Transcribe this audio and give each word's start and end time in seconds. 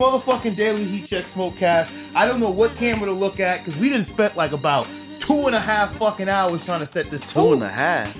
motherfucking 0.00 0.54
Daily 0.54 0.84
Heat 0.84 1.06
Check 1.06 1.26
smoke 1.26 1.54
Smokecast. 1.54 2.14
I 2.14 2.24
don't 2.24 2.38
know 2.38 2.52
what 2.52 2.70
camera 2.76 3.06
to 3.06 3.12
look 3.12 3.40
at 3.40 3.64
because 3.64 3.76
we 3.80 3.88
didn't 3.88 4.06
spent 4.06 4.36
like 4.36 4.52
about 4.52 4.86
two 5.18 5.48
and 5.48 5.56
a 5.56 5.60
half 5.60 5.96
fucking 5.96 6.28
hours 6.28 6.64
trying 6.64 6.78
to 6.78 6.86
set 6.86 7.10
this. 7.10 7.32
Two 7.32 7.54
and 7.54 7.64
a 7.64 7.68
half. 7.68 8.16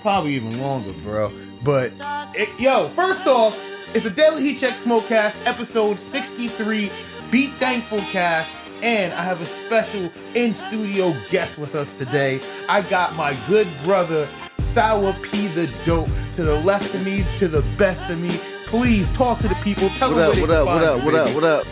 Probably 0.00 0.34
even 0.34 0.60
longer, 0.60 0.92
bro. 1.02 1.32
But 1.64 1.92
it, 2.36 2.60
yo, 2.60 2.88
first 2.90 3.26
off, 3.26 3.60
it's 3.96 4.06
a 4.06 4.10
Daily 4.10 4.44
Heat 4.44 4.60
Check 4.60 4.74
Smokecast, 4.84 5.44
episode 5.44 5.98
63, 5.98 6.92
Be 7.32 7.48
Thankful 7.58 7.98
Cast. 8.12 8.54
And 8.80 9.12
I 9.12 9.24
have 9.24 9.40
a 9.40 9.46
special 9.46 10.08
in 10.36 10.54
studio 10.54 11.16
guest 11.30 11.58
with 11.58 11.74
us 11.74 11.90
today. 11.98 12.40
I 12.68 12.82
got 12.82 13.16
my 13.16 13.36
good 13.48 13.66
brother, 13.82 14.28
Sour 14.60 15.14
P 15.14 15.48
the 15.48 15.66
Dope, 15.84 16.08
to 16.36 16.44
the 16.44 16.60
left 16.60 16.94
of 16.94 17.04
me, 17.04 17.24
to 17.38 17.48
the 17.48 17.62
best 17.76 18.08
of 18.08 18.20
me. 18.20 18.30
Please 18.66 19.10
talk 19.14 19.38
to 19.40 19.48
the 19.48 19.54
people. 19.56 19.88
Tell 19.90 20.10
What 20.12 20.34
them 20.36 20.42
up, 20.44 20.48
what 20.48 20.50
up, 20.50 20.66
what 20.66 20.82
up, 20.84 21.04
what 21.04 21.14
up, 21.14 21.34
what 21.34 21.44
up? 21.44 21.66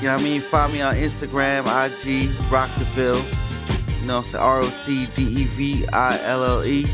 You 0.00 0.06
know 0.06 0.14
what 0.14 0.20
I 0.20 0.24
mean? 0.24 0.40
Find 0.40 0.72
me 0.72 0.80
on 0.80 0.94
Instagram, 0.94 1.60
IG, 1.66 2.30
Rocdeville. 2.50 4.00
You 4.00 4.06
know 4.06 4.16
what 4.18 4.24
I'm 4.26 4.30
saying? 4.30 4.42
R 4.44 4.58
O 4.60 4.62
C 4.64 5.06
D 5.14 5.22
E 5.22 5.44
V 5.44 5.86
I 5.88 6.18
L 6.24 6.42
L 6.44 6.64
E. 6.64 6.84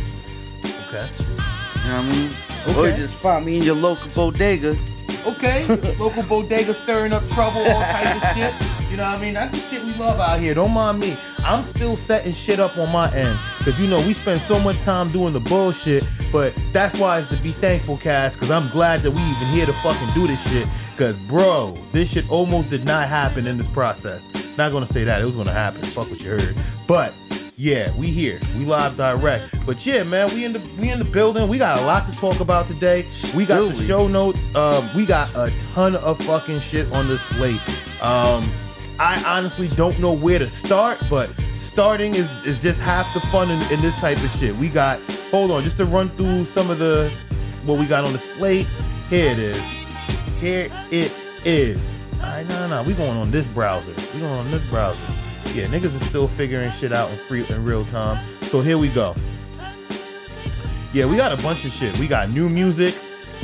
Okay. 0.89 1.09
You 1.19 1.27
know 1.29 2.03
what 2.03 2.05
I 2.05 2.09
mean? 2.11 2.31
Okay. 2.69 2.93
Or 2.93 2.97
just 2.97 3.15
find 3.15 3.47
me 3.47 3.57
in 3.59 3.63
your 3.63 3.77
local 3.77 4.09
bodega. 4.11 4.77
Okay. 5.25 5.67
Local 5.99 6.23
bodega 6.23 6.73
stirring 6.73 7.13
up 7.13 7.27
trouble, 7.31 7.61
all 7.61 7.81
types 7.83 8.15
of 8.23 8.37
shit. 8.37 8.91
You 8.91 8.97
know 8.97 9.05
what 9.11 9.19
I 9.19 9.21
mean? 9.21 9.35
That's 9.35 9.51
the 9.51 9.59
shit 9.69 9.85
we 9.85 9.93
love 9.95 10.21
out 10.21 10.39
here. 10.39 10.55
Don't 10.55 10.71
mind 10.73 11.01
me. 11.01 11.17
I'm 11.45 11.65
still 11.65 11.97
setting 11.97 12.33
shit 12.33 12.61
up 12.61 12.77
on 12.79 12.93
my 12.93 13.13
end. 13.13 13.37
Cause 13.65 13.79
you 13.81 13.89
know, 13.89 13.99
we 14.07 14.13
spend 14.15 14.41
so 14.43 14.61
much 14.61 14.79
time 14.83 15.11
doing 15.11 15.33
the 15.33 15.41
bullshit, 15.41 16.05
but 16.33 16.55
that's 16.73 16.99
why 16.99 17.19
it's 17.21 17.31
the 17.31 17.37
Be 17.39 17.53
Thankful 17.53 17.97
cast, 17.99 18.39
cause 18.39 18.51
I'm 18.51 18.69
glad 18.71 19.03
that 19.03 19.11
we 19.11 19.21
even 19.21 19.47
here 19.49 19.67
to 19.67 19.73
fucking 19.75 20.09
do 20.15 20.27
this 20.27 20.41
shit. 20.51 20.69
Cause 20.97 21.17
bro, 21.29 21.77
this 21.93 22.11
shit 22.11 22.31
almost 22.31 22.71
did 22.71 22.85
not 22.85 23.09
happen 23.09 23.47
in 23.47 23.59
this 23.59 23.69
process. 23.69 24.29
Not 24.57 24.73
gonna 24.73 24.87
say 24.87 25.05
that, 25.05 25.21
it 25.21 25.25
was 25.25 25.37
gonna 25.37 25.53
happen. 25.53 25.83
Fuck 25.83 26.11
what 26.11 26.23
you 26.23 26.31
heard. 26.31 26.57
But 26.87 27.13
yeah, 27.59 27.95
we 27.97 28.09
here. 28.09 28.39
We 28.57 28.67
live 28.67 28.97
direct. 28.97 29.65
But 29.65 29.85
yeah, 29.87 30.03
man, 30.03 30.29
we 30.35 30.45
in 30.45 30.53
the 30.53 30.63
we 30.79 30.91
in 30.91 30.99
the 30.99 31.07
building. 31.07 31.49
We 31.49 31.59
got 31.59 31.79
a 31.79 31.85
lot 31.87 32.07
to 32.07 32.15
talk 32.17 32.41
about 32.41 32.67
today. 32.67 33.07
We 33.35 33.47
got 33.47 33.75
the 33.75 33.87
show 33.87 34.09
notes. 34.09 34.39
Um, 34.55 34.89
we 34.95 35.07
got 35.07 35.35
a 35.35 35.53
ton 35.73 35.97
of 35.97 36.19
fucking 36.25 36.61
shit 36.61 36.91
on 36.93 37.09
the 37.09 37.19
slate. 37.19 37.61
Um, 38.03 38.49
I 38.99 39.23
honestly 39.27 39.69
don't 39.69 39.99
know 39.99 40.13
where 40.13 40.39
to 40.39 40.49
start, 40.49 40.99
but 41.09 41.31
starting 41.77 42.15
is, 42.15 42.27
is 42.47 42.63
just 42.63 42.81
half 42.81 43.13
the 43.13 43.21
fun 43.27 43.51
in, 43.51 43.61
in 43.71 43.79
this 43.83 43.95
type 43.97 44.17
of 44.25 44.31
shit. 44.39 44.57
We 44.57 44.71
got 44.71 44.99
hold 45.31 45.51
on, 45.51 45.63
just 45.63 45.77
to 45.77 45.85
run 45.85 46.09
through 46.09 46.47
some 46.47 46.71
of 46.71 46.79
the 46.79 47.13
what 47.67 47.79
we 47.79 47.85
got 47.85 48.03
on 48.03 48.15
the 48.15 48.19
slate. 48.19 48.67
Here 49.11 49.31
it 49.31 49.39
is. 49.39 49.61
Here 50.41 50.71
it 50.91 51.15
is. 51.45 51.79
Alright, 52.15 52.49
no, 52.49 52.67
no, 52.67 52.69
no. 52.69 52.89
We 52.89 52.95
going 52.95 53.19
on 53.19 53.31
this 53.31 53.47
browser. 53.49 53.93
We 54.15 54.21
going 54.21 54.33
on 54.33 54.51
this 54.51 54.63
browser. 54.71 54.99
Yeah, 55.53 55.67
niggas 55.67 55.95
is 55.95 56.07
still 56.09 56.27
figuring 56.27 56.71
shit 56.71 56.95
out 56.95 57.11
in 57.11 57.19
free 57.19 57.47
in 57.47 57.63
real 57.63 57.85
time. 57.85 58.27
So 58.45 58.63
here 58.63 58.79
we 58.79 58.89
go. 58.89 59.15
Yeah, 60.95 61.05
we 61.05 61.19
got 61.19 61.39
a 61.39 61.43
bunch 61.43 61.67
of 61.67 61.73
shit. 61.73 61.99
We 61.99 62.09
got 62.09 62.31
new 62.31 62.49
music. 62.49 62.95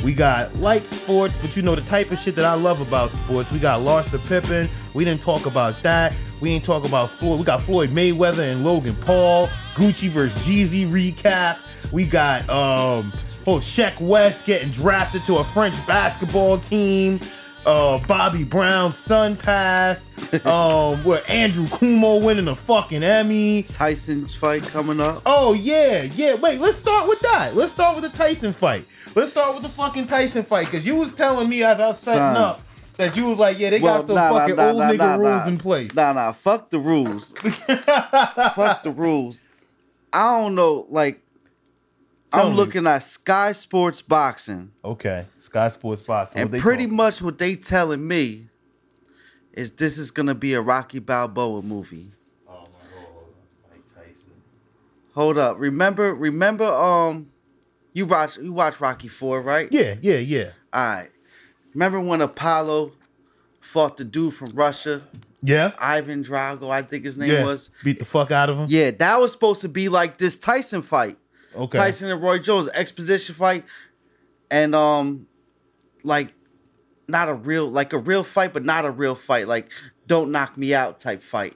We 0.03 0.15
got 0.15 0.55
light 0.55 0.87
sports, 0.87 1.37
but 1.39 1.55
you 1.55 1.61
know 1.61 1.75
the 1.75 1.81
type 1.81 2.09
of 2.09 2.17
shit 2.17 2.35
that 2.37 2.45
I 2.45 2.55
love 2.55 2.81
about 2.81 3.11
sports. 3.11 3.51
We 3.51 3.59
got 3.59 3.81
Larsa 3.81 4.17
Pippen. 4.27 4.69
We 4.95 5.05
didn't 5.05 5.21
talk 5.21 5.45
about 5.45 5.83
that. 5.83 6.13
We 6.43 6.51
ain't 6.51 6.65
talk 6.65 6.85
about 6.85 7.09
Floyd. 7.09 7.39
We 7.39 7.45
got 7.45 7.61
Floyd 7.61 7.91
Mayweather 7.91 8.51
and 8.51 8.65
Logan 8.65 8.97
Paul. 8.97 9.47
Gucci 9.75 10.09
versus 10.09 10.37
Jeezy 10.41 10.85
recap. 10.85 11.57
We 11.93 12.05
got 12.05 12.41
um 12.49 13.13
oh 13.47 13.59
Sheck 13.59 13.97
West 14.01 14.45
getting 14.45 14.69
drafted 14.69 15.23
to 15.27 15.37
a 15.37 15.45
French 15.45 15.73
basketball 15.87 16.57
team. 16.57 17.21
Uh, 17.65 17.97
Bobby 18.07 18.43
Brown's 18.43 18.97
son 18.97 19.37
passed. 19.37 20.09
Um, 20.45 21.03
where 21.03 21.21
Andrew 21.29 21.65
Cuomo 21.65 22.21
winning 22.21 22.47
a 22.47 22.55
fucking 22.55 23.03
Emmy. 23.03 23.63
Tyson's 23.63 24.33
fight 24.33 24.63
coming 24.63 24.99
up. 24.99 25.21
Oh 25.27 25.53
yeah, 25.53 26.03
yeah. 26.03 26.33
Wait, 26.33 26.59
let's 26.59 26.79
start 26.79 27.07
with 27.07 27.19
that. 27.19 27.55
Let's 27.55 27.71
start 27.71 27.95
with 28.01 28.11
the 28.11 28.17
Tyson 28.17 28.51
fight. 28.51 28.87
Let's 29.15 29.31
start 29.31 29.53
with 29.53 29.61
the 29.61 29.69
fucking 29.69 30.07
Tyson 30.07 30.41
fight 30.41 30.65
because 30.65 30.87
you 30.87 30.95
was 30.95 31.13
telling 31.13 31.47
me 31.47 31.63
as 31.63 31.79
I 31.79 31.87
was 31.87 31.99
setting 31.99 32.19
Son. 32.19 32.35
up 32.35 32.61
that 32.97 33.15
you 33.15 33.25
was 33.25 33.37
like, 33.37 33.59
yeah, 33.59 33.69
they 33.71 33.79
Well, 33.79 33.99
got 33.99 34.07
some 34.07 34.15
nah, 34.15 34.29
fucking 34.39 34.55
nah, 34.55 34.67
old 34.69 34.77
nah, 34.79 34.91
nigga 34.91 35.17
rules 35.19 35.47
in 35.47 35.57
place. 35.57 35.93
Nah, 35.95 36.13
nah, 36.13 36.31
fuck 36.31 36.69
the 36.69 36.79
rules. 36.79 37.31
fuck 38.55 38.83
the 38.83 38.91
rules. 38.95 39.41
I 40.11 40.39
don't 40.39 40.55
know, 40.55 40.85
like, 40.89 41.21
Tell 42.31 42.45
I'm 42.47 42.51
me. 42.51 42.57
looking 42.57 42.87
at 42.87 42.99
Sky 42.99 43.51
Sports 43.51 44.01
Boxing. 44.01 44.71
Okay, 44.83 45.25
Sky 45.39 45.69
Sports 45.69 46.01
Boxing. 46.01 46.41
And 46.41 46.51
what 46.51 46.61
pretty 46.61 46.83
talking? 46.85 46.95
much 46.95 47.21
what 47.21 47.37
they 47.37 47.55
telling 47.55 48.07
me 48.07 48.47
is 49.53 49.71
this 49.71 49.97
is 49.99 50.09
gonna 50.11 50.33
be 50.35 50.53
a 50.53 50.61
Rocky 50.61 50.97
Balboa 50.99 51.61
movie. 51.61 52.11
Oh 52.47 52.53
my 52.53 52.57
god, 52.95 53.07
Mike 53.71 53.85
Tyson. 54.07 54.31
Hold 55.13 55.37
up. 55.37 55.59
Remember, 55.59 56.13
remember, 56.13 56.65
um, 56.65 57.29
you 57.93 58.07
watch 58.07 58.37
you 58.37 58.51
watch 58.51 58.79
Rocky 58.81 59.07
Four, 59.09 59.41
right? 59.41 59.67
Yeah, 59.71 59.95
yeah, 60.01 60.17
yeah, 60.17 60.49
Alright. 60.75 61.11
Remember 61.73 61.99
when 61.99 62.21
Apollo 62.21 62.93
fought 63.59 63.97
the 63.97 64.03
dude 64.03 64.33
from 64.33 64.49
Russia, 64.53 65.01
yeah, 65.41 65.73
Ivan 65.79 66.23
Drago, 66.23 66.69
I 66.69 66.81
think 66.81 67.05
his 67.05 67.17
name 67.17 67.31
yeah. 67.31 67.43
was. 67.43 67.69
Beat 67.83 67.99
the 67.99 68.05
fuck 68.05 68.31
out 68.31 68.49
of 68.49 68.57
him. 68.57 68.67
Yeah, 68.69 68.91
that 68.91 69.19
was 69.19 69.31
supposed 69.31 69.61
to 69.61 69.69
be 69.69 69.89
like 69.89 70.17
this 70.17 70.37
Tyson 70.37 70.81
fight. 70.81 71.17
Okay. 71.55 71.77
Tyson 71.77 72.09
and 72.09 72.21
Roy 72.21 72.39
Jones 72.39 72.69
exposition 72.73 73.35
fight, 73.35 73.65
and 74.49 74.73
um, 74.73 75.27
like 76.03 76.33
not 77.07 77.29
a 77.29 77.33
real 77.33 77.69
like 77.69 77.93
a 77.93 77.97
real 77.97 78.23
fight, 78.23 78.53
but 78.53 78.63
not 78.63 78.85
a 78.85 78.91
real 78.91 79.15
fight. 79.15 79.47
Like 79.47 79.69
don't 80.07 80.31
knock 80.31 80.57
me 80.57 80.73
out 80.73 80.99
type 80.99 81.23
fight. 81.23 81.55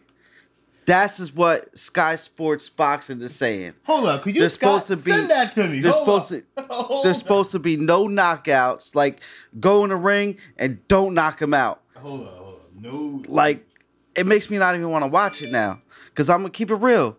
That's 0.87 1.19
is 1.19 1.31
what 1.35 1.77
Sky 1.77 2.15
Sports 2.15 2.69
Boxing 2.69 3.21
is 3.21 3.35
saying. 3.35 3.73
Hold 3.83 4.07
up, 4.07 4.23
could 4.23 4.33
you 4.33 4.41
There's 4.41 4.53
Scott, 4.55 4.83
supposed 4.83 5.01
to 5.03 5.05
be- 5.05 5.11
send 5.11 5.29
that 5.29 5.51
to 5.53 5.67
me? 5.67 5.79
There's 5.81 5.93
Hold 5.95 6.23
supposed 6.23 6.45
up. 6.57 6.67
to 6.67 6.73
Hold 6.73 7.05
there's 7.05 7.17
up. 7.17 7.21
supposed 7.21 7.51
to 7.51 7.59
be 7.59 7.75
no 7.75 8.05
knockouts. 8.07 8.95
Like 8.95 9.21
go 9.59 9.83
in 9.83 9.89
the 9.91 9.95
ring 9.97 10.37
and 10.57 10.85
don't 10.87 11.13
knock 11.13 11.39
him 11.41 11.53
out. 11.53 11.81
Hold 11.97 12.25
up, 12.27 12.37
hold 12.37 12.55
up. 12.55 12.71
No, 12.81 13.21
Like 13.27 13.67
it 14.15 14.25
makes 14.25 14.49
me 14.49 14.57
not 14.57 14.73
even 14.75 14.89
want 14.89 15.03
to 15.03 15.07
watch 15.09 15.41
it 15.43 15.51
now. 15.51 15.81
Cause 16.15 16.29
I'm 16.29 16.39
gonna 16.39 16.49
keep 16.51 16.71
it 16.71 16.75
real. 16.75 17.17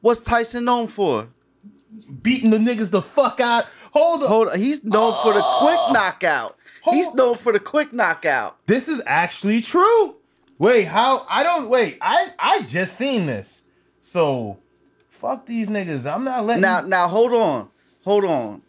What's 0.00 0.20
Tyson 0.20 0.64
known 0.64 0.86
for? 0.88 1.28
beating 2.22 2.50
the 2.50 2.56
niggas 2.58 2.90
the 2.90 3.02
fuck 3.02 3.40
out. 3.40 3.64
Hold 3.92 4.22
up. 4.22 4.28
Hold 4.28 4.48
on, 4.48 4.58
he's 4.58 4.82
known 4.84 5.12
for 5.22 5.32
the 5.34 5.42
quick 5.42 5.78
Oh. 5.78 5.90
knockout. 5.92 6.56
He's 6.84 7.12
known 7.14 7.34
for 7.34 7.52
the 7.52 7.60
quick 7.60 7.92
knockout. 7.92 8.56
This 8.66 8.88
is 8.88 9.02
actually 9.06 9.60
true. 9.60 10.16
Wait, 10.60 10.84
how? 10.84 11.26
I 11.26 11.42
don't 11.42 11.70
wait. 11.70 11.96
I 12.02 12.34
I 12.38 12.60
just 12.60 12.98
seen 12.98 13.24
this. 13.24 13.64
So, 14.02 14.58
fuck 15.08 15.46
these 15.46 15.70
niggas. 15.70 16.04
I'm 16.04 16.22
not 16.22 16.44
letting. 16.44 16.60
Now, 16.60 16.82
now 16.82 17.08
hold 17.08 17.32
on, 17.32 17.70
hold 18.04 18.26
on. 18.26 18.60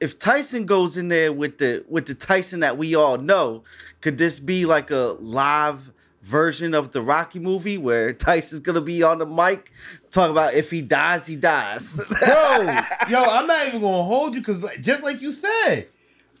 If 0.00 0.18
Tyson 0.18 0.64
goes 0.64 0.96
in 0.96 1.08
there 1.08 1.30
with 1.30 1.58
the 1.58 1.84
with 1.86 2.06
the 2.06 2.14
Tyson 2.14 2.60
that 2.60 2.78
we 2.78 2.94
all 2.94 3.18
know, 3.18 3.62
could 4.00 4.16
this 4.16 4.40
be 4.40 4.64
like 4.64 4.90
a 4.90 5.16
live 5.20 5.92
version 6.22 6.72
of 6.72 6.92
the 6.92 7.02
Rocky 7.02 7.40
movie 7.40 7.76
where 7.76 8.14
Tyson's 8.14 8.60
gonna 8.60 8.80
be 8.80 9.02
on 9.02 9.18
the 9.18 9.26
mic 9.26 9.70
talk 10.10 10.30
about 10.30 10.54
if 10.54 10.70
he 10.70 10.80
dies, 10.80 11.26
he 11.26 11.36
dies? 11.36 11.96
bro, 12.20 12.80
yo, 13.10 13.22
I'm 13.22 13.46
not 13.46 13.66
even 13.66 13.82
gonna 13.82 14.02
hold 14.02 14.34
you 14.34 14.40
because 14.40 14.64
just 14.80 15.02
like 15.02 15.20
you 15.20 15.34
said, 15.34 15.88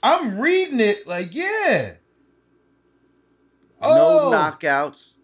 I'm 0.02 0.40
reading 0.40 0.80
it 0.80 1.06
like 1.06 1.34
yeah. 1.34 1.96
No 3.80 3.88
oh! 3.88 4.30
knockouts 4.32 5.16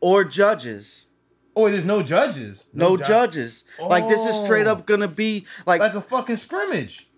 or 0.00 0.24
judges. 0.24 1.06
Oh, 1.54 1.68
there's 1.68 1.84
no 1.84 2.02
judges. 2.02 2.66
No, 2.72 2.96
ju- 2.96 3.04
judges. 3.04 3.64
Like 3.80 4.08
this 4.08 4.20
is 4.24 4.44
straight 4.44 4.66
Oh. 4.66 4.72
up 4.72 4.86
gonna 4.86 5.08
be 5.08 5.46
like, 5.66 5.80
Like 5.80 5.94
a 5.94 6.00
fucking 6.00 6.38
scrimmage. 6.38 7.08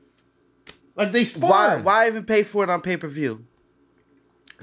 Like 0.96 1.12
they 1.12 1.24
why 1.24 1.76
why 1.76 2.06
even 2.06 2.24
pay 2.24 2.42
for 2.42 2.64
it 2.64 2.70
on 2.70 2.80
pay 2.80 2.96
per 2.96 3.08
view? 3.08 3.44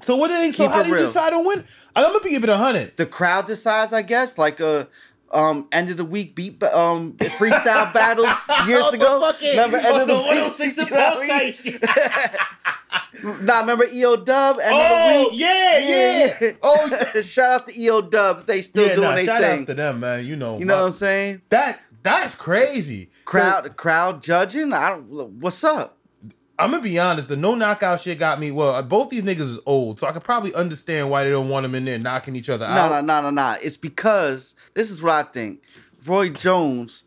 So 0.04 0.16
what 0.16 0.30
do 0.30 0.34
they? 0.36 0.52
So 0.52 0.68
how 0.68 0.84
do 0.84 0.90
you 0.90 0.96
real. 0.96 1.08
decide 1.08 1.32
to 1.32 1.40
win? 1.40 1.64
I'm 1.96 2.04
gonna 2.04 2.20
be 2.24 2.32
giving 2.32 2.50
a 2.50 2.58
hundred. 2.58 2.96
the 2.98 3.06
crowd 3.06 3.46
decides, 3.46 3.94
I 3.94 4.02
guess, 4.02 4.38
like 4.38 4.60
a 4.60 4.88
um 5.34 5.68
end 5.72 5.90
of 5.90 5.98
the 5.98 6.06
week 6.06 6.36
beat 6.36 6.62
um 6.64 7.14
freestyle 7.14 7.92
battles 7.94 8.28
years 8.68 8.84
Oh, 8.86 8.90
ago. 8.92 9.22
fucking- 9.22 9.50
remember 9.52 9.78
end 9.78 9.88
oh, 9.88 10.02
of 10.02 10.08
the 10.08 10.14
the 10.16 10.22
week? 10.22 10.28
106 10.30 10.78
You 10.78 10.86
know 10.86 10.98
what 11.16 11.22
I 11.24 11.28
type 11.28 11.56
shit. 11.56 11.82
mean? 13.24 13.46
nah, 13.46 13.60
remember 13.60 13.86
EO 13.92 14.16
Dub 14.18 14.60
end 14.60 14.74
Oh 14.74 14.82
of 14.82 15.24
the 15.26 15.30
week? 15.30 15.40
yeah, 15.40 15.78
yeah. 16.42 16.52
Oh 16.62 17.22
shout 17.22 17.52
out 17.62 17.68
to 17.68 17.80
EO 17.80 18.02
Dub 18.02 18.46
they 18.46 18.62
still 18.62 18.88
yeah, 18.88 18.96
doing 18.96 19.10
nah, 19.10 19.16
their 19.16 19.26
shout 19.26 19.42
thing. 19.42 19.66
to 19.68 19.74
them, 19.74 20.00
man. 20.02 20.26
You 20.26 20.36
know, 20.36 20.58
You 20.60 20.66
know 20.66 20.78
what 20.80 20.86
I'm 20.88 20.92
saying? 20.92 21.42
that 21.50 21.80
that's 22.04 22.36
crazy. 22.36 23.12
Crowd 23.26 23.78
crowd 23.78 24.24
judging. 24.24 24.74
I 24.74 24.90
don't. 24.90 25.08
What's 25.40 25.64
up? 25.64 25.98
I'm 26.62 26.70
gonna 26.72 26.84
be 26.84 27.00
honest. 27.00 27.28
The 27.28 27.36
no 27.36 27.56
knockout 27.56 28.02
shit 28.02 28.20
got 28.20 28.40
me. 28.40 28.52
Well, 28.52 28.76
uh, 28.76 28.82
both 28.84 29.10
these 29.10 29.24
niggas 29.24 29.56
is 29.56 29.60
old, 29.66 30.00
so 30.00 30.08
I 30.08 30.12
could 30.12 30.24
probably 30.24 30.54
understand 30.54 31.10
why 31.10 31.24
they 31.24 31.32
don't 31.32 31.50
want 31.50 31.64
them 31.64 31.74
in 31.74 31.86
there 31.86 31.98
knocking 31.98 32.36
each 32.36 32.50
other 32.50 32.66
out. 32.66 32.92
No, 32.92 33.02
no, 33.02 33.22
no, 33.22 33.30
no, 33.30 33.30
no. 33.32 33.58
It's 33.62 33.78
because 33.78 34.56
this 34.76 34.92
is 34.92 35.02
what 35.02 35.14
I 35.14 35.24
think. 35.24 35.64
Roy 36.06 36.30
Jones, 36.30 37.04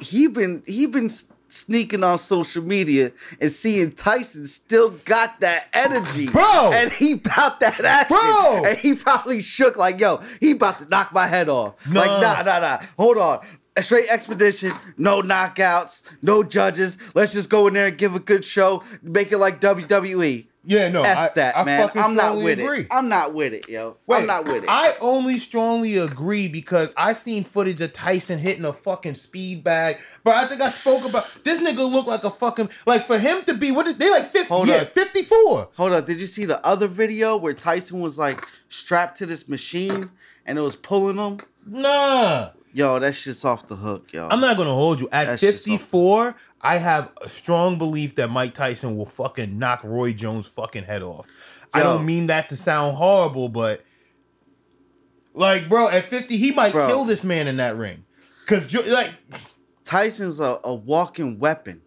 he 0.00 0.26
been 0.26 0.64
he 0.66 0.86
been 0.86 1.10
sneaking 1.48 2.02
on 2.02 2.18
social 2.18 2.64
media 2.64 3.12
and 3.40 3.52
seeing 3.52 3.92
Tyson 3.92 4.46
still 4.46 4.90
got 4.90 5.38
that 5.40 5.68
energy, 5.72 6.26
Bro! 6.26 6.72
and 6.72 6.92
he 6.92 7.12
about 7.12 7.60
that 7.60 7.80
action, 7.80 8.16
Bro! 8.16 8.64
and 8.66 8.76
he 8.76 8.94
probably 8.94 9.40
shook 9.40 9.76
like, 9.76 10.00
"Yo, 10.00 10.20
he 10.40 10.50
about 10.50 10.80
to 10.80 10.86
knock 10.86 11.12
my 11.12 11.28
head 11.28 11.48
off." 11.48 11.88
Nah. 11.88 12.00
Like, 12.00 12.10
nah, 12.20 12.42
nah, 12.42 12.58
nah. 12.58 12.78
Hold 12.98 13.18
on. 13.18 13.46
A 13.76 13.82
straight 13.82 14.08
expedition, 14.08 14.72
no 14.96 15.20
knockouts, 15.20 16.02
no 16.22 16.44
judges. 16.44 16.96
Let's 17.14 17.32
just 17.32 17.48
go 17.48 17.66
in 17.66 17.74
there 17.74 17.88
and 17.88 17.98
give 17.98 18.14
a 18.14 18.20
good 18.20 18.44
show, 18.44 18.84
make 19.02 19.32
it 19.32 19.38
like 19.38 19.60
WWE. 19.60 20.46
Yeah, 20.66 20.88
no, 20.88 21.02
F 21.02 21.18
I, 21.18 21.28
that, 21.34 21.56
I 21.58 21.64
man. 21.64 21.88
fucking 21.88 22.00
I'm 22.02 22.14
not 22.14 22.36
with 22.36 22.58
agree. 22.58 22.82
it. 22.82 22.86
I'm 22.90 23.08
not 23.08 23.34
with 23.34 23.52
it, 23.52 23.68
yo. 23.68 23.96
Wait, 24.06 24.18
I'm 24.18 24.26
not 24.26 24.44
with 24.46 24.62
it. 24.62 24.68
I 24.68 24.94
only 25.00 25.38
strongly 25.38 25.98
agree 25.98 26.48
because 26.48 26.92
I 26.96 27.12
seen 27.12 27.44
footage 27.44 27.80
of 27.80 27.92
Tyson 27.92 28.38
hitting 28.38 28.64
a 28.64 28.72
fucking 28.72 29.16
speed 29.16 29.62
bag. 29.62 29.98
But 30.22 30.36
I 30.36 30.46
think 30.46 30.62
I 30.62 30.70
spoke 30.70 31.04
about 31.04 31.26
this 31.44 31.60
nigga 31.60 31.90
look 31.90 32.06
like 32.06 32.24
a 32.24 32.30
fucking 32.30 32.70
like 32.86 33.06
for 33.06 33.18
him 33.18 33.42
to 33.44 33.54
be 33.54 33.72
what 33.72 33.86
is 33.86 33.98
they 33.98 34.08
like 34.08 34.30
50 34.30 34.48
Hold 34.48 34.68
yeah, 34.68 34.76
up. 34.76 34.94
54. 34.94 35.70
Hold 35.76 35.92
up, 35.92 36.06
did 36.06 36.18
you 36.20 36.26
see 36.26 36.44
the 36.44 36.64
other 36.64 36.86
video 36.86 37.36
where 37.36 37.54
Tyson 37.54 38.00
was 38.00 38.16
like 38.16 38.46
strapped 38.68 39.18
to 39.18 39.26
this 39.26 39.48
machine 39.48 40.12
and 40.46 40.58
it 40.58 40.62
was 40.62 40.76
pulling 40.76 41.18
him? 41.18 41.40
Nah. 41.66 42.50
Yo, 42.74 42.98
that 42.98 43.14
shit's 43.14 43.44
off 43.44 43.68
the 43.68 43.76
hook, 43.76 44.12
yo. 44.12 44.26
I'm 44.28 44.40
not 44.40 44.56
gonna 44.56 44.74
hold 44.74 44.98
you. 44.98 45.08
At 45.12 45.26
That's 45.26 45.40
54, 45.40 46.34
I 46.60 46.78
have 46.78 47.12
a 47.22 47.28
strong 47.28 47.78
belief 47.78 48.16
that 48.16 48.30
Mike 48.30 48.54
Tyson 48.54 48.96
will 48.96 49.06
fucking 49.06 49.56
knock 49.56 49.84
Roy 49.84 50.12
Jones' 50.12 50.48
fucking 50.48 50.82
head 50.82 51.00
off. 51.00 51.30
I 51.72 51.84
don't 51.84 52.04
mean 52.04 52.26
that 52.26 52.48
to 52.48 52.56
sound 52.56 52.96
horrible, 52.96 53.48
but 53.48 53.84
like, 55.34 55.68
bro, 55.68 55.88
at 55.88 56.04
50, 56.04 56.36
he 56.36 56.50
might 56.50 56.72
Bro. 56.72 56.88
kill 56.88 57.04
this 57.04 57.22
man 57.22 57.46
in 57.46 57.58
that 57.58 57.76
ring. 57.76 58.04
Cause 58.46 58.74
like 58.86 59.12
Tyson's 59.84 60.40
a, 60.40 60.58
a 60.64 60.74
walking 60.74 61.38
weapon. 61.38 61.80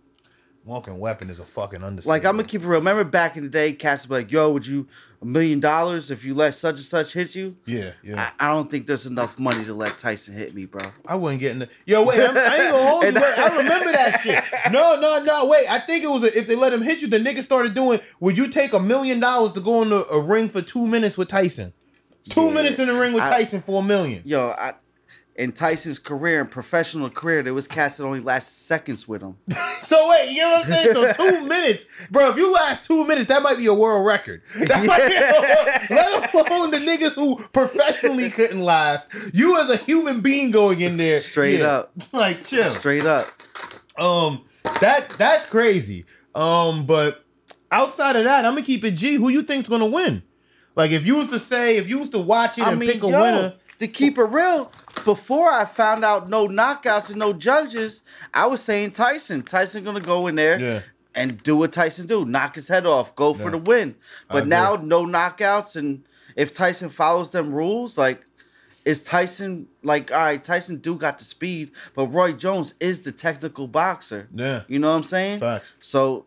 Walking 0.67 0.99
weapon 0.99 1.29
is 1.29 1.39
a 1.39 1.45
fucking 1.45 1.83
understatement. 1.83 2.05
Like 2.23 2.25
I'm 2.29 2.35
gonna 2.37 2.47
keep 2.47 2.61
it 2.61 2.67
real. 2.67 2.79
Remember 2.79 3.03
back 3.03 3.37
in 3.37 3.43
the 3.43 3.49
day, 3.49 3.73
cats 3.73 4.03
would 4.03 4.09
be 4.15 4.21
like, 4.23 4.31
"Yo, 4.31 4.51
would 4.51 4.67
you 4.67 4.87
a 5.21 5.25
million 5.25 5.59
dollars 5.59 6.11
if 6.11 6.23
you 6.25 6.35
let 6.35 6.53
such 6.55 6.75
and 6.75 6.83
such 6.85 7.13
hit 7.13 7.33
you?" 7.33 7.55
Yeah, 7.65 7.91
yeah. 8.03 8.31
I, 8.39 8.49
I 8.49 8.53
don't 8.53 8.69
think 8.69 8.85
there's 8.85 9.05
enough 9.05 9.39
money 9.39 9.63
to 9.65 9.73
let 9.73 9.97
Tyson 9.97 10.33
hit 10.33 10.53
me, 10.53 10.65
bro. 10.65 10.91
I, 11.07 11.15
wasn't 11.15 11.39
getting 11.39 11.59
the. 11.59 11.69
Yo, 11.85 12.03
wait, 12.03 12.19
I'm, 12.21 12.37
I 12.37 12.55
ain't 12.57 12.71
gonna 12.71 12.89
hold 12.89 13.03
you. 13.05 13.13
Wait, 13.15 13.39
I 13.39 13.57
remember 13.57 13.91
that 13.93 14.21
shit. 14.23 14.43
No, 14.71 14.99
no, 14.99 15.23
no. 15.23 15.45
Wait, 15.47 15.67
I 15.71 15.79
think 15.79 16.03
it 16.03 16.07
was 16.09 16.23
a, 16.23 16.37
if 16.37 16.47
they 16.47 16.55
let 16.55 16.73
him 16.73 16.81
hit 16.81 16.99
you, 16.99 17.07
the 17.07 17.17
nigga 17.19 17.41
started 17.41 17.73
doing. 17.73 17.99
Would 18.19 18.37
you 18.37 18.47
take 18.49 18.73
a 18.73 18.79
million 18.79 19.19
dollars 19.19 19.53
to 19.53 19.61
go 19.61 19.81
in 19.81 19.91
a, 19.91 20.01
a 20.11 20.19
ring 20.21 20.49
for 20.49 20.61
two 20.61 20.85
minutes 20.85 21.17
with 21.17 21.29
Tyson? 21.29 21.73
Two 22.29 22.47
Yeah. 22.47 22.53
minutes 22.53 22.77
in 22.77 22.87
the 22.89 22.93
ring 22.93 23.13
with 23.13 23.23
I- 23.23 23.29
Tyson 23.29 23.61
for 23.61 23.81
a 23.81 23.85
million. 23.85 24.21
Yo, 24.25 24.49
I, 24.49 24.73
in 25.37 25.51
Tyson's 25.51 25.99
career 25.99 26.41
and 26.41 26.49
professional 26.49 27.09
career, 27.09 27.43
there 27.43 27.53
was 27.53 27.67
cats 27.67 27.97
that 27.97 28.03
only 28.05 28.19
last 28.19 28.65
seconds 28.67 29.07
with 29.07 29.21
him. 29.21 29.37
So 29.87 30.09
wait, 30.09 30.31
you 30.31 30.41
know 30.41 30.49
what 30.49 30.65
I'm 30.65 30.69
saying? 30.69 30.93
So 30.93 31.13
two 31.31 31.45
minutes, 31.47 31.85
bro. 32.11 32.29
If 32.31 32.35
you 32.35 32.51
last 32.51 32.85
two 32.85 33.07
minutes, 33.07 33.29
that 33.29 33.41
might 33.41 33.57
be 33.57 33.67
a 33.67 33.73
world 33.73 34.05
record. 34.05 34.41
That 34.55 34.85
might 34.85 35.07
be 35.07 35.15
a, 35.15 35.95
let 35.95 36.33
alone 36.33 36.71
the 36.71 36.77
niggas 36.79 37.13
who 37.13 37.37
professionally 37.53 38.29
couldn't 38.29 38.59
last. 38.59 39.09
You 39.33 39.57
as 39.61 39.69
a 39.69 39.77
human 39.77 40.19
being 40.19 40.51
going 40.51 40.81
in 40.81 40.97
there, 40.97 41.21
Straight 41.21 41.59
yeah, 41.59 41.67
up. 41.67 41.93
like 42.11 42.45
chill. 42.45 42.69
Straight 42.73 43.05
up. 43.05 43.29
Um, 43.97 44.43
that 44.81 45.09
that's 45.17 45.47
crazy. 45.47 46.03
Um, 46.35 46.85
but 46.85 47.23
outside 47.71 48.17
of 48.17 48.25
that, 48.25 48.43
I'm 48.43 48.55
gonna 48.55 48.65
keep 48.65 48.83
it 48.83 48.91
G. 48.91 49.13
Who 49.15 49.29
you 49.29 49.41
think's 49.41 49.69
gonna 49.69 49.85
win? 49.85 50.21
Like 50.75 50.91
if 50.91 51.05
you 51.05 51.15
was 51.15 51.29
to 51.29 51.39
say, 51.39 51.77
if 51.77 51.87
you 51.87 51.99
was 51.99 52.09
to 52.09 52.19
watch 52.19 52.57
it 52.57 52.65
I 52.65 52.71
and 52.71 52.79
mean, 52.79 52.91
pick 52.91 53.03
a 53.03 53.07
yo, 53.09 53.21
winner, 53.21 53.53
to 53.79 53.87
keep 53.87 54.17
it 54.17 54.23
real, 54.23 54.71
before 55.05 55.49
I 55.51 55.65
found 55.65 56.03
out 56.03 56.29
no 56.29 56.47
knockouts 56.47 57.09
and 57.09 57.17
no 57.17 57.33
judges, 57.33 58.03
I 58.33 58.45
was 58.47 58.61
saying 58.61 58.91
Tyson. 58.91 59.43
Tyson 59.43 59.83
gonna 59.83 59.99
go 60.01 60.27
in 60.27 60.35
there 60.35 60.59
Yeah. 60.59 60.81
and 61.15 61.41
do 61.43 61.55
what 61.57 61.73
Tyson 61.73 62.07
do, 62.07 62.25
knock 62.25 62.55
his 62.55 62.67
head 62.67 62.85
off, 62.85 63.15
go 63.15 63.33
for 63.33 63.51
the 63.51 63.57
win. 63.57 63.95
But 64.29 64.47
now 64.47 64.75
no 64.75 65.05
knockouts, 65.05 65.75
and 65.75 66.03
if 66.35 66.53
Tyson 66.53 66.89
follows 66.89 67.31
them 67.31 67.53
rules, 67.53 67.97
like 67.97 68.23
is 68.85 69.03
Tyson 69.03 69.67
like 69.83 70.11
all 70.13 70.17
right? 70.19 70.41
Tyson 70.43 70.77
do 70.77 70.95
got 70.95 71.19
the 71.19 71.25
speed, 71.25 71.71
but 71.93 72.07
Roy 72.07 72.31
Jones 72.31 72.73
is 72.79 73.01
the 73.01 73.11
technical 73.11 73.67
boxer. 73.67 74.29
yeah, 74.33 74.61
You 74.69 74.79
know 74.79 74.89
what 74.91 74.95
I'm 74.97 75.03
saying? 75.03 75.39
facts. 75.41 75.67
So 75.79 76.25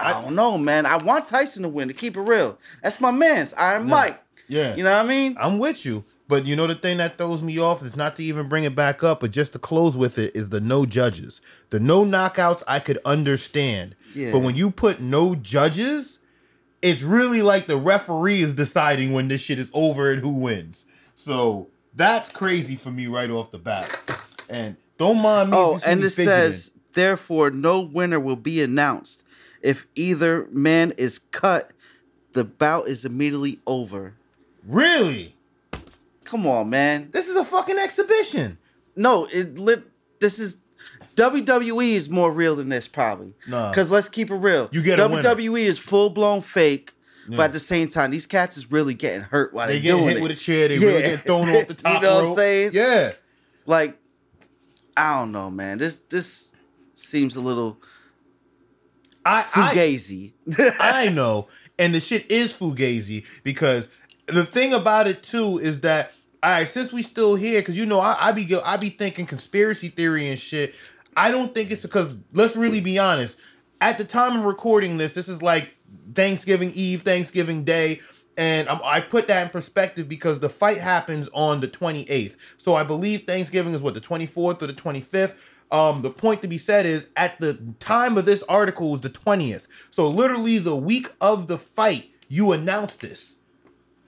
I, 0.00 0.12
don't 0.20 0.34
know, 0.34 0.56
man. 0.58 0.84
I 0.86 0.96
want 0.96 1.28
Tyson 1.28 1.62
to 1.62 1.68
win. 1.68 1.86
To 1.88 1.94
keep 1.94 2.16
it 2.16 2.22
real, 2.22 2.58
that's 2.82 2.98
my 3.00 3.10
man's 3.12 3.52
Iron 3.54 3.88
Mike. 3.88 4.20
Yeah, 4.48 4.74
You 4.74 4.82
know 4.84 4.90
what 4.96 5.04
I 5.04 5.08
mean? 5.08 5.36
I'm 5.38 5.58
with 5.58 5.84
you. 5.86 6.02
But 6.28 6.46
you 6.46 6.56
know 6.56 6.66
the 6.66 6.74
thing 6.74 6.96
that 6.98 7.18
throws 7.18 7.42
me 7.42 7.58
off 7.58 7.82
is 7.84 7.96
not 7.96 8.16
to 8.16 8.24
even 8.24 8.48
bring 8.48 8.64
it 8.64 8.74
back 8.74 9.02
up, 9.02 9.20
but 9.20 9.32
just 9.32 9.52
to 9.52 9.58
close 9.58 9.96
with 9.96 10.18
it 10.18 10.34
is 10.34 10.48
the 10.48 10.60
no 10.60 10.86
judges. 10.86 11.40
The 11.70 11.80
no 11.80 12.04
knockouts 12.04 12.62
I 12.66 12.78
could 12.80 12.98
understand. 13.04 13.96
Yeah. 14.14 14.32
But 14.32 14.38
when 14.40 14.56
you 14.56 14.70
put 14.70 15.00
no 15.00 15.34
judges, 15.34 16.20
it's 16.80 17.02
really 17.02 17.42
like 17.42 17.66
the 17.66 17.76
referee 17.76 18.40
is 18.40 18.54
deciding 18.54 19.12
when 19.12 19.28
this 19.28 19.40
shit 19.40 19.58
is 19.58 19.70
over 19.74 20.10
and 20.10 20.20
who 20.20 20.30
wins. 20.30 20.86
So 21.14 21.68
that's 21.94 22.30
crazy 22.30 22.76
for 22.76 22.90
me 22.90 23.06
right 23.06 23.30
off 23.30 23.50
the 23.50 23.58
bat. 23.58 23.98
And 24.48 24.76
don't 24.98 25.20
mind 25.20 25.50
me. 25.50 25.56
Oh, 25.56 25.80
and 25.84 26.00
it 26.02 26.10
fidgeting. 26.10 26.26
says, 26.26 26.70
therefore, 26.94 27.50
no 27.50 27.80
winner 27.80 28.20
will 28.20 28.36
be 28.36 28.62
announced. 28.62 29.24
If 29.60 29.86
either 29.94 30.48
man 30.50 30.92
is 30.96 31.18
cut, 31.18 31.70
the 32.32 32.44
bout 32.44 32.88
is 32.88 33.04
immediately 33.04 33.60
over. 33.66 34.14
really? 34.66 35.36
Come 36.32 36.46
on, 36.46 36.70
man. 36.70 37.10
This 37.12 37.28
is 37.28 37.36
a 37.36 37.44
fucking 37.44 37.78
exhibition. 37.78 38.56
No, 38.96 39.26
it 39.26 39.58
lit. 39.58 39.84
This 40.18 40.38
is 40.38 40.56
WWE 41.14 41.90
is 41.92 42.08
more 42.08 42.32
real 42.32 42.56
than 42.56 42.70
this, 42.70 42.88
probably. 42.88 43.34
Nah. 43.46 43.68
Because 43.68 43.90
let's 43.90 44.08
keep 44.08 44.30
it 44.30 44.36
real. 44.36 44.70
You 44.72 44.80
get 44.80 44.98
a. 44.98 45.02
WWE 45.02 45.66
is 45.66 45.78
full 45.78 46.08
blown 46.08 46.40
fake, 46.40 46.94
Yeah. 47.28 47.36
but 47.36 47.42
at 47.44 47.52
the 47.52 47.60
same 47.60 47.88
time, 47.90 48.10
these 48.12 48.24
cats 48.24 48.56
is 48.56 48.72
really 48.72 48.94
getting 48.94 49.20
hurt 49.20 49.52
while 49.52 49.66
They 49.68 49.74
they 49.74 49.80
get 49.82 49.98
hit 49.98 50.16
it. 50.16 50.22
with 50.22 50.30
a 50.30 50.34
chair. 50.34 50.68
They 50.68 50.78
really 50.78 51.02
Yeah. 51.02 51.08
get 51.10 51.20
thrown 51.26 51.50
off 51.50 51.68
the 51.68 51.74
top. 51.82 51.96
You 52.02 52.08
know 52.08 52.14
what 52.22 52.30
I'm 52.30 52.34
saying? 52.34 52.70
Yeah. 52.72 53.12
like, 53.66 53.98
I 54.96 55.18
don't 55.18 55.32
know, 55.32 55.50
man. 55.50 55.76
This 55.76 56.00
this 56.08 56.54
seems 56.94 57.36
a 57.36 57.42
little 57.42 57.76
I, 59.26 59.44
I. 59.54 60.72
I 60.80 61.08
know, 61.10 61.48
and 61.78 61.94
the 61.94 62.00
shit 62.00 62.30
is 62.30 62.54
fugazi 62.54 63.26
because 63.42 63.90
the 64.26 64.46
thing 64.46 64.72
about 64.72 65.06
it 65.08 65.22
too 65.22 65.58
is 65.58 65.80
that 65.80 66.12
all 66.42 66.50
right, 66.50 66.68
since 66.68 66.92
we 66.92 67.02
still 67.02 67.36
here, 67.36 67.60
because 67.60 67.78
you 67.78 67.86
know 67.86 68.00
I, 68.00 68.28
I 68.28 68.32
be 68.32 68.52
I 68.64 68.76
be 68.76 68.88
thinking 68.88 69.26
conspiracy 69.26 69.88
theory 69.88 70.28
and 70.28 70.38
shit. 70.38 70.74
I 71.16 71.30
don't 71.30 71.54
think 71.54 71.70
it's 71.70 71.82
because 71.82 72.16
let's 72.32 72.56
really 72.56 72.80
be 72.80 72.98
honest. 72.98 73.38
At 73.80 73.98
the 73.98 74.04
time 74.04 74.36
of 74.38 74.44
recording 74.44 74.96
this, 74.96 75.12
this 75.12 75.28
is 75.28 75.40
like 75.40 75.74
Thanksgiving 76.14 76.72
Eve, 76.74 77.02
Thanksgiving 77.02 77.62
Day, 77.62 78.00
and 78.36 78.68
i 78.68 78.80
I 78.82 79.00
put 79.00 79.28
that 79.28 79.44
in 79.44 79.50
perspective 79.50 80.08
because 80.08 80.40
the 80.40 80.48
fight 80.48 80.78
happens 80.78 81.28
on 81.32 81.60
the 81.60 81.68
28th. 81.68 82.36
So 82.58 82.74
I 82.74 82.82
believe 82.82 83.22
Thanksgiving 83.22 83.74
is 83.74 83.80
what 83.80 83.94
the 83.94 84.00
24th 84.00 84.62
or 84.62 84.66
the 84.66 84.72
25th. 84.72 85.34
Um, 85.70 86.02
the 86.02 86.10
point 86.10 86.42
to 86.42 86.48
be 86.48 86.58
said 86.58 86.86
is 86.86 87.08
at 87.16 87.40
the 87.40 87.74
time 87.80 88.18
of 88.18 88.24
this 88.24 88.42
article 88.42 88.94
is 88.94 89.00
the 89.00 89.10
20th. 89.10 89.66
So 89.90 90.08
literally 90.08 90.58
the 90.58 90.76
week 90.76 91.10
of 91.20 91.46
the 91.46 91.56
fight, 91.56 92.10
you 92.28 92.52
announced 92.52 93.00
this. 93.00 93.31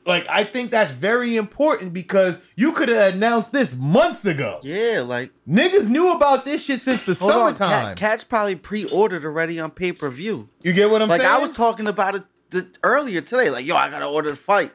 Like 0.06 0.26
I 0.28 0.44
think 0.44 0.70
that's 0.70 0.92
very 0.92 1.36
important 1.36 1.94
because 1.94 2.38
you 2.56 2.72
could 2.72 2.88
have 2.88 3.14
announced 3.14 3.52
this 3.52 3.74
months 3.74 4.24
ago. 4.24 4.60
yeah, 4.62 5.00
like 5.00 5.30
Niggas 5.48 5.88
knew 5.88 6.12
about 6.12 6.44
this 6.44 6.62
shit 6.64 6.80
since 6.80 7.04
the 7.06 7.14
hold 7.14 7.32
on, 7.32 7.56
summertime. 7.56 7.68
Cat, 7.70 7.96
Cat's 7.96 8.24
probably 8.24 8.56
pre-ordered 8.56 9.24
already 9.24 9.58
on 9.58 9.70
pay-per-view. 9.70 10.48
you 10.62 10.72
get 10.72 10.90
what 10.90 11.00
I'm 11.00 11.08
Like 11.08 11.22
saying? 11.22 11.32
Like 11.32 11.40
I 11.40 11.42
was 11.42 11.56
talking 11.56 11.86
about 11.86 12.16
it 12.16 12.24
the, 12.50 12.66
earlier 12.82 13.20
today. 13.22 13.48
Like, 13.50 13.64
yo, 13.66 13.76
I 13.76 13.88
gotta 13.90 14.06
order 14.06 14.30
the 14.30 14.36
fight. 14.36 14.72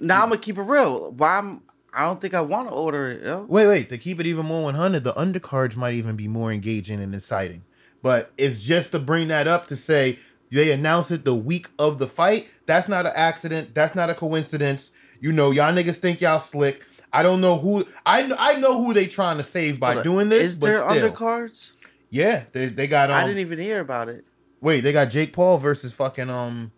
Now 0.00 0.22
I'm 0.22 0.28
gonna 0.30 0.40
keep 0.40 0.58
it 0.58 0.62
real. 0.62 1.12
Why? 1.12 1.38
I'm, 1.38 1.62
I 1.92 2.02
don't 2.02 2.20
think 2.20 2.34
I 2.34 2.40
want 2.42 2.68
to 2.68 2.74
order 2.74 3.08
it. 3.08 3.22
Yo. 3.24 3.46
Wait, 3.48 3.66
wait. 3.66 3.88
To 3.88 3.98
keep 3.98 4.20
it 4.20 4.26
even 4.26 4.46
more 4.46 4.64
100, 4.64 5.02
the 5.02 5.12
undercards 5.14 5.76
might 5.76 5.94
even 5.94 6.14
be 6.16 6.28
more 6.28 6.52
engaging 6.52 7.00
and 7.00 7.14
exciting. 7.14 7.64
But 8.02 8.32
it's 8.36 8.62
just 8.62 8.92
to 8.92 8.98
bring 8.98 9.28
that 9.28 9.48
up 9.48 9.66
to 9.68 9.76
say 9.76 10.18
they 10.50 10.70
announced 10.70 11.10
it 11.10 11.24
the 11.24 11.34
week 11.34 11.68
of 11.78 11.98
the 11.98 12.06
fight. 12.06 12.48
That's 12.66 12.88
not 12.88 13.06
an 13.06 13.12
accident. 13.14 13.74
That's 13.74 13.94
not 13.94 14.10
a 14.10 14.14
coincidence. 14.14 14.92
You 15.20 15.32
know, 15.32 15.50
y'all 15.50 15.72
niggas 15.72 15.96
think 15.96 16.20
y'all 16.20 16.40
slick. 16.40 16.82
I 17.12 17.22
don't 17.22 17.40
know 17.40 17.58
who. 17.58 17.86
I 18.04 18.22
know. 18.22 18.36
I 18.38 18.56
know 18.56 18.82
who 18.82 18.92
they 18.92 19.06
trying 19.06 19.38
to 19.38 19.44
save 19.44 19.80
by 19.80 20.02
doing 20.02 20.28
this. 20.28 20.42
Is 20.42 20.58
there 20.58 20.88
still. 20.88 21.10
undercards? 21.10 21.72
Yeah, 22.10 22.44
they 22.52 22.66
they 22.66 22.86
got. 22.86 23.10
Um, 23.10 23.16
I 23.16 23.22
didn't 23.26 23.38
even 23.38 23.58
hear 23.58 23.80
about 23.80 24.08
it. 24.08 24.24
Wait, 24.60 24.80
they 24.80 24.92
got 24.92 25.06
Jake 25.06 25.32
Paul 25.32 25.58
versus 25.58 25.92
fucking 25.92 26.28
um 26.28 26.72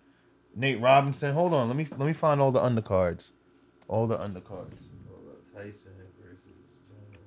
Nate 0.54 0.80
Robinson. 0.80 1.32
Hold 1.32 1.54
on, 1.54 1.68
let 1.68 1.76
me 1.76 1.86
let 1.90 2.06
me 2.06 2.12
find 2.12 2.40
all 2.40 2.52
the 2.52 2.60
undercards. 2.60 3.32
All 3.88 4.06
the 4.06 4.18
undercards. 4.18 4.88
Tyson 5.54 5.92
versus 6.20 6.44
Jones. 6.86 7.22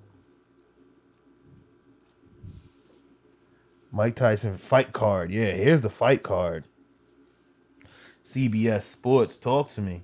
Mike 3.91 4.15
Tyson 4.15 4.57
fight 4.57 4.93
card. 4.93 5.31
Yeah, 5.31 5.51
here's 5.51 5.81
the 5.81 5.89
fight 5.89 6.23
card. 6.23 6.65
CBS 8.33 8.83
Sports, 8.83 9.37
talk 9.37 9.69
to 9.71 9.81
me. 9.81 10.03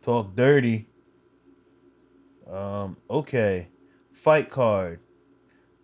Talk 0.00 0.34
dirty. 0.34 0.88
Um, 2.50 2.96
okay. 3.10 3.68
Fight 4.12 4.50
card. 4.50 5.00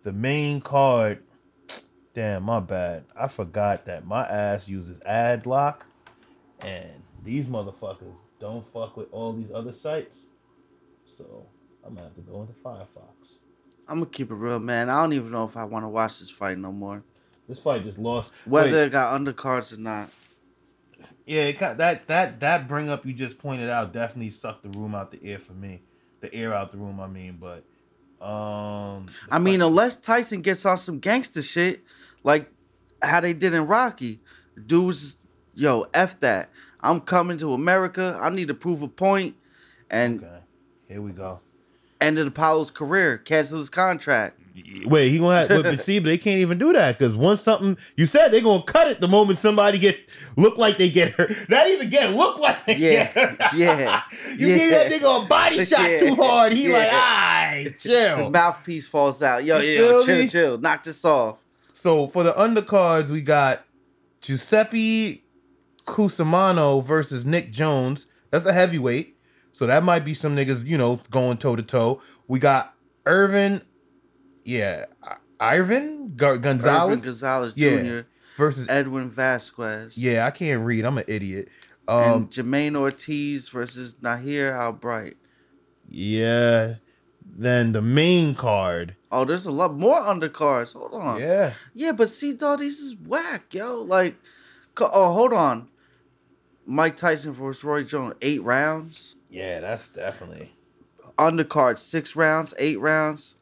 The 0.01 0.11
main 0.11 0.59
card. 0.59 1.23
Damn, 2.15 2.43
my 2.43 2.59
bad. 2.59 3.05
I 3.15 3.27
forgot 3.27 3.85
that 3.85 4.05
my 4.05 4.25
ass 4.25 4.67
uses 4.67 5.01
ad 5.01 5.43
block, 5.43 5.85
and 6.61 7.01
these 7.23 7.47
motherfuckers 7.47 8.21
don't 8.39 8.65
fuck 8.65 8.97
with 8.97 9.07
all 9.11 9.33
these 9.33 9.51
other 9.51 9.71
sites. 9.71 10.27
So 11.05 11.47
I'm 11.83 11.95
gonna 11.95 12.07
have 12.07 12.15
to 12.15 12.21
go 12.21 12.41
into 12.41 12.53
Firefox. 12.53 13.39
I'm 13.87 13.99
gonna 13.99 14.11
keep 14.11 14.31
it 14.31 14.35
real, 14.35 14.59
man. 14.59 14.89
I 14.89 15.01
don't 15.01 15.13
even 15.13 15.31
know 15.31 15.43
if 15.43 15.57
I 15.57 15.63
want 15.63 15.85
to 15.85 15.89
watch 15.89 16.19
this 16.19 16.29
fight 16.29 16.57
no 16.57 16.71
more. 16.71 17.03
This 17.47 17.59
fight 17.59 17.83
just 17.83 17.99
lost. 17.99 18.31
Whether 18.45 18.71
Wait, 18.71 18.85
it 18.87 18.91
got 18.91 19.19
undercards 19.19 19.73
or 19.73 19.77
not. 19.77 20.09
Yeah, 21.25 21.51
got, 21.51 21.77
that 21.77 22.07
that 22.07 22.39
that 22.39 22.67
bring 22.67 22.89
up 22.89 23.05
you 23.05 23.13
just 23.13 23.37
pointed 23.37 23.69
out 23.69 23.93
definitely 23.93 24.29
sucked 24.29 24.63
the 24.63 24.77
room 24.77 24.95
out 24.95 25.11
the 25.11 25.23
air 25.23 25.39
for 25.39 25.53
me. 25.53 25.81
The 26.21 26.33
air 26.33 26.53
out 26.53 26.71
the 26.71 26.77
room, 26.77 26.99
I 26.99 27.07
mean, 27.07 27.37
but 27.39 27.65
um, 28.25 29.07
I 29.29 29.39
mean, 29.39 29.61
unless 29.61 29.97
Tyson 29.97 30.41
gets 30.41 30.65
on 30.65 30.77
some 30.77 30.99
gangster 30.99 31.41
shit, 31.41 31.83
like 32.23 32.49
how 33.01 33.19
they 33.19 33.33
did 33.33 33.53
in 33.53 33.67
Rocky, 33.67 34.21
dudes, 34.65 35.17
yo, 35.53 35.87
f 35.93 36.19
that. 36.21 36.49
I'm 36.79 37.01
coming 37.01 37.37
to 37.39 37.53
America. 37.53 38.17
I 38.21 38.29
need 38.29 38.47
to 38.47 38.53
prove 38.53 38.81
a 38.81 38.87
point. 38.87 39.35
and 39.89 40.23
okay, 40.23 40.39
here 40.87 41.01
we 41.01 41.11
go. 41.11 41.41
ended 41.99 42.27
Apollo's 42.27 42.71
career, 42.71 43.17
cancel 43.17 43.57
his 43.57 43.69
contract. 43.69 44.39
Wait, 44.85 45.09
he 45.09 45.17
gonna 45.17 45.47
have, 45.47 45.63
but, 45.63 45.79
see, 45.79 45.97
but 45.97 46.05
they 46.09 46.17
can't 46.17 46.37
even 46.39 46.59
do 46.59 46.73
that 46.73 46.97
because 46.99 47.15
once 47.15 47.41
something 47.41 47.75
you 47.97 48.05
said 48.05 48.27
they're 48.29 48.39
gonna 48.41 48.61
cut 48.61 48.87
it 48.87 48.99
the 48.99 49.07
moment 49.07 49.39
somebody 49.39 49.79
get 49.79 49.97
look 50.37 50.59
like 50.59 50.77
they 50.77 50.91
get 50.91 51.13
hurt. 51.13 51.31
Not 51.49 51.67
even 51.69 51.89
get 51.89 52.11
look 52.13 52.37
like 52.37 52.63
they 52.67 52.75
Yeah, 52.75 53.11
get 53.11 53.13
hurt. 53.13 53.39
yeah, 53.55 54.03
you 54.37 54.47
yeah. 54.49 54.57
give 54.57 54.69
that 54.69 54.91
nigga 54.91 55.25
a 55.25 55.27
body 55.27 55.65
shot 55.65 55.89
Yeah, 55.89 55.99
too 56.01 56.15
hard. 56.15 56.53
He 56.53 56.71
like, 56.71 56.85
yeah. 56.87 56.93
alright, 56.93 57.65
The 57.81 57.89
chill. 57.89 58.29
mouthpiece 58.29 58.87
falls 58.87 59.23
out. 59.23 59.43
Yo, 59.43 59.57
You 59.59 59.71
yo, 59.71 60.05
chill, 60.05 60.17
me? 60.19 60.27
chill. 60.29 60.57
Knock 60.59 60.83
this 60.83 61.03
off. 61.03 61.39
So 61.73 62.07
for 62.09 62.21
the 62.23 62.33
undercards, 62.33 63.09
we 63.09 63.21
got 63.21 63.65
Giuseppe 64.21 65.23
Cusimano 65.85 66.83
versus 66.85 67.25
Nick 67.25 67.51
Jones. 67.51 68.05
That's 68.29 68.45
a 68.45 68.53
heavyweight. 68.53 69.17
So 69.51 69.65
that 69.67 69.83
might 69.83 70.05
be 70.05 70.13
some 70.13 70.35
niggas, 70.35 70.65
you 70.65 70.77
know, 70.77 70.99
going 71.11 71.37
toe 71.37 71.55
to 71.55 71.63
toe. 71.63 72.01
We 72.27 72.39
got 72.39 72.73
Irvin, 73.05 73.61
yeah, 74.43 74.85
I- 75.39 75.55
Irvin 75.57 76.13
Gar- 76.15 76.37
Gonzalez 76.37 76.89
Irvin 76.93 77.03
Gonzalez 77.05 77.53
Yeah. 77.55 77.81
Jr., 77.83 78.07
versus 78.37 78.67
Edwin 78.69 79.09
Vasquez. 79.09 79.97
Yeah, 79.97 80.25
I 80.25 80.31
can't 80.31 80.65
read. 80.65 80.85
I'm 80.85 80.97
an 80.97 81.03
idiot. 81.07 81.49
and 81.87 82.13
Um, 82.15 82.27
Jamaine 82.29 82.75
Ortiz 82.77 83.49
versus 83.49 83.95
Nahir 84.01 84.57
Albright. 84.57 85.17
yeah. 85.89 86.75
Then 87.35 87.71
the 87.71 87.81
main 87.81 88.35
card. 88.35 88.95
Oh, 89.11 89.25
there's 89.25 89.45
a 89.45 89.51
lot 89.51 89.73
more 89.75 89.99
undercards. 90.01 90.73
Hold 90.73 90.93
on. 90.93 91.19
Yeah, 91.19 91.53
Yeah. 91.73 91.91
but 91.93 92.09
see, 92.09 92.33
dog, 92.33 92.59
this 92.59 92.79
is 92.79 92.95
whack, 92.95 93.53
yo. 93.53 93.81
Like, 93.81 94.15
oh, 94.79 95.11
hold 95.13 95.33
on. 95.33 95.67
Mike 96.65 96.95
Tyson 96.95 97.31
versus 97.33 97.63
Roy 97.63 97.83
Jones, 97.83 98.15
eight 98.21 98.43
rounds. 98.43 99.15
Yeah, 99.29 99.61
that's 99.61 99.89
definitely. 99.89 100.53
Undercard, 101.17 101.77
six 101.79 102.15
rounds, 102.15 102.53
eight 102.57 102.79
rounds. 102.79 103.35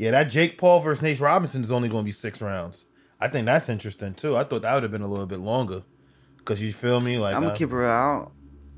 Yeah, 0.00 0.12
that 0.12 0.30
Jake 0.30 0.56
Paul 0.56 0.80
versus 0.80 1.02
Nate 1.02 1.20
Robinson 1.20 1.62
is 1.62 1.70
only 1.70 1.90
going 1.90 2.04
to 2.04 2.06
be 2.06 2.12
six 2.12 2.40
rounds. 2.40 2.86
I 3.20 3.28
think 3.28 3.44
that's 3.44 3.68
interesting 3.68 4.14
too. 4.14 4.34
I 4.34 4.44
thought 4.44 4.62
that 4.62 4.72
would 4.72 4.82
have 4.82 4.90
been 4.90 5.02
a 5.02 5.06
little 5.06 5.26
bit 5.26 5.40
longer. 5.40 5.82
Cause 6.46 6.58
you 6.58 6.72
feel 6.72 7.00
me? 7.00 7.18
Like 7.18 7.34
I'm 7.34 7.42
gonna 7.42 7.52
I, 7.52 7.54
uh, 7.54 7.58
keep 7.58 7.70
it 7.70 7.76
real. 7.76 7.90
I 7.90 8.16
don't, 8.16 8.30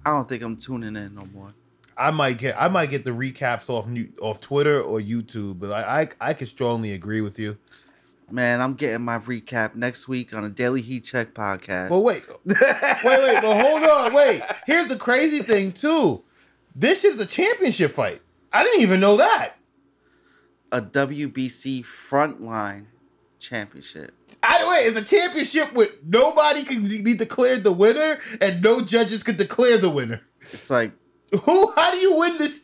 I 0.05 0.11
don't 0.11 0.29
think 0.29 0.43
I'm 0.43 0.57
tuning 0.57 0.97
in 0.97 1.15
no 1.15 1.25
more. 1.27 1.55
I 1.97 2.11
might 2.11 2.39
get 2.39 2.61
I 2.61 2.67
might 2.67 2.91
get 2.91 3.05
the 3.05 3.13
recaps 3.13 3.71
off 3.71 3.87
new, 3.87 4.09
off 4.21 4.41
Twitter 4.41 4.83
or 4.83 4.99
YouTube, 4.99 5.61
but 5.61 5.71
I, 5.71 6.03
I 6.03 6.31
I 6.31 6.35
could 6.35 6.49
strongly 6.49 6.93
agree 6.93 7.21
with 7.21 7.39
you. 7.39 7.57
Man, 8.29 8.61
I'm 8.61 8.75
getting 8.75 9.05
my 9.05 9.21
recap 9.21 9.77
next 9.77 10.09
week 10.09 10.35
on 10.35 10.43
a 10.43 10.51
Daily 10.51 10.83
Heat 10.83 11.05
Check 11.05 11.35
podcast. 11.35 11.91
But 11.91 12.01
wait, 12.01 12.25
wait, 12.45 12.57
wait, 13.05 13.41
but 13.41 13.63
hold 13.63 13.85
on, 13.85 14.13
wait. 14.13 14.43
Here's 14.67 14.89
the 14.89 14.97
crazy 14.97 15.41
thing 15.41 15.71
too. 15.71 16.25
This 16.75 17.05
is 17.05 17.21
a 17.21 17.27
championship 17.27 17.93
fight. 17.93 18.23
I 18.53 18.65
didn't 18.65 18.81
even 18.81 18.99
know 18.99 19.19
that. 19.19 19.55
A 20.73 20.81
WBC 20.81 21.85
Frontline 21.85 22.87
Championship. 23.39 24.13
Either 24.43 24.67
way, 24.69 24.85
it's 24.87 24.97
a 24.97 25.03
championship 25.05 25.73
with 25.73 25.91
nobody 26.05 26.65
can 26.65 26.83
be 27.05 27.15
declared 27.15 27.63
the 27.63 27.73
winner 27.73 28.19
and 28.41 28.63
no 28.63 28.81
judges 28.81 29.23
can 29.23 29.37
declare 29.37 29.79
the 29.79 29.91
winner. 29.91 30.23
It's 30.51 30.69
like 30.71 30.93
Who? 31.45 31.71
How 31.73 31.91
do 31.93 31.99
you 31.99 32.17
win 32.17 32.39
this? 32.39 32.61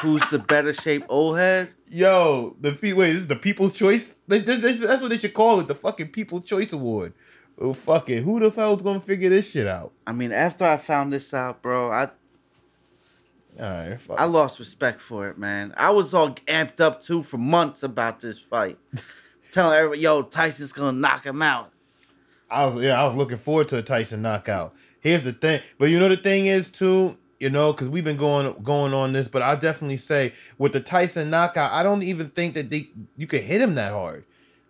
who's 0.00 0.22
the 0.30 0.38
better 0.38 0.72
shape 0.72 1.04
old 1.08 1.38
head? 1.38 1.70
Yo, 1.88 2.56
the 2.60 2.70
wait, 2.82 3.12
this 3.12 3.22
is 3.22 3.26
the 3.28 3.36
People's 3.36 3.74
Choice. 3.76 4.16
This- 4.26 4.44
this- 4.44 4.60
this- 4.60 4.78
That's 4.78 5.00
what 5.00 5.08
they 5.10 5.18
should 5.18 5.34
call 5.34 5.60
it, 5.60 5.68
the 5.68 5.74
fucking 5.74 6.08
People's 6.08 6.44
Choice 6.44 6.72
Award. 6.72 7.14
Oh 7.58 7.72
fuck 7.72 8.10
it, 8.10 8.22
who 8.22 8.38
the 8.40 8.50
hell's 8.50 8.82
gonna 8.82 9.00
figure 9.00 9.30
this 9.30 9.50
shit 9.50 9.66
out? 9.66 9.92
I 10.06 10.12
mean, 10.12 10.32
after 10.32 10.64
I 10.64 10.76
found 10.76 11.12
this 11.12 11.32
out, 11.32 11.62
bro, 11.62 11.90
I 11.90 12.10
All 13.58 13.64
right, 13.64 14.00
fuck. 14.00 14.20
I 14.20 14.24
lost 14.24 14.58
respect 14.58 15.00
for 15.00 15.28
it, 15.28 15.38
man. 15.38 15.72
I 15.76 15.90
was 15.90 16.12
all 16.12 16.30
amped 16.46 16.80
up 16.80 17.00
too 17.00 17.22
for 17.22 17.38
months 17.38 17.82
about 17.82 18.20
this 18.20 18.38
fight, 18.38 18.78
telling 19.52 19.76
everybody, 19.76 20.00
"Yo, 20.02 20.22
Tyson's 20.22 20.72
gonna 20.72 20.98
knock 20.98 21.24
him 21.24 21.40
out." 21.40 21.72
I 22.50 22.66
was 22.66 22.82
yeah, 22.82 23.00
I 23.00 23.06
was 23.06 23.16
looking 23.16 23.38
forward 23.38 23.68
to 23.70 23.78
a 23.78 23.82
Tyson 23.82 24.22
knockout. 24.22 24.74
Here's 25.00 25.22
the 25.22 25.32
thing, 25.32 25.62
but 25.78 25.86
you 25.86 25.98
know 25.98 26.08
the 26.08 26.16
thing 26.16 26.46
is 26.46 26.70
too, 26.70 27.16
you 27.40 27.50
know, 27.50 27.72
because 27.72 27.88
we've 27.88 28.04
been 28.04 28.16
going 28.16 28.54
going 28.62 28.92
on 28.92 29.12
this, 29.12 29.28
but 29.28 29.42
I 29.42 29.56
definitely 29.56 29.96
say 29.96 30.32
with 30.58 30.72
the 30.72 30.80
Tyson 30.80 31.30
knockout, 31.30 31.72
I 31.72 31.82
don't 31.82 32.02
even 32.02 32.30
think 32.30 32.54
that 32.54 32.70
they 32.70 32.90
you 33.16 33.26
could 33.26 33.42
hit 33.42 33.60
him 33.60 33.74
that 33.76 33.92
hard. 33.92 34.24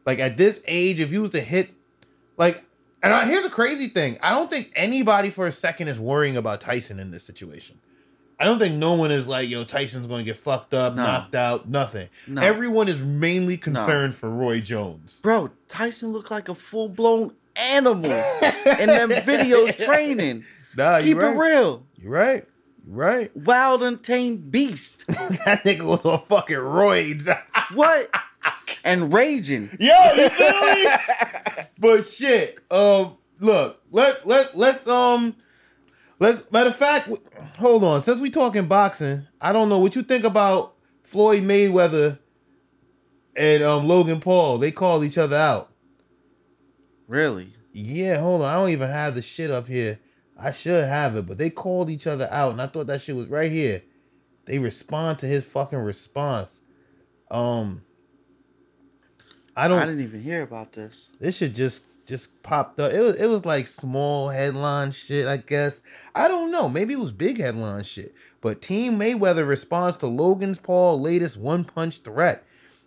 Like 0.05 0.21
at 0.21 0.37
this 0.37 0.63
age, 0.67 1.01
if 1.01 1.11
you 1.11 1.23
was 1.23 1.33
to 1.33 1.41
hit, 1.41 1.71
like, 2.37 2.63
and 3.03 3.13
I 3.13 3.27
here's 3.27 3.43
the 3.43 3.51
crazy 3.51 3.89
thing, 3.89 4.19
I 4.23 4.31
don't 4.31 4.49
think 4.49 4.73
anybody 4.77 5.31
for 5.31 5.49
a 5.49 5.53
second 5.53 5.89
is 5.89 5.99
worrying 5.99 6.37
about 6.37 6.61
Tyson 6.61 7.01
in 7.01 7.11
this 7.11 7.25
situation. 7.25 7.81
I 8.39 8.45
don't 8.45 8.59
think 8.59 8.75
no 8.77 8.95
one 8.95 9.11
is 9.11 9.27
like, 9.27 9.49
yo, 9.49 9.65
Tyson's 9.65 10.07
going 10.07 10.25
to 10.25 10.31
get 10.31 10.39
fucked 10.39 10.75
up, 10.75 10.95
No. 10.95 11.03
knocked 11.05 11.35
out, 11.35 11.69
nothing. 11.69 12.09
No. 12.27 12.43
Everyone 12.43 12.87
is 12.89 13.01
mainly 13.01 13.57
concerned 13.57 14.15
for 14.15 14.29
Roy 14.29 14.61
Jones. 14.61 15.21
Bro, 15.23 15.51
Tyson 15.69 16.13
looked 16.13 16.31
like 16.31 16.49
a 16.51 16.55
full 16.55 16.89
blown 16.91 17.33
animal 17.57 18.11
in 18.11 18.89
them 18.89 19.09
videos 19.25 19.83
training. 19.83 20.45
Nah, 20.77 21.01
Keep 21.01 21.17
right. 21.17 21.35
it 21.35 21.39
real, 21.39 21.87
You're 21.99 22.13
right. 22.13 22.45
You're 22.87 22.95
right. 22.97 23.35
wild 23.37 23.83
and 23.83 24.03
tame 24.03 24.37
beast. 24.37 25.07
that 25.09 25.65
nigga 25.65 25.83
was 25.83 26.05
on 26.05 26.23
fucking 26.29 26.57
roids. 26.57 27.27
What? 27.75 28.09
and 28.85 29.13
raging. 29.13 29.71
Yo, 29.81 29.93
you 30.15 30.29
feel 30.29 30.75
me? 30.75 30.87
but 31.81 32.07
shit. 32.07 32.59
Um, 32.71 33.15
look, 33.41 33.81
let 33.91 34.25
let 34.27 34.57
let's 34.57 34.87
um, 34.87 35.35
let's 36.19 36.51
matter 36.51 36.71
of 36.71 36.77
fact, 36.77 37.11
hold 37.59 37.85
on. 37.85 38.03
Since 38.03 38.21
we 38.21 38.31
talking 38.31 38.67
boxing, 38.67 39.27
I 39.41 39.53
don't 39.53 39.69
know 39.69 39.79
what 39.79 39.97
you 39.97 40.03
think 40.03 40.25
about 40.25 40.75
Floyd 41.05 41.43
Mayweather 41.43 42.19
and 43.37 43.63
um 43.63 43.87
Logan 43.87 44.21
Paul. 44.21 44.59
They 44.59 44.71
call 44.71 45.05
each 45.05 45.19
other 45.19 45.37
out. 45.37 45.71
Really? 47.09 47.53
Yeah, 47.73 48.21
hold 48.21 48.43
on. 48.43 48.49
I 48.49 48.55
don't 48.55 48.71
even 48.71 48.91
have 48.91 49.15
the 49.15 49.23
shit 49.23 49.51
up 49.51 49.67
here. 49.67 50.01
I 50.39 50.53
should 50.53 50.85
have 50.85 51.17
it, 51.17 51.27
but 51.27 51.39
they 51.39 51.51
called 51.51 51.91
each 51.91 52.07
other 52.07 52.29
out, 52.31 52.53
and 52.53 52.61
I 52.61 52.67
thought 52.67 52.89
that 52.89 53.03
shit 53.03 53.17
was 53.17 53.29
right 53.29 53.51
here. 53.51 53.83
They 54.45 54.59
respond 54.59 55.19
to 55.21 55.27
his 55.27 55.45
fucking 55.45 55.79
response. 55.79 56.61
Um, 57.31 57.83
I 59.57 59.69
don't. 59.69 59.79
I 59.79 59.87
didn't 59.87 60.03
even 60.03 60.23
hear 60.23 60.43
about 60.43 60.73
this. 60.73 61.11
this 61.19 61.37
should 61.37 61.55
just 61.55 61.85
just 62.07 62.43
popped 62.43 62.79
up. 62.81 62.93
It 62.93 63.01
was 63.01 63.17
it 63.17 63.27
was 63.27 63.45
like 63.45 63.67
small 63.67 64.29
headline 64.29 64.93
shit, 64.93 65.27
I 65.27 65.39
guess. 65.39 65.83
I 66.15 66.29
don't 66.29 66.51
know. 66.51 66.69
Maybe 66.69 66.95
it 66.95 67.01
was 67.01 67.13
big 67.13 67.39
headline 67.41 67.85
shit. 67.85 68.15
But 68.41 68.63
Team 68.63 68.99
Mayweather 68.99 69.47
responds 69.47 69.97
to 69.99 70.07
Logan's 70.07 70.59
Paul 70.59 71.01
latest 71.01 71.37
one 71.37 71.65
punch 71.65 72.01
threat. 72.01 72.45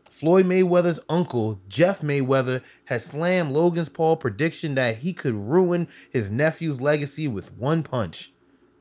Floyd 0.10 0.46
Mayweather's 0.46 1.00
uncle, 1.08 1.62
Jeff 1.70 2.02
Mayweather, 2.02 2.62
has 2.86 3.06
slammed 3.06 3.52
Logan's 3.54 3.88
Paul 3.88 4.18
prediction 4.18 4.76
that 4.76 4.98
he 4.98 5.14
could 5.14 5.34
ruin 5.34 5.88
his 6.10 6.30
nephew's 6.30 6.82
legacy 6.82 7.28
with 7.28 7.56
one 7.58 7.84
punch. 7.84 8.34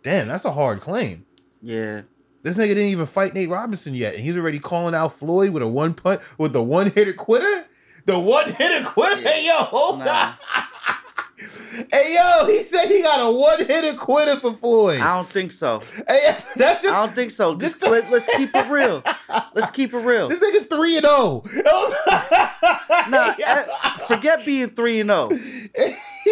Damn, 0.03 0.27
that's 0.27 0.45
a 0.45 0.53
hard 0.53 0.81
claim. 0.81 1.27
Yeah. 1.63 2.03
This 2.43 2.57
nigga 2.57 2.69
didn't 2.69 2.87
even 2.87 3.07
fight 3.07 3.35
Nate 3.35 3.51
Robinson 3.51 3.95
yet, 3.95 4.15
and 4.15 4.25
he's 4.25 4.37
already 4.37 4.59
calling 4.59 4.97
out 4.97 5.17
Floyd 5.17 5.51
with 5.51 5.63
a 5.63 5.69
one 5.69 5.95
punch 5.95 6.23
with 6.39 6.53
the 6.53 6.63
one 6.63 6.91
hitter 6.91 7.13
quitter. 7.13 7.67
The 8.09 8.19
one 8.19 8.51
hitter 8.55 8.87
quitter. 8.89 9.21
Yeah. 9.21 9.29
Hey 9.31 9.47
yo, 9.47 9.57
hold 9.65 9.99
Nah. 9.99 10.33
on. 10.57 11.87
hey 11.93 12.15
yo, 12.15 12.47
he 12.47 12.65
said 12.65 12.87
he 12.89 13.03
got 13.03 13.21
a 13.21 13.31
one 13.31 13.59
hitter 13.67 13.93
quitter 13.99 14.37
for 14.41 14.55
Floyd. 14.55 15.01
I 15.01 15.15
don't 15.17 15.29
think 15.29 15.53
so. 15.53 15.83
Hey, 16.09 16.39
that's 16.57 16.83
I 16.87 16.91
don't 17.01 17.13
think 17.13 17.31
so. 17.33 17.53
This 17.59 17.73
Just 17.73 17.83
let, 17.83 18.11
let's 18.11 18.27
keep 18.35 18.49
it 18.55 18.71
real. 18.71 19.03
Let's 19.55 19.71
keep 19.71 19.93
it 19.93 19.99
real. 19.99 20.29
this 20.31 20.41
nigga's 20.41 20.67
three 20.69 20.97
and 20.97 21.05
zero. 21.05 21.43
Nah, 23.11 23.35
eh, 23.45 23.65
forget 24.07 24.45
being 24.47 24.69
three 24.69 25.01
and 25.01 25.11
zero. 25.11 25.29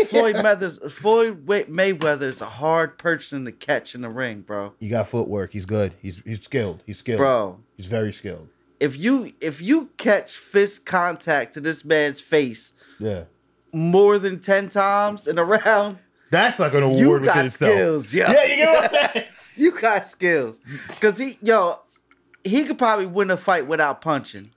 Floyd 0.07 0.37
Mayweather's 0.37 0.79
Floyd 0.95 1.47
Wa- 1.47 1.65
Mayweather's 1.69 2.41
a 2.41 2.47
hard 2.47 2.97
person 2.99 3.45
to 3.45 3.53
catch 3.53 3.95
in 3.95 4.01
the 4.01 4.09
ring, 4.09 4.41
bro. 4.41 4.73
You 4.79 4.89
got 4.91 5.09
footwork. 5.09 5.53
He's 5.53 5.67
good. 5.67 5.93
He's 6.01 6.23
he's 6.25 6.41
skilled. 6.43 6.83
He's 6.87 6.99
skilled. 6.99 7.19
Bro, 7.19 7.61
He's 7.77 7.87
very 7.87 8.13
skilled. 8.15 8.49
If 8.81 8.97
you 8.97 9.33
if 9.41 9.61
you 9.61 9.91
catch 9.97 10.33
fist 10.37 10.85
contact 10.87 11.55
to 11.55 11.61
this 11.61 11.85
man's 11.85 12.21
face 12.21 12.75
Yeah. 12.99 13.25
more 13.73 14.19
than 14.19 14.41
ten 14.41 14.69
times 14.69 15.27
in 15.27 15.39
a 15.39 15.45
round, 15.45 15.99
That's 16.31 16.59
like 16.59 16.75
an 16.75 16.83
award 16.83 17.23
you 17.23 17.27
got 17.27 17.47
itself. 17.47 17.73
skills, 17.73 18.15
yo. 18.15 18.27
Yeah, 18.31 18.43
you 18.45 18.57
get 18.57 18.93
what 18.93 19.17
I'm 19.17 19.23
you 19.57 19.81
got 19.81 20.07
skills. 20.07 20.61
Cause 21.01 21.17
he, 21.19 21.39
yo, 21.43 21.77
he 22.45 22.65
could 22.65 22.79
probably 22.79 23.07
win 23.07 23.31
a 23.31 23.37
fight 23.37 23.67
without 23.67 24.01
punching, 24.03 24.51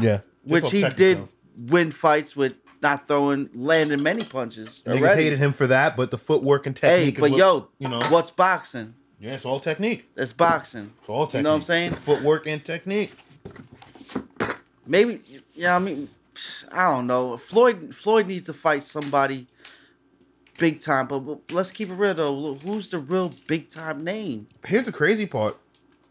Yeah. 0.00 0.20
which 0.44 0.70
he 0.70 0.88
did 0.88 1.28
win 1.56 1.90
fights 1.90 2.34
with 2.36 2.54
not 2.80 3.08
throwing, 3.08 3.50
landing 3.54 4.02
many 4.02 4.22
punches. 4.24 4.82
Niggas 4.86 4.98
already. 5.00 5.24
hated 5.24 5.38
him 5.40 5.52
for 5.52 5.66
that, 5.66 5.96
but 5.96 6.10
the 6.12 6.16
footwork 6.18 6.64
and 6.66 6.78
Hey, 6.78 7.06
technique. 7.06 7.16
is 7.16 7.20
but 7.20 7.30
what- 7.32 7.38
yo, 7.38 7.68
you 7.78 7.88
know, 7.88 8.00
what's 8.08 8.30
boxing? 8.30 8.94
yeah, 9.20 9.34
it's 9.34 9.44
all 9.44 9.58
technique. 9.60 10.08
It's 10.16 10.32
boxing. 10.32 10.92
It's 11.00 11.08
all 11.08 11.26
technique. 11.26 11.40
You 11.40 11.42
know 11.42 11.50
what 11.50 11.56
I'm 11.56 11.62
saying? 11.62 11.94
Footwork 11.96 12.46
and 12.46 12.64
technique. 12.64 13.12
Maybe, 14.86 15.20
yeah. 15.54 15.76
I 15.76 15.78
mean, 15.78 16.08
I 16.72 16.90
don't 16.90 17.06
know. 17.06 17.36
Floyd, 17.36 17.94
Floyd 17.94 18.26
needs 18.26 18.46
to 18.46 18.52
fight 18.52 18.84
somebody 18.84 19.46
big 20.58 20.80
time. 20.80 21.06
But, 21.06 21.20
but 21.20 21.40
let's 21.50 21.70
keep 21.70 21.88
it 21.88 21.94
real 21.94 22.14
though. 22.14 22.54
Who's 22.56 22.90
the 22.90 22.98
real 22.98 23.32
big 23.46 23.70
time 23.70 24.04
name? 24.04 24.48
Here's 24.66 24.84
the 24.84 24.92
crazy 24.92 25.26
part. 25.26 25.56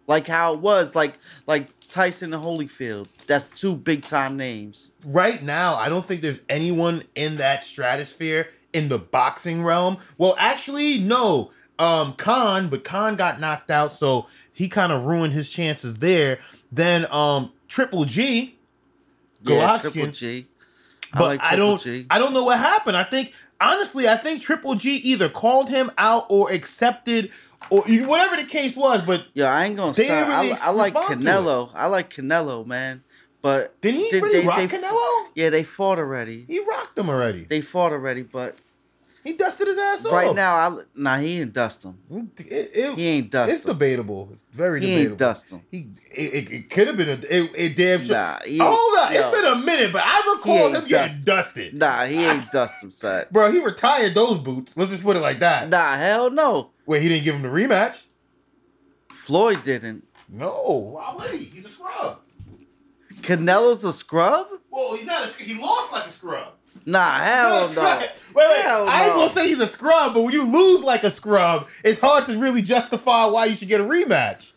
Like 0.07 0.25
how 0.25 0.53
it 0.53 0.59
was, 0.61 0.95
like 0.95 1.15
like 1.45 1.67
Tyson 1.89 2.33
and 2.33 2.43
Holyfield. 2.43 3.07
That's 3.27 3.47
two 3.47 3.75
big 3.75 4.03
time 4.03 4.37
names. 4.37 4.91
Right 5.05 5.43
now, 5.43 5.75
I 5.75 5.89
don't 5.89 6.05
think 6.05 6.21
there's 6.21 6.39
anyone 6.49 7.03
in 7.15 7.35
that 7.37 7.63
stratosphere 7.65 8.47
in 8.73 8.89
the 8.89 8.97
boxing 8.97 9.63
realm. 9.63 9.97
Well, 10.17 10.35
actually, 10.39 10.99
no. 10.99 11.51
Um, 11.77 12.13
Khan, 12.13 12.69
but 12.69 12.83
Khan 12.83 13.17
got 13.17 13.39
knocked 13.39 13.69
out, 13.69 13.91
so 13.91 14.27
he 14.51 14.67
kind 14.67 14.91
of 14.91 15.05
ruined 15.05 15.33
his 15.33 15.49
chances 15.49 15.97
there. 15.97 16.39
Then 16.71 17.05
um 17.11 17.51
Triple 17.67 18.05
G, 18.05 18.57
Yeah, 19.43 19.77
Golovkin. 19.77 19.81
Triple 19.81 20.07
G. 20.11 20.47
but 21.13 21.21
I, 21.23 21.27
like 21.27 21.41
Triple 21.41 21.57
don't 21.57 21.81
G. 21.81 22.05
I 22.09 22.19
don't 22.19 22.33
know 22.33 22.43
what 22.43 22.57
happened. 22.59 22.97
I 22.97 23.03
think 23.03 23.33
honestly, 23.61 24.07
I 24.07 24.17
think 24.17 24.41
Triple 24.41 24.75
G 24.75 24.95
either 24.95 25.29
called 25.29 25.69
him 25.69 25.91
out 25.97 26.25
or 26.29 26.51
accepted 26.51 27.31
or 27.69 27.81
whatever 27.81 28.35
the 28.37 28.45
case 28.45 28.75
was, 28.75 29.03
but 29.03 29.25
Yeah, 29.33 29.51
I 29.53 29.65
ain't 29.65 29.75
gonna 29.75 29.93
stop. 29.93 30.05
really 30.07 30.53
I, 30.53 30.57
I 30.61 30.69
like 30.69 30.93
Canelo. 30.93 31.71
I 31.73 31.87
like 31.87 32.09
Canelo, 32.13 32.65
man. 32.65 33.03
But 33.41 33.79
did 33.81 33.95
he 33.95 34.09
they- 34.11 34.19
really 34.21 34.41
they- 34.41 34.47
rock 34.47 34.57
they- 34.57 34.67
Canelo? 34.67 35.25
Yeah, 35.35 35.49
they 35.49 35.63
fought 35.63 35.99
already. 35.99 36.45
He 36.47 36.59
rocked 36.59 36.97
him 36.97 37.09
already. 37.09 37.43
They 37.43 37.61
fought 37.61 37.91
already, 37.91 38.23
but 38.23 38.57
He 39.27 39.33
dusted 39.33 39.67
his 39.67 39.77
ass 39.77 40.05
off. 40.05 40.11
right 40.13 40.33
now, 40.33 40.55
I 40.55 40.81
nah, 40.95 41.17
he 41.17 41.41
ain't 41.41 41.51
dust 41.51 41.83
him. 41.83 41.97
It- 42.09 42.71
it- 42.73 42.95
He 42.97 43.07
ain't 43.07 43.29
dust 43.29 43.51
It's 43.51 43.65
him. 43.65 43.71
debatable. 43.73 44.29
It's 44.31 44.41
very 44.53 44.79
He 44.79 44.87
debatable. 44.87 45.09
ain't 45.11 45.17
dust 45.19 45.49
him. 45.51 45.61
He 45.69 45.89
it, 46.15 46.51
it, 46.51 46.69
could 46.69 46.87
have 46.87 46.95
been 46.95 47.09
a 47.09 47.13
it, 47.13 47.51
it 47.55 47.75
damn 47.75 48.03
sure. 48.05 48.15
Nah, 48.15 48.39
he 48.45 48.57
Hold 48.57 48.99
on, 48.99 49.13
yo. 49.13 49.19
it's 49.29 49.37
been 49.41 49.51
a 49.51 49.55
minute, 49.57 49.91
but 49.91 50.03
I 50.05 50.33
recall 50.35 50.69
him 50.73 50.87
getting 50.87 51.15
dust- 51.17 51.25
dusted. 51.25 51.73
Nah, 51.73 52.05
he 52.05 52.23
ain't 52.23 52.49
dust 52.53 52.81
him, 52.81 52.91
son. 52.91 53.25
Bro, 53.31 53.51
he 53.51 53.59
retired 53.59 54.15
those 54.15 54.37
boots. 54.39 54.71
Let's 54.77 54.91
just 54.91 55.03
put 55.03 55.17
it 55.17 55.21
like 55.21 55.39
that. 55.39 55.67
Nah, 55.69 55.97
hell 55.97 56.29
no. 56.29 56.71
Wait, 56.85 57.01
he 57.01 57.09
didn't 57.09 57.25
give 57.25 57.35
him 57.35 57.41
the 57.41 57.49
rematch? 57.49 58.05
Floyd 59.11 59.63
didn't. 59.65 60.05
No. 60.29 60.93
Why 60.95 61.13
would 61.15 61.31
he? 61.31 61.45
He's 61.45 61.65
a 61.65 61.69
scrub. 61.69 62.19
Canelo's 63.21 63.83
a 63.83 63.91
scrub? 63.91 64.47
Well, 64.69 64.95
he's 64.95 65.05
not. 65.05 65.27
A, 65.27 65.43
he 65.43 65.55
lost 65.59 65.91
like 65.91 66.05
a 66.07 66.11
scrub. 66.11 66.53
Nah, 66.87 67.19
hell 67.23 67.73
no. 67.73 67.99
Wait, 67.99 68.09
wait. 68.35 68.61
Hell 68.63 68.87
I 68.87 69.05
ain't 69.07 69.15
no. 69.15 69.21
gonna 69.27 69.33
say 69.33 69.47
he's 69.49 69.59
a 69.59 69.67
scrub, 69.67 70.13
but 70.13 70.21
when 70.23 70.33
you 70.33 70.43
lose 70.43 70.81
like 70.81 71.03
a 71.03 71.11
scrub, 71.11 71.67
it's 71.83 71.99
hard 71.99 72.25
to 72.27 72.39
really 72.39 72.61
justify 72.61 73.25
why 73.25 73.45
you 73.45 73.55
should 73.57 73.67
get 73.67 73.81
a 73.81 73.83
rematch. 73.83 74.53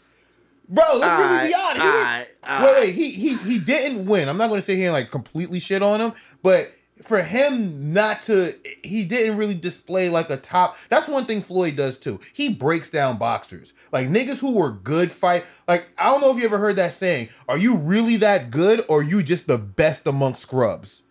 Bro, 0.68 0.84
let's 0.98 1.20
really 1.20 1.48
be 1.48 1.54
honest. 1.54 1.80
Didn't- 1.82 1.94
Wait, 1.94 2.26
alright. 2.48 2.76
wait, 2.76 2.94
he 2.94 3.10
he 3.10 3.34
he 3.36 3.58
didn't 3.58 4.06
win. 4.06 4.28
I'm 4.28 4.36
not 4.36 4.48
to 4.48 4.62
sit 4.62 4.76
here 4.76 4.86
and 4.86 4.92
like 4.92 5.10
completely 5.10 5.58
shit 5.58 5.82
on 5.82 6.00
him, 6.00 6.12
but 6.42 6.70
for 7.02 7.20
him 7.22 7.92
not 7.92 8.22
to, 8.22 8.54
he 8.84 9.04
didn't 9.04 9.36
really 9.38 9.54
display 9.54 10.08
like 10.10 10.28
a 10.30 10.36
top. 10.36 10.76
That's 10.90 11.08
one 11.08 11.24
thing 11.26 11.40
Floyd 11.42 11.74
does 11.74 11.98
too. 11.98 12.20
He 12.34 12.50
breaks 12.54 12.90
down 12.90 13.18
boxers, 13.18 13.72
like 13.90 14.08
niggas 14.08 14.38
who 14.38 14.52
were 14.52 14.70
good 14.70 15.10
fight. 15.10 15.44
Like 15.66 15.88
I 15.98 16.10
don't 16.10 16.20
know 16.20 16.30
if 16.30 16.36
you 16.38 16.44
ever 16.44 16.58
heard 16.58 16.76
that 16.76 16.92
saying. 16.92 17.30
Are 17.48 17.58
you 17.58 17.76
really 17.76 18.18
that 18.18 18.50
good, 18.52 18.84
or 18.88 19.00
are 19.00 19.02
you 19.02 19.22
just 19.24 19.48
the 19.48 19.58
best 19.58 20.06
among 20.06 20.34
scrubs? 20.36 21.02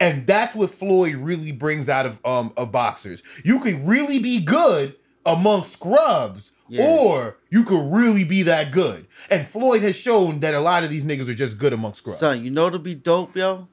And 0.00 0.26
that's 0.26 0.54
what 0.54 0.70
Floyd 0.70 1.16
really 1.16 1.52
brings 1.52 1.88
out 1.88 2.06
of 2.06 2.18
um 2.24 2.52
of 2.56 2.70
boxers. 2.72 3.22
You 3.44 3.58
could 3.60 3.80
really 3.86 4.18
be 4.18 4.40
good 4.40 4.94
among 5.26 5.64
scrubs, 5.64 6.52
Yeah. 6.68 6.86
or 6.86 7.36
you 7.50 7.64
could 7.64 7.92
really 7.92 8.24
be 8.24 8.42
that 8.44 8.70
good. 8.70 9.06
And 9.30 9.46
Floyd 9.46 9.82
has 9.82 9.96
shown 9.96 10.40
that 10.40 10.54
a 10.54 10.60
lot 10.60 10.84
of 10.84 10.90
these 10.90 11.04
niggas 11.04 11.28
are 11.28 11.34
just 11.34 11.58
good 11.58 11.72
among 11.72 11.94
scrubs. 11.94 12.18
Son, 12.20 12.44
you 12.44 12.50
know 12.50 12.70
to 12.70 12.78
be 12.78 12.94
dope, 12.94 13.36
yo? 13.36 13.68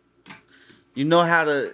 You 0.96 1.06
know 1.06 1.22
how 1.24 1.44
to 1.46 1.74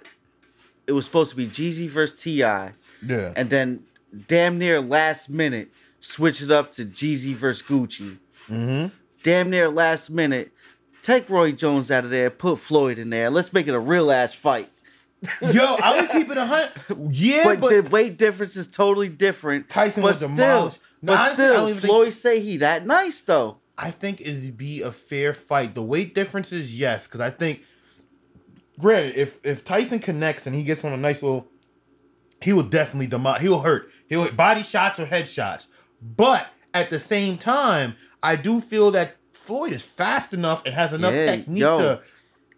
it 0.86 0.92
was 0.92 1.04
supposed 1.04 1.30
to 1.30 1.36
be 1.36 1.46
Jeezy 1.46 1.88
versus 1.88 2.20
T.I. 2.20 2.72
yeah. 3.06 3.32
and 3.36 3.48
then 3.50 3.84
damn 4.28 4.58
near 4.58 4.80
last 4.80 5.30
minute 5.30 5.70
switch 6.00 6.42
it 6.42 6.50
up 6.50 6.72
to 6.72 6.84
Jeezy 6.84 7.32
versus 7.34 7.62
Gucci. 7.66 8.18
mm-hmm. 8.48 8.86
Damn 9.22 9.50
near 9.50 9.68
last 9.70 10.10
minute, 10.10 10.50
take 11.02 11.28
Roy 11.28 11.52
Jones 11.52 11.90
out 11.90 12.04
of 12.04 12.10
there, 12.10 12.30
put 12.30 12.58
Floyd 12.58 12.98
in 12.98 13.10
there. 13.10 13.30
Let's 13.30 13.52
make 13.52 13.68
it 13.68 13.74
a 13.74 13.80
real 13.80 14.10
ass 14.10 14.32
fight. 14.32 14.68
Yo, 15.40 15.64
I 15.64 16.00
would 16.00 16.10
keep 16.10 16.30
it 16.30 16.36
a 16.36 16.46
hundred. 16.46 16.72
Yeah, 17.10 17.44
but, 17.44 17.60
but, 17.60 17.70
the 17.70 17.90
weight 17.90 18.16
difference 18.18 18.56
is 18.56 18.66
totally 18.68 19.08
different. 19.08 19.68
Tyson 19.68 20.02
but 20.02 20.08
was 20.08 20.16
still, 20.16 20.28
demolished. 20.30 20.80
No, 21.00 21.12
but 21.12 21.20
honestly, 21.20 21.44
still, 21.44 21.68
even 21.68 21.80
think- 21.80 21.90
Floyd 21.90 22.12
say 22.12 22.40
he 22.40 22.56
that 22.58 22.86
nice 22.86 23.20
though. 23.20 23.58
I 23.78 23.90
think 23.90 24.20
it'd 24.20 24.56
be 24.56 24.82
a 24.82 24.92
fair 24.92 25.32
fight. 25.34 25.74
The 25.74 25.82
weight 25.82 26.14
differences, 26.14 26.78
yes, 26.78 27.06
because 27.06 27.20
I 27.20 27.30
think, 27.30 27.64
granted, 28.78 29.16
if 29.16 29.44
if 29.44 29.64
Tyson 29.64 29.98
connects 29.98 30.46
and 30.46 30.54
he 30.54 30.62
gets 30.62 30.84
on 30.84 30.92
a 30.92 30.96
nice 30.96 31.22
little, 31.22 31.48
he 32.40 32.52
will 32.52 32.64
definitely 32.64 33.06
demolish. 33.06 33.42
He'll 33.42 33.60
hurt. 33.60 33.90
He'll 34.08 34.24
hit 34.24 34.36
body 34.36 34.62
shots 34.62 34.98
or 34.98 35.06
head 35.06 35.28
shots. 35.28 35.68
But 36.00 36.48
at 36.74 36.90
the 36.90 36.98
same 36.98 37.38
time, 37.38 37.96
I 38.22 38.36
do 38.36 38.60
feel 38.60 38.90
that 38.90 39.16
Floyd 39.42 39.72
is 39.72 39.82
fast 39.82 40.32
enough 40.32 40.62
and 40.64 40.74
has 40.74 40.92
enough 40.92 41.12
Yeah, 41.14 41.26
technique 41.26 41.60
yo. 41.60 41.78
to 41.78 42.02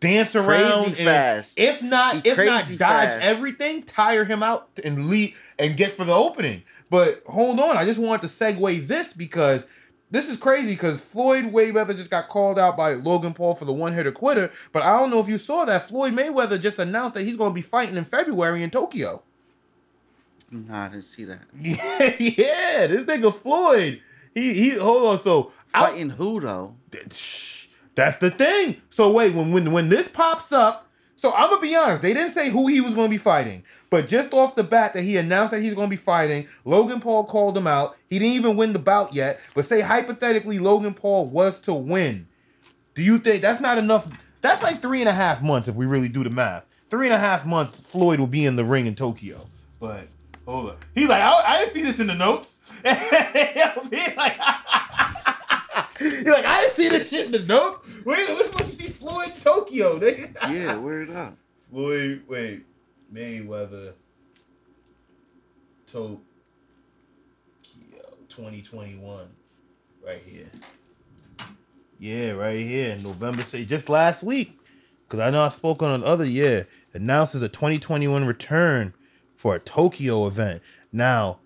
dance 0.00 0.36
around 0.36 0.86
and 0.88 0.96
fast. 0.96 1.58
if 1.58 1.82
not, 1.82 2.22
He 2.22 2.28
if 2.30 2.36
not 2.36 2.68
dodge 2.68 2.78
fast. 2.78 3.22
everything, 3.22 3.82
tire 3.84 4.24
him 4.24 4.42
out 4.42 4.68
and 4.84 5.08
lead 5.08 5.34
and 5.58 5.76
get 5.76 5.92
for 5.96 6.04
the 6.04 6.12
opening. 6.14 6.62
But 6.90 7.22
hold 7.26 7.58
on, 7.58 7.76
I 7.76 7.84
just 7.84 7.98
want 7.98 8.22
to 8.22 8.28
segue 8.28 8.86
this 8.86 9.12
because 9.14 9.66
this 10.10 10.28
is 10.28 10.36
crazy 10.38 10.72
because 10.74 11.00
Floyd 11.00 11.46
Mayweather 11.46 11.96
just 11.96 12.10
got 12.10 12.28
called 12.28 12.58
out 12.58 12.76
by 12.76 12.92
Logan 12.92 13.34
Paul 13.34 13.54
for 13.54 13.64
the 13.64 13.72
one 13.72 13.92
hitter 13.94 14.12
quitter. 14.12 14.52
But 14.72 14.82
I 14.82 14.98
don't 14.98 15.10
know 15.10 15.18
if 15.20 15.28
you 15.28 15.38
saw 15.38 15.64
that 15.64 15.88
Floyd 15.88 16.12
Mayweather 16.12 16.60
just 16.60 16.78
announced 16.78 17.14
that 17.14 17.22
he's 17.22 17.36
going 17.36 17.50
to 17.50 17.54
be 17.54 17.62
fighting 17.62 17.96
in 17.96 18.04
February 18.04 18.62
in 18.62 18.70
Tokyo. 18.70 19.22
Nah, 20.50 20.84
I 20.84 20.88
didn't 20.88 21.04
see 21.04 21.24
that. 21.24 21.40
Yeah, 21.58 22.14
yeah, 22.20 22.86
this 22.86 23.04
nigga 23.06 23.34
Floyd. 23.34 24.02
He 24.34 24.52
he. 24.54 24.70
Hold 24.76 25.06
on, 25.06 25.20
so 25.20 25.52
I- 25.74 25.90
Fighting 25.90 26.10
who 26.10 26.40
though? 26.40 26.76
That's 27.94 28.16
the 28.18 28.30
thing. 28.30 28.76
So 28.90 29.10
wait, 29.10 29.34
when 29.34 29.52
when 29.52 29.70
when 29.72 29.88
this 29.88 30.08
pops 30.08 30.50
up, 30.52 30.88
so 31.16 31.32
I'm 31.32 31.48
gonna 31.50 31.60
be 31.62 31.74
honest, 31.76 32.02
they 32.02 32.12
didn't 32.14 32.32
say 32.32 32.48
who 32.50 32.66
he 32.66 32.80
was 32.80 32.94
gonna 32.94 33.08
be 33.08 33.18
fighting, 33.18 33.62
but 33.90 34.08
just 34.08 34.32
off 34.32 34.56
the 34.56 34.64
bat 34.64 34.94
that 34.94 35.02
he 35.02 35.16
announced 35.16 35.52
that 35.52 35.62
he's 35.62 35.74
gonna 35.74 35.88
be 35.88 35.96
fighting, 35.96 36.46
Logan 36.64 37.00
Paul 37.00 37.24
called 37.24 37.56
him 37.56 37.66
out. 37.66 37.96
He 38.10 38.18
didn't 38.18 38.34
even 38.34 38.56
win 38.56 38.72
the 38.72 38.78
bout 38.78 39.14
yet, 39.14 39.40
but 39.54 39.64
say 39.64 39.80
hypothetically 39.80 40.58
Logan 40.58 40.94
Paul 40.94 41.26
was 41.26 41.60
to 41.60 41.74
win. 41.74 42.26
Do 42.94 43.02
you 43.02 43.18
think 43.18 43.42
that's 43.42 43.60
not 43.60 43.78
enough? 43.78 44.06
That's 44.40 44.62
like 44.62 44.82
three 44.82 45.00
and 45.00 45.08
a 45.08 45.14
half 45.14 45.42
months 45.42 45.68
if 45.68 45.74
we 45.74 45.86
really 45.86 46.08
do 46.08 46.22
the 46.24 46.30
math. 46.30 46.66
Three 46.90 47.06
and 47.06 47.14
a 47.14 47.18
half 47.18 47.46
months, 47.46 47.80
Floyd 47.90 48.20
will 48.20 48.26
be 48.26 48.44
in 48.44 48.56
the 48.56 48.64
ring 48.64 48.86
in 48.86 48.94
Tokyo. 48.94 49.38
But 49.80 50.08
hold 50.46 50.70
on, 50.70 50.76
he's 50.94 51.08
like, 51.08 51.22
I, 51.22 51.32
I 51.32 51.58
didn't 51.60 51.72
see 51.74 51.82
this 51.82 51.98
in 52.00 52.06
the 52.08 52.14
notes. 52.14 52.60
He's 52.84 54.16
like, 54.16 54.36
He's 55.98 56.24
like, 56.24 56.44
I 56.44 56.62
didn't 56.62 56.74
see 56.74 56.88
this 56.88 57.08
shit 57.08 57.26
in 57.26 57.32
the 57.32 57.40
notes. 57.40 57.86
Wait, 58.04 58.28
we're 58.28 58.44
supposed 58.44 58.70
to 58.70 58.82
see 58.82 58.88
Floyd 58.88 59.32
in 59.34 59.40
Tokyo, 59.40 59.98
nigga. 59.98 60.34
Yeah, 60.52 60.76
word 60.76 61.10
up. 61.10 61.36
Floyd, 61.70 62.22
wait, 62.28 62.64
Mayweather, 63.12 63.92
Tokyo, 65.86 66.20
2021, 68.28 69.28
right 70.04 70.22
here. 70.26 70.50
Yeah, 71.98 72.32
right 72.32 72.60
here, 72.60 72.96
November. 73.02 73.44
Say 73.44 73.64
just 73.64 73.88
last 73.88 74.22
week, 74.22 74.58
because 75.06 75.20
I 75.20 75.30
know 75.30 75.42
I 75.42 75.48
spoke 75.48 75.82
on 75.82 75.92
another 75.92 76.24
year. 76.24 76.66
Announces 76.92 77.42
a 77.42 77.48
2021 77.48 78.24
return 78.24 78.94
for 79.36 79.54
a 79.54 79.58
Tokyo 79.58 80.26
event. 80.26 80.62
Now, 80.92 81.38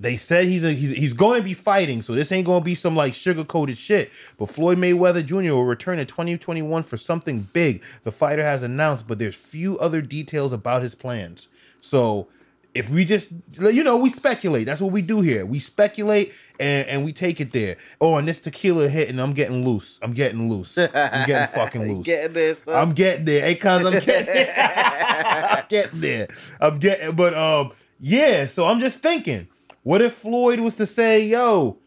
they 0.00 0.16
said 0.16 0.46
he's 0.46 0.64
a, 0.64 0.72
he's 0.72 0.92
he's 0.96 1.12
going 1.12 1.38
to 1.40 1.44
be 1.44 1.52
fighting, 1.52 2.00
so 2.00 2.14
this 2.14 2.32
ain't 2.32 2.46
going 2.46 2.62
to 2.62 2.64
be 2.64 2.74
some 2.74 2.96
like 2.96 3.12
sugar 3.12 3.44
coated 3.44 3.76
shit. 3.76 4.10
But 4.38 4.46
Floyd 4.46 4.78
Mayweather 4.78 5.24
Jr. 5.24 5.52
will 5.52 5.64
return 5.66 5.98
in 5.98 6.06
2021 6.06 6.82
for 6.84 6.96
something 6.96 7.40
big. 7.52 7.82
The 8.02 8.10
fighter 8.10 8.42
has 8.42 8.62
announced, 8.62 9.06
but 9.06 9.18
there's 9.18 9.34
few 9.34 9.78
other 9.78 10.00
details 10.00 10.54
about 10.54 10.82
his 10.82 10.94
plans. 10.94 11.48
So 11.82 12.28
if 12.74 12.88
we 12.88 13.04
just 13.04 13.28
you 13.58 13.82
know 13.84 13.96
we 13.96 14.08
speculate 14.10 14.64
that's 14.64 14.80
what 14.80 14.92
we 14.92 15.02
do 15.02 15.20
here 15.20 15.44
we 15.44 15.58
speculate 15.58 16.32
and, 16.60 16.86
and 16.86 17.04
we 17.04 17.12
take 17.12 17.40
it 17.40 17.50
there 17.50 17.76
oh 18.00 18.14
and 18.14 18.28
this 18.28 18.38
tequila 18.38 18.88
hit 18.88 19.08
and 19.08 19.20
i'm 19.20 19.32
getting 19.32 19.64
loose 19.64 19.98
i'm 20.02 20.12
getting 20.12 20.48
loose 20.48 20.78
i'm 20.78 21.26
getting 21.26 21.48
fucking 21.54 21.92
loose 21.92 22.06
Getting 22.06 22.32
this. 22.32 22.68
i'm 22.68 22.92
getting 22.92 23.24
there 23.24 23.40
hey 23.40 23.56
cuz 23.56 23.84
i'm 23.84 23.98
getting 23.98 24.26
there 24.26 25.50
I'm 25.58 25.64
getting 25.68 26.00
there 26.00 26.28
i'm 26.60 26.78
getting 26.78 27.16
but 27.16 27.34
um 27.34 27.72
yeah 27.98 28.46
so 28.46 28.66
i'm 28.66 28.78
just 28.78 29.00
thinking 29.00 29.48
what 29.82 30.02
if 30.02 30.14
floyd 30.14 30.60
was 30.60 30.76
to 30.76 30.86
say 30.86 31.24
yo 31.24 31.78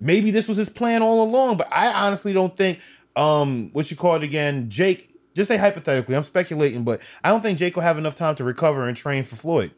maybe 0.00 0.30
this 0.30 0.48
was 0.48 0.56
his 0.58 0.68
plan 0.68 1.02
all 1.02 1.22
along 1.22 1.56
but 1.56 1.68
i 1.72 1.86
honestly 1.92 2.32
don't 2.32 2.56
think 2.56 2.78
um 3.16 3.70
what 3.72 3.90
you 3.90 3.96
call 3.96 4.14
it 4.14 4.22
again 4.22 4.68
jake 4.70 5.18
just 5.34 5.48
say 5.48 5.56
hypothetically 5.56 6.14
i'm 6.14 6.22
speculating 6.22 6.84
but 6.84 7.00
i 7.24 7.28
don't 7.28 7.42
think 7.42 7.58
jake 7.58 7.74
will 7.74 7.82
have 7.82 7.98
enough 7.98 8.16
time 8.16 8.36
to 8.36 8.44
recover 8.44 8.86
and 8.86 8.96
train 8.96 9.24
for 9.24 9.36
floyd 9.36 9.72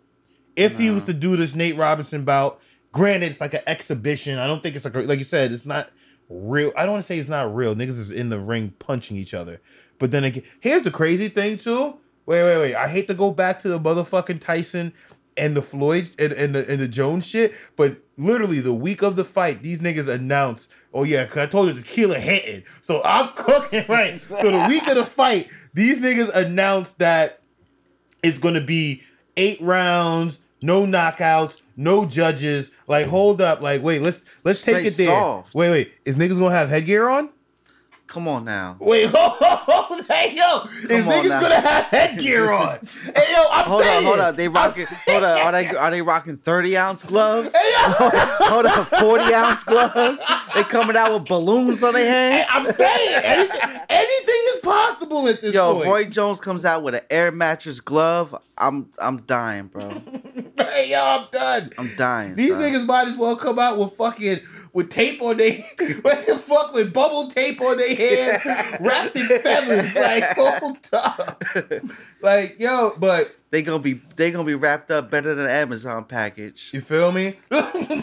if 0.57 0.79
he 0.79 0.91
was 0.91 1.05
to 1.05 1.15
do 1.15 1.37
this 1.37 1.55
Nate 1.55 1.77
Robinson 1.77 2.25
bout, 2.25 2.61
granted 2.93 3.31
it's 3.31 3.41
like 3.41 3.55
an 3.55 3.63
exhibition. 3.67 4.39
I 4.39 4.47
don't 4.47 4.63
think 4.63 4.77
it's 4.77 4.85
like 4.85 4.95
like 4.95 5.19
you 5.19 5.25
said, 5.25 5.53
it's 5.53 5.67
not 5.67 5.91
real. 6.29 6.73
I 6.77 6.83
don't 6.83 6.93
want 6.93 7.05
to 7.05 7.07
say 7.07 7.19
it's 7.19 7.29
not 7.29 7.55
real. 7.55 7.75
Niggas 7.75 7.99
is 7.99 8.11
in 8.11 8.29
the 8.29 8.39
ring 8.39 8.75
punching 8.79 9.17
each 9.17 9.35
other. 9.35 9.61
But 9.99 10.11
then 10.11 10.25
again, 10.25 10.43
here's 10.61 10.83
the 10.83 10.91
crazy 10.91 11.29
thing 11.29 11.59
too. 11.59 11.99
Wait, 12.27 12.43
wait, 12.45 12.59
wait. 12.59 12.75
I 12.75 12.89
hate 12.89 13.09
to 13.09 13.15
go 13.15 13.31
back 13.31 13.61
to 13.61 13.69
the 13.69 13.79
motherfucking 13.79 14.41
Tyson 14.41 14.93
and 15.37 15.57
the 15.57 15.63
Floyd 15.63 16.09
and, 16.19 16.33
and 16.33 16.55
the 16.55 16.69
and 16.71 16.81
the 16.81 16.89
Jones 16.89 17.27
shit, 17.27 17.55
but 17.77 17.99
literally 18.17 18.61
the 18.61 18.75
week 18.75 19.03
of 19.03 19.17
the 19.17 19.25
fight, 19.25 19.63
these 19.63 19.81
niggas 19.81 20.09
announced, 20.09 20.71
oh 20.93 21.05
yeah, 21.05 21.27
cause 21.27 21.39
I 21.39 21.47
told 21.47 21.69
you 21.69 21.75
tequila 21.75 22.19
hitting. 22.19 22.65
So 22.81 23.03
I'm 23.05 23.33
cooking 23.37 23.85
right. 23.89 24.21
so 24.21 24.51
the 24.51 24.67
week 24.69 24.87
of 24.89 24.97
the 24.97 25.05
fight, 25.07 25.49
these 25.75 25.99
niggas 26.01 26.35
announced 26.35 26.99
that 26.99 27.41
it's 28.23 28.39
gonna 28.39 28.61
be 28.61 29.03
eight 29.37 29.61
rounds, 29.61 30.41
no 30.63 30.85
knockouts, 30.85 31.61
no 31.77 32.05
judges. 32.05 32.71
Like, 32.87 33.07
hold 33.07 33.41
up, 33.41 33.61
like, 33.63 33.83
wait, 33.83 34.03
let's 34.03 34.23
let's 34.45 34.61
take 34.61 34.75
Straight 34.77 34.87
it 34.87 34.97
there. 34.97 35.09
soft. 35.09 35.55
Wait, 35.55 35.71
wait, 35.71 35.93
is 36.05 36.17
niggas 36.17 36.39
gonna 36.39 36.55
have 36.55 36.69
headgear 36.69 37.09
on? 37.09 37.31
Come 38.13 38.29
on 38.29 38.45
now. 38.45 38.77
Wait, 38.79 39.07
hold 39.15 40.05
hey 40.07 40.35
yo, 40.37 40.61
Come 40.61 41.09
on 41.09 41.25
niggas 41.25 41.29
now. 41.31 41.41
gonna 41.41 41.61
have 41.63 41.85
headgear 41.87 42.51
on? 42.53 42.79
hey 43.17 43.25
yo, 43.33 43.47
I'm 43.51 43.65
Hold 43.67 43.83
saying, 43.85 43.97
on, 43.97 44.05
hold 44.05 44.21
on. 44.21 44.37
They 44.37 44.49
rocking. 44.49 44.87
Hold 45.09 45.25
on. 45.25 45.31
Are 45.41 45.53
they 45.53 45.67
are 45.69 45.91
they 45.91 46.03
rocking 46.03 46.37
thirty 46.37 46.77
ounce 46.77 47.05
gloves? 47.05 47.55
Hey 47.57 47.71
yo, 47.73 47.93
Hold 48.51 48.67
on, 48.67 48.85
forty 48.85 49.33
ounce 49.33 49.65
gloves. 49.65 50.21
They 50.55 50.63
coming 50.65 50.95
out 50.95 51.15
with 51.15 51.25
balloons 51.27 51.83
on 51.83 51.95
their 51.95 52.03
Hey, 52.05 52.33
hands. 52.43 52.49
I'm 52.53 52.71
saying 52.71 53.23
anything, 53.25 53.61
anything 53.89 54.43
is 54.55 54.61
possible 54.63 55.27
at 55.29 55.41
this 55.41 55.55
Yo, 55.55 55.73
point. 55.73 55.87
Yo, 55.87 55.91
Roy 55.91 56.05
Jones 56.05 56.39
comes 56.39 56.67
out 56.67 56.83
with 56.83 56.95
an 56.95 57.03
air 57.09 57.33
mattress 57.33 57.81
glove. 57.81 58.37
I'm 58.59 58.91
I'm 58.99 59.23
dying, 59.23 59.69
bro. 59.69 60.03
Hey 60.59 60.91
yo, 60.91 61.03
I'm 61.03 61.29
done. 61.33 61.73
I'm 61.79 61.95
dying. 61.97 62.35
These 62.35 62.53
son. 62.53 62.61
niggas 62.61 62.85
might 62.85 63.09
as 63.09 63.17
well 63.17 63.37
come 63.37 63.59
out 63.59 63.79
with 63.79 63.95
fucking 63.95 64.41
with 64.73 64.91
tape 64.91 65.21
on 65.23 65.37
their 65.37 65.53
what 66.03 66.27
the 66.27 66.37
fuck 66.37 66.73
with 66.73 66.93
bubble 66.93 67.31
tape 67.31 67.61
on 67.61 67.77
their 67.77 67.95
hands, 67.95 68.45
wrapped 68.81 69.17
in 69.17 69.27
feathers. 69.27 69.95
Like 69.95 70.25
hold 70.37 70.79
up, 70.93 71.45
like 72.21 72.59
yo, 72.59 72.95
but 72.99 73.35
They 73.51 73.63
gonna 73.63 73.79
be 73.79 73.95
they 74.17 74.31
gonna 74.31 74.45
be 74.45 74.55
wrapped 74.55 74.91
up 74.91 75.11
better 75.11 75.35
than 75.35 75.45
an 75.45 75.51
Amazon 75.51 76.05
package. 76.05 76.71
you 76.73 76.81
feel 76.81 77.13
me? 77.13 77.39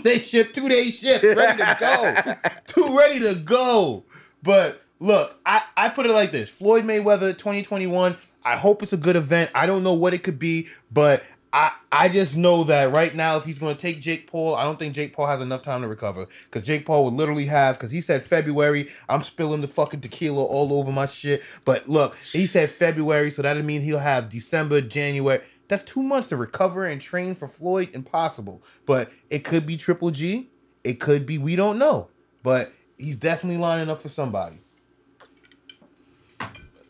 they 0.04 0.20
ship 0.20 0.54
two 0.54 0.70
day 0.70 0.92
ship, 0.92 1.24
ready 1.24 1.58
to 1.58 1.78
go, 1.80 2.36
two 2.68 2.98
ready 2.98 3.20
to 3.20 3.36
go. 3.36 4.04
But 4.44 4.82
look, 5.00 5.36
I 5.46 5.64
I 5.76 5.90
put 5.90 6.06
it 6.06 6.12
like 6.12 6.32
this: 6.32 6.50
Floyd 6.50 6.86
Mayweather 6.86 7.38
2021. 7.38 8.16
I 8.42 8.56
hope 8.56 8.82
it's 8.84 8.94
a 8.94 8.98
good 8.98 9.18
event. 9.18 9.52
I 9.54 9.66
don't 9.66 9.84
know 9.84 9.94
what 9.94 10.14
it 10.14 10.24
could 10.24 10.40
be, 10.40 10.70
but 10.92 11.24
I 11.52 11.72
I 11.92 12.10
just 12.10 12.38
know 12.38 12.64
that 12.66 12.92
right 12.92 13.16
now, 13.16 13.38
if 13.38 13.46
he's 13.46 13.58
going 13.60 13.76
to 13.76 13.82
take 13.82 14.02
Jake 14.02 14.28
Paul, 14.28 14.56
I 14.56 14.64
don't 14.64 14.78
think 14.78 14.94
Jake 14.94 15.14
Paul 15.14 15.28
has 15.28 15.42
enough 15.42 15.64
time 15.64 15.82
to 15.82 15.88
recover 15.88 16.28
because 16.46 16.68
Jake 16.68 16.86
Paul 16.86 17.06
would 17.06 17.16
literally 17.16 17.46
have 17.46 17.78
because 17.78 17.92
he 17.92 18.02
said 18.02 18.24
February. 18.24 18.90
I'm 19.08 19.24
spilling 19.24 19.62
the 19.62 19.68
fucking 19.68 20.02
tequila 20.02 20.44
all 20.44 20.74
over 20.74 20.92
my 20.92 21.08
shit. 21.08 21.42
But 21.66 21.90
look, 21.90 22.16
he 22.18 22.46
said 22.46 22.70
February, 22.70 23.32
so 23.32 23.42
that 23.42 23.58
means 23.64 23.84
he'll 23.84 24.00
have 24.00 24.30
December, 24.30 24.82
January. 24.82 25.42
That's 25.68 25.84
two 25.84 26.04
months 26.04 26.28
to 26.30 26.38
recover 26.38 26.86
and 26.86 27.02
train 27.02 27.36
for 27.36 27.48
Floyd. 27.48 27.90
Impossible. 27.94 28.64
But 28.86 29.12
it 29.30 29.40
could 29.40 29.66
be 29.66 29.78
Triple 29.78 30.12
G. 30.12 30.50
It 30.84 31.00
could 31.00 31.26
be 31.26 31.38
we 31.38 31.56
don't 31.56 31.80
know. 31.80 32.10
But 32.44 32.72
he's 32.98 33.18
definitely 33.18 33.58
lining 33.58 33.90
up 33.90 34.02
for 34.02 34.10
somebody. 34.10 34.60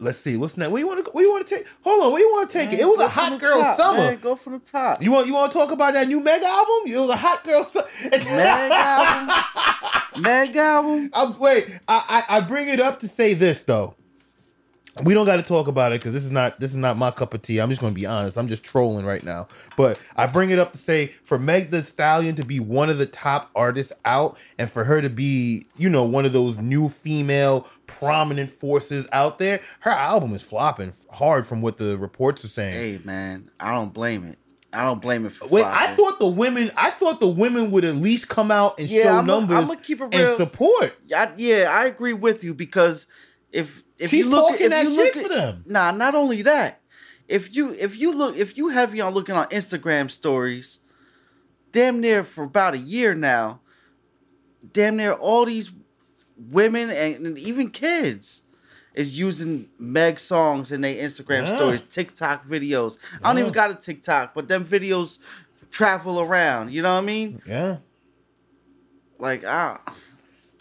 Let's 0.01 0.17
see 0.17 0.37
what's 0.37 0.55
next. 0.55 0.71
Where 0.71 0.79
you 0.79 0.87
want 0.87 1.03
to? 1.03 1.11
Where 1.11 1.25
you 1.25 1.31
want 1.31 1.45
to 1.45 1.55
take? 1.55 1.65
Hold 1.81 2.03
on. 2.05 2.13
Where 2.13 2.21
you 2.21 2.31
want 2.31 2.49
to 2.49 2.53
take 2.57 2.71
it? 2.71 2.79
It 2.79 2.85
was 2.87 2.99
a 2.99 3.09
hot 3.09 3.37
girl 3.39 3.59
top, 3.59 3.77
summer. 3.77 3.97
man. 3.99 4.19
Go 4.19 4.35
from 4.37 4.53
the 4.53 4.59
top. 4.59 5.01
You 5.01 5.11
want 5.11 5.27
you 5.27 5.33
want 5.33 5.51
to 5.51 5.57
talk 5.57 5.71
about 5.71 5.93
that 5.93 6.07
new 6.07 6.21
Meg 6.21 6.41
album? 6.41 6.91
It 6.91 6.97
was 6.97 7.09
a 7.09 7.17
hot 7.17 7.43
girl 7.43 7.65
summer. 7.65 7.87
Meg 8.11 8.71
album. 8.71 10.21
Meg 10.23 10.55
album. 10.55 11.09
I'm, 11.13 11.37
wait, 11.37 11.67
I, 11.87 12.23
I 12.29 12.37
I 12.37 12.41
bring 12.41 12.69
it 12.69 12.79
up 12.79 12.99
to 13.01 13.09
say 13.09 13.33
this 13.33 13.63
though. 13.63 13.95
We 15.03 15.13
don't 15.13 15.25
got 15.25 15.37
to 15.37 15.43
talk 15.43 15.67
about 15.67 15.93
it 15.93 16.01
because 16.01 16.13
this 16.13 16.23
is 16.25 16.31
not 16.31 16.59
this 16.59 16.71
is 16.71 16.77
not 16.77 16.97
my 16.97 17.11
cup 17.11 17.33
of 17.33 17.41
tea. 17.41 17.59
I'm 17.59 17.69
just 17.69 17.79
going 17.79 17.93
to 17.93 17.99
be 17.99 18.05
honest. 18.05 18.37
I'm 18.37 18.47
just 18.47 18.63
trolling 18.63 19.05
right 19.05 19.23
now. 19.23 19.47
But 19.77 19.97
I 20.17 20.27
bring 20.27 20.49
it 20.49 20.59
up 20.59 20.73
to 20.73 20.77
say 20.77 21.13
for 21.23 21.39
Meg 21.39 21.71
the 21.71 21.83
Stallion 21.83 22.35
to 22.35 22.45
be 22.45 22.59
one 22.59 22.89
of 22.89 22.97
the 22.97 23.05
top 23.05 23.49
artists 23.55 23.93
out, 24.03 24.37
and 24.57 24.69
for 24.69 24.83
her 24.83 25.01
to 25.01 25.09
be 25.09 25.67
you 25.77 25.89
know 25.89 26.03
one 26.03 26.25
of 26.25 26.33
those 26.33 26.57
new 26.57 26.89
female 26.89 27.67
prominent 27.89 28.51
forces 28.51 29.07
out 29.11 29.39
there. 29.39 29.61
Her 29.81 29.91
album 29.91 30.33
is 30.33 30.41
flopping 30.41 30.93
hard 31.11 31.45
from 31.47 31.61
what 31.61 31.77
the 31.77 31.97
reports 31.97 32.43
are 32.45 32.49
saying. 32.49 32.73
Hey 32.73 32.99
man, 33.03 33.49
I 33.59 33.71
don't 33.71 33.93
blame 33.93 34.25
it. 34.25 34.37
I 34.71 34.83
don't 34.83 35.01
blame 35.01 35.25
it 35.25 35.33
for 35.33 35.47
Wait, 35.47 35.65
I 35.65 35.95
thought 35.95 36.19
the 36.19 36.27
women, 36.27 36.69
I 36.77 36.91
thought 36.91 37.19
the 37.19 37.27
women 37.27 37.71
would 37.71 37.83
at 37.85 37.95
least 37.95 38.29
come 38.29 38.51
out 38.51 38.79
and 38.79 38.87
Yeah, 38.87 39.03
show 39.03 39.09
I'ma- 39.17 39.21
numbers 39.39 39.57
I'ma 39.57 39.75
keep 39.81 39.99
it 39.99 40.13
and 40.13 40.37
support. 40.37 40.93
I, 41.15 41.31
yeah, 41.37 41.71
I 41.75 41.85
agree 41.85 42.13
with 42.13 42.43
you 42.43 42.53
because 42.53 43.07
if 43.51 43.83
if 43.97 44.11
She's 44.11 44.25
you 44.25 44.29
look 44.29 44.49
talking 44.51 44.71
if 44.71 44.83
you 44.83 44.95
look 44.95 45.15
at, 45.17 45.29
them. 45.29 45.63
nah, 45.65 45.89
not 45.91 46.13
only 46.13 46.43
that, 46.43 46.81
if 47.27 47.55
you 47.55 47.71
if 47.79 47.97
you 47.97 48.11
look 48.13 48.37
if 48.37 48.57
you 48.57 48.69
heavy 48.69 49.01
on 49.01 49.13
looking 49.15 49.33
on 49.35 49.47
Instagram 49.47 50.11
stories, 50.11 50.79
damn 51.71 51.99
near 51.99 52.23
for 52.23 52.43
about 52.43 52.75
a 52.75 52.77
year 52.77 53.15
now, 53.15 53.61
damn 54.71 54.97
near 54.97 55.13
all 55.13 55.45
these 55.45 55.71
women 56.49 56.89
and, 56.89 57.37
even 57.37 57.69
kids 57.69 58.43
is 58.93 59.17
using 59.17 59.69
Meg 59.77 60.19
songs 60.19 60.71
in 60.71 60.81
their 60.81 60.95
Instagram 60.95 61.45
Yeah. 61.45 61.55
stories, 61.55 61.83
TikTok 61.83 62.47
videos. 62.47 62.97
I 63.23 63.29
don't 63.29 63.39
even 63.39 63.51
got 63.51 63.71
a 63.71 63.75
TikTok, 63.75 64.33
but 64.33 64.47
them 64.47 64.65
videos 64.65 65.19
travel 65.71 66.19
around. 66.19 66.71
You 66.73 66.81
know 66.81 66.93
what 66.95 67.03
I 67.03 67.05
mean? 67.05 67.41
Yeah. 67.45 67.77
Like 69.19 69.43
ah. 69.45 69.81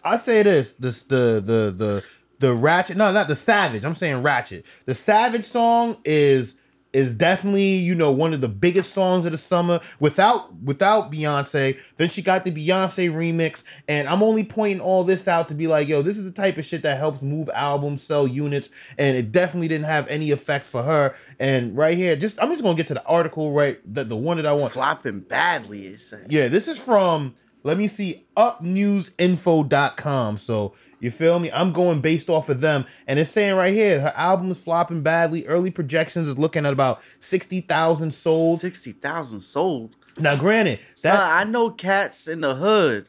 I 0.03 0.17
say 0.17 0.43
this: 0.43 0.73
this 0.73 1.03
the 1.03 1.41
the 1.43 1.73
the 1.75 2.03
the 2.39 2.53
ratchet. 2.53 2.97
No, 2.97 3.11
not 3.11 3.27
the 3.27 3.35
savage. 3.35 3.83
I'm 3.83 3.95
saying 3.95 4.21
ratchet. 4.23 4.65
The 4.85 4.93
savage 4.95 5.45
song 5.45 5.97
is 6.05 6.55
is 6.91 7.13
definitely 7.13 7.75
you 7.75 7.93
know 7.93 8.11
one 8.11 8.33
of 8.33 8.41
the 8.41 8.47
biggest 8.47 8.93
songs 8.93 9.25
of 9.25 9.31
the 9.31 9.37
summer 9.37 9.79
without 9.99 10.53
without 10.55 11.11
Beyonce. 11.11 11.77
Then 11.97 12.09
she 12.09 12.21
got 12.21 12.45
the 12.45 12.51
Beyonce 12.51 13.11
remix, 13.11 13.63
and 13.87 14.07
I'm 14.07 14.23
only 14.23 14.43
pointing 14.43 14.81
all 14.81 15.03
this 15.03 15.27
out 15.27 15.47
to 15.49 15.53
be 15.53 15.67
like, 15.67 15.87
yo, 15.87 16.01
this 16.01 16.17
is 16.17 16.23
the 16.23 16.31
type 16.31 16.57
of 16.57 16.65
shit 16.65 16.81
that 16.83 16.97
helps 16.97 17.21
move 17.21 17.49
albums, 17.53 18.03
sell 18.03 18.27
units, 18.27 18.69
and 18.97 19.15
it 19.15 19.31
definitely 19.31 19.67
didn't 19.67 19.85
have 19.85 20.07
any 20.07 20.31
effect 20.31 20.65
for 20.65 20.83
her. 20.83 21.15
And 21.39 21.77
right 21.77 21.97
here, 21.97 22.15
just 22.15 22.41
I'm 22.41 22.49
just 22.49 22.63
gonna 22.63 22.75
get 22.75 22.87
to 22.87 22.93
the 22.95 23.05
article 23.05 23.53
right, 23.53 23.79
the 23.85 24.03
the 24.03 24.17
one 24.17 24.37
that 24.37 24.45
I 24.45 24.53
want. 24.53 24.73
flopping 24.73 25.21
badly. 25.21 25.87
Is. 25.87 26.13
Yeah, 26.29 26.47
this 26.47 26.67
is 26.67 26.79
from 26.79 27.35
let 27.63 27.77
me 27.77 27.87
see 27.87 28.25
upnewsinfo.com. 28.37 30.37
So 30.37 30.73
you 30.99 31.11
feel 31.11 31.39
me? 31.39 31.51
I'm 31.51 31.71
going 31.73 32.01
based 32.01 32.29
off 32.29 32.49
of 32.49 32.61
them. 32.61 32.85
And 33.07 33.19
it's 33.19 33.31
saying 33.31 33.55
right 33.55 33.73
here, 33.73 33.99
her 34.01 34.13
album 34.15 34.51
is 34.51 34.57
flopping 34.57 35.01
badly. 35.01 35.45
Early 35.47 35.71
projections 35.71 36.27
is 36.27 36.37
looking 36.37 36.65
at 36.65 36.73
about 36.73 37.01
60,000 37.21 38.13
sold. 38.13 38.59
Sixty 38.59 38.91
thousand 38.91 39.41
sold. 39.41 39.95
Now, 40.17 40.35
granted, 40.35 40.79
Son, 40.95 41.15
that 41.15 41.31
I 41.39 41.43
know 41.49 41.69
cats 41.69 42.27
in 42.27 42.41
the 42.41 42.55
hood, 42.55 43.07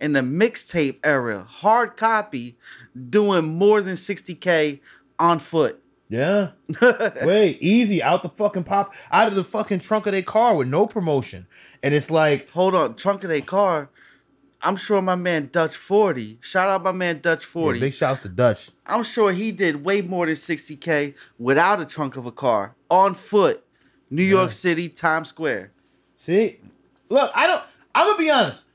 in 0.00 0.12
the 0.12 0.20
mixtape 0.20 0.98
era, 1.02 1.44
hard 1.48 1.96
copy, 1.96 2.58
doing 3.08 3.54
more 3.56 3.80
than 3.80 3.96
sixty 3.96 4.34
k 4.34 4.80
on 5.18 5.38
foot. 5.38 5.82
yeah. 6.10 6.50
Wait, 7.24 7.58
easy 7.62 8.02
out 8.02 8.22
the 8.22 8.28
fucking 8.28 8.64
pop 8.64 8.92
out 9.10 9.28
of 9.28 9.34
the 9.34 9.44
fucking 9.44 9.80
trunk 9.80 10.04
of 10.06 10.12
their 10.12 10.22
car 10.22 10.56
with 10.56 10.68
no 10.68 10.86
promotion. 10.86 11.46
And 11.82 11.94
it's 11.94 12.10
like, 12.10 12.50
Hold 12.50 12.74
on, 12.74 12.96
trunk 12.96 13.24
of 13.24 13.30
their 13.30 13.40
car. 13.40 13.88
I'm 14.62 14.76
sure 14.76 15.02
my 15.02 15.16
man 15.16 15.48
Dutch 15.52 15.76
Forty. 15.76 16.38
Shout 16.40 16.68
out 16.68 16.82
my 16.84 16.92
man 16.92 17.20
Dutch 17.20 17.44
40. 17.44 17.78
yeah, 17.78 17.84
big 17.86 17.94
shouts 17.94 18.22
to 18.22 18.28
Dutch. 18.28 18.70
I'm 18.86 19.02
sure 19.02 19.32
he 19.32 19.50
did 19.52 19.84
way 19.84 20.02
more 20.02 20.26
than 20.26 20.36
sixty 20.36 20.76
k 20.76 21.14
without 21.38 21.80
a 21.80 21.84
trunk 21.84 22.16
of 22.16 22.26
a 22.26 22.32
car 22.32 22.74
on 22.90 23.14
foot, 23.14 23.64
New 24.10 24.22
York 24.24 24.52
City, 24.52 24.88
Times 24.88 25.28
Square. 25.30 25.72
See, 26.16 26.60
look, 27.08 27.30
I 27.34 27.46
don't. 27.48 27.62
I'm 27.94 28.06
gonna 28.06 28.18
be 28.18 28.30
honest. 28.30 28.66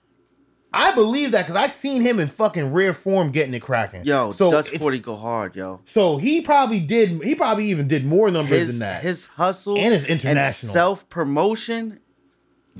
I 0.73 0.93
believe 0.93 1.31
that 1.31 1.43
because 1.47 1.55
I 1.55 1.69
seen 1.69 2.01
him 2.01 2.19
in 2.19 2.27
fucking 2.27 2.73
rare 2.73 2.93
form 2.93 3.31
getting 3.31 3.53
it 3.53 3.61
cracking. 3.61 4.03
Yo, 4.03 4.33
so 4.33 4.51
Dutch 4.51 4.67
it's- 4.67 4.81
Forty 4.81 4.99
go 4.99 5.15
hard, 5.15 5.55
yo. 5.55 5.79
So 5.85 6.17
he 6.17 6.41
probably 6.41 6.81
did. 6.81 7.23
He 7.23 7.33
probably 7.35 7.69
even 7.71 7.87
did 7.87 8.05
more 8.05 8.29
numbers 8.29 8.59
His 8.59 8.67
than 8.67 8.79
that. 8.79 9.01
his 9.03 9.23
hustle 9.25 9.77
And 9.77 9.93
his 9.93 10.05
international. 10.05 10.73
self 10.73 11.07
promotion 11.07 11.99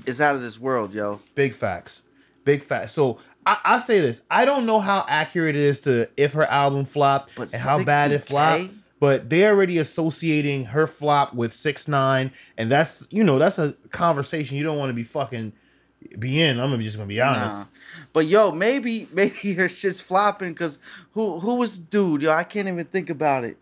is 0.06 0.20
out 0.20 0.36
of 0.36 0.42
this 0.42 0.60
world, 0.60 0.94
yo. 0.94 1.22
Big 1.34 1.56
facts. 1.56 2.04
Big 2.48 2.64
facts. 2.64 2.94
So 2.94 3.20
I, 3.46 3.58
I 3.66 3.80
say 3.80 4.00
this. 4.00 4.22
I 4.32 4.46
don't 4.46 4.66
know 4.66 4.80
how 4.80 5.06
accurate 5.06 5.58
it 5.58 5.62
is 5.62 5.82
to 5.82 6.10
if 6.16 6.32
her 6.32 6.46
album 6.46 6.86
flopped 6.86 7.36
But 7.36 7.52
and 7.52 7.62
how 7.62 7.84
bad 7.84 8.14
it 8.14 8.20
flopped. 8.20 8.72
But 9.02 9.30
they're 9.30 9.52
already 9.52 9.80
associating 9.80 10.64
her 10.66 10.88
flop 10.88 11.34
with 11.34 11.54
six 11.54 11.90
nine, 11.90 12.32
and 12.58 12.72
that's 12.72 13.06
you 13.12 13.26
know 13.26 13.38
that's 13.38 13.60
a 13.60 13.74
conversation 13.92 14.56
you 14.56 14.64
don't 14.64 14.78
want 14.78 14.92
to 14.92 14.94
be 14.94 15.04
fucking 15.04 15.52
be 16.18 16.42
in. 16.42 16.58
I'm 16.58 16.82
just 16.82 16.96
gonna 16.96 17.08
be 17.08 17.20
honest. 17.20 17.58
Nah. 17.58 17.66
But 18.14 18.28
yo, 18.28 18.52
maybe 18.52 19.10
maybe 19.14 19.54
her 19.56 19.68
shit's 19.68 20.00
flopping 20.00 20.54
because 20.54 20.80
who 21.12 21.42
who 21.42 21.56
was 21.56 21.78
dude? 21.78 22.22
Yo, 22.22 22.32
I 22.32 22.46
can't 22.46 22.70
even 22.70 22.86
think 22.86 23.10
about 23.10 23.44
it. 23.44 23.58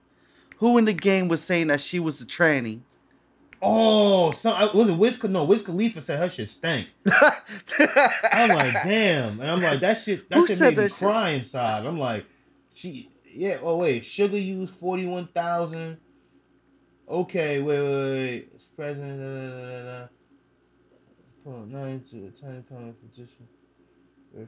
Who 0.57 0.77
in 0.77 0.85
the 0.85 0.93
game 0.93 1.27
was 1.27 1.41
saying 1.41 1.67
that 1.67 1.81
she 1.81 1.99
was 1.99 2.21
a 2.21 2.25
tranny? 2.25 2.81
Oh, 3.67 4.31
so 4.31 4.51
I- 4.51 4.75
was 4.75 4.89
it 4.89 4.93
Wiz? 4.93 5.21
No, 5.23 5.43
Wiz 5.43 5.63
Khalifa 5.63 6.01
said 6.01 6.19
her 6.19 6.29
shit 6.29 6.49
stank. 6.51 6.87
I'm 7.09 8.49
like, 8.49 8.73
damn, 8.83 9.39
and 9.39 9.49
I'm 9.49 9.61
like, 9.61 9.79
that 9.79 9.97
shit. 9.97 10.29
That 10.29 10.37
Who 10.37 10.47
shit 10.47 10.57
said 10.57 10.75
made 10.75 10.83
me 10.83 10.89
shit? 10.89 10.97
cry 10.99 11.29
inside. 11.31 11.85
I'm 11.85 11.97
like, 11.97 12.25
she, 12.73 13.09
yeah. 13.33 13.57
Oh 13.63 13.77
wait, 13.77 14.05
Sugar 14.05 14.37
used 14.37 14.73
forty 14.73 15.07
one 15.07 15.27
thousand. 15.27 15.97
Okay, 17.09 17.61
wait, 17.61 17.79
wait, 17.81 17.91
wait. 17.91 18.49
It's 18.55 18.65
President. 18.65 19.19
Da, 19.19 19.25
da, 19.25 19.99
da, 20.01 20.07
nine 21.65 22.03
to 22.11 22.27
a 22.27 22.29
tiny 22.29 22.61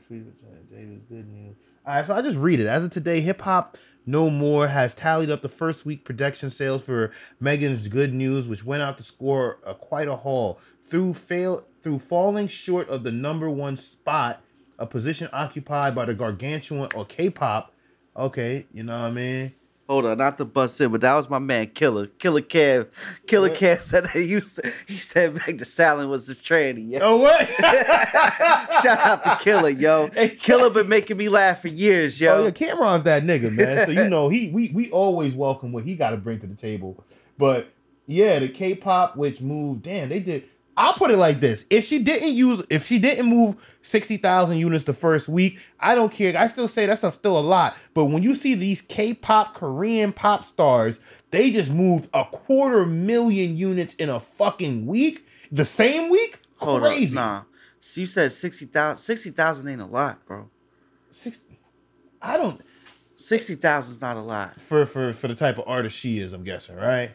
sweet 0.08 0.26
with 0.26 0.40
China 0.42 0.58
Davis. 0.70 1.02
Good 1.10 1.28
news. 1.28 1.56
All 1.86 1.96
right, 1.96 2.06
so 2.06 2.14
I 2.16 2.22
just 2.22 2.38
read 2.38 2.60
it. 2.60 2.68
As 2.68 2.84
of 2.84 2.92
today, 2.92 3.22
hip 3.22 3.42
hop 3.42 3.78
no 4.08 4.30
more 4.30 4.70
has 4.70 4.96
tallied 4.96 5.30
up 5.30 5.42
the 5.42 5.50
first 5.50 5.86
week 5.86 6.06
production 6.06 6.50
sales 6.50 6.82
for 6.82 7.12
Megan's 7.42 7.90
Good 7.90 8.14
News, 8.14 8.48
which 8.48 8.64
went 8.64 8.82
out 8.82 8.98
to 8.98 9.04
score 9.04 9.60
a, 9.66 9.76
quite 9.76 10.08
a 10.08 10.16
haul 10.16 10.60
through 10.90 11.14
fail 11.14 11.66
through 11.82 12.00
falling 12.00 12.48
short 12.48 12.90
of 12.90 13.04
the 13.04 13.12
number 13.12 13.50
one 13.50 13.78
spot, 13.78 14.42
a 14.80 14.86
position 14.86 15.30
occupied 15.32 15.94
by 15.94 16.06
the 16.06 16.14
gargantuan 16.14 16.90
or 16.96 17.06
K-pop. 17.06 17.74
Okay, 18.16 18.66
you 18.74 18.84
know 18.84 18.94
what 18.94 19.08
I 19.08 19.12
mean. 19.12 19.54
Hold 19.90 20.06
on, 20.06 20.18
not 20.18 20.38
to 20.38 20.44
bust 20.44 20.82
in, 20.82 20.92
but 20.92 21.00
that 21.00 21.14
was 21.14 21.30
my 21.30 21.40
man 21.40 21.68
Killer. 21.68 22.08
Killer 22.08 22.42
Kev. 22.42 22.88
Killer 23.26 23.48
What? 23.48 23.58
Kev 23.58 23.82
said 23.82 24.04
that 24.06 24.16
you 24.16 24.42
he 24.86 24.98
said 24.98 25.36
Meg 25.36 25.60
the 25.60 25.66
Salad 25.66 26.10
was 26.10 26.28
a 26.28 26.36
tranny. 26.36 26.92
Yo. 26.92 27.00
Oh 27.02 27.18
what? 27.18 27.48
Shout 28.84 29.00
out 29.00 29.24
to 29.24 29.38
Killer, 29.42 29.70
yo. 29.70 30.10
Hey, 30.18 30.30
Killer 30.30 30.70
been 30.70 30.90
making 30.90 31.16
me 31.16 31.30
laugh 31.30 31.62
for 31.62 31.70
years, 31.70 32.20
yo. 32.20 32.34
Oh 32.36 32.44
yeah, 32.46 32.52
Cameron's 32.52 33.04
that 33.06 33.24
nigga, 33.24 33.52
man. 33.52 33.86
So 33.86 33.92
you 33.92 34.10
know 34.10 34.28
he 34.28 34.50
we 34.50 34.72
we 34.74 34.92
always 34.92 35.34
welcome 35.34 35.72
what 35.72 35.86
he 35.86 35.96
got 35.96 36.10
to 36.10 36.18
bring 36.18 36.40
to 36.42 36.48
the 36.48 36.56
table. 36.56 37.02
But 37.38 37.68
yeah, 38.08 38.40
the 38.40 38.50
K-pop 38.50 39.16
which 39.16 39.40
moved. 39.40 39.84
Damn, 39.84 40.10
they 40.10 40.20
did. 40.20 40.50
I'll 40.80 40.94
put 40.94 41.10
it 41.12 41.18
like 41.18 41.40
this: 41.40 41.66
if 41.72 41.86
she 41.88 42.00
didn't 42.00 42.34
use, 42.34 42.64
if 42.70 42.86
she 42.86 43.00
didn't 43.00 43.26
move 43.26 43.56
sixty 43.82 44.18
thousand 44.18 44.58
units 44.58 44.84
the 44.84 44.94
first 44.94 45.28
week, 45.28 45.58
I 45.80 45.96
don't 45.96 46.12
care. 46.12 46.38
I 46.38 46.48
still 46.48 46.68
say 46.68 46.86
that's 46.86 47.04
a, 47.04 47.12
still 47.12 47.38
a 47.38 47.42
lot. 47.42 47.76
But 47.96 48.06
when 48.06 48.22
you 48.22 48.36
see 48.36 48.54
these 48.54 48.84
K-pop 48.84 49.56
Korean 49.56 50.14
pop 50.14 50.46
stars, 50.46 51.00
they 51.32 51.50
just 51.52 51.72
moved 51.72 52.10
a 52.14 52.26
quarter 52.26 52.86
million 52.86 53.58
units 53.58 53.96
in 53.96 54.10
a 54.10 54.20
fucking 54.20 54.86
week, 54.86 55.26
the 55.52 55.66
same 55.66 56.10
week. 56.12 56.38
Hold 56.58 56.84
Crazy. 56.84 57.18
on, 57.18 57.24
nah. 57.24 57.42
So 57.80 58.02
you 58.02 58.08
said 58.08 58.32
60,000 58.32 58.98
60,000 58.98 59.68
ain't 59.68 59.82
a 59.82 59.86
lot, 59.86 60.26
bro. 60.26 60.50
Six, 61.10 61.40
I 62.22 62.38
don't 62.38 62.62
60,000 63.16 63.92
is 63.92 64.02
not 64.02 64.16
a 64.18 64.22
lot. 64.22 64.62
for 64.62 64.86
for 64.86 65.14
for 65.14 65.28
the 65.28 65.36
type 65.36 65.58
of 65.58 65.64
artist 65.68 65.98
she 65.98 66.20
is. 66.20 66.34
I'm 66.34 66.44
guessing, 66.44 66.76
right? 66.76 67.12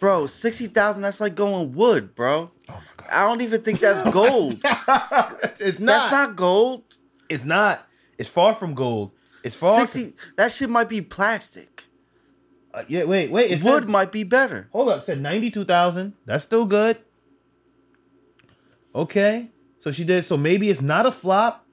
Bro, 0.00 0.26
60,000 0.28 1.02
that's 1.02 1.20
like 1.20 1.34
going 1.34 1.72
wood, 1.72 2.14
bro. 2.14 2.50
Oh 2.68 2.72
my 2.72 2.80
god. 2.96 3.08
I 3.10 3.20
don't 3.26 3.40
even 3.42 3.62
think 3.62 3.80
that's 3.80 4.08
gold. 4.10 4.54
it's 4.62 5.78
not. 5.78 6.10
That's 6.10 6.12
not 6.12 6.36
gold. 6.36 6.82
It's 7.28 7.44
not. 7.44 7.86
It's 8.18 8.28
far 8.28 8.54
from 8.54 8.74
gold. 8.74 9.12
It's 9.42 9.54
far. 9.56 9.86
60 9.86 10.14
that 10.36 10.52
shit 10.52 10.70
might 10.70 10.88
be 10.88 11.00
plastic. 11.02 11.84
uh, 12.72 12.84
yeah. 12.88 13.04
Wait. 13.04 13.30
Wait. 13.30 13.50
It 13.50 13.62
wood 13.62 13.82
says, 13.82 13.90
might 13.90 14.10
be 14.12 14.22
better. 14.24 14.68
hold 14.72 14.88
up. 14.88 15.00
It 15.02 15.06
said 15.06 15.20
ninety-two 15.20 15.64
thousand. 15.64 16.14
That's 16.24 16.44
still 16.44 16.64
good. 16.64 16.98
Okay. 18.94 19.50
So 19.80 19.92
she 19.92 20.04
did. 20.04 20.24
So 20.24 20.36
maybe 20.36 20.70
it's 20.70 20.80
not 20.80 21.04
a 21.06 21.12
flop, 21.12 21.66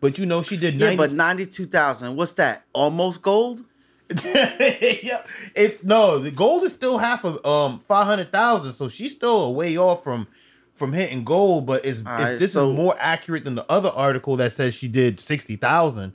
but 0.00 0.18
you 0.18 0.26
know 0.26 0.42
she 0.42 0.56
did. 0.56 0.78
90, 0.78 0.84
Yeah, 0.92 0.96
but 0.96 1.12
92,000. 1.12 2.16
What's 2.16 2.34
that? 2.34 2.64
Almost 2.74 3.22
gold? 3.22 3.64
yeah. 4.24 5.22
It's 5.54 5.82
no. 5.82 6.18
The 6.18 6.30
gold 6.30 6.62
is 6.64 6.72
still 6.72 6.98
half 6.98 7.24
of 7.24 7.44
um 7.44 7.80
five 7.80 8.06
hundred 8.06 8.30
thousand. 8.30 8.74
So 8.74 8.88
she's 8.88 9.12
still 9.12 9.44
a 9.44 9.50
way 9.50 9.76
off 9.76 10.04
from 10.04 10.28
from 10.74 10.92
hitting 10.92 11.24
gold. 11.24 11.66
But 11.66 11.84
it's, 11.84 11.98
it's 12.00 12.08
Alright, 12.08 12.38
this 12.38 12.52
so- 12.52 12.70
is 12.70 12.76
more 12.76 12.96
accurate 12.98 13.44
than 13.44 13.56
the 13.56 13.70
other 13.70 13.88
article 13.88 14.36
that 14.36 14.52
says 14.52 14.74
she 14.74 14.88
did 14.88 15.18
sixty 15.18 15.56
thousand. 15.56 16.12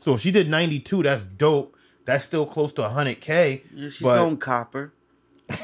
So 0.00 0.14
if 0.14 0.20
she 0.20 0.30
did 0.30 0.48
ninety 0.48 0.80
two, 0.80 1.02
that's 1.02 1.24
dope. 1.24 1.76
That's 2.06 2.24
still 2.24 2.46
close 2.46 2.72
to 2.74 2.88
hundred 2.88 3.20
k. 3.20 3.64
Yeah, 3.74 3.90
she's 3.90 4.00
but, 4.00 4.16
going 4.16 4.38
copper. 4.38 4.94
but 5.48 5.58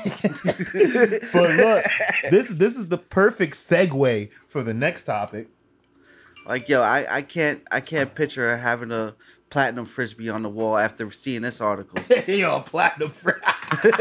look, 1.32 1.84
this 2.30 2.48
this 2.48 2.76
is 2.76 2.88
the 2.88 2.98
perfect 2.98 3.54
segue 3.54 4.30
for 4.48 4.62
the 4.62 4.74
next 4.74 5.04
topic. 5.04 5.48
Like 6.46 6.68
yo, 6.68 6.82
I, 6.82 7.16
I 7.16 7.22
can't 7.22 7.62
I 7.70 7.80
can't 7.80 8.14
picture 8.14 8.48
her 8.48 8.58
having 8.58 8.92
a 8.92 9.14
platinum 9.54 9.86
frisbee 9.86 10.28
on 10.28 10.42
the 10.42 10.48
wall 10.48 10.76
after 10.76 11.08
seeing 11.12 11.42
this 11.42 11.60
article. 11.60 11.96
Yo, 12.26 12.58
platinum. 12.62 13.12
frisbee. 13.12 13.40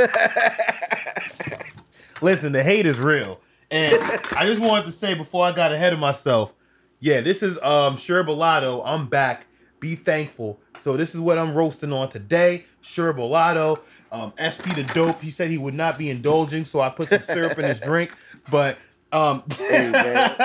Listen, 2.22 2.54
the 2.54 2.64
hate 2.64 2.88
is 2.88 2.98
real, 2.98 3.40
and 3.70 4.02
I 4.36 4.48
just 4.48 4.60
wanted 4.60 4.86
to 4.88 4.92
say 4.92 5.14
before 5.14 5.46
I 5.46 5.52
got 5.52 5.72
ahead 5.72 5.94
of 5.94 6.00
myself, 6.00 6.56
yeah, 7.00 7.22
this 7.22 7.44
is 7.44 7.58
um 7.62 7.98
Sherbalato. 7.98 8.82
I'm 8.84 9.06
back. 9.06 9.46
Be 9.80 9.94
thankful. 9.94 10.60
So 10.80 10.98
this 10.98 11.14
is 11.14 11.22
what 11.22 11.38
I'm 11.38 11.54
roasting 11.54 11.94
on 11.94 12.10
today. 12.10 12.66
Sherbalato. 12.82 13.78
Um, 14.12 14.34
SP 14.42 14.74
the 14.74 14.90
dope. 14.96 15.22
He 15.22 15.30
said 15.30 15.52
he 15.52 15.60
would 15.60 15.76
not 15.76 16.00
be 16.00 16.10
indulging, 16.10 16.66
so 16.66 16.82
I 16.82 16.90
put 16.90 17.10
some 17.10 17.22
syrup 17.22 17.60
in 17.60 17.66
his 17.66 17.80
drink. 17.82 18.12
But 18.50 18.80
um, 19.12 19.44
Hey, 19.68 19.92
man. 19.92 20.36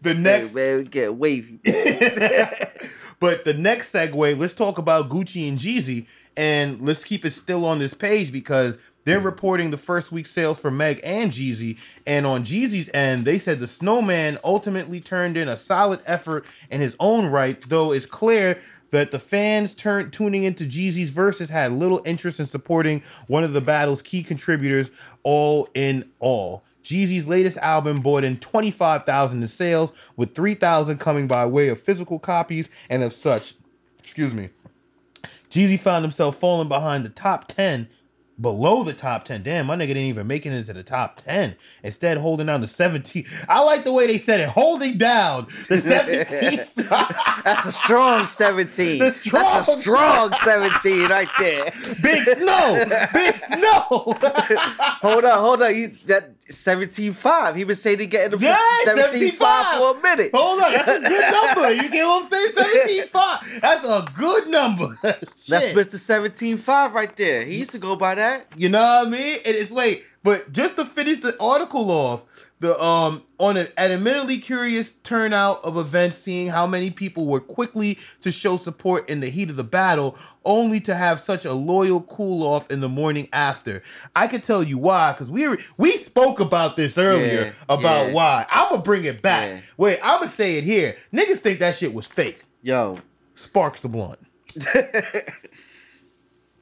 the 0.00 0.14
Hey, 0.14 0.18
next 0.18 0.52
man, 0.52 0.78
we 0.78 0.82
get 0.84 1.14
wavy. 1.14 1.60
But 3.22 3.44
the 3.44 3.54
next 3.54 3.92
segue, 3.92 4.36
let's 4.36 4.52
talk 4.52 4.78
about 4.78 5.08
Gucci 5.08 5.48
and 5.48 5.56
Jeezy, 5.56 6.08
and 6.36 6.84
let's 6.84 7.04
keep 7.04 7.24
it 7.24 7.30
still 7.30 7.64
on 7.64 7.78
this 7.78 7.94
page 7.94 8.32
because 8.32 8.76
they're 9.04 9.20
reporting 9.20 9.70
the 9.70 9.76
first 9.76 10.10
week 10.10 10.26
sales 10.26 10.58
for 10.58 10.72
Meg 10.72 11.00
and 11.04 11.30
Jeezy. 11.30 11.78
And 12.04 12.26
on 12.26 12.44
Jeezy's 12.44 12.90
end, 12.92 13.24
they 13.24 13.38
said 13.38 13.60
the 13.60 13.68
Snowman 13.68 14.38
ultimately 14.42 14.98
turned 14.98 15.36
in 15.36 15.48
a 15.48 15.56
solid 15.56 16.00
effort 16.04 16.44
in 16.68 16.80
his 16.80 16.96
own 16.98 17.26
right, 17.26 17.60
though 17.68 17.92
it's 17.92 18.06
clear 18.06 18.60
that 18.90 19.12
the 19.12 19.20
fans 19.20 19.76
turn, 19.76 20.10
tuning 20.10 20.42
into 20.42 20.64
Jeezy's 20.64 21.10
verses 21.10 21.48
had 21.48 21.70
little 21.70 22.02
interest 22.04 22.40
in 22.40 22.46
supporting 22.46 23.04
one 23.28 23.44
of 23.44 23.52
the 23.52 23.60
battle's 23.60 24.02
key 24.02 24.24
contributors, 24.24 24.90
all 25.22 25.68
in 25.74 26.10
all. 26.18 26.64
Jeezy's 26.82 27.26
latest 27.26 27.58
album 27.58 28.00
brought 28.00 28.24
in 28.24 28.38
25,000 28.38 29.42
in 29.42 29.48
sales, 29.48 29.92
with 30.16 30.34
3,000 30.34 30.98
coming 30.98 31.26
by 31.26 31.46
way 31.46 31.68
of 31.68 31.80
physical 31.80 32.18
copies 32.18 32.68
and 32.90 33.02
of 33.02 33.12
such. 33.12 33.54
Excuse 34.02 34.34
me. 34.34 34.50
Jeezy 35.50 35.78
found 35.78 36.04
himself 36.04 36.38
falling 36.38 36.68
behind 36.68 37.04
the 37.04 37.10
top 37.10 37.46
10, 37.48 37.88
below 38.42 38.82
the 38.82 38.92
top 38.92 39.24
10. 39.24 39.42
Damn, 39.44 39.66
my 39.66 39.76
nigga 39.76 39.88
didn't 39.88 40.02
even 40.04 40.26
make 40.26 40.44
it 40.44 40.52
into 40.52 40.72
the 40.74 40.82
top 40.82 41.22
10. 41.22 41.56
Instead, 41.82 42.18
holding 42.18 42.46
down 42.48 42.60
the 42.60 42.66
17. 42.66 43.24
I 43.48 43.60
like 43.62 43.84
the 43.84 43.92
way 43.92 44.06
they 44.06 44.18
said 44.18 44.40
it, 44.40 44.48
holding 44.48 44.98
down 44.98 45.46
the 45.68 45.76
17th. 45.78 46.74
That's 47.44 47.64
a 47.66 47.72
strong 47.72 48.26
17. 48.26 48.98
The 48.98 49.12
strong- 49.12 49.42
That's 49.44 49.68
a 49.68 49.80
strong 49.80 50.34
17 50.44 51.08
right 51.08 51.28
there. 51.38 51.72
Big 52.02 52.22
Snow! 52.36 52.84
Big 53.14 53.34
Snow! 53.36 53.88
Hold 55.02 55.24
on, 55.24 55.38
hold 55.40 55.62
on. 55.62 55.74
You 55.76 55.88
that 56.06 56.30
17.5. 56.48 57.56
He 57.56 57.64
been 57.64 57.76
saying 57.76 57.98
he 57.98 58.06
getting 58.06 58.38
the 58.38 58.44
Yeah, 58.44 58.56
17.5 58.86 59.78
for 59.78 59.98
a 59.98 60.02
minute. 60.02 60.30
Hold 60.34 60.62
on, 60.62 60.72
that's 60.72 60.88
a 60.88 61.00
good 61.00 61.32
number. 61.32 61.72
You 61.72 61.90
get 61.90 62.04
what 62.04 62.24
I'm 62.24 62.30
saying? 62.30 62.52
17 62.54 63.06
5. 63.08 63.60
That's 63.60 63.84
a 63.84 64.04
good 64.16 64.48
number. 64.48 64.96
That's 65.02 65.24
Mr. 65.48 65.96
17.5 65.96 66.92
right 66.92 67.16
there. 67.16 67.44
He 67.44 67.58
used 67.58 67.70
to 67.72 67.78
go 67.78 67.96
by 67.96 68.14
that. 68.16 68.31
You 68.56 68.68
know 68.68 68.80
what 68.82 69.06
I 69.06 69.10
mean? 69.10 69.38
And 69.44 69.56
it's 69.56 69.70
wait, 69.70 70.04
but 70.22 70.52
just 70.52 70.76
to 70.76 70.84
finish 70.84 71.20
the 71.20 71.36
article 71.40 71.90
off, 71.90 72.22
the 72.60 72.80
um 72.82 73.24
on 73.38 73.56
an 73.56 73.68
admittedly 73.76 74.38
curious 74.38 74.92
turnout 75.02 75.64
of 75.64 75.76
events, 75.76 76.18
seeing 76.18 76.48
how 76.48 76.66
many 76.66 76.90
people 76.90 77.26
were 77.26 77.40
quickly 77.40 77.98
to 78.20 78.30
show 78.30 78.56
support 78.56 79.08
in 79.08 79.20
the 79.20 79.28
heat 79.30 79.50
of 79.50 79.56
the 79.56 79.64
battle, 79.64 80.16
only 80.44 80.78
to 80.80 80.94
have 80.94 81.18
such 81.20 81.44
a 81.44 81.52
loyal 81.52 82.02
cool 82.02 82.46
off 82.46 82.70
in 82.70 82.80
the 82.80 82.88
morning 82.88 83.28
after. 83.32 83.82
I 84.14 84.28
can 84.28 84.40
tell 84.42 84.62
you 84.62 84.78
why, 84.78 85.12
because 85.12 85.28
we 85.30 85.48
we 85.76 85.96
spoke 85.96 86.38
about 86.38 86.76
this 86.76 86.96
earlier 86.98 87.46
Yeah, 87.46 87.52
about 87.68 88.08
yeah. 88.08 88.12
why. 88.12 88.46
I'm 88.50 88.70
gonna 88.70 88.82
bring 88.82 89.04
it 89.06 89.22
back. 89.22 89.48
Yeah. 89.48 89.60
Wait, 89.76 89.98
I'm 90.02 90.20
gonna 90.20 90.30
say 90.30 90.56
it 90.58 90.64
here. 90.64 90.96
Niggas 91.12 91.38
think 91.38 91.58
that 91.58 91.76
shit 91.76 91.92
was 91.92 92.06
fake. 92.06 92.42
Yo, 92.62 92.98
Sparks 93.34 93.80
the 93.80 93.88
blunt. 93.88 94.20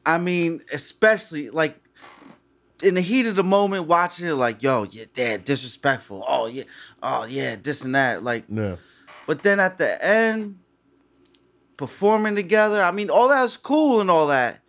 I 0.06 0.18
mean, 0.18 0.62
especially 0.72 1.50
like 1.50 1.76
in 2.82 2.94
the 2.94 3.00
heat 3.00 3.26
of 3.26 3.36
the 3.36 3.44
moment 3.44 3.86
watching 3.86 4.26
it, 4.26 4.34
like, 4.34 4.62
yo, 4.62 4.84
yeah, 4.84 5.04
dad, 5.12 5.44
disrespectful. 5.44 6.24
Oh 6.26 6.46
yeah, 6.46 6.64
oh 7.02 7.24
yeah, 7.24 7.56
this 7.62 7.82
and 7.82 7.94
that. 7.94 8.22
Like, 8.22 8.44
Yeah. 8.48 8.76
but 9.26 9.42
then 9.42 9.60
at 9.60 9.78
the 9.78 10.02
end, 10.04 10.58
performing 11.76 12.36
together, 12.36 12.82
I 12.82 12.90
mean, 12.90 13.10
all 13.10 13.28
that's 13.28 13.56
cool 13.56 14.00
and 14.00 14.10
all 14.10 14.28
that. 14.28 14.60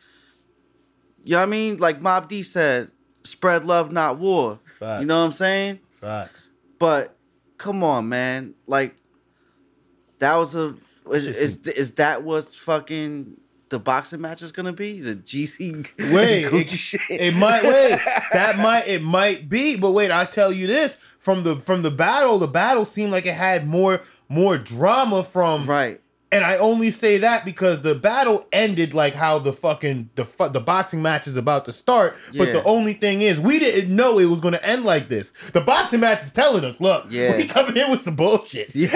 You 1.23 1.33
know 1.33 1.37
what 1.37 1.43
I 1.43 1.47
mean? 1.47 1.77
Like 1.77 2.01
Mob 2.01 2.27
D 2.29 2.43
said, 2.43 2.89
spread 3.23 3.65
love, 3.65 3.91
not 3.91 4.17
war. 4.17 4.59
Facts. 4.79 5.01
You 5.01 5.07
know 5.07 5.19
what 5.19 5.25
I'm 5.27 5.31
saying? 5.31 5.79
Facts. 5.99 6.49
But 6.79 7.15
come 7.57 7.83
on, 7.83 8.09
man. 8.09 8.55
Like 8.65 8.95
that 10.19 10.35
was 10.35 10.55
a 10.55 10.75
is 11.11 11.25
is, 11.27 11.67
is 11.67 11.93
that 11.95 12.23
what 12.23 12.45
fucking 12.49 13.37
the 13.71 13.79
boxing 13.79 14.21
match 14.21 14.41
is 14.43 14.51
gonna 14.51 14.73
be? 14.73 15.01
The 15.01 15.15
GC 15.15 15.87
Wait, 16.13 16.45
Gucci 16.45 16.73
it, 16.73 16.77
shit. 16.77 17.01
it 17.09 17.35
might 17.35 17.63
wait. 17.63 17.99
That 18.33 18.57
might 18.59 18.87
it 18.87 19.01
might 19.01 19.49
be, 19.49 19.77
but 19.77 19.91
wait, 19.91 20.11
I 20.11 20.25
tell 20.25 20.51
you 20.53 20.67
this 20.67 20.95
from 21.19 21.41
the 21.43 21.55
from 21.55 21.81
the 21.81 21.89
battle. 21.89 22.37
The 22.37 22.47
battle 22.47 22.85
seemed 22.85 23.11
like 23.11 23.25
it 23.25 23.33
had 23.33 23.67
more 23.67 24.01
more 24.29 24.57
drama 24.57 25.23
from 25.23 25.65
right. 25.65 25.99
And 26.33 26.45
I 26.45 26.55
only 26.59 26.91
say 26.91 27.17
that 27.17 27.43
because 27.43 27.81
the 27.81 27.93
battle 27.93 28.47
ended 28.53 28.93
like 28.93 29.13
how 29.13 29.37
the 29.39 29.51
fucking 29.51 30.11
the 30.15 30.23
fu- 30.23 30.47
the 30.47 30.61
boxing 30.61 31.01
match 31.01 31.27
is 31.27 31.35
about 31.35 31.65
to 31.65 31.73
start. 31.73 32.15
But 32.37 32.53
the 32.53 32.63
only 32.63 32.93
thing 32.93 33.21
is, 33.21 33.37
we 33.37 33.59
didn't 33.59 33.93
know 33.93 34.17
it 34.17 34.25
was 34.27 34.39
going 34.39 34.53
to 34.53 34.65
end 34.65 34.85
like 34.85 35.09
this. 35.09 35.31
The 35.51 35.59
boxing 35.59 35.99
match 35.99 36.23
is 36.23 36.31
telling 36.31 36.63
us, 36.63 36.79
look, 36.79 37.07
Yeah. 37.09 37.35
we 37.35 37.47
coming 37.47 37.75
in 37.75 37.91
with 37.91 38.05
some 38.05 38.15
bullshit. 38.15 38.73
Yeah. 38.75 38.87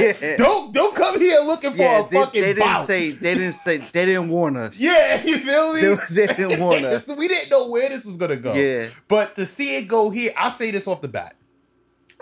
yeah. 0.00 0.36
Don't 0.38 0.72
don't 0.72 0.94
come 0.96 1.20
here 1.20 1.38
looking 1.40 1.70
for 1.70 1.76
Yeah, 1.76 2.00
a 2.04 2.08
they, 2.08 2.16
fucking 2.16 2.40
they 2.40 2.46
didn't 2.54 2.66
bout. 2.66 2.86
say 2.88 3.10
they 3.12 3.34
didn't 3.34 3.52
say 3.52 3.78
they 3.78 4.06
didn't 4.06 4.28
warn 4.28 4.56
us. 4.56 4.76
Yeah, 4.80 5.22
you 5.24 5.38
feel 5.38 5.72
me? 5.74 5.80
They, 5.82 6.26
they 6.26 6.34
didn't 6.34 6.58
warn 6.60 6.84
us. 6.84 7.06
We 7.06 7.28
didn't 7.28 7.50
know 7.50 7.68
where 7.68 7.88
this 7.88 8.04
was 8.04 8.16
gonna 8.16 8.36
go. 8.36 8.54
Yeah. 8.54 8.88
But 9.06 9.36
to 9.36 9.46
see 9.46 9.76
it 9.76 9.86
go 9.86 10.10
here, 10.10 10.32
I'll 10.36 10.50
say 10.50 10.72
this 10.72 10.88
off 10.88 11.00
the 11.00 11.06
bat. 11.08 11.36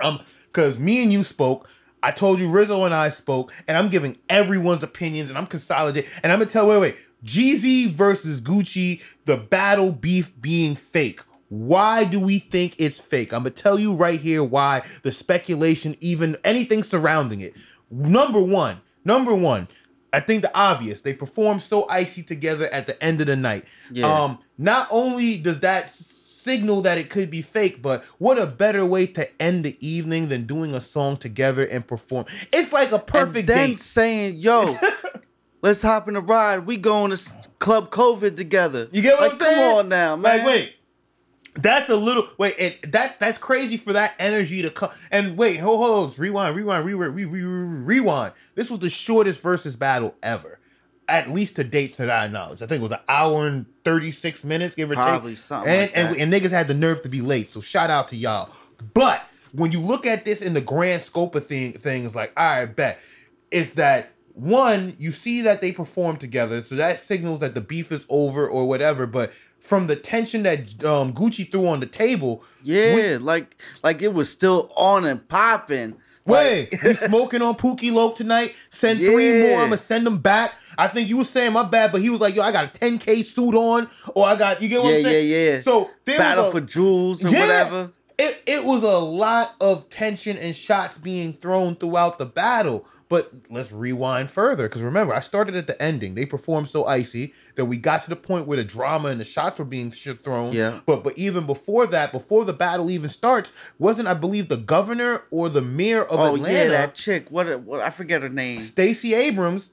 Um, 0.02 0.20
because 0.52 0.78
me 0.78 1.02
and 1.02 1.10
you 1.12 1.24
spoke. 1.24 1.66
I 2.02 2.10
told 2.12 2.40
you 2.40 2.50
Rizzo 2.50 2.84
and 2.84 2.94
I 2.94 3.10
spoke, 3.10 3.52
and 3.68 3.76
I'm 3.76 3.88
giving 3.88 4.18
everyone's 4.28 4.82
opinions, 4.82 5.28
and 5.28 5.38
I'm 5.38 5.46
consolidating, 5.46 6.10
and 6.22 6.32
I'm 6.32 6.38
gonna 6.38 6.50
tell. 6.50 6.66
Wait, 6.68 6.80
wait. 6.80 6.96
Jeezy 7.24 7.90
versus 7.90 8.40
Gucci, 8.40 9.02
the 9.26 9.36
battle 9.36 9.92
beef 9.92 10.32
being 10.40 10.74
fake. 10.74 11.20
Why 11.50 12.04
do 12.04 12.18
we 12.18 12.38
think 12.38 12.76
it's 12.78 12.98
fake? 12.98 13.32
I'm 13.32 13.40
gonna 13.40 13.50
tell 13.50 13.78
you 13.78 13.92
right 13.92 14.18
here 14.18 14.42
why 14.42 14.82
the 15.02 15.12
speculation, 15.12 15.96
even 16.00 16.36
anything 16.44 16.82
surrounding 16.82 17.40
it. 17.40 17.54
Number 17.90 18.40
one, 18.40 18.80
number 19.04 19.34
one, 19.34 19.68
I 20.12 20.20
think 20.20 20.42
the 20.42 20.54
obvious. 20.54 21.00
They 21.00 21.12
perform 21.12 21.60
so 21.60 21.88
icy 21.88 22.22
together 22.22 22.68
at 22.68 22.86
the 22.86 23.02
end 23.02 23.20
of 23.20 23.26
the 23.26 23.36
night. 23.36 23.64
Yeah. 23.90 24.12
Um, 24.12 24.38
not 24.58 24.88
only 24.90 25.38
does 25.38 25.60
that 25.60 25.90
signal 26.50 26.82
that 26.82 26.98
it 26.98 27.10
could 27.10 27.30
be 27.30 27.42
fake, 27.42 27.80
but 27.80 28.02
what 28.18 28.36
a 28.36 28.44
better 28.46 28.84
way 28.84 29.06
to 29.06 29.42
end 29.42 29.64
the 29.64 29.76
evening 29.86 30.28
than 30.28 30.46
doing 30.46 30.74
a 30.74 30.80
song 30.80 31.16
together 31.16 31.64
and 31.64 31.86
perform. 31.86 32.24
It's 32.52 32.72
like 32.72 32.90
a 32.90 32.98
perfect 32.98 33.48
and 33.48 33.58
then 33.58 33.68
date. 33.70 33.78
saying, 33.78 34.36
"Yo, 34.36 34.76
let's 35.62 35.80
hop 35.80 36.08
in 36.08 36.14
the 36.14 36.20
ride. 36.20 36.66
We 36.66 36.76
going 36.76 37.16
to 37.16 37.32
Club 37.60 37.90
COVID 37.90 38.36
together." 38.36 38.88
You 38.90 39.00
get 39.00 39.20
what 39.20 39.22
like, 39.22 39.32
I'm 39.32 39.38
saying? 39.38 39.54
Come 39.54 39.74
on 39.76 39.88
now, 39.88 40.16
man. 40.16 40.38
Like, 40.38 40.46
wait. 40.46 40.74
That's 41.54 41.90
a 41.90 41.96
little 41.96 42.28
wait. 42.38 42.54
It, 42.58 42.92
that 42.92 43.18
that's 43.18 43.36
crazy 43.36 43.76
for 43.76 43.92
that 43.92 44.14
energy 44.20 44.62
to 44.62 44.70
come. 44.70 44.90
And 45.10 45.36
wait, 45.36 45.56
hold, 45.56 45.78
hold, 45.78 46.18
rewind, 46.18 46.54
rewind, 46.54 46.86
rewind, 46.86 47.14
re, 47.14 47.24
re, 47.24 47.42
re- 47.42 47.42
rewind. 47.42 48.34
This 48.54 48.70
was 48.70 48.78
the 48.78 48.88
shortest 48.88 49.40
versus 49.40 49.74
battle 49.74 50.14
ever, 50.22 50.59
at 51.10 51.30
least 51.30 51.56
to 51.56 51.64
dates 51.64 51.96
that 51.96 52.10
I 52.10 52.26
acknowledge. 52.26 52.62
I 52.62 52.66
think 52.66 52.80
it 52.80 52.82
was 52.82 52.92
an 52.92 53.00
hour 53.08 53.46
and 53.46 53.66
thirty 53.84 54.10
six 54.10 54.44
minutes, 54.44 54.74
give 54.74 54.90
or 54.90 54.94
Probably 54.94 55.32
take. 55.32 55.38
something 55.40 55.72
And, 55.72 55.80
like 55.80 55.96
and 55.96 56.16
and 56.16 56.32
niggas 56.32 56.50
had 56.50 56.68
the 56.68 56.74
nerve 56.74 57.02
to 57.02 57.08
be 57.08 57.20
late. 57.20 57.52
So 57.52 57.60
shout 57.60 57.90
out 57.90 58.08
to 58.08 58.16
y'all. 58.16 58.50
But 58.94 59.22
when 59.52 59.72
you 59.72 59.80
look 59.80 60.06
at 60.06 60.24
this 60.24 60.40
in 60.42 60.54
the 60.54 60.60
grand 60.60 61.02
scope 61.02 61.34
of 61.34 61.46
thing, 61.46 61.72
things, 61.72 62.14
like 62.14 62.32
all 62.36 62.44
right, 62.44 62.66
bet 62.66 62.98
it's 63.50 63.74
that 63.74 64.12
one 64.34 64.94
you 64.98 65.12
see 65.12 65.42
that 65.42 65.60
they 65.60 65.72
perform 65.72 66.16
together, 66.16 66.62
so 66.62 66.76
that 66.76 67.00
signals 67.00 67.40
that 67.40 67.54
the 67.54 67.60
beef 67.60 67.92
is 67.92 68.06
over 68.08 68.48
or 68.48 68.66
whatever. 68.68 69.06
But 69.06 69.32
from 69.58 69.86
the 69.86 69.96
tension 69.96 70.42
that 70.44 70.84
um, 70.84 71.12
Gucci 71.12 71.50
threw 71.50 71.66
on 71.66 71.80
the 71.80 71.86
table, 71.86 72.44
Yeah, 72.62 73.18
like 73.20 73.60
like 73.82 74.02
it 74.02 74.14
was 74.14 74.30
still 74.30 74.72
on 74.76 75.04
and 75.04 75.26
popping. 75.28 75.96
Wait, 76.26 76.70
Like, 76.72 76.82
we 76.82 76.94
smoking 77.06 77.42
on 77.42 77.54
Pookie 77.56 77.92
Loke 77.92 78.16
tonight. 78.16 78.54
Send 78.70 79.00
three 79.00 79.42
more. 79.42 79.60
I'm 79.60 79.70
gonna 79.70 79.78
send 79.78 80.06
them 80.06 80.18
back. 80.18 80.54
I 80.80 80.88
think 80.88 81.08
you 81.08 81.18
were 81.18 81.24
saying 81.24 81.52
my 81.52 81.62
bad, 81.64 81.92
but 81.92 82.00
he 82.00 82.10
was 82.10 82.20
like, 82.20 82.34
"Yo, 82.34 82.42
I 82.42 82.52
got 82.52 82.64
a 82.64 82.78
10k 82.78 83.24
suit 83.24 83.54
on, 83.54 83.88
or 84.14 84.26
I 84.26 84.36
got 84.36 84.62
you 84.62 84.68
get 84.68 84.82
what 84.82 84.90
yeah, 84.90 84.96
I'm 84.98 85.04
yeah, 85.04 85.10
saying." 85.10 85.28
yeah. 85.56 85.60
So 85.62 85.90
there 86.04 86.18
Battle 86.18 86.46
a, 86.48 86.52
for 86.52 86.60
jewels 86.60 87.24
or 87.24 87.28
Yeah. 87.28 87.40
whatever. 87.40 87.92
It 88.18 88.42
it 88.46 88.64
was 88.64 88.82
a 88.82 88.98
lot 88.98 89.54
of 89.60 89.88
tension 89.88 90.36
and 90.36 90.54
shots 90.54 90.98
being 90.98 91.32
thrown 91.32 91.76
throughout 91.76 92.18
the 92.18 92.26
battle. 92.26 92.86
But 93.08 93.32
let's 93.50 93.72
rewind 93.72 94.30
further 94.30 94.68
because 94.68 94.82
remember, 94.82 95.12
I 95.12 95.18
started 95.18 95.56
at 95.56 95.66
the 95.66 95.80
ending. 95.82 96.14
They 96.14 96.26
performed 96.26 96.68
so 96.68 96.84
icy 96.84 97.34
that 97.56 97.64
we 97.64 97.76
got 97.76 98.04
to 98.04 98.10
the 98.10 98.14
point 98.14 98.46
where 98.46 98.56
the 98.56 98.62
drama 98.62 99.08
and 99.08 99.18
the 99.20 99.24
shots 99.24 99.58
were 99.58 99.64
being 99.64 99.90
sh- 99.90 100.10
thrown. 100.22 100.52
Yeah. 100.52 100.78
But 100.86 101.02
but 101.02 101.18
even 101.18 101.44
before 101.44 101.86
that, 101.88 102.12
before 102.12 102.44
the 102.44 102.52
battle 102.52 102.88
even 102.88 103.10
starts, 103.10 103.52
wasn't 103.80 104.06
I 104.06 104.14
believe 104.14 104.48
the 104.48 104.56
governor 104.58 105.22
or 105.32 105.48
the 105.48 105.60
mayor 105.60 106.04
of 106.04 106.20
Oh 106.20 106.36
Atlanta? 106.36 106.56
yeah, 106.56 106.68
that 106.68 106.94
chick. 106.94 107.30
What? 107.30 107.60
What? 107.62 107.80
I 107.80 107.90
forget 107.90 108.22
her 108.22 108.28
name. 108.28 108.60
Stacey 108.62 109.14
Abrams, 109.14 109.72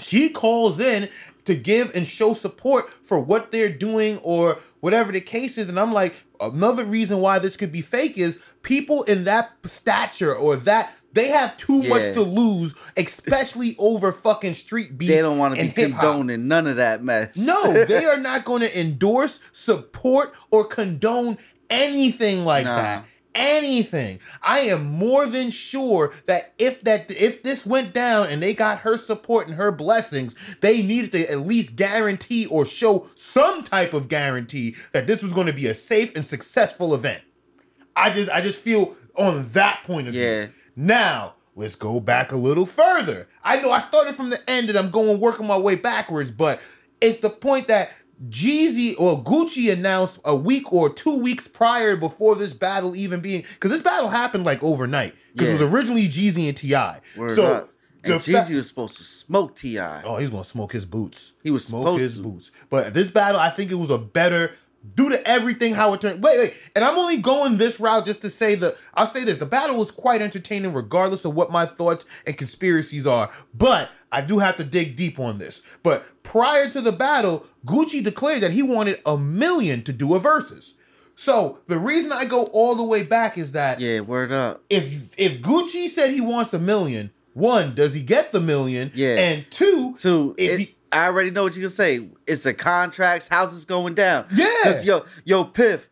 she 0.00 0.28
calls 0.30 0.80
in 0.80 1.08
to 1.44 1.54
give 1.54 1.94
and 1.94 2.06
show 2.06 2.34
support 2.34 2.92
for 3.04 3.18
what 3.20 3.50
they're 3.50 3.72
doing 3.72 4.18
or 4.18 4.58
whatever 4.80 5.12
the 5.12 5.20
case 5.20 5.58
is. 5.58 5.68
And 5.68 5.78
I'm 5.80 5.92
like, 5.92 6.14
another 6.40 6.84
reason 6.84 7.20
why 7.20 7.38
this 7.38 7.56
could 7.56 7.72
be 7.72 7.80
fake 7.82 8.16
is 8.18 8.38
people 8.62 9.02
in 9.04 9.24
that 9.24 9.50
stature 9.64 10.34
or 10.34 10.56
that 10.56 10.92
they 11.12 11.28
have 11.28 11.56
too 11.56 11.78
Yeah. 11.80 11.88
much 11.88 12.14
to 12.14 12.22
lose, 12.22 12.72
especially 12.96 13.74
over 13.78 14.12
fucking 14.12 14.54
street 14.54 14.96
beef. 14.96 15.08
They 15.08 15.18
don't 15.20 15.38
want 15.38 15.56
to 15.56 15.62
be 15.62 15.68
hip-hop. 15.68 16.00
condoning 16.00 16.46
none 16.46 16.66
of 16.68 16.76
that 16.76 17.02
mess. 17.02 17.36
No, 17.36 17.84
they 17.84 18.04
are 18.06 18.16
not 18.18 18.44
going 18.44 18.60
to 18.60 18.80
endorse, 18.80 19.40
support, 19.50 20.32
or 20.52 20.64
condone 20.64 21.36
anything 21.68 22.44
like 22.44 22.64
Nah. 22.64 22.76
that. 22.76 23.04
Anything. 23.34 24.18
I 24.42 24.60
am 24.60 24.86
more 24.86 25.26
than 25.26 25.50
sure 25.50 26.12
that 26.26 26.52
if 26.58 26.80
that 26.82 27.10
if 27.10 27.42
this 27.42 27.64
went 27.64 27.94
down 27.94 28.28
and 28.28 28.42
they 28.42 28.54
got 28.54 28.78
her 28.80 28.96
support 28.96 29.46
and 29.46 29.56
her 29.56 29.70
blessings, 29.70 30.34
they 30.60 30.82
needed 30.82 31.12
to 31.12 31.30
at 31.30 31.40
least 31.40 31.76
guarantee 31.76 32.46
or 32.46 32.64
show 32.66 33.06
some 33.14 33.62
type 33.62 33.94
of 33.94 34.08
guarantee 34.08 34.74
that 34.92 35.06
this 35.06 35.22
was 35.22 35.32
going 35.32 35.46
to 35.46 35.52
be 35.52 35.68
a 35.68 35.74
safe 35.74 36.12
and 36.16 36.26
successful 36.26 36.92
event. 36.94 37.22
I 37.94 38.10
just 38.10 38.30
I 38.30 38.40
just 38.40 38.58
feel 38.58 38.96
on 39.16 39.48
that 39.50 39.84
point 39.84 40.08
of 40.08 40.14
Yeah. 40.14 40.46
view. 40.46 40.52
Now, 40.74 41.34
let's 41.54 41.76
go 41.76 42.00
back 42.00 42.32
a 42.32 42.36
little 42.36 42.66
further. 42.66 43.28
I 43.44 43.60
know 43.60 43.70
I 43.70 43.80
started 43.80 44.16
from 44.16 44.30
the 44.30 44.50
end 44.50 44.68
and 44.70 44.78
I'm 44.78 44.90
going 44.90 45.20
working 45.20 45.46
my 45.46 45.58
way 45.58 45.76
backwards, 45.76 46.30
but 46.30 46.60
it's 47.00 47.20
the 47.20 47.30
point 47.30 47.68
that 47.68 47.90
Jeezy 48.28 48.94
or 48.98 49.24
Gucci 49.24 49.72
announced 49.72 50.18
a 50.24 50.36
week 50.36 50.72
or 50.72 50.90
two 50.90 51.16
weeks 51.16 51.48
prior 51.48 51.96
before 51.96 52.36
this 52.36 52.52
battle 52.52 52.94
even 52.94 53.20
being 53.20 53.42
because 53.54 53.70
this 53.70 53.82
battle 53.82 54.10
happened 54.10 54.44
like 54.44 54.62
overnight. 54.62 55.14
Because 55.32 55.48
it 55.48 55.52
was 55.64 55.72
originally 55.72 56.08
Jeezy 56.08 56.48
and 56.48 56.56
Ti. 56.56 57.00
Word 57.18 57.36
so 57.36 57.44
up. 57.44 57.70
And 58.02 58.14
the 58.14 58.20
fa- 58.20 58.30
Jeezy 58.30 58.56
was 58.56 58.68
supposed 58.68 58.96
to 58.98 59.04
smoke 59.04 59.56
Ti. 59.56 59.78
Oh, 59.78 60.16
he's 60.16 60.30
gonna 60.30 60.44
smoke 60.44 60.72
his 60.72 60.84
boots. 60.84 61.32
He 61.42 61.50
was 61.50 61.64
smoke 61.64 61.82
supposed 61.82 62.00
his 62.02 62.16
to. 62.16 62.22
boots. 62.22 62.50
But 62.68 62.92
this 62.94 63.10
battle, 63.10 63.40
I 63.40 63.50
think 63.50 63.70
it 63.70 63.76
was 63.76 63.90
a 63.90 63.98
better 63.98 64.52
due 64.94 65.10
to 65.10 65.28
everything 65.28 65.74
how 65.74 65.92
it 65.94 66.00
turned. 66.00 66.22
Wait, 66.22 66.38
wait, 66.38 66.54
and 66.74 66.84
I'm 66.84 66.98
only 66.98 67.18
going 67.18 67.58
this 67.58 67.78
route 67.78 68.06
just 68.06 68.22
to 68.22 68.30
say 68.30 68.54
that 68.56 68.76
I'll 68.94 69.10
say 69.10 69.24
this: 69.24 69.38
the 69.38 69.46
battle 69.46 69.76
was 69.76 69.90
quite 69.90 70.22
entertaining, 70.22 70.72
regardless 70.72 71.24
of 71.24 71.34
what 71.34 71.50
my 71.50 71.66
thoughts 71.66 72.04
and 72.26 72.36
conspiracies 72.36 73.06
are. 73.06 73.30
But 73.54 73.90
I 74.12 74.20
do 74.22 74.38
have 74.38 74.56
to 74.56 74.64
dig 74.64 74.96
deep 74.96 75.18
on 75.20 75.38
this. 75.38 75.62
But 75.82 76.04
prior 76.22 76.68
to 76.70 76.80
the 76.80 76.92
battle, 76.92 77.46
Gucci 77.64 78.02
declared 78.02 78.40
that 78.42 78.50
he 78.50 78.62
wanted 78.62 79.00
a 79.06 79.16
million 79.16 79.82
to 79.84 79.92
do 79.92 80.14
a 80.14 80.18
versus. 80.18 80.74
So 81.16 81.58
the 81.66 81.78
reason 81.78 82.12
I 82.12 82.24
go 82.24 82.44
all 82.46 82.74
the 82.74 82.82
way 82.84 83.02
back 83.02 83.36
is 83.36 83.52
that 83.52 83.78
Yeah, 83.80 84.00
word 84.00 84.32
up. 84.32 84.62
if 84.70 85.10
if 85.18 85.42
Gucci 85.42 85.88
said 85.88 86.10
he 86.12 86.20
wants 86.22 86.52
a 86.54 86.58
million, 86.58 87.10
one, 87.34 87.74
does 87.74 87.92
he 87.92 88.00
get 88.00 88.32
the 88.32 88.40
million? 88.40 88.90
Yeah. 88.94 89.16
And 89.18 89.46
two, 89.50 89.94
Two. 89.98 90.34
if 90.38 90.52
it- 90.52 90.58
he 90.58 90.76
I 90.92 91.04
already 91.06 91.30
know 91.30 91.44
what 91.44 91.54
you're 91.54 91.62
gonna 91.62 91.70
say. 91.70 92.08
It's 92.26 92.42
the 92.44 92.52
contracts. 92.54 93.28
How's 93.28 93.52
this 93.54 93.64
going 93.64 93.94
down? 93.94 94.24
Yeah. 94.34 94.46
Cause 94.64 94.84
yo, 94.84 95.04
yo, 95.24 95.44
Piff, 95.44 95.88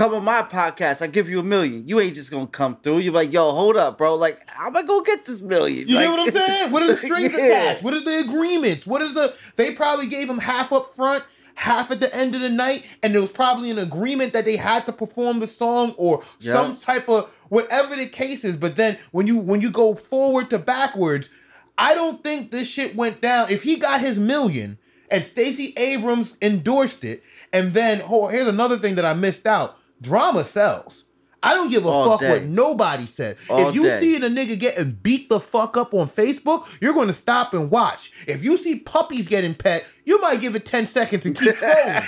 come 0.00 0.14
on 0.14 0.24
my 0.24 0.42
podcast. 0.42 1.02
I 1.02 1.08
give 1.08 1.28
you 1.28 1.40
a 1.40 1.42
million. 1.42 1.86
You 1.86 2.00
ain't 2.00 2.14
just 2.14 2.30
gonna 2.30 2.46
come 2.46 2.78
through. 2.82 3.00
You're 3.00 3.12
like, 3.12 3.34
yo, 3.34 3.52
hold 3.52 3.76
up, 3.76 3.98
bro. 3.98 4.14
Like, 4.14 4.40
how 4.48 4.68
am 4.68 4.76
I 4.76 4.82
gonna 4.82 5.04
get 5.04 5.26
this 5.26 5.42
million? 5.42 5.86
You 5.86 5.96
like, 5.96 6.04
know 6.06 6.12
what 6.12 6.20
I'm 6.20 6.32
saying? 6.32 6.72
What 6.72 6.82
are 6.82 6.86
the 6.86 6.96
strings 7.04 7.32
Yeah. 7.34 7.44
attached? 7.44 7.82
What 7.84 7.92
is 7.92 8.04
the 8.04 8.20
agreements? 8.20 8.86
What 8.86 9.02
is 9.02 9.12
the? 9.12 9.34
They 9.56 9.74
probably 9.74 10.06
gave 10.06 10.30
him 10.30 10.38
half 10.38 10.72
up 10.72 10.94
front, 10.96 11.22
half 11.54 11.90
at 11.90 12.00
the 12.00 12.14
end 12.16 12.34
of 12.34 12.40
the 12.40 12.48
night, 12.48 12.86
and 13.02 13.12
there 13.12 13.20
was 13.20 13.30
probably 13.30 13.70
an 13.70 13.78
agreement 13.78 14.32
that 14.32 14.46
they 14.46 14.56
had 14.56 14.86
to 14.86 14.92
perform 14.92 15.40
the 15.40 15.46
song 15.46 15.94
or 15.98 16.24
some 16.38 16.78
type 16.78 17.06
of 17.10 17.28
whatever 17.50 17.94
the 17.94 18.06
case 18.06 18.42
is. 18.42 18.56
But 18.56 18.76
then 18.76 18.96
when 19.10 19.26
you 19.26 19.36
when 19.36 19.60
you 19.60 19.70
go 19.70 19.94
forward 19.94 20.48
to 20.48 20.58
backwards, 20.58 21.28
I 21.76 21.92
don't 21.92 22.24
think 22.24 22.50
this 22.52 22.68
shit 22.68 22.96
went 22.96 23.20
down. 23.20 23.50
If 23.50 23.64
he 23.64 23.76
got 23.76 24.00
his 24.00 24.18
million 24.18 24.78
and 25.10 25.24
Stacey 25.24 25.74
Abrams 25.76 26.36
endorsed 26.40 27.04
it. 27.04 27.22
And 27.52 27.74
then 27.74 28.02
oh, 28.08 28.28
here's 28.28 28.46
another 28.46 28.78
thing 28.78 28.94
that 28.94 29.04
I 29.04 29.12
missed 29.12 29.46
out: 29.46 29.76
drama 30.00 30.44
sells. 30.44 31.04
I 31.42 31.54
don't 31.54 31.70
give 31.70 31.86
a 31.86 31.88
All 31.88 32.10
fuck 32.10 32.20
day. 32.20 32.28
what 32.30 32.42
nobody 32.44 33.06
says. 33.06 33.38
All 33.48 33.70
if 33.70 33.74
you 33.74 33.84
day. 33.84 33.98
see 34.00 34.16
a 34.16 34.20
nigga 34.20 34.58
getting 34.58 34.90
beat 34.92 35.30
the 35.30 35.40
fuck 35.40 35.74
up 35.78 35.94
on 35.94 36.06
Facebook, 36.10 36.66
you're 36.82 36.92
going 36.92 37.06
to 37.08 37.14
stop 37.14 37.54
and 37.54 37.70
watch. 37.70 38.12
If 38.26 38.44
you 38.44 38.58
see 38.58 38.80
puppies 38.80 39.26
getting 39.26 39.54
pet, 39.54 39.86
you 40.04 40.20
might 40.20 40.42
give 40.42 40.54
it 40.54 40.66
10 40.66 40.86
seconds 40.86 41.24
and 41.24 41.34
keep 41.34 41.54
scrolling. 41.56 42.06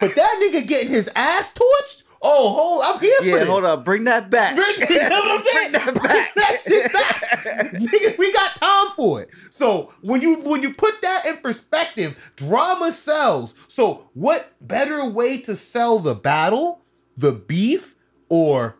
but 0.00 0.14
that 0.14 0.40
nigga 0.42 0.66
getting 0.66 0.88
his 0.88 1.10
ass 1.14 1.52
torched, 1.52 2.04
oh, 2.22 2.48
hold, 2.54 2.82
I'm 2.82 2.98
here 2.98 3.18
for 3.18 3.24
Yeah, 3.26 3.38
this. 3.40 3.48
hold 3.48 3.64
up. 3.64 3.84
Bring 3.84 4.04
that 4.04 4.30
back. 4.30 4.54
Bring, 4.56 4.74
you 4.88 5.06
know 5.06 5.20
what 5.20 5.40
I'm 5.40 5.44
saying? 5.52 5.72
Bring 5.72 5.84
that 5.84 5.94
Bring 5.94 6.02
back. 6.04 6.34
that 6.36 6.60
shit 6.66 6.92
back. 6.94 7.72
Nigga, 7.74 8.16
we 8.16 8.32
got 8.32 8.56
time 8.56 8.86
for 8.96 9.20
it. 9.20 9.28
So 9.50 9.92
when 10.00 10.22
you 10.22 10.36
when 10.36 10.62
you 10.62 10.72
put 10.72 11.02
that 11.02 11.26
in 11.26 11.36
perspective, 11.38 12.32
drama 12.36 12.90
sells. 12.92 13.54
So 13.68 14.08
what 14.14 14.52
better 14.62 15.04
way 15.04 15.42
to 15.42 15.56
sell 15.56 15.98
the 15.98 16.14
battle, 16.14 16.81
the 17.16 17.32
beef, 17.32 17.94
or 18.28 18.76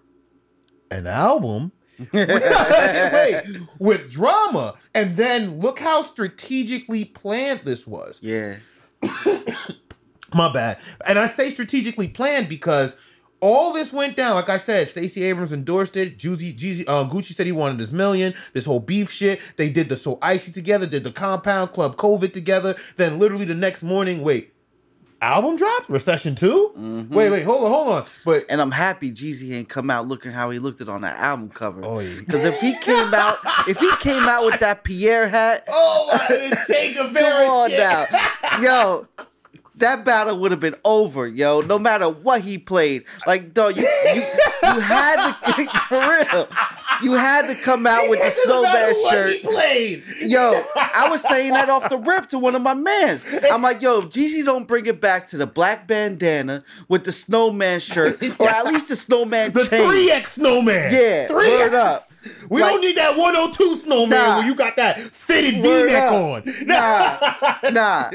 an 0.91 1.07
album? 1.07 1.73
Wait, 2.13 3.43
with 3.79 4.11
drama. 4.11 4.75
And 4.95 5.17
then 5.17 5.61
look 5.61 5.79
how 5.79 6.03
strategically 6.03 7.05
planned 7.05 7.61
this 7.65 7.87
was. 7.87 8.19
Yeah. 8.23 8.57
My 10.35 10.53
bad. 10.53 10.79
And 11.07 11.19
I 11.19 11.29
say 11.29 11.51
strategically 11.51 12.09
planned 12.09 12.49
because 12.49 12.97
all 13.41 13.73
this 13.73 13.93
went 13.93 14.17
down. 14.17 14.37
Like 14.37 14.49
I 14.49 14.57
said, 14.57 14.89
Stacey 14.89 15.25
Abrams 15.25 15.53
endorsed 15.53 15.97
it. 15.97 16.17
Juicy, 16.17 16.55
Jeezy, 16.55 16.85
uh, 16.89 17.09
Gucci 17.09 17.35
said 17.35 17.45
he 17.45 17.53
wanted 17.53 17.81
his 17.81 17.93
million. 17.93 18.35
This 18.53 18.65
whole 18.65 18.81
beef 18.81 19.11
shit. 19.11 19.41
They 19.57 19.69
did 19.69 19.89
the 19.89 19.97
So 19.97 20.19
Icy 20.23 20.53
together, 20.53 20.87
did 20.87 21.05
the 21.05 21.11
Compound 21.11 21.73
Club 21.73 21.97
COVID 21.97 22.33
together. 22.33 22.77
Then 22.97 23.19
literally 23.19 23.45
the 23.45 23.55
next 23.55 23.83
morning, 23.83 24.23
wait, 24.23 24.52
album 25.23 25.57
dropped? 25.57 25.89
Recession 25.89 26.35
2? 26.35 26.73
Mm-hmm. 26.77 27.15
Wait, 27.15 27.31
wait, 27.31 27.43
hold 27.45 27.65
on, 27.65 27.71
hold 27.71 27.89
on. 27.89 28.05
But 28.25 28.45
And 28.49 28.61
I'm 28.61 28.71
happy 28.73 29.11
Jeezy 29.13 29.55
ain't 29.55 29.69
come 29.69 29.91
out 29.91 30.07
looking 30.07 30.33
how 30.33 30.51
he 30.51 30.59
looked 30.59 30.81
it 30.81 30.89
on 30.89 31.03
that 31.03 31.17
album 31.19 31.49
cover. 31.49 31.85
Oh, 31.85 32.01
yeah. 32.01 32.19
Because 32.19 32.45
if 32.45 32.61
he 32.61 32.77
came 32.79 33.15
out, 33.15 33.39
if 33.69 33.79
he 33.79 33.95
came 33.97 34.25
out 34.25 34.45
with 34.45 34.59
that 34.61 34.85
Pierre 34.85 35.29
hat, 35.29 35.65
oh 35.69 36.09
my 36.13 36.27
this 36.29 36.67
Che 36.67 36.95
come 36.97 37.17
on 37.17 37.71
shit. 37.71 37.79
now, 37.79 38.07
yo, 38.61 39.07
that 39.83 40.05
battle 40.05 40.39
would 40.39 40.51
have 40.51 40.61
been 40.61 40.77
over, 40.85 41.27
yo. 41.27 41.61
No 41.61 41.79
matter 41.79 42.09
what 42.09 42.41
he 42.41 42.57
played, 42.57 43.05
like, 43.27 43.53
dog, 43.53 43.77
you 43.77 43.83
you, 43.83 44.23
you 44.63 44.81
had 44.81 45.33
to 45.33 45.67
for 45.89 46.01
real, 46.01 46.49
you 47.03 47.13
had 47.13 47.49
to 47.49 47.55
come 47.57 47.87
out 47.87 48.09
with 48.09 48.21
the 48.21 48.27
It 48.27 48.35
doesn't 48.45 48.63
matter 48.63 48.95
snowman 48.95 49.03
what 49.03 49.13
shirt. 49.13 49.37
He 49.37 49.39
played. 49.41 50.05
Yo, 50.21 50.65
I 50.77 51.09
was 51.11 51.21
saying 51.23 51.53
that 51.53 51.69
off 51.69 51.89
the 51.89 51.99
rip 51.99 52.29
to 52.29 52.39
one 52.39 52.55
of 52.55 52.63
my 52.63 52.75
mans. 52.75 53.25
I'm 53.51 53.63
like, 53.63 53.83
yo, 53.83 53.99
if 53.99 54.07
Jeezy 54.07 54.45
don't 54.45 54.67
bring 54.67 54.87
it 54.87 55.01
back 55.01 55.27
to 55.29 55.37
the 55.37 55.47
black 55.47 55.87
bandana 55.87 56.63
with 56.89 57.05
the 57.05 57.13
snowman 57.13 57.81
shirt, 57.81 58.23
or 58.39 58.49
at 58.49 58.67
least 58.67 58.89
the 58.89 58.97
snowman 58.97 59.53
The 59.53 59.67
chain. 59.67 59.83
3X 59.89 60.27
snowman. 60.29 60.93
Yeah, 60.93 61.29
3X. 61.29 61.59
word 61.59 61.75
up. 61.75 62.03
We 62.49 62.61
Like- 62.63 62.73
don't 62.73 62.81
need 62.81 62.97
that 62.97 63.17
102 63.17 63.77
snowman 63.79 64.11
Nah. 64.11 64.39
where 64.39 64.47
you 64.47 64.55
got 64.55 64.77
that 64.77 65.01
fitted 65.01 65.55
V-neck 65.63 66.13
on. 66.13 66.43
Nah, 66.67 67.55
nah, 67.71 68.11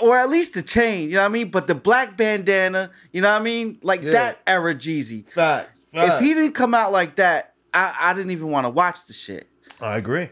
or 0.00 0.16
at 0.16 0.28
least 0.28 0.54
the 0.54 0.62
chain. 0.62 1.08
You 1.08 1.16
know 1.16 1.20
what 1.22 1.26
I 1.26 1.28
mean? 1.28 1.50
But 1.50 1.66
the 1.66 1.74
black 1.74 2.16
bandana. 2.16 2.90
You 3.12 3.22
know 3.22 3.32
what 3.32 3.40
I 3.40 3.44
mean? 3.44 3.78
Like 3.82 4.02
Yeah. 4.02 4.12
that 4.12 4.38
era 4.46 4.74
Jeezy. 4.74 5.28
Facts. 5.30 5.70
If 5.92 6.20
he 6.20 6.34
didn't 6.34 6.52
come 6.52 6.74
out 6.74 6.92
like 6.92 7.16
that, 7.16 7.54
I, 7.74 7.94
I 8.00 8.14
didn't 8.14 8.30
even 8.30 8.48
want 8.50 8.64
to 8.66 8.70
watch 8.70 9.06
the 9.06 9.12
shit. 9.12 9.48
I 9.80 9.96
agree. 9.96 10.28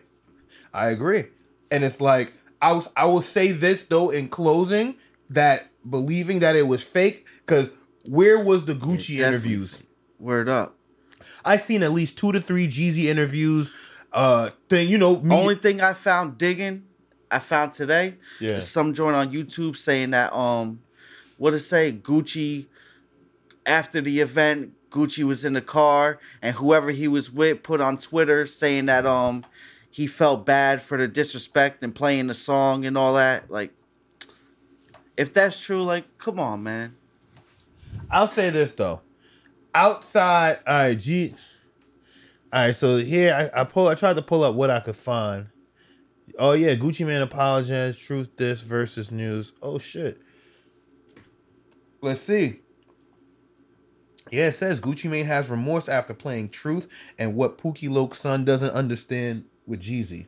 I 0.73 0.89
agree. 0.91 1.25
And 1.71 1.83
it's 1.85 2.01
like 2.01 2.33
I 2.63 2.73
was 2.73 2.89
I 2.97 3.07
will 3.07 3.23
say 3.23 3.53
this 3.53 3.87
though 3.87 4.11
in 4.11 4.29
closing 4.29 4.97
that 5.31 5.67
believing 5.89 6.39
that 6.41 6.55
it 6.57 6.67
was 6.69 6.83
fake 6.83 7.27
cuz 7.47 7.71
where 8.09 8.39
was 8.39 8.65
the 8.67 8.75
Gucci 8.75 9.19
interviews? 9.19 9.81
Word 10.19 10.49
up. 10.49 10.77
I 11.47 11.57
seen 11.57 11.83
at 11.83 11.93
least 11.93 12.19
2 12.19 12.33
to 12.33 12.41
3 12.41 12.69
Jeezy 12.69 13.05
interviews 13.05 13.73
uh 14.13 14.51
thing, 14.69 14.89
you 14.89 14.99
know, 14.99 15.21
me 15.21 15.35
Only 15.35 15.55
thing 15.55 15.81
I 15.81 15.93
found 15.95 16.37
digging, 16.39 16.85
I 17.31 17.39
found 17.39 17.73
today, 17.73 18.15
Yeah. 18.41 18.57
is 18.59 18.69
some 18.69 18.93
joint 18.95 19.17
on 19.17 19.33
YouTube 19.33 19.77
saying 19.77 20.11
that 20.11 20.35
um, 20.35 20.81
what 21.39 21.55
it 21.55 21.61
say? 21.61 21.93
Gucci 21.93 22.67
after 23.67 24.01
the 24.01 24.21
event, 24.21 24.73
Gucci 24.91 25.25
was 25.25 25.45
in 25.45 25.53
the 25.53 25.61
car, 25.61 26.19
and 26.41 26.55
whoever 26.57 26.91
he 26.91 27.09
was 27.09 27.31
with 27.31 27.63
put 27.63 27.81
on 27.81 27.99
Twitter 27.99 28.47
saying 28.47 28.87
that 28.87 29.05
um, 29.05 29.45
he 29.91 30.07
felt 30.07 30.47
bad 30.47 30.81
for 30.81 30.97
the 30.97 31.09
disrespect 31.09 31.83
and 31.83 31.95
playing 31.95 32.29
the 32.29 32.35
song 32.35 32.87
and 32.87 32.97
all 32.97 33.15
that. 33.15 33.51
Like, 33.51 33.73
if 35.17 35.33
that's 35.33 35.59
true, 35.61 35.83
like, 35.83 36.05
come 36.19 36.39
on, 36.39 36.63
man. 36.63 36.95
I'll 38.11 38.29
say 38.29 38.51
this 38.51 38.75
though. 38.75 39.01
Outside, 39.77 40.61
all 40.67 40.75
right, 40.75 40.99
G. 40.99 41.35
All 42.51 42.65
right, 42.65 42.75
so 42.75 42.97
here 42.97 43.51
I, 43.55 43.61
I 43.61 43.65
pull. 43.65 43.89
I 43.89 43.95
tried 43.95 44.17
to 44.17 44.23
pull 44.23 44.43
up 44.43 44.55
what 44.55 44.71
I 44.71 44.81
could 44.81 44.97
find. 44.97 45.49
Oh 46.39 46.53
yeah, 46.53 46.75
Gucci 46.75 47.07
Mane 47.07 47.21
apologized. 47.21 48.01
Truth 48.01 48.37
this 48.37 48.63
versus 48.63 49.11
news. 49.11 49.53
Oh 49.61 49.79
shit. 49.79 50.19
Let's 52.01 52.23
see. 52.23 52.61
Yeah, 54.31 54.47
it 54.47 54.55
says 54.55 54.81
Gucci 54.81 55.11
Mane 55.11 55.27
has 55.27 55.51
remorse 55.51 55.91
after 55.91 56.15
playing 56.15 56.49
Truth 56.49 56.89
and 57.19 57.37
what 57.37 57.59
Pookie 57.59 57.91
Loke's 57.91 58.19
son 58.19 58.47
doesn't 58.47 58.71
understand 58.71 59.45
with 59.67 59.83
Jeezy. 59.83 60.27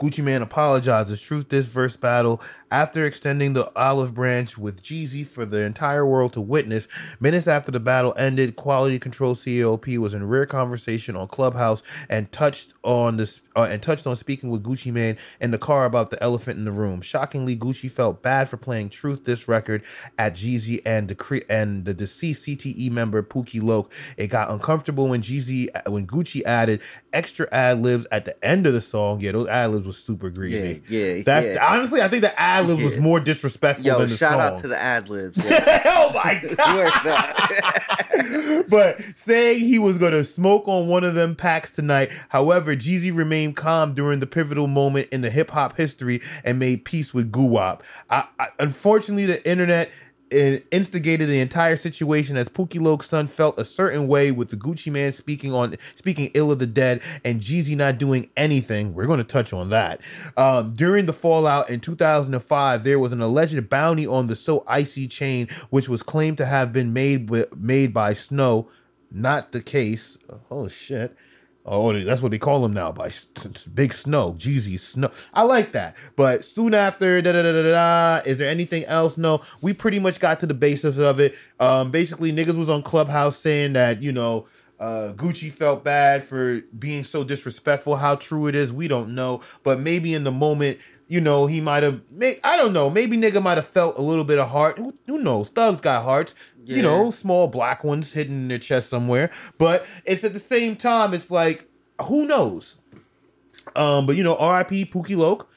Gucci 0.00 0.24
Mane 0.24 0.42
apologizes. 0.42 1.20
Truth 1.20 1.50
this 1.50 1.66
verse 1.66 1.94
battle 1.94 2.42
after 2.70 3.04
extending 3.06 3.52
the 3.52 3.70
olive 3.78 4.14
branch 4.14 4.58
with 4.58 4.82
Jeezy 4.82 5.26
for 5.26 5.46
the 5.46 5.62
entire 5.62 6.06
world 6.06 6.32
to 6.34 6.40
witness. 6.40 6.88
Minutes 7.20 7.46
after 7.48 7.70
the 7.70 7.80
battle 7.80 8.14
ended, 8.16 8.56
Quality 8.56 8.98
Control 8.98 9.34
CEO 9.34 9.80
P 9.80 9.98
was 9.98 10.14
in 10.14 10.26
rare 10.28 10.46
conversation 10.46 11.16
on 11.16 11.28
Clubhouse 11.28 11.82
and 12.08 12.30
touched 12.32 12.74
on 12.82 13.16
this 13.16 13.40
uh, 13.56 13.62
and 13.62 13.82
touched 13.82 14.06
on 14.06 14.16
speaking 14.16 14.50
with 14.50 14.62
Gucci 14.62 14.92
Mane 14.92 15.16
in 15.40 15.50
the 15.50 15.58
car 15.58 15.84
about 15.86 16.10
the 16.10 16.22
elephant 16.22 16.58
in 16.58 16.64
the 16.64 16.72
room. 16.72 17.00
Shockingly, 17.00 17.56
Gucci 17.56 17.90
felt 17.90 18.22
bad 18.22 18.48
for 18.48 18.56
playing 18.56 18.90
Truth 18.90 19.24
this 19.24 19.48
record 19.48 19.82
at 20.18 20.34
Jeezy 20.34 20.80
and 20.84 21.08
the 21.08 21.16
and 21.48 21.84
the 21.84 21.94
deceased 21.94 22.46
CTE 22.46 22.90
member 22.90 23.22
Pookie 23.22 23.62
Loke. 23.62 23.92
It 24.16 24.28
got 24.28 24.50
uncomfortable 24.50 25.08
when 25.08 25.22
Jeezy 25.22 25.68
when 25.90 26.06
Gucci 26.06 26.42
added 26.44 26.82
extra 27.12 27.48
ad 27.52 27.82
libs 27.82 28.06
at 28.10 28.24
the 28.24 28.42
end 28.44 28.66
of 28.66 28.72
the 28.72 28.80
song. 28.80 29.20
Yeah, 29.20 29.32
those 29.32 29.48
ad 29.48 29.70
libs 29.72 29.86
was 29.86 29.98
super 29.98 30.30
greasy. 30.30 30.82
Yeah, 30.88 30.98
yeah, 30.98 31.22
That's 31.24 31.46
yeah. 31.46 31.66
honestly, 31.74 32.02
I 32.02 32.08
think 32.08 32.22
the 32.22 32.38
ad 32.38 32.55
lib 32.60 32.80
was 32.80 32.96
more 32.98 33.20
disrespectful 33.20 33.86
Yo, 33.86 33.98
than 33.98 34.08
the 34.08 34.16
shout 34.16 34.32
song. 34.32 34.40
out 34.40 34.62
to 34.62 34.68
the 34.68 34.78
ad 34.78 35.08
libs. 35.08 35.38
Yeah. 35.44 35.82
oh 35.86 36.12
my 36.12 36.42
god! 36.56 38.66
But 38.68 39.00
saying 39.14 39.60
he 39.60 39.78
was 39.78 39.98
gonna 39.98 40.24
smoke 40.24 40.66
on 40.66 40.88
one 40.88 41.04
of 41.04 41.14
them 41.14 41.34
packs 41.34 41.70
tonight. 41.70 42.10
However, 42.28 42.76
Jeezy 42.76 43.14
remained 43.14 43.56
calm 43.56 43.94
during 43.94 44.20
the 44.20 44.26
pivotal 44.26 44.66
moment 44.66 45.08
in 45.10 45.20
the 45.20 45.30
hip 45.30 45.50
hop 45.50 45.76
history 45.76 46.20
and 46.44 46.58
made 46.58 46.84
peace 46.84 47.14
with 47.14 47.30
Guwap. 47.30 47.80
I, 48.10 48.26
I, 48.38 48.48
unfortunately, 48.58 49.26
the 49.26 49.46
internet 49.48 49.90
instigated 50.30 51.28
the 51.28 51.40
entire 51.40 51.76
situation 51.76 52.36
as 52.36 52.48
Pookie 52.48 52.80
Loke's 52.80 53.08
son 53.08 53.26
felt 53.26 53.58
a 53.58 53.64
certain 53.64 54.08
way 54.08 54.30
with 54.30 54.48
the 54.48 54.56
Gucci 54.56 54.90
Mane 54.90 55.12
speaking 55.12 55.54
on 55.54 55.76
speaking 55.94 56.30
ill 56.34 56.50
of 56.50 56.58
the 56.58 56.66
dead 56.66 57.00
and 57.24 57.40
Jeezy 57.40 57.76
not 57.76 57.98
doing 57.98 58.30
anything. 58.36 58.94
We're 58.94 59.06
going 59.06 59.18
to 59.18 59.24
touch 59.24 59.52
on 59.52 59.70
that. 59.70 60.00
Um, 60.36 60.74
during 60.74 61.06
the 61.06 61.12
fallout 61.12 61.70
in 61.70 61.80
2005, 61.80 62.84
there 62.84 62.98
was 62.98 63.12
an 63.12 63.20
alleged 63.20 63.68
bounty 63.68 64.06
on 64.06 64.26
the 64.26 64.36
So 64.36 64.64
Icy 64.66 65.06
chain, 65.06 65.48
which 65.70 65.88
was 65.88 66.02
claimed 66.02 66.38
to 66.38 66.46
have 66.46 66.72
been 66.72 66.92
made 66.92 67.30
with, 67.30 67.54
made 67.56 67.94
by 67.94 68.12
Snow. 68.14 68.68
Not 69.10 69.52
the 69.52 69.62
case. 69.62 70.18
Oh 70.50 70.68
shit. 70.68 71.16
Oh, 71.66 71.92
that's 72.04 72.22
what 72.22 72.32
they 72.32 72.38
call 72.38 72.64
him 72.64 72.74
now 72.74 72.92
by 72.92 73.12
Big 73.74 73.94
Snow, 73.94 74.34
Jeezy 74.38 74.80
Snow. 74.80 75.10
I 75.34 75.42
like 75.42 75.72
that. 75.72 75.96
But 76.16 76.44
soon 76.44 76.74
after, 76.74 77.22
da 77.22 77.32
da 77.32 77.42
da 77.42 77.52
da. 77.52 77.62
da, 77.62 78.22
Is 78.26 78.38
there 78.38 78.50
anything 78.50 78.84
else? 78.86 79.18
No. 79.18 79.42
We 79.62 79.74
pretty 79.74 79.98
much 80.00 80.20
got 80.20 80.40
to 80.40 80.46
the 80.46 80.54
basis 80.54 80.98
of 80.98 81.20
it. 81.20 81.34
Um, 81.60 81.90
basically, 81.92 82.32
niggas 82.32 82.58
was 82.58 82.70
on 82.70 82.82
Clubhouse 82.82 83.38
saying 83.38 83.74
that 83.74 84.02
you 84.02 84.12
know. 84.12 84.48
Uh, 84.80 85.14
Gucci 85.14 85.52
felt 85.52 85.84
bad 85.84 86.24
for 86.24 86.62
being 86.78 87.04
so 87.04 87.24
disrespectful. 87.24 87.96
How 87.96 88.16
true 88.16 88.48
it 88.48 88.56
is, 88.56 88.72
we 88.72 88.88
don't 88.88 89.14
know. 89.14 89.42
But 89.62 89.80
maybe 89.80 90.14
in 90.14 90.24
the 90.24 90.32
moment, 90.32 90.80
you 91.08 91.20
know, 91.20 91.46
he 91.46 91.60
might 91.60 91.82
have. 91.82 92.00
May, 92.10 92.40
I 92.42 92.56
don't 92.56 92.72
know. 92.72 92.90
Maybe 92.90 93.16
nigga 93.16 93.42
might 93.42 93.58
have 93.58 93.68
felt 93.68 93.98
a 93.98 94.02
little 94.02 94.24
bit 94.24 94.38
of 94.38 94.48
heart. 94.48 94.78
Who, 94.78 94.94
who 95.06 95.18
knows? 95.18 95.48
Thugs 95.48 95.80
got 95.80 96.04
hearts. 96.04 96.34
You 96.64 96.82
know, 96.82 97.12
small 97.12 97.46
black 97.46 97.84
ones 97.84 98.12
hidden 98.12 98.34
in 98.34 98.48
their 98.48 98.58
chest 98.58 98.88
somewhere. 98.88 99.30
But 99.56 99.86
it's 100.04 100.24
at 100.24 100.32
the 100.32 100.40
same 100.40 100.74
time, 100.74 101.14
it's 101.14 101.30
like, 101.30 101.68
who 102.02 102.26
knows? 102.26 102.78
Um, 103.76 104.04
but 104.06 104.16
you 104.16 104.24
know, 104.24 104.36
R.I.P. 104.36 104.86
Pookie 104.86 105.16
Loke. 105.16 105.48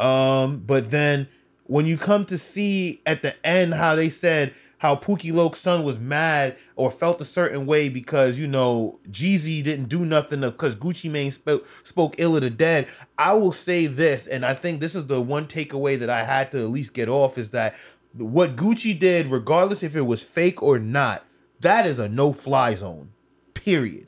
Um, 0.00 0.58
but 0.58 0.90
then 0.90 1.28
when 1.64 1.86
you 1.86 1.96
come 1.96 2.24
to 2.26 2.38
see 2.38 3.00
at 3.06 3.22
the 3.22 3.34
end 3.46 3.74
how 3.74 3.94
they 3.94 4.08
said 4.08 4.54
how 4.78 4.96
Pookie 4.96 5.32
Loke's 5.32 5.60
son 5.60 5.84
was 5.84 5.98
mad 5.98 6.56
or 6.74 6.90
felt 6.90 7.20
a 7.20 7.24
certain 7.24 7.66
way 7.66 7.88
because 7.88 8.38
you 8.38 8.46
know 8.46 9.00
Jeezy 9.10 9.64
didn't 9.64 9.88
do 9.88 10.04
nothing 10.04 10.40
because 10.40 10.74
Gucci 10.74 11.10
Mane 11.10 11.32
spoke 11.32 11.66
spoke 11.84 12.14
ill 12.18 12.36
of 12.36 12.42
the 12.42 12.50
dead. 12.50 12.88
I 13.18 13.32
will 13.34 13.52
say 13.52 13.86
this, 13.86 14.26
and 14.26 14.44
I 14.44 14.54
think 14.54 14.80
this 14.80 14.94
is 14.94 15.06
the 15.06 15.20
one 15.20 15.46
takeaway 15.46 15.98
that 15.98 16.10
I 16.10 16.24
had 16.24 16.50
to 16.52 16.58
at 16.58 16.70
least 16.70 16.94
get 16.94 17.08
off 17.08 17.38
is 17.38 17.50
that 17.50 17.74
what 18.14 18.56
Gucci 18.56 18.98
did, 18.98 19.28
regardless 19.28 19.82
if 19.82 19.96
it 19.96 20.02
was 20.02 20.22
fake 20.22 20.62
or 20.62 20.78
not, 20.78 21.24
that 21.60 21.86
is 21.86 21.98
a 21.98 22.08
no 22.08 22.32
fly 22.32 22.74
zone. 22.74 23.12
Period. 23.54 24.06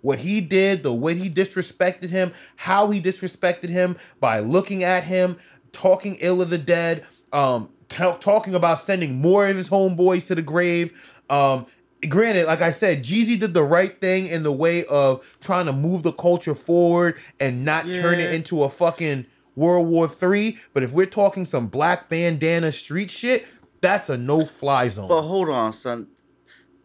What 0.00 0.20
he 0.20 0.40
did, 0.40 0.82
the 0.82 0.94
way 0.94 1.14
he 1.14 1.28
disrespected 1.28 2.10
him, 2.10 2.32
how 2.56 2.90
he 2.90 3.00
disrespected 3.00 3.68
him 3.68 3.96
by 4.20 4.38
looking 4.38 4.84
at 4.84 5.04
him, 5.04 5.38
talking 5.72 6.16
ill 6.20 6.40
of 6.40 6.50
the 6.50 6.58
dead, 6.58 7.04
um, 7.32 7.70
t- 7.88 8.14
talking 8.20 8.54
about 8.54 8.80
sending 8.80 9.20
more 9.20 9.46
of 9.46 9.56
his 9.56 9.68
homeboys 9.68 10.26
to 10.28 10.34
the 10.34 10.42
grave. 10.42 10.92
Um, 11.30 11.66
granted, 12.08 12.46
like 12.46 12.62
I 12.62 12.70
said, 12.70 13.02
Jeezy 13.02 13.38
did 13.38 13.54
the 13.54 13.62
right 13.62 13.98
thing 14.00 14.26
in 14.26 14.42
the 14.42 14.52
way 14.52 14.84
of 14.86 15.38
trying 15.40 15.66
to 15.66 15.72
move 15.72 16.02
the 16.02 16.12
culture 16.12 16.54
forward 16.54 17.16
and 17.40 17.64
not 17.64 17.84
turn 17.84 18.20
it 18.20 18.32
into 18.32 18.62
a 18.62 18.68
fucking 18.68 19.26
World 19.56 19.88
War 19.88 20.08
Three. 20.08 20.58
But 20.72 20.82
if 20.82 20.92
we're 20.92 21.06
talking 21.06 21.44
some 21.44 21.66
black 21.68 22.08
bandana 22.08 22.72
street 22.72 23.10
shit, 23.10 23.46
that's 23.80 24.08
a 24.08 24.16
no 24.16 24.44
fly 24.44 24.88
zone. 24.88 25.08
But 25.08 25.22
hold 25.22 25.48
on, 25.48 25.72
son. 25.72 26.08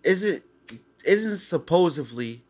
Is 0.04 0.24
it 0.24 0.44
isn't 1.06 1.38
supposedly 1.38 2.44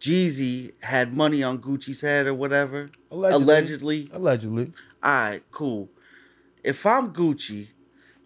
Jeezy 0.00 0.72
had 0.82 1.14
money 1.14 1.42
on 1.42 1.58
Gucci's 1.58 2.00
head 2.00 2.26
or 2.26 2.34
whatever? 2.34 2.90
Allegedly. 3.10 3.44
Allegedly. 3.44 4.10
Allegedly. 4.12 4.72
Alright, 5.04 5.42
cool. 5.50 5.88
If 6.66 6.84
I'm 6.84 7.12
Gucci 7.12 7.68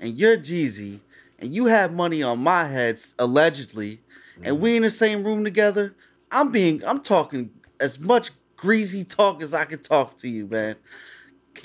and 0.01 0.16
you're 0.16 0.38
Jeezy 0.38 1.01
and 1.38 1.55
you 1.55 1.66
have 1.66 1.93
money 1.93 2.22
on 2.22 2.38
my 2.38 2.66
head 2.66 2.99
allegedly 3.18 4.01
and 4.43 4.61
we 4.61 4.76
in 4.76 4.82
the 4.82 4.91
same 4.91 5.24
room 5.24 5.45
together, 5.45 5.95
I'm 6.30 6.51
being 6.51 6.82
I'm 6.86 7.01
talking 7.01 7.51
as 7.78 7.99
much 7.99 8.30
greasy 8.57 9.05
talk 9.05 9.43
as 9.43 9.53
I 9.53 9.66
can 9.66 9.80
talk 9.80 10.16
to 10.18 10.28
you, 10.28 10.47
man. 10.47 10.76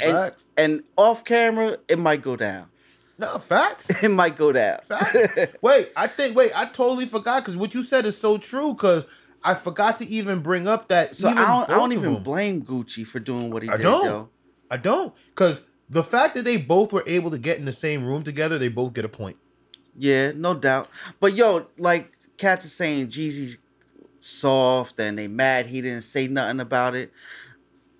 And, 0.03 0.33
and 0.57 0.83
off 0.97 1.23
camera, 1.23 1.77
it 1.87 1.97
might 1.97 2.21
go 2.21 2.35
down. 2.35 2.67
No 3.17 3.39
facts. 3.39 3.87
It 4.03 4.11
might 4.11 4.35
go 4.35 4.51
down. 4.51 4.79
Facts. 4.81 5.53
wait, 5.61 5.93
I 5.95 6.07
think. 6.07 6.35
Wait, 6.35 6.51
I 6.53 6.65
totally 6.65 7.05
forgot 7.05 7.43
because 7.43 7.55
what 7.55 7.73
you 7.73 7.85
said 7.85 8.05
is 8.05 8.17
so 8.17 8.37
true. 8.37 8.73
Because 8.73 9.05
I 9.41 9.53
forgot 9.53 9.95
to 9.99 10.05
even 10.07 10.41
bring 10.41 10.67
up 10.67 10.89
that. 10.89 11.15
So 11.15 11.29
I 11.29 11.33
don't, 11.35 11.69
I 11.69 11.75
don't 11.75 11.93
even 11.93 12.21
blame 12.21 12.63
Gucci 12.63 13.07
for 13.07 13.19
doing 13.21 13.51
what 13.51 13.63
he 13.63 13.69
I 13.69 13.77
did, 13.77 13.83
don't. 13.83 14.29
I 14.69 14.75
don't. 14.75 15.13
Because 15.29 15.61
the 15.89 16.03
fact 16.03 16.35
that 16.35 16.43
they 16.45 16.57
both 16.57 16.91
were 16.91 17.03
able 17.05 17.31
to 17.31 17.37
get 17.37 17.57
in 17.59 17.65
the 17.65 17.73
same 17.73 18.05
room 18.05 18.23
together, 18.23 18.57
they 18.57 18.69
both 18.69 18.93
get 18.93 19.05
a 19.05 19.09
point. 19.09 19.37
Yeah, 19.97 20.31
no 20.35 20.53
doubt. 20.53 20.89
But 21.19 21.35
yo, 21.35 21.67
like 21.77 22.11
cats 22.37 22.65
are 22.65 22.69
saying 22.69 23.07
Jeezy's 23.07 23.57
soft 24.19 24.99
and 24.99 25.17
they 25.17 25.27
mad 25.27 25.67
he 25.67 25.81
didn't 25.81 26.01
say 26.03 26.27
nothing 26.27 26.59
about 26.59 26.95
it. 26.95 27.11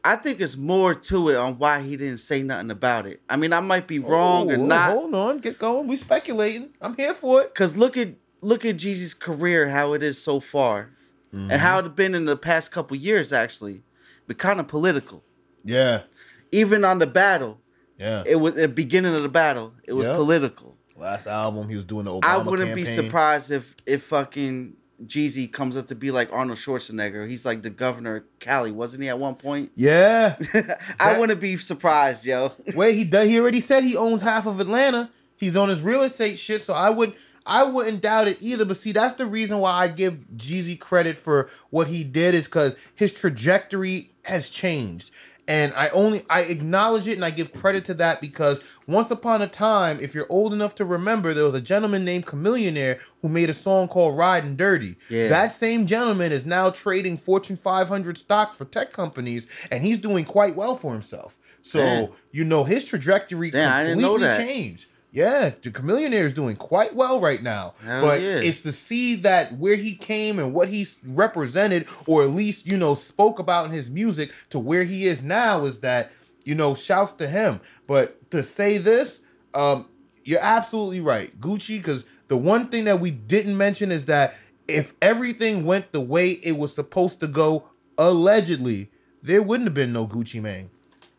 I 0.03 0.15
think 0.17 0.39
it's 0.39 0.55
more 0.55 0.93
to 0.93 1.29
it 1.29 1.35
on 1.35 1.57
why 1.57 1.81
he 1.81 1.97
didn't 1.97 2.19
say 2.19 2.43
nothing 2.43 2.69
about 2.69 3.07
it. 3.07 3.21
I 3.27 3.37
mean, 3.37 3.53
I 3.53 3.59
might 3.59 3.87
be 3.87 3.97
wrong 3.99 4.51
Oh, 4.51 4.53
or 4.53 4.57
not. 4.57 4.91
Hold 4.91 5.15
on, 5.15 5.37
get 5.39 5.57
going. 5.57 5.87
We 5.87 5.97
speculating. 5.97 6.69
I'm 6.79 6.95
here 6.95 7.13
for 7.15 7.41
it. 7.41 7.55
Cause 7.55 7.75
look 7.75 7.97
at 7.97 8.09
look 8.41 8.65
at 8.65 8.77
Jeezy's 8.77 9.13
career, 9.15 9.69
how 9.69 9.93
it 9.93 10.03
is 10.03 10.21
so 10.21 10.39
far, 10.39 10.89
Mm-hmm. 11.33 11.51
and 11.51 11.59
how 11.61 11.79
it's 11.79 11.89
been 11.89 12.15
in 12.15 12.25
the 12.25 12.37
past 12.37 12.71
couple 12.71 12.95
years. 12.95 13.33
Actually, 13.33 13.81
but 14.27 14.37
kind 14.37 14.59
of 14.59 14.67
political. 14.67 15.23
Yeah, 15.63 16.03
Even 16.51 16.85
on 16.85 16.99
the 16.99 17.07
battle, 17.07 17.59
yeah. 17.97 18.23
it 18.25 18.35
was 18.35 18.53
the 18.55 18.67
beginning 18.67 19.15
of 19.15 19.23
the 19.23 19.29
battle. 19.29 19.73
It 19.83 19.93
was 19.93 20.07
Yep. 20.07 20.15
political. 20.15 20.77
Last 20.97 21.27
album, 21.27 21.67
he 21.69 21.75
was 21.75 21.83
doing 21.85 22.05
the 22.05 22.11
Obama 22.11 22.23
I 22.25 22.37
wouldn't 22.37 22.73
be 22.75 22.85
surprised 22.85 23.51
if 23.51 23.75
if 23.85 24.03
fucking 24.03 24.73
Jeezy 25.05 25.51
comes 25.51 25.75
up 25.75 25.87
to 25.87 25.95
be 25.95 26.09
like 26.09 26.31
Arnold 26.31 26.57
Schwarzenegger. 26.57 27.27
He's 27.27 27.43
like 27.45 27.63
the 27.63 27.69
governor 27.69 28.15
of 28.17 28.23
Cali, 28.39 28.71
wasn't 28.71 29.03
he 29.03 29.09
at 29.09 29.19
one 29.19 29.35
point? 29.35 29.71
Yeah. 29.75 30.37
I 30.53 30.61
That- 30.99 31.19
wouldn't 31.19 31.41
be 31.41 31.57
surprised, 31.57 32.25
yo. 32.25 32.53
Wait, 32.75 32.95
he 32.95 33.03
does. 33.03 33.27
He 33.27 33.37
already 33.37 33.59
said 33.59 33.83
he 33.83 33.97
owns 33.97 34.21
half 34.21 34.45
of 34.45 34.61
Atlanta. 34.61 35.09
He's 35.35 35.57
on 35.57 35.67
his 35.67 35.81
real 35.81 36.01
estate 36.03 36.37
shit, 36.39 36.61
so 36.61 36.73
I 36.73 36.89
would. 36.89 37.13
I 37.47 37.63
wouldn't 37.63 38.01
doubt 38.01 38.27
it 38.29 38.37
either. 38.41 38.63
But 38.65 38.77
see, 38.77 38.91
that's 38.93 39.15
the 39.15 39.25
reason 39.27 39.59
why 39.59 39.71
I 39.71 39.87
give 39.89 40.13
Jeezy 40.37 40.79
credit 40.79 41.17
for 41.17 41.49
what 41.69 41.87
he 41.89 42.03
did 42.05 42.33
is 42.33 42.45
because 42.45 42.75
his 42.95 43.13
trajectory 43.13 44.09
has 44.23 44.49
changed. 44.49 45.11
And 45.47 45.73
I 45.75 45.89
only 45.89 46.25
I 46.29 46.41
acknowledge 46.41 47.07
it 47.07 47.13
and 47.13 47.23
I 47.23 47.29
give 47.29 47.53
credit 47.53 47.85
to 47.85 47.93
that 47.95 48.19
because 48.19 48.61
once 48.87 49.11
upon 49.11 49.41
a 49.43 49.47
time, 49.47 49.99
if 50.01 50.15
you're 50.15 50.25
old 50.29 50.53
enough 50.53 50.73
to 50.75 50.85
remember, 50.85 51.33
there 51.33 51.43
was 51.43 51.53
a 51.53 51.61
gentleman 51.61 52.03
named 52.03 52.25
Chamillionaire 52.25 52.99
who 53.21 53.29
made 53.29 53.49
a 53.49 53.53
song 53.53 53.87
called 53.87 54.17
Riding 54.17 54.55
Dirty. 54.55 54.95
Yeah. 55.09 55.27
That 55.27 55.53
same 55.53 55.85
gentleman 55.85 56.31
is 56.31 56.45
now 56.45 56.71
trading 56.71 57.17
Fortune 57.17 57.57
500 57.57 58.17
stocks 58.17 58.57
for 58.57 58.65
tech 58.65 58.91
companies, 58.91 59.47
and 59.69 59.83
he's 59.83 59.99
doing 59.99 60.25
quite 60.25 60.55
well 60.55 60.75
for 60.77 60.93
himself. 60.93 61.37
So 61.61 61.79
Damn. 61.79 62.09
you 62.31 62.43
know 62.43 62.63
his 62.63 62.85
trajectory 62.85 63.51
Damn, 63.51 63.71
I 63.71 63.83
didn't 63.83 64.03
completely 64.03 64.37
changed. 64.37 64.87
Yeah, 65.15 65.51
the 65.61 65.71
Chamillionaire 65.71 66.25
is 66.25 66.33
doing 66.33 66.57
quite 66.57 66.93
well 66.93 67.21
right 67.21 67.41
now. 67.41 67.75
Hell 67.81 68.01
but 68.01 68.19
yeah. 68.19 68.35
it's 68.35 68.59
to 68.63 68.73
see 68.73 69.15
that 69.15 69.57
where 69.57 69.77
he 69.77 69.95
came 69.95 70.39
and 70.39 70.53
what 70.53 70.67
he 70.67 70.85
represented, 71.05 71.87
or 72.05 72.23
at 72.23 72.31
least 72.31 72.67
you 72.67 72.75
know 72.75 72.95
spoke 72.95 73.39
about 73.39 73.65
in 73.65 73.71
his 73.71 73.89
music, 73.89 74.33
to 74.49 74.59
where 74.59 74.83
he 74.83 75.07
is 75.07 75.23
now, 75.23 75.63
is 75.63 75.79
that 75.79 76.11
you 76.43 76.53
know 76.53 76.75
shouts 76.75 77.13
to 77.13 77.29
him. 77.29 77.61
But 77.87 78.29
to 78.31 78.43
say 78.43 78.77
this, 78.77 79.21
um, 79.53 79.85
you're 80.25 80.41
absolutely 80.41 80.99
right, 80.99 81.39
Gucci. 81.39 81.77
Because 81.77 82.03
the 82.27 82.35
one 82.35 82.67
thing 82.67 82.83
that 82.83 82.99
we 82.99 83.11
didn't 83.11 83.55
mention 83.55 83.93
is 83.93 84.05
that 84.05 84.35
if 84.67 84.93
everything 85.01 85.65
went 85.65 85.93
the 85.93 86.01
way 86.01 86.31
it 86.31 86.57
was 86.57 86.75
supposed 86.75 87.21
to 87.21 87.27
go, 87.27 87.69
allegedly, 87.97 88.91
there 89.23 89.41
wouldn't 89.41 89.67
have 89.67 89.73
been 89.75 89.93
no 89.93 90.07
Gucci 90.07 90.41
Mane. 90.41 90.71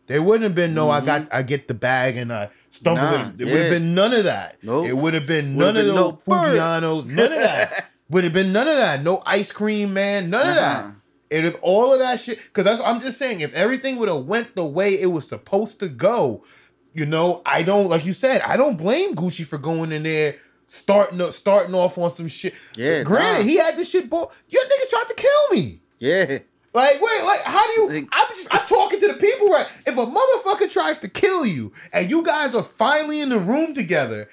There 0.07 0.21
wouldn't 0.23 0.43
have 0.43 0.55
been 0.55 0.73
no 0.73 0.89
I 0.89 1.01
got 1.01 1.27
I 1.31 1.41
get 1.43 1.67
the 1.67 1.73
bag 1.73 2.17
and 2.17 2.31
I 2.33 2.49
stumble. 2.71 3.01
Mm-hmm. 3.03 3.13
Nah, 3.23 3.29
it. 3.29 3.37
There 3.37 3.47
would 3.47 3.61
have 3.61 3.69
been 3.71 3.93
none 3.95 4.13
of 4.13 4.23
that. 4.23 4.57
Nope. 4.63 4.87
It 4.87 4.93
would 4.93 5.13
have 5.13 5.27
been 5.27 5.55
Would've 5.55 5.73
none 5.75 5.83
been 5.83 5.89
of 5.89 5.95
no 5.95 6.11
those 6.11 6.23
bird. 6.23 6.57
Fugianos, 6.59 7.05
none 7.05 7.31
of 7.33 7.39
that. 7.39 7.85
would 8.09 8.23
have 8.23 8.33
been 8.33 8.51
none 8.53 8.67
of 8.67 8.77
that. 8.77 9.03
No 9.03 9.21
ice 9.25 9.51
cream 9.51 9.93
man, 9.93 10.29
none 10.29 10.47
of 10.47 10.55
Uh-huh. 10.57 10.81
that. 10.87 10.93
And 11.29 11.45
if 11.45 11.55
all 11.61 11.91
of 11.93 11.99
that 11.99 12.21
shit, 12.21 12.37
because 12.37 12.63
that's 12.63 12.81
I'm 12.81 13.01
just 13.01 13.17
saying, 13.17 13.41
if 13.41 13.53
everything 13.53 13.97
would 13.97 14.07
have 14.07 14.23
went 14.25 14.55
the 14.55 14.63
way 14.65 14.99
it 14.99 15.07
was 15.07 15.27
supposed 15.27 15.79
to 15.81 15.89
go, 15.89 16.45
you 16.93 17.05
know, 17.05 17.41
I 17.45 17.63
don't 17.63 17.89
like 17.89 18.05
you 18.05 18.13
said, 18.13 18.39
I 18.41 18.55
don't 18.55 18.77
blame 18.77 19.13
Gucci 19.13 19.45
for 19.45 19.57
going 19.57 19.91
in 19.91 20.03
there 20.03 20.37
starting 20.67 21.19
up, 21.19 21.33
starting 21.33 21.75
off 21.75 21.97
on 21.97 22.15
some 22.15 22.29
shit. 22.29 22.53
Yeah, 22.77 23.03
granted, 23.03 23.39
nah. 23.39 23.45
he 23.49 23.57
had 23.57 23.75
this 23.75 23.89
shit. 23.89 24.09
Bo- 24.09 24.31
Your 24.47 24.63
niggas 24.63 24.89
tried 24.89 25.05
to 25.09 25.13
kill 25.15 25.49
me. 25.51 25.81
Yeah. 25.99 26.39
Like, 26.73 27.01
wait, 27.01 27.23
like, 27.23 27.41
how 27.41 27.65
do 27.65 27.81
you? 27.81 27.89
Like- 27.89 28.09
I'm 28.11 28.27
just, 28.35 28.47
I'm 28.51 28.67
talking 28.67 28.99
to 28.99 29.07
the 29.07 29.13
people, 29.15 29.47
right? 29.49 29.67
If 29.85 29.97
a 29.97 30.05
motherfucker 30.05 30.69
tries 30.69 30.99
to 30.99 31.07
kill 31.07 31.45
you 31.45 31.73
and 31.91 32.09
you 32.09 32.23
guys 32.23 32.53
are 32.53 32.63
finally 32.63 33.19
in 33.19 33.29
the 33.29 33.39
room 33.39 33.73
together, 33.73 34.29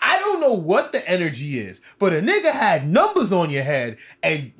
I 0.00 0.18
don't 0.18 0.40
know 0.40 0.52
what 0.52 0.92
the 0.92 1.06
energy 1.08 1.58
is, 1.58 1.80
but 1.98 2.12
a 2.12 2.20
nigga 2.20 2.52
had 2.52 2.88
numbers 2.88 3.32
on 3.32 3.50
your 3.50 3.64
head, 3.64 3.98
and 4.22 4.52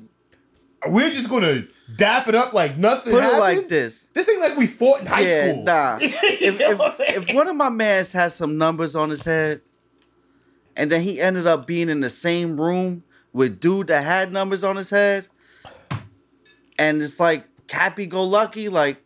we're 0.87 1.11
just 1.11 1.29
gonna 1.29 1.63
dap 1.95 2.27
it 2.27 2.35
up 2.35 2.53
like 2.53 2.77
nothing. 2.77 3.13
Put 3.13 3.19
it 3.19 3.23
happened? 3.23 3.39
like 3.39 3.67
this. 3.69 4.09
This 4.09 4.27
ain't 4.29 4.41
like 4.41 4.57
we 4.57 4.67
fought 4.67 5.01
in 5.01 5.07
high 5.07 5.21
yeah, 5.21 5.51
school. 5.51 5.63
nah. 5.63 5.99
If 6.01 6.59
if, 6.59 6.77
what 6.77 6.91
I'm 6.91 6.97
saying? 6.97 7.23
if 7.29 7.35
one 7.35 7.47
of 7.47 7.55
my 7.55 7.69
mans 7.69 8.11
has 8.11 8.35
some 8.35 8.57
numbers 8.57 8.95
on 8.95 9.09
his 9.09 9.23
head, 9.23 9.61
and 10.75 10.91
then 10.91 11.01
he 11.01 11.19
ended 11.19 11.47
up 11.47 11.65
being 11.65 11.89
in 11.89 12.01
the 12.01 12.09
same 12.09 12.59
room 12.59 13.03
with 13.33 13.59
dude 13.59 13.87
that 13.87 14.03
had 14.03 14.31
numbers 14.31 14.63
on 14.63 14.75
his 14.75 14.89
head, 14.89 15.27
and 16.79 17.01
it's 17.03 17.19
like 17.19 17.45
happy 17.69 18.07
go 18.07 18.23
lucky, 18.23 18.69
like, 18.69 18.97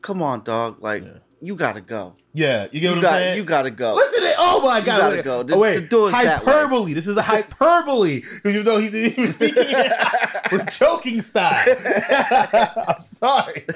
come 0.00 0.22
on, 0.22 0.42
dog, 0.44 0.82
like 0.82 1.04
you 1.42 1.54
gotta 1.56 1.80
go. 1.82 2.16
yeah, 2.32 2.64
you 2.70 2.80
get 2.80 2.90
You 2.90 2.96
what 2.96 3.04
I'm 3.06 3.12
saying? 3.12 3.36
you 3.36 3.44
gotta 3.44 3.70
go. 3.70 3.94
Listen 3.94 4.22
to 4.22 4.34
oh 4.38 4.60
my 4.62 4.80
god! 4.80 4.98
gotta 4.98 5.16
wait, 5.16 5.24
go. 5.24 5.42
The- 5.42 5.54
oh, 5.54 5.58
wait, 5.58 5.80
the 5.80 5.86
door 5.88 6.10
hyperbole. 6.10 6.92
This 6.94 7.06
is 7.06 7.16
a 7.16 7.22
hyperbole. 7.22 8.22
You 8.44 8.62
know 8.62 8.78
he's 8.78 8.92
he 8.92 9.20
was 9.20 9.34
speaking 9.34 9.64
with 10.52 10.70
joking 10.78 11.22
style. 11.22 11.76
I'm 12.88 13.02
sorry, 13.02 13.66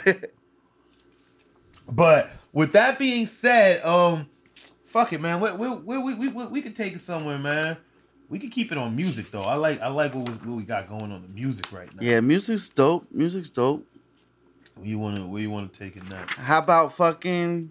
but 1.88 2.30
with 2.52 2.72
that 2.72 2.98
being 2.98 3.26
said, 3.26 3.84
um, 3.84 4.28
fuck 4.84 5.12
it, 5.12 5.20
man. 5.20 5.40
We 5.40 5.52
we 5.52 5.68
we 5.68 5.98
we 5.98 6.14
we, 6.14 6.28
we, 6.28 6.46
we 6.46 6.62
could 6.62 6.76
take 6.76 6.94
it 6.94 7.00
somewhere, 7.00 7.38
man. 7.38 7.76
We 8.34 8.40
could 8.40 8.50
keep 8.50 8.72
it 8.72 8.78
on 8.78 8.96
music 8.96 9.30
though. 9.30 9.44
I 9.44 9.54
like 9.54 9.80
I 9.80 9.86
like 9.86 10.12
what 10.12 10.28
we, 10.28 10.34
what 10.34 10.56
we 10.56 10.64
got 10.64 10.88
going 10.88 11.12
on 11.12 11.22
the 11.22 11.28
music 11.28 11.70
right 11.70 11.88
now. 11.94 12.02
Yeah, 12.02 12.18
music's 12.18 12.68
dope. 12.68 13.06
Music's 13.12 13.48
dope. 13.48 13.86
Where 14.74 14.88
you 14.88 14.98
wanna 14.98 15.24
where 15.24 15.40
you 15.40 15.50
wanna 15.52 15.68
take 15.68 15.96
it 15.96 16.10
next? 16.10 16.34
How 16.34 16.58
about 16.58 16.96
fucking 16.96 17.70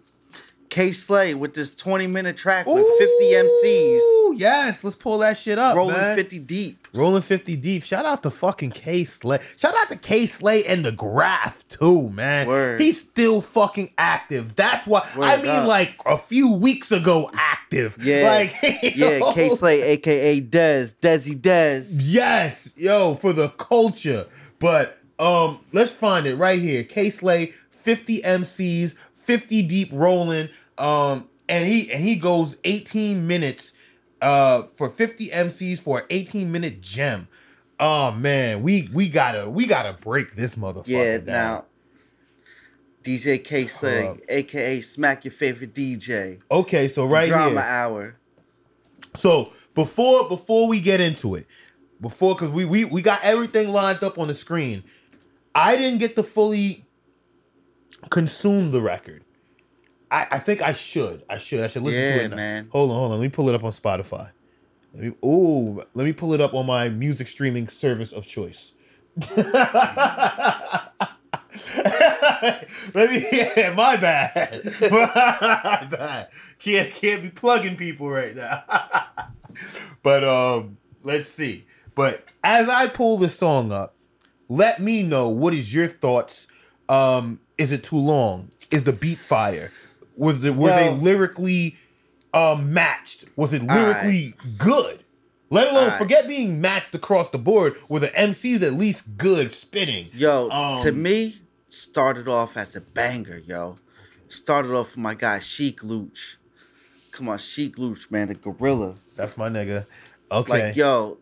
Kay 0.73 0.91
Slay 0.91 1.35
with 1.35 1.53
this 1.53 1.75
20 1.75 2.07
minute 2.07 2.35
track 2.35 2.65
with 2.65 2.83
50 2.97 3.25
MCs 3.25 3.99
Ooh, 3.99 4.33
Yes, 4.35 4.83
let's 4.83 4.95
pull 4.95 5.19
that 5.19 5.37
shit 5.37 5.59
up. 5.59 5.75
rolling 5.75 5.95
man. 5.95 6.15
50 6.15 6.39
deep? 6.39 6.87
Rolling 6.95 7.21
50 7.21 7.55
deep. 7.57 7.83
Shout 7.83 8.05
out 8.07 8.23
to 8.23 8.31
fucking 8.31 8.71
Kay 8.71 9.03
Slay. 9.03 9.37
Shout 9.55 9.75
out 9.75 9.89
to 9.89 9.95
Kay 9.95 10.25
Slay 10.25 10.65
and 10.65 10.83
the 10.83 10.91
Graph 10.91 11.67
too, 11.67 12.09
man. 12.09 12.47
Word. 12.47 12.81
He's 12.81 12.99
still 12.99 13.39
fucking 13.41 13.91
active. 13.99 14.55
That's 14.55 14.87
why 14.87 15.07
I 15.15 15.37
mean 15.37 15.45
up. 15.45 15.67
like 15.67 15.95
a 16.07 16.17
few 16.17 16.51
weeks 16.51 16.91
ago 16.91 17.29
active. 17.35 17.95
Yeah, 18.01 18.23
like 18.23 18.55
yeah. 18.95 19.31
Kay 19.35 19.49
Slay, 19.55 19.81
aka 19.83 20.41
Dez, 20.41 20.95
Desi 20.95 21.39
Dez. 21.39 21.89
Yes, 21.91 22.73
yo, 22.75 23.13
for 23.13 23.31
the 23.31 23.49
culture. 23.49 24.25
But 24.57 24.97
um, 25.19 25.59
let's 25.71 25.91
find 25.91 26.25
it 26.25 26.35
right 26.35 26.59
here. 26.59 26.83
Kay 26.83 27.11
Slay, 27.11 27.53
50 27.69 28.23
MCs, 28.23 28.95
50 29.13 29.61
deep 29.67 29.89
rolling. 29.91 30.49
Um, 30.83 31.29
and 31.47 31.65
he 31.65 31.91
and 31.91 32.03
he 32.03 32.15
goes 32.15 32.57
18 32.65 33.25
minutes 33.25 33.71
uh 34.21 34.63
for 34.75 34.89
50 34.89 35.29
MCs 35.29 35.79
for 35.79 35.99
an 35.99 36.05
18 36.09 36.51
minute 36.51 36.81
gem. 36.81 37.27
Oh 37.79 38.11
man, 38.11 38.63
we 38.63 38.89
we 38.93 39.09
gotta 39.09 39.49
we 39.49 39.65
gotta 39.65 39.93
break 39.93 40.35
this 40.35 40.55
motherfucker 40.55 40.87
Yeah, 40.87 41.17
down. 41.17 41.25
now 41.25 41.65
DJ 43.03 43.43
Kay 43.43 43.67
Slay, 43.67 44.17
aka 44.29 44.81
Smack 44.81 45.25
Your 45.25 45.31
Favorite 45.31 45.73
DJ, 45.73 46.39
Okay, 46.49 46.87
so 46.87 47.05
right 47.05 47.27
Drama 47.27 47.61
here. 47.61 47.69
Hour. 47.69 48.15
So 49.15 49.51
before 49.75 50.27
before 50.29 50.67
we 50.67 50.79
get 50.79 51.01
into 51.01 51.35
it, 51.35 51.45
before 52.01 52.35
because 52.35 52.49
we, 52.49 52.65
we 52.65 52.85
we 52.85 53.01
got 53.01 53.21
everything 53.23 53.69
lined 53.69 54.03
up 54.03 54.17
on 54.17 54.27
the 54.27 54.33
screen, 54.33 54.83
I 55.53 55.75
didn't 55.75 55.99
get 55.99 56.15
to 56.15 56.23
fully 56.23 56.85
consume 58.09 58.71
the 58.71 58.81
record. 58.81 59.23
I, 60.13 60.27
I 60.31 60.39
think 60.39 60.61
I 60.61 60.73
should. 60.73 61.23
I 61.27 61.39
should. 61.39 61.63
I 61.63 61.67
should 61.67 61.81
listen 61.81 61.99
to 62.01 62.23
it 62.25 62.29
now. 62.29 62.35
man. 62.35 62.69
Hold 62.71 62.91
on, 62.91 62.95
hold 62.95 63.11
on. 63.11 63.19
Let 63.19 63.23
me 63.23 63.29
pull 63.29 63.49
it 63.49 63.55
up 63.55 63.63
on 63.63 63.71
Spotify. 63.71 64.29
Let 64.93 65.03
me 65.03 65.13
ooh, 65.25 65.83
let 65.95 66.05
me 66.05 66.13
pull 66.13 66.33
it 66.33 66.41
up 66.41 66.53
on 66.53 66.67
my 66.67 66.87
music 66.87 67.27
streaming 67.27 67.67
service 67.67 68.11
of 68.11 68.27
choice. 68.27 68.73
Let 72.93 73.09
me 73.11 73.27
yeah, 73.31 73.73
my 73.75 73.95
bad. 73.95 74.63
My 74.91 75.87
bad. 75.89 76.27
Can't 76.59 76.93
can't 76.93 77.23
be 77.23 77.29
plugging 77.29 77.75
people 77.75 78.09
right 78.09 78.35
now. 78.35 78.63
but 80.03 80.23
um 80.23 80.77
let's 81.01 81.27
see. 81.27 81.65
But 81.95 82.27
as 82.43 82.69
I 82.69 82.87
pull 82.87 83.17
the 83.17 83.29
song 83.29 83.71
up, 83.71 83.95
let 84.47 84.79
me 84.79 85.01
know 85.03 85.29
what 85.29 85.53
is 85.53 85.73
your 85.73 85.87
thoughts. 85.87 86.47
Um, 86.89 87.39
is 87.57 87.71
it 87.71 87.83
too 87.83 87.97
long? 87.97 88.51
Is 88.71 88.83
the 88.83 88.93
beat 88.93 89.19
fire? 89.19 89.71
Was 90.15 90.39
the 90.41 90.53
were 90.53 90.69
they 90.69 90.91
lyrically 90.93 91.77
um 92.33 92.73
matched? 92.73 93.25
Was 93.35 93.53
it 93.53 93.63
lyrically 93.63 94.35
good? 94.57 94.99
Let 95.49 95.67
alone 95.67 95.83
Alright. 95.83 95.99
forget 95.99 96.27
being 96.27 96.59
matched 96.61 96.95
across 96.95 97.29
the 97.29 97.37
board. 97.37 97.75
Were 97.87 97.99
the 97.99 98.09
MCs 98.09 98.63
at 98.63 98.73
least 98.73 99.17
good 99.17 99.53
spitting? 99.53 100.09
Yo, 100.13 100.49
Um, 100.49 100.83
to 100.83 100.91
me, 100.91 101.41
started 101.69 102.27
off 102.27 102.57
as 102.57 102.75
a 102.75 102.81
banger, 102.81 103.37
yo. 103.45 103.77
Started 104.29 104.71
off 104.73 104.91
with 104.95 104.97
my 104.97 105.13
guy 105.13 105.37
Sheek 105.39 105.83
Louch. 105.83 106.37
Come 107.11 107.29
on, 107.29 107.37
Sheek 107.37 107.77
Louch, 107.77 108.09
man, 108.09 108.29
the 108.29 108.33
gorilla. 108.33 108.95
That's 109.15 109.37
my 109.37 109.47
nigga. 109.47 109.85
Okay. 110.31 110.67
Like, 110.67 110.75
yo, 110.75 111.19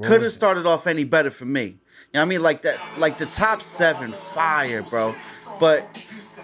couldn't 0.00 0.22
was- 0.22 0.34
started 0.34 0.66
off 0.66 0.86
any 0.86 1.02
better 1.02 1.30
for 1.30 1.46
me. 1.46 1.64
You 1.64 1.70
know 2.14 2.20
what 2.20 2.22
I 2.22 2.24
mean? 2.26 2.42
Like 2.42 2.62
that, 2.62 2.78
like 2.98 3.18
the 3.18 3.26
top 3.26 3.60
seven, 3.60 4.12
fire, 4.12 4.82
bro. 4.82 5.16
But 5.58 5.84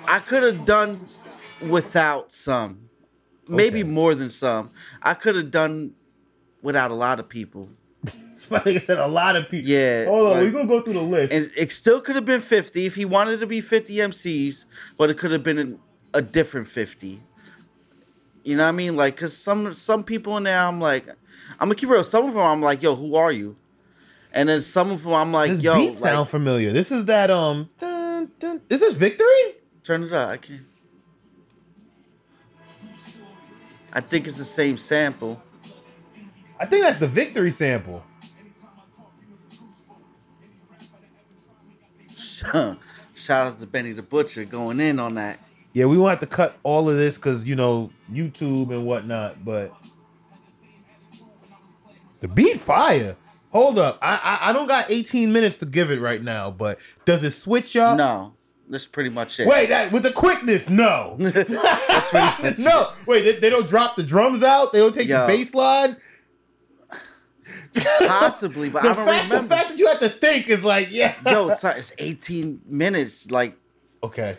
I 0.09 0.19
could 0.19 0.43
have 0.43 0.65
done 0.65 0.99
without 1.69 2.33
some, 2.33 2.89
maybe 3.49 3.81
Okay. 3.83 3.91
more 3.91 4.15
than 4.15 4.31
some. 4.31 4.71
I 5.03 5.15
could 5.15 5.37
have 5.37 5.51
done 5.51 5.93
without 6.63 6.91
a 6.91 6.95
lot 6.95 7.19
of 7.21 7.29
people, 7.29 7.69
My 8.51 8.59
nigga 8.61 8.85
said 8.87 8.99
a 8.99 9.07
lot 9.07 9.37
of 9.37 9.49
people. 9.49 9.71
Yeah, 9.71 10.05
Hold 10.07 10.27
on, 10.27 10.33
like- 10.33 10.41
we're 10.43 10.51
gonna 10.51 10.67
go 10.67 10.81
through 10.83 10.95
the 10.95 11.01
list. 11.03 11.33
and 11.33 11.51
it 11.57 11.71
still 11.73 12.01
could 12.01 12.17
have 12.17 12.25
been 12.25 12.41
fifty 12.41 12.87
if 12.87 12.95
he 12.97 13.05
wanted 13.05 13.41
to 13.41 13.47
be 13.47 13.61
fifty 13.61 13.97
MCs, 13.97 14.65
but 14.97 15.11
it 15.11 15.19
could 15.19 15.31
have 15.31 15.43
been 15.43 15.79
a, 16.15 16.19
a 16.19 16.23
different 16.23 16.69
fifty. 16.69 17.21
You 18.45 18.57
know 18.57 18.65
what 18.65 18.71
I 18.71 18.73
mean? 18.73 18.97
Like, 18.97 19.17
cause 19.17 19.37
some 19.37 19.73
some 19.73 20.03
people 20.05 20.37
in 20.37 20.43
there, 20.45 20.59
I'm 20.59 20.81
like, 20.81 21.07
I'm 21.09 21.69
gonna 21.69 21.75
keep 21.77 21.89
it 21.89 21.93
real. 21.93 22.03
Some 22.05 22.27
of 22.27 22.35
them, 22.35 22.43
I'm 22.43 22.61
like, 22.61 22.83
yo, 22.83 22.97
who 22.97 23.15
are 23.15 23.31
you? 23.31 23.57
And 24.33 24.49
then 24.49 24.61
some 24.63 24.91
of 24.91 25.05
them, 25.05 25.13
I'm 25.13 25.33
like, 25.33 25.51
this 25.53 25.63
yo, 25.63 25.77
beat 25.77 25.91
like, 25.93 25.99
sound 26.13 26.29
familiar. 26.29 26.73
This 26.73 26.91
is 26.91 27.05
that 27.05 27.31
um. 27.31 27.69
Dun, 27.79 28.31
dun, 28.41 28.61
is 28.69 28.81
this 28.81 28.95
Victory? 28.95 29.55
Turn 29.85 30.03
it 30.03 30.13
up. 30.13 30.31
I 30.31 30.37
can't. 30.39 30.61
I 33.93 34.01
think 34.01 34.27
it's 34.27 34.39
the 34.39 34.45
same 34.45 34.77
sample. 34.77 35.43
I 36.59 36.67
think 36.67 36.83
that's 36.85 36.99
the 36.99 37.09
Victory 37.09 37.51
sample. 37.51 38.05
Shout 43.15 43.47
out 43.47 43.61
to 43.61 43.67
Benny 43.67 43.93
the 43.93 44.03
Butcher 44.03 44.45
going 44.45 44.81
in 44.81 44.99
on 44.99 45.15
that. 45.15 45.39
Yeah, 45.73 45.87
we 45.87 45.97
won't 45.97 46.11
have 46.11 46.21
to 46.21 46.27
cut 46.27 46.59
all 46.65 46.89
of 46.91 46.97
this 46.97 47.17
because 47.17 47.49
you 47.49 47.55
know 47.57 47.91
YouTube 48.11 48.71
and 48.71 48.85
whatnot, 48.85 49.45
but 49.45 49.73
the 52.21 52.29
beat 52.29 52.61
fire. 52.61 53.17
Hold 53.53 53.79
up, 53.79 53.99
I, 54.01 54.15
I 54.43 54.51
I 54.51 54.53
don't 54.53 54.67
got 54.67 54.91
18 54.91 55.33
minutes 55.33 55.59
to 55.59 55.67
give 55.67 55.91
it 55.91 56.01
right 56.01 56.23
now, 56.23 56.51
but 56.51 56.79
does 57.05 57.23
it 57.23 57.33
switch 57.33 57.77
up? 57.77 57.99
No, 57.99 58.33
that's 58.69 58.87
pretty 58.87 59.11
much 59.11 59.39
it. 59.41 59.47
Wait, 59.47 59.69
that 59.69 59.93
with 59.93 60.03
the 60.03 60.13
quickness, 60.13 60.69
no. 60.71 61.17
That's 61.19 62.09
pretty 62.09 62.43
much 62.43 62.59
no, 62.59 62.91
wait, 63.07 63.23
they, 63.23 63.39
they 63.39 63.51
don't 63.51 63.69
drop 63.69 63.97
the 63.97 64.03
drums 64.03 64.43
out. 64.43 64.73
They 64.73 64.79
don't 64.79 64.95
take 64.95 65.09
Yo. 65.09 65.21
the 65.21 65.27
bass 65.27 65.55
line. 65.55 65.97
Possibly, 68.07 68.69
but 68.71 68.83
the 68.83 68.91
I 68.91 68.95
don't 68.95 69.07
fact, 69.07 69.25
remember. 69.25 69.43
The 69.43 69.55
fact 69.55 69.69
that 69.71 69.79
you 69.79 69.87
have 69.89 70.01
to 70.01 70.09
think 70.09 70.49
is 70.49 70.63
like, 70.63 70.91
yeah. 70.91 71.15
Yo, 71.27 71.49
it's, 71.49 71.63
like, 71.63 71.79
it's 71.79 71.93
18 71.99 72.63
minutes. 72.67 73.31
Like, 73.31 73.57
okay. 74.03 74.37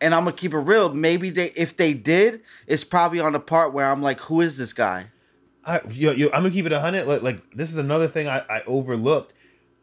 and 0.00 0.14
I'm 0.14 0.24
gonna 0.24 0.36
keep 0.36 0.54
it 0.54 0.58
real. 0.58 0.92
Maybe 0.92 1.30
they, 1.30 1.50
if 1.56 1.76
they 1.76 1.92
did, 1.92 2.42
it's 2.66 2.84
probably 2.84 3.20
on 3.20 3.32
the 3.32 3.40
part 3.40 3.72
where 3.72 3.90
I'm 3.90 4.02
like, 4.02 4.20
who 4.20 4.40
is 4.40 4.56
this 4.56 4.72
guy? 4.72 5.06
I, 5.64 5.80
yo, 5.90 6.12
yo, 6.12 6.26
I'm 6.28 6.42
gonna 6.42 6.50
keep 6.50 6.66
it 6.66 6.72
a 6.72 6.80
hundred. 6.80 7.06
Like, 7.06 7.22
like 7.22 7.42
this 7.52 7.70
is 7.70 7.76
another 7.76 8.08
thing 8.08 8.28
I, 8.28 8.38
I 8.48 8.62
overlooked. 8.66 9.34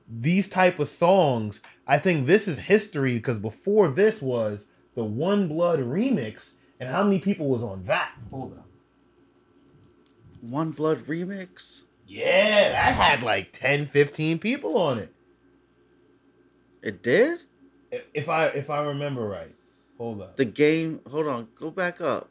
These 0.07 0.49
type 0.49 0.79
of 0.79 0.87
songs, 0.87 1.61
I 1.87 1.99
think 1.99 2.25
this 2.25 2.47
is 2.47 2.57
history 2.57 3.15
because 3.15 3.37
before 3.37 3.87
this 3.89 4.21
was 4.21 4.65
the 4.95 5.03
One 5.03 5.47
Blood 5.47 5.79
remix, 5.79 6.53
and 6.79 6.89
how 6.89 7.03
many 7.03 7.19
people 7.19 7.47
was 7.47 7.63
on 7.63 7.83
that? 7.85 8.11
Hold 8.31 8.53
up. 8.53 8.67
One 10.41 10.71
Blood 10.71 11.05
remix. 11.05 11.81
Yeah, 12.07 12.69
that 12.69 12.93
had 12.95 13.23
like 13.23 13.51
10, 13.51 13.87
15 13.87 14.39
people 14.39 14.77
on 14.77 14.99
it. 14.99 15.13
It 16.81 17.01
did. 17.01 17.39
If 18.13 18.29
I 18.29 18.47
if 18.47 18.69
I 18.69 18.85
remember 18.85 19.27
right. 19.27 19.53
Hold 19.97 20.21
up. 20.21 20.37
The 20.37 20.45
game. 20.45 20.99
Hold 21.09 21.27
on. 21.27 21.47
Go 21.55 21.71
back 21.71 22.01
up. 22.01 22.29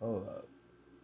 Hold 0.00 0.28
up. 0.28 0.46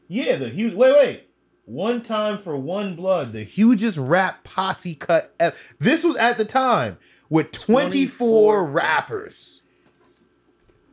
Yeah, 0.09 0.37
the 0.37 0.49
huge. 0.49 0.75
Wait, 0.75 0.93
wait. 0.93 1.29
One 1.65 2.03
time 2.03 2.39
for 2.39 2.57
one 2.57 2.97
blood, 2.97 3.33
the 3.33 3.45
hugest 3.45 3.97
rap 3.97 4.45
posse 4.45 4.95
cut. 4.95 5.35
Ever. 5.41 5.57
This 5.79 6.05
was 6.05 6.17
at 6.17 6.37
the 6.39 6.45
time 6.45 6.99
with 7.33 7.51
24, 7.53 7.87
24 7.89 8.65
rappers. 8.67 9.63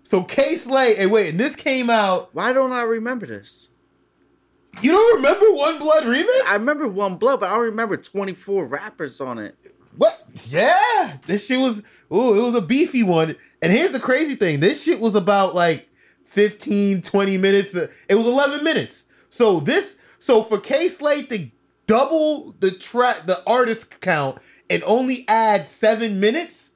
So 0.03 0.23
Kay 0.23 0.55
Slay, 0.57 0.95
and 0.95 1.11
wait, 1.11 1.29
and 1.29 1.39
this 1.39 1.55
came 1.55 1.89
out. 1.89 2.29
Why 2.33 2.53
don't 2.53 2.71
I 2.71 2.83
remember 2.83 3.25
this? 3.27 3.69
You 4.81 4.91
don't 4.91 5.15
remember 5.17 5.51
One 5.51 5.79
Blood 5.79 6.03
remix? 6.03 6.45
I 6.47 6.53
remember 6.53 6.87
One 6.87 7.17
Blood, 7.17 7.41
but 7.41 7.49
I 7.49 7.55
don't 7.55 7.65
remember 7.65 7.97
24 7.97 8.65
rappers 8.65 9.19
on 9.19 9.37
it. 9.37 9.55
What? 9.97 10.23
Yeah, 10.47 11.17
this 11.27 11.45
shit 11.45 11.59
was. 11.59 11.79
Ooh, 12.13 12.39
it 12.39 12.41
was 12.41 12.55
a 12.55 12.61
beefy 12.61 13.03
one. 13.03 13.35
And 13.61 13.73
here's 13.73 13.91
the 13.91 13.99
crazy 13.99 14.35
thing: 14.35 14.61
this 14.61 14.81
shit 14.81 14.99
was 15.01 15.15
about 15.15 15.55
like 15.55 15.89
15, 16.27 17.01
20 17.01 17.37
minutes. 17.37 17.75
uh, 17.75 17.87
It 18.07 18.15
was 18.15 18.25
11 18.25 18.63
minutes. 18.63 19.05
So 19.29 19.59
this, 19.59 19.97
so 20.19 20.41
for 20.43 20.57
Kay 20.59 20.87
Slay 20.87 21.23
to 21.23 21.49
double 21.85 22.55
the 22.59 22.71
track, 22.71 23.25
the 23.25 23.43
artist 23.45 23.99
count, 23.99 24.37
and 24.69 24.83
only 24.85 25.25
add 25.27 25.67
seven 25.67 26.19
minutes 26.19 26.71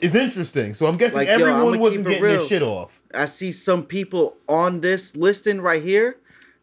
is 0.00 0.14
interesting. 0.14 0.74
So 0.74 0.86
I'm 0.86 0.96
guessing 0.96 1.16
Like, 1.18 1.28
yo, 1.28 1.34
everyone 1.34 1.74
I'ma 1.74 1.76
wasn't 1.78 2.06
getting 2.06 2.22
their 2.22 2.38
real. 2.38 2.46
shit 2.46 2.62
off. 2.62 3.00
I 3.14 3.26
see 3.26 3.52
some 3.52 3.84
people 3.84 4.36
on 4.48 4.80
this 4.80 5.16
listing 5.16 5.60
right 5.60 5.82
here 5.82 6.16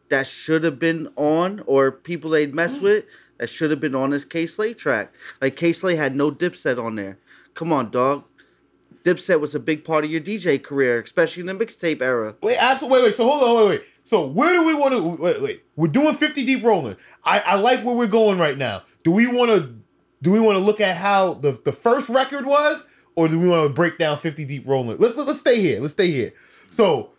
that 0.08 0.26
should 0.26 0.64
have 0.64 0.78
been 0.78 1.08
on, 1.16 1.62
or 1.66 1.92
people 1.92 2.30
they'd 2.30 2.54
mess 2.54 2.78
Mm. 2.78 2.82
with 2.82 3.04
that 3.38 3.48
should 3.48 3.70
have 3.70 3.80
been 3.80 3.94
on 3.94 4.10
this 4.10 4.24
Kay 4.24 4.46
Slay 4.46 4.74
track. 4.74 5.14
Like 5.40 5.56
Kay 5.56 5.72
Slay 5.72 5.94
had 5.96 6.16
no 6.16 6.30
Dipset 6.30 6.82
on 6.82 6.96
there. 6.96 7.18
Come 7.54 7.72
on, 7.72 7.90
dog. 7.90 8.24
Dipset 9.04 9.40
was 9.40 9.54
a 9.54 9.60
big 9.60 9.82
part 9.84 10.04
of 10.04 10.10
your 10.10 10.20
DJ 10.20 10.58
career, 10.62 11.00
especially 11.00 11.40
in 11.40 11.46
the 11.46 11.54
mixtape 11.54 12.02
era. 12.02 12.34
Wait, 12.42 12.56
absolutely. 12.58 12.98
Wait, 12.98 13.04
wait. 13.08 13.16
So 13.16 13.30
hold 13.30 13.42
on. 13.42 13.56
Wait, 13.56 13.68
wait. 13.78 13.82
So 14.04 14.26
where 14.26 14.52
do 14.52 14.62
we 14.64 14.74
want 14.74 14.92
to? 14.92 15.22
Wait, 15.22 15.40
wait. 15.40 15.62
We're 15.76 15.86
doing 15.88 16.14
50 16.14 16.44
deep 16.44 16.62
rolling. 16.64 16.96
I, 17.24 17.40
I 17.40 17.54
like 17.54 17.82
where 17.84 17.94
we're 17.94 18.06
going 18.08 18.38
right 18.38 18.58
now. 18.58 18.82
Do 19.04 19.10
we 19.12 19.26
want 19.26 19.50
to? 19.52 19.74
Do 20.22 20.30
we 20.32 20.40
want 20.40 20.56
to 20.58 20.64
look 20.64 20.80
at 20.80 20.96
how 20.96 21.34
the 21.34 21.52
the 21.64 21.72
first 21.72 22.08
record 22.08 22.46
was, 22.46 22.82
or 23.16 23.28
do 23.28 23.38
we 23.38 23.48
want 23.48 23.68
to 23.68 23.72
break 23.74 23.98
down 23.98 24.18
50 24.18 24.44
deep 24.44 24.66
rolling? 24.66 24.98
Let's 24.98 25.16
let's 25.16 25.40
stay 25.40 25.60
here. 25.60 25.80
Let's 25.80 25.94
stay 25.94 26.10
here. 26.10 26.32
So. 26.70 27.10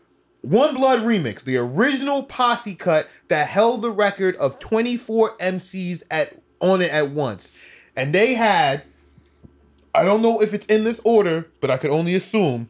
One 0.43 0.73
Blood 0.73 1.01
Remix, 1.01 1.43
the 1.43 1.57
original 1.57 2.23
posse 2.23 2.73
cut 2.73 3.07
that 3.27 3.47
held 3.47 3.83
the 3.83 3.91
record 3.91 4.35
of 4.37 4.57
24 4.57 5.37
MCs 5.37 6.01
at 6.09 6.41
on 6.59 6.81
it 6.81 6.89
at 6.91 7.11
once. 7.11 7.51
And 7.95 8.13
they 8.15 8.33
had 8.33 8.81
I 9.93 10.03
don't 10.03 10.23
know 10.23 10.41
if 10.41 10.53
it's 10.53 10.65
in 10.65 10.83
this 10.83 10.99
order, 11.03 11.47
but 11.59 11.69
I 11.69 11.77
could 11.77 11.91
only 11.91 12.15
assume 12.15 12.69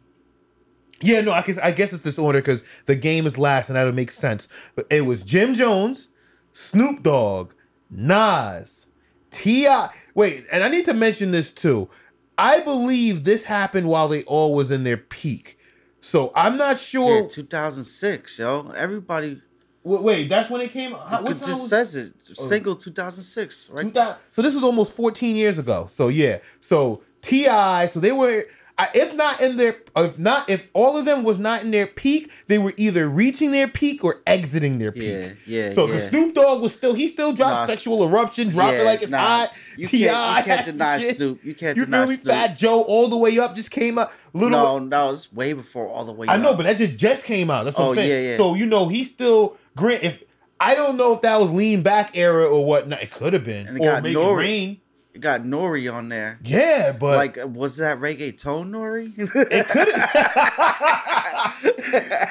Yeah, 1.01 1.21
no, 1.21 1.31
I 1.31 1.41
guess 1.43 1.57
I 1.59 1.71
guess 1.71 1.93
it's 1.93 2.03
this 2.03 2.19
order 2.19 2.39
because 2.39 2.63
the 2.87 2.95
game 2.95 3.25
is 3.25 3.37
last, 3.37 3.69
and 3.69 3.77
that'll 3.77 3.93
make 3.93 4.11
sense. 4.11 4.47
But 4.75 4.87
it 4.89 5.05
was 5.05 5.23
Jim 5.23 5.53
Jones, 5.53 6.09
Snoop 6.53 7.03
Dogg, 7.03 7.53
Nas, 7.89 8.87
Ti. 9.31 9.67
Wait, 10.15 10.45
and 10.51 10.63
I 10.63 10.69
need 10.69 10.85
to 10.85 10.93
mention 10.93 11.31
this 11.31 11.51
too. 11.51 11.89
I 12.37 12.59
believe 12.59 13.23
this 13.23 13.43
happened 13.43 13.87
while 13.87 14.07
they 14.07 14.23
all 14.23 14.55
was 14.55 14.71
in 14.71 14.83
their 14.83 14.97
peak. 14.97 15.57
So 16.01 16.31
I'm 16.35 16.57
not 16.57 16.79
sure. 16.79 17.23
Yeah, 17.23 17.27
2006, 17.27 18.39
yo. 18.39 18.71
Everybody 18.75 19.41
Wait, 19.83 20.03
wait, 20.03 20.29
that's 20.29 20.49
when 20.49 20.61
it 20.61 20.71
came. 20.71 20.91
How, 20.91 21.19
it 21.19 21.23
what 21.23 21.37
time 21.37 21.47
just 21.47 21.61
was 21.61 21.69
says 21.69 21.95
it. 21.95 22.13
Oh. 22.29 22.47
Single 22.47 22.75
2006, 22.75 23.69
right? 23.71 23.85
2000 23.87 24.17
so 24.31 24.41
this 24.41 24.53
was 24.53 24.63
almost 24.63 24.93
14 24.93 25.35
years 25.35 25.57
ago. 25.57 25.87
So 25.87 26.09
yeah. 26.09 26.39
So 26.59 27.01
Ti. 27.21 27.45
So 27.87 27.99
they 27.99 28.11
were. 28.11 28.45
I- 28.77 28.89
If 28.95 29.13
not 29.15 29.41
in 29.41 29.57
their, 29.57 29.75
if 29.95 30.17
not, 30.17 30.49
if 30.49 30.69
all 30.73 30.97
of 30.97 31.05
them 31.05 31.23
was 31.23 31.37
not 31.37 31.61
in 31.63 31.71
their 31.71 31.85
peak, 31.85 32.31
they 32.47 32.57
were 32.57 32.73
either 32.77 33.07
reaching 33.07 33.51
their 33.51 33.67
peak 33.67 34.03
or 34.03 34.21
exiting 34.25 34.79
their 34.79 34.91
peak. 34.91 35.03
Yeah, 35.03 35.65
yeah, 35.67 35.71
So 35.71 35.85
the 35.87 35.97
yeah. 35.99 36.09
Snoop 36.09 36.33
Dogg 36.35 36.61
was 36.61 36.73
still, 36.73 36.93
he 36.93 37.07
still 37.07 37.33
dropped 37.33 37.53
Nah, 37.53 37.65
sexual 37.67 38.03
eruption, 38.07 38.49
dropped 38.49 38.77
it 38.77 38.83
like 38.83 39.01
it's 39.01 39.11
nah. 39.11 39.17
hot. 39.19 39.51
You 39.77 39.87
Ti, 39.87 40.05
can't- 40.05 40.37
you 40.37 40.43
can't 40.43 40.65
deny 40.65 40.99
shit. 40.99 41.17
Snoop. 41.17 41.43
You 41.45 41.53
can't 41.53 41.77
You 41.77 41.85
deny 41.85 41.99
feel 42.01 42.09
me? 42.09 42.15
Snoop. 42.15 42.27
Fat 42.27 42.57
Joe 42.57 42.81
all 42.81 43.07
the 43.09 43.17
way 43.17 43.37
up 43.37 43.55
just 43.55 43.71
came 43.71 43.97
out. 43.99 44.11
Little, 44.33 44.49
No, 44.49 44.79
no, 44.79 45.11
it's 45.11 45.31
way 45.33 45.51
before 45.53 45.87
all 45.89 46.05
the 46.05 46.13
way. 46.13 46.27
Up. 46.27 46.33
I 46.33 46.37
know, 46.37 46.55
but 46.55 46.63
that 46.63 46.77
just 46.77 46.95
just 46.97 47.23
came 47.25 47.49
out. 47.51 47.65
That's 47.65 47.77
what 47.77 47.85
Oh, 47.85 47.89
I'm 47.89 47.95
saying. 47.97 48.09
yeah, 48.25 48.31
yeah. 48.31 48.37
So 48.37 48.55
you 48.55 48.65
know, 48.65 48.87
he 48.87 49.03
still 49.03 49.57
grant. 49.75 50.03
If 50.03 50.23
I 50.59 50.73
don't 50.75 50.95
know 50.95 51.13
if 51.13 51.21
that 51.21 51.39
was 51.41 51.51
lean 51.51 51.81
back 51.83 52.11
era 52.15 52.47
or 52.47 52.65
whatnot, 52.65 53.01
it 53.03 53.11
could 53.11 53.33
have 53.33 53.43
been 53.43 53.67
And 53.67 53.77
it 53.77 53.81
or 53.81 53.85
got 53.91 54.03
make 54.03 54.13
it 54.13 54.17
Nori. 54.19 54.37
rain. 54.37 54.77
Got 55.19 55.43
Nori 55.43 55.93
on 55.93 56.09
there. 56.09 56.39
Yeah, 56.43 56.93
but 56.93 57.17
like, 57.17 57.37
was 57.45 57.77
that 57.77 57.99
reggaeton 57.99 58.69
Nori? 58.69 59.13
it 59.51 59.67
could. 59.67 59.89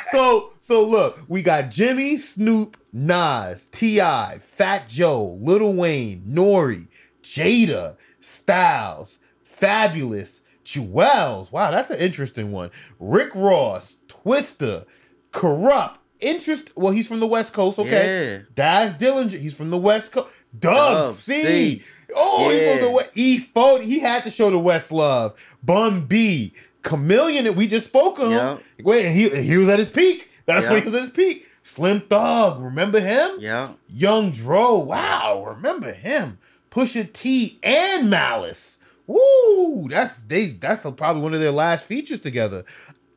so 0.12 0.52
so 0.60 0.86
look, 0.86 1.20
we 1.28 1.42
got 1.42 1.70
Jimmy, 1.70 2.16
Snoop, 2.16 2.78
Nas, 2.92 3.66
Ti, 3.66 3.98
Fat 3.98 4.88
Joe, 4.88 5.38
Little 5.40 5.74
Wayne, 5.74 6.24
Nori, 6.26 6.88
Jada, 7.22 7.96
Styles, 8.20 9.20
Fabolous, 9.60 10.40
Juelz. 10.64 11.52
Wow, 11.52 11.70
that's 11.70 11.90
an 11.90 11.98
interesting 11.98 12.50
one. 12.50 12.70
Rick 12.98 13.34
Ross, 13.34 13.98
Twista, 14.08 14.86
Kurupt. 15.32 15.96
Interest. 16.20 16.70
Well, 16.76 16.92
he's 16.92 17.08
from 17.08 17.20
the 17.20 17.26
West 17.26 17.54
Coast. 17.54 17.78
Okay. 17.78 18.34
Yeah. 18.34 18.42
Daz 18.54 18.92
Dillinger. 18.94 19.38
He's 19.38 19.54
from 19.54 19.70
the 19.70 19.78
West 19.78 20.12
Coast. 20.12 20.28
Dub, 20.58 20.72
Dub 20.72 21.14
C. 21.14 21.42
C. 21.42 21.82
Oh, 22.14 22.50
Yeah. 22.50 22.78
the 22.80 22.90
West. 22.90 23.10
E. 23.14 23.38
Fo- 23.38 23.80
He 23.80 23.98
had 24.00 24.24
to 24.24 24.30
show 24.30 24.50
the 24.50 24.58
West 24.58 24.90
love. 24.92 25.34
Bun 25.62 26.06
B. 26.06 26.52
Chameleon 26.82 27.44
that 27.44 27.54
we 27.56 27.66
just 27.66 27.86
spoke 27.88 28.18
of. 28.18 28.30
Yeah. 28.30 28.58
Wait, 28.82 29.04
and 29.06 29.14
he 29.14 29.28
he 29.42 29.56
was 29.56 29.68
at 29.68 29.78
his 29.78 29.88
peak. 29.90 30.30
That's 30.46 30.64
Yeah. 30.64 30.72
when 30.72 30.82
he 30.82 30.86
was 30.86 30.94
at 30.94 31.02
his 31.02 31.10
peak. 31.10 31.46
Slim 31.62 32.00
Thug, 32.00 32.60
remember 32.62 32.98
him? 33.00 33.32
yeah. 33.38 33.68
Young 33.88 34.32
Dro, 34.32 34.78
wow, 34.78 35.44
remember 35.54 35.92
him? 35.92 36.38
Pusha 36.70 37.12
T 37.12 37.58
and 37.62 38.08
Malice. 38.10 38.78
Woo, 39.06 39.88
that's 39.88 40.22
they. 40.22 40.46
That's 40.46 40.82
probably 40.96 41.22
one 41.22 41.34
of 41.34 41.40
their 41.40 41.50
last 41.52 41.84
features 41.84 42.20
together. 42.20 42.64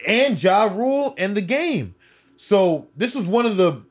And 0.07 0.41
Ja 0.41 0.65
Rule 0.65 1.15
and 1.17 1.35
the 1.37 1.41
game. 1.41 1.95
So 2.35 2.87
this 2.97 3.15
was 3.15 3.25
one 3.25 3.45
of 3.45 3.55
the 3.57 3.81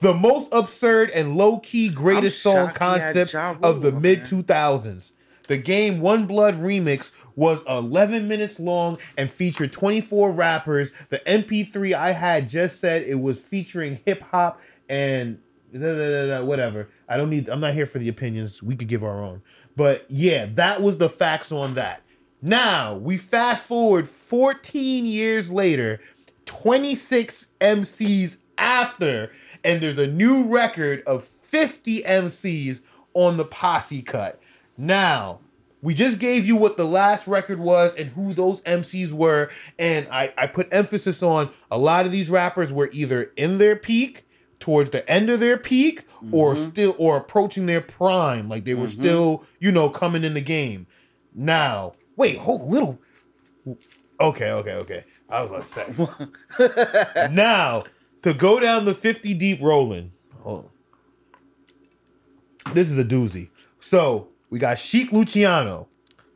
the 0.00 0.14
most 0.14 0.52
absurd 0.52 1.10
and 1.10 1.36
low 1.36 1.58
key 1.58 1.88
greatest 1.88 2.42
song 2.42 2.72
concept 2.72 3.32
Ja 3.32 3.56
of 3.62 3.82
the 3.82 3.92
mid 3.92 4.24
two 4.24 4.42
thousands. 4.42 5.12
The 5.48 5.56
game 5.56 6.00
One 6.00 6.26
Blood 6.26 6.60
remix 6.60 7.12
was 7.34 7.62
11 7.68 8.28
minutes 8.28 8.60
long 8.60 8.98
and 9.16 9.30
featured 9.30 9.72
24 9.72 10.32
rappers. 10.32 10.92
The 11.08 11.18
MP3 11.20 11.94
I 11.94 12.12
had 12.12 12.48
just 12.48 12.80
said 12.80 13.02
it 13.02 13.16
was 13.16 13.38
featuring 13.38 14.00
hip 14.04 14.22
hop 14.22 14.60
and 14.88 15.40
da, 15.72 15.78
da, 15.78 16.26
da, 16.26 16.44
whatever. 16.44 16.88
I 17.08 17.16
don't 17.16 17.30
need. 17.30 17.48
I'm 17.48 17.60
not 17.60 17.74
here 17.74 17.86
for 17.86 17.98
the 17.98 18.08
opinions. 18.08 18.62
We 18.62 18.76
could 18.76 18.88
give 18.88 19.04
our 19.04 19.22
own. 19.22 19.42
But 19.76 20.04
yeah, 20.08 20.46
that 20.54 20.82
was 20.82 20.98
the 20.98 21.08
facts 21.08 21.50
on 21.50 21.74
that. 21.74 22.02
Now 22.40 22.94
we 22.94 23.16
fast 23.16 23.64
forward 23.64 24.08
14 24.08 25.04
years 25.04 25.50
later, 25.50 26.00
26 26.46 27.48
MCs 27.60 28.38
after, 28.58 29.32
and 29.64 29.80
there's 29.80 29.98
a 29.98 30.06
new 30.06 30.44
record 30.44 31.02
of 31.06 31.24
50 31.24 32.02
MCs 32.02 32.80
on 33.14 33.36
the 33.36 33.44
posse 33.44 34.02
cut. 34.02 34.40
Now, 34.78 35.40
we 35.82 35.94
just 35.94 36.18
gave 36.18 36.46
you 36.46 36.56
what 36.56 36.76
the 36.76 36.84
last 36.84 37.26
record 37.26 37.58
was 37.58 37.94
and 37.94 38.10
who 38.10 38.34
those 38.34 38.60
MCs 38.62 39.12
were, 39.12 39.50
and 39.78 40.06
I, 40.10 40.32
I 40.38 40.46
put 40.46 40.68
emphasis 40.72 41.22
on 41.22 41.50
a 41.70 41.78
lot 41.78 42.06
of 42.06 42.12
these 42.12 42.30
rappers 42.30 42.72
were 42.72 42.90
either 42.92 43.32
in 43.36 43.58
their 43.58 43.76
peak, 43.76 44.24
towards 44.62 44.92
the 44.92 45.06
end 45.10 45.28
of 45.28 45.40
their 45.40 45.58
peak, 45.58 46.06
or 46.30 46.54
mm-hmm. 46.54 46.70
still 46.70 46.94
or 46.96 47.16
approaching 47.16 47.66
their 47.66 47.80
prime, 47.80 48.48
like 48.48 48.64
they 48.64 48.74
were 48.74 48.86
mm-hmm. 48.86 49.02
still, 49.02 49.44
you 49.58 49.72
know, 49.72 49.90
coming 49.90 50.22
in 50.22 50.34
the 50.34 50.40
game. 50.40 50.86
Now, 51.34 51.94
wait, 52.16 52.38
hold 52.38 52.70
little. 52.70 52.98
Okay, 54.20 54.52
okay, 54.52 54.74
okay. 54.74 55.04
I 55.28 55.42
was 55.42 55.74
about 55.74 55.88
to 56.58 57.08
say. 57.18 57.28
now, 57.32 57.84
to 58.22 58.34
go 58.34 58.60
down 58.60 58.84
the 58.84 58.94
50 58.94 59.34
deep 59.34 59.60
rolling. 59.60 60.12
Hold 60.40 60.70
on. 62.66 62.74
This 62.74 62.90
is 62.90 62.98
a 62.98 63.04
doozy. 63.04 63.50
So, 63.80 64.28
we 64.50 64.58
got 64.58 64.78
Chic 64.78 65.12
Luciano, 65.12 65.88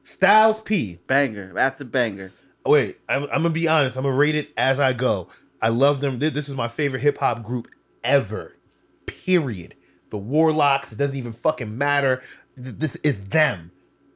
Styles 0.05 0.61
P. 0.61 0.99
Banger 1.07 1.59
after 1.59 1.84
banger. 1.84 2.32
Wait, 2.64 2.99
I'm, 3.09 3.24
I'm 3.24 3.43
gonna 3.43 3.51
be 3.51 3.68
honest. 3.68 3.97
I'm 3.97 4.05
gonna 4.05 4.16
rate 4.16 4.34
it 4.34 4.51
as 4.57 4.80
I 4.80 4.93
go. 4.93 5.28
I 5.62 5.68
love 5.68 6.01
them. 6.01 6.18
This 6.18 6.32
this 6.32 6.49
is 6.49 6.55
my 6.55 6.68
favorite 6.68 7.01
hip 7.01 7.18
hop 7.18 7.43
group 7.43 7.68
ever. 8.03 8.57
Period. 9.07 9.74
The 10.11 10.18
Warlocks. 10.18 10.93
It 10.93 10.99
doesn't 10.99 11.16
even 11.16 11.32
fucking 11.32 11.76
matter. 11.76 12.22
This 12.57 12.97
is 12.97 13.28
them. 13.28 13.70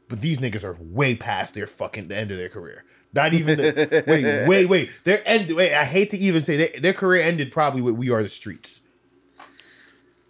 But 0.09 0.21
these 0.21 0.39
niggas 0.39 0.65
are 0.65 0.77
way 0.81 1.15
past 1.15 1.55
their 1.55 1.67
fucking 1.67 2.09
the 2.09 2.17
end 2.17 2.31
of 2.33 2.39
their 2.39 2.49
career. 2.49 2.85
Not 3.13 3.35
even. 3.35 3.59
The, 3.59 4.05
wait, 4.07 4.47
wait, 4.49 4.67
wait. 4.67 4.91
Their 5.05 5.27
end. 5.29 5.51
Wait, 5.51 5.75
I 5.75 5.85
hate 5.85 6.11
to 6.13 6.17
even 6.19 6.43
say 6.43 6.57
their, 6.57 6.81
their 6.81 6.93
career 6.93 7.23
ended 7.23 7.51
probably 7.53 7.83
with 7.83 7.95
"We 7.97 8.11
Are 8.11 8.23
the 8.23 8.29
Streets." 8.29 8.81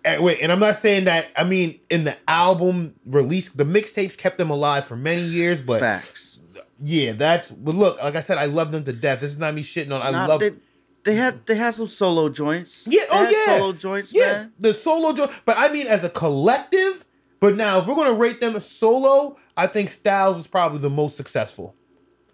And 0.05 0.25
wait, 0.25 0.41
and 0.41 0.51
I'm 0.51 0.61
not 0.61 0.79
saying 0.79 1.05
that. 1.05 1.29
I 1.37 1.45
mean, 1.45 1.79
in 1.91 2.05
the 2.05 2.17
album 2.27 2.95
release, 3.05 3.51
the 3.51 3.65
mixtapes 3.65 4.17
kept 4.17 4.39
them 4.39 4.49
alive 4.49 4.87
for 4.87 4.97
many 4.97 5.21
years. 5.21 5.61
But 5.61 5.81
Facts. 5.81 6.41
yeah, 6.83 7.13
that's. 7.13 7.51
But 7.51 7.75
look, 7.75 8.03
like 8.03 8.15
I 8.17 8.23
said, 8.23 8.39
I 8.39 8.47
love 8.47 8.73
them 8.73 8.85
to 8.85 8.93
death. 8.95 9.21
This 9.21 9.33
is 9.33 9.39
not 9.39 9.53
me 9.53 9.63
shitting 9.63 9.93
on. 9.95 10.01
I 10.01 10.11
Nah, 10.11 10.27
love. 10.27 10.41
they, 10.41 10.53
they 11.05 11.17
had 11.17 11.45
they 11.47 11.55
had 11.57 11.75
some 11.75 11.87
solo 11.87 12.31
joints. 12.31 12.87
Yeah, 12.87 13.03
oh, 13.11 13.25
They 13.25 13.29
oh 13.29 13.31
yeah, 13.47 13.59
solo 13.59 13.73
joints, 13.75 14.13
yeah, 14.15 14.25
man. 14.33 14.53
the 14.59 14.73
solo 14.73 15.13
joint. 15.13 15.31
But 15.45 15.59
I 15.59 15.69
mean, 15.71 15.87
as 15.87 16.03
a 16.03 16.09
collective. 16.11 17.05
But 17.41 17.57
now, 17.57 17.79
if 17.79 17.87
we're 17.87 17.95
gonna 17.95 18.13
rate 18.15 18.41
them 18.41 18.59
solo, 18.61 19.37
I 19.57 19.67
think 19.67 19.89
Styles 19.91 20.37
was 20.39 20.47
probably 20.47 20.79
the 20.79 20.91
most 20.91 21.17
successful. 21.17 21.75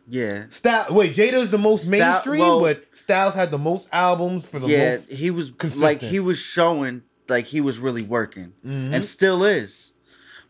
Yeah, 0.09 0.45
Style. 0.51 0.87
Wait, 0.91 1.15
Jada's 1.15 1.51
the 1.51 1.59
most 1.59 1.87
Sty- 1.87 1.91
mainstream, 1.99 2.41
well- 2.41 2.61
but 2.61 2.85
Styles 2.95 3.35
had 3.35 3.51
the 3.51 3.59
most 3.59 3.89
albums 3.93 4.47
for 4.47 4.59
the 4.61 4.69
yeah. 4.69 4.97
most. 4.97 5.11
He 5.11 5.31
was 5.31 5.53
like 5.77 6.01
he 6.01 6.21
was 6.21 6.39
showing 6.39 7.03
like 7.29 7.47
he 7.47 7.61
was 7.61 7.79
really 7.79 8.03
working, 8.03 8.53
Mhm. 8.65 8.95
and 8.95 9.05
still 9.05 9.43
is. 9.45 9.93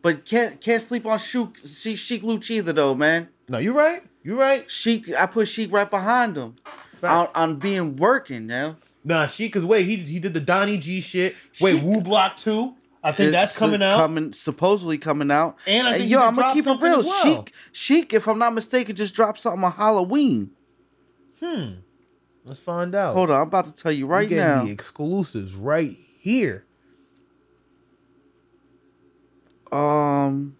But 0.02 0.24
can't 0.26 0.60
can't 0.60 0.82
sleep 0.82 1.06
on 1.06 1.18
Sheek 1.18 1.56
Sheek, 1.66 1.96
Sheek 1.98 2.22
Louch 2.22 2.50
either 2.50 2.72
though, 2.72 2.94
man. 2.94 3.28
No, 3.48 3.58
you're 3.58 3.72
right. 3.74 4.02
You're 4.22 4.36
right. 4.36 4.70
Sheek, 4.70 5.08
I 5.16 5.26
put 5.26 5.48
Sheek 5.48 5.72
right 5.72 5.88
behind 5.88 6.36
him 6.36 6.56
on, 7.02 7.28
on 7.34 7.56
being 7.56 7.96
working 7.96 8.46
now. 8.46 8.76
Nah, 9.04 9.26
she 9.28 9.48
cause 9.48 9.64
wait, 9.64 9.84
he 9.86 9.96
he 9.96 10.18
did 10.18 10.34
the 10.34 10.40
Donnie 10.40 10.78
G 10.78 11.00
shit. 11.00 11.34
Wait, 11.60 11.78
She- 11.80 11.84
Woo 11.86 12.00
Block 12.02 12.36
two. 12.36 12.74
I 13.06 13.12
think 13.12 13.30
that's 13.30 13.56
coming 13.56 13.82
out. 13.82 13.98
Coming 13.98 14.32
supposedly 14.32 14.98
coming 14.98 15.30
out. 15.30 15.58
And 15.64 15.86
I 15.86 15.92
think 15.92 16.04
he 16.04 16.10
yo, 16.10 16.20
I'm 16.20 16.34
gonna 16.34 16.52
keep 16.52 16.66
it 16.66 16.80
real. 16.80 17.04
well. 17.04 17.22
Sheek, 17.22 17.54
Sheek, 17.70 18.12
if 18.12 18.26
I'm 18.26 18.38
not 18.40 18.52
mistaken, 18.52 18.96
just 18.96 19.14
dropped 19.14 19.38
something 19.38 19.62
on 19.62 19.70
Halloween. 19.70 20.50
Hmm. 21.40 21.74
Let's 22.44 22.58
find 22.58 22.96
out. 22.96 23.14
Hold 23.14 23.30
on, 23.30 23.42
I'm 23.42 23.46
about 23.46 23.66
to 23.66 23.72
tell 23.72 23.92
you 23.92 24.08
right 24.08 24.28
now. 24.28 24.64
the 24.64 24.72
exclusives 24.72 25.54
right 25.54 25.96
here. 26.18 26.64
Um, 29.70 30.56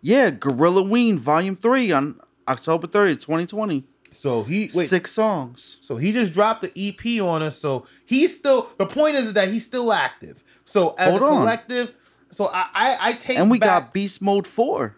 yeah, 0.00 0.30
Gorilla 0.30 0.82
Ween 0.82 1.18
Volume 1.18 1.54
Three 1.54 1.92
on 1.92 2.18
October 2.48 2.88
30th, 2.88 3.20
2020. 3.20 3.84
So 4.12 4.42
he 4.42 4.70
wait. 4.74 4.88
Six 4.88 5.12
songs. 5.12 5.78
So 5.82 5.96
he 5.96 6.10
just 6.12 6.32
dropped 6.32 6.62
the 6.62 6.72
EP 6.76 7.22
on 7.22 7.42
us. 7.42 7.60
So 7.60 7.86
he's 8.06 8.36
still. 8.36 8.70
The 8.76 8.86
point 8.86 9.14
is 9.14 9.34
that 9.34 9.50
he's 9.50 9.64
still 9.64 9.92
active. 9.92 10.42
So 10.66 10.94
as 10.98 11.10
Hold 11.10 11.22
a 11.22 11.24
on. 11.24 11.36
collective, 11.38 11.94
so 12.32 12.46
I 12.48 12.66
I, 12.74 12.96
I 13.00 13.12
take 13.14 13.38
And 13.38 13.50
we 13.50 13.58
back, 13.58 13.84
got 13.84 13.92
Beast 13.94 14.20
Mode 14.20 14.46
4, 14.46 14.94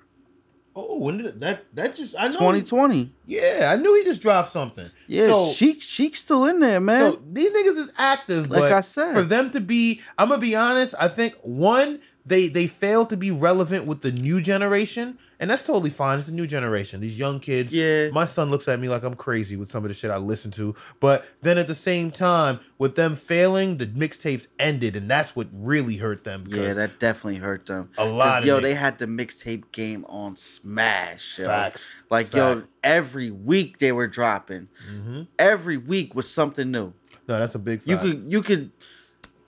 Oh, 0.80 0.98
when 0.98 1.18
did 1.18 1.40
that 1.40 1.64
that 1.74 1.96
just 1.96 2.14
I 2.18 2.28
know 2.28 2.34
2020. 2.34 3.12
Yeah, 3.26 3.70
I 3.72 3.76
knew 3.80 3.94
he 3.96 4.04
just 4.04 4.22
dropped 4.22 4.52
something. 4.52 4.88
Yeah, 5.08 5.26
so, 5.26 5.52
Sheek 5.52 5.80
Sheek's 5.80 6.20
still 6.20 6.44
in 6.46 6.60
there, 6.60 6.80
man. 6.80 7.12
so 7.12 7.22
these 7.32 7.50
niggas 7.52 7.76
is 7.78 7.92
actors, 7.98 8.48
Like 8.48 8.60
but 8.60 8.72
I 8.72 8.80
said. 8.82 9.12
for 9.14 9.22
them 9.22 9.50
to 9.52 9.60
be, 9.60 10.00
I'm 10.16 10.28
gonna 10.28 10.40
be 10.40 10.54
honest. 10.54 10.94
I 10.98 11.08
think 11.08 11.34
one, 11.42 12.00
they 12.28 12.48
they 12.48 12.66
fail 12.66 13.06
to 13.06 13.16
be 13.16 13.30
relevant 13.30 13.86
with 13.86 14.02
the 14.02 14.12
new 14.12 14.40
generation, 14.40 15.18
and 15.40 15.50
that's 15.50 15.62
totally 15.64 15.90
fine. 15.90 16.18
It's 16.18 16.28
a 16.28 16.32
new 16.32 16.46
generation. 16.46 17.00
These 17.00 17.18
young 17.18 17.40
kids. 17.40 17.72
Yeah. 17.72 18.10
my 18.10 18.26
son 18.26 18.50
looks 18.50 18.68
at 18.68 18.78
me 18.78 18.88
like 18.88 19.02
I'm 19.02 19.14
crazy 19.16 19.56
with 19.56 19.70
some 19.70 19.84
of 19.84 19.88
the 19.88 19.94
shit 19.94 20.10
I 20.10 20.18
listen 20.18 20.50
to. 20.52 20.74
But 21.00 21.24
then 21.40 21.58
at 21.58 21.66
the 21.66 21.74
same 21.74 22.10
time, 22.10 22.60
with 22.76 22.96
them 22.96 23.16
failing, 23.16 23.78
the 23.78 23.86
mixtapes 23.86 24.46
ended, 24.58 24.94
and 24.94 25.10
that's 25.10 25.34
what 25.34 25.48
really 25.52 25.96
hurt 25.96 26.24
them. 26.24 26.44
yeah, 26.48 26.74
that 26.74 26.98
definitely 27.00 27.40
hurt 27.40 27.66
them. 27.66 27.90
A 27.98 28.04
lot 28.04 28.44
Yo, 28.44 28.60
they 28.60 28.74
had 28.74 28.98
the 28.98 29.06
mixtape 29.06 29.72
game 29.72 30.04
on 30.06 30.36
smash. 30.36 31.38
Yo. 31.38 31.46
Facts. 31.46 31.82
Like 32.10 32.34
yo, 32.34 32.64
every 32.84 33.30
week 33.30 33.78
they 33.78 33.92
were 33.92 34.06
dropping. 34.06 34.68
Mhm. 34.92 35.28
Every 35.38 35.76
week 35.76 36.14
was 36.14 36.30
something 36.30 36.70
new. 36.70 36.92
No, 37.26 37.38
that's 37.38 37.54
a 37.54 37.58
big. 37.58 37.82
You 37.84 37.96
could 37.98 38.24
you 38.32 38.42
could 38.42 38.70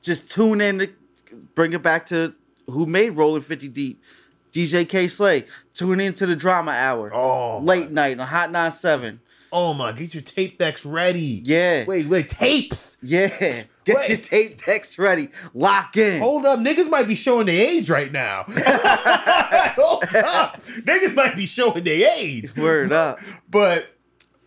just 0.02 0.30
tune 0.30 0.60
in 0.60 0.78
to 0.78 0.88
bring 1.54 1.72
it 1.72 1.82
back 1.82 2.06
to 2.06 2.34
who 2.70 2.86
made 2.86 3.10
Rolling 3.10 3.42
50 3.42 3.68
Deep. 3.68 4.02
DJ 4.52 4.88
Kay 4.88 5.08
Slay. 5.08 5.44
Tune 5.74 6.00
into 6.00 6.26
the 6.26 6.34
drama 6.34 6.72
hour. 6.72 7.12
Oh, 7.14 7.58
Late 7.58 7.90
night 7.90 8.18
on 8.18 8.26
Hot 8.26 8.50
97. 8.50 9.20
Oh 9.52 9.74
my, 9.74 9.90
get 9.92 10.14
your 10.14 10.22
tape 10.22 10.58
decks 10.58 10.84
ready. 10.84 11.42
Yeah. 11.44 11.84
Wait, 11.84 12.06
wait, 12.06 12.30
tapes. 12.30 12.98
Yeah. 13.02 13.64
Get 13.86 13.96
Wait. 13.96 14.08
your 14.10 14.18
tape 14.18 14.64
decks 14.64 14.98
ready. 14.98 15.30
Lock 15.54 15.96
in. 15.96 16.20
Hold 16.20 16.44
up, 16.44 16.58
niggas 16.60 16.90
might 16.90 17.08
be 17.08 17.14
showing 17.14 17.46
their 17.46 17.66
age 17.66 17.88
right 17.88 18.12
now. 18.12 18.44
Hold 18.46 20.04
up. 20.14 20.62
Niggas 20.82 21.14
might 21.14 21.34
be 21.34 21.46
showing 21.46 21.82
their 21.84 22.10
age. 22.16 22.54
Word 22.56 22.92
up. 22.92 23.18
But 23.48 23.86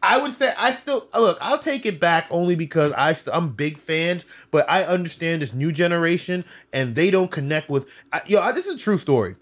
I 0.03 0.17
would 0.17 0.33
say 0.33 0.53
I 0.57 0.73
still 0.73 1.07
look. 1.13 1.37
I'll 1.39 1.57
take 1.57 1.85
it 1.85 1.97
back 1.99 2.27
only 2.29 2.55
because 2.55 2.91
I 2.91 3.13
st- 3.13 3.35
I'm 3.35 3.49
big 3.49 3.79
fans, 3.79 4.25
but 4.51 4.69
I 4.69 4.83
understand 4.83 5.41
this 5.41 5.53
new 5.53 5.71
generation 5.71 6.43
and 6.73 6.93
they 6.93 7.09
don't 7.09 7.31
connect 7.31 7.69
with. 7.69 7.87
I, 8.11 8.21
yo, 8.27 8.41
I, 8.41 8.51
this 8.51 8.67
is 8.67 8.75
a 8.75 8.77
true 8.77 8.97
story. 8.97 9.37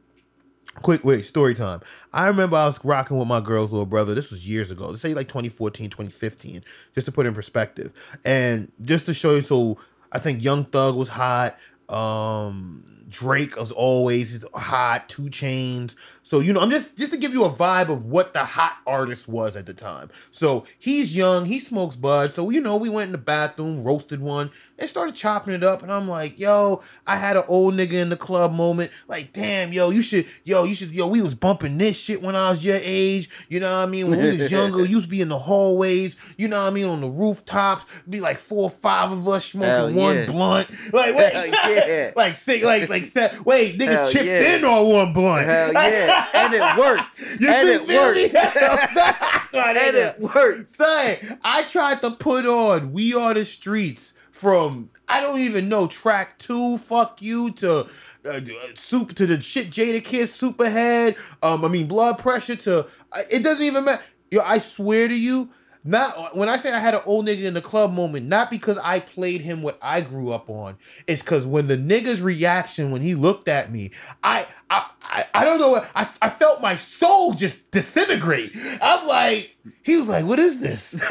Quick, 0.84 1.04
wait, 1.04 1.26
story 1.26 1.56
time. 1.56 1.82
I 2.14 2.28
remember 2.28 2.56
I 2.58 2.68
was 2.68 2.80
rocking 2.86 3.18
with 3.18 3.28
my 3.28 3.42
girl's 3.42 3.72
little 3.72 3.88
brother. 3.88 4.14
This 4.14 4.30
was 4.30 4.48
years 4.48 4.70
ago. 4.70 4.88
Let's 4.88 5.02
say 5.02 5.16
like 5.16 5.28
2014, 5.28 5.90
2015, 5.90 6.64
just 6.94 7.06
to 7.06 7.12
put 7.12 7.26
in 7.26 7.34
perspective. 7.34 7.92
And 8.24 8.72
just 8.84 9.08
to 9.08 9.16
show 9.16 9.36
you, 9.36 9.42
so 9.42 9.80
I 10.12 10.20
think 10.20 10.44
Young 10.44 10.66
Thug 10.66 10.96
was 10.96 11.10
hot. 11.10 11.58
Um, 11.90 13.06
Drake 13.10 13.58
as 13.58 13.72
always 13.72 14.46
hot. 14.54 15.10
2 15.10 15.24
Chainz. 15.24 15.96
So 16.32 16.40
you 16.40 16.54
know, 16.54 16.62
I'm 16.62 16.70
just 16.70 16.98
just 16.98 17.12
to 17.12 17.18
give 17.18 17.34
you 17.34 17.44
a 17.44 17.52
vibe 17.52 17.90
of 17.90 18.06
what 18.06 18.34
the 18.34 18.46
hot 18.46 18.78
artist 18.88 19.28
was 19.28 19.58
at 19.58 19.66
the 19.66 19.74
time. 19.74 20.10
So 20.32 20.64
he's 20.80 21.14
young. 21.14 21.44
He 21.44 21.60
smokes 21.60 21.98
bud. 21.98 22.32
So 22.32 22.50
you 22.50 22.62
know, 22.62 22.78
we 22.78 22.88
went 22.88 23.10
in 23.10 23.12
the 23.12 23.18
bathroom, 23.18 23.84
roasted 23.84 24.22
one, 24.22 24.50
and 24.82 24.90
started 24.90 25.14
chopping 25.14 25.54
it 25.54 25.62
up. 25.62 25.84
And 25.84 25.92
I'm 25.92 26.08
like, 26.08 26.40
yo, 26.40 26.84
I 27.06 27.18
had 27.18 27.36
an 27.36 27.44
old 27.50 27.74
nigga 27.74 27.94
in 27.94 28.08
the 28.08 28.16
club 28.16 28.54
moment. 28.54 28.92
Like, 29.10 29.34
damn, 29.34 29.74
yo, 29.74 29.90
you 29.90 30.02
should, 30.02 30.26
yo, 30.46 30.64
you 30.64 30.74
should, 30.74 30.92
yo, 30.92 31.06
we 31.08 31.22
was 31.22 31.36
bumping 31.36 31.78
this 31.78 31.98
shit 31.98 32.22
when 32.22 32.36
I 32.36 32.50
was 32.50 32.64
your 32.64 32.80
age. 32.82 33.30
You 33.50 33.60
know 33.60 33.70
what 33.70 33.84
I 33.84 33.86
mean? 33.86 34.10
When 34.10 34.20
we 34.20 34.38
was 34.38 34.50
younger, 34.50 34.86
used 34.86 35.04
to 35.04 35.10
be 35.10 35.20
in 35.20 35.28
the 35.28 35.38
hallways. 35.38 36.16
You 36.38 36.48
know 36.48 36.62
what 36.62 36.70
I 36.70 36.72
mean? 36.72 36.86
On 36.86 37.02
the 37.02 37.08
rooftops, 37.08 37.86
be 38.10 38.22
like 38.22 38.38
four 38.38 38.64
or 38.64 38.70
five 38.70 39.12
of 39.12 39.28
us 39.28 39.46
smoking 39.48 39.96
Hell 39.96 40.02
one 40.02 40.16
yeah. 40.16 40.26
blunt. 40.26 40.70
Like, 40.94 41.14
wait, 41.16 41.34
yeah. 41.34 42.12
like 42.16 42.38
six, 42.38 42.64
like 42.66 42.88
like 42.90 43.06
set. 43.06 43.46
Wait, 43.46 43.78
niggas 43.78 43.88
Hell 43.88 44.12
chipped 44.12 44.26
yeah. 44.26 44.56
in 44.56 44.64
on 44.66 44.88
one 44.88 45.14
blunt. 45.14 45.46
Hell 45.46 45.74
yeah. 45.74 46.21
And 46.34 46.54
it 46.54 46.78
worked. 46.78 47.20
You 47.40 47.50
and 47.50 47.70
it 47.70 47.88
worked. 47.88 48.36
and 49.54 49.96
it 49.98 50.20
worked. 50.20 50.70
Say, 50.70 51.20
I 51.44 51.64
tried 51.64 52.02
to 52.02 52.12
put 52.12 52.46
on 52.46 52.92
"We 52.94 53.14
Are 53.14 53.34
the 53.34 53.46
Streets" 53.46 54.14
from 54.32 54.90
I 55.08 55.22
don't 55.22 55.40
even 55.40 55.70
know 55.70 55.88
track 55.88 56.38
two. 56.40 56.78
Fuck 56.78 57.22
you 57.22 57.52
to. 57.52 57.88
Uh, 58.24 58.40
soup 58.76 59.16
to 59.16 59.26
the 59.26 59.42
shit 59.42 59.72
Jadakiss 59.72 60.38
Superhead. 60.40 61.18
Um, 61.42 61.66
I 61.66 61.68
mean 61.70 61.88
blood 61.88 62.20
pressure 62.20 62.56
to. 62.58 62.86
I- 63.12 63.26
It 63.32 63.40
doesn't 63.44 63.66
even 63.66 63.84
matter. 63.86 64.04
Yo, 64.30 64.42
I 64.42 64.60
swear 64.60 65.08
to 65.08 65.16
you, 65.16 65.50
not 65.84 66.38
when 66.38 66.48
I 66.48 66.58
say 66.58 66.72
I 66.72 66.80
had 66.80 66.94
an 66.94 67.02
old 67.06 67.26
nigga 67.26 67.44
in 67.44 67.54
the 67.54 67.62
club 67.62 67.94
moment, 67.94 68.28
not 68.28 68.52
because 68.52 68.78
I 68.78 69.00
played 69.00 69.42
him 69.42 69.64
what 69.64 69.80
I 69.82 70.02
grew 70.02 70.32
up 70.32 70.50
on. 70.50 70.78
It's 71.08 71.22
because 71.22 71.46
when 71.46 71.68
the 71.68 71.78
nigga's 71.78 72.22
reaction 72.22 72.92
when 72.92 73.02
he 73.02 73.16
looked 73.16 73.48
at 73.48 73.72
me, 73.72 73.92
I 74.24 74.48
I 74.70 74.86
I, 75.02 75.26
I 75.34 75.44
don't 75.44 75.60
know. 75.60 75.84
I 75.96 76.08
I 76.22 76.30
felt 76.30 76.62
my 76.62 76.76
soul 76.76 77.34
just 77.34 77.72
disintegrate. 77.72 78.52
I'm 78.82 79.08
like, 79.08 79.56
he 79.82 79.98
was 79.98 80.08
like, 80.08 80.26
"What 80.26 80.40
is 80.40 80.60
this?" 80.60 80.94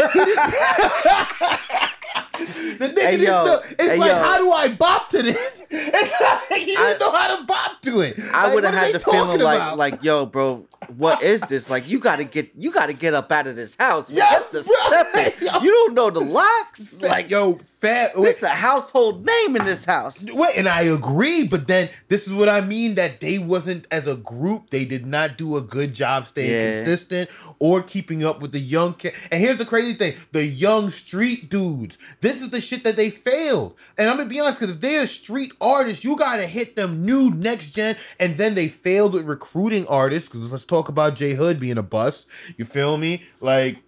The 2.79 2.89
nigga 2.89 2.99
Hey, 2.99 3.11
didn't 3.19 3.21
yo. 3.27 3.45
know. 3.45 3.63
It's 3.71 3.83
Hey, 3.83 3.97
like, 3.99 4.09
yo. 4.09 4.15
how 4.17 4.39
do 4.39 4.53
I 4.53 4.69
bop 4.69 5.11
to 5.11 5.23
this? 5.23 5.63
It's 5.71 6.21
like 6.51 6.61
he 6.61 6.67
didn't 6.67 6.83
I- 6.83 6.97
know 6.99 7.13
how 7.13 7.37
to 7.37 7.45
bop 7.45 7.81
to 7.83 8.01
it. 8.01 8.19
I 8.33 8.45
Like, 8.47 8.55
would 8.55 8.65
have 8.65 8.75
had 8.75 8.95
the 8.95 9.01
feeling 9.01 9.21
talking 9.27 9.41
like, 9.43 9.77
like, 9.77 10.03
yo, 10.03 10.27
bro, 10.27 10.67
what 10.97 11.23
is 11.23 11.41
this? 11.43 11.69
Like, 11.71 11.89
you 11.89 11.99
gotta 12.01 12.25
get, 12.25 12.51
you 12.57 12.73
gotta 12.73 12.93
get 12.93 13.15
up 13.15 13.31
out 13.31 13.47
of 13.47 13.57
this 13.57 13.77
house. 13.77 14.11
Yeah, 14.11 14.43
the. 14.53 14.63
Yo. 15.41 15.61
You 15.61 15.71
don't 15.71 15.95
know 15.95 16.11
the 16.11 16.21
LOX. 16.21 17.01
Like, 17.01 17.31
yo, 17.31 17.59
fat. 17.81 18.13
this 18.17 18.39
is 18.39 18.43
a 18.43 18.49
household 18.49 19.25
name 19.27 19.57
in 19.57 19.65
this 19.65 19.85
house. 19.85 20.25
Wait, 20.25 20.57
and 20.57 20.69
I 20.69 20.83
agree, 20.83 21.47
but 21.47 21.67
then 21.67 21.89
this 22.09 22.27
is 22.27 22.33
what 22.33 22.49
I 22.49 22.61
mean 22.61 22.95
that 22.97 23.21
they 23.21 23.39
wasn't 23.39 23.87
as 23.91 24.07
a 24.07 24.17
group, 24.17 24.71
they 24.71 24.85
did 24.85 25.07
not 25.07 25.37
do 25.39 25.57
a 25.57 25.61
good 25.61 25.95
job 25.95 26.27
staying 26.27 26.51
Yeah. 26.51 26.73
consistent 26.85 27.31
or 27.59 27.83
keeping 27.83 28.25
up 28.25 28.41
with 28.41 28.53
the 28.53 28.59
young 28.61 28.95
ki- 28.95 29.13
And 29.31 29.41
here's 29.41 29.59
the 29.59 29.65
crazy 29.65 29.95
thing: 29.95 30.15
the 30.33 30.45
young 30.45 30.91
street 30.91 31.51
dudes. 31.51 31.97
This 32.21 32.41
is 32.43 32.51
the 32.51 32.61
shit 32.61 32.85
that 32.85 32.97
they 32.97 33.11
failed. 33.11 33.75
And 33.99 34.09
I'm 34.09 34.17
gonna 34.17 34.29
be 34.29 34.41
honest, 34.41 34.61
because 34.61 34.75
if 34.75 34.81
they're 34.81 35.07
street 35.07 35.53
artists, 35.61 36.05
you 36.05 36.17
gotta 36.17 36.47
hit 36.47 36.77
them 36.77 37.05
new 37.05 37.31
next 37.31 37.71
gen. 37.71 37.97
And 38.19 38.37
then 38.37 38.55
they 38.55 38.69
failed 38.69 39.15
with 39.15 39.25
recruiting 39.25 39.87
artists. 39.87 40.29
Because 40.29 40.51
let's 40.53 40.65
talk 40.65 40.89
about 40.89 41.17
J 41.17 41.35
Hood 41.35 41.59
being 41.61 41.79
a 41.79 41.83
bust. 41.83 42.27
You 42.57 42.65
feel 42.65 42.97
me? 42.97 43.23
Like. 43.41 43.79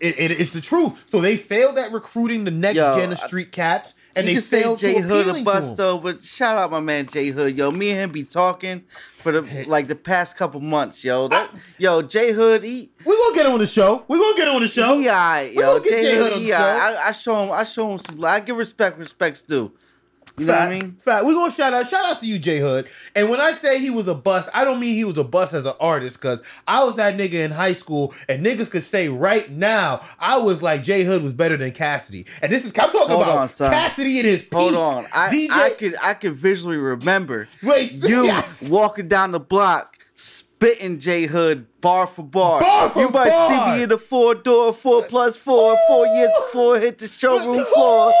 I- 0.00 0.04
It, 0.06 0.30
it- 0.32 0.40
it's 0.40 0.50
the 0.50 0.60
truth. 0.60 0.92
So 1.10 1.20
they 1.20 1.36
failed 1.36 1.78
at 1.78 1.92
recruiting 1.92 2.44
the 2.44 2.50
next 2.50 2.76
yo, 2.76 2.98
gen 2.98 3.12
of 3.12 3.18
street 3.18 3.50
cats, 3.52 3.94
and 4.14 4.26
they 4.26 4.40
failed 4.40 4.78
Jay 4.78 4.94
to 4.94 5.00
Hood 5.02 5.28
a 5.28 5.32
to 5.34 5.42
bust 5.44 5.78
'em. 5.80 6.00
but 6.00 6.22
shout 6.22 6.56
out 6.58 6.70
my 6.70 6.80
man 6.80 7.06
J 7.06 7.28
Hood. 7.30 7.56
Yo, 7.56 7.70
me 7.70 7.90
and 7.90 8.00
him 8.00 8.10
be 8.10 8.22
talking 8.24 8.84
for 9.16 9.32
the 9.32 9.64
like 9.66 9.88
the 9.88 9.94
past 9.94 10.36
couple 10.36 10.60
months, 10.60 11.02
yo. 11.04 11.28
That, 11.28 11.50
yo, 11.78 12.02
J 12.02 12.32
Hood, 12.32 12.62
he 12.62 12.90
We're 13.04 13.16
gonna 13.16 13.34
get 13.34 13.46
him 13.46 13.52
on 13.52 13.58
the 13.58 13.66
show. 13.66 14.04
We're 14.08 14.18
gonna 14.18 14.36
get 14.36 14.48
him 14.48 14.54
on 14.56 14.62
the 14.62 14.68
show. 14.68 14.98
he 14.98 15.08
alright, 15.08 15.54
We 15.54 15.62
yo. 15.62 15.78
gonna 15.78 15.84
get 15.84 15.90
J 15.98 16.02
J 16.02 16.16
Hood 16.16 16.22
Hood, 16.24 16.32
on 16.34 16.42
the 16.42 16.48
show. 16.48 16.54
I, 16.56 17.08
I 17.08 17.12
show 17.12 17.42
him, 17.44 17.52
I 17.52 17.64
show 17.64 17.92
him 17.92 17.98
some. 17.98 18.24
I 18.24 18.40
give 18.40 18.56
respect, 18.56 18.98
respects 18.98 19.42
due. 19.42 19.72
You 20.38 20.46
know 20.46 20.52
what 20.52 20.62
I 20.62 20.68
mean? 20.68 20.96
Fact. 21.02 21.24
We're 21.24 21.32
gonna 21.32 21.52
shout 21.52 21.72
out, 21.72 21.88
shout 21.88 22.04
out 22.04 22.20
to 22.20 22.26
you, 22.26 22.38
J 22.38 22.58
Hood. 22.58 22.88
And 23.14 23.30
when 23.30 23.40
I 23.40 23.52
say 23.52 23.78
he 23.78 23.88
was 23.88 24.06
a 24.06 24.14
bust, 24.14 24.50
I 24.52 24.64
don't 24.64 24.78
mean 24.78 24.94
he 24.94 25.04
was 25.04 25.16
a 25.16 25.24
bust 25.24 25.54
as 25.54 25.64
an 25.64 25.72
artist, 25.80 26.16
because 26.20 26.42
I 26.68 26.84
was 26.84 26.96
that 26.96 27.16
nigga 27.16 27.34
in 27.34 27.50
high 27.50 27.72
school, 27.72 28.14
and 28.28 28.44
niggas 28.44 28.70
could 28.70 28.84
say 28.84 29.08
right 29.08 29.50
now, 29.50 30.02
I 30.18 30.36
was 30.36 30.60
like 30.62 30.82
J 30.82 31.04
Hood 31.04 31.22
was 31.22 31.32
better 31.32 31.56
than 31.56 31.72
Cassidy. 31.72 32.26
And 32.42 32.52
this 32.52 32.64
is 32.64 32.72
I'm 32.76 32.90
talking 32.92 33.08
Hold 33.08 33.22
about 33.22 33.38
on, 33.38 33.48
son. 33.48 33.72
Cassidy 33.72 34.18
in 34.20 34.26
his 34.26 34.42
peak. 34.42 34.52
Hold 34.52 34.74
on, 34.74 35.06
I 35.14 35.28
DJ 35.30 35.50
I 35.50 35.70
could 35.70 35.96
I 36.02 36.14
could 36.14 36.34
visually 36.34 36.76
remember 36.76 37.48
Wait, 37.62 37.92
you 37.94 38.24
yes. 38.24 38.62
walking 38.62 39.08
down 39.08 39.32
the 39.32 39.40
block. 39.40 39.95
Spitting 40.66 40.98
J 40.98 41.26
Hood 41.26 41.68
bar 41.80 42.08
for 42.08 42.24
bar. 42.24 42.60
Bar 42.60 42.90
for 42.90 43.02
you 43.02 43.08
might 43.10 43.28
bar. 43.28 43.48
see 43.48 43.54
me 43.76 43.82
in 43.84 43.88
the 43.88 43.98
four 43.98 44.34
door, 44.34 44.72
four 44.72 45.04
plus 45.04 45.36
four, 45.36 45.78
four 45.86 46.08
years 46.08 46.30
before 46.40 46.80
hit 46.80 46.98
the 46.98 47.06
showroom 47.06 47.64
floor. 47.72 48.12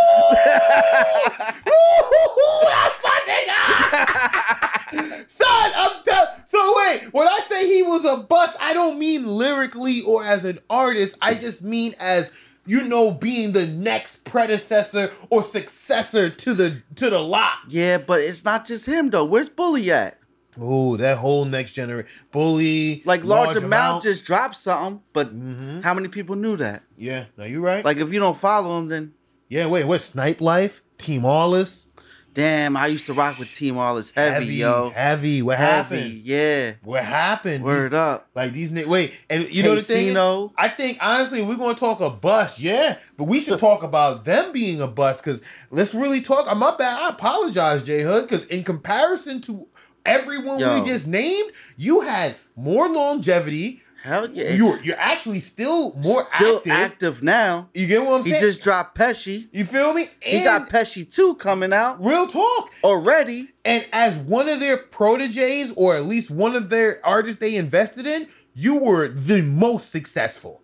That's 2.62 3.02
my 3.02 3.20
nigga! 3.26 5.24
Son, 5.28 5.72
I'm 5.74 6.04
tell- 6.04 6.36
So 6.44 6.74
wait, 6.76 7.12
when 7.12 7.26
I 7.26 7.40
say 7.48 7.66
he 7.66 7.82
was 7.82 8.04
a 8.04 8.18
bust, 8.18 8.56
I 8.60 8.72
don't 8.72 8.96
mean 8.96 9.26
lyrically 9.26 10.02
or 10.02 10.24
as 10.24 10.44
an 10.44 10.60
artist. 10.70 11.16
I 11.20 11.34
just 11.34 11.64
mean 11.64 11.96
as 11.98 12.30
you 12.64 12.84
know, 12.84 13.10
being 13.10 13.50
the 13.50 13.66
next 13.66 14.24
predecessor 14.24 15.10
or 15.30 15.42
successor 15.42 16.30
to 16.30 16.54
the 16.54 16.80
to 16.94 17.10
the 17.10 17.18
lot. 17.18 17.56
Yeah, 17.70 17.98
but 17.98 18.20
it's 18.20 18.44
not 18.44 18.66
just 18.66 18.86
him 18.86 19.10
though. 19.10 19.24
Where's 19.24 19.48
Bully 19.48 19.90
at? 19.90 20.20
Oh, 20.60 20.96
that 20.96 21.18
whole 21.18 21.44
next 21.44 21.72
generation 21.72 22.10
bully. 22.32 23.02
Like 23.04 23.24
large, 23.24 23.56
amount 23.56 24.02
just 24.04 24.24
dropped 24.24 24.56
something, 24.56 25.00
but 25.12 25.34
Mhm. 25.36 25.82
how 25.82 25.94
many 25.94 26.08
people 26.08 26.36
knew 26.36 26.56
that? 26.56 26.82
yeah. 26.96 27.24
No, 27.36 27.44
you 27.44 27.60
right. 27.60 27.84
Like 27.84 27.98
if 27.98 28.12
you 28.12 28.18
don't 28.20 28.36
follow 28.38 28.78
him, 28.78 28.88
then 28.88 29.12
yeah. 29.48 29.66
Wait, 29.66 29.84
what? 29.84 30.02
Snipe 30.02 30.40
Life, 30.40 30.82
Team 30.98 31.22
Awless, 31.24 31.86
damn, 32.34 32.76
I 32.76 32.88
used 32.88 33.06
to 33.06 33.14
rock 33.14 33.38
with 33.38 33.50
Team 33.54 33.78
All 33.78 33.96
is 33.96 34.10
heavy, 34.10 34.56
yo. 34.56 34.90
heavy. 34.90 35.40
What 35.40 35.56
Heavy, 35.56 35.96
happened? 35.96 36.12
yeah. 36.24 36.72
What 36.82 37.02
happened? 37.04 37.64
Word 37.64 37.92
These- 37.92 37.98
up. 37.98 38.28
Like 38.34 38.52
these 38.52 38.70
niggas. 38.70 38.86
Wait, 38.86 39.12
and 39.30 39.48
you 39.48 39.62
know 39.62 39.74
the 39.74 39.80
thing. 39.82 40.06
Casino. 40.08 40.52
I 40.58 40.68
think 40.68 40.98
honestly, 41.00 41.40
we're 41.42 41.54
gonna 41.56 41.74
talk 41.74 42.00
a 42.00 42.10
bust, 42.10 42.58
yeah, 42.60 42.96
but 43.16 43.24
we 43.24 43.40
should 43.40 43.58
talk 43.68 43.82
about 43.82 44.24
them 44.24 44.52
being 44.52 44.80
a 44.82 44.86
bust 44.86 45.24
because 45.24 45.40
let's 45.70 45.94
really 45.94 46.20
talk. 46.20 46.46
I'm 46.48 46.58
my 46.58 46.76
bad. 46.76 46.98
I 47.00 47.08
apologize, 47.10 47.84
J 47.84 48.02
Hood, 48.02 48.28
because 48.28 48.44
in 48.46 48.64
comparison 48.64 49.40
to 49.42 49.66
everyone 50.06 50.58
Yo. 50.58 50.80
we 50.80 50.88
just 50.88 51.06
named, 51.06 51.52
you 51.76 52.00
had 52.00 52.36
more 52.56 52.88
longevity. 52.88 53.82
Hell 54.02 54.30
yeah. 54.30 54.50
You're 54.52 54.80
you're 54.84 55.00
actually 55.00 55.40
still 55.40 55.92
more 55.96 56.28
still 56.36 56.58
active. 56.58 56.72
active 56.72 57.22
now. 57.24 57.68
You 57.74 57.88
get 57.88 58.04
what 58.06 58.20
I'm 58.20 58.24
He 58.24 58.30
saying? 58.30 58.42
He 58.42 58.48
just 58.48 58.60
dropped 58.60 58.96
Pesci. 58.96 59.48
you 59.52 59.64
feel 59.64 59.92
me? 59.94 60.06
He 60.22 60.44
got 60.44 60.68
Pesci 60.70 61.12
2 61.12 61.34
coming 61.36 61.72
out 61.72 62.04
real 62.04 62.28
talk. 62.28 62.70
already. 62.84 63.48
And 63.64 63.84
as 63.92 64.14
one 64.16 64.48
of 64.48 64.60
their 64.60 64.76
proteges, 64.76 65.72
or 65.74 65.96
at 65.96 66.04
least 66.04 66.30
one 66.30 66.54
of 66.54 66.68
their 66.70 67.04
artists 67.04 67.40
they 67.40 67.56
invested 67.56 68.06
in, 68.06 68.28
you 68.54 68.76
were 68.76 69.08
the 69.08 69.42
most 69.42 69.90
successful. 69.90 70.62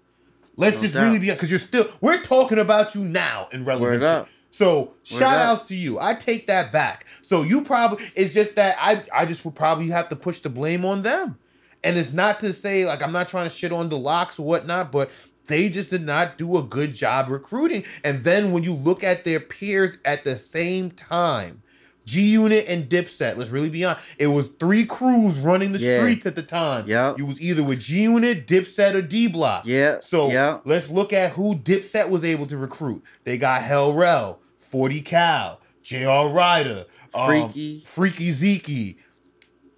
Let's 0.56 0.76
No 0.76 0.82
just 0.82 0.94
doubt. 0.94 1.04
really 1.06 1.18
be 1.18 1.30
because 1.30 1.50
you're 1.50 1.58
still 1.58 1.88
we're 2.00 2.22
talking 2.22 2.58
about 2.58 2.94
you 2.94 3.02
now 3.02 3.48
in 3.50 3.64
relevant. 3.64 4.28
So 4.52 4.80
Word 4.80 4.94
shout 5.04 5.22
up. 5.22 5.58
outs 5.58 5.68
to 5.68 5.74
you. 5.74 5.98
I 5.98 6.14
take 6.14 6.46
that 6.46 6.72
back. 6.72 7.06
So 7.22 7.42
you 7.42 7.62
probably 7.62 8.04
it's 8.14 8.32
just 8.32 8.54
that 8.54 8.76
I 8.78 9.02
I 9.12 9.26
just 9.26 9.44
would 9.44 9.56
probably 9.56 9.88
have 9.88 10.08
to 10.10 10.16
push 10.16 10.40
the 10.40 10.50
blame 10.50 10.84
on 10.84 11.02
them. 11.02 11.38
And 11.82 11.98
it's 11.98 12.12
not 12.12 12.38
to 12.40 12.52
say 12.52 12.86
like 12.86 13.02
I'm 13.02 13.12
not 13.12 13.28
trying 13.28 13.48
to 13.48 13.54
shit 13.54 13.72
on 13.72 13.88
the 13.88 13.98
LOX 13.98 14.38
or 14.38 14.46
whatnot, 14.46 14.92
but 14.92 15.10
they 15.46 15.68
just 15.68 15.90
did 15.90 16.02
not 16.02 16.38
do 16.38 16.56
a 16.56 16.62
good 16.62 16.94
job 16.94 17.28
recruiting. 17.28 17.84
And 18.04 18.22
then 18.24 18.52
when 18.52 18.62
you 18.62 18.74
look 18.74 19.02
at 19.02 19.24
their 19.24 19.40
peers 19.40 19.98
at 20.04 20.22
the 20.22 20.38
same 20.38 20.90
time, 20.92 21.61
G 22.04 22.22
Unit 22.30 22.64
and 22.68 22.88
Dipset, 22.88 23.36
let's 23.36 23.50
really 23.50 23.68
be 23.70 23.84
honest, 23.84 24.04
it 24.18 24.26
was 24.28 24.48
three 24.58 24.84
crews 24.84 25.38
running 25.38 25.72
the 25.72 25.78
Yeah. 25.78 25.98
streets 25.98 26.26
at 26.26 26.34
the 26.34 26.42
time. 26.42 26.84
Yeah. 26.88 27.14
You 27.16 27.26
was 27.26 27.40
either 27.40 27.62
with 27.62 27.80
G 27.80 28.02
Unit, 28.02 28.46
Dipset, 28.46 28.94
or 28.94 29.02
D 29.02 29.28
Block. 29.28 29.66
Yeah. 29.66 29.98
So 30.00 30.30
yeah. 30.30 30.58
let's 30.64 30.90
look 30.90 31.12
at 31.12 31.32
who 31.32 31.54
Dipset 31.54 32.08
was 32.08 32.24
able 32.24 32.46
to 32.46 32.56
recruit. 32.56 33.02
They 33.24 33.38
got 33.38 33.62
Hell 33.62 33.92
Rell, 33.92 34.40
40 34.60 35.00
Cal, 35.02 35.60
JR 35.82 36.28
Writer, 36.28 36.86
um, 37.14 37.26
Freaky. 37.26 37.82
Freaky 37.86 38.32
Zeke, 38.32 38.98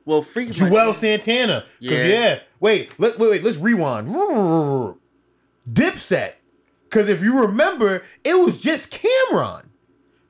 Well, 0.07 0.23
Freaky 0.23 0.53
Juelz 0.53 1.01
Santana. 1.01 1.65
Yeah. 1.81 2.05
yeah. 2.05 2.39
Wait, 2.61 2.91
let, 2.99 3.19
wait, 3.19 3.31
wait, 3.31 3.45
let's 3.45 3.59
rewind. 3.59 4.09
Dipset. 5.71 6.33
Because 6.89 7.09
if 7.09 7.23
you 7.23 7.41
remember, 7.41 8.05
it 8.23 8.35
was 8.39 8.61
just 8.61 8.91
Cam'ron. 8.93 9.65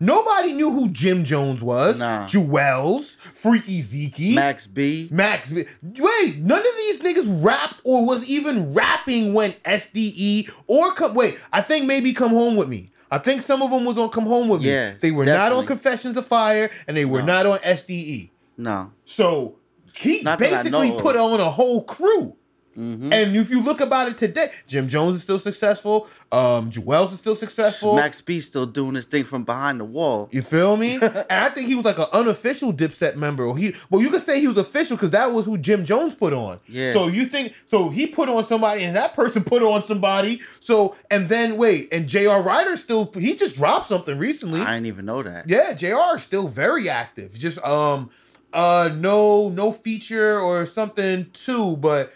Nobody 0.01 0.53
knew 0.53 0.71
who 0.71 0.89
Jim 0.89 1.25
Jones 1.25 1.63
was. 1.63 1.99
Nah. 1.99 2.27
Juelz, 2.27 3.17
Freaky 3.17 3.81
Zeke. 3.81 4.35
Max 4.35 4.67
B. 4.67 5.09
Max, 5.11 5.51
B. 5.53 5.65
wait, 5.83 6.37
none 6.39 6.59
of 6.59 6.65
these 6.77 7.01
niggas 7.01 7.45
rapped 7.45 7.81
or 7.85 8.05
was 8.07 8.29
even 8.29 8.75
rapping 8.75 9.35
when 9.35 9.53
SDE 9.65 10.51
or 10.67 10.93
come. 10.93 11.15
Wait, 11.15 11.39
I 11.53 11.61
think 11.63 11.87
maybe 11.87 12.13
Come 12.13 12.31
Home 12.33 12.57
with 12.57 12.69
Me. 12.69 12.91
I 13.11 13.19
think 13.19 13.43
some 13.43 13.63
of 13.63 13.71
them 13.71 13.85
was 13.85 13.97
on 13.97 14.11
Come 14.11 14.25
Home 14.25 14.49
with 14.49 14.63
Me. 14.63 14.69
Yeah, 14.71 14.95
they 15.01 15.11
were 15.13 15.25
not 15.25 15.53
on. 15.53 15.67
Confessions 15.67 16.17
of 16.17 16.27
Fire 16.27 16.71
and 16.89 16.97
they 16.97 17.05
were 17.05 17.21
No. 17.21 17.27
not 17.27 17.47
on 17.47 17.59
SDE. 17.61 18.31
No. 18.57 18.91
So 19.05 19.57
he 19.97 20.23
Not 20.23 20.39
basically 20.39 20.91
put 21.01 21.17
on 21.17 21.39
a 21.41 21.51
whole 21.51 21.85
crew. 21.85 22.37
Hmm 22.75 23.12
And 23.12 23.37
if 23.37 23.51
you 23.51 23.62
look 23.62 23.81
about 23.81 24.09
it 24.09 24.18
today, 24.18 24.51
Jim 24.66 24.89
Jones 24.89 25.16
is 25.16 25.22
still 25.22 25.39
successful. 25.39 26.09
Um, 26.33 26.70
Juelz 26.70 27.12
is 27.12 27.20
still 27.20 27.37
successful. 27.37 27.95
Max 27.95 28.20
B 28.20 28.41
still 28.41 28.66
doing 28.66 28.97
his 28.97 29.05
thing 29.05 29.22
from 29.25 29.45
behind 29.45 29.79
the 29.79 29.85
wall. 29.85 30.29
You 30.33 30.43
feel 30.43 30.77
me? 30.77 30.95
and 31.03 31.27
I 31.31 31.51
think 31.51 31.68
he 31.68 31.77
was 31.77 31.85
like 31.85 31.99
an 31.99 32.07
unofficial 32.12 32.72
Dipset 32.72 33.14
member. 33.14 33.45
Or 33.45 33.57
he, 33.57 33.75
well, 33.91 34.01
you 34.03 34.11
could 34.11 34.22
say 34.22 34.41
he 34.41 34.49
was 34.49 34.57
official 34.57 34.97
because 34.97 35.11
that 35.11 35.33
was 35.33 35.47
who 35.47 35.57
Jim 35.59 35.85
Jones 35.85 36.14
put 36.14 36.33
on. 36.33 36.59
Yeah. 36.66 36.93
So 36.93 37.07
you 37.07 37.27
think 37.27 37.55
so? 37.66 37.89
He 37.89 38.09
put 38.09 38.29
on 38.29 38.45
somebody, 38.45 38.83
and 38.83 38.97
that 38.97 39.14
person 39.14 39.45
put 39.45 39.62
on 39.62 39.85
somebody. 39.85 40.41
So 40.59 40.97
and 41.11 41.29
then 41.29 41.57
wait, 41.57 41.89
and 41.93 42.09
JR 42.09 42.41
Writer 42.41 42.77
still 42.77 43.12
he 43.14 43.37
just 43.37 43.55
dropped 43.55 43.89
something 43.89 44.18
recently. 44.18 44.61
I 44.61 44.75
didn't 44.75 44.87
even 44.87 45.07
know 45.07 45.22
that. 45.22 45.49
yeah, 45.49 45.72
Jr. 45.75 46.16
is 46.16 46.25
still 46.25 46.49
very 46.49 46.89
active. 46.89 47.39
Just 47.39 47.59
um, 47.64 48.11
uh, 48.53 48.91
no 48.95 49.49
no 49.51 49.70
feature 49.72 50.41
or 50.41 50.66
something 50.66 51.31
too, 51.33 51.77
but 51.77 52.12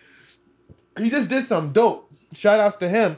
he 0.98 1.10
just 1.10 1.28
did 1.28 1.44
some 1.44 1.72
dope. 1.72 2.10
Shout 2.34 2.60
outs 2.60 2.76
to 2.78 2.88
him. 2.88 3.16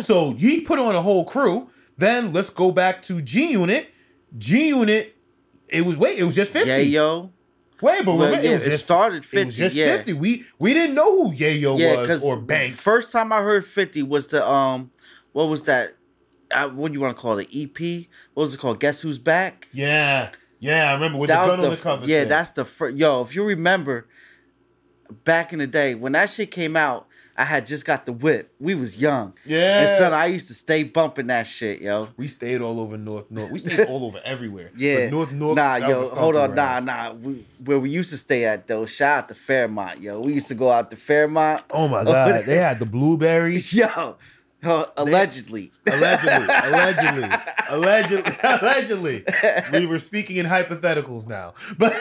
So 0.00 0.32
he 0.32 0.60
put 0.62 0.78
on 0.78 0.94
a 0.94 1.02
whole 1.02 1.24
crew. 1.24 1.70
Then 1.96 2.32
let's 2.32 2.50
go 2.50 2.72
back 2.72 3.02
to 3.04 3.22
G 3.22 3.50
Unit. 3.52 3.88
G 4.36 4.68
Unit, 4.68 5.14
it 5.68 5.82
was 5.84 5.96
wait, 5.96 6.18
it 6.18 6.24
was 6.24 6.34
just 6.34 6.50
fifty. 6.52 6.68
Yeah, 6.70 6.78
yo. 6.78 7.30
Wait, 7.80 8.04
but 8.04 8.14
Well, 8.16 8.26
remember, 8.26 8.42
yeah, 8.46 8.52
it, 8.54 8.58
was 8.58 8.66
it 8.66 8.70
just, 8.70 8.84
started 8.84 9.18
it 9.18 9.26
50. 9.26 9.46
was 9.46 9.56
just 9.56 9.76
yeah. 9.76 9.96
fifty. 9.96 10.12
We 10.12 10.44
we 10.58 10.74
didn't 10.74 10.94
know 10.94 11.24
who 11.28 11.36
Yayo 11.36 11.78
Yeah, 11.78 12.00
was 12.02 12.22
or 12.22 12.36
Banks. 12.36 12.76
first 12.76 13.12
time 13.12 13.32
I 13.32 13.42
heard 13.42 13.66
50 13.66 14.02
was 14.04 14.26
the, 14.28 14.46
um, 14.48 14.90
what 15.32 15.44
was 15.44 15.62
that? 15.64 15.94
Uh, 16.50 16.68
what 16.70 16.88
do 16.88 16.94
you 16.94 17.00
want 17.00 17.16
to 17.16 17.20
call 17.20 17.38
it? 17.38 17.48
EP? 17.54 18.06
What 18.34 18.44
was 18.44 18.54
it 18.54 18.58
called? 18.58 18.80
Guess 18.80 19.00
Who's 19.02 19.18
Back? 19.18 19.68
yeah, 19.72 20.30
yeah, 20.60 20.90
I 20.90 20.94
remember 20.94 21.18
with 21.18 21.28
that 21.28 21.42
the 21.42 21.48
gun 21.48 21.58
was 21.58 21.64
on 21.66 21.70
the, 21.70 21.76
the 21.76 21.82
cover. 21.82 22.06
yeah, 22.06 22.20
thing. 22.20 22.28
that's 22.30 22.50
the 22.52 22.64
first. 22.64 22.96
Yo, 22.96 23.22
if 23.22 23.34
you 23.34 23.44
remember, 23.44 24.06
back 25.24 25.52
in 25.52 25.58
the 25.60 25.66
day 25.66 25.94
when 25.94 26.12
that 26.12 26.30
shit 26.30 26.50
came 26.50 26.76
out, 26.76 27.06
I 27.36 27.44
had 27.44 27.66
just 27.66 27.84
got 27.84 28.06
the 28.06 28.12
whip. 28.12 28.54
We 28.60 28.74
was 28.76 28.96
young, 28.96 29.34
yeah. 29.44 29.80
and 29.80 29.98
son, 29.98 30.12
I 30.12 30.26
used 30.26 30.46
to 30.48 30.54
stay 30.54 30.84
bumping 30.84 31.26
that 31.28 31.48
shit, 31.48 31.80
yo. 31.80 32.08
we 32.16 32.28
stayed 32.28 32.60
all 32.60 32.78
over 32.78 32.96
North 32.96 33.28
North. 33.30 33.50
We 33.50 33.58
stayed 33.58 33.80
all 33.88 34.04
over 34.04 34.20
everywhere. 34.24 34.70
Yeah, 34.76 35.06
But 35.06 35.10
North 35.10 35.32
North. 35.32 35.56
nah, 35.56 35.76
yo, 35.76 36.08
hold 36.10 36.36
on, 36.36 36.54
nah, 36.54 36.78
nah. 36.78 37.12
We, 37.12 37.44
where 37.64 37.80
we 37.80 37.90
used 37.90 38.10
to 38.10 38.18
stay 38.18 38.44
at 38.44 38.68
though, 38.68 38.86
shout 38.86 39.18
out 39.24 39.28
to 39.30 39.34
Fairmont, 39.34 40.00
yo. 40.00 40.20
We 40.20 40.32
used 40.34 40.46
to 40.48 40.54
go 40.54 40.70
out 40.70 40.90
to 40.92 40.96
Fairmont, 40.96 41.62
Oh 41.70 41.88
my 41.88 42.04
god, 42.04 42.44
they 42.44 42.56
had 42.58 42.78
the 42.78 42.86
blueberries. 42.86 43.72
yo. 43.72 44.16
uh, 44.62 44.86
allegedly, 44.96 45.70
Allegedly, 45.86 46.54
allegedly, 46.54 47.28
allegedly, 47.68 48.32
allegedly. 48.42 49.24
We 49.72 49.84
were 49.86 49.98
speaking 49.98 50.36
in 50.36 50.46
hypotheticals 50.46 51.26
now, 51.26 51.52
but 51.76 51.92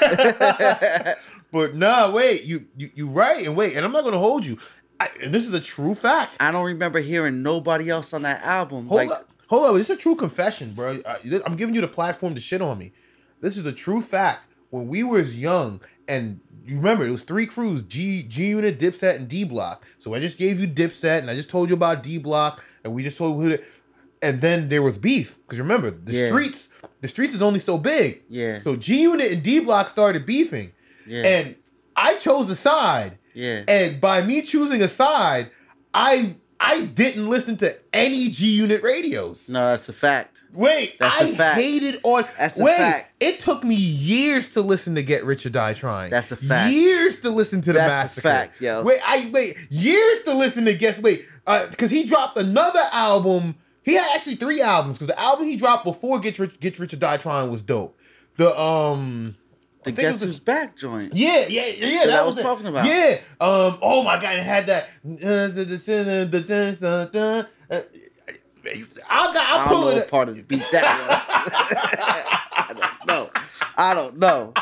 but 1.54 1.76
nah, 1.76 2.12
wait, 2.12 2.43
you 2.43 2.66
you 2.76 2.89
you 2.95 3.08
right, 3.08 3.45
and 3.45 3.56
wait, 3.56 3.76
and 3.78 3.86
I'm 3.86 3.91
not 3.93 4.04
gonna 4.04 4.18
hold 4.18 4.43
you. 4.43 4.58
I, 4.99 5.10
and 5.22 5.34
this 5.34 5.47
is 5.47 5.54
a 5.54 5.62
true 5.62 5.95
fact. 5.95 6.36
I 6.39 6.51
don't 6.51 6.66
remember 6.66 6.99
hearing 6.99 7.43
nobody 7.43 7.89
else 7.89 8.12
on 8.14 8.24
that 8.24 8.43
album. 8.43 8.88
Hold 8.88 8.97
like, 8.97 9.10
up, 9.12 9.30
hold 9.47 9.66
up, 9.68 9.76
this 9.76 9.89
is 9.89 9.97
a 9.97 10.01
true 10.01 10.16
confession, 10.16 10.74
bro. 10.74 10.99
I, 11.06 11.18
I'm 11.45 11.56
giving 11.56 11.76
you 11.76 11.82
the 11.82 11.88
platform 11.88 12.36
to 12.36 12.41
shit 12.41 12.62
on 12.62 12.78
me. 12.78 12.91
This 13.39 13.56
is 13.56 13.66
a 13.66 13.72
true 13.72 14.01
fact. 14.01 14.49
When 14.72 14.88
we 14.88 15.04
was 15.04 15.39
young, 15.39 15.82
and 16.08 16.39
you 16.66 16.78
remember 16.78 17.06
it 17.06 17.12
was 17.12 17.24
three 17.24 17.45
crews: 17.45 17.84
G 17.84 18.24
G 18.24 18.47
Unit, 18.47 18.80
Dipset, 18.80 19.16
and 19.18 19.28
D 19.30 19.43
Block. 19.43 19.86
So 19.99 20.16
I 20.16 20.20
just 20.20 20.38
gave 20.39 20.60
you 20.60 20.68
Dipset, 20.68 21.20
and 21.20 21.30
I 21.30 21.36
just 21.36 21.49
told 21.49 21.70
you 21.70 21.76
about 21.76 22.01
D 22.01 22.18
Block, 22.18 22.64
and 22.84 22.93
we 22.93 23.04
just 23.04 23.18
told 23.18 23.41
who. 23.41 23.58
And 24.24 24.41
then 24.41 24.70
there 24.70 24.82
was 24.82 24.97
beef 24.97 25.38
because 25.43 25.60
remember 25.60 25.91
the 25.91 26.14
Yeah. 26.14 26.28
streets. 26.30 26.70
The 27.01 27.10
streets 27.10 27.34
is 27.34 27.41
only 27.41 27.60
so 27.60 27.78
big. 27.78 28.24
yeah, 28.30 28.60
So 28.60 28.76
G 28.78 29.01
Unit 29.01 29.32
and 29.32 29.43
D 29.43 29.60
Block 29.60 29.89
started 29.89 30.26
beefing, 30.26 30.72
yeah, 31.06 31.24
and 31.24 31.56
I 31.95 32.16
chose 32.16 32.49
a 32.49 32.56
side. 32.56 33.18
yeah. 33.34 33.64
And 33.68 33.99
by 34.01 34.22
me 34.22 34.41
choosing 34.41 34.82
a 34.82 34.88
side, 34.88 35.49
I 35.93 36.36
I 36.60 36.86
didn't 36.86 37.30
listen 37.30 37.58
to 37.58 37.78
any 37.93 38.30
G 38.30 38.47
Unit 38.51 38.82
radios. 38.84 39.49
no, 39.49 39.70
that's 39.72 39.89
a 39.89 39.93
fact. 39.93 40.43
Wait, 40.54 40.97
That's 40.99 41.20
a 41.22 41.24
I 41.26 41.32
fact. 41.32 41.56
hated 41.60 41.99
on. 42.04 42.26
That's 42.38 42.60
a 42.60 42.64
wait, 42.64 42.78
fact. 42.78 43.12
it 43.20 43.39
took 43.41 43.64
me 43.64 43.76
years 43.76 44.51
to 44.54 44.62
listen 44.62 44.95
to 44.95 45.04
Get 45.04 45.24
Rich 45.26 45.45
or 45.45 45.49
Die 45.49 45.74
Trying. 45.74 46.12
That's 46.12 46.32
a 46.32 46.36
fact. 46.36 46.72
Years 46.74 47.20
to 47.22 47.32
listen 47.32 47.60
to 47.62 47.74
the 47.74 47.80
That's 47.80 47.89
a 47.89 48.04
Massacre. 48.06 48.22
fact, 48.22 48.62
yo. 48.62 48.84
Wait, 48.84 49.01
I 49.06 49.30
wait 49.34 49.58
years 49.70 50.24
to 50.24 50.34
listen 50.36 50.66
to 50.66 50.74
Guess. 50.74 50.99
Wait, 50.99 51.26
because 51.45 51.91
he 51.91 52.06
dropped 52.06 52.38
another 52.38 52.84
album. 52.91 53.56
He 53.84 53.95
had 53.95 54.16
actually 54.16 54.36
three 54.36 54.62
albums 54.62 54.97
because 54.99 55.08
the 55.08 55.20
album 55.20 55.45
he 55.47 55.58
dropped 55.58 55.84
before 55.84 56.20
Get 56.20 56.39
Rich, 56.39 56.60
Get 56.62 56.80
Rich 56.80 56.93
or 56.93 56.97
Die 56.97 57.18
Trying 57.18 57.49
was 57.51 57.62
dope. 57.62 57.97
The 58.38 58.58
um. 58.58 59.36
The 59.84 59.92
Guess 59.92 60.22
Who's 60.22 60.40
Back 60.40 60.76
joint. 60.78 61.14
yeah, 61.14 61.48
yeah, 61.48 61.66
yeah. 61.68 61.98
That 62.00 62.06
That 62.08 62.20
I 62.20 62.26
was 62.26 62.36
was 62.36 62.44
talking 62.44 62.68
about. 62.68 62.86
Yeah. 62.86 63.20
Um. 63.40 63.78
Oh 63.82 64.04
my 64.04 64.20
god, 64.20 64.36
it 64.38 64.44
had 64.44 64.68
that. 64.68 64.90
I 69.10 69.34
got. 69.34 69.38
I 69.38 69.66
I 69.66 69.70
don't 69.70 69.82
know 69.82 69.96
what 69.96 70.10
part 70.10 70.30
of 70.30 70.36
the 70.36 70.44
beat 70.44 70.64
that 70.72 71.00
was. 71.08 71.28
I 72.56 72.74
don't 72.74 73.08
know. 73.08 73.30
I 73.76 73.94
don't 73.94 74.18
know. 74.20 74.54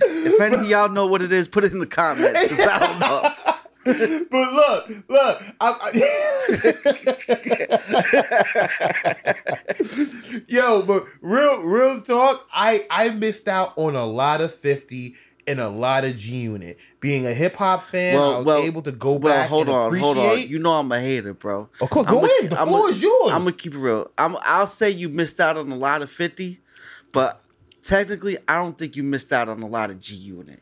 If 0.00 0.40
any 0.40 0.56
of 0.56 0.66
y'all 0.66 0.88
know 0.88 1.06
what 1.06 1.22
it 1.22 1.32
is, 1.32 1.48
put 1.48 1.64
it 1.64 1.72
in 1.72 1.78
the 1.78 1.86
comments 1.86 2.42
because 2.42 2.60
I 2.60 2.78
don't 2.78 2.98
know. 2.98 3.34
but 4.30 4.52
look, 4.52 4.88
look. 5.08 5.42
I, 5.60 5.76
I- 5.82 7.02
Yo, 10.48 10.82
but 10.82 11.04
real, 11.20 11.62
real 11.62 12.00
talk. 12.00 12.46
I 12.52 12.86
I 12.90 13.10
missed 13.10 13.46
out 13.48 13.72
on 13.76 13.94
a 13.96 14.04
lot 14.06 14.40
of 14.40 14.54
fifty 14.54 15.16
and 15.46 15.58
a 15.60 15.68
lot 15.68 16.04
of 16.04 16.16
G 16.16 16.36
Unit. 16.42 16.78
Being 17.00 17.26
a 17.26 17.34
hip 17.34 17.56
hop 17.56 17.84
fan, 17.84 18.14
Well, 18.14 18.34
I 18.34 18.38
was 18.38 18.46
well, 18.46 18.58
able 18.62 18.82
to 18.82 18.92
go 18.92 19.12
Well, 19.14 19.20
back. 19.34 19.48
hold 19.48 19.66
and 19.66 19.74
on, 19.76 19.96
hold 19.98 20.16
on. 20.18 20.24
appreciate- 20.26 20.50
You 20.50 20.58
know 20.60 20.74
I'm 20.74 20.92
a 20.92 21.00
hater, 21.00 21.34
bro. 21.34 21.68
Of 21.80 21.90
course, 21.90 22.06
go 22.06 22.18
I'ma- 22.20 22.28
in. 22.42 22.48
The 22.50 22.60
I'ma- 22.60 22.70
floor 22.70 22.90
is 22.90 23.02
yours. 23.02 23.32
I'm 23.32 23.40
gonna 23.40 23.52
keep 23.52 23.74
it 23.74 23.78
real. 23.78 24.08
I'm, 24.16 24.36
I'll 24.42 24.68
say 24.68 24.90
you 24.90 25.08
missed 25.08 25.40
out 25.40 25.56
on 25.56 25.72
a 25.72 25.76
lot 25.76 26.02
of 26.02 26.10
50, 26.10 26.60
but 27.10 27.42
technically, 27.82 28.38
I 28.46 28.54
don't 28.58 28.78
think 28.78 28.94
you 28.94 29.02
missed 29.02 29.32
out 29.32 29.48
on 29.48 29.60
a 29.62 29.66
lot 29.66 29.90
of 29.90 29.98
G 29.98 30.14
Unit. 30.14 30.61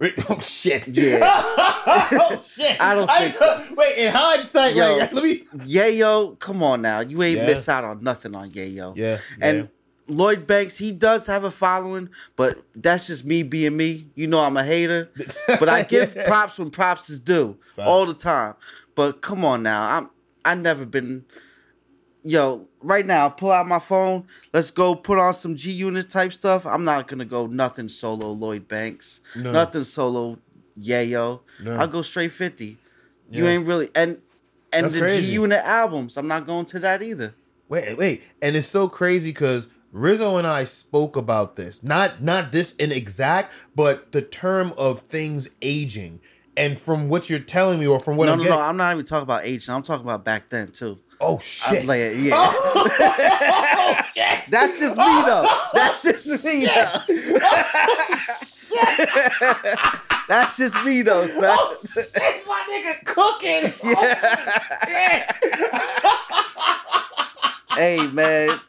Wait, 0.00 0.14
Oh 0.30 0.40
shit! 0.40 0.88
Yeah. 0.88 1.20
oh 1.26 2.42
shit! 2.46 2.76
I 2.80 2.94
don't 2.94 3.10
think 3.10 3.34
so. 3.34 3.64
Wait, 3.76 3.98
in 3.98 4.12
hindsight, 4.12 4.74
Yo. 4.74 4.96
like 4.96 5.12
let 5.12 5.22
me. 5.24 5.42
Yayo, 5.56 6.38
come 6.38 6.62
on 6.62 6.82
now. 6.82 7.00
You 7.00 7.22
ain't 7.22 7.38
Yeah. 7.40 7.46
miss 7.46 7.68
out 7.68 7.84
on 7.84 8.02
nothing 8.02 8.34
on 8.34 8.50
Yayo. 8.50 8.96
Yeah, 8.96 9.18
And 9.40 9.68
Lloyd 10.08 10.46
Banks, 10.46 10.78
he 10.78 10.90
does 10.90 11.26
have 11.26 11.44
a 11.44 11.50
following, 11.50 12.08
but 12.34 12.58
that's 12.74 13.06
just 13.06 13.24
me 13.24 13.42
being 13.42 13.76
me. 13.76 14.08
You 14.14 14.26
know, 14.26 14.40
I'm 14.40 14.56
a 14.56 14.64
hater, 14.64 15.10
but 15.46 15.68
I 15.68 15.82
give 15.82 16.14
Yeah. 16.16 16.26
props 16.26 16.58
when 16.58 16.70
props 16.70 17.10
is 17.10 17.20
due 17.20 17.58
Fact. 17.76 17.86
all 17.86 18.06
the 18.06 18.14
time. 18.14 18.54
But 18.94 19.20
come 19.20 19.44
on 19.44 19.62
now, 19.62 19.82
I'm 19.98 20.10
I 20.44 20.54
never 20.54 20.86
been. 20.86 21.26
Yo, 22.22 22.68
right 22.82 23.06
now, 23.06 23.28
pull 23.30 23.50
out 23.50 23.66
my 23.66 23.78
phone. 23.78 24.24
Let's 24.52 24.70
go 24.70 24.94
put 24.94 25.18
on 25.18 25.32
some 25.34 25.56
G 25.56 25.70
Unit 25.72 26.10
type 26.10 26.32
stuff. 26.32 26.66
I'm 26.66 26.84
not 26.84 27.08
gonna 27.08 27.24
go 27.24 27.46
nothing 27.46 27.88
solo 27.88 28.32
Lloyd 28.32 28.68
Banks, 28.68 29.20
No. 29.34 29.52
nothing 29.52 29.84
solo 29.84 30.38
Yayo. 30.78 31.40
No. 31.62 31.76
I'll 31.76 31.86
go 31.86 32.02
straight 32.02 32.32
fifty. 32.32 32.76
You 33.30 33.46
ain't 33.46 33.66
really 33.66 33.90
and 33.94 34.18
and 34.72 34.84
That's 34.84 34.94
the 34.94 35.00
crazy. 35.00 35.26
G 35.26 35.32
Unit 35.32 35.64
albums. 35.64 36.16
I'm 36.16 36.28
not 36.28 36.46
going 36.46 36.66
to 36.66 36.78
that 36.80 37.02
either. 37.02 37.34
Wait, 37.68 37.96
wait, 37.96 38.22
and 38.42 38.56
it's 38.56 38.68
so 38.68 38.88
crazy 38.88 39.30
because 39.30 39.68
Rizzo 39.92 40.36
and 40.36 40.46
I 40.46 40.64
spoke 40.64 41.16
about 41.16 41.56
this. 41.56 41.82
Not 41.82 42.22
not 42.22 42.52
this 42.52 42.74
in 42.76 42.92
exact, 42.92 43.52
but 43.74 44.12
the 44.12 44.22
term 44.22 44.72
of 44.76 45.00
things 45.02 45.48
aging. 45.62 46.20
And 46.56 46.78
from 46.78 47.08
what 47.08 47.30
you're 47.30 47.38
telling 47.38 47.78
me, 47.80 47.86
or 47.86 47.98
from 48.00 48.16
what 48.16 48.26
no, 48.26 48.32
I'm 48.32 48.38
no, 48.38 48.44
getting, 48.44 48.58
no. 48.58 48.64
I'm 48.64 48.76
not 48.76 48.92
even 48.92 49.06
talking 49.06 49.22
about 49.22 49.44
aging. 49.46 49.72
I'm 49.72 49.82
talking 49.82 50.04
about 50.04 50.24
back 50.24 50.50
then 50.50 50.70
too. 50.72 50.98
Oh 51.20 51.34
I'm 51.34 51.40
shit, 51.40 51.84
like, 51.86 51.98
yeah. 52.16 52.32
Oh, 52.34 52.88
oh 53.00 53.96
shit, 54.14 54.40
That's 54.48 54.78
just 54.78 54.96
me 54.96 55.04
though. 55.04 55.46
That's 55.72 56.02
just 56.02 56.26
me 56.44 56.66
though. 56.66 57.00
That's 60.28 60.56
just 60.56 60.74
me 60.84 61.02
though, 61.02 61.26
son. 61.26 61.44
oh 61.44 61.76
shit, 61.92 62.46
my 62.46 62.62
nigga 62.70 63.04
cooking. 63.04 63.72
Oh, 63.84 64.02
yeah. 64.88 65.32
hey 67.74 68.06
man. 68.06 68.60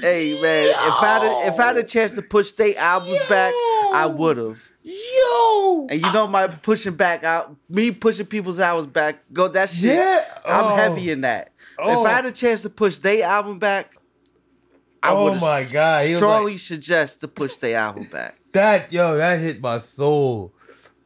Hey 0.00 0.38
man. 0.40 0.68
If 0.68 0.76
I 0.76 1.06
had 1.06 1.22
a, 1.22 1.46
if 1.48 1.58
I 1.58 1.62
had 1.66 1.76
a 1.76 1.82
chance 1.84 2.14
to 2.14 2.22
push 2.22 2.48
state 2.48 2.76
albums 2.76 3.20
back, 3.28 3.52
I 3.92 4.06
would 4.06 4.36
have. 4.36 4.71
Yo, 4.84 5.86
And 5.90 6.00
you 6.00 6.12
know 6.12 6.26
my 6.26 6.48
pushing 6.48 6.94
back 6.94 7.22
out, 7.24 7.54
me 7.68 7.90
pushing 7.92 8.26
people's 8.26 8.58
albums 8.58 8.88
back, 8.88 9.22
go 9.32 9.46
that 9.48 9.70
shit. 9.70 9.94
Yeah. 9.96 10.24
I'm 10.44 10.64
Oh. 10.64 10.74
heavy 10.74 11.10
in 11.10 11.20
that. 11.22 11.52
Oh. 11.78 12.02
If 12.02 12.08
I 12.08 12.12
had 12.14 12.26
a 12.26 12.32
chance 12.32 12.62
to 12.62 12.70
push 12.70 12.98
their 12.98 13.24
album 13.24 13.58
back, 13.58 13.96
I 15.02 15.10
oh 15.12 15.24
would 15.30 15.40
my 15.40 15.64
god, 15.64 16.06
he 16.06 16.16
strongly 16.16 16.52
like, 16.52 16.60
suggest 16.60 17.20
to 17.20 17.28
push 17.28 17.56
their 17.56 17.76
album 17.76 18.04
back. 18.04 18.36
that 18.52 18.92
yo, 18.92 19.16
that 19.16 19.40
hit 19.40 19.60
my 19.60 19.78
soul. 19.78 20.52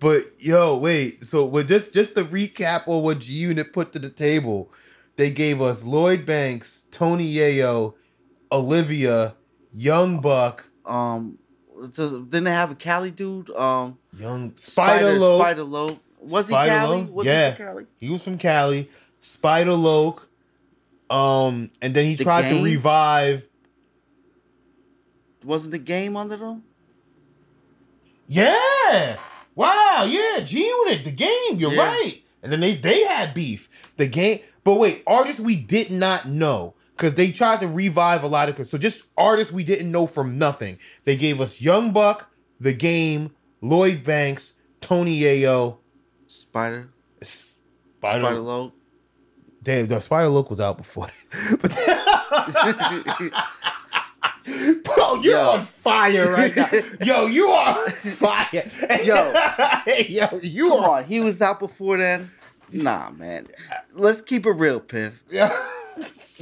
But 0.01 0.24
yo, 0.39 0.77
wait. 0.77 1.24
So 1.24 1.45
with 1.47 1.68
just 1.68 1.93
just 1.95 2.14
to 2.16 2.24
recap 2.24 2.87
on 2.89 3.03
what 3.03 3.20
G 3.20 3.33
Unit 3.33 3.72
put 3.72 3.93
to 3.93 3.99
the 3.99 4.11
table, 4.11 4.70
they 5.16 5.31
gave 5.31 5.61
us 5.62 5.83
Lloyd 5.83 6.27
Banks, 6.27 6.85
Tony 6.91 7.33
Yayo, 7.33 7.95
Olivia, 8.53 9.35
Young 9.74 10.20
Buck, 10.20 10.64
Um, 10.85 11.39
didn't 11.83 12.45
they 12.45 12.51
have 12.51 12.70
a 12.70 12.74
Cali 12.74 13.11
dude? 13.11 13.51
Um, 13.51 13.99
Young 14.18 14.57
Spider 14.57 15.05
Spider 15.07 15.18
Loc. 15.18 15.41
Spider 15.41 15.64
Loc. 15.64 15.99
Was 16.20 16.49
he 16.49 16.55
Cali? 16.55 16.99
Loc? 17.03 17.14
Was 17.14 17.27
yeah, 17.27 17.51
he 17.53 17.57
Cali? 17.57 17.87
he 17.99 18.09
was 18.11 18.22
from 18.22 18.39
Cali. 18.39 18.91
Spider 19.20 19.74
Loc. 19.74 20.29
Um, 21.09 21.70
and 21.81 21.95
then 21.95 22.07
he 22.07 22.14
The 22.16 22.24
tried 22.24 22.51
to 22.51 22.62
revive. 22.62 23.45
Wasn't 25.45 25.70
the 25.70 25.79
game 25.79 26.16
under 26.16 26.37
them? 26.37 26.64
Yeah. 28.27 29.16
Wow. 29.55 30.05
Yeah. 30.09 30.41
G 30.45 30.66
Unit, 30.66 31.05
the 31.05 31.12
game. 31.12 31.59
You're 31.59 31.72
Yeah. 31.74 31.87
right. 31.87 32.22
And 32.43 32.53
then 32.53 32.61
they 32.61 32.74
they 32.74 33.05
had 33.05 33.35
beef. 33.35 33.68
The 33.97 34.07
game. 34.07 34.41
But 34.64 34.74
wait, 34.74 35.03
artists 35.07 35.41
we 35.41 35.57
did 35.57 35.91
not 35.91 36.29
know 36.29 36.74
because 36.97 37.14
they 37.14 37.30
tried 37.30 37.61
to 37.61 37.68
revive 37.68 38.22
a 38.24 38.26
lot 38.26 38.49
of. 38.49 38.66
So 38.66 38.78
just 38.78 39.05
artists 39.16 39.53
we 39.53 39.64
didn't 39.64 39.90
know 39.92 40.07
from 40.07 40.38
nothing. 40.38 40.78
They 41.05 41.16
gave 41.16 41.40
us 41.40 41.61
Young 41.61 41.92
Buck, 41.92 42.30
the 42.59 42.72
game, 42.72 43.32
Lloyd 43.61 44.03
Banks, 44.03 44.55
Tony 44.80 45.20
Ayo, 45.20 45.78
Spider. 46.26 46.88
Spider. 47.22 48.20
Spider 48.24 48.40
Loc. 48.40 48.72
Damn, 49.62 49.86
the 49.88 50.01
Spider 50.01 50.28
Loc 50.28 50.49
was 50.49 50.61
out 50.61 50.78
before. 50.78 51.09
but 51.61 51.72
Bro, 54.84 55.16
you're 55.22 55.38
Yo. 55.38 55.51
on 55.51 55.66
fire 55.66 56.32
right 56.32 56.55
now. 56.55 56.68
Yo, 57.05 57.26
you 57.26 57.47
are 57.49 57.90
fire. 57.90 58.64
Yo. 59.03 59.32
yo, 60.09 60.38
you 60.40 60.68
Come 60.68 60.84
are. 60.84 60.99
on, 60.99 61.05
he 61.05 61.18
was 61.18 61.42
out 61.42 61.59
before 61.59 61.97
then. 61.97 62.30
Nah, 62.72 63.11
man. 63.11 63.49
Let's 63.92 64.20
keep 64.20 64.47
it 64.47 64.51
real, 64.53 64.78
Piff. 64.78 65.22
Yeah. 65.28 65.51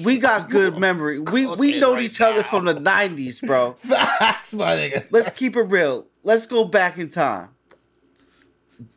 We 0.02 0.18
got 0.18 0.50
good 0.50 0.78
memory. 0.78 1.20
We 1.20 1.46
we 1.46 1.78
know 1.78 1.94
right 1.94 2.02
each 2.02 2.20
other 2.20 2.42
now. 2.42 2.48
from 2.48 2.64
the 2.64 2.74
'90s, 2.74 3.40
bro. 3.46 3.72
Facts, 3.86 4.52
my 4.52 4.74
nigga. 4.76 5.07
Let's 5.11 5.30
keep 5.36 5.57
it 5.57 5.62
real. 5.62 6.07
Let's 6.22 6.46
go 6.46 6.64
back 6.64 6.98
in 6.98 7.09
time. 7.09 7.50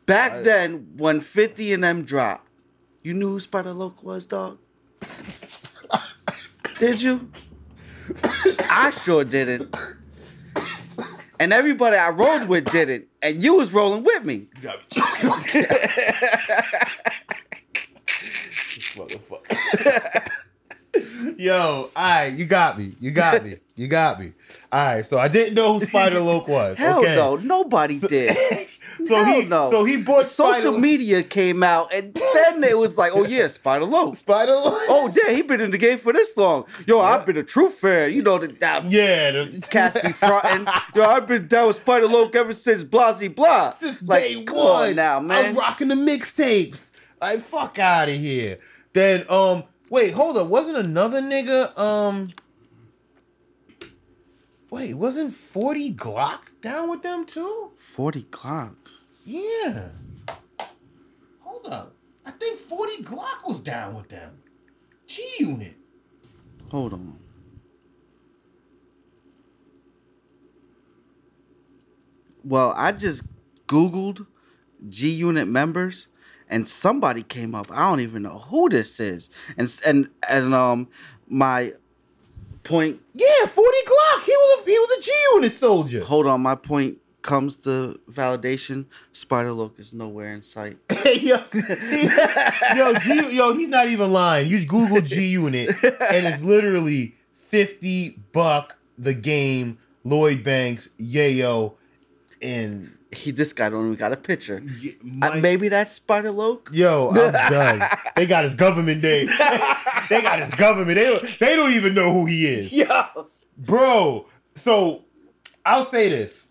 Back 0.06 0.32
I- 0.32 0.42
then, 0.42 0.88
when 0.96 1.20
50 1.20 1.72
and 1.72 1.84
them 1.84 2.04
dropped, 2.04 2.48
you 3.02 3.14
knew 3.14 3.30
who 3.30 3.40
Spider 3.40 3.72
Loc 3.72 4.02
was, 4.02 4.26
dog? 4.26 4.58
Did 6.78 7.00
you? 7.00 7.30
I 8.70 8.90
sure 9.04 9.24
didn't. 9.24 9.74
And 11.40 11.52
everybody 11.52 11.96
I 11.96 12.10
rode 12.10 12.48
with 12.48 12.64
didn't. 12.72 13.06
And 13.22 13.40
you 13.42 13.54
was 13.54 13.72
rolling 13.72 14.02
with 14.02 14.24
me. 14.24 14.48
You 14.56 14.62
got 14.62 14.78
me 14.78 14.84
joking. 14.90 15.64
Motherfucker. 18.96 20.30
Yo, 21.36 21.90
all 21.94 22.02
right, 22.02 22.26
you 22.32 22.46
got 22.46 22.78
me. 22.78 22.94
You 23.00 23.10
got 23.10 23.44
me. 23.44 23.56
You 23.76 23.86
got 23.88 24.18
me. 24.18 24.32
All 24.72 24.84
right, 24.84 25.06
so 25.06 25.18
I 25.18 25.28
didn't 25.28 25.54
know 25.54 25.78
who 25.78 25.86
Spider 25.86 26.20
Loc 26.20 26.48
was. 26.48 26.76
Hell 26.78 27.00
okay. 27.00 27.14
no, 27.14 27.36
nobody 27.36 27.98
did. 27.98 28.36
So 29.06 29.14
Hell 29.14 29.40
he, 29.42 29.44
no. 29.44 29.70
so 29.70 29.84
he 29.84 29.96
bought 29.98 30.26
Social 30.26 30.54
Spider 30.54 30.72
media 30.72 31.22
came 31.22 31.62
out, 31.62 31.94
and 31.94 32.12
then 32.34 32.64
it 32.64 32.76
was 32.76 32.98
like, 32.98 33.12
oh 33.14 33.24
yeah, 33.24 33.46
Spider 33.46 33.84
Loc. 33.84 34.16
Spider 34.16 34.50
Loc. 34.54 34.74
Oh 34.88 35.12
yeah, 35.14 35.32
he 35.32 35.42
been 35.42 35.60
in 35.60 35.70
the 35.70 35.78
game 35.78 35.98
for 35.98 36.12
this 36.12 36.36
long. 36.36 36.64
Yo, 36.84 36.98
I've 37.00 37.24
been 37.24 37.36
a 37.36 37.44
true 37.44 37.70
fan. 37.70 38.12
You 38.12 38.22
know 38.22 38.38
the 38.38 38.48
that 38.48 38.90
yeah. 38.90 39.30
The, 39.30 39.64
cast 39.70 40.02
be 40.02 40.10
fronting. 40.10 40.66
Yo, 40.96 41.04
I've 41.04 41.28
been 41.28 41.46
down 41.46 41.68
with 41.68 41.76
Spider 41.76 42.08
Loc 42.08 42.34
ever 42.34 42.52
since 42.52 42.82
Blasey 42.82 43.32
Blah. 43.32 43.74
Since 43.74 44.02
Like, 44.02 44.24
day 44.24 44.36
one. 44.44 44.88
on 44.90 44.96
now, 44.96 45.18
I 45.32 45.48
was 45.48 45.56
rocking 45.56 45.88
the 45.88 45.94
mixtapes. 45.94 46.90
Like, 47.20 47.40
fuck 47.40 47.78
out 47.78 48.08
of 48.08 48.16
here. 48.16 48.58
Then, 48.94 49.24
um, 49.28 49.62
wait, 49.90 50.12
hold 50.12 50.36
up. 50.36 50.48
Wasn't 50.48 50.76
another 50.76 51.20
nigga, 51.20 51.76
um, 51.78 52.28
wait, 54.70 54.94
wasn't 54.94 55.34
40 55.34 55.94
Glocc 55.94 56.40
down 56.60 56.90
with 56.90 57.02
them 57.02 57.24
too? 57.26 57.72
Forty 57.76 58.22
Glocc. 58.24 58.76
Yeah. 59.24 59.88
Hold 61.40 61.66
up. 61.66 61.94
I 62.24 62.30
think 62.32 62.60
40 62.60 63.02
Glocc 63.04 63.46
was 63.46 63.60
down 63.60 63.94
with 63.94 64.08
them. 64.08 64.38
G 65.06 65.22
Unit. 65.40 65.74
Hold 66.70 66.92
on. 66.92 67.18
Well, 72.44 72.72
I 72.76 72.92
just 72.92 73.22
Googled 73.66 74.26
G 74.88 75.10
Unit 75.10 75.48
members 75.48 76.08
and 76.48 76.66
somebody 76.68 77.22
came 77.22 77.54
up. 77.54 77.70
I 77.70 77.88
don't 77.90 78.00
even 78.00 78.22
know 78.22 78.38
who 78.38 78.68
this 78.68 79.00
is. 79.00 79.30
And 79.56 79.74
and 79.86 80.08
and 80.28 80.54
um 80.54 80.88
my 81.28 81.72
point 82.62 83.00
Yeah, 83.14 83.46
40 83.46 83.78
Glocc. 83.86 84.24
He 84.24 84.32
was 84.32 84.60
a, 84.66 84.70
he 84.70 84.78
was 84.78 84.98
a 84.98 85.02
G 85.02 85.12
Unit 85.34 85.54
soldier. 85.54 86.04
hold 86.04 86.26
on, 86.26 86.40
my 86.40 86.54
point 86.54 86.98
comes 87.22 87.56
to 87.56 87.98
validation. 88.10 88.86
Spider 89.12 89.52
Loc 89.52 89.78
is 89.78 89.92
nowhere 89.92 90.32
in 90.32 90.42
sight. 90.42 90.78
Hey, 90.88 91.18
yo, 91.20 91.42
yo, 92.76 92.94
G, 93.00 93.36
yo, 93.36 93.52
he's 93.54 93.68
not 93.68 93.88
even 93.88 94.12
lying. 94.12 94.48
You 94.48 94.64
Google 94.64 95.00
G 95.00 95.26
Unit, 95.26 95.70
and 95.82 96.26
it's 96.26 96.42
literally 96.42 97.14
fifty 97.36 98.18
buck 98.32 98.76
the 98.98 99.14
game. 99.14 99.78
Lloyd 100.04 100.42
Banks, 100.42 100.88
Yayo, 100.98 101.74
and 102.40 102.96
He 103.10 103.30
this 103.30 103.52
guy 103.54 103.68
don't 103.70 103.86
even 103.86 103.96
got 103.96 104.12
a 104.12 104.16
picture. 104.16 104.62
y- 104.82 104.94
Uh, 105.22 105.40
maybe 105.40 105.68
that's 105.68 105.92
Spider 105.94 106.30
Loc. 106.30 106.68
Yo, 106.72 107.08
I'm 107.10 107.32
done. 107.50 107.82
They 108.16 108.26
got 108.26 108.44
his 108.44 108.54
government 108.54 109.00
day. 109.00 109.24
they 110.10 110.20
got 110.22 110.40
his 110.40 110.50
government. 110.50 110.96
They 110.96 111.04
don't, 111.04 111.38
they 111.38 111.56
don't 111.56 111.72
even 111.72 111.94
know 111.94 112.12
who 112.12 112.26
he 112.26 112.46
is, 112.46 112.72
Yo. 112.72 112.86
bro. 113.56 114.26
So 114.56 115.04
I'll 115.64 115.86
say 115.86 116.08
this: 116.10 116.48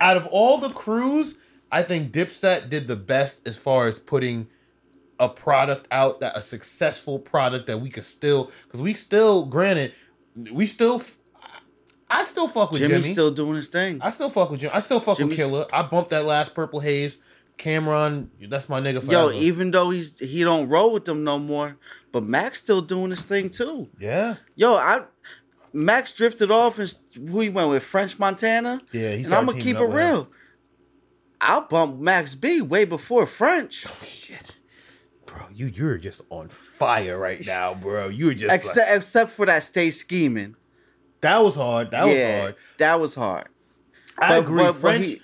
out 0.00 0.16
of 0.16 0.26
all 0.26 0.58
the 0.58 0.70
crews, 0.70 1.36
I 1.70 1.82
think 1.82 2.12
Dipset 2.12 2.70
did 2.70 2.88
the 2.88 2.96
best 2.96 3.46
as 3.46 3.56
far 3.56 3.86
as 3.88 3.98
putting 3.98 4.48
a 5.18 5.28
product 5.28 5.86
out 5.90 6.20
that 6.20 6.36
a 6.36 6.42
successful 6.42 7.18
product 7.18 7.66
that 7.66 7.80
we 7.80 7.88
could 7.90 8.04
still 8.04 8.50
because 8.64 8.80
we 8.82 8.92
still 8.92 9.46
granted 9.46 9.92
we 10.52 10.66
still 10.66 11.02
I 12.08 12.24
still 12.24 12.46
fuck 12.48 12.70
with 12.70 12.80
Jimmy's 12.80 13.02
Jimmy. 13.02 13.12
still 13.14 13.30
doing 13.32 13.56
his 13.56 13.68
thing. 13.68 13.98
I 14.00 14.10
still 14.10 14.30
fuck 14.30 14.50
with 14.50 14.60
Jimmy. 14.60 14.72
I 14.72 14.80
still 14.80 15.00
fuck 15.00 15.16
Jimmy's- 15.16 15.38
with 15.38 15.48
Killer. 15.48 15.66
I 15.72 15.82
bumped 15.82 16.10
that 16.10 16.24
last 16.24 16.54
Purple 16.54 16.80
Haze. 16.80 17.18
Cam'ron, 17.58 18.28
that's 18.50 18.68
my 18.68 18.80
nigga 18.80 18.94
Yo, 19.10 19.28
forever. 19.28 19.32
even 19.32 19.70
though 19.70 19.88
he's 19.90 20.18
he 20.18 20.44
don't 20.44 20.68
roll 20.68 20.92
with 20.92 21.06
them 21.06 21.24
no 21.24 21.38
more, 21.38 21.78
but 22.12 22.22
Max 22.22 22.58
still 22.58 22.82
doing 22.82 23.10
his 23.10 23.24
thing 23.24 23.48
too. 23.48 23.88
yeah. 23.98 24.34
Yo, 24.56 24.74
I 24.74 25.04
Max 25.72 26.12
drifted 26.12 26.50
off 26.50 26.78
and 26.78 26.94
who 27.14 27.40
he 27.40 27.48
went 27.48 27.70
with 27.70 27.82
French 27.82 28.18
Montana. 28.18 28.82
Yeah, 28.92 29.08
he 29.10 29.14
and 29.16 29.24
started 29.26 29.38
I'm 29.40 29.46
gonna 29.46 29.58
teaming 29.58 29.64
keep 29.64 29.76
up 29.76 29.82
it 29.82 29.86
with 29.86 29.94
him. 29.96 30.06
real. 30.10 30.28
I'll 31.40 31.62
bump 31.62 31.98
Max 31.98 32.34
B 32.34 32.60
way 32.60 32.84
before 32.84 33.24
French. 33.26 33.86
Oh, 33.88 34.04
shit, 34.04 34.56
bro, 35.24 35.46
you 35.52 35.66
you're 35.66 35.96
just 35.98 36.20
on 36.30 36.48
fire 36.50 37.18
right 37.18 37.44
now, 37.46 37.72
bro. 37.74 38.08
You're 38.08 38.34
just 38.34 38.50
like- 38.50 38.60
Except 38.64 38.90
except 38.90 39.30
for 39.32 39.46
that 39.46 39.62
stay 39.64 39.90
scheming. 39.90 40.56
That 41.26 41.42
was 41.44 41.54
hard. 41.54 41.90
That 41.90 42.04
was 42.06 42.40
hard. 42.40 42.54
that 42.78 43.00
was 43.00 43.14
hard. 43.14 43.48
I 44.18 44.28
But- 44.28 44.38
agree. 44.44 44.58
but- 44.62 44.72
but 44.72 44.80
French 44.80 45.04
he- 45.06 45.22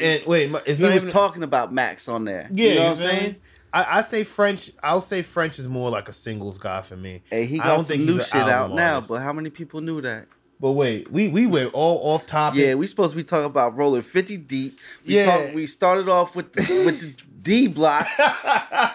and 0.00 0.26
wait, 0.26 0.46
He 0.48 0.52
was 0.52 0.80
even, 0.80 1.10
talking 1.10 1.42
about 1.42 1.72
Max 1.72 2.08
on 2.08 2.24
there. 2.24 2.48
Yeah, 2.52 2.68
you 2.68 2.74
know 2.76 2.82
what 2.84 2.90
I'm 2.92 2.96
saying? 2.98 3.36
I, 3.74 3.98
I 3.98 4.02
say 4.02 4.24
French. 4.24 4.70
I'll 4.82 5.00
say 5.02 5.22
French 5.22 5.58
is 5.58 5.66
more 5.66 5.90
like 5.90 6.08
a 6.08 6.12
singles 6.12 6.58
guy 6.58 6.82
for 6.82 6.96
me. 6.96 7.22
Hey, 7.30 7.46
he 7.46 7.58
I 7.60 7.64
got 7.64 7.76
don't 7.76 7.84
some 7.84 7.96
think 7.96 8.02
new 8.08 8.20
shit 8.22 8.34
out 8.34 8.72
now, 8.74 8.94
artist. 8.96 9.08
but 9.08 9.22
how 9.22 9.32
many 9.32 9.50
people 9.50 9.80
knew 9.80 10.00
that? 10.02 10.26
But 10.60 10.72
wait, 10.72 11.10
we 11.10 11.28
we 11.28 11.46
went 11.46 11.74
all 11.74 11.98
off 12.14 12.26
topic. 12.26 12.60
Yeah, 12.60 12.74
we 12.74 12.86
supposed 12.86 13.10
to 13.12 13.16
be 13.16 13.24
talking 13.24 13.46
about 13.46 13.76
rolling 13.76 14.02
50 14.02 14.36
deep. 14.36 14.78
We 15.06 15.16
Yeah. 15.16 15.24
talk, 15.26 15.54
we 15.54 15.66
started 15.66 16.08
off 16.08 16.36
with 16.36 16.52
the, 16.52 16.60
with 16.86 17.00
the 17.00 17.14
D 17.42 17.66
block. 17.66 18.06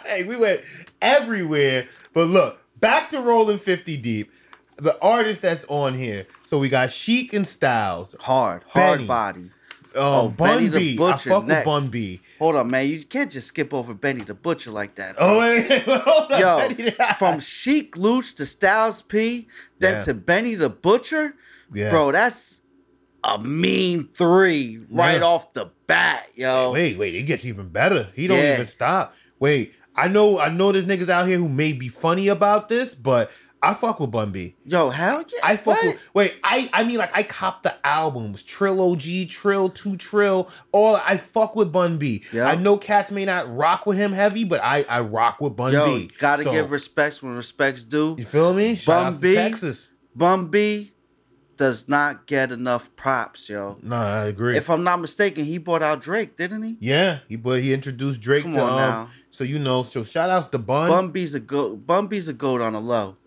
hey, 0.05 0.23
we 0.23 0.35
went 0.35 0.61
everywhere. 1.01 1.87
But 2.13 2.25
look, 2.27 2.59
back 2.79 3.09
to 3.11 3.19
rolling 3.21 3.59
50 3.59 3.97
deep. 3.97 4.31
The 4.77 4.99
artist 5.01 5.41
that's 5.41 5.65
on 5.67 5.95
here. 5.95 6.27
So 6.45 6.59
we 6.59 6.69
got 6.69 6.91
Sheek 6.91 7.33
and 7.33 7.47
Styles. 7.47 8.15
Hard, 8.19 8.63
hard 8.67 8.97
Benny. 8.99 9.07
body. 9.07 9.39
Um, 9.95 10.03
Oh, 10.03 10.29
Bun 10.29 10.57
Benny 10.57 10.67
the 10.67 10.79
B. 10.79 10.93
I 10.93 10.97
Butcher 10.97 11.29
fuck 11.31 11.45
next. 11.45 11.65
with 11.65 11.73
Bun 11.83 11.87
B. 11.89 12.21
Hold 12.39 12.55
on, 12.57 12.69
man. 12.69 12.87
You 12.87 13.03
can't 13.03 13.31
just 13.31 13.47
skip 13.47 13.73
over 13.73 13.93
Benny 13.95 14.23
the 14.23 14.35
Butcher 14.35 14.69
like 14.69 14.95
that. 14.95 15.15
Oh, 15.17 15.39
wait. 15.39 15.83
Hold 15.83 16.29
Yo, 16.39 16.57
Benny. 16.75 16.91
from 17.17 17.39
Sheek 17.39 17.97
Louch 17.97 18.35
to 18.35 18.45
Styles 18.45 19.01
P, 19.01 19.47
then 19.79 19.95
Yeah. 19.95 20.01
to 20.01 20.13
Benny 20.13 20.53
the 20.55 20.69
Butcher, 20.69 21.33
Yeah. 21.73 21.89
bro, 21.89 22.11
that's 22.11 22.61
a 23.23 23.39
mean 23.39 24.07
three 24.13 24.79
right 24.91 25.21
Yeah. 25.21 25.25
off 25.25 25.53
the 25.53 25.71
bat, 25.87 26.27
yo. 26.35 26.71
Wait, 26.73 26.97
wait, 26.99 27.15
it 27.15 27.23
gets 27.23 27.43
even 27.45 27.69
better. 27.69 28.09
He 28.15 28.27
don't 28.27 28.37
even 28.43 28.65
stop. 28.67 29.15
Wait, 29.39 29.73
I 29.95 30.07
know, 30.07 30.39
I 30.39 30.49
know, 30.49 30.71
there's 30.71 30.85
niggas 30.85 31.09
out 31.09 31.27
here 31.27 31.39
who 31.39 31.49
may 31.49 31.73
be 31.73 31.87
funny 31.87 32.27
about 32.27 32.69
this, 32.69 32.93
but 32.93 33.31
I 33.61 33.73
fuck 33.73 33.99
with 33.99 34.11
Bun 34.11 34.31
B. 34.31 34.55
Yo, 34.65 34.89
hell 34.91 35.19
yeah. 35.33 35.39
I 35.43 35.57
fuck 35.57 35.77
what? 35.77 35.85
with. 35.85 35.99
Wait, 36.13 36.35
I 36.43 36.69
I 36.73 36.83
mean 36.83 36.97
like 36.97 37.09
I 37.15 37.23
cop 37.23 37.63
the 37.63 37.73
albums, 37.85 38.43
Trill 38.43 38.79
OG, 38.91 39.29
Trill 39.29 39.69
Two 39.69 39.97
Trill. 39.97 40.49
All 40.71 40.95
I 40.95 41.17
fuck 41.17 41.55
with 41.55 41.71
Bun 41.71 41.97
B. 41.97 42.23
Yeah. 42.31 42.47
I 42.47 42.55
know 42.55 42.77
cats 42.77 43.09
may 43.11 43.25
not 43.25 43.53
rock 43.55 43.85
with 43.87 43.97
him 43.97 44.11
heavy, 44.13 44.43
but 44.43 44.61
I 44.63 44.83
I 44.83 45.01
rock 45.01 45.41
with 45.41 45.55
Bun 45.55 45.73
Yo, 45.73 45.85
B. 45.85 46.09
gotta 46.19 46.43
So, 46.43 46.51
give 46.51 46.69
respects 46.71 47.23
when 47.23 47.35
respects 47.35 47.83
due. 47.83 48.15
You 48.17 48.25
feel 48.25 48.53
me? 48.53 48.75
Shout 48.75 49.03
Bun 49.05 49.13
out 49.15 49.21
B. 49.21 49.29
to 49.29 49.35
Texas. 49.35 49.89
Bun 50.15 50.47
B 50.47 50.91
does 51.55 51.89
not 51.89 52.27
get 52.27 52.51
enough 52.51 52.95
props, 52.95 53.49
yo. 53.49 53.77
No, 53.81 53.95
I 53.95 54.25
agree. 54.25 54.55
If 54.55 54.69
I'm 54.69 54.83
not 54.83 55.01
mistaken, 55.01 55.45
he 55.45 55.57
bought 55.57 55.81
out 55.81 56.01
Drake, 56.01 56.37
didn't 56.37 56.61
he? 56.61 56.77
yeah, 56.79 57.19
he 57.27 57.35
but 57.35 57.61
he 57.63 57.73
introduced 57.73 58.21
Drake 58.21 58.43
Come 58.43 58.53
to 58.53 58.61
on 58.61 58.69
um, 58.69 58.75
now. 58.77 59.09
So 59.31 59.43
you 59.43 59.57
know, 59.59 59.81
so 59.83 60.03
shout 60.03 60.29
outs 60.29 60.47
to 60.49 60.59
Bun. 60.59 60.89
Bum 60.89 61.11
B's 61.11 61.33
a 61.33 61.39
goat. 61.39 61.85
Bun 61.87 62.05
B's 62.07 62.27
a 62.27 62.33
goat 62.33 62.61
on 62.61 62.75
a 62.75 62.79
low. 62.79 63.17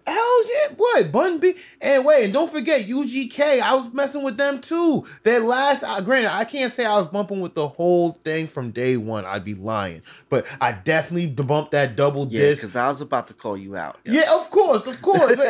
What? 0.76 1.10
Bun 1.12 1.38
B. 1.38 1.55
And 1.80 2.05
wait, 2.05 2.24
and 2.24 2.32
don't 2.32 2.51
forget 2.51 2.86
UGK. 2.86 3.60
I 3.60 3.74
was 3.74 3.92
messing 3.92 4.22
with 4.22 4.36
them 4.36 4.60
too. 4.60 5.06
That 5.24 5.42
last, 5.42 5.82
uh, 5.82 6.01
granted, 6.01 6.32
I 6.32 6.44
can't 6.44 6.72
say 6.72 6.84
I 6.84 6.97
was 6.97 7.06
bumping 7.06 7.40
with 7.40 7.55
the 7.55 7.68
whole 7.68 8.12
thing 8.24 8.47
from 8.47 8.70
day 8.70 8.97
one. 8.97 9.24
I'd 9.24 9.44
be 9.44 9.55
lying, 9.55 10.02
but 10.28 10.47
I 10.60 10.72
definitely 10.72 11.28
bumped 11.28 11.70
that 11.72 11.97
double 11.97 12.26
Yeah, 12.28 12.40
disc. 12.40 12.60
because 12.62 12.76
I 12.76 12.88
was 12.88 13.01
about 13.01 13.28
to 13.28 13.34
call 13.34 13.56
you 13.56 13.76
out. 13.76 13.98
yo. 14.05 14.12
Yeah, 14.12 14.34
of 14.34 14.51
course, 14.51 14.86
of 14.86 15.01
course. 15.02 15.36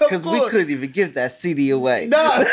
Because 0.00 0.24
we 0.26 0.40
couldn't 0.48 0.70
even 0.70 0.90
give 0.90 1.14
that 1.14 1.30
CD 1.32 1.70
away. 1.70 2.08
No. 2.08 2.18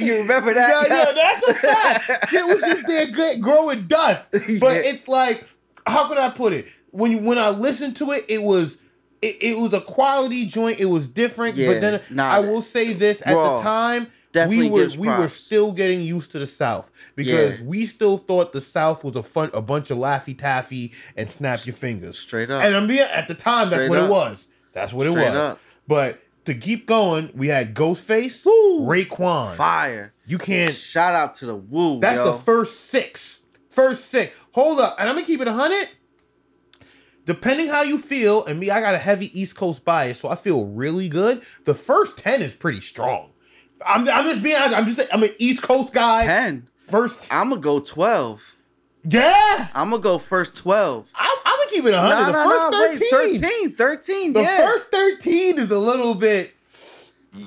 you 0.00 0.16
remember 0.18 0.52
that? 0.54 0.86
yeah, 0.88 1.04
yeah, 1.04 1.12
that's 1.12 1.48
a 1.48 1.54
fact. 1.54 2.28
Shit 2.30 2.44
was 2.44 2.60
just 2.60 2.86
there 2.86 3.38
growing 3.38 3.86
dust. 3.86 4.28
But 4.60 4.74
Yeah. 4.74 4.90
it's 4.90 5.08
like, 5.08 5.44
how 5.86 6.08
could 6.08 6.18
I 6.18 6.30
put 6.30 6.52
it? 6.52 6.66
When 6.90 7.10
you 7.12 7.18
when 7.18 7.38
I 7.38 7.48
listened 7.50 7.96
to 7.96 8.12
it, 8.12 8.24
it 8.28 8.42
was 8.42 8.78
it, 9.22 9.36
it 9.40 9.58
was 9.58 9.72
a 9.72 9.80
quality 9.80 10.44
joint. 10.46 10.78
It 10.80 10.86
was 10.86 11.08
different. 11.08 11.56
Yeah, 11.56 11.68
but 11.72 11.80
then 11.80 12.00
nah, 12.10 12.30
I 12.30 12.40
will 12.40 12.60
say 12.62 12.92
this 12.92 13.22
at 13.24 13.34
raw. 13.34 13.56
the 13.58 13.62
time. 13.62 14.08
We 14.48 14.70
were 14.70 14.88
we 14.98 15.08
were 15.08 15.28
still 15.28 15.72
getting 15.72 16.00
used 16.00 16.32
to 16.32 16.38
the 16.38 16.46
South 16.46 16.90
because 17.16 17.58
Yeah. 17.58 17.64
we 17.66 17.84
still 17.84 18.16
thought 18.16 18.54
the 18.54 18.62
South 18.62 19.04
was 19.04 19.14
a 19.14 19.22
fun 19.22 19.50
a 19.52 19.60
bunch 19.60 19.90
of 19.90 19.98
laffy 19.98 20.36
taffy 20.38 20.92
and 21.18 21.28
snap 21.28 21.66
your 21.66 21.74
fingers. 21.74 22.18
Straight 22.18 22.50
up. 22.50 22.64
And 22.64 22.74
I'm 22.74 22.86
being 22.86 23.00
at 23.00 23.28
the 23.28 23.34
time 23.34 23.68
that's 23.68 23.90
what 23.90 23.98
up. 23.98 24.06
it 24.08 24.10
was. 24.10 24.48
That's 24.72 24.92
what 24.94 25.06
it 25.06 25.10
was. 25.10 25.34
up. 25.34 25.60
But 25.86 26.22
to 26.46 26.54
keep 26.54 26.86
going, 26.86 27.30
we 27.34 27.48
had 27.48 27.74
Ghostface, 27.74 28.44
Woo. 28.46 28.86
Raekwon. 28.86 29.54
Fire. 29.54 30.14
You 30.26 30.38
can't 30.38 30.74
Shout 30.74 31.14
out 31.14 31.34
to 31.36 31.46
the 31.46 31.54
Woo, 31.54 32.00
that's 32.00 32.16
yo. 32.16 32.32
the 32.32 32.38
first 32.38 32.86
six. 32.88 33.42
First 33.68 34.06
six. 34.06 34.34
Hold 34.52 34.80
up. 34.80 34.96
And 34.98 35.10
I'm 35.10 35.14
gonna 35.14 35.26
keep 35.26 35.42
it 35.42 35.46
100. 35.46 35.88
Depending 37.24 37.68
how 37.68 37.82
you 37.82 37.98
feel, 37.98 38.44
and 38.46 38.58
me, 38.58 38.70
I 38.70 38.80
got 38.80 38.94
a 38.94 38.98
heavy 38.98 39.38
East 39.38 39.54
Coast 39.54 39.84
bias, 39.84 40.18
so 40.18 40.28
I 40.28 40.34
feel 40.34 40.66
really 40.66 41.08
good. 41.08 41.42
The 41.64 41.74
first 41.74 42.18
10 42.18 42.42
is 42.42 42.52
pretty 42.52 42.80
strong. 42.80 43.30
I'm, 43.86 44.08
I'm 44.08 44.24
just 44.24 44.42
being 44.42 44.56
honest. 44.56 44.76
I'm 44.76 44.86
just 44.86 45.00
I'm 45.12 45.22
an 45.22 45.34
East 45.38 45.62
Coast 45.62 45.92
guy. 45.92 46.24
10. 46.24 46.68
First, 46.88 47.20
I'm 47.30 47.50
going 47.50 47.60
to 47.60 47.64
go 47.64 47.80
12. 47.80 48.56
yeah. 49.04 49.68
I'm 49.74 49.90
going 49.90 50.02
to 50.02 50.04
go 50.04 50.18
first 50.18 50.56
12. 50.56 51.10
I'm, 51.14 51.30
I'm 51.44 51.58
gonna 51.58 51.70
keep 51.70 51.84
it 51.84 51.92
100. 51.92 52.08
No, 52.08 52.26
the 52.26 52.32
no, 52.32 52.50
first 52.50 53.00
no. 53.00 53.20
13. 53.20 53.40
Wait, 53.40 53.40
13. 53.40 53.72
13. 53.72 54.32
The 54.32 54.40
yeah. 54.42 54.56
first 54.58 54.90
13 54.90 55.58
is 55.58 55.70
a 55.70 55.78
little 55.78 56.14
bit. 56.14 56.54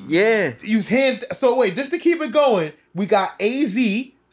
Yeah. 0.07 0.53
use 0.61 0.87
hands. 0.87 1.23
So 1.37 1.55
wait, 1.55 1.75
just 1.75 1.91
to 1.91 1.99
keep 1.99 2.21
it 2.21 2.31
going, 2.31 2.73
we 2.93 3.05
got 3.05 3.39
AZ. 3.41 3.75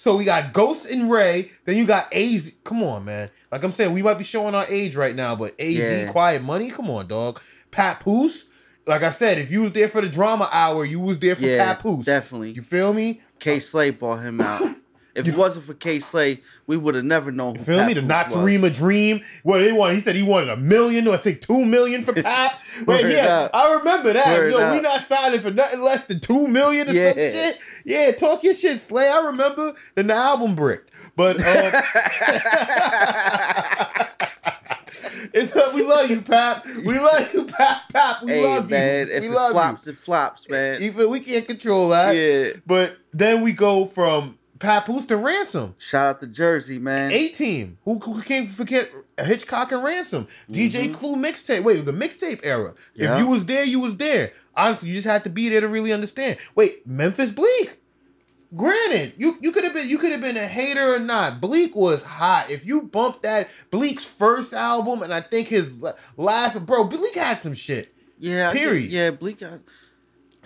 So 0.03 0.17
we 0.17 0.25
got 0.25 0.53
Ghost 0.53 0.85
and 0.87 1.09
Ray. 1.09 1.53
Then 1.65 1.77
you 1.77 1.87
got 1.87 2.13
AZ. 2.13 2.57
Come 2.65 2.83
on, 2.83 3.05
man. 3.05 3.31
Like 3.53 3.63
I'm 3.63 3.71
saying, 3.71 3.93
we 3.93 4.03
might 4.03 4.19
be 4.19 4.25
showing 4.25 4.53
our 4.53 4.67
age 4.69 4.97
right 4.97 5.15
now, 5.15 5.37
but 5.37 5.55
AZ, 5.61 5.77
Yeah. 5.77 6.11
Quiet 6.11 6.43
Money. 6.43 6.73
Come 6.73 6.91
on, 6.91 7.07
dog. 7.07 7.41
Pat 7.71 8.01
Papoose. 8.01 8.47
Like 8.85 9.05
I 9.05 9.13
said, 9.13 9.39
if 9.39 9.53
you 9.53 9.61
was 9.61 9.73
there 9.73 9.89
for 9.89 10.01
the 10.01 10.09
drama 10.09 10.49
hour, 10.51 10.85
you 10.85 10.99
was 10.99 11.21
there 11.21 11.37
for 11.37 11.43
Yeah, 11.43 11.73
Papoose. 11.75 12.05
definitely. 12.05 12.51
You 12.51 12.63
feel 12.63 12.93
me? 12.93 13.21
Kay 13.39 13.61
Slay 13.61 13.91
bought 13.91 14.23
him 14.25 14.41
out. 14.41 14.65
If 15.15 15.29
it 15.29 15.37
wasn't 15.37 15.67
for 15.67 15.75
Kay 15.75 16.01
Slay, 16.01 16.41
we 16.67 16.77
would 16.77 16.95
have 16.95 17.05
never 17.05 17.31
known 17.31 17.57
who 17.57 17.65
Feel 17.65 17.85
me? 17.85 17.95
The 17.95 18.03
not 18.03 18.31
was. 18.31 18.37
a 18.37 18.71
Dream. 18.71 19.23
What 19.43 19.59
they 19.59 19.73
want? 19.73 19.95
He 19.95 20.01
said 20.01 20.17
he 20.17 20.23
wanted 20.23 20.49
a 20.49 20.57
million, 20.57 21.07
or 21.07 21.15
I 21.15 21.19
think 21.19 21.41
two 21.41 21.65
million 21.65 22.03
for 22.03 22.13
Pat. 22.23 22.59
Wait, 22.79 22.87
Word 22.87 23.13
yeah, 23.13 23.41
up. 23.41 23.51
I 23.55 23.75
remember 23.75 24.13
that. 24.13 24.39
Word 24.39 24.53
Yo, 24.53 24.75
we 24.75 24.81
not 24.81 25.03
signing 25.03 25.41
for 25.41 25.51
nothing 25.51 25.83
less 25.83 26.05
than 26.07 26.21
two 26.21 26.49
million 26.49 26.89
or 26.89 26.93
some 26.93 27.15
shit. 27.15 27.59
Yeah, 27.85 28.13
talk 28.13 28.43
your 28.43 28.55
shit, 28.55 28.81
Slay. 28.81 29.09
I 29.09 29.27
remember 29.27 29.75
then 29.95 30.07
the 30.07 30.15
album 30.15 30.55
bricked, 30.55 30.91
but 31.17 31.37
um, 31.37 31.43
it's 35.35 35.55
we 35.75 35.83
love 35.83 36.11
you, 36.11 36.23
Pap. 36.23 36.67
We 36.67 36.99
love 36.99 37.35
you, 37.35 37.45
Pap. 37.45 37.93
Pap. 37.93 38.23
We 38.23 38.33
hey, 38.33 38.45
love 38.45 38.71
man, 38.71 39.09
you. 39.09 39.15
if 39.15 39.23
we 39.23 39.29
it 39.29 39.33
love 39.33 39.53
flops, 39.53 39.87
it 39.87 39.97
flops, 39.97 40.49
man. 40.49 40.83
Even 40.83 41.11
we 41.11 41.21
can't 41.21 41.47
control 41.47 41.91
that. 41.91 42.13
Yeah. 42.13 42.53
But 42.67 42.97
then 43.13 43.43
we 43.43 43.53
go 43.53 43.87
from 43.87 44.39
Papoose 44.63 45.07
to 45.07 45.17
Ransom. 45.17 45.75
Shout 45.79 46.07
out 46.07 46.21
to 46.21 46.27
Jersey, 46.27 46.79
man. 46.79 47.11
A 47.11 47.29
team. 47.29 47.79
Who, 47.85 47.99
who 47.99 48.23
can't 48.23 48.51
forget 48.51 48.91
Hitchcock 49.19 49.73
and 49.73 49.83
Ransom? 49.83 50.29
DJ 50.51 50.95
Clue 50.95 51.17
mixtape. 51.17 51.63
Wait, 51.65 51.85
the 51.85 51.93
mixtape 51.93 52.41
era. 52.43 52.71
Mm-hmm. 52.73 53.03
Yeah. 53.03 53.15
If 53.15 53.19
you 53.21 53.27
was 53.27 53.45
there, 53.47 53.65
you 53.65 53.81
was 53.81 53.97
there. 53.97 54.33
Honestly, 54.57 54.91
you 54.91 54.95
just 54.95 55.07
had 55.07 55.25
to 55.25 55.31
be 55.31 55.49
there 55.49 55.61
to 55.61 55.69
really 55.69 55.93
understand. 55.93 56.39
Wait, 56.55 56.87
Memphis 56.87 57.31
Bleek. 57.33 57.79
Granted, 58.55 59.15
you 59.17 59.39
you 59.41 59.51
could 59.51 59.65
have 59.65 59.73
been 59.73 59.89
you 59.89 59.97
could 59.99 60.13
have 60.13 60.21
been 60.21 60.37
a 60.37 60.47
hater 60.47 60.95
or 60.95 60.99
not. 60.99 61.41
Bleek 61.41 61.75
was 61.75 62.03
hot. 62.03 62.51
If 62.51 62.67
you 62.67 62.83
bump 62.83 63.23
that 63.23 63.49
Bleek's 63.71 64.05
first 64.05 64.53
album 64.53 65.03
and 65.03 65.13
I 65.13 65.23
think 65.23 65.49
his 65.49 65.75
last 66.19 66.65
bro, 66.67 66.85
Bleek 66.85 67.15
had 67.15 67.39
some 67.41 67.55
shit. 67.55 67.93
Yeah. 68.19 68.53
Period. 68.53 68.91
yeah, 68.91 69.11
Bleek. 69.11 69.41
got- 69.41 69.61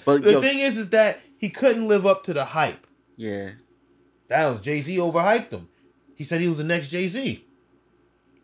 But 0.04 0.22
The 0.22 0.32
yo, 0.32 0.40
thing 0.40 0.60
is, 0.60 0.76
is 0.78 0.90
that 0.90 1.18
he 1.36 1.50
couldn't 1.50 1.88
live 1.88 2.06
up 2.06 2.22
to 2.24 2.32
the 2.32 2.44
hype. 2.44 2.86
yeah. 3.16 3.50
That 4.28 4.46
was 4.46 4.60
Jay 4.60 4.80
Z 4.80 4.96
overhyped 4.96 5.50
him. 5.52 5.68
He 6.14 6.24
said 6.24 6.40
he 6.40 6.48
was 6.48 6.56
the 6.56 6.64
next 6.64 6.88
Jay 6.88 7.06
Z. 7.08 7.44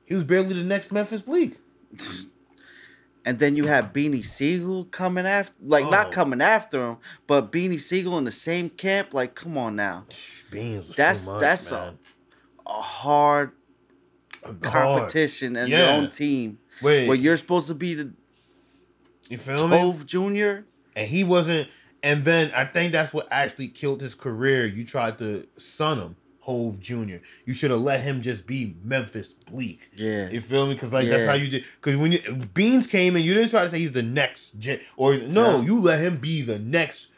He 0.05 0.15
was 0.15 0.25
barely 0.25 0.55
the 0.55 0.63
next 0.65 0.93
Memphis 0.93 1.23
Bleek. 1.23 1.57
And 3.25 3.39
then 3.39 3.55
you 3.55 3.67
have 3.69 3.93
Beanie 3.93 4.25
Sigel 4.25 4.85
coming 4.87 5.27
after, 5.27 5.55
like 5.63 5.85
Oh. 5.85 5.91
not 5.91 6.11
coming 6.11 6.41
after 6.41 6.89
him, 6.89 6.97
but 7.29 7.53
Beanie 7.53 7.79
Sigel 7.79 8.19
in 8.19 8.25
the 8.25 8.33
same 8.33 8.69
camp. 8.69 9.15
Like, 9.15 9.37
come 9.37 9.57
on 9.57 9.77
now, 9.77 10.07
Beans 10.51 10.89
was 10.89 10.97
That's- 10.97 11.27
much, 11.27 11.41
that's 11.41 11.71
a- 11.71 11.75
man. 11.75 11.99
a 12.67 12.83
hard 12.83 13.53
Hard. 14.43 14.61
competition 14.63 15.55
and 15.55 15.69
your 15.69 15.87
own 15.87 16.11
team 16.11 16.59
Wait, 16.83 17.07
where 17.07 17.17
you're 17.17 17.37
supposed 17.37 17.69
to 17.69 17.75
be 17.75 17.95
the 17.95 18.11
you 19.29 19.39
feel 19.39 19.69
me? 19.69 19.77
Tove 19.77 20.05
Junior. 20.05 20.65
And 20.97 21.09
he 21.09 21.23
wasn't. 21.23 21.69
And 22.03 22.25
then 22.25 22.53
I 22.55 22.65
think 22.65 22.93
that's 22.93 23.13
what 23.13 23.29
actually 23.31 23.69
killed 23.69 24.01
his 24.01 24.15
career. 24.15 24.67
You 24.67 24.85
tried 24.85 25.19
to 25.21 25.47
sun 25.57 26.01
him 26.01 26.17
Hove 26.43 26.81
Jr. 26.81 27.17
You 27.47 27.55
should 27.55 27.71
have 27.71 27.81
let 27.81 28.01
him 28.01 28.21
just 28.21 28.47
be 28.47 28.77
Memphis 28.83 29.33
Bleek. 29.33 29.91
Yeah. 29.95 30.29
You 30.29 30.41
feel 30.41 30.67
me? 30.67 30.75
Because 30.75 30.93
like 30.93 31.09
that's 31.09 31.25
how 31.25 31.35
you 31.35 31.49
did. 31.49 31.65
Because 31.81 31.97
when 31.97 32.13
you, 32.13 32.19
Beans 32.53 32.89
came 32.89 33.15
in, 33.17 33.23
you 33.23 33.33
didn't 33.33 33.51
try 33.51 33.63
to 33.63 33.71
say 33.71 33.79
he's 33.79 33.93
the 33.93 34.03
next 34.03 34.59
gen, 34.59 34.81
or 34.97 35.15
no, 35.17 35.59
No. 35.59 35.61
you 35.61 35.81
let 35.81 36.01
him 36.01 36.19
be 36.19 36.43
the 36.43 36.59
next. 36.59 37.11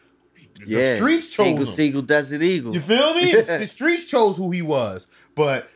The 0.56 0.66
yeah. 0.66 0.96
streets 0.96 1.32
chose 1.32 1.46
Eagle, 1.48 1.64
him. 1.64 1.74
Seagull, 1.74 2.02
Desert 2.02 2.42
Eagle. 2.42 2.74
You 2.74 2.80
feel 2.80 3.14
me? 3.14 3.34
the, 3.34 3.42
the 3.60 3.66
streets 3.66 4.04
chose 4.04 4.36
who 4.36 4.50
he 4.50 4.60
was. 4.60 5.06
But 5.34 5.70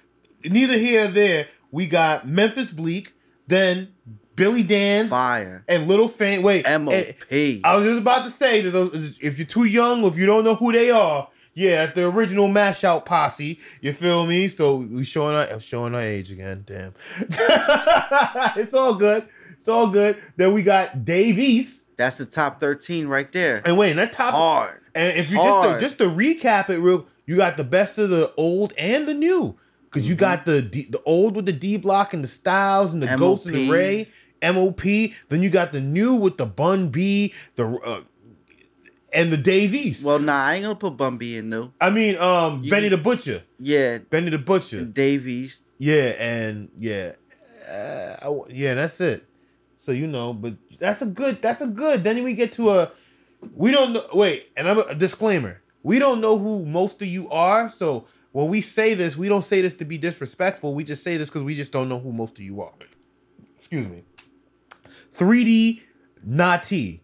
neither 0.45 0.77
here 0.77 1.07
or 1.07 1.09
there. 1.09 1.49
We 1.71 1.87
got 1.87 2.29
Memphis 2.29 2.73
Bleek, 2.73 3.09
then 3.47 3.95
Billy 4.39 4.63
Dan 4.63 5.09
Fire. 5.09 5.65
and 5.69 5.87
Little 5.89 6.09
Fan. 6.09 6.43
Wait, 6.43 6.65
MOP. 6.65 6.93
I 6.93 7.75
was 7.75 7.85
just 7.85 8.01
about 8.01 8.25
to 8.25 8.31
say, 8.31 8.61
if 8.61 9.39
you're 9.39 9.47
too 9.47 9.65
young 9.65 10.03
or 10.05 10.09
if 10.09 10.17
you 10.17 10.25
don't 10.27 10.45
know 10.45 10.55
who 10.55 10.73
they 10.73 10.91
are, 10.91 11.29
yeah, 11.55 11.83
it's 11.85 11.93
the 11.95 12.09
original 12.09 12.47
mash 12.49 12.85
out 12.85 13.05
posse. 13.05 13.59
You 13.81 13.93
feel 13.93 14.25
me? 14.27 14.47
So 14.49 14.77
we 14.77 15.03
showing 15.05 15.35
our 15.35 15.59
showing 15.61 15.95
our 15.95 16.01
age 16.01 16.31
again. 16.31 16.63
Damn, 16.65 16.95
it's 18.57 18.75
all 18.75 18.95
good. 18.95 19.29
It's 19.53 19.69
all 19.69 19.89
good. 19.89 20.17
Then 20.37 20.55
we 20.55 20.63
got 20.63 21.05
Dave 21.05 21.39
East. 21.39 21.85
That's 21.97 22.19
the 22.19 22.27
top 22.27 22.61
13 22.61 23.09
right 23.09 23.31
there. 23.33 23.61
And 23.65 23.77
wait, 23.77 23.91
and 23.91 23.99
that 23.99 24.13
top 24.13 24.33
Hard. 24.33 24.81
and 24.95 25.17
if 25.19 25.31
you 25.31 25.37
just 25.37 25.69
to, 25.69 25.81
just 25.81 25.99
to 25.99 26.05
recap 26.05 26.71
it 26.71 26.79
real, 26.79 27.07
you 27.27 27.37
got 27.37 27.57
the 27.57 27.65
best 27.65 27.99
of 27.99 28.09
the 28.11 28.33
old 28.37 28.73
and 28.79 29.09
the 29.09 29.15
new 29.15 29.57
because 29.91 30.03
Mm-hmm. 30.03 30.11
you 30.11 30.15
got 30.17 30.47
the 30.47 30.63
D, 30.63 30.87
the 30.91 31.03
old 31.05 31.35
with 31.35 31.47
the 31.47 31.53
D 31.53 31.77
block 31.77 32.15
and 32.15 32.23
the 32.23 32.29
Styles 32.29 32.93
and 32.93 33.03
the 33.03 33.17
Ghost 33.17 33.47
and 33.47 33.55
the 33.57 33.69
Ray 33.69 34.09
MOP. 34.43 34.83
Then 35.29 35.43
you 35.43 35.51
got 35.51 35.73
the 35.73 35.81
new 35.81 36.15
with 36.15 36.37
the 36.37 36.47
Bun 36.47 36.89
B, 36.91 37.35
the 37.57 37.67
uh, 37.79 38.01
and 39.13 39.33
the 39.33 39.37
Dave 39.37 39.75
East. 39.75 40.05
Well, 40.05 40.19
nah, 40.19 40.45
I 40.45 40.55
ain't 40.57 40.63
gonna 40.65 40.75
put 40.75 40.97
Bun 40.97 41.17
B 41.17 41.37
in 41.37 41.49
new. 41.51 41.71
I 41.81 41.91
mean, 41.91 42.17
um, 42.19 42.63
You- 42.63 42.71
Benny 42.71 42.89
the 42.89 42.97
Butcher, 42.99 43.43
Yeah, 43.59 43.99
Benny 43.99 44.31
the 44.31 44.39
Butcher. 44.39 44.85
Dave 44.85 45.27
East. 45.27 45.65
Yeah, 45.79 46.15
and 46.19 46.69
yeah, 46.79 47.13
uh, 47.69 48.17
I- 48.23 48.51
yeah, 48.51 48.75
that's 48.75 49.01
it. 49.01 49.25
So 49.77 49.93
you 49.93 50.07
know, 50.07 50.33
but 50.33 50.55
that's 50.79 51.03
a 51.03 51.07
good. 51.07 51.41
That's 51.41 51.61
a 51.61 51.67
good. 51.67 52.05
Then 52.05 52.23
we 52.25 52.35
get 52.35 52.53
to 52.55 52.71
a. 52.71 52.93
We 53.55 53.71
don't 53.71 53.93
know. 53.93 54.05
Wait, 54.13 54.49
and 54.57 54.69
I'm 54.69 54.79
a 54.81 54.95
disclaimer. 54.95 55.63
We 55.85 55.99
don't 56.01 56.21
know 56.21 56.37
who 56.37 56.67
most 56.67 57.01
of 57.01 57.07
you 57.09 57.31
are. 57.31 57.71
So 57.71 58.07
when 58.33 58.49
we 58.49 58.61
say 58.61 58.95
this, 58.95 59.17
we 59.17 59.29
don't 59.29 59.45
say 59.45 59.61
this 59.63 59.77
to 59.77 59.85
be 59.85 59.97
disrespectful. 59.97 60.75
We 60.75 60.83
just 60.83 61.05
say 61.05 61.17
this 61.17 61.29
because 61.29 61.45
we 61.45 61.55
just 61.55 61.71
don't 61.71 61.89
know 61.89 62.01
who 62.01 62.13
most 62.13 62.39
of 62.39 62.45
you 62.45 62.61
are. 62.61 62.73
Excuse 63.59 63.87
me. 63.87 64.03
3D 65.19 65.83
Natee. 66.27 67.01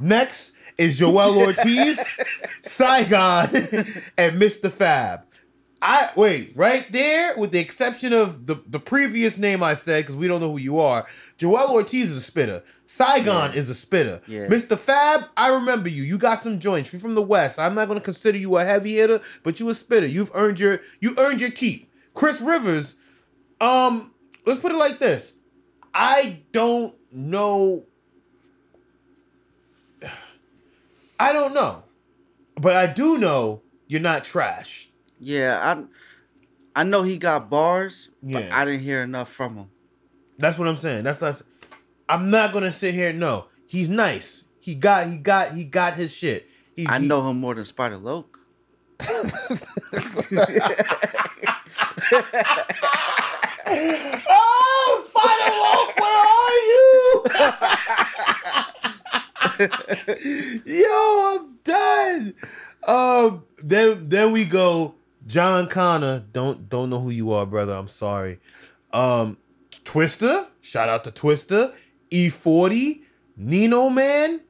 Next 0.00 0.52
is 0.76 0.96
Joel 0.96 1.38
Ortiz, 1.38 1.98
Saigon, 2.62 3.48
and 4.16 4.40
Mr. 4.40 4.70
Fab. 4.70 5.24
I 5.80 6.10
wait 6.16 6.52
right 6.56 6.90
there, 6.90 7.36
with 7.36 7.52
the 7.52 7.58
exception 7.60 8.12
of 8.12 8.46
the, 8.46 8.62
the 8.66 8.80
previous 8.80 9.38
name 9.38 9.62
I 9.62 9.74
said, 9.74 10.04
because 10.04 10.16
we 10.16 10.26
don't 10.26 10.40
know 10.40 10.52
who 10.52 10.58
you 10.58 10.78
are. 10.80 11.06
Joel 11.36 11.70
Ortiz 11.72 12.10
is 12.10 12.16
a 12.16 12.20
spitter. 12.20 12.64
Saigon 12.86 13.52
Yeah. 13.52 13.58
is 13.58 13.70
a 13.70 13.74
spitter. 13.74 14.20
Yeah. 14.26 14.46
Mr. 14.46 14.76
Fab, 14.78 15.24
I 15.36 15.48
remember 15.48 15.88
you. 15.88 16.02
You 16.02 16.18
got 16.18 16.42
some 16.42 16.58
joints. 16.58 16.92
You're 16.92 17.00
from 17.00 17.14
the 17.14 17.22
West. 17.22 17.58
I'm 17.58 17.74
not 17.74 17.86
going 17.86 17.98
to 17.98 18.04
consider 18.04 18.38
you 18.38 18.56
a 18.56 18.64
heavy 18.64 18.94
hitter, 18.96 19.20
but 19.44 19.60
you 19.60 19.68
a 19.68 19.74
spitter. 19.74 20.06
You've 20.06 20.30
earned 20.34 20.58
your 20.58 20.80
you 21.00 21.14
earned 21.18 21.40
your 21.40 21.50
keep. 21.50 21.92
Chris 22.14 22.40
Rivers, 22.40 22.96
um, 23.60 24.12
let's 24.48 24.60
put 24.60 24.72
it 24.72 24.76
like 24.78 24.98
this. 24.98 25.34
I 25.94 26.42
don't 26.52 26.94
know. 27.12 27.84
I 31.20 31.32
don't 31.32 31.54
know, 31.54 31.82
but 32.56 32.76
I 32.76 32.86
do 32.86 33.18
know 33.18 33.62
you're 33.86 34.00
not 34.00 34.24
trash. 34.24 34.88
Yeah, 35.20 35.58
I 36.76 36.80
I 36.80 36.84
know 36.84 37.02
he 37.02 37.16
got 37.18 37.50
bars, 37.50 38.10
but 38.22 38.44
Yeah. 38.44 38.56
I 38.58 38.64
didn't 38.64 38.80
hear 38.80 39.02
enough 39.02 39.28
from 39.32 39.56
him. 39.56 39.70
That's 40.38 40.58
what 40.58 40.68
I'm 40.68 40.76
saying. 40.76 41.04
That's 41.04 41.18
that's. 41.20 41.42
I'm 42.08 42.30
not 42.30 42.52
gonna 42.52 42.72
sit 42.72 42.94
here. 42.94 43.12
No, 43.12 43.46
he's 43.66 43.88
nice. 43.88 44.44
He 44.60 44.74
got 44.76 45.08
he 45.08 45.16
got 45.18 45.52
he 45.54 45.64
got 45.64 45.94
his 45.94 46.12
shit. 46.14 46.46
He, 46.76 46.86
I 46.86 47.00
he- 47.00 47.08
know 47.08 47.28
him 47.28 47.40
more 47.40 47.54
than 47.56 47.64
Spider 47.64 47.98
Loke. 47.98 48.38
oh, 54.28 55.04
Spider 55.08 55.50
Loke, 55.64 55.96
where 55.98 56.20
are 56.34 56.58
you? 56.68 57.24
Yo, 60.64 61.38
I'm 61.38 61.58
done. 61.64 62.34
Um, 62.86 63.44
then 63.62 64.08
then 64.08 64.32
we 64.32 64.44
go. 64.44 64.94
John 65.26 65.68
Connor. 65.68 66.24
Don't 66.32 66.68
don't 66.68 66.90
know 66.90 67.00
who 67.00 67.10
you 67.10 67.32
are, 67.32 67.46
brother. 67.46 67.74
I'm 67.74 67.88
sorry. 67.88 68.40
Um, 68.92 69.36
Twista. 69.84 70.48
Shout 70.60 70.88
out 70.88 71.04
to 71.04 71.10
Twista. 71.10 71.74
E40. 72.10 73.02
Nino 73.36 73.90
Man. 73.90 74.40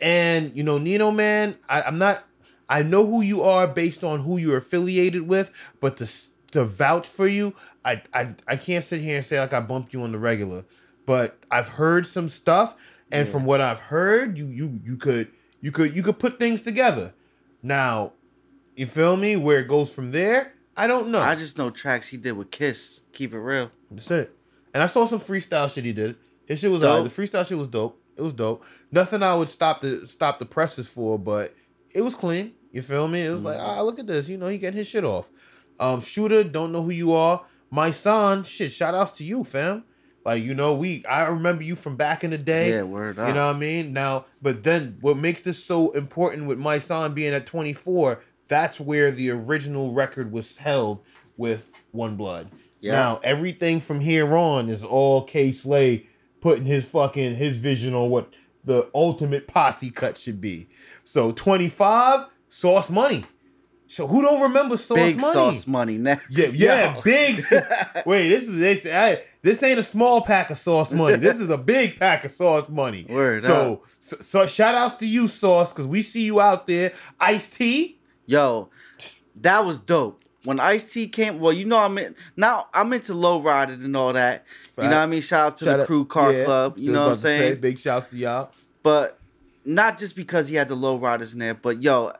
And 0.00 0.56
you 0.56 0.62
know, 0.62 0.78
Nino 0.78 1.10
Man, 1.10 1.56
I, 1.68 1.82
I'm 1.82 1.98
not. 1.98 2.24
I 2.68 2.82
know 2.82 3.04
who 3.04 3.20
you 3.20 3.42
are 3.42 3.66
based 3.66 4.04
on 4.04 4.20
who 4.20 4.36
you're 4.36 4.56
affiliated 4.56 5.26
with, 5.28 5.52
but 5.80 5.96
to 5.96 6.06
to 6.52 6.64
vouch 6.64 7.06
for 7.06 7.26
you, 7.26 7.54
I 7.84 8.02
I 8.12 8.34
I 8.46 8.56
can't 8.56 8.84
sit 8.84 9.00
here 9.00 9.16
and 9.16 9.24
say 9.26 9.38
like 9.40 9.52
I 9.52 9.60
bumped 9.60 9.92
you 9.92 10.02
on 10.02 10.12
the 10.12 10.18
regular. 10.18 10.64
But 11.06 11.38
I've 11.50 11.68
heard 11.68 12.06
some 12.06 12.28
stuff, 12.28 12.76
and 13.10 13.26
Yeah. 13.26 13.32
from 13.32 13.44
what 13.44 13.60
I've 13.60 13.80
heard, 13.80 14.36
you 14.38 14.46
you 14.46 14.80
you 14.84 14.96
could 14.96 15.28
you 15.60 15.72
could 15.72 15.94
you 15.96 16.02
could 16.02 16.18
put 16.18 16.38
things 16.38 16.62
together. 16.62 17.12
Now, 17.62 18.12
you 18.76 18.86
feel 18.86 19.16
me? 19.16 19.36
Where 19.36 19.58
it 19.60 19.68
goes 19.68 19.92
from 19.92 20.12
there, 20.12 20.54
I 20.76 20.86
don't 20.86 21.08
know. 21.08 21.20
I 21.20 21.34
just 21.34 21.58
know 21.58 21.70
tracks 21.70 22.08
he 22.08 22.16
did 22.16 22.32
with 22.32 22.50
Kiss. 22.50 23.02
Keep 23.12 23.34
it 23.34 23.38
real. 23.40 23.70
That's 23.90 24.10
it. 24.10 24.34
And 24.72 24.82
I 24.82 24.86
saw 24.86 25.06
some 25.06 25.20
freestyle 25.20 25.70
shit 25.72 25.84
he 25.84 25.92
did. 25.92 26.16
His 26.46 26.60
shit 26.60 26.70
was 26.70 26.80
Dope. 26.80 27.08
The 27.08 27.22
freestyle 27.22 27.46
shit 27.46 27.58
was 27.58 27.68
dope. 27.68 28.00
It 28.16 28.22
was 28.22 28.32
dope. 28.32 28.64
Nothing 28.92 29.22
I 29.22 29.34
would 29.34 29.48
stop 29.48 29.80
the 29.80 30.06
stop 30.06 30.38
the 30.38 30.46
presses 30.46 30.86
for, 30.86 31.18
but 31.18 31.54
it 31.90 32.02
was 32.02 32.14
clean. 32.14 32.54
You 32.72 32.82
feel 32.82 33.08
me? 33.08 33.20
It 33.26 33.30
was 33.30 33.42
like, 33.42 33.58
ah, 33.58 33.80
look 33.82 33.98
at 33.98 34.06
this. 34.06 34.28
You 34.28 34.36
know, 34.38 34.46
he 34.48 34.58
getting 34.58 34.78
his 34.78 34.86
shit 34.86 35.04
off. 35.04 35.28
Um, 35.80 36.00
shooter, 36.00 36.44
don't 36.44 36.70
know 36.70 36.82
who 36.82 36.90
you 36.90 37.14
are. 37.14 37.44
Mysonne, 37.72 38.44
shit, 38.44 38.70
shout 38.70 38.94
outs 38.94 39.12
to 39.12 39.24
you, 39.24 39.42
fam. 39.42 39.84
Like, 40.24 40.42
you 40.42 40.54
know, 40.54 40.74
we 40.74 41.04
I 41.06 41.22
remember 41.22 41.62
you 41.62 41.74
from 41.74 41.96
back 41.96 42.22
in 42.22 42.30
the 42.30 42.38
day. 42.38 42.70
Yeah, 42.70 42.82
word 42.82 43.18
up. 43.18 43.28
You 43.28 43.34
know 43.34 43.46
what 43.46 43.56
I 43.56 43.58
mean? 43.58 43.92
Now, 43.92 44.26
but 44.42 44.62
then 44.62 44.98
what 45.00 45.16
makes 45.16 45.42
this 45.42 45.64
so 45.64 45.90
important 45.92 46.46
with 46.46 46.58
Mysonne 46.58 47.14
being 47.14 47.32
at 47.32 47.46
24, 47.46 48.22
that's 48.46 48.78
where 48.78 49.10
the 49.10 49.30
original 49.30 49.92
record 49.92 50.30
was 50.30 50.58
held 50.58 51.02
with 51.38 51.70
One 51.92 52.16
Blood. 52.16 52.50
Yeah. 52.80 52.92
Now, 52.92 53.20
everything 53.24 53.80
from 53.80 54.00
here 54.00 54.36
on 54.36 54.68
is 54.68 54.84
all 54.84 55.24
Kay 55.24 55.52
Slay 55.52 56.06
putting 56.40 56.66
his 56.66 56.84
fucking 56.84 57.36
his 57.36 57.56
vision 57.56 57.94
on 57.94 58.10
what 58.10 58.30
the 58.64 58.90
ultimate 58.94 59.46
posse 59.46 59.90
cut 59.90 60.18
should 60.18 60.40
be. 60.40 60.68
So 61.04 61.32
25, 61.32 62.26
Sauce 62.50 62.90
Money. 62.90 63.24
So 63.90 64.06
who 64.06 64.22
don't 64.22 64.40
remember 64.40 64.76
Sauce 64.76 64.96
Big 64.96 65.16
Money? 65.16 65.32
sauce 65.32 65.66
money. 65.66 65.98
Now, 65.98 66.20
Yeah, 66.30 66.46
yeah, 66.46 66.94
Yo. 66.94 67.00
big. 67.02 67.42
Wait, 68.06 68.28
this 68.28 68.44
is 68.44 68.58
this. 68.60 68.86
I, 68.86 69.20
this 69.42 69.60
ain't 69.64 69.80
a 69.80 69.82
small 69.82 70.22
pack 70.22 70.50
of 70.50 70.58
sauce 70.58 70.92
money. 70.92 71.16
This 71.16 71.40
is 71.40 71.50
a 71.50 71.58
big 71.58 71.98
pack 71.98 72.24
of 72.24 72.30
sauce 72.30 72.68
money. 72.68 73.04
Word 73.08 73.42
so, 73.42 73.82
so, 73.98 74.16
so 74.20 74.46
shout 74.46 74.76
outs 74.76 74.94
to 74.98 75.06
you, 75.06 75.26
sauce, 75.26 75.72
because 75.72 75.88
we 75.88 76.02
see 76.02 76.22
you 76.22 76.40
out 76.40 76.68
there. 76.68 76.92
Ice 77.18 77.50
T. 77.50 77.98
Yo, 78.26 78.68
that 79.40 79.64
was 79.64 79.80
dope. 79.80 80.22
When 80.44 80.60
Ice 80.60 80.92
T 80.92 81.08
came, 81.08 81.40
well, 81.40 81.52
you 81.52 81.64
know 81.64 81.78
I'm 81.78 81.98
in 81.98 82.14
now. 82.36 82.68
I'm 82.72 82.92
into 82.92 83.12
low 83.12 83.42
riding 83.42 83.82
and 83.84 83.96
all 83.96 84.12
that. 84.12 84.44
You 84.78 84.84
know 84.84 84.90
what 84.90 84.96
I 84.98 85.06
mean? 85.06 85.20
Shout 85.20 85.46
out 85.46 85.56
to 85.58 85.64
Shout 85.64 85.76
the 85.78 85.82
out- 85.82 85.86
crew 85.88 86.04
car 86.04 86.32
yeah, 86.32 86.44
club. 86.44 86.78
You 86.78 86.92
know 86.92 87.00
what 87.00 87.08
I'm 87.08 87.14
to 87.16 87.20
say, 87.20 87.38
saying? 87.38 87.60
big 87.60 87.78
shouts 87.80 88.06
to 88.10 88.16
y'all. 88.16 88.52
but 88.84 89.16
not 89.64 89.98
just 89.98 90.16
because 90.16 90.48
he 90.48 90.54
had 90.54 90.68
the 90.68 90.74
low 90.74 90.96
riders 90.96 91.32
in 91.34 91.38
there, 91.40 91.52
but 91.54 91.82
yo, 91.82 92.12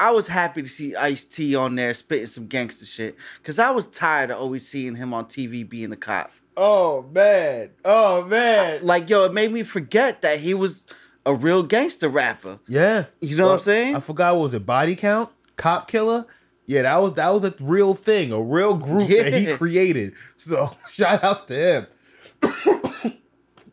I 0.00 0.10
was 0.10 0.26
happy 0.26 0.62
to 0.62 0.68
see 0.68 0.94
Ice 0.96 1.24
T 1.24 1.54
on 1.54 1.74
there 1.74 1.94
spitting 1.94 2.26
some 2.26 2.46
gangster 2.46 2.84
shit 2.84 3.16
because 3.40 3.58
I 3.58 3.70
was 3.70 3.86
tired 3.86 4.30
of 4.30 4.38
always 4.38 4.66
seeing 4.66 4.96
him 4.96 5.14
on 5.14 5.26
TV 5.26 5.68
being 5.68 5.92
a 5.92 5.96
cop. 5.96 6.32
Oh 6.56 7.02
man. 7.12 7.70
Oh 7.84 8.24
man. 8.24 8.84
Like 8.84 9.08
yo, 9.08 9.24
it 9.24 9.34
made 9.34 9.52
me 9.52 9.62
forget 9.62 10.22
that 10.22 10.40
he 10.40 10.54
was 10.54 10.86
a 11.26 11.34
real 11.34 11.62
gangster 11.62 12.08
rapper. 12.08 12.58
Yeah. 12.68 13.06
You 13.20 13.36
know 13.36 13.46
what 13.48 13.54
I'm 13.54 13.60
saying? 13.60 13.96
I 13.96 14.00
forgot 14.00 14.34
what 14.34 14.42
was 14.42 14.54
it? 14.54 14.66
Body 14.66 14.96
count? 14.96 15.30
Cop 15.56 15.88
killer? 15.88 16.26
Yeah, 16.66 16.82
that 16.82 16.96
was 16.96 17.14
that 17.14 17.28
was 17.30 17.44
a 17.44 17.54
real 17.60 17.94
thing, 17.94 18.32
a 18.32 18.40
real 18.40 18.74
group 18.74 19.08
that 19.08 19.32
he 19.32 19.54
created. 19.54 20.14
So 20.36 20.70
shout 20.90 21.22
outs 21.22 21.44
to 21.44 21.54
him. 21.54 21.86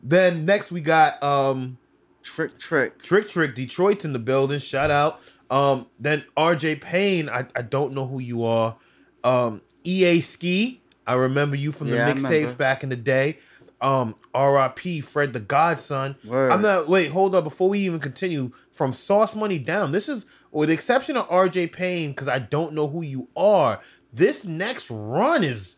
then 0.02 0.44
next 0.44 0.70
we 0.70 0.80
got 0.80 1.22
um 1.22 1.78
Trick, 2.22 2.56
trick. 2.56 3.02
Trick 3.02 3.28
Trick 3.28 3.54
Detroit's 3.54 4.04
in 4.04 4.12
the 4.12 4.18
building. 4.18 4.58
Shout 4.60 4.90
out. 4.90 5.20
Um, 5.52 5.86
then 6.00 6.24
RJ 6.36 6.80
Payne, 6.80 7.28
I, 7.28 7.46
I 7.54 7.62
don't 7.62 7.92
know 7.92 8.06
who 8.06 8.20
you 8.20 8.44
are. 8.44 8.76
Um, 9.22 9.60
EA 9.84 10.20
Ski, 10.22 10.80
I 11.06 11.12
remember 11.14 11.56
you 11.56 11.72
from 11.72 11.90
the 11.90 11.96
Yeah, 11.96 12.10
mixtapes 12.12 12.56
back 12.56 12.82
in 12.82 12.88
the 12.88 12.96
day. 12.96 13.38
Um, 13.82 14.14
R.I.P. 14.32 15.00
Fred 15.00 15.32
the 15.32 15.40
Godson. 15.40 16.14
Word. 16.24 16.52
I'm 16.52 16.62
not. 16.62 16.88
Wait, 16.88 17.08
hold 17.10 17.34
up. 17.34 17.44
Before 17.44 17.68
we 17.68 17.80
even 17.80 17.98
continue, 18.00 18.52
from 18.70 18.92
Sauce 18.92 19.34
Money 19.34 19.58
down, 19.58 19.90
this 19.92 20.08
is 20.08 20.24
with 20.52 20.68
the 20.68 20.72
exception 20.74 21.16
of 21.16 21.26
R.J. 21.28 21.66
Payne, 21.68 22.10
because 22.10 22.28
I 22.28 22.38
don't 22.38 22.72
know 22.74 22.86
who 22.88 23.02
you 23.02 23.28
are. 23.36 23.80
This 24.12 24.44
next 24.44 24.88
run 24.90 25.42
is 25.44 25.76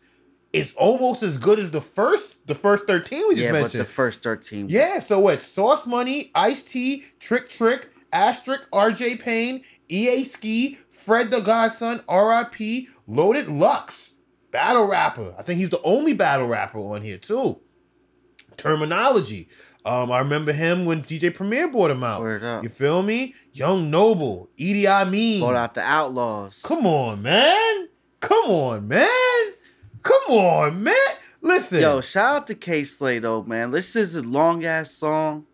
is 0.53 0.71
almost 0.77 1.21
as 1.23 1.37
good 1.37 1.59
as 1.59 1.71
the 1.71 1.81
first 1.81 2.35
the 2.45 2.55
first 2.55 2.85
thirteen 2.87 3.27
we 3.27 3.35
just 3.35 3.43
Yeah, 3.45 3.51
but 3.51 3.61
mentioned. 3.63 3.81
the 3.81 3.85
first 3.85 4.21
thirteen. 4.21 4.65
was- 4.65 4.73
Yeah, 4.73 4.99
so 4.99 5.19
what? 5.19 5.41
Sauce 5.41 5.85
Money, 5.87 6.31
Ice 6.35 6.63
T, 6.63 7.05
Trick 7.19 7.49
Trick, 7.49 7.89
Asterisk, 8.15 8.69
RJ 8.71 9.19
Payne, 9.19 9.61
EA 9.89 10.23
Ski, 10.23 10.79
Fred 10.89 11.31
the 11.31 11.41
Godson, 11.41 12.01
RIP, 12.09 12.87
Loaded 13.07 13.49
Lux, 13.49 14.13
battle 14.51 14.85
rapper. 14.85 15.35
I 15.37 15.41
think 15.41 15.59
he's 15.59 15.69
the 15.69 15.81
only 15.81 16.13
battle 16.13 16.47
rapper 16.47 16.79
on 16.79 17.01
here 17.01 17.17
too. 17.17 17.59
Terminology. 18.55 19.49
Um, 19.83 20.13
I 20.13 20.19
remember 20.19 20.53
him 20.53 20.85
when 20.85 21.03
DJ 21.03 21.35
Premier 21.35 21.67
brought 21.67 21.91
him 21.91 22.05
out. 22.05 22.21
Word 22.21 22.43
up. 22.43 22.63
You 22.63 22.69
feel 22.69 23.03
me? 23.03 23.35
Young 23.51 23.91
Noble, 23.91 24.49
Edi 24.55 24.87
Amin. 24.87 25.41
Brought 25.41 25.55
out 25.55 25.73
the 25.73 25.81
Outlaws. 25.81 26.61
Come 26.63 26.87
on, 26.87 27.21
man. 27.21 27.89
Come 28.21 28.45
on, 28.49 28.87
man. 28.87 29.51
Come 30.01 30.23
on, 30.29 30.81
man. 30.81 30.95
Listen. 31.41 31.81
Yo, 31.81 31.99
shout 31.99 32.35
out 32.35 32.47
to 32.47 32.55
Kay 32.55 32.85
Slay 32.85 33.19
though, 33.19 33.43
man. 33.43 33.71
This 33.71 33.95
is 33.95 34.15
a 34.15 34.21
long 34.21 34.63
ass 34.63 34.89
song, 34.89 35.45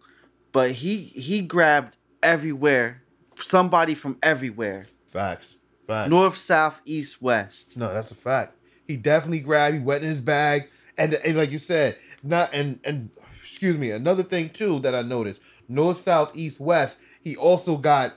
but 0.51 0.71
he 0.71 0.99
he 1.01 1.41
grabbed 1.41 1.97
everywhere, 2.23 3.03
somebody 3.39 3.95
from 3.95 4.18
everywhere, 4.23 4.88
Facts. 5.11 5.57
Facts. 5.88 6.10
north, 6.10 6.38
south, 6.38 6.81
east, 6.85 7.22
west. 7.22 7.76
No, 7.77 7.93
that's 7.93 8.11
a 8.11 8.15
fact. 8.15 8.56
He 8.88 8.98
definitely 8.98 9.39
grabbed. 9.39 9.76
He 9.76 9.81
went 9.81 10.03
in 10.03 10.10
his 10.10 10.22
bag, 10.22 10.69
and, 10.98 11.14
and 11.14 11.38
like 11.38 11.52
you 11.52 11.57
said, 11.60 11.98
not 12.23 12.53
and 12.53 12.80
and 12.84 13.10
excuse 13.41 13.77
me. 13.77 13.91
Another 13.91 14.23
thing 14.23 14.49
too 14.49 14.80
that 14.80 14.93
I 14.95 15.02
noticed: 15.02 15.41
north, 15.68 15.98
south, 15.98 16.31
east, 16.35 16.60
west. 16.60 16.98
He 17.23 17.35
also 17.35 17.77
got 17.77 18.14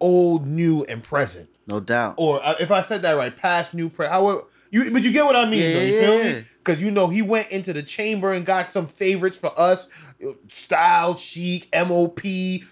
old, 0.00 0.46
new, 0.46 0.84
and 0.84 1.02
present. 1.02 1.48
No 1.66 1.80
doubt. 1.80 2.14
Or 2.18 2.44
uh, 2.44 2.54
if 2.60 2.70
I 2.70 2.82
said 2.82 3.02
that 3.02 3.12
right, 3.14 3.34
past, 3.36 3.74
new, 3.74 3.88
present. 3.88 4.12
However, 4.12 4.42
you 4.70 4.90
but 4.90 5.02
you 5.02 5.12
get 5.12 5.24
what 5.24 5.36
I 5.36 5.44
mean, 5.48 5.62
Yeah, 5.62 5.72
though. 5.74 5.80
You 5.84 5.94
yeah, 5.94 6.00
feel 6.00 6.18
yeah. 6.24 6.32
me? 6.40 6.44
Because 6.64 6.82
you 6.82 6.90
know 6.90 7.08
he 7.08 7.22
went 7.22 7.48
into 7.50 7.72
the 7.72 7.82
chamber 7.82 8.32
and 8.32 8.44
got 8.44 8.66
some 8.66 8.86
favorites 8.86 9.36
for 9.38 9.58
us. 9.58 9.88
Style, 10.50 11.16
Sheek, 11.16 11.68
MOP, 11.72 12.20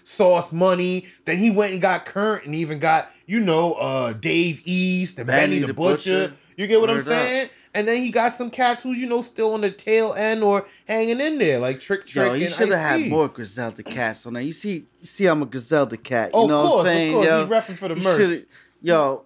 Sauce 0.03 0.51
Money. 0.51 1.07
Then 1.25 1.37
he 1.37 1.49
went 1.49 1.73
and 1.73 1.81
got 1.81 2.05
Current 2.05 2.45
and 2.45 2.53
even 2.55 2.79
got, 2.79 3.09
you 3.25 3.39
know, 3.39 3.73
uh 3.75 4.13
Dave 4.13 4.61
East 4.65 5.17
and 5.17 5.27
Benny, 5.27 5.59
the, 5.59 5.73
Butcher. 5.73 6.33
You 6.57 6.67
get 6.67 6.81
what 6.81 6.89
I'm 6.89 6.97
Word 6.97 7.01
up. 7.03 7.07
saying? 7.07 7.49
And 7.73 7.87
then 7.87 7.97
he 7.97 8.09
got 8.09 8.33
some 8.35 8.49
cats 8.49 8.81
who's, 8.81 8.97
you 8.97 9.07
know, 9.07 9.21
still 9.21 9.53
on 9.53 9.61
the 9.61 9.69
tail 9.69 10.13
end 10.13 10.41
or 10.43 10.65
hanging 10.87 11.21
in 11.21 11.37
there, 11.37 11.59
like 11.59 11.79
Trick 11.79 12.05
Trick. 12.07 12.25
Yo, 12.25 12.33
you 12.33 12.49
should 12.49 12.69
have 12.69 12.79
had 12.79 13.07
more 13.09 13.27
Griselda 13.27 13.83
cats 13.83 14.25
on 14.25 14.33
there. 14.33 14.41
You 14.41 14.51
see, 14.53 14.85
you 14.99 15.05
see, 15.05 15.27
I'm 15.27 15.43
a 15.43 15.45
Griselda 15.45 15.95
cat. 15.97 16.31
You 16.33 16.39
Oh, 16.39 16.47
know 16.47 16.61
course, 16.63 16.73
what 16.73 16.79
I'm 16.79 16.85
saying? 16.85 17.09
of 17.09 17.13
course. 17.15 17.27
Yo, 17.27 17.41
He's 17.45 17.49
repping 17.53 17.75
for 17.77 17.87
the 17.89 17.95
merch. 17.95 18.45
Yo, 18.81 19.25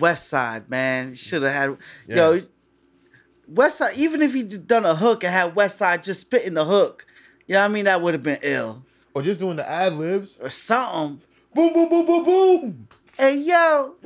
West 0.00 0.28
Side, 0.28 0.68
man, 0.68 1.14
should 1.14 1.42
have 1.42 1.52
had. 1.52 1.78
Yeah. 2.08 2.16
Yo, 2.16 2.42
West 3.46 3.78
Side. 3.78 3.96
Even 3.96 4.20
if 4.22 4.34
he 4.34 4.42
just 4.42 4.66
done 4.66 4.84
a 4.84 4.94
hook 4.96 5.22
and 5.22 5.32
had 5.32 5.54
West 5.54 5.78
Side 5.78 6.02
just 6.02 6.22
spitting 6.22 6.54
the 6.54 6.64
hook, 6.64 7.06
yeah, 7.46 7.64
I 7.64 7.68
mean 7.68 7.84
that 7.86 8.00
would 8.02 8.14
have 8.14 8.22
been 8.22 8.38
ill 8.42 8.84
Or 9.14 9.22
just 9.22 9.38
doing 9.40 9.56
the 9.56 9.68
ad 9.68 9.94
libs. 9.94 10.36
or 10.40 10.50
something. 10.50 11.20
Boom, 11.54 11.72
boom, 11.72 11.88
boom, 11.88 12.06
boom, 12.06 12.24
boom. 12.24 12.88
Hey 13.16 13.36
yo, 13.38 13.94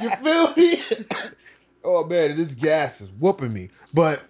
You 0.00 0.10
feel 0.22 0.54
me? 0.54 0.82
oh 1.84 2.04
man, 2.04 2.36
this 2.36 2.54
gas 2.54 3.00
is 3.00 3.10
whooping 3.10 3.52
me. 3.52 3.70
But 3.92 4.22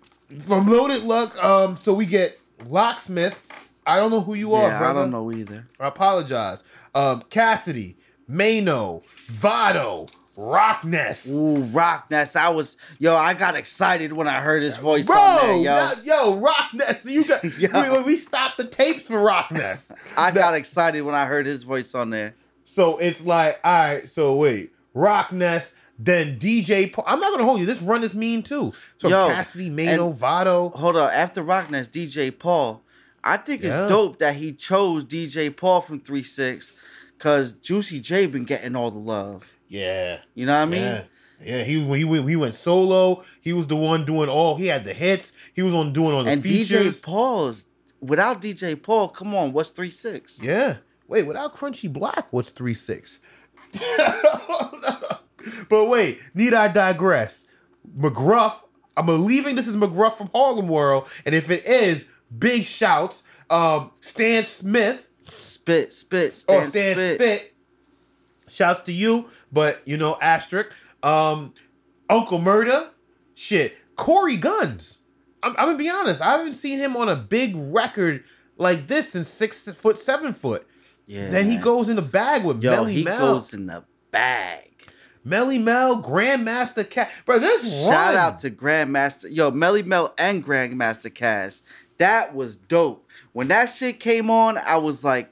from 0.46 0.66
Loaded 0.66 1.02
Lux, 1.04 1.36
um, 1.38 1.76
so 1.82 1.92
we 1.92 2.06
get 2.06 2.38
Locksmith. 2.68 3.38
I 3.86 3.96
don't 3.98 4.10
know 4.10 4.20
who 4.22 4.34
you 4.34 4.54
are, 4.54 4.70
yeah, 4.70 4.78
brother. 4.78 5.00
I 5.00 5.02
don't 5.02 5.10
know 5.10 5.32
either. 5.32 5.68
I 5.78 5.88
apologize. 5.88 6.62
Um, 6.94 7.22
Cassidy, 7.28 7.96
Mano, 8.28 9.02
Vado, 9.26 10.06
Rockness. 10.36 11.28
Ooh, 11.28 11.56
Rockness. 11.72 12.36
I 12.36 12.48
was 12.48 12.76
yo, 12.98 13.14
I 13.16 13.34
got 13.34 13.54
excited 13.56 14.12
when 14.12 14.26
I 14.28 14.40
heard 14.40 14.62
his 14.62 14.76
voice 14.76 15.06
Bro, 15.06 15.16
on 15.20 15.36
there, 15.36 15.56
yo. 15.56 15.92
yo, 16.04 16.32
yo, 16.34 16.40
Rockness. 16.40 17.04
You 17.04 17.24
got 17.24 17.44
Yo. 17.58 17.98
we, 17.98 18.02
we 18.02 18.16
stopped 18.16 18.58
the 18.58 18.64
tapes 18.66 19.02
for 19.04 19.20
Rockness. 19.20 19.92
I 20.16 20.30
got 20.30 20.54
excited 20.54 21.02
when 21.02 21.14
I 21.14 21.26
heard 21.26 21.46
his 21.46 21.62
voice 21.62 21.94
on 21.94 22.10
there. 22.10 22.34
So 22.64 22.98
it's 22.98 23.26
like, 23.26 23.60
all 23.62 23.72
right, 23.72 24.08
so 24.08 24.34
wait, 24.36 24.72
Rockness, 24.94 25.74
then 25.98 26.38
DJ 26.38 26.90
Paul. 26.92 27.04
I'm 27.06 27.20
not 27.20 27.30
gonna 27.32 27.44
hold 27.44 27.60
you. 27.60 27.66
This 27.66 27.82
run 27.82 28.02
is 28.02 28.14
mean 28.14 28.42
too. 28.42 28.72
So 28.98 29.08
Yo, 29.08 29.28
Cassidy, 29.28 29.68
Mano, 29.68 30.10
Vado. 30.10 30.70
Hold 30.70 30.96
on, 30.96 31.10
after 31.10 31.42
Rockness, 31.42 31.88
DJ 31.88 32.36
Paul. 32.36 32.82
I 33.24 33.36
think 33.36 33.62
Yeah. 33.62 33.82
it's 33.84 33.88
dope 33.90 34.18
that 34.18 34.34
he 34.36 34.52
chose 34.52 35.04
DJ 35.04 35.54
Paul 35.54 35.80
from 35.80 36.00
3 36.00 36.22
6 36.24 36.72
because 37.16 37.52
Juicy 37.52 38.00
J 38.00 38.26
been 38.26 38.44
getting 38.44 38.74
all 38.74 38.90
the 38.90 38.98
love. 38.98 39.44
Yeah. 39.72 40.18
You 40.34 40.46
know 40.46 40.54
what 40.54 40.62
I 40.62 40.66
mean? 40.66 40.82
yeah. 40.82 41.04
Yeah, 41.44 41.64
he 41.64 41.82
when 41.82 41.98
he 41.98 42.04
went 42.04 42.28
he 42.28 42.36
went 42.36 42.54
solo. 42.54 43.24
He 43.40 43.52
was 43.52 43.66
the 43.66 43.74
one 43.74 44.04
doing 44.04 44.28
all. 44.28 44.56
He 44.56 44.66
had 44.66 44.84
the 44.84 44.94
hits. 44.94 45.32
He 45.54 45.62
was 45.62 45.74
on 45.74 45.92
doing 45.92 46.14
all 46.14 46.22
the 46.22 46.30
and 46.30 46.40
features. 46.40 47.00
DJ 47.00 47.02
Paul's 47.02 47.66
without 48.00 48.40
DJ 48.40 48.80
Paul, 48.80 49.08
come 49.08 49.34
on, 49.34 49.52
what's 49.52 49.70
3 49.70 49.90
6? 49.90 50.40
Yeah. 50.40 50.76
Wait, 51.12 51.24
without 51.24 51.54
Crunchy 51.54 51.92
Black, 51.92 52.32
what's 52.32 52.48
three 52.48 52.72
six? 52.72 53.20
but 55.68 55.84
wait, 55.84 56.18
need 56.32 56.54
I 56.54 56.68
digress? 56.68 57.46
McGruff, 57.98 58.54
I'm 58.96 59.04
believing 59.04 59.54
this 59.54 59.68
is 59.68 59.76
McGruff 59.76 60.16
from 60.16 60.30
Harlem 60.34 60.68
World, 60.68 61.06
and 61.26 61.34
if 61.34 61.50
it 61.50 61.66
is, 61.66 62.06
big 62.38 62.64
shouts. 62.64 63.24
Um, 63.50 63.90
Stan 64.00 64.46
Smith 64.46 65.10
Spit, 65.28 65.92
spit, 65.92 66.30
or 66.48 66.62
stand, 66.62 66.70
Stan 66.70 66.94
spit. 66.94 67.20
Spit. 67.20 67.54
Shouts 68.48 68.80
to 68.84 68.92
you, 68.92 69.28
but 69.52 69.82
you 69.84 69.96
know, 69.96 70.16
asterisk. 70.20 70.70
Um, 71.02 71.52
Uncle 72.08 72.38
Murder, 72.38 72.90
shit. 73.34 73.76
Cory 73.96 74.36
Gunz. 74.38 74.98
I'm, 75.42 75.50
I'm 75.58 75.66
gonna 75.66 75.78
be 75.78 75.90
honest. 75.90 76.20
I 76.20 76.36
haven't 76.36 76.54
seen 76.54 76.78
him 76.78 76.96
on 76.96 77.08
a 77.08 77.16
big 77.16 77.54
record 77.56 78.24
like 78.56 78.86
this 78.86 79.10
since 79.12 79.28
six 79.28 79.64
foot, 79.72 79.98
seven 79.98 80.32
foot. 80.34 80.66
Yeah. 81.06 81.28
Then 81.30 81.50
he 81.50 81.56
goes 81.56 81.88
in 81.88 81.96
the 81.96 82.02
bag 82.02 82.44
with 82.44 82.62
Yo, 82.62 82.70
Melly 82.70 82.94
he 82.94 83.02
Mel. 83.02 83.18
goes 83.34 83.52
in 83.52 83.66
the 83.66 83.84
bag. 84.10 84.68
Melle 85.26 85.60
Mel, 85.60 86.02
Grandmaster 86.02 86.84
Caz. 86.84 87.08
Bro, 87.24 87.38
this 87.40 87.62
Shout 87.62 88.14
run- 88.14 88.16
out 88.16 88.38
to 88.38 88.50
Grandmaster, 88.50 89.26
yo, 89.30 89.50
Melle 89.52 89.84
Mel 89.84 90.14
and 90.18 90.44
Grandmaster 90.44 91.12
Caz. 91.12 91.62
That 91.98 92.34
was 92.34 92.56
dope. 92.56 93.06
When 93.32 93.48
that 93.48 93.66
shit 93.66 94.00
came 94.00 94.30
on, 94.30 94.58
I 94.58 94.76
was 94.78 95.04
like, 95.04 95.30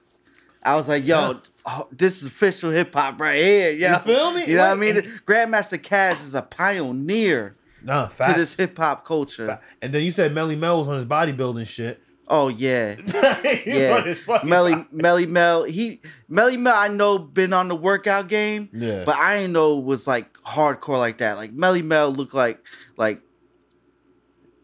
I 0.63 0.77
was 0.77 0.87
like, 0.89 1.07
yo. 1.07 1.41
Oh, 1.73 1.87
this 1.93 2.21
is 2.21 2.27
official 2.27 2.71
hip 2.71 2.93
hop 2.95 3.21
right 3.21 3.37
here. 3.37 3.71
Yo. 3.73 3.93
You 3.93 3.99
feel 4.01 4.33
me? 4.33 4.45
You 4.47 4.57
know 4.57 4.69
what 4.69 4.73
I 4.73 4.81
mean? 4.81 4.95
Grandmaster 5.27 5.79
Caz 5.79 6.21
is 6.25 6.35
a 6.35 6.43
pioneer 6.43 7.55
Nah, 7.83 8.07
to 8.09 8.33
this 8.37 8.55
hip 8.55 8.77
hop 8.77 9.05
culture. 9.05 9.47
Fa- 9.47 9.61
And 9.81 9.93
then 9.93 10.03
you 10.03 10.11
said 10.11 10.33
Melle 10.33 10.57
Mel 10.59 10.79
was 10.81 10.89
on 10.89 10.97
his 10.97 11.05
bodybuilding 11.07 11.67
shit. 11.67 12.03
Oh 12.27 12.49
yeah. 12.49 12.97
Yeah, 13.67 14.15
Melly, 14.45 14.75
Melle 14.95 15.27
Mel. 15.29 15.65
He, 15.65 16.01
Melle 16.31 16.59
Mel. 16.59 16.75
I 16.75 16.89
know 16.89 17.19
been 17.19 17.53
on 17.53 17.69
the 17.69 17.75
workout 17.77 18.29
game, 18.29 18.69
Yeah. 18.73 19.05
but 19.05 19.17
I 19.17 19.39
didn't 19.39 19.53
know 19.53 19.77
was 19.77 20.07
like 20.07 20.33
hardcore 20.43 20.99
like 20.99 21.19
that. 21.19 21.37
Like 21.37 21.55
Melle 21.57 21.83
Mel 21.85 22.13
looked 22.13 22.35
like 22.35 22.65
like 22.97 23.21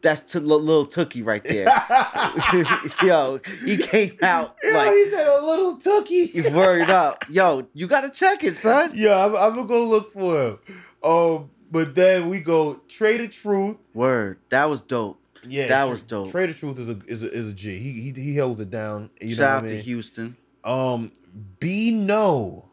that's 0.06 0.32
t- 0.32 0.38
little 0.38 0.86
Tookie 0.86 1.24
right 1.24 1.42
there. 1.42 1.66
Yo, 3.02 3.40
he 3.64 3.76
came 3.76 4.16
out 4.22 4.56
Yo, 4.62 4.72
like 4.72 4.90
he 4.92 5.10
said 5.10 5.26
a 5.26 5.44
little 5.44 5.76
tookie. 5.78 6.52
worried 6.54 6.90
up. 6.90 7.24
Yo, 7.28 7.66
you 7.74 7.86
gotta 7.86 8.10
check 8.10 8.44
it, 8.44 8.56
son. 8.56 8.92
Yeah, 8.94 9.24
I'm, 9.24 9.34
I'm 9.36 9.54
gonna 9.54 9.66
go 9.66 9.84
look 9.86 10.12
for 10.12 10.40
him. 10.42 10.58
Um, 11.02 11.50
but 11.70 11.94
then 11.94 12.28
we 12.28 12.40
go 12.40 12.80
Trae 12.88 13.18
tha 13.18 13.28
Truth. 13.28 13.76
Word, 13.94 14.38
that 14.50 14.66
was 14.68 14.80
dope. 14.80 15.20
Yeah, 15.48 15.68
That 15.68 15.82
Tra- 15.82 15.90
was 15.90 16.02
dope. 16.02 16.28
Trae 16.30 16.46
tha 16.48 16.54
Truth 16.54 16.78
is 16.78 16.88
a 16.88 16.98
is 17.06 17.22
a, 17.22 17.30
is 17.32 17.48
a 17.48 17.52
G. 17.52 17.78
He 17.78 17.92
he 18.00 18.12
he 18.20 18.36
holds 18.36 18.60
it 18.60 18.70
down. 18.70 19.10
You 19.20 19.34
Shout 19.34 19.38
know 19.38 19.46
out 19.46 19.62
what 19.62 19.64
I 19.64 19.68
to 19.68 19.74
mean? 19.74 19.84
Houston. 19.84 20.36
Um, 20.64 21.12
B 21.60 21.90
no. 21.92 22.68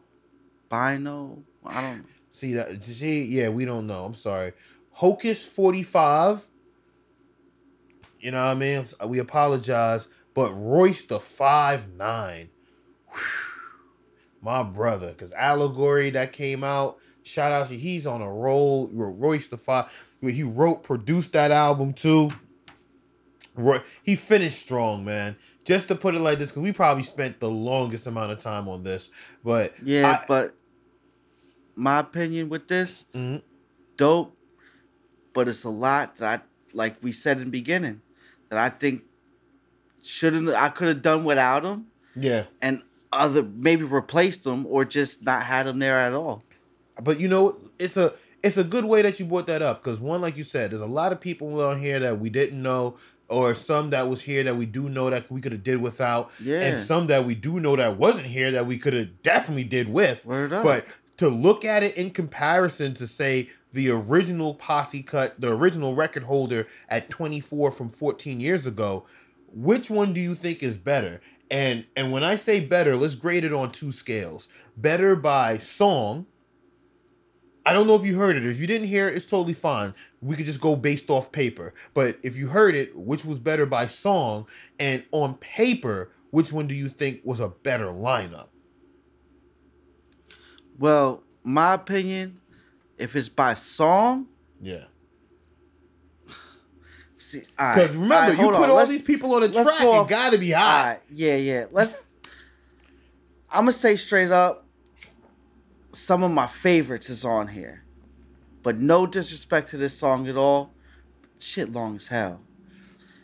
Bino, 0.68 1.42
I 1.64 1.80
don't. 1.80 2.04
See 2.30 2.54
that? 2.54 2.84
See, 2.84 3.24
yeah, 3.26 3.48
we 3.48 3.64
don't 3.64 3.86
know. 3.86 4.04
I'm 4.04 4.14
sorry. 4.14 4.52
Hocus 4.90 5.44
forty 5.44 5.82
five. 5.82 6.46
You 8.24 8.30
know 8.30 8.42
what 8.42 8.52
I 8.52 8.54
mean? 8.54 8.86
We 9.06 9.18
apologize, 9.18 10.08
but 10.32 10.50
Royce 10.54 11.04
the 11.04 11.20
five 11.20 11.92
nine. 11.92 12.48
My 14.40 14.62
brother, 14.62 15.08
because 15.08 15.34
Allegory 15.34 16.08
that 16.10 16.32
came 16.32 16.64
out. 16.64 16.96
Shout 17.22 17.52
out 17.52 17.68
to 17.68 17.76
he's 17.76 18.06
on 18.06 18.22
a 18.22 18.30
roll. 18.32 18.88
Royce 18.94 19.46
the 19.46 19.58
five. 19.58 19.86
He 20.22 20.42
wrote, 20.42 20.82
produced 20.82 21.34
that 21.34 21.50
album 21.50 21.92
too. 21.92 22.30
Roy, 23.56 23.82
he 24.02 24.16
finished 24.16 24.58
strong, 24.58 25.04
man. 25.04 25.36
Just 25.66 25.88
to 25.88 25.94
put 25.94 26.14
it 26.14 26.20
like 26.20 26.38
this, 26.38 26.48
because 26.50 26.62
we 26.62 26.72
probably 26.72 27.04
spent 27.04 27.40
the 27.40 27.50
longest 27.50 28.06
amount 28.06 28.32
of 28.32 28.38
time 28.38 28.68
on 28.68 28.82
this, 28.82 29.10
but 29.44 29.74
Yeah, 29.84 30.20
I- 30.22 30.24
but 30.26 30.54
my 31.76 31.98
opinion 31.98 32.48
with 32.48 32.68
this, 32.68 33.04
Mhm. 33.14 33.42
dope, 33.98 34.34
but 35.34 35.46
it's 35.46 35.64
a 35.64 35.70
lot 35.70 36.16
that 36.16 36.40
I 36.40 36.42
like 36.76 36.96
we 37.02 37.12
said 37.12 37.36
in 37.38 37.44
the 37.44 37.50
beginning. 37.50 38.00
That 38.50 38.58
I 38.58 38.68
think 38.70 39.02
shouldn't 40.02 40.48
I 40.50 40.68
could 40.68 40.88
have 40.88 41.02
done 41.02 41.24
without 41.24 41.62
them 41.62 41.86
Yeah. 42.14 42.44
and 42.60 42.82
other 43.12 43.42
maybe 43.42 43.84
replaced 43.84 44.44
them 44.44 44.66
or 44.66 44.84
just 44.84 45.22
not 45.24 45.44
had 45.44 45.66
them 45.66 45.78
there 45.78 45.98
at 45.98 46.12
all. 46.12 46.42
But 47.00 47.20
you 47.20 47.28
know, 47.28 47.56
it's 47.78 47.96
a 47.96 48.12
it's 48.42 48.56
a 48.56 48.64
good 48.64 48.84
way 48.84 49.00
that 49.02 49.18
you 49.18 49.24
brought 49.26 49.46
that 49.46 49.62
up 49.62 49.82
because 49.82 49.98
one, 49.98 50.20
like 50.20 50.36
you 50.36 50.44
said, 50.44 50.70
there's 50.70 50.82
a 50.82 50.86
lot 50.86 51.12
of 51.12 51.20
people 51.20 51.62
on 51.64 51.80
here 51.80 51.98
that 52.00 52.20
we 52.20 52.28
didn't 52.28 52.62
know, 52.62 52.96
or 53.28 53.54
some 53.54 53.90
that 53.90 54.08
was 54.08 54.20
here 54.20 54.44
that 54.44 54.56
we 54.56 54.66
do 54.66 54.88
know 54.90 55.08
that 55.08 55.30
we 55.30 55.40
could 55.40 55.52
have 55.52 55.64
did 55.64 55.80
without, 55.80 56.30
Yeah. 56.40 56.60
and 56.60 56.76
some 56.76 57.06
that 57.06 57.24
we 57.24 57.34
do 57.34 57.58
know 57.58 57.74
that 57.76 57.96
wasn't 57.96 58.26
here 58.26 58.50
that 58.50 58.66
we 58.66 58.76
could 58.76 58.92
have 58.92 59.22
definitely 59.22 59.64
did 59.64 59.88
with. 59.90 60.26
Word 60.26 60.52
up. 60.52 60.62
But 60.62 60.86
to 61.16 61.28
look 61.28 61.64
at 61.64 61.82
it 61.82 61.96
in 61.96 62.10
comparison 62.10 62.92
to 62.94 63.06
say 63.06 63.48
the 63.74 63.90
original 63.90 64.54
posse 64.54 65.02
cut, 65.02 65.40
the 65.40 65.52
original 65.52 65.94
record 65.94 66.22
holder 66.22 66.68
at 66.88 67.10
24 67.10 67.72
from 67.72 67.90
14 67.90 68.40
years 68.40 68.66
ago, 68.66 69.04
which 69.52 69.90
one 69.90 70.14
do 70.14 70.20
you 70.20 70.36
think 70.36 70.62
is 70.62 70.76
better? 70.76 71.20
And 71.50 71.84
and 71.96 72.12
when 72.12 72.24
I 72.24 72.36
say 72.36 72.64
better, 72.64 72.96
let's 72.96 73.16
grade 73.16 73.44
it 73.44 73.52
on 73.52 73.72
two 73.72 73.92
scales. 73.92 74.48
Better 74.76 75.14
by 75.16 75.58
song. 75.58 76.26
I 77.66 77.72
don't 77.72 77.86
know 77.86 77.96
if 77.96 78.04
you 78.04 78.18
heard 78.18 78.36
it. 78.36 78.46
If 78.46 78.60
you 78.60 78.66
didn't 78.66 78.88
hear 78.88 79.08
it, 79.08 79.16
it's 79.16 79.26
totally 79.26 79.54
fine. 79.54 79.94
We 80.20 80.36
could 80.36 80.46
just 80.46 80.60
go 80.60 80.76
based 80.76 81.10
off 81.10 81.32
paper. 81.32 81.74
But 81.94 82.18
if 82.22 82.36
you 82.36 82.48
heard 82.48 82.74
it, 82.74 82.94
which 82.96 83.24
was 83.24 83.38
better 83.38 83.66
by 83.66 83.86
song 83.86 84.46
and 84.78 85.04
on 85.12 85.34
paper, 85.34 86.12
which 86.30 86.52
one 86.52 86.66
do 86.66 86.74
you 86.74 86.88
think 86.88 87.22
was 87.24 87.40
a 87.40 87.48
better 87.48 87.86
lineup? 87.86 88.48
Well, 90.78 91.22
my 91.42 91.74
opinion, 91.74 92.40
if 92.98 93.16
it's 93.16 93.28
by 93.28 93.54
song, 93.54 94.26
Yeah. 94.60 94.84
see, 97.16 97.42
all 97.58 97.66
right, 97.66 97.74
Because 97.76 97.92
remember, 97.96 98.14
right, 98.14 98.30
you 98.38 98.44
put 98.50 98.54
on. 98.54 98.70
all 98.70 98.76
Let's- 98.76 98.90
these 98.90 99.02
people 99.02 99.34
on 99.34 99.42
a 99.42 99.48
track. 99.48 99.64
go 99.80 99.94
It 99.94 99.96
off- 99.98 100.08
got 100.08 100.30
to 100.30 100.38
be 100.38 100.50
hot. 100.50 100.84
right, 100.86 101.00
yeah, 101.10 101.36
yeah. 101.36 101.66
Let's. 101.70 101.96
I'm 103.50 103.62
gonna 103.66 103.72
say 103.72 103.96
straight 103.96 104.30
up. 104.32 104.66
Some 105.92 106.22
of 106.24 106.32
my 106.32 106.46
favorites 106.48 107.08
is 107.08 107.24
on 107.24 107.48
here, 107.48 107.84
but 108.64 108.78
no 108.78 109.06
disrespect 109.06 109.70
to 109.70 109.76
this 109.76 109.96
song 109.96 110.26
at 110.28 110.36
all. 110.36 110.72
Shit 111.38 111.72
long 111.72 111.96
as 111.96 112.08
hell. 112.08 112.40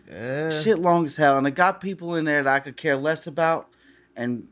Yeah. 0.09 0.51
Shit 0.62 0.78
long 0.78 1.05
as 1.05 1.16
hell, 1.16 1.36
and 1.38 1.47
it 1.47 1.52
got 1.52 1.80
people 1.80 2.14
in 2.14 2.24
there 2.24 2.42
that 2.44 2.55
I 2.55 2.60
could 2.60 2.76
care 2.76 2.97
less 2.97 3.26
about, 3.26 3.68
and 4.16 4.47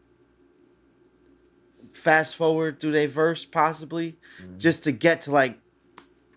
fast 1.99 2.37
forward 2.37 2.81
through 2.81 2.93
their 2.93 3.09
verse 3.09 3.45
possibly, 3.45 4.19
Mm-hmm. 4.43 4.59
just 4.59 4.85
to 4.85 4.93
get 4.93 5.23
to 5.23 5.31
like 5.31 5.59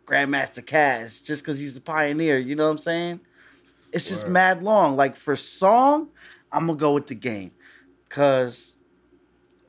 Grandmaster 0.05 0.63
Caz, 0.65 1.23
just 1.25 1.43
because 1.43 1.59
he's 1.59 1.77
a 1.77 1.81
pioneer. 1.81 2.37
You 2.37 2.55
know 2.55 2.65
what 2.65 2.71
I'm 2.71 2.77
saying? 2.79 3.19
It's 3.93 4.07
just 4.07 4.25
Word. 4.25 4.33
mad 4.33 4.63
long. 4.63 4.95
Like 4.95 5.15
for 5.15 5.35
song, 5.35 6.09
I'm 6.51 6.67
gonna 6.67 6.77
go 6.79 6.93
with 6.93 7.07
the 7.07 7.15
game, 7.15 7.51
cause 8.09 8.77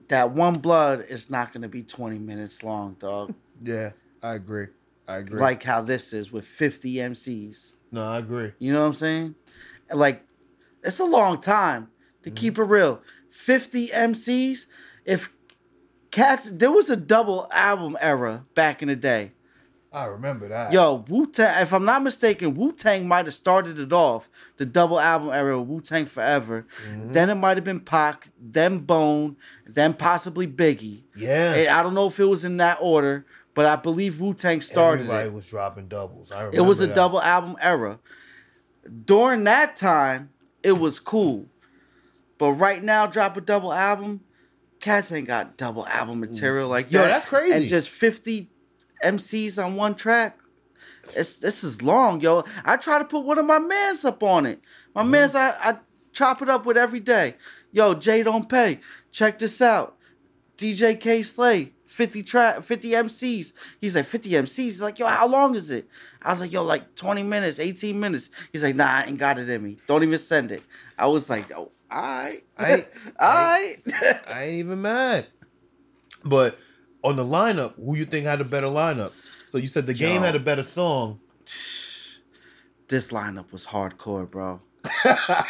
that 0.08 0.30
one 0.32 0.54
blood 0.54 1.06
is 1.08 1.30
not 1.30 1.52
gonna 1.52 1.68
be 1.68 1.82
20 1.82 2.18
minutes 2.18 2.62
long, 2.62 2.96
dog. 2.98 3.34
Yeah, 3.64 3.92
I 4.22 4.34
agree. 4.34 4.66
I 5.06 5.16
agree. 5.18 5.40
like 5.40 5.62
how 5.62 5.82
this 5.82 6.12
is 6.12 6.32
with 6.32 6.44
50 6.46 6.94
MCs. 6.94 7.74
no, 7.92 8.02
I 8.02 8.18
agree. 8.18 8.52
You 8.58 8.72
know 8.72 8.80
what 8.80 8.88
I'm 8.88 8.94
saying? 8.94 9.34
Like, 9.92 10.24
it's 10.82 10.98
a 10.98 11.04
long 11.04 11.40
time 11.40 11.88
to 12.24 12.30
Mm-hmm. 12.30 12.36
keep 12.36 12.58
it 12.58 12.64
real. 12.64 13.02
50 13.30 13.88
MCs. 13.88 14.66
If 15.04 15.32
cats, 16.12 16.48
there 16.52 16.70
was 16.70 16.88
a 16.88 16.96
double 16.96 17.48
album 17.50 17.96
era 18.00 18.44
back 18.54 18.80
in 18.82 18.88
the 18.88 18.94
day. 18.96 19.32
I 19.92 20.04
remember 20.06 20.48
that. 20.48 20.72
Yo, 20.72 21.04
Wu 21.08 21.26
Tang. 21.26 21.60
If 21.60 21.72
I'm 21.74 21.84
not 21.84 22.02
mistaken, 22.02 22.54
Wu 22.54 22.72
Tang 22.72 23.06
might 23.06 23.26
have 23.26 23.34
started 23.34 23.78
it 23.78 23.92
off 23.92 24.30
the 24.56 24.64
double 24.64 24.98
album 24.98 25.28
era, 25.30 25.60
Wu 25.60 25.82
Tang 25.82 26.06
Forever. 26.06 26.66
Mm-hmm. 26.88 27.12
Then 27.12 27.28
it 27.28 27.34
might 27.34 27.58
have 27.58 27.64
been 27.64 27.80
Pac, 27.80 28.28
then 28.40 28.78
Bone, 28.78 29.36
then 29.66 29.92
possibly 29.92 30.46
Biggie. 30.46 31.02
yeah. 31.14 31.52
And 31.54 31.68
I 31.68 31.82
don't 31.82 31.92
know 31.92 32.06
if 32.06 32.18
it 32.18 32.24
was 32.24 32.42
in 32.42 32.56
that 32.56 32.78
order, 32.80 33.26
but 33.52 33.66
I 33.66 33.76
believe 33.76 34.18
Wu 34.18 34.32
Tang 34.32 34.62
started 34.62 35.00
Everybody 35.02 35.26
it. 35.26 35.32
was 35.34 35.44
dropping 35.46 35.88
doubles. 35.88 36.32
I 36.32 36.38
remember 36.38 36.56
It 36.56 36.60
was 36.62 36.80
a 36.80 36.86
that. 36.86 36.94
double 36.94 37.20
album 37.20 37.56
era. 37.60 37.98
During 39.04 39.44
that 39.44 39.76
time, 39.76 40.30
it 40.62 40.72
was 40.78 40.98
cool. 41.00 41.46
But 42.38 42.52
right 42.52 42.82
now, 42.82 43.06
drop 43.06 43.36
a 43.36 43.40
double 43.42 43.72
album, 43.74 44.20
cats 44.82 45.10
ain't 45.12 45.26
got 45.26 45.56
double 45.56 45.86
album 45.86 46.18
mm. 46.18 46.28
material 46.28 46.68
like 46.68 46.92
Yo, 46.92 47.00
that. 47.00 47.08
that's 47.08 47.26
crazy. 47.26 47.52
And 47.52 47.66
just 47.66 47.88
50 47.88 48.50
MCs 49.02 49.64
on 49.64 49.76
one 49.76 49.94
track. 49.94 50.38
It's 51.16 51.36
this 51.36 51.64
is 51.64 51.82
long, 51.82 52.20
yo. 52.20 52.44
I 52.64 52.76
try 52.76 52.98
to 52.98 53.04
put 53.04 53.24
one 53.24 53.38
of 53.38 53.46
my 53.46 53.58
mans 53.58 54.04
up 54.04 54.22
on 54.22 54.46
it. 54.46 54.60
My 54.94 55.02
mm-hmm. 55.02 55.10
mans 55.10 55.34
I, 55.34 55.50
I 55.50 55.78
chop 56.12 56.42
it 56.42 56.48
up 56.48 56.66
with 56.66 56.76
every 56.76 57.00
day. 57.00 57.36
Yo, 57.72 57.94
Jay 57.94 58.22
don't 58.22 58.48
pay. 58.48 58.80
Check 59.10 59.38
this 59.38 59.60
out. 59.60 59.96
DJ 60.56 60.98
Kay 61.00 61.22
Slay, 61.22 61.72
50 61.86 62.22
track 62.22 62.62
50 62.62 62.90
MCs. 62.90 63.52
He's 63.80 63.96
like 63.96 64.06
50 64.06 64.30
MCs. 64.30 64.56
He's 64.56 64.80
like, 64.80 64.98
yo, 64.98 65.06
how 65.06 65.26
long 65.26 65.54
is 65.56 65.70
it? 65.70 65.88
I 66.20 66.30
was 66.30 66.40
like, 66.40 66.52
yo, 66.52 66.62
like 66.62 66.94
20 66.94 67.24
minutes, 67.24 67.58
18 67.58 67.98
minutes. 67.98 68.30
He's 68.52 68.62
like, 68.62 68.76
nah, 68.76 68.98
I 68.98 69.04
ain't 69.04 69.18
got 69.18 69.38
it 69.38 69.48
in 69.48 69.62
me. 69.62 69.78
Don't 69.88 70.04
even 70.04 70.18
send 70.18 70.52
it. 70.52 70.62
I 70.96 71.06
was 71.06 71.28
like, 71.28 71.50
oh, 71.52 71.72
alright. 71.92 72.44
I 72.56 72.72
ain't- 72.72 72.88
I 74.28 74.42
ain't 74.44 74.52
even 74.54 74.82
mad. 74.82 75.26
But 76.24 76.58
on 77.02 77.16
the 77.16 77.24
lineup, 77.24 77.74
who 77.76 77.96
you 77.96 78.04
think 78.04 78.26
had 78.26 78.40
a 78.40 78.44
better 78.44 78.68
lineup? 78.68 79.12
So 79.50 79.58
you 79.58 79.68
said 79.68 79.86
the 79.86 79.94
game 79.94 80.22
had 80.22 80.34
a 80.34 80.40
better 80.40 80.62
song. 80.62 81.20
this 82.88 83.10
lineup 83.10 83.52
was 83.52 83.66
hardcore, 83.66 84.30
bro. 84.30 84.60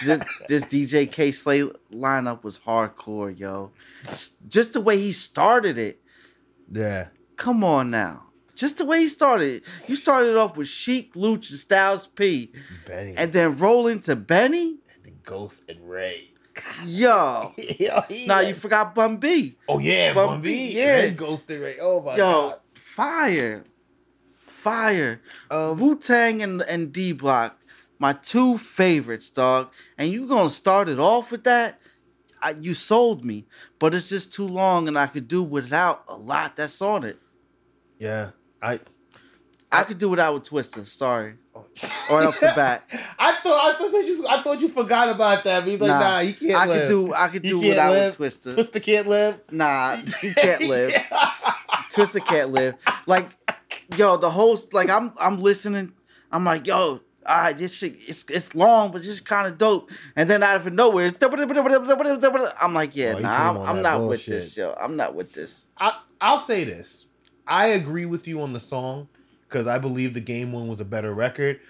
this, 0.04 0.22
this 0.48 0.64
DJ 0.64 1.10
Kay 1.10 1.32
Slay 1.32 1.62
lineup 1.92 2.42
was 2.44 2.58
hardcore, 2.58 3.36
yo. 3.36 3.72
Just 4.48 4.72
the 4.74 4.80
way 4.80 4.98
he 4.98 5.12
started 5.12 5.78
it. 5.78 6.00
Yeah. 6.70 7.08
Come 7.36 7.64
on 7.64 7.90
now. 7.90 8.26
Just 8.54 8.78
the 8.78 8.84
way 8.84 9.00
he 9.00 9.08
started 9.08 9.56
it. 9.56 9.64
You 9.88 9.96
started 9.96 10.36
off 10.36 10.56
with 10.56 10.68
Sheek, 10.68 11.16
Louch, 11.16 11.50
and 11.50 11.58
Styles 11.58 12.06
P, 12.06 12.52
Benny. 12.86 13.14
and 13.16 13.32
then 13.32 13.56
roll 13.56 13.86
into 13.86 14.14
Benny. 14.14 14.76
and 14.94 15.04
then 15.04 15.14
Ghost 15.24 15.64
and 15.68 15.88
Ray. 15.88 16.28
Yo. 16.84 17.52
Yo, 17.78 18.00
had- 18.08 18.48
you 18.48 18.54
forgot 18.54 18.94
Bun 18.94 19.16
B. 19.16 19.56
Oh 19.68 19.78
yeah, 19.78 20.12
Bun 20.12 20.26
Bun 20.28 20.42
B, 20.42 20.48
B. 20.72 20.78
yeah. 20.78 20.98
And 21.00 21.16
Ghost 21.16 21.50
and 21.50 21.60
Ray. 21.62 21.76
Oh 21.80 22.02
my 22.02 22.16
Yo, 22.16 22.50
god. 22.50 22.58
fire. 22.74 23.64
Fire. 24.34 25.20
Um, 25.50 25.78
Wu 25.78 25.98
Tang 25.98 26.42
and, 26.42 26.62
and 26.62 26.92
D 26.92 27.12
Block, 27.12 27.58
my 27.98 28.12
two 28.12 28.58
favorites, 28.58 29.30
dog. 29.30 29.72
And 29.98 30.10
you 30.10 30.26
gonna 30.26 30.50
start 30.50 30.88
it 30.88 30.98
off 31.00 31.30
with 31.32 31.44
that? 31.44 31.80
I, 32.40 32.50
you 32.60 32.74
sold 32.74 33.24
me, 33.24 33.46
but 33.78 33.94
it's 33.94 34.08
just 34.08 34.32
too 34.32 34.46
long, 34.46 34.88
and 34.88 34.98
I 34.98 35.06
could 35.06 35.28
do 35.28 35.42
without 35.42 36.04
a 36.08 36.16
lot 36.16 36.56
that's 36.56 36.80
on 36.82 37.04
it. 37.04 37.18
yeah. 37.98 38.30
I 38.60 38.78
I 39.72 39.82
could 39.84 39.98
do 39.98 40.08
without 40.10 40.34
with 40.34 40.48
Twista. 40.48 40.86
Sorry. 40.86 41.34
Right 42.10 42.26
off 42.26 42.38
the 42.38 42.52
bat. 42.54 42.84
I 43.18 43.36
thought 43.42 43.74
I 43.74 43.78
thought 43.78 43.92
that 43.92 44.04
you 44.06 44.26
I 44.28 44.42
thought 44.42 44.60
you 44.60 44.68
forgot 44.68 45.08
about 45.08 45.44
that. 45.44 45.60
But 45.60 45.68
he's 45.70 45.80
like, 45.80 45.88
nah, 45.88 45.98
Nah, 46.00 46.20
he 46.20 46.32
can't 46.34 46.54
I 46.54 46.66
live. 46.66 46.88
could 46.88 46.88
do 47.08 47.14
I 47.14 47.28
could 47.28 47.42
do 47.42 47.58
without 47.58 47.92
live. 47.92 48.18
with 48.18 48.40
Twista. 48.42 48.54
Twista 48.56 48.82
can't 48.82 49.08
live. 49.08 49.40
Nah, 49.50 49.96
he 50.20 50.32
can't 50.34 50.62
live. 50.62 50.92
Twista 51.90 52.24
can't 52.24 52.52
live. 52.52 52.74
Like, 53.06 53.30
yo, 53.96 54.16
the 54.16 54.30
host, 54.30 54.74
like, 54.74 54.90
I'm 54.90 55.12
I'm 55.18 55.40
listening. 55.40 55.92
I'm 56.30 56.44
like, 56.44 56.66
yo, 56.66 57.00
all 57.26 57.36
right, 57.42 57.56
this 57.56 57.74
shit, 57.74 57.96
it's 58.06 58.24
it's 58.28 58.54
long, 58.54 58.90
but 58.92 59.04
it's 59.04 59.20
kind 59.20 59.46
of 59.46 59.58
dope. 59.58 59.90
And 60.16 60.28
then 60.28 60.42
out 60.42 60.56
of 60.56 60.72
nowhere, 60.72 61.06
it's 61.06 61.16
I'm 62.60 62.74
like, 62.74 62.96
yeah, 62.96 63.14
Oh, 63.16 63.18
nah, 63.20 63.50
I'm, 63.50 63.56
I'm 63.58 63.76
that 63.76 63.82
not 63.82 64.08
with 64.08 64.26
this, 64.26 64.56
yo. 64.56 64.74
I'm 64.80 64.96
not 64.96 65.14
with 65.14 65.32
this. 65.32 65.66
I 65.78 65.98
I'll 66.20 66.40
say 66.40 66.64
this. 66.64 67.06
I 67.46 67.68
agree 67.68 68.06
with 68.06 68.28
you 68.28 68.42
on 68.42 68.52
the 68.52 68.60
song 68.60 69.08
because 69.52 69.66
I 69.66 69.78
believe 69.78 70.14
the 70.14 70.20
game 70.20 70.50
one 70.52 70.66
was 70.66 70.80
a 70.80 70.84
better 70.84 71.12
record. 71.12 71.60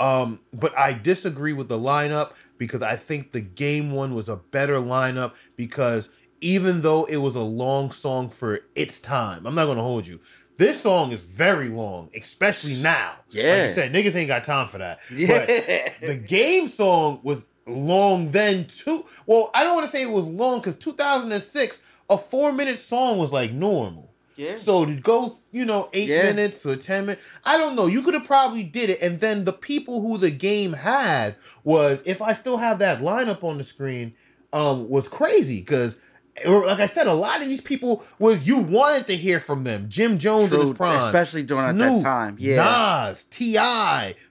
Um, 0.00 0.40
but 0.52 0.76
I 0.76 0.92
disagree 0.92 1.52
with 1.52 1.68
the 1.68 1.78
lineup 1.78 2.32
because 2.58 2.82
I 2.82 2.96
think 2.96 3.32
the 3.32 3.40
game 3.40 3.92
one 3.92 4.14
was 4.14 4.28
a 4.28 4.36
better 4.36 4.76
lineup 4.76 5.32
because 5.56 6.08
even 6.40 6.82
though 6.82 7.04
it 7.04 7.16
was 7.16 7.34
a 7.36 7.42
long 7.42 7.90
song 7.90 8.28
for 8.30 8.60
its 8.74 9.00
time, 9.00 9.46
I'm 9.46 9.54
not 9.54 9.66
gonna 9.66 9.82
hold 9.82 10.06
you. 10.06 10.20
This 10.56 10.80
song 10.82 11.12
is 11.12 11.20
very 11.22 11.68
long, 11.68 12.10
especially 12.16 12.74
now. 12.74 13.12
Like 13.28 13.34
Yeah. 13.44 13.68
you 13.68 13.74
said, 13.74 13.92
niggas 13.92 14.14
ain't 14.16 14.28
got 14.28 14.44
time 14.44 14.68
for 14.68 14.78
that. 14.78 14.98
But 15.08 15.48
Yeah. 15.48 15.92
the 16.00 16.16
game 16.16 16.68
song 16.68 17.20
was 17.22 17.48
long 17.66 18.30
then 18.32 18.66
too. 18.66 19.04
Well, 19.26 19.50
I 19.54 19.62
don't 19.64 19.74
want 19.74 19.86
to 19.86 19.92
say 19.92 20.02
it 20.02 20.10
was 20.10 20.24
long 20.26 20.58
because 20.60 20.76
2006, 20.78 21.82
a 22.10 22.18
four 22.18 22.52
minute 22.52 22.78
song 22.78 23.18
was 23.18 23.32
like 23.32 23.52
normal. 23.52 24.07
Yeah. 24.38 24.56
So 24.56 24.86
to 24.86 24.94
go, 24.94 25.36
you 25.52 25.64
know, 25.66 25.90
eight 25.92 26.08
Yeah. 26.08 26.22
minutes 26.22 26.64
or 26.64 26.76
ten 26.76 27.04
minutes, 27.06 27.24
I 27.44 27.58
don't 27.58 27.74
know. 27.76 27.86
You 27.86 28.00
could 28.02 28.14
have 28.14 28.24
probably 28.24 28.62
did 28.62 28.88
it, 28.88 29.02
and 29.02 29.20
then 29.20 29.44
the 29.44 29.52
people 29.52 30.00
who 30.00 30.16
the 30.16 30.30
game 30.30 30.72
had 30.72 31.36
was, 31.64 32.02
if 32.06 32.22
I 32.22 32.32
still 32.32 32.56
have 32.56 32.78
that 32.78 33.00
lineup 33.02 33.44
on 33.44 33.58
the 33.58 33.64
screen, 33.64 34.14
um, 34.54 34.88
was 34.88 35.08
crazy 35.08 35.58
because. 35.60 35.98
Like 36.46 36.78
I 36.78 36.86
said, 36.86 37.08
a 37.08 37.14
lot 37.14 37.42
of 37.42 37.48
these 37.48 37.60
people 37.60 38.04
was 38.20 38.46
you 38.46 38.58
wanted 38.58 39.08
to 39.08 39.16
hear 39.16 39.40
from 39.40 39.64
them. 39.64 39.86
Jim 39.88 40.18
Jones 40.20 40.52
in 40.52 40.60
his 40.60 40.72
prime, 40.72 41.02
especially 41.08 41.42
during 41.42 41.64
at 41.64 41.76
that 41.78 42.00
time. 42.00 42.36
Yeah. 42.38 42.62
Nas, 43.08 43.24
Ti, 43.24 43.54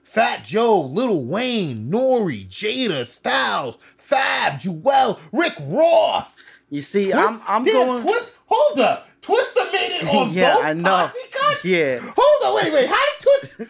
Fat 0.04 0.42
Joe, 0.42 0.80
Little 0.86 1.26
Wayne, 1.26 1.90
Nori, 1.90 2.48
Jada, 2.48 3.04
Styles, 3.06 3.76
Fab, 3.98 4.58
Jewel, 4.58 5.20
Rick 5.34 5.52
Ross. 5.60 6.34
You 6.70 6.80
see, 6.80 7.10
Twist- 7.10 7.18
I'm 7.28 7.42
I'm 7.46 7.64
Damn, 7.64 7.74
going. 7.74 8.02
Twist. 8.04 8.32
Hold 8.46 8.80
up. 8.80 9.06
Twista 9.20 9.72
made 9.72 9.98
it 10.00 10.08
on 10.14 10.32
Yeah, 10.32 10.54
both 10.54 10.64
I 10.64 10.72
know. 10.74 10.82
posse 10.90 11.18
cuts? 11.30 11.64
Yeah. 11.64 11.98
Hold 12.16 12.42
on, 12.58 12.64
wait, 12.64 12.72
wait. 12.72 12.88
How 12.88 12.96
did 12.96 13.20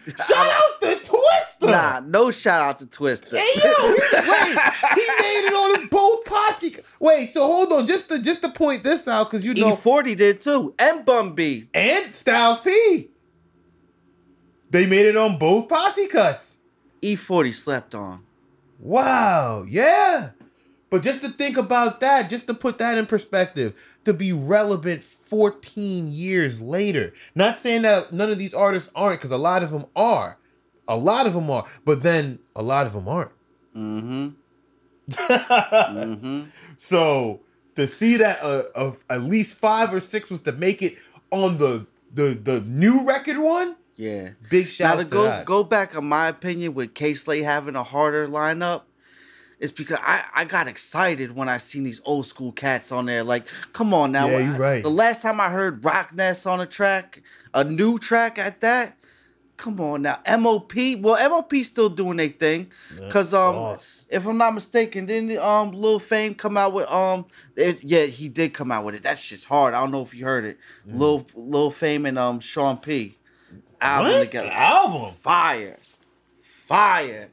Twist? 0.07 0.17
Shout 0.27 0.47
out 0.47 0.81
to 0.81 0.87
Twista. 1.09 1.69
Nah, 1.69 1.99
no 2.01 2.31
shout 2.31 2.61
out 2.61 2.79
to 2.79 2.85
Twista. 2.85 3.37
Hey 3.37 3.51
yo, 3.55 3.73
he, 3.73 3.93
wait, 4.29 4.57
he 4.95 5.07
made 5.19 5.47
it 5.47 5.53
on 5.53 5.87
both 5.87 6.23
posse. 6.25 6.75
Wait, 6.99 7.33
so 7.33 7.45
hold 7.45 7.73
on, 7.73 7.85
just 7.87 8.07
to 8.09 8.21
just 8.21 8.41
to 8.43 8.49
point 8.49 8.83
this 8.83 9.07
out, 9.07 9.29
because 9.29 9.43
you 9.45 9.53
know, 9.53 9.75
E40 9.75 10.15
did 10.17 10.39
too, 10.41 10.73
and 10.79 11.03
Bun 11.05 11.33
B. 11.33 11.67
and 11.73 12.13
Styles 12.15 12.61
P. 12.61 13.09
They 14.69 14.85
made 14.85 15.05
it 15.07 15.17
on 15.17 15.37
both 15.37 15.67
posse 15.67 16.07
cuts. 16.07 16.59
E40 17.01 17.53
slept 17.53 17.95
on. 17.95 18.21
Wow, 18.79 19.65
yeah. 19.67 20.29
But 20.89 21.01
just 21.03 21.21
to 21.21 21.29
think 21.29 21.57
about 21.57 21.99
that, 21.99 22.29
just 22.29 22.47
to 22.47 22.53
put 22.53 22.77
that 22.77 22.97
in 22.97 23.05
perspective, 23.05 23.73
to 24.05 24.13
be 24.13 24.31
relevant 24.33 25.03
14 25.29 26.07
years 26.07 26.59
later. 26.61 27.13
Not 27.35 27.57
saying 27.57 27.83
that 27.83 28.11
none 28.11 28.29
of 28.31 28.37
these 28.37 28.53
artists 28.53 28.89
aren't, 28.95 29.19
because 29.19 29.31
a 29.31 29.37
lot 29.37 29.63
of 29.63 29.71
them 29.71 29.85
are. 29.95 30.37
A 30.87 30.95
lot 30.97 31.27
of 31.27 31.33
them 31.33 31.49
are. 31.51 31.65
But 31.85 32.03
then 32.03 32.39
a 32.55 32.63
lot 32.63 32.87
of 32.87 32.93
them 32.93 33.07
aren't. 33.07 33.31
Mm-hmm. 33.75 34.29
Mm-hmm. 35.11 36.43
So 36.77 37.41
to 37.75 37.87
see 37.87 38.17
that 38.17 38.41
uh, 38.41 38.63
uh, 38.73 38.91
at 39.09 39.21
least 39.21 39.55
five 39.55 39.93
or 39.93 39.99
six 39.99 40.29
was 40.29 40.41
to 40.41 40.51
make 40.53 40.81
it 40.81 40.97
on 41.31 41.57
the 41.57 41.85
the 42.13 42.39
the 42.41 42.61
new 42.61 43.03
record 43.03 43.37
one, 43.37 43.75
Yeah. 43.97 44.29
big 44.49 44.65
Now 44.65 44.69
shout 44.71 44.97
to 44.99 45.03
to 45.03 45.09
go 45.09 45.23
that. 45.23 45.45
go 45.45 45.63
back 45.63 45.95
on 45.95 46.05
my 46.05 46.27
opinion 46.29 46.73
with 46.73 46.93
Kay 46.93 47.13
Slay 47.15 47.41
having 47.41 47.75
a 47.75 47.83
harder 47.83 48.27
lineup, 48.27 48.83
it's 49.59 49.71
because 49.71 49.97
I, 50.01 50.23
I 50.33 50.45
got 50.45 50.67
excited 50.67 51.35
when 51.35 51.49
I 51.49 51.57
seen 51.57 51.83
these 51.83 52.01
old 52.05 52.25
school 52.25 52.51
cats 52.51 52.91
on 52.91 53.05
there. 53.05 53.23
Like, 53.23 53.45
come 53.73 53.93
on 53.93 54.11
now. 54.11 54.27
Yeah, 54.27 54.53
I- 54.53 54.57
right. 54.57 54.83
The 54.83 54.89
last 54.89 55.21
time 55.21 55.39
I 55.41 55.49
heard 55.49 55.81
Rockness 55.83 56.45
on 56.49 56.61
a 56.61 56.65
track, 56.65 57.21
a 57.53 57.63
new 57.63 57.97
track 57.99 58.39
at 58.39 58.61
that. 58.61 58.95
Come 59.57 59.81
on 59.81 60.03
now, 60.03 60.19
MOP. 60.37 60.73
Well, 61.01 61.29
MOP 61.29 61.53
still 61.65 61.89
doing 61.89 62.15
their 62.15 62.29
thing, 62.29 62.71
cause 63.09 63.33
um, 63.33 63.55
sauce. 63.55 64.05
if 64.09 64.25
I'm 64.25 64.37
not 64.37 64.53
mistaken, 64.53 65.05
didn't 65.05 65.37
um 65.37 65.71
Lil 65.71 65.99
Fame 65.99 66.33
come 66.33 66.55
out 66.55 66.71
with 66.71 66.87
um, 66.87 67.25
it, 67.57 67.83
yeah, 67.83 68.05
he 68.05 68.29
did 68.29 68.53
come 68.53 68.71
out 68.71 68.85
with 68.85 68.95
it. 68.95 69.03
That's 69.03 69.21
just 69.21 69.43
hard. 69.43 69.73
I 69.73 69.81
don't 69.81 69.91
know 69.91 70.01
if 70.01 70.15
you 70.15 70.23
heard 70.23 70.45
it. 70.45 70.59
Lil 70.85 71.27
Lil 71.35 71.71
Fame 71.71 72.05
and 72.05 72.17
um 72.17 72.39
Sean 72.39 72.77
P. 72.77 73.17
Album 73.81 74.13
What? 74.13 74.19
together. 74.21 74.49
Album? 74.49 75.11
Fire. 75.11 75.77
Fire. 76.41 77.29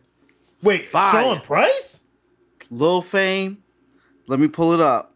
Wait, 0.62 0.86
Fire. 0.86 1.22
Sean 1.22 1.40
Price? 1.42 1.95
Lil 2.70 3.02
Fame. 3.02 3.62
Let 4.26 4.40
me 4.40 4.48
pull 4.48 4.72
it 4.72 4.80
up. 4.80 5.14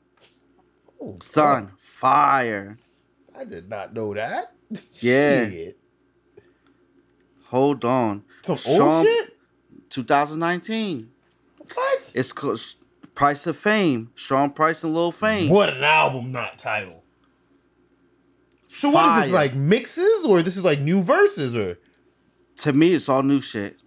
Oh, 1.03 1.17
Son, 1.21 1.73
fire. 1.79 2.79
I 3.37 3.45
did 3.45 3.69
not 3.69 3.95
know 3.95 4.15
that. 4.15 4.53
Yeah. 5.01 5.49
Shit. 5.49 5.79
Hold 7.47 7.85
on. 7.85 8.23
Some 8.43 8.57
Sean- 8.57 8.81
old 8.81 9.07
shit? 9.07 9.37
2019. 9.89 11.11
What? 11.75 12.13
It's 12.15 12.31
called 12.33 12.61
Price 13.17 13.47
of 13.49 13.57
Fame. 13.57 14.11
Sean 14.15 14.51
Price 14.51 14.85
and 14.85 14.95
Lil 14.95 15.11
Fame. 15.11 15.51
What 15.51 15.71
an 15.71 15.83
album, 15.83 16.31
not 16.31 16.59
title. 16.59 17.03
So 18.69 18.91
what 18.91 19.19
is 19.19 19.25
this 19.25 19.33
like 19.35 19.55
mixes 19.55 20.25
or 20.25 20.43
this 20.43 20.57
is 20.57 20.65
like 20.65 20.79
new 20.81 21.03
verses 21.03 21.57
or? 21.57 21.79
To 22.59 22.73
me, 22.73 22.95
it's 22.95 23.09
all 23.09 23.23
new 23.25 23.41
shit. 23.41 23.83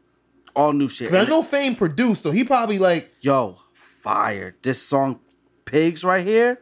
All 0.55 0.73
new 0.73 0.87
shit. 0.87 1.13
I 1.13 1.25
know 1.25 1.43
Fame 1.43 1.75
produced, 1.75 2.23
so 2.23 2.31
he 2.31 2.43
probably 2.43 2.79
like 2.79 3.11
Yo, 3.21 3.59
fire. 3.73 4.55
This 4.61 4.81
song, 4.81 5.19
Pigs, 5.65 6.03
right 6.03 6.25
here, 6.25 6.61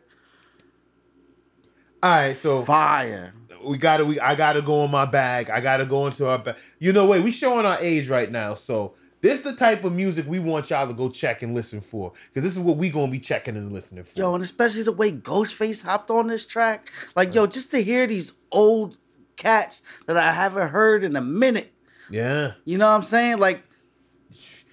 all 2.03 2.09
right. 2.09 2.37
So 2.37 2.63
fire. 2.63 3.33
we 3.63 3.77
gotta 3.77 4.05
we 4.05 4.19
I 4.19 4.35
gotta 4.35 4.61
go 4.61 4.85
in 4.85 4.91
my 4.91 5.05
bag. 5.05 5.49
I 5.49 5.59
gotta 5.61 5.85
go 5.85 6.07
into 6.07 6.27
our 6.27 6.39
bag. 6.39 6.55
You 6.79 6.93
know, 6.93 7.05
wait, 7.07 7.23
we 7.23 7.31
showing 7.31 7.65
our 7.65 7.77
age 7.79 8.09
right 8.09 8.31
now, 8.31 8.55
so 8.55 8.95
this 9.21 9.39
is 9.39 9.43
the 9.43 9.55
type 9.55 9.83
of 9.83 9.93
music 9.93 10.25
we 10.27 10.39
want 10.39 10.69
y'all 10.69 10.87
to 10.87 10.93
go 10.93 11.09
check 11.09 11.43
and 11.43 11.53
listen 11.53 11.79
for, 11.81 12.11
because 12.29 12.43
this 12.43 12.53
is 12.53 12.59
what 12.59 12.77
we 12.77 12.89
gonna 12.89 13.11
be 13.11 13.19
checking 13.19 13.55
and 13.55 13.71
listening 13.71 14.03
for. 14.03 14.17
Yo, 14.17 14.33
and 14.33 14.43
especially 14.43 14.83
the 14.83 14.91
way 14.91 15.11
Ghostface 15.11 15.83
hopped 15.83 16.09
on 16.09 16.27
this 16.27 16.45
track. 16.45 16.89
Like, 17.15 17.35
yo, 17.35 17.45
just 17.45 17.69
to 17.71 17.83
hear 17.83 18.07
these 18.07 18.31
old 18.51 18.97
cats 19.35 19.81
that 20.07 20.17
I 20.17 20.31
haven't 20.31 20.69
heard 20.69 21.03
in 21.03 21.15
a 21.15 21.21
minute. 21.21 21.71
yeah, 22.09 22.53
You 22.65 22.77
know 22.77 22.87
what 22.87 22.95
I'm 22.95 23.03
saying? 23.03 23.37
Like, 23.37 23.63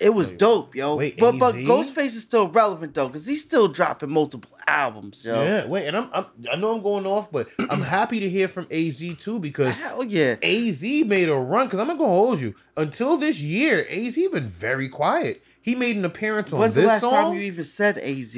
it 0.00 0.10
was 0.10 0.32
dope, 0.32 0.74
yo. 0.74 0.96
wait, 0.96 1.18
but 1.18 1.38
but 1.38 1.54
Ghostface 1.54 2.14
is 2.16 2.22
still 2.22 2.48
relevant 2.48 2.94
though, 2.94 3.08
because 3.08 3.26
he's 3.26 3.42
still 3.42 3.68
dropping 3.68 4.10
multiple 4.10 4.50
albums, 4.66 5.24
yo. 5.24 5.42
yeah. 5.42 5.66
Wait, 5.66 5.86
and 5.86 5.96
I'm, 5.96 6.10
I'm 6.12 6.26
I 6.52 6.56
know 6.56 6.74
I'm 6.74 6.82
going 6.82 7.06
off, 7.06 7.32
but 7.32 7.48
I'm 7.70 7.82
happy 7.82 8.20
to 8.20 8.28
hear 8.28 8.48
from 8.48 8.66
Az 8.70 9.02
too 9.18 9.38
because 9.38 9.74
Hell 9.76 10.04
yeah. 10.04 10.36
Az 10.42 10.82
made 10.82 11.28
a 11.28 11.34
run. 11.34 11.66
Because 11.66 11.80
I'm 11.80 11.88
not 11.88 11.98
gonna 11.98 12.10
hold 12.10 12.40
you 12.40 12.54
until 12.76 13.16
this 13.16 13.40
year. 13.40 13.86
Az 13.90 14.14
been 14.14 14.48
very 14.48 14.88
quiet. 14.88 15.42
He 15.60 15.74
made 15.74 15.96
an 15.96 16.04
appearance 16.04 16.52
on 16.52 16.60
When's 16.60 16.74
this 16.74 16.82
the 16.82 16.88
last 16.88 17.00
song. 17.02 17.12
time 17.12 17.34
you 17.34 17.40
even 17.42 17.64
said 17.64 17.98
AZ? 17.98 18.36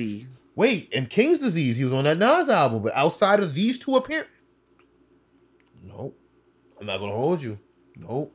Wait, 0.57 0.89
and 0.93 1.09
King's 1.09 1.39
Disease, 1.39 1.77
he 1.77 1.85
was 1.85 1.93
on 1.93 2.05
that 2.05 2.19
Nas 2.19 2.49
album, 2.49 2.83
but 2.83 2.95
outside 2.95 3.41
of 3.41 3.55
these 3.55 3.79
two 3.79 3.97
appearances, 3.97 4.33
nope. 5.83 6.19
I'm 6.81 6.87
not 6.87 6.99
gonna 6.99 7.13
hold 7.13 7.43
you. 7.43 7.59
Nope. 7.97 8.35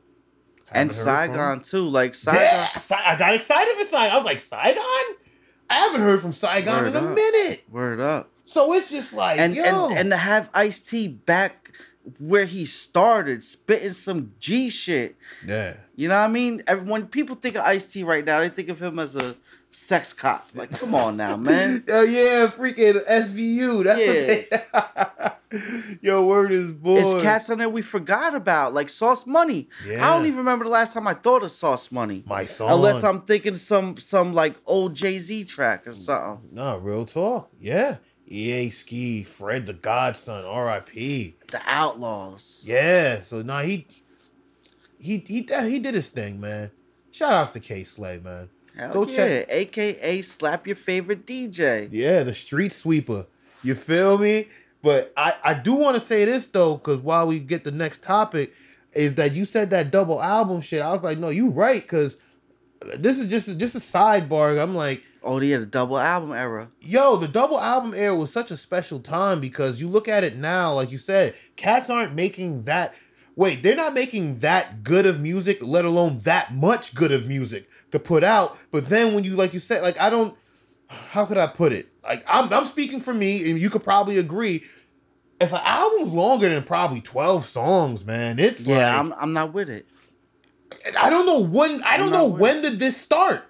And 0.72 0.90
Haven't 0.90 1.06
heard 1.06 1.26
from 1.26 1.30
him. 1.30 1.34
Saigon 1.36 1.60
too. 1.62 1.88
Like 1.88 2.14
Saigon. 2.14 2.42
Yeah, 2.42 2.68
I 3.04 3.16
got 3.16 3.34
excited 3.34 3.74
for 3.76 3.84
Saigon. 3.84 4.12
I 4.12 4.16
was 4.16 4.24
like, 4.24 4.40
Saigon? 4.40 4.82
I 5.68 5.74
haven't 5.74 6.00
heard 6.00 6.20
from 6.20 6.32
Saigon 6.32 6.84
Word 6.84 6.88
in 6.88 6.96
a 6.96 7.08
up. 7.08 7.14
minute. 7.14 7.64
Word 7.70 8.00
up. 8.00 8.30
So 8.44 8.72
it's 8.74 8.90
just 8.90 9.12
like, 9.12 9.38
And 9.40 9.54
yo. 9.54 9.88
and 9.88 9.98
and 9.98 10.10
to 10.10 10.16
have 10.16 10.48
Ice 10.54 10.80
T 10.80 11.08
back 11.08 11.72
where 12.20 12.44
he 12.44 12.64
started, 12.64 13.42
spitting 13.42 13.92
some 13.92 14.32
G 14.38 14.68
shit. 14.70 15.16
yeah. 15.44 15.74
You 15.96 16.08
know 16.08 16.14
what 16.20 16.28
I 16.28 16.32
mean? 16.32 16.62
When 16.84 17.06
people 17.06 17.34
think 17.36 17.56
of 17.56 17.62
Ice 17.64 17.90
T 17.92 18.04
right 18.04 18.24
now, 18.24 18.40
they 18.40 18.48
think 18.48 18.68
of 18.68 18.80
him 18.80 18.98
as 19.00 19.16
a 19.16 19.34
sex 19.76 20.12
cop. 20.12 20.48
Like, 20.54 20.70
come 20.70 20.94
on 20.94 21.16
now, 21.16 21.36
man. 21.36 21.84
Oh 21.88 22.02
yeah, 22.02 22.48
freaking 22.48 23.06
SVU. 23.06 23.84
That's 23.84 24.50
what 25.20 25.50
they... 25.50 25.98
Yo, 26.00 26.26
word 26.26 26.50
is 26.50 26.72
boy. 26.72 26.98
It's 26.98 27.22
cats 27.22 27.50
on 27.50 27.58
there 27.58 27.68
we 27.68 27.82
forgot 27.82 28.34
about, 28.34 28.74
like 28.74 28.88
Sauce 28.88 29.26
Money. 29.26 29.68
Yeah. 29.86 30.06
I 30.06 30.14
don't 30.14 30.26
even 30.26 30.38
remember 30.38 30.64
the 30.64 30.70
last 30.70 30.94
time 30.94 31.06
I 31.06 31.14
thought 31.14 31.42
of 31.42 31.52
Sauce 31.52 31.92
Money. 31.92 32.24
My 32.26 32.44
song. 32.44 32.70
Unless 32.70 33.04
I'm 33.04 33.22
thinking 33.22 33.56
some 33.56 33.96
some 33.98 34.34
like 34.34 34.56
old 34.66 34.94
Jay 34.94 35.18
Z 35.18 35.44
track 35.44 35.86
or 35.86 35.92
something. 35.92 36.48
No, 36.52 36.78
real 36.78 37.04
talk. 37.04 37.50
Yeah. 37.60 37.96
EA 38.26 38.70
Ski, 38.70 39.22
Fred 39.22 39.66
the 39.66 39.72
Godson, 39.72 40.44
R.I.P. 40.44 41.36
The 41.48 41.62
Outlaws. 41.64 42.64
Yeah. 42.66 43.22
So 43.22 43.42
nah, 43.42 43.62
he 43.62 43.86
he 44.98 45.18
he 45.18 45.42
he 45.42 45.78
did 45.78 45.94
his 45.94 46.08
thing, 46.08 46.40
man. 46.40 46.72
Shout 47.12 47.32
outs 47.32 47.52
to 47.52 47.60
Kay 47.60 47.84
Slay, 47.84 48.18
man. 48.18 48.48
Hell 48.76 48.92
Go 48.92 49.06
yeah. 49.06 49.16
check- 49.16 49.46
AKA 49.48 50.22
slap 50.22 50.66
your 50.66 50.76
favorite 50.76 51.26
DJ. 51.26 51.88
Yeah, 51.90 52.22
the 52.22 52.34
street 52.34 52.72
sweeper. 52.72 53.26
You 53.62 53.74
feel 53.74 54.18
me? 54.18 54.48
But 54.82 55.12
I, 55.16 55.34
I 55.42 55.54
do 55.54 55.74
want 55.74 55.96
to 55.96 56.00
say 56.06 56.24
this 56.24 56.46
though, 56.46 56.76
because 56.76 56.98
while 56.98 57.26
we 57.26 57.38
get 57.38 57.64
the 57.64 57.70
next 57.72 58.02
topic, 58.02 58.52
is 58.94 59.14
that 59.16 59.32
you 59.32 59.44
said 59.44 59.70
that 59.70 59.90
double 59.90 60.22
album 60.22 60.60
shit. 60.60 60.80
I 60.80 60.92
was 60.92 61.02
like, 61.02 61.18
no, 61.18 61.28
you 61.28 61.48
right, 61.50 61.82
because 61.82 62.16
this 62.96 63.18
is 63.18 63.28
just 63.28 63.58
just 63.58 63.74
a 63.74 63.78
sidebar. 63.78 64.62
I'm 64.62 64.74
like, 64.74 65.02
Oh, 65.22 65.40
yeah, 65.40 65.58
the 65.58 65.66
double 65.66 65.98
album 65.98 66.30
era. 66.32 66.68
yo, 66.80 67.16
the 67.16 67.26
double 67.26 67.60
album 67.60 67.94
era 67.94 68.14
was 68.14 68.32
such 68.32 68.52
a 68.52 68.56
special 68.56 69.00
time 69.00 69.40
because 69.40 69.80
you 69.80 69.88
look 69.88 70.06
at 70.06 70.22
it 70.22 70.36
now, 70.36 70.72
like 70.74 70.92
you 70.92 70.98
said, 70.98 71.34
cats 71.56 71.90
aren't 71.90 72.14
making 72.14 72.62
that. 72.64 72.94
Wait, 73.34 73.62
they're 73.62 73.74
not 73.74 73.92
making 73.92 74.38
that 74.38 74.84
good 74.84 75.04
of 75.04 75.18
music, 75.20 75.58
let 75.62 75.84
alone 75.84 76.18
that 76.20 76.54
much 76.54 76.94
good 76.94 77.10
of 77.10 77.26
music 77.26 77.68
to 77.96 78.04
put 78.04 78.22
out. 78.24 78.56
But 78.70 78.88
then 78.88 79.14
when 79.14 79.24
you, 79.24 79.34
like 79.34 79.54
you 79.54 79.60
said, 79.60 79.82
like 79.82 79.98
I 80.00 80.10
don't, 80.10 80.36
how 80.88 81.24
could 81.24 81.38
I 81.38 81.46
put 81.46 81.72
it? 81.72 81.88
Like 82.04 82.24
I'm, 82.28 82.52
I'm 82.52 82.66
speaking 82.66 83.00
for 83.00 83.12
me, 83.14 83.50
and 83.50 83.60
you 83.60 83.70
could 83.70 83.82
probably 83.84 84.18
agree. 84.18 84.62
If 85.40 85.52
an 85.52 85.60
album's 85.62 86.12
longer 86.12 86.48
than 86.48 86.62
probably 86.62 87.00
twelve 87.00 87.44
songs, 87.46 88.04
man, 88.04 88.38
it's 88.38 88.60
Yeah, 88.66 88.76
like 88.76 88.86
I'm 89.00 89.12
I'm 89.14 89.32
not 89.32 89.52
with 89.52 89.68
it. 89.68 89.86
I 90.98 91.10
don't 91.10 91.26
know 91.26 91.40
when. 91.40 91.82
I 91.82 91.96
don't 91.96 92.10
know 92.12 92.26
when 92.26 92.62
did 92.62 92.78
this 92.78 92.96
start. 92.96 93.42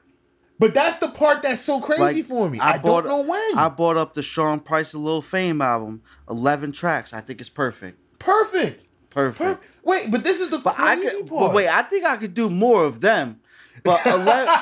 But 0.59 0.73
that's 0.73 0.99
the 1.01 1.09
part 1.09 1.43
that's 1.43 1.61
so 1.61 1.81
crazy 1.83 2.01
Like, 2.03 2.25
for 2.25 2.49
me. 2.49 2.59
I 2.59 2.73
I, 2.73 2.79
bought- 2.79 3.05
don't 3.05 3.27
know 3.27 3.31
when. 3.31 3.59
I 3.59 3.69
bought 3.69 3.99
up 3.99 4.15
the 4.15 4.23
Sean 4.23 4.59
Price 4.59 4.95
and 4.95 5.05
Lil 5.05 5.21
Fame 5.21 5.61
album, 5.61 6.01
eleven 6.31 6.73
tracks. 6.73 7.13
I 7.13 7.21
think 7.21 7.41
it's 7.41 7.51
perfect. 7.51 7.99
Perfect. 8.19 8.83
Perfect. 9.11 9.61
Per- 9.61 9.67
wait, 9.85 10.11
but 10.11 10.25
this 10.25 10.41
is 10.41 10.49
the 10.51 10.59
But 10.59 10.77
I 10.79 10.97
crazy 10.97 11.11
could, 11.19 11.29
part. 11.29 11.41
but 11.41 11.55
wait, 11.55 11.69
I 11.69 11.83
think 11.83 12.05
I 12.07 12.17
could 12.17 12.33
do 12.35 12.49
more 12.49 12.85
of 12.85 13.01
them. 13.03 13.41
But 13.87 14.05
eleven, 14.07 14.55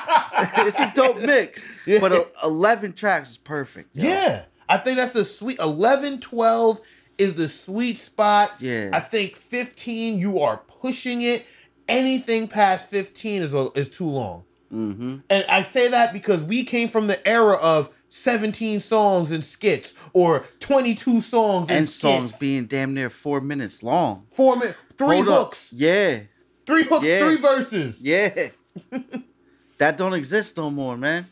it's 0.67 0.79
a 0.79 0.93
dope 0.95 1.19
mix. 1.21 1.69
Yeah. 1.87 1.99
But 2.01 2.13
uh, 2.13 2.25
eleven 2.45 2.93
tracks 2.93 3.31
is 3.31 3.37
perfect. 3.39 3.95
yo. 3.97 4.09
Yeah. 4.09 4.45
I 4.69 4.79
think 4.79 4.97
that's 4.97 5.13
the 5.13 5.27
sweet 5.27 5.59
11, 5.59 6.21
12 6.21 6.81
is 7.19 7.35
the 7.35 7.49
sweet 7.51 7.99
spot. 7.99 8.53
Yeah. 8.61 8.89
I 8.95 9.01
think 9.01 9.37
15, 9.37 10.19
you 10.19 10.41
are 10.41 10.57
pushing 10.57 11.21
it. 11.21 11.45
anything 11.87 12.49
past 12.49 12.89
15 12.89 13.43
is 13.43 13.53
a, 13.53 13.69
is 13.75 13.91
too 13.91 14.07
long. 14.07 14.45
Mm-hmm. 14.73 15.17
And 15.29 15.45
I 15.51 15.63
say 15.65 15.89
that 15.89 16.15
because 16.15 16.43
we 16.43 16.65
came 16.65 16.89
from 16.89 17.09
the 17.09 17.29
era 17.29 17.53
of 17.57 17.91
17 18.09 18.81
songs 18.81 19.31
and 19.31 19.45
skits 19.45 19.95
or 20.15 20.45
22 20.61 21.21
songs 21.21 21.69
and, 21.69 21.79
And 21.81 21.87
skits. 21.89 22.01
songs 22.01 22.39
being 22.39 22.65
damn 22.65 22.95
near 22.95 23.11
four 23.11 23.43
minutes 23.43 23.83
long. 23.83 24.27
four 24.31 24.57
minutes, 24.57 24.79
three 24.97 25.17
Hold 25.17 25.29
up. 25.29 25.39
hooks, 25.49 25.73
Yeah. 25.75 26.21
three 26.65 26.85
hooks, 26.85 27.05
Yeah. 27.05 27.19
three 27.27 27.37
verses. 27.37 28.03
Yeah. 28.03 28.49
that 29.79 29.97
don't 29.97 30.15
exist 30.15 30.57
no 30.57 30.71
more, 30.71 30.97
man. 30.97 31.27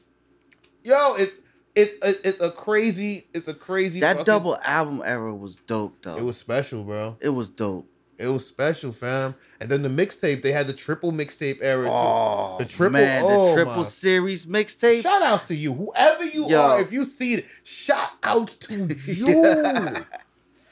Yo, 0.84 1.14
it's 1.14 1.40
it's 1.74 1.94
a, 2.04 2.28
it's 2.28 2.40
a 2.40 2.50
crazy 2.50 3.26
it's 3.32 3.48
a 3.48 3.54
crazy 3.54 4.00
That 4.00 4.12
fucking- 4.18 4.24
double 4.26 4.58
album 4.64 5.02
era 5.04 5.34
was 5.34 5.56
dope 5.56 5.96
though. 6.02 6.16
It 6.16 6.22
was 6.24 6.36
special, 6.36 6.84
bro. 6.84 7.16
it 7.20 7.30
was 7.30 7.48
dope. 7.48 7.88
It 8.18 8.26
was 8.28 8.46
special, 8.46 8.92
fam. 8.92 9.34
And 9.58 9.68
then 9.68 9.82
the 9.82 9.88
mixtape, 9.88 10.42
they 10.42 10.52
had 10.52 10.68
the 10.68 10.72
triple 10.74 11.10
mixtape 11.10 11.58
era. 11.60 11.86
too. 11.86 11.92
Oh, 11.92 12.56
The 12.58 12.66
triple- 12.66 12.92
man, 12.92 13.24
oh, 13.26 13.48
the 13.48 13.54
triple 13.54 13.82
my. 13.82 13.88
series 13.88 14.46
mixtape. 14.46 15.02
Shout 15.02 15.22
outs 15.22 15.46
to 15.46 15.56
you, 15.56 15.72
whoever 15.72 16.24
you 16.24 16.48
Yo. 16.48 16.60
are. 16.60 16.80
If 16.80 16.92
you 16.92 17.04
see 17.04 17.34
it, 17.34 17.46
shout 17.64 18.10
outs 18.22 18.56
to 18.58 18.74
you, 19.06 20.04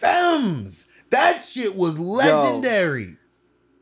fems. 0.00 0.86
That 1.10 1.42
shit 1.42 1.74
was 1.74 1.98
legendary. 1.98 3.16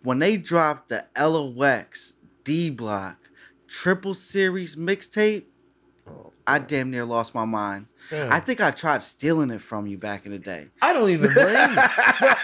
when 0.03 0.19
they 0.21 0.37
dropped 0.39 0.89
the 0.89 1.05
LOX 1.19 2.15
D 2.49 2.71
Block 2.71 3.29
triple 3.67 4.15
series 4.15 4.75
mixtape, 4.75 5.45
Oh, 6.09 6.33
I 6.47 6.59
damn 6.59 6.91
near 6.91 7.05
lost 7.05 7.35
my 7.35 7.45
mind. 7.45 7.89
fam. 8.09 8.33
I 8.33 8.41
think 8.41 8.63
I 8.63 8.71
tried 8.71 9.03
stealing 9.03 9.51
it 9.51 9.61
from 9.61 9.87
you 9.87 9.99
back 9.99 10.25
in 10.25 10.33
the 10.33 10.39
day. 10.39 10.69
I 10.81 10.95
don't 10.95 11.11
even 11.11 11.31
blame 11.35 11.69
you. 11.69 11.75
Bro, 11.77 11.85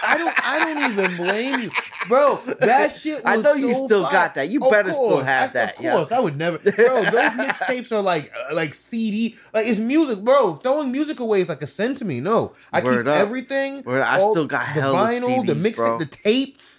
I 0.03 0.15
don't. 0.19 0.45
I 0.45 0.59
don't 0.59 0.91
even 0.91 1.17
blame 1.17 1.59
you, 1.61 1.71
bro. 2.07 2.35
That 2.59 2.93
shit. 2.95 3.23
Was 3.23 3.25
I 3.25 3.37
know 3.37 3.53
you 3.53 3.73
still 3.73 4.03
fire. 4.03 4.11
got 4.11 4.35
that. 4.35 4.49
You 4.49 4.63
Of 4.63 4.69
better 4.71 4.91
still 4.93 5.23
have 5.23 5.49
I- 5.49 5.53
that, 5.53 5.77
Of 5.79 5.83
yeah. 5.83 6.05
I 6.11 6.19
would 6.19 6.37
never, 6.37 6.59
bro. 6.59 6.71
Those 7.05 7.13
mixtapes 7.13 7.91
are 7.91 8.01
like 8.03 8.31
uh, 8.51 8.53
like 8.53 8.75
CD, 8.75 9.35
like 9.55 9.65
it's 9.65 9.79
music, 9.79 10.23
bro. 10.23 10.53
Throwing 10.57 10.91
music 10.91 11.19
away 11.19 11.41
is 11.41 11.49
like 11.49 11.63
a 11.63 11.67
sin 11.67 11.95
to 11.95 12.05
me. 12.05 12.19
No, 12.19 12.53
I 12.71 12.83
Word 12.83 13.05
keep 13.07 13.11
up. 13.11 13.17
everything. 13.19 13.81
Word, 13.81 14.03
I 14.03 14.19
still 14.19 14.45
got 14.45 14.75
the 14.75 14.81
vinyl, 14.81 15.43
the 15.47 15.53
CDs, 15.55 15.61
mixtape, 15.71 15.75
bro. 15.77 15.97
the 15.97 16.05
tapes. 16.05 16.74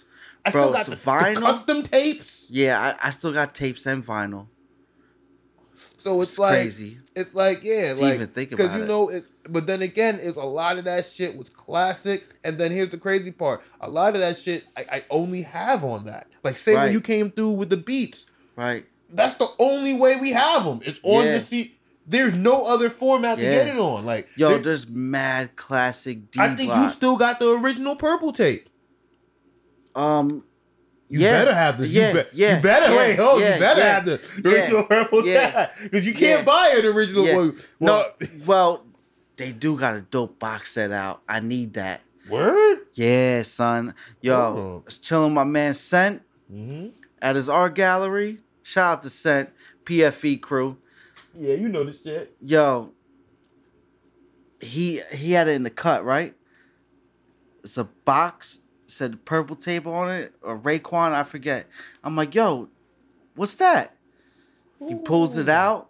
I 0.47 0.51
Bro, 0.51 0.61
still 0.63 0.73
got 0.73 0.85
the, 0.85 0.91
the 0.91 0.97
vinyl? 0.97 1.39
custom 1.39 1.83
tapes. 1.83 2.47
Yeah, 2.49 2.95
I, 3.01 3.07
I 3.07 3.09
still 3.11 3.33
got 3.33 3.53
tapes 3.55 3.85
and 3.85 4.05
vinyl. 4.05 4.47
So 5.97 6.21
it's, 6.21 6.31
It's 6.31 6.39
like 6.39 6.51
crazy. 6.53 6.99
it's 7.15 7.33
like 7.35 7.63
yeah, 7.63 7.93
To 7.93 8.01
like 8.01 8.15
even 8.15 8.27
think 8.27 8.51
because 8.51 8.67
about 8.67 8.77
you 8.77 8.83
it. 8.83 8.87
know 8.87 9.09
it. 9.09 9.23
But 9.49 9.67
then 9.67 9.81
again, 9.81 10.19
it's 10.21 10.37
a 10.37 10.43
lot 10.43 10.77
of 10.77 10.85
that 10.85 11.05
shit 11.05 11.37
was 11.37 11.49
classic. 11.49 12.23
And 12.43 12.57
then 12.57 12.71
here's 12.71 12.89
the 12.91 12.97
crazy 12.97 13.31
part: 13.31 13.61
a 13.81 13.89
lot 13.89 14.13
of 14.15 14.21
that 14.21 14.37
shit 14.37 14.65
I, 14.75 14.85
I 14.91 15.03
only 15.09 15.41
have 15.43 15.83
on 15.83 16.05
that. 16.05 16.27
Like 16.43 16.57
say 16.57 16.75
when 16.75 16.91
you 16.93 17.01
came 17.01 17.31
through 17.31 17.51
with 17.51 17.69
the 17.69 17.77
beats, 17.77 18.27
Right. 18.55 18.85
that's 19.09 19.35
the 19.35 19.49
only 19.59 19.93
way 19.93 20.17
we 20.17 20.31
have 20.31 20.63
them. 20.63 20.81
It's 20.85 20.99
on 21.03 21.25
Yeah. 21.25 21.39
the 21.39 21.43
C. 21.43 21.73
There's 22.09 22.35
no 22.35 22.65
other 22.65 22.89
format 22.89 23.37
to 23.37 23.43
get 23.43 23.67
it 23.67 23.77
on. 23.77 24.05
Like 24.05 24.29
Yo, 24.37 24.49
there- 24.51 24.59
there's 24.59 24.87
mad 24.87 25.55
classic 25.57 26.31
D 26.31 26.39
I 26.39 26.55
think 26.55 26.73
you 26.73 26.89
still 26.91 27.17
got 27.17 27.39
the 27.39 27.51
original 27.57 27.95
purple 27.97 28.31
tape. 28.31 28.69
Um 29.97 30.43
You 31.09 31.21
Yeah. 31.21 31.31
better 31.39 31.53
have 31.55 31.77
the. 31.77 31.87
Yeah. 31.87 32.07
You, 32.09 32.13
be, 32.15 32.23
Yeah. 32.33 32.55
you 32.57 32.61
better 32.61 32.89
Yeah. 32.93 32.97
wait. 32.97 33.17
Oh, 33.19 33.37
Yeah. 33.37 33.53
you 33.53 33.59
better 33.61 33.81
have 33.81 34.05
the 34.05 34.19
original 34.45 34.83
purple 34.83 35.25
Yeah. 35.25 35.71
because 35.83 36.05
you 36.05 36.13
can't 36.13 36.45
buy 36.45 36.73
an 36.77 36.85
original 36.85 37.23
one. 37.33 37.55
no 37.79 37.87
Well, 37.87 38.13
well, 38.45 38.85
they 39.37 39.51
do 39.53 39.77
got 39.77 39.95
a 39.95 40.01
dope 40.01 40.37
box 40.37 40.73
set 40.73 40.91
out. 40.91 41.21
I 41.29 41.39
need 41.39 41.73
that. 41.75 42.01
word. 42.29 42.79
Yeah, 42.93 43.43
son. 43.43 43.93
Yo, 44.19 44.35
Oh. 44.35 44.81
was 44.85 44.97
chilling 44.97 45.33
my 45.33 45.45
man 45.45 45.73
Scent 45.73 46.23
hmm 46.49 46.87
at 47.21 47.35
his 47.37 47.47
art 47.47 47.73
gallery. 47.75 48.39
Shout 48.63 48.97
out 48.97 49.03
to 49.03 49.09
Scent, 49.09 49.49
PFE 49.85 50.35
crew. 50.41 50.75
Yeah, 51.33 51.53
you 51.55 51.69
know 51.69 51.85
this 51.85 52.03
shit. 52.03 52.35
Yo, 52.41 52.91
he 54.59 55.01
he 55.13 55.31
had 55.31 55.47
it 55.47 55.51
in 55.51 55.63
the 55.63 55.69
cut, 55.69 56.03
right? 56.03 56.35
It's 57.63 57.77
a 57.77 57.85
box, 57.85 58.59
said 58.87 59.23
purple 59.25 59.55
tape 59.55 59.85
on 59.85 60.09
it, 60.09 60.33
or 60.41 60.57
Raekwon, 60.57 61.11
I 61.11 61.23
forget. 61.23 61.67
I'm 62.03 62.15
like, 62.15 62.33
yo, 62.33 62.69
what's 63.35 63.55
that? 63.55 63.95
He 64.87 64.95
pulls 64.95 65.37
it 65.37 65.49
out, 65.49 65.89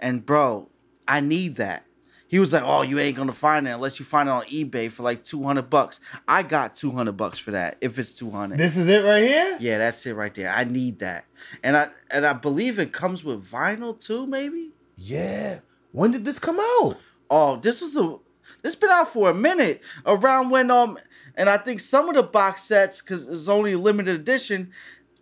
and 0.00 0.24
bro, 0.24 0.68
I 1.06 1.20
need 1.20 1.56
that. 1.56 1.84
He 2.28 2.38
was 2.40 2.52
like, 2.52 2.64
"Oh, 2.64 2.82
you 2.82 2.98
ain't 2.98 3.16
gonna 3.16 3.30
find 3.30 3.68
it 3.68 3.70
unless 3.70 4.00
you 4.00 4.04
find 4.04 4.28
it 4.28 4.32
on 4.32 4.44
eBay 4.46 4.90
for 4.90 5.02
like 5.04 5.22
two 5.22 5.42
hundred 5.44 5.70
bucks." 5.70 6.00
I 6.26 6.42
got 6.42 6.74
two 6.74 6.90
hundred 6.90 7.16
bucks 7.16 7.38
for 7.38 7.52
that. 7.52 7.76
If 7.80 7.98
it's 8.00 8.14
two 8.14 8.30
hundred, 8.30 8.58
This 8.58 8.76
is 8.76 8.88
it 8.88 9.04
right 9.04 9.22
here. 9.22 9.56
yeah, 9.60 9.78
that's 9.78 10.04
it 10.06 10.14
right 10.14 10.34
there. 10.34 10.50
I 10.50 10.64
need 10.64 10.98
that, 11.00 11.26
and 11.62 11.76
I 11.76 11.90
and 12.10 12.26
I 12.26 12.32
believe 12.32 12.78
it 12.80 12.92
comes 12.92 13.22
with 13.22 13.48
vinyl 13.48 13.98
too, 13.98 14.26
maybe. 14.26 14.70
Yeah. 14.96 15.60
When 15.92 16.10
did 16.10 16.24
this 16.24 16.38
come 16.40 16.58
out? 16.58 16.96
Oh, 17.30 17.56
this 17.56 17.80
was 17.80 17.94
a 17.96 18.16
this 18.62 18.74
been 18.74 18.90
out 18.90 19.12
for 19.12 19.30
a 19.30 19.34
minute. 19.34 19.82
Around 20.04 20.50
when 20.50 20.70
um, 20.70 20.98
and 21.36 21.48
I 21.48 21.56
think 21.58 21.80
some 21.80 22.08
of 22.08 22.14
the 22.14 22.22
box 22.22 22.62
sets 22.62 23.00
because 23.00 23.26
it's 23.26 23.48
only 23.48 23.72
a 23.72 23.78
limited 23.78 24.14
edition. 24.20 24.70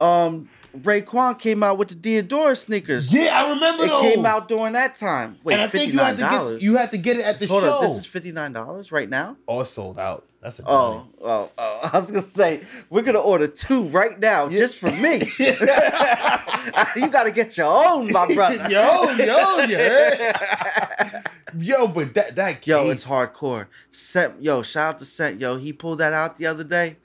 Um, 0.00 0.48
Raekwon 0.76 1.38
came 1.38 1.62
out 1.62 1.78
with 1.78 1.88
the 2.02 2.22
Diadora 2.22 2.56
sneakers. 2.56 3.12
Yeah, 3.12 3.40
I 3.44 3.50
remember 3.50 3.84
It 3.84 3.88
those. 3.88 4.02
came 4.14 4.26
out 4.26 4.48
during 4.48 4.72
that 4.72 4.96
time. 4.96 5.38
Wait, 5.44 5.54
and 5.54 5.62
I 5.62 5.68
think 5.68 5.92
you 5.92 5.98
had 6.00 6.16
to 6.18 6.22
get 6.52 6.62
you 6.62 6.76
had 6.76 6.90
to 6.90 6.98
get 6.98 7.16
it 7.16 7.24
at 7.24 7.38
the 7.38 7.46
Hold 7.46 7.62
show. 7.62 7.70
up, 7.70 7.80
this 7.82 7.98
is 7.98 8.06
fifty 8.06 8.32
nine 8.32 8.52
dollars 8.52 8.90
right 8.90 9.08
now. 9.08 9.36
All 9.46 9.64
sold 9.64 9.98
out. 10.00 10.26
That's 10.44 10.58
a 10.58 10.62
Oh, 10.68 11.06
oh, 11.22 11.50
oh! 11.56 11.80
I 11.92 11.98
was 12.00 12.10
gonna 12.10 12.20
say 12.22 12.60
we're 12.90 13.00
gonna 13.02 13.18
order 13.18 13.46
two 13.46 13.84
right 13.84 14.20
now 14.20 14.46
Yeah. 14.48 14.58
just 14.58 14.76
for 14.76 14.90
me. 14.90 15.32
you 15.38 17.08
got 17.08 17.24
to 17.24 17.32
get 17.34 17.56
your 17.56 17.66
own, 17.66 18.12
my 18.12 18.32
brother. 18.34 18.68
yo, 18.70 19.10
yo, 19.12 19.66
heard? 19.66 21.22
Yo, 21.58 21.86
but 21.88 22.12
that 22.14 22.36
that 22.36 22.60
case, 22.60 22.66
Yo, 22.66 22.90
it's 22.90 23.04
hardcore. 23.04 23.68
Sent, 23.90 24.42
yo, 24.42 24.62
shout 24.62 24.94
out 24.96 24.98
to 24.98 25.06
Sent. 25.06 25.40
Yo, 25.40 25.56
he 25.56 25.72
pulled 25.72 25.98
that 25.98 26.12
out 26.12 26.36
the 26.36 26.44
other 26.46 26.64
day. 26.64 26.98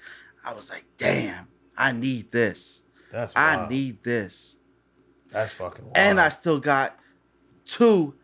I 0.43 0.53
was 0.53 0.69
like, 0.69 0.85
damn, 0.97 1.47
I 1.77 1.93
need 1.93 2.31
this. 2.31 2.83
That's 3.11 3.31
I 3.37 3.67
need 3.69 4.03
this. 4.03 4.57
That's 5.31 5.53
fucking 5.53 5.85
wild. 5.85 5.95
And 5.97 6.19
I 6.19 6.27
still 6.29 6.59
got 6.59 6.99
two 7.65 8.15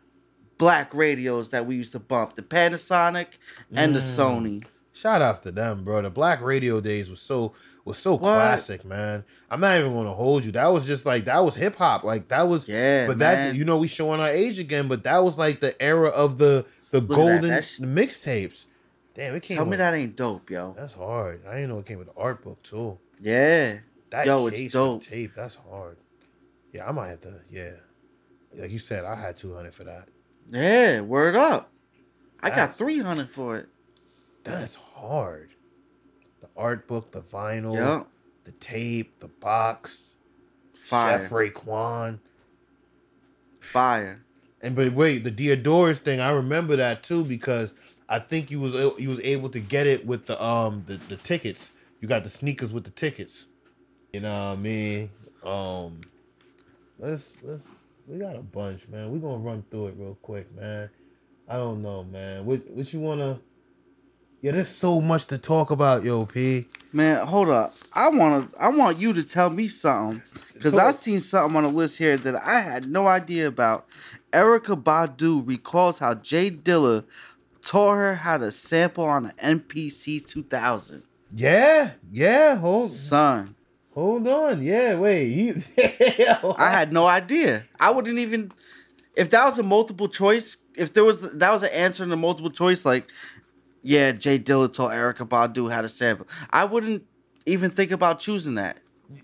black 0.58 0.92
radios 0.94 1.50
that 1.50 1.64
we 1.66 1.76
used 1.76 1.92
to 1.92 2.00
bump 2.00 2.34
the 2.34 2.42
Panasonic 2.42 3.38
and 3.74 3.94
the 3.96 4.00
Mm. 4.00 4.16
Sony. 4.16 4.64
Shout 4.96 5.22
outs 5.22 5.40
to 5.40 5.52
them, 5.52 5.84
bro. 5.84 6.02
The 6.02 6.10
Black 6.10 6.40
Radio 6.40 6.80
days 6.80 7.08
was 7.10 7.20
so 7.20 7.52
was 7.84 7.98
so 7.98 8.12
What? 8.12 8.20
classic, 8.22 8.84
man. 8.84 9.24
I'm 9.50 9.60
not 9.60 9.78
even 9.78 9.92
gonna 9.92 10.14
hold 10.14 10.44
you. 10.44 10.52
That 10.52 10.66
was 10.68 10.86
just 10.86 11.06
like 11.06 11.26
that 11.26 11.44
was 11.44 11.54
hip 11.54 11.76
hop. 11.76 12.02
Like 12.04 12.28
that 12.28 12.48
was 12.48 12.68
Yeah, 12.68 13.06
but 13.06 13.18
man. 13.18 13.50
that 13.52 13.54
you 13.56 13.64
know 13.64 13.76
we 13.78 13.88
showing 13.88 14.20
our 14.20 14.28
age 14.30 14.58
again, 14.58 14.88
but 14.88 15.04
that 15.04 15.22
was 15.22 15.38
like 15.38 15.60
the 15.60 15.80
era 15.82 16.08
of 16.08 16.38
the 16.38 16.64
the 16.90 17.00
that. 17.00 17.08
golden 17.08 17.42
That's- 17.48 17.78
the 17.78 17.86
mixtapes. 17.86 18.66
Damn, 19.14 19.34
it 19.34 19.42
came 19.42 19.56
Tell 19.56 19.64
me 19.66 19.76
that 19.78 19.94
ain't 19.94 20.14
dope, 20.14 20.50
yo. 20.50 20.74
That's 20.76 20.92
hard. 20.94 21.40
I 21.48 21.54
didn't 21.54 21.70
know 21.70 21.78
it 21.78 21.86
came 21.86 21.98
with 21.98 22.08
the 22.14 22.20
art 22.20 22.42
book 22.42 22.62
too. 22.62 22.98
Yeah. 23.20 23.78
That 24.10 24.26
Yo, 24.26 24.46
it's 24.46 24.72
dope. 24.72 25.02
tape, 25.04 25.32
that's 25.34 25.54
hard. 25.70 25.96
Yeah, 26.72 26.86
I 26.86 26.92
might 26.92 27.08
have 27.08 27.20
to. 27.22 27.34
Yeah, 27.50 27.70
like 28.54 28.70
you 28.70 28.78
said, 28.78 29.04
I 29.04 29.14
had 29.14 29.36
two 29.36 29.54
hundred 29.54 29.74
for 29.74 29.84
that. 29.84 30.08
Yeah, 30.50 31.00
word 31.00 31.34
up. 31.34 31.70
I 32.42 32.50
got 32.50 32.76
300 32.76 33.30
for 33.30 33.56
it. 33.56 33.68
That's 34.44 34.76
hard. 34.96 35.50
The 36.40 36.48
art 36.56 36.86
book, 36.86 37.12
the 37.12 37.20
vinyl, 37.20 37.74
Yeah. 37.74 38.04
the 38.44 38.52
tape, 38.52 39.20
the 39.20 39.28
box, 39.28 40.16
Fire. 40.74 41.18
Chef 41.18 41.30
Raekwon. 41.30 42.20
Fire. 43.60 44.22
And 44.62 44.74
but 44.74 44.92
wait, 44.92 45.24
the 45.24 45.30
Diadoras 45.30 45.98
thing, 45.98 46.20
I 46.20 46.30
remember 46.30 46.76
that 46.76 47.02
too 47.02 47.24
because 47.24 47.74
I 48.08 48.18
think 48.20 48.50
you 48.50 48.60
was 48.60 48.74
you 48.98 49.08
was 49.08 49.20
able 49.20 49.48
to 49.50 49.60
get 49.60 49.86
it 49.86 50.06
with 50.06 50.26
the 50.26 50.42
um 50.42 50.84
the, 50.86 50.96
the 50.96 51.16
tickets. 51.16 51.72
You 52.00 52.08
got 52.08 52.24
the 52.24 52.30
sneakers 52.30 52.72
with 52.72 52.84
the 52.84 52.90
tickets. 52.90 53.48
You 54.12 54.20
know 54.20 54.32
what 54.32 54.52
I 54.52 54.56
mean? 54.56 55.10
Um 55.44 56.00
let's 56.98 57.42
let's 57.42 57.74
we 58.06 58.18
got 58.18 58.36
a 58.36 58.42
bunch, 58.42 58.86
man. 58.88 59.10
We're 59.10 59.18
gonna 59.18 59.42
run 59.42 59.64
through 59.70 59.88
it 59.88 59.94
real 59.98 60.16
quick, 60.22 60.54
man. 60.54 60.88
I 61.48 61.56
don't 61.56 61.82
know, 61.82 62.04
man. 62.04 62.46
What 62.46 62.68
what 62.70 62.92
you 62.92 63.00
wanna 63.00 63.40
Yeah, 64.42 64.52
there's 64.52 64.68
so 64.68 65.00
much 65.00 65.26
to 65.26 65.38
talk 65.38 65.70
about, 65.70 66.04
yo, 66.04 66.26
P. 66.26 66.66
Man, 66.92 67.26
hold 67.26 67.48
up. 67.48 67.74
I 67.94 68.08
want 68.08 68.50
to 68.50 68.58
I 68.62 68.68
want 68.68 68.98
you 68.98 69.12
to 69.12 69.22
tell 69.22 69.50
me 69.50 69.68
something 69.68 70.22
cuz 70.60 70.74
I 70.74 70.92
seen 70.92 71.20
something 71.20 71.56
on 71.56 71.62
the 71.64 71.68
list 71.70 71.98
here 71.98 72.16
that 72.16 72.34
I 72.36 72.60
had 72.60 72.88
no 72.88 73.06
idea 73.06 73.48
about. 73.48 73.86
Erykah 74.32 74.82
Badu 74.82 75.46
recalls 75.46 75.98
how 75.98 76.14
J 76.14 76.50
Dilla 76.50 77.04
taught 77.62 77.94
her 77.94 78.14
how 78.16 78.38
to 78.38 78.50
sample 78.52 79.04
on 79.04 79.32
an 79.38 79.60
MPC 79.60 80.24
2000. 80.24 81.02
Yeah, 81.34 81.92
yeah, 82.12 82.56
hold 82.56 82.90
Son, 82.90 83.56
hold 83.94 84.26
on. 84.28 84.62
Yeah, 84.62 84.96
wait. 84.98 85.32
He, 85.32 85.52
I 86.56 86.70
had 86.70 86.92
no 86.92 87.06
idea. 87.06 87.64
I 87.80 87.90
wouldn't 87.90 88.18
even 88.18 88.50
if 89.16 89.30
that 89.30 89.44
was 89.44 89.58
a 89.58 89.62
multiple 89.62 90.08
choice, 90.08 90.58
if 90.76 90.92
there 90.92 91.04
was 91.04 91.20
that 91.20 91.50
was 91.50 91.62
an 91.62 91.70
answer 91.70 92.04
in 92.04 92.12
a 92.12 92.16
multiple 92.16 92.50
choice 92.50 92.84
like 92.84 93.10
yeah, 93.86 94.12
J 94.12 94.38
Dilla 94.38 94.72
taught 94.72 94.92
Erykah 94.92 95.28
Badu 95.28 95.70
how 95.72 95.82
to 95.82 95.88
sample. 95.88 96.26
I 96.50 96.64
wouldn't 96.64 97.04
even 97.46 97.70
think 97.70 97.90
about 97.92 98.20
choosing 98.20 98.56
that. 98.56 98.78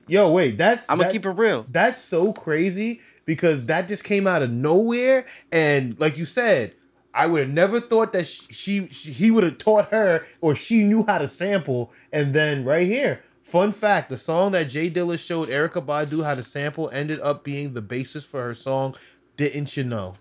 Yo, 0.07 0.31
wait, 0.31 0.57
that's 0.57 0.85
I'm 0.89 0.97
gonna 0.99 1.09
that's- 1.09 1.13
keep 1.13 1.27
it 1.27 1.31
real. 1.31 1.67
That's 1.69 2.01
so 2.01 2.33
crazy 2.33 3.01
because 3.25 3.67
that 3.67 3.89
just 3.89 4.05
came 4.05 4.27
out 4.27 4.43
of 4.43 4.51
nowhere, 4.51 5.27
and 5.51 5.99
like 5.99 6.17
you 6.17 6.25
said, 6.25 6.75
I 7.13 7.27
would 7.27 7.41
have 7.41 7.51
never 7.51 7.81
thought 7.81 8.13
that 8.13 8.27
sh- 8.27 8.47
she, 8.51 8.87
she 8.89 9.11
he 9.13 9.31
would 9.31 9.45
have 9.45 9.59
taught 9.59 9.91
her 9.91 10.27
or 10.41 10.55
she 10.55 10.83
knew 10.85 11.05
how 11.07 11.19
to 11.19 11.29
sample, 11.29 11.93
and 12.13 12.33
then 12.35 12.65
right 12.65 12.87
here. 12.87 13.23
Fun 13.43 13.73
fact: 13.73 14.09
the 14.09 14.17
song 14.17 14.53
that 14.53 14.65
J 14.69 14.89
Dilla 14.89 15.19
showed 15.19 15.49
Erykah 15.49 15.85
Badu 15.85 16.25
how 16.25 16.35
to 16.35 16.43
sample 16.43 16.89
ended 16.91 17.19
up 17.21 17.43
being 17.45 17.75
the 17.75 17.83
basis 17.83 18.25
for 18.25 18.43
her 18.43 18.55
song 18.55 18.95
"Didn't 19.37 19.77
You 19.77 19.85
Know." 19.85 20.15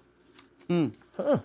Hmm. 0.67 0.87
Huh? 1.15 1.39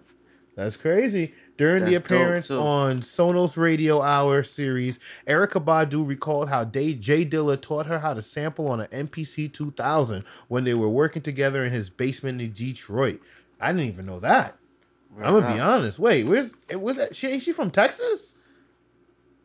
That's 0.56 0.77
crazy. 0.77 1.35
During 1.56 1.84
the 1.86 1.92
That's 1.92 2.02
dope, 2.08 2.18
appearance 2.18 2.50
on 2.50 3.00
Sonos 3.00 3.56
Radio 3.56 4.02
Hour 4.02 4.44
series, 4.44 4.98
Erykah 5.26 5.64
Badu 5.64 6.06
recalled 6.06 6.50
how 6.50 6.64
Day- 6.64 6.92
J 6.94 7.24
Dilla 7.24 7.60
taught 7.60 7.86
her 7.86 8.00
how 8.00 8.12
to 8.12 8.20
sample 8.20 8.68
on 8.68 8.80
an 8.80 8.88
MPC 9.08 9.50
2000 9.50 10.24
when 10.48 10.64
they 10.64 10.74
were 10.74 10.88
working 10.88 11.22
together 11.22 11.64
in 11.64 11.72
his 11.72 11.88
basement 11.88 12.42
in 12.42 12.52
Detroit. 12.52 13.20
I 13.58 13.72
didn't 13.72 13.88
even 13.88 14.04
know 14.04 14.20
that. 14.20 14.56
I'm 15.18 15.32
gonna 15.40 15.54
be 15.54 15.58
honest. 15.58 15.98
Wait, 15.98 16.24
where's 16.26 16.50
it 16.68 16.78
was 16.82 16.98
that 16.98 17.16
she 17.16 17.38
she 17.40 17.52
from 17.52 17.70
Texas? 17.70 18.34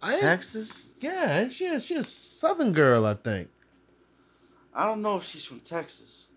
I 0.02 0.20
Texas? 0.20 0.90
Yeah, 1.00 1.48
she 1.48 1.68
a, 1.68 1.80
she 1.80 1.96
a 1.96 2.04
Southern 2.04 2.74
girl, 2.74 3.06
I 3.06 3.14
think. 3.14 3.48
I 4.74 4.86
don't 4.86 5.02
know 5.02 5.16
if 5.16 5.24
she's 5.24 5.46
from 5.46 5.62
Texas. 5.62 6.28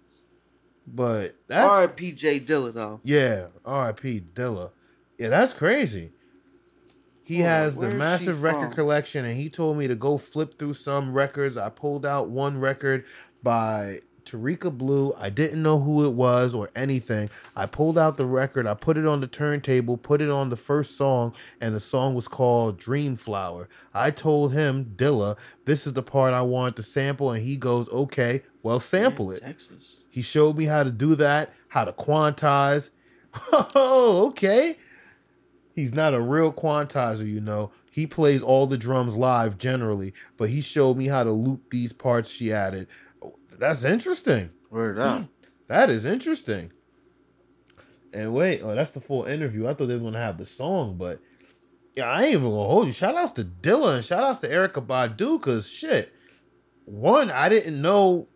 But 0.86 1.34
that 1.48 1.64
R.I.P. 1.64 2.12
J 2.12 2.38
Dilla 2.38 2.72
though. 2.72 3.01
Yeah, 3.02 3.46
R.I.P. 3.64 4.22
Dilla. 4.34 4.70
Yeah, 5.19 5.28
that's 5.28 5.53
crazy. 5.53 6.12
He 7.23 7.41
has 7.41 7.74
the 7.74 7.81
where 7.81 7.89
is 7.89 7.95
she 7.95 7.99
massive 7.99 8.43
record 8.43 8.66
from? 8.66 8.74
collection, 8.74 9.24
and 9.24 9.36
he 9.36 9.49
told 9.49 9.78
me 9.78 9.89
to 9.89 9.95
go 9.95 10.19
flip 10.19 10.59
through 10.59 10.74
some 10.74 11.15
records. 11.15 11.57
I 11.57 11.70
pulled 11.70 12.05
out 12.05 12.28
one 12.28 12.61
record 12.61 13.05
by 13.43 14.01
Tarika 14.27 14.77
Blue. 14.77 15.15
I 15.16 15.31
didn't 15.31 15.62
know 15.62 15.81
who 15.81 16.05
it 16.05 16.12
was 16.12 16.55
or 16.55 16.70
anything. 16.77 17.31
I 17.57 17.65
pulled 17.65 17.99
out 17.99 18.19
the 18.19 18.27
record, 18.27 18.66
I 18.66 18.74
put 18.74 18.99
it 18.99 19.07
on 19.07 19.20
the 19.20 19.27
turntable, 19.27 19.97
put 19.97 20.20
it 20.20 20.28
on 20.28 20.51
the 20.51 20.57
first 20.57 20.97
song, 20.99 21.35
and 21.62 21.74
the 21.74 21.81
song 21.81 22.15
was 22.15 22.28
called 22.28 22.78
Dream 22.78 23.16
Flower. 23.16 23.69
I 23.95 24.11
told 24.11 24.53
him, 24.53 24.93
Dilla, 24.97 25.36
this 25.65 25.86
is 25.86 25.95
the 25.95 26.03
part 26.03 26.35
I 26.35 26.43
want 26.43 26.77
to 26.77 26.82
sample, 26.82 27.31
and 27.31 27.43
he 27.43 27.57
goes, 27.57 27.89
Okay, 27.89 28.43
well, 28.62 28.81
sample 28.81 29.31
Yeah, 29.31 29.39
it. 29.39 29.41
Texas. 29.43 30.03
He 30.11 30.20
showed 30.20 30.59
me 30.59 30.66
how 30.66 30.82
to 30.85 30.91
do 30.91 31.15
that, 31.16 31.53
how 31.69 31.85
to 31.86 31.93
quantize. 31.93 32.91
Oh, 33.53 34.27
okay. 34.28 34.77
He's 35.74 35.92
not 35.92 36.14
a 36.14 36.20
real 36.20 36.52
quantizer, 36.52 37.26
you 37.26 37.40
know. 37.40 37.72
He 37.90 38.06
plays 38.06 38.42
all 38.42 38.66
the 38.66 38.78
drums 38.78 39.16
live 39.16 39.59
generally, 39.59 40.14
but 40.36 40.48
he 40.48 40.60
showed 40.60 40.96
me 40.96 41.06
how 41.06 41.24
to 41.24 41.32
loop 41.32 41.70
these 41.70 41.92
parts 41.92 42.28
she 42.28 42.52
added. 42.52 42.86
That's 43.59 43.84
interesting. 43.84 44.51
Word 44.70 44.98
up. 44.98 45.24
That 45.66 45.88
is 45.88 46.05
interesting. 46.05 46.72
And 48.12 48.34
wait, 48.34 48.60
oh, 48.62 48.74
that's 48.74 48.90
the 48.90 49.01
full 49.01 49.24
interview. 49.24 49.66
I 49.66 49.72
thought 49.72 49.86
they 49.86 49.94
were 49.94 50.01
gonna 50.01 50.18
have 50.18 50.36
the 50.36 50.44
song, 50.44 50.98
but 50.98 51.20
yeah, 51.96 52.05
I 52.05 52.24
ain't 52.24 52.32
even 52.34 52.44
gonna 52.44 52.68
hold 52.68 52.86
you. 52.86 52.92
Shout 52.92 53.14
outs 53.14 53.32
to 53.32 53.44
Dilla, 53.44 54.06
shout 54.06 54.22
outs 54.22 54.40
to 54.40 54.48
Erykah 54.48 54.86
Badu, 54.86 55.40
cause 55.40 55.66
shit. 55.66 56.12
One, 56.84 57.30
I 57.30 57.48
didn't 57.48 57.80
know 57.80 58.28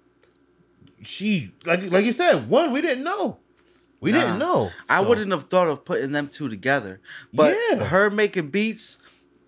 she 1.03 1.53
like 1.65 1.91
like 1.91 2.07
you 2.07 2.13
said, 2.13 2.49
one, 2.49 2.73
we 2.73 2.81
didn't 2.81 3.05
know. 3.05 3.39
We 4.01 4.13
Nah. 4.13 4.21
didn't 4.21 4.39
know. 4.39 4.71
I 4.89 5.01
So, 5.03 5.09
wouldn't 5.09 5.31
have 5.33 5.45
thought 5.45 5.69
of 5.69 5.85
putting 5.85 6.13
them 6.13 6.29
two 6.29 6.49
together. 6.49 7.01
But 7.33 7.57
Yeah. 7.71 7.85
her 7.87 8.11
making 8.11 8.49
beats, 8.51 8.99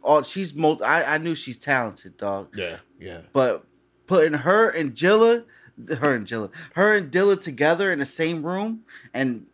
oh, 0.03 0.23
she's 0.23 0.53
mo- 0.55 0.81
I, 0.85 1.15
I 1.15 1.19
knew 1.19 1.35
she's 1.35 1.57
talented, 1.59 2.17
dog. 2.17 2.49
Yeah, 2.57 2.79
yeah. 2.99 3.21
But 3.33 3.65
putting 4.07 4.33
her 4.35 4.69
and 4.69 4.95
Jilla, 4.95 5.45
her 6.01 6.15
and 6.15 6.27
Jilla, 6.27 6.51
her 6.75 6.95
and 6.97 7.11
Dilla 7.13 7.41
together 7.41 7.93
in 7.93 8.01
the 8.01 8.07
same 8.07 8.45
room 8.45 8.81
and 9.15 9.47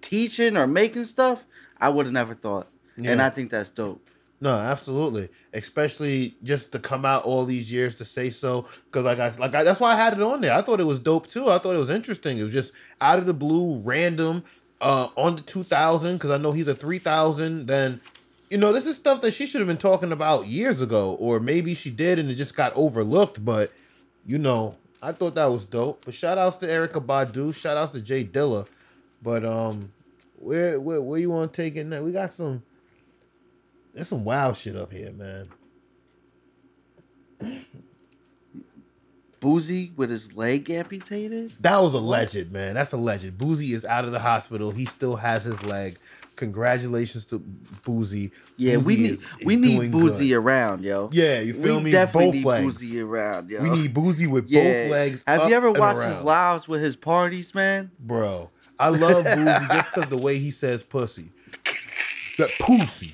teaching 0.00 0.56
or 0.56 0.66
making 0.66 1.04
stuff, 1.04 1.44
I 1.80 1.88
would 1.88 2.06
have 2.06 2.12
never 2.12 2.34
thought. 2.34 2.68
And 3.02 3.20
I 3.22 3.30
think 3.30 3.50
that's 3.50 3.70
dope. 3.70 4.01
No, 4.42 4.56
absolutely. 4.56 5.28
Especially 5.52 6.34
just 6.42 6.72
to 6.72 6.80
come 6.80 7.04
out 7.04 7.22
all 7.22 7.44
these 7.44 7.70
years 7.70 7.94
to 7.94 8.04
say 8.04 8.28
so, 8.28 8.66
because 8.86 9.04
like 9.04 9.20
I 9.20 9.28
like 9.38 9.54
I, 9.54 9.62
that's 9.62 9.78
why 9.78 9.92
I 9.92 9.96
had 9.96 10.14
it 10.14 10.20
on 10.20 10.40
there. 10.40 10.52
I 10.52 10.62
thought 10.62 10.80
it 10.80 10.84
was 10.84 10.98
dope 10.98 11.28
too. 11.28 11.48
I 11.48 11.60
thought 11.60 11.76
it 11.76 11.78
was 11.78 11.90
interesting. 11.90 12.38
It 12.38 12.42
was 12.42 12.52
just 12.52 12.72
out 13.00 13.20
of 13.20 13.26
the 13.26 13.34
blue, 13.34 13.76
random, 13.76 14.42
uh, 14.80 15.10
on 15.16 15.36
the 15.36 15.42
two 15.42 15.62
thousand. 15.62 16.16
Because 16.16 16.32
I 16.32 16.38
know 16.38 16.50
he's 16.50 16.66
a 16.66 16.74
three 16.74 16.98
thousand. 16.98 17.68
Then, 17.68 18.00
you 18.50 18.58
know, 18.58 18.72
this 18.72 18.84
is 18.84 18.96
stuff 18.96 19.20
that 19.20 19.32
she 19.32 19.46
should 19.46 19.60
have 19.60 19.68
been 19.68 19.76
talking 19.76 20.10
about 20.10 20.48
years 20.48 20.80
ago, 20.80 21.14
or 21.20 21.38
maybe 21.38 21.72
she 21.76 21.90
did 21.90 22.18
and 22.18 22.28
it 22.28 22.34
just 22.34 22.56
got 22.56 22.72
overlooked. 22.74 23.44
But 23.44 23.70
you 24.26 24.38
know, 24.38 24.74
I 25.00 25.12
thought 25.12 25.36
that 25.36 25.52
was 25.52 25.66
dope. 25.66 26.04
But 26.04 26.14
shout 26.14 26.36
outs 26.36 26.56
to 26.56 26.66
Erykah 26.66 27.06
Badu. 27.06 27.54
Shout 27.54 27.76
outs 27.76 27.92
to 27.92 28.00
J 28.00 28.24
Dilla. 28.24 28.66
But 29.22 29.44
um, 29.44 29.92
where 30.40 30.80
where 30.80 31.00
where 31.00 31.20
you 31.20 31.30
want 31.30 31.52
to 31.52 31.62
take 31.62 31.76
it 31.76 31.84
now? 31.84 32.02
We 32.02 32.10
got 32.10 32.32
some. 32.32 32.64
There's 33.92 34.08
some 34.08 34.24
wild 34.24 34.56
shit 34.56 34.76
up 34.76 34.92
here, 34.92 35.12
man. 35.12 35.48
Boosie 39.40 39.94
with 39.96 40.08
his 40.10 40.36
leg 40.36 40.70
amputated? 40.70 41.52
That 41.60 41.80
was 41.82 41.94
alleged, 41.94 42.52
man. 42.52 42.74
That's 42.74 42.92
alleged. 42.92 43.36
Boosie 43.36 43.72
is 43.74 43.84
out 43.84 44.04
of 44.04 44.12
the 44.12 44.20
hospital. 44.20 44.70
He 44.70 44.84
still 44.84 45.16
has 45.16 45.42
his 45.44 45.62
leg. 45.64 45.98
Congratulations 46.36 47.24
to 47.26 47.40
Boosie. 47.84 48.30
Yeah, 48.56 48.76
we 48.78 48.96
need 48.96 49.10
is- 49.12 49.20
is 49.40 49.44
we 49.44 49.56
need 49.56 49.92
Boosie 49.92 50.28
good. 50.30 50.32
around, 50.36 50.82
yo. 50.84 51.10
Yeah, 51.12 51.40
you 51.40 51.54
feel 51.54 51.78
we 51.78 51.84
me? 51.84 51.90
definitely 51.90 52.26
Both 52.26 52.34
need 52.34 52.44
legs. 52.46 52.78
Boosie 52.82 53.04
around, 53.04 53.50
yo. 53.50 53.62
We 53.62 53.70
need 53.70 53.94
Boosie 53.94 54.28
with 54.28 54.48
yeah. 54.48 54.84
both 54.84 54.90
legs. 54.92 55.24
Have 55.26 55.48
you 55.48 55.54
ever 55.56 55.72
watched 55.72 56.00
his 56.02 56.20
lives 56.20 56.66
with 56.68 56.80
his 56.80 56.96
parties, 56.96 57.54
man? 57.54 57.90
Bro, 57.98 58.48
I 58.78 58.88
love 58.90 59.24
Boosie 59.24 59.68
just 59.72 59.92
because 59.94 60.08
the 60.08 60.16
way 60.16 60.38
he 60.38 60.50
says 60.50 60.82
pussy. 60.82 61.30
That 62.42 62.50
pussy. 62.58 63.12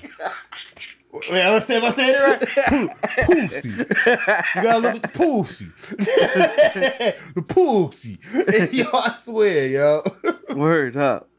Wait, 1.11 1.31
let's 1.31 1.65
say, 1.65 1.81
let's 1.81 1.95
say 1.95 2.11
it 2.11 2.19
right. 2.19 2.39
Pu- 2.67 2.89
Pussy. 3.25 3.69
You 3.69 4.61
gotta 4.61 4.79
look 4.79 4.95
at 4.95 5.01
the 5.01 5.09
pussy. 5.13 5.67
the 7.35 7.41
pussy. 7.47 8.19
yo, 8.77 8.85
I 8.93 9.15
swear, 9.15 9.67
yo. 9.67 10.03
Word 10.55 10.97
up. 10.97 11.29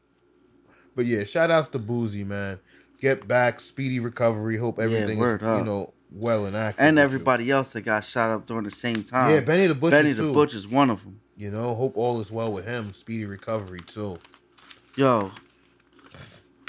But 0.95 1.05
yeah, 1.05 1.23
shout 1.23 1.49
outs 1.49 1.69
to 1.69 1.79
Boosie, 1.79 2.25
man. 2.25 2.59
Get 2.99 3.27
back, 3.27 3.59
speedy 3.59 3.99
recovery. 3.99 4.57
Hope 4.57 4.77
everything 4.77 5.17
word 5.17 5.41
is, 5.41 5.47
up. 5.47 5.59
you 5.59 5.65
know, 5.65 5.93
well 6.11 6.45
and 6.45 6.55
active. 6.55 6.83
And 6.83 6.97
with 6.97 7.01
you. 7.01 7.05
everybody 7.05 7.49
else 7.49 7.71
that 7.71 7.81
got 7.81 8.03
shot 8.03 8.29
up 8.29 8.45
during 8.45 8.65
the 8.65 8.71
same 8.71 9.03
time. 9.03 9.31
Yeah, 9.31 9.39
Benny 9.39 9.67
the 9.67 9.75
Butcher 9.75 9.95
Benny 9.95 10.13
too. 10.13 10.27
the 10.27 10.33
Butcher's 10.33 10.67
one 10.67 10.89
of 10.89 11.03
them. 11.03 11.21
You 11.37 11.49
know, 11.49 11.73
hope 11.75 11.97
all 11.97 12.19
is 12.19 12.29
well 12.29 12.51
with 12.51 12.67
him. 12.67 12.93
Speedy 12.93 13.25
recovery 13.25 13.79
too. 13.87 14.17
Yo, 14.95 15.31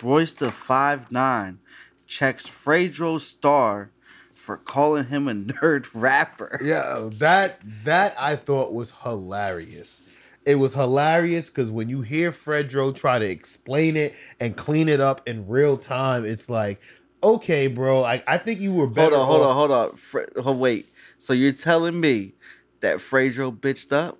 Royce 0.02 0.34
the 0.34 0.50
five 0.50 1.10
nine 1.10 1.58
checks 2.06 2.46
Fredro 2.46 3.20
Starr 3.20 3.90
for 4.34 4.56
calling 4.56 5.06
him 5.06 5.28
a 5.28 5.34
nerd 5.34 5.88
rapper. 5.94 6.60
Yeah, 6.62 7.08
that 7.14 7.60
that 7.84 8.14
I 8.18 8.36
thought 8.36 8.74
was 8.74 8.92
hilarious. 9.02 10.02
It 10.44 10.56
was 10.56 10.74
hilarious 10.74 11.48
because 11.48 11.70
when 11.70 11.88
you 11.88 12.02
hear 12.02 12.32
Fredro 12.32 12.94
try 12.94 13.20
to 13.20 13.24
explain 13.28 13.96
it 13.96 14.14
and 14.40 14.56
clean 14.56 14.88
it 14.88 15.00
up 15.00 15.26
in 15.28 15.46
real 15.46 15.78
time, 15.78 16.24
it's 16.24 16.48
like, 16.48 16.80
okay, 17.22 17.68
bro. 17.68 18.02
I, 18.02 18.24
I 18.26 18.38
think 18.38 18.58
you 18.58 18.72
were 18.72 18.88
better. 18.88 19.14
Hold 19.16 19.22
on, 19.22 19.28
hold 19.28 19.42
on, 19.42 19.56
hold 19.56 19.92
on. 19.92 19.96
Fre- 19.96 20.32
oh, 20.44 20.52
wait. 20.52 20.86
So 21.18 21.32
you're 21.32 21.52
telling 21.52 22.00
me 22.00 22.32
that 22.80 22.98
Fredro 22.98 23.56
bitched 23.56 23.92
up? 23.92 24.18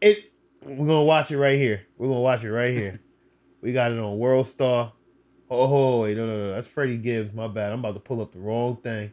It. 0.00 0.32
We're 0.62 0.86
gonna 0.86 1.04
watch 1.04 1.30
it 1.30 1.38
right 1.38 1.58
here. 1.58 1.82
We're 1.98 2.08
gonna 2.08 2.20
watch 2.20 2.42
it 2.44 2.50
right 2.50 2.74
here. 2.74 3.00
we 3.60 3.72
got 3.72 3.92
it 3.92 3.98
on 3.98 4.18
World 4.18 4.48
Star. 4.48 4.92
Oh 5.50 6.02
wait, 6.02 6.16
no, 6.16 6.26
no, 6.26 6.36
no. 6.36 6.54
That's 6.54 6.68
Freddie 6.68 6.98
Gibbs. 6.98 7.32
My 7.34 7.48
bad. 7.48 7.72
I'm 7.72 7.80
about 7.80 7.94
to 7.94 8.00
pull 8.00 8.20
up 8.20 8.32
the 8.32 8.38
wrong 8.38 8.76
thing. 8.76 9.12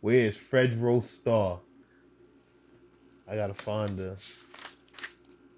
Where 0.00 0.26
is 0.26 0.36
Fredro 0.36 1.02
Starr? 1.02 1.60
I 3.28 3.36
gotta 3.36 3.54
find 3.54 3.96
the 3.96 4.18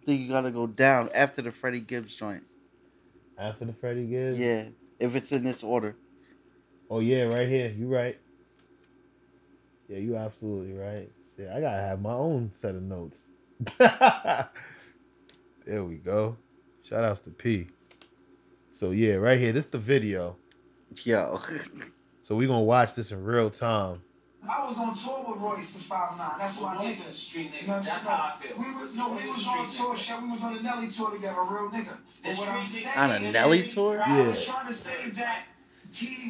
think 0.06 0.20
you 0.20 0.28
gotta 0.28 0.52
go 0.52 0.68
down 0.68 1.10
after 1.12 1.42
the 1.42 1.50
Freddie 1.50 1.80
Gibbs 1.80 2.16
joint. 2.16 2.44
after 3.36 3.64
the 3.64 3.72
Freddie 3.72 4.06
Gibbs. 4.06 4.38
Yeah, 4.38 4.66
if 5.00 5.16
it's 5.16 5.32
in 5.32 5.42
this 5.44 5.64
order. 5.64 5.96
Oh 6.88 7.00
yeah, 7.00 7.24
right 7.24 7.48
here. 7.48 7.74
You 7.76 7.88
right. 7.88 8.18
Yeah, 9.88 9.98
you 9.98 10.16
absolutely 10.16 10.74
right. 10.74 11.10
Yeah, 11.36 11.54
I 11.56 11.60
gotta 11.60 11.82
have 11.82 12.00
my 12.00 12.12
own 12.12 12.52
set 12.54 12.76
of 12.76 12.82
notes. 12.82 13.22
there 13.78 14.48
we 15.84 15.96
go. 15.96 16.36
Shout 16.82 17.02
outs 17.04 17.20
to 17.22 17.30
P. 17.30 17.66
So 18.76 18.90
yeah, 18.90 19.14
right 19.14 19.38
here. 19.40 19.52
This 19.52 19.64
is 19.64 19.70
the 19.70 19.78
video. 19.78 20.36
Yo. 21.02 21.40
So 22.20 22.34
we 22.36 22.46
gonna 22.46 22.60
watch 22.60 22.94
this 22.94 23.10
in 23.10 23.24
real 23.24 23.48
time. 23.48 24.02
I 24.46 24.66
was 24.66 24.76
on 24.76 24.94
tour 24.94 25.24
with 25.32 25.40
Royce 25.40 25.72
with 25.72 25.82
Five 25.84 26.18
Nine. 26.18 26.32
That's 26.38 26.60
why 26.60 26.76
Royce 26.76 26.96
nigga. 26.98 27.08
is 27.08 27.14
a 27.14 27.16
street 27.16 27.52
nigga. 27.54 27.62
You 27.62 27.66
know 27.68 27.80
That's 27.82 28.04
how 28.04 28.34
I 28.38 28.42
feel. 28.42 28.58
We 28.58 28.70
was 28.74 28.94
no, 28.94 29.08
we 29.12 29.30
was 29.30 29.46
on 29.46 29.66
tour. 29.66 29.94
nigga. 29.94 29.96
Shit, 29.96 30.22
we 30.22 30.28
was 30.28 30.42
on 30.42 30.54
the 30.56 30.62
Nelly 30.62 30.88
tour 30.88 31.10
together, 31.10 31.40
real 31.40 31.70
nigga. 31.70 31.86
But 31.86 32.22
This 32.22 32.38
what 32.38 32.48
I'm 32.48 32.66
saying 32.66 32.86
On 32.96 33.10
a 33.12 33.14
is- 33.28 33.32
Nelly 33.32 33.62
tour? 33.66 34.02
I 34.04 34.26
was 34.26 34.38
Yeah. 34.46 34.52
trying 34.52 34.66
to 34.66 34.72
say 34.74 35.10
that. 35.14 35.44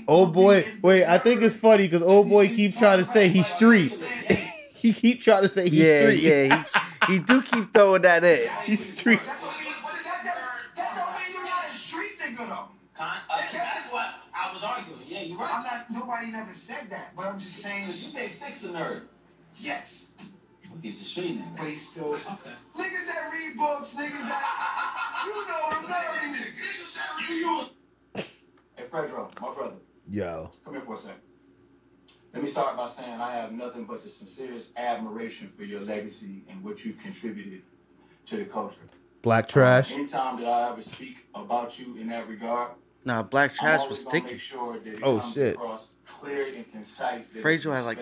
Oh 0.06 0.26
boy, 0.26 0.64
wait. 0.82 1.04
I 1.04 1.18
think 1.18 1.42
it's 1.42 1.56
funny 1.56 1.88
because 1.88 2.02
old 2.02 2.28
boy 2.28 2.46
keep 2.46 2.76
trying 2.78 2.98
to 2.98 3.04
say 3.04 3.26
he's 3.28 3.48
street. 3.48 3.92
he 4.74 4.92
keep 4.92 5.20
trying 5.20 5.42
to 5.42 5.48
say 5.48 5.64
he's 5.64 5.74
yeah, 5.80 6.02
street. 6.04 6.22
yeah, 6.22 6.64
he, 7.08 7.14
he 7.14 7.18
do 7.18 7.42
keep 7.42 7.72
throwing 7.74 8.02
that 8.02 8.22
in. 8.22 8.48
He's 8.66 8.96
street. 8.96 9.20
That 9.26 9.40
don't 9.40 9.58
mean, 9.58 9.72
what 9.82 9.96
is 9.98 10.04
that? 10.04 10.22
That, 10.22 10.76
that 10.76 10.94
don't 10.94 11.12
mean 11.18 11.34
you're 11.34 11.44
not 11.44 11.64
a 11.68 11.74
street 11.74 12.12
nigga 12.20 12.48
though. 12.48 12.68
Con- 12.96 13.16
uh, 13.28 13.38
that's 13.52 13.92
what 13.92 14.06
I 14.32 14.52
was 14.54 14.62
arguing. 15.38 15.48
You're 15.48 15.48
I'm 15.48 15.62
not. 15.64 15.90
Nobody 15.90 16.30
never 16.30 16.52
said 16.52 16.90
that, 16.90 17.14
but 17.16 17.26
I'm 17.26 17.38
just 17.38 17.56
saying. 17.56 17.86
Because 17.86 18.04
you 18.04 18.12
think 18.12 18.32
Sticks 18.32 18.64
a 18.64 18.68
nerd. 18.68 19.02
Yes, 19.60 20.10
He's 20.82 21.00
a 21.00 21.04
street 21.04 21.40
but 21.56 21.64
nigga. 21.64 21.70
he's 21.70 21.88
still. 21.90 22.12
Okay. 22.14 22.50
Niggas 22.76 23.06
that 23.06 23.30
read 23.32 23.56
books, 23.56 23.94
niggas 23.94 24.10
that 24.28 25.24
you 25.26 25.48
know 25.48 25.62
I'm 25.70 25.84
nerdy 25.84 26.36
niggas. 26.36 26.94
that 26.96 27.30
You 27.30 27.34
use 27.36 27.70
Hey, 28.76 28.84
Fredro, 28.90 29.28
my 29.40 29.54
brother, 29.54 29.76
Yo. 30.10 30.50
come 30.64 30.74
here 30.74 30.82
for 30.82 30.94
a 30.94 30.96
second. 30.96 31.20
Let 32.34 32.42
me 32.42 32.48
start 32.48 32.76
by 32.76 32.86
saying 32.88 33.18
I 33.18 33.32
have 33.32 33.52
nothing 33.52 33.84
but 33.84 34.02
the 34.02 34.08
sincerest 34.10 34.72
admiration 34.76 35.48
for 35.48 35.64
your 35.64 35.80
legacy 35.80 36.42
and 36.50 36.62
what 36.62 36.84
you've 36.84 37.00
contributed 37.00 37.62
to 38.26 38.36
the 38.36 38.44
culture. 38.44 38.80
Black 39.22 39.48
trash. 39.48 39.92
Anytime 39.92 40.38
that 40.40 40.46
I 40.48 40.70
ever 40.70 40.82
speak 40.82 41.26
about 41.34 41.78
you 41.78 41.96
in 41.96 42.08
that 42.08 42.28
regard, 42.28 42.72
Nah, 43.06 43.22
Black 43.22 43.52
I'm 43.52 43.56
Trash 43.56 43.88
was 43.88 44.00
sticky. 44.00 44.32
make 44.32 44.40
sure 44.40 44.78
that 44.80 44.94
it 44.94 45.02
Oh, 45.02 45.20
comes 45.20 45.32
shit. 45.32 45.54
across 45.56 45.92
clear 46.04 46.46
and 46.56 46.70
concise. 46.72 47.28
That 47.28 47.42
Fredro 47.42 47.72
had, 47.72 47.84
like, 47.84 47.98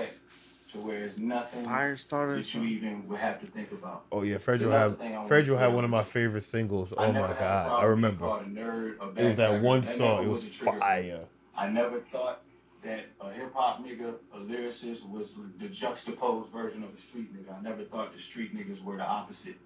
to 0.72 0.78
where 0.78 1.05
it's 1.05 1.18
nothing 1.18 1.60
Fire 1.64 1.97
starter. 1.97 2.39
that 2.39 2.55
you 2.55 2.62
even 2.62 3.06
would 3.09 3.18
have 3.18 3.39
to 3.40 3.47
think 3.47 3.70
about. 3.70 4.05
Oh 4.10 4.22
yeah, 4.22 4.39
Fredro 4.39 4.62
Another 4.62 4.90
had 4.90 4.98
thing 4.98 5.14
I 5.14 5.18
wanna 5.18 5.28
Fredro 5.28 5.59
had 5.59 5.74
one 5.74 5.85
of 5.85 5.90
my 5.90 6.05
favorite 6.05 6.44
singles. 6.44 6.94
I 6.94 7.05
Oh 7.05 7.12
my 7.12 7.32
god, 7.35 7.74
I 7.78 7.85
remember. 7.85 8.32
nerd, 8.55 8.97
It 9.18 9.24
was 9.24 9.36
that 9.36 9.60
one 9.60 9.82
That 9.82 9.89
song. 9.89 10.24
It 10.24 10.28
was 10.28 10.40
a 10.40 10.48
trigger 10.48 10.55
for 10.55 10.72
me. 10.72 10.78
fire. 10.81 11.20
I 11.56 11.68
never 11.68 12.01
thought 12.01 12.43
that 12.82 13.05
a 13.20 13.31
hip 13.32 13.52
hop 13.55 13.85
nigga, 13.85 14.14
a 14.35 14.39
lyricist, 14.39 15.06
was 15.09 15.35
the 15.60 15.68
juxtaposed 15.68 16.51
version 16.51 16.82
of 16.82 16.93
a 16.94 16.97
street 16.97 17.32
nigga. 17.35 17.59
I 17.59 17.62
never 17.62 17.85
thought 17.85 18.12
the 18.12 18.18
street 18.18 18.55
niggas 18.56 18.82
were 18.82 18.97
the 18.97 19.05
opposite. 19.05 19.56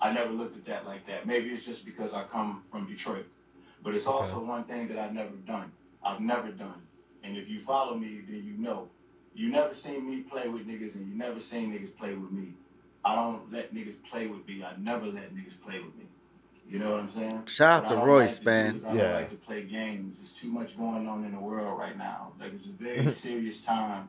I 0.00 0.12
never 0.12 0.30
looked 0.30 0.56
at 0.56 0.64
that 0.66 0.86
like 0.86 1.06
that. 1.06 1.26
Maybe 1.26 1.50
it's 1.50 1.64
just 1.64 1.84
because 1.84 2.12
I 2.14 2.24
come 2.24 2.62
from 2.70 2.86
Detroit. 2.86 3.26
But 3.82 3.94
it's 3.94 4.06
also 4.06 4.40
one 4.40 4.64
thing 4.64 4.88
that 4.88 4.98
I've 4.98 5.12
never 5.12 5.34
done. 5.46 5.72
I've 6.04 6.20
never 6.20 6.50
done. 6.50 6.82
And 7.24 7.36
if 7.36 7.48
you 7.48 7.58
follow 7.58 7.96
me, 7.96 8.20
then 8.28 8.42
you 8.44 8.56
know. 8.58 8.88
You 9.34 9.48
never 9.48 9.72
seen 9.72 10.08
me 10.08 10.20
play 10.20 10.48
with 10.48 10.66
niggas 10.66 10.94
and 10.94 11.08
you 11.08 11.14
never 11.14 11.40
seen 11.40 11.72
niggas 11.72 11.96
play 11.96 12.14
with 12.14 12.30
me. 12.32 12.48
I 13.04 13.14
don't 13.14 13.50
let 13.50 13.74
niggas 13.74 13.96
play 14.10 14.26
with 14.26 14.46
me. 14.46 14.62
I 14.62 14.74
never 14.78 15.06
let 15.06 15.34
niggas 15.34 15.60
play 15.64 15.80
with 15.80 15.96
me. 15.96 16.04
You 16.68 16.78
know 16.78 16.90
what 16.92 17.00
I'm 17.00 17.08
saying? 17.08 17.42
Shout 17.46 17.84
out 17.84 17.88
to 17.88 17.94
I 17.94 17.96
don't 17.98 18.06
Royce, 18.06 18.28
like 18.28 18.38
to 18.38 18.44
do 18.44 18.44
man. 18.50 18.76
is 18.76 18.84
I 18.84 18.88
don't 18.88 18.96
Yeah. 18.98 19.12
like 19.14 19.30
to 19.30 19.36
play 19.36 19.62
games. 19.64 20.18
There's 20.18 20.32
too 20.34 20.48
much 20.50 20.76
going 20.76 21.06
on 21.08 21.24
in 21.24 21.32
the 21.32 21.40
world 21.40 21.78
right 21.78 21.96
now. 21.96 22.32
Like 22.38 22.52
it's 22.54 22.66
a 22.66 22.70
very 22.70 23.10
serious 23.10 23.62
time, 23.64 24.08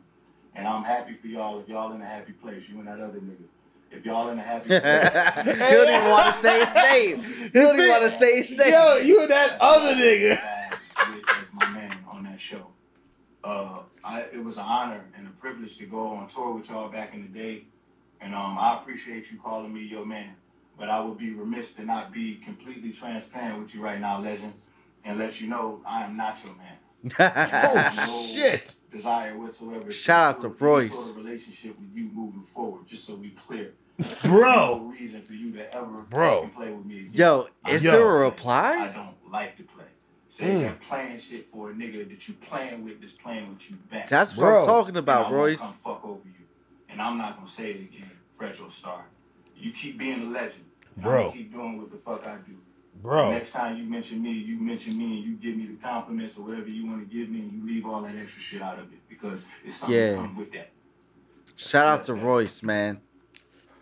and 0.53 0.67
I'm 0.67 0.83
happy 0.83 1.13
for 1.13 1.27
y'all. 1.27 1.59
If 1.59 1.67
y'all 1.67 1.93
in 1.93 2.01
a 2.01 2.05
happy 2.05 2.33
place, 2.33 2.69
you 2.69 2.79
and 2.79 2.87
that 2.87 2.99
other 2.99 3.19
nigga. 3.19 3.45
If 3.93 4.05
y'all 4.05 4.29
in 4.29 4.39
a 4.39 4.41
happy 4.41 4.73
he 4.73 4.79
place, 4.79 5.59
don't 5.59 5.89
even 5.89 6.09
want 6.09 6.35
to 6.35 6.41
say 6.41 6.65
his 6.65 6.73
name. 6.73 7.43
He 7.43 7.49
don't 7.49 7.75
even 7.79 7.89
want 7.89 8.03
to 8.11 8.19
say 8.19 8.41
his 8.41 8.57
name. 8.57 8.73
Yo, 8.73 8.97
you 8.97 9.21
and 9.21 9.29
that 9.29 9.57
other 9.61 9.93
nigga. 9.93 10.39
As 10.97 11.53
my 11.53 11.69
man 11.69 11.97
on 12.09 12.23
that 12.23 12.39
show. 12.39 12.67
Uh, 13.43 13.79
I, 14.03 14.21
it 14.33 14.43
was 14.43 14.57
an 14.57 14.63
honor 14.65 15.05
and 15.17 15.27
a 15.27 15.31
privilege 15.31 15.77
to 15.77 15.85
go 15.85 16.07
on 16.07 16.27
tour 16.27 16.53
with 16.53 16.69
y'all 16.69 16.89
back 16.89 17.13
in 17.13 17.21
the 17.21 17.27
day, 17.27 17.65
and 18.19 18.33
um, 18.33 18.57
I 18.57 18.79
appreciate 18.81 19.31
you 19.31 19.37
calling 19.37 19.73
me 19.73 19.81
your 19.81 20.05
man. 20.05 20.35
But 20.77 20.89
I 20.89 20.99
would 20.99 21.19
be 21.19 21.31
remiss 21.31 21.73
to 21.73 21.85
not 21.85 22.11
be 22.11 22.35
completely 22.35 22.91
transparent 22.91 23.59
with 23.61 23.75
you 23.75 23.81
right 23.81 23.99
now, 23.99 24.19
legend, 24.19 24.53
and 25.05 25.19
let 25.19 25.39
you 25.39 25.47
know 25.47 25.81
I 25.85 26.03
am 26.03 26.17
not 26.17 26.39
your 26.43 26.55
man. 26.55 26.77
Oh 27.19 28.25
shit. 28.33 28.75
Desire 28.91 29.37
whatsoever. 29.37 29.91
Shout 29.91 30.35
out 30.35 30.41
to 30.41 30.49
build 30.49 30.61
Royce. 30.61 30.93
Sort 30.93 31.09
of 31.09 31.17
relationship 31.17 31.77
with 31.79 31.89
you 31.93 32.09
moving 32.13 32.41
forward, 32.41 32.87
just 32.87 33.05
so 33.05 33.15
we 33.15 33.31
clear. 33.31 33.73
Bro. 34.23 34.41
No 34.41 34.93
reason 34.99 35.21
for 35.21 35.33
you 35.33 35.51
to 35.53 35.75
ever 35.75 36.01
Bro. 36.09 36.49
play 36.55 36.71
with 36.71 36.85
me. 36.85 37.01
again. 37.01 37.11
Yo, 37.13 37.47
is 37.67 37.83
Yo. 37.83 37.91
there 37.91 38.09
a 38.09 38.19
reply? 38.19 38.77
I 38.77 38.87
don't 38.87 39.15
like 39.31 39.55
to 39.57 39.63
play. 39.63 39.85
Say 40.29 40.45
Mm. 40.45 40.61
that 40.61 40.81
playing 40.81 41.19
shit 41.19 41.47
for 41.49 41.69
a 41.69 41.73
nigga 41.73 42.09
that 42.09 42.27
you 42.27 42.33
playing 42.35 42.83
with 42.83 42.99
that's 43.01 43.13
playing 43.13 43.49
with 43.49 43.69
you 43.69 43.77
back. 43.91 44.07
That's 44.09 44.35
what 44.35 44.47
I'm 44.47 44.65
talking 44.65 44.97
about, 44.97 45.17
And 45.17 45.25
I 45.25 45.27
about, 45.27 45.31
won't 45.31 45.33
Royce. 45.33 45.59
Come 45.59 45.73
fuck 45.73 46.05
over 46.05 46.21
you, 46.25 46.45
and 46.89 46.99
I'm 47.01 47.17
not 47.19 47.35
gonna 47.35 47.47
say 47.47 47.69
it 47.71 47.81
again, 47.81 48.09
Fredro 48.37 48.71
Starr. 48.71 49.05
You 49.55 49.71
keep 49.71 49.99
being 49.99 50.23
a 50.23 50.25
legend. 50.31 50.65
And 50.95 51.05
I'm 51.05 51.11
Bro. 51.11 51.31
keep 51.31 51.51
doing 51.53 51.77
what 51.77 51.91
the 51.91 51.97
fuck 51.97 52.25
I 52.25 52.37
do. 52.37 52.57
Bro. 52.95 53.31
Next 53.31 53.51
time 53.51 53.77
you 53.77 53.83
mention 53.83 54.21
me, 54.23 54.31
you 54.31 54.57
mention 54.57 54.97
me, 54.97 55.17
and 55.17 55.23
you 55.25 55.33
give 55.35 55.55
me 55.55 55.67
the 55.67 55.75
compliments 55.75 56.35
or 56.37 56.45
whatever 56.47 56.67
you 56.69 56.87
want 56.87 57.07
to 57.07 57.15
give 57.15 57.29
me, 57.29 57.41
and 57.41 57.51
you 57.53 57.65
leave 57.67 57.85
all 57.85 58.01
that 58.01 58.15
extra 58.15 58.41
shit 58.41 58.61
out 58.61 58.79
of 58.79 58.91
it 58.91 59.07
because 59.09 59.47
it's 59.63 59.75
something 59.75 59.95
Yeah. 59.95 60.09
that 60.11 60.15
come 60.17 60.35
with 60.37 60.51
that. 60.53 60.71
Shout 61.55 61.85
out 61.85 62.05
to 62.05 62.13
Royce, 62.15 62.63
man. 62.63 63.01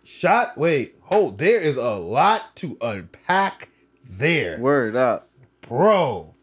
Shot. 0.04 0.58
Wait. 0.58 0.96
Hold. 1.04 1.38
There 1.38 1.60
is 1.60 1.78
a 1.78 1.96
lot 1.96 2.56
to 2.58 2.78
unpack 2.82 3.70
there. 4.04 4.60
Word 4.60 4.96
up. 4.96 5.30
Bro. 5.68 6.34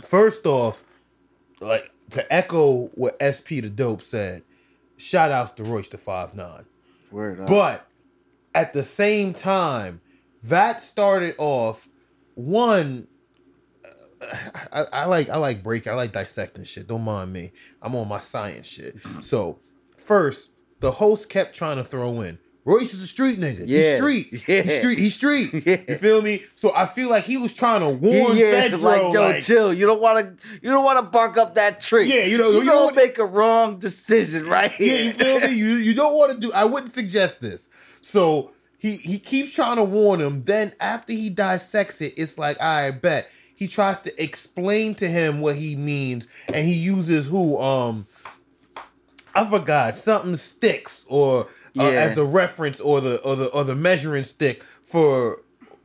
First 0.00 0.46
off, 0.46 0.84
like 1.60 1.90
to 2.10 2.32
echo 2.32 2.86
what 2.94 3.16
SP 3.20 3.60
the 3.60 3.70
Dope 3.70 4.02
said, 4.02 4.42
shout 4.96 5.30
outs 5.30 5.52
to 5.52 5.64
Royce 5.64 5.88
the 5.88 5.98
Five 5.98 6.34
Nine. 6.34 6.64
Word 7.10 7.40
up. 7.40 7.48
But 7.48 7.86
at 8.54 8.72
the 8.72 8.82
same 8.82 9.34
time, 9.34 10.00
that 10.42 10.82
started 10.82 11.34
off 11.38 11.88
one. 12.34 13.06
Uh, 14.20 14.36
I, 14.72 14.82
I 14.92 15.04
like 15.06 15.28
I 15.28 15.36
like 15.36 15.62
breaking 15.62 15.92
I 15.92 15.96
like 15.96 16.12
dissecting 16.12 16.64
shit. 16.64 16.88
Don't 16.88 17.02
mind 17.02 17.32
me. 17.32 17.52
I'm 17.82 17.94
on 17.94 18.08
my 18.08 18.18
science 18.18 18.66
shit. 18.66 19.04
So 19.04 19.58
first, 19.96 20.49
the 20.80 20.90
host 20.92 21.28
kept 21.28 21.54
trying 21.54 21.76
to 21.76 21.84
throw 21.84 22.20
in 22.22 22.38
Royce 22.64 22.92
is 22.92 23.02
a 23.02 23.06
street 23.06 23.38
nigga. 23.38 23.64
Yeah. 23.66 23.92
He's 23.92 23.96
street. 23.96 24.48
Yeah. 24.48 24.62
He's 24.62 24.78
street. 24.78 24.98
He's 24.98 25.14
street. 25.14 25.50
Yeah. 25.66 25.80
You 25.88 25.96
feel 25.96 26.22
me? 26.22 26.42
So 26.56 26.74
I 26.74 26.86
feel 26.86 27.08
like 27.08 27.24
he 27.24 27.36
was 27.36 27.54
trying 27.54 27.80
to 27.80 27.88
warn 27.88 28.36
yeah, 28.36 28.68
Fredro, 28.68 28.80
like 28.82 29.02
yo, 29.14 29.20
like, 29.22 29.44
chill. 29.44 29.72
You 29.72 29.86
don't 29.86 30.00
want 30.00 30.38
to. 30.38 30.46
You 30.62 30.70
don't 30.70 30.84
want 30.84 30.98
to 31.04 31.10
bark 31.10 31.36
up 31.36 31.54
that 31.54 31.80
tree. 31.80 32.12
Yeah, 32.14 32.24
you 32.24 32.38
know- 32.38 32.50
you 32.50 32.60
you 32.60 32.64
don't 32.66 32.94
make 32.94 33.18
a 33.18 33.24
wrong 33.24 33.78
decision 33.78 34.46
right 34.46 34.72
Yeah, 34.78 34.94
you 34.94 35.12
feel 35.12 35.40
me? 35.40 35.52
You 35.54 35.76
you 35.76 35.94
don't 35.94 36.14
want 36.16 36.34
to 36.34 36.40
do. 36.40 36.52
I 36.52 36.64
wouldn't 36.64 36.92
suggest 36.92 37.40
this. 37.40 37.68
So 38.02 38.52
he 38.78 38.96
he 38.96 39.18
keeps 39.18 39.52
trying 39.52 39.76
to 39.76 39.84
warn 39.84 40.20
him. 40.20 40.44
Then 40.44 40.72
after 40.80 41.12
he 41.12 41.30
dissects 41.30 42.00
it, 42.00 42.14
it's 42.16 42.36
like 42.38 42.60
I 42.60 42.90
bet 42.90 43.28
he 43.54 43.68
tries 43.68 44.00
to 44.00 44.22
explain 44.22 44.94
to 44.96 45.08
him 45.08 45.40
what 45.40 45.56
he 45.56 45.76
means, 45.76 46.26
and 46.48 46.66
he 46.66 46.74
uses 46.74 47.26
who 47.26 47.60
um 47.60 48.06
I 49.34 49.48
forgot 49.48 49.94
something 49.96 50.36
sticks 50.36 51.04
or 51.08 51.42
uh, 51.44 51.46
Yeah. 51.74 51.88
as 51.88 52.14
the 52.16 52.24
reference 52.24 52.80
or 52.80 53.00
the 53.00 53.20
or 53.22 53.36
the 53.36 53.46
or 53.46 53.64
the 53.64 53.74
measuring 53.74 54.24
stick 54.24 54.62
for 54.84 55.42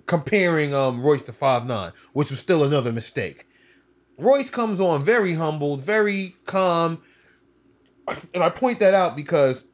comparing 0.07 0.73
um 0.73 1.01
Royce 1.01 1.22
to 1.23 1.34
five 1.34 1.65
nine, 1.65 1.91
which 2.13 2.30
was 2.31 2.39
still 2.39 2.63
another 2.63 2.91
mistake. 2.91 3.45
Royce 4.17 4.49
comes 4.49 4.80
on 4.80 5.03
very 5.03 5.34
humbled, 5.34 5.81
very 5.81 6.35
calm, 6.45 7.01
and 8.34 8.43
I 8.43 8.49
point 8.49 8.80
that 8.80 8.93
out 8.93 9.15
because 9.15 9.65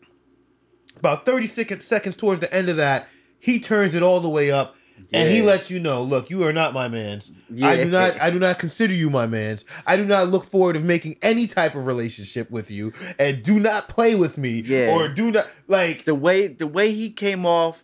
about 0.98 1.26
30 1.26 1.48
seconds 1.48 2.15
towards 2.18 2.41
the 2.41 2.53
end 2.53 2.69
of 2.69 2.77
that, 2.77 3.07
he 3.39 3.60
turns 3.60 3.93
it 3.95 4.03
all 4.03 4.19
the 4.19 4.30
way 4.30 4.52
up 4.52 4.76
and 5.11 5.30
he 5.32 5.41
lets 5.41 5.69
you 5.69 5.80
know, 5.80 6.02
look, 6.03 6.30
you 6.30 6.44
are 6.45 6.53
not 6.53 6.73
my 6.73 6.88
man's. 6.88 7.32
I 7.61 7.78
do 7.78 7.86
not 7.90 8.19
I 8.22 8.30
do 8.30 8.40
not 8.40 8.60
consider 8.60 8.94
you 8.94 9.10
my 9.10 9.28
man's. 9.28 9.65
I 9.86 9.98
do 9.98 10.06
not 10.06 10.30
look 10.30 10.45
forward 10.45 10.76
of 10.76 10.84
making 10.84 11.18
any 11.22 11.48
type 11.48 11.76
of 11.76 11.86
relationship 11.86 12.49
with 12.52 12.72
you 12.72 12.94
and 13.19 13.44
do 13.44 13.60
not 13.60 13.90
play 13.90 14.15
with 14.15 14.38
me 14.38 14.61
Yeah. 14.61 14.91
or 14.95 15.07
do 15.10 15.32
not 15.32 15.48
like 15.68 16.06
the 16.06 16.15
way 16.15 16.48
the 16.48 16.68
way 16.68 16.94
he 16.94 17.10
came 17.10 17.45
off, 17.45 17.84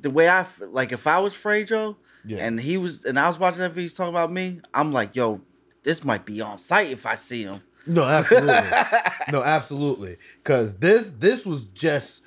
the 0.00 0.10
way 0.10 0.28
I 0.28 0.46
like 0.60 0.92
if 0.92 1.06
I 1.06 1.18
was 1.18 1.34
Fredro 1.34 1.96
Yeah. 2.24 2.38
and 2.46 2.60
he 2.60 2.76
was 2.78 3.04
and 3.04 3.18
I 3.18 3.26
was 3.28 3.38
watching 3.38 3.60
that 3.60 3.72
video 3.72 3.88
talking 3.88 4.10
about 4.14 4.30
me, 4.32 4.60
I'm 4.74 4.92
like, 4.92 5.16
yo, 5.16 5.40
this 5.82 6.04
might 6.04 6.24
be 6.24 6.40
on 6.40 6.58
site 6.58 6.90
if 6.90 7.06
I 7.06 7.16
see 7.16 7.42
him. 7.44 7.60
No, 7.88 8.04
absolutely. 8.18 8.70
no, 9.32 9.42
absolutely. 9.42 10.16
Cause 10.44 10.74
this 10.78 11.08
this 11.18 11.44
was 11.46 11.64
just 11.66 12.22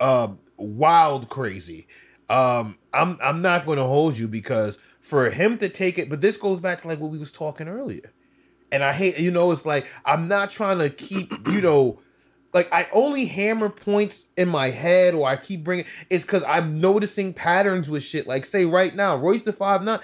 um 0.00 0.38
wild 0.56 1.28
crazy. 1.28 1.86
Um 2.28 2.76
I'm 2.96 3.18
I'm 3.22 3.42
not 3.42 3.66
gonna 3.66 3.86
hold 3.86 4.16
you 4.16 4.28
because 4.28 4.78
for 5.00 5.30
him 5.30 5.58
to 5.58 5.68
take 5.68 5.98
it, 5.98 6.08
but 6.10 6.20
this 6.20 6.36
goes 6.36 6.60
back 6.60 6.82
to 6.82 6.88
like 6.88 7.00
what 7.00 7.10
we 7.10 7.18
was 7.18 7.30
talking 7.30 7.68
earlier. 7.68 8.12
And 8.72 8.82
I 8.82 8.92
hate 8.92 9.18
you 9.18 9.30
know, 9.30 9.52
it's 9.52 9.66
like 9.66 9.86
I'm 10.04 10.28
not 10.28 10.50
trying 10.50 10.78
to 10.78 10.90
keep, 10.90 11.32
you 11.48 11.60
know, 11.60 12.00
like 12.52 12.72
I 12.72 12.88
only 12.92 13.26
hammer 13.26 13.68
points 13.68 14.24
in 14.36 14.48
my 14.48 14.70
head 14.70 15.14
or 15.14 15.28
I 15.28 15.36
keep 15.36 15.62
bringing 15.62 15.86
it's 16.10 16.24
because 16.24 16.42
I'm 16.44 16.80
noticing 16.80 17.34
patterns 17.34 17.88
with 17.88 18.02
shit. 18.02 18.26
Like 18.26 18.44
say 18.44 18.64
right 18.64 18.94
now, 18.94 19.16
Royce 19.16 19.42
the 19.42 19.52
five 19.52 19.82
nine, 19.82 20.00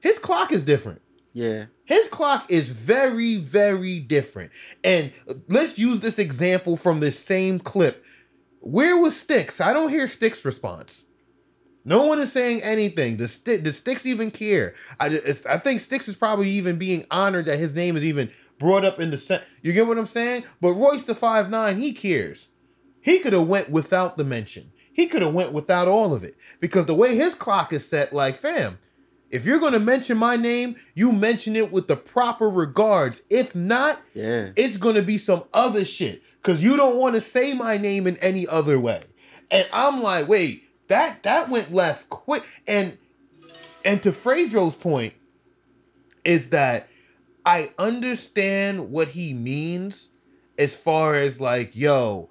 his 0.00 0.18
clock 0.18 0.52
is 0.52 0.64
different. 0.64 1.02
Yeah. 1.32 1.66
His 1.84 2.08
clock 2.08 2.50
is 2.50 2.64
very, 2.64 3.36
very 3.36 3.98
different. 4.00 4.52
And 4.84 5.12
let's 5.48 5.78
use 5.78 6.00
this 6.00 6.18
example 6.18 6.76
from 6.76 7.00
this 7.00 7.18
same 7.18 7.58
clip. 7.58 8.04
Where 8.60 8.96
was 8.96 9.18
Sticks? 9.18 9.60
I 9.60 9.72
don't 9.72 9.90
hear 9.90 10.06
Sticks' 10.08 10.44
response. 10.44 11.04
No 11.84 12.04
one 12.04 12.18
is 12.20 12.32
saying 12.32 12.62
anything. 12.62 13.16
Does, 13.16 13.32
Sti- 13.32 13.58
does 13.58 13.76
Sticks 13.78 14.06
even 14.06 14.30
care? 14.30 14.74
I, 15.00 15.08
it's, 15.08 15.44
I 15.46 15.58
think 15.58 15.80
Sticks 15.80 16.06
is 16.08 16.14
probably 16.14 16.48
even 16.50 16.76
being 16.78 17.06
honored 17.10 17.46
that 17.46 17.58
his 17.58 17.74
name 17.74 17.96
is 17.96 18.04
even 18.04 18.30
brought 18.58 18.84
up 18.84 19.00
in 19.00 19.10
the 19.10 19.18
set. 19.18 19.44
You 19.62 19.72
get 19.72 19.86
what 19.86 19.98
I'm 19.98 20.06
saying? 20.06 20.44
But 20.60 20.72
Royce 20.74 21.04
the 21.04 21.14
five 21.14 21.50
nine, 21.50 21.78
he 21.78 21.92
cares. 21.92 22.48
he 23.00 23.18
could 23.18 23.32
have 23.32 23.48
went 23.48 23.70
without 23.70 24.16
the 24.16 24.24
mention. 24.24 24.70
He 24.92 25.06
could 25.08 25.22
have 25.22 25.34
went 25.34 25.52
without 25.52 25.88
all 25.88 26.14
of 26.14 26.22
it 26.22 26.36
because 26.60 26.86
the 26.86 26.94
way 26.94 27.16
his 27.16 27.34
clock 27.34 27.72
is 27.72 27.88
set, 27.88 28.12
like 28.12 28.36
fam, 28.36 28.78
if 29.30 29.44
you're 29.46 29.58
gonna 29.58 29.80
mention 29.80 30.18
my 30.18 30.36
name, 30.36 30.76
you 30.94 31.10
mention 31.10 31.56
it 31.56 31.72
with 31.72 31.88
the 31.88 31.96
proper 31.96 32.48
regards. 32.48 33.22
If 33.30 33.54
not, 33.56 34.00
Yeah. 34.14 34.50
it's 34.54 34.76
gonna 34.76 35.02
be 35.02 35.16
some 35.18 35.44
other 35.54 35.84
shit 35.86 36.22
because 36.42 36.62
you 36.62 36.76
don't 36.76 36.98
want 36.98 37.14
to 37.16 37.20
say 37.22 37.54
my 37.54 37.78
name 37.78 38.06
in 38.06 38.18
any 38.18 38.46
other 38.46 38.78
way. 38.78 39.00
And 39.50 39.66
I'm 39.72 40.02
like, 40.02 40.28
wait, 40.28 40.64
that 40.92 41.22
that 41.22 41.48
went 41.48 41.72
left 41.72 42.10
quick. 42.10 42.44
And 42.66 42.98
and 43.84 44.02
to 44.02 44.12
Fredro's 44.12 44.74
point 44.74 45.14
is 46.22 46.50
that 46.50 46.88
I 47.46 47.70
understand 47.78 48.90
what 48.90 49.08
he 49.08 49.32
means 49.32 50.10
as 50.58 50.76
far 50.76 51.14
as 51.14 51.40
like, 51.40 51.74
yo, 51.74 52.28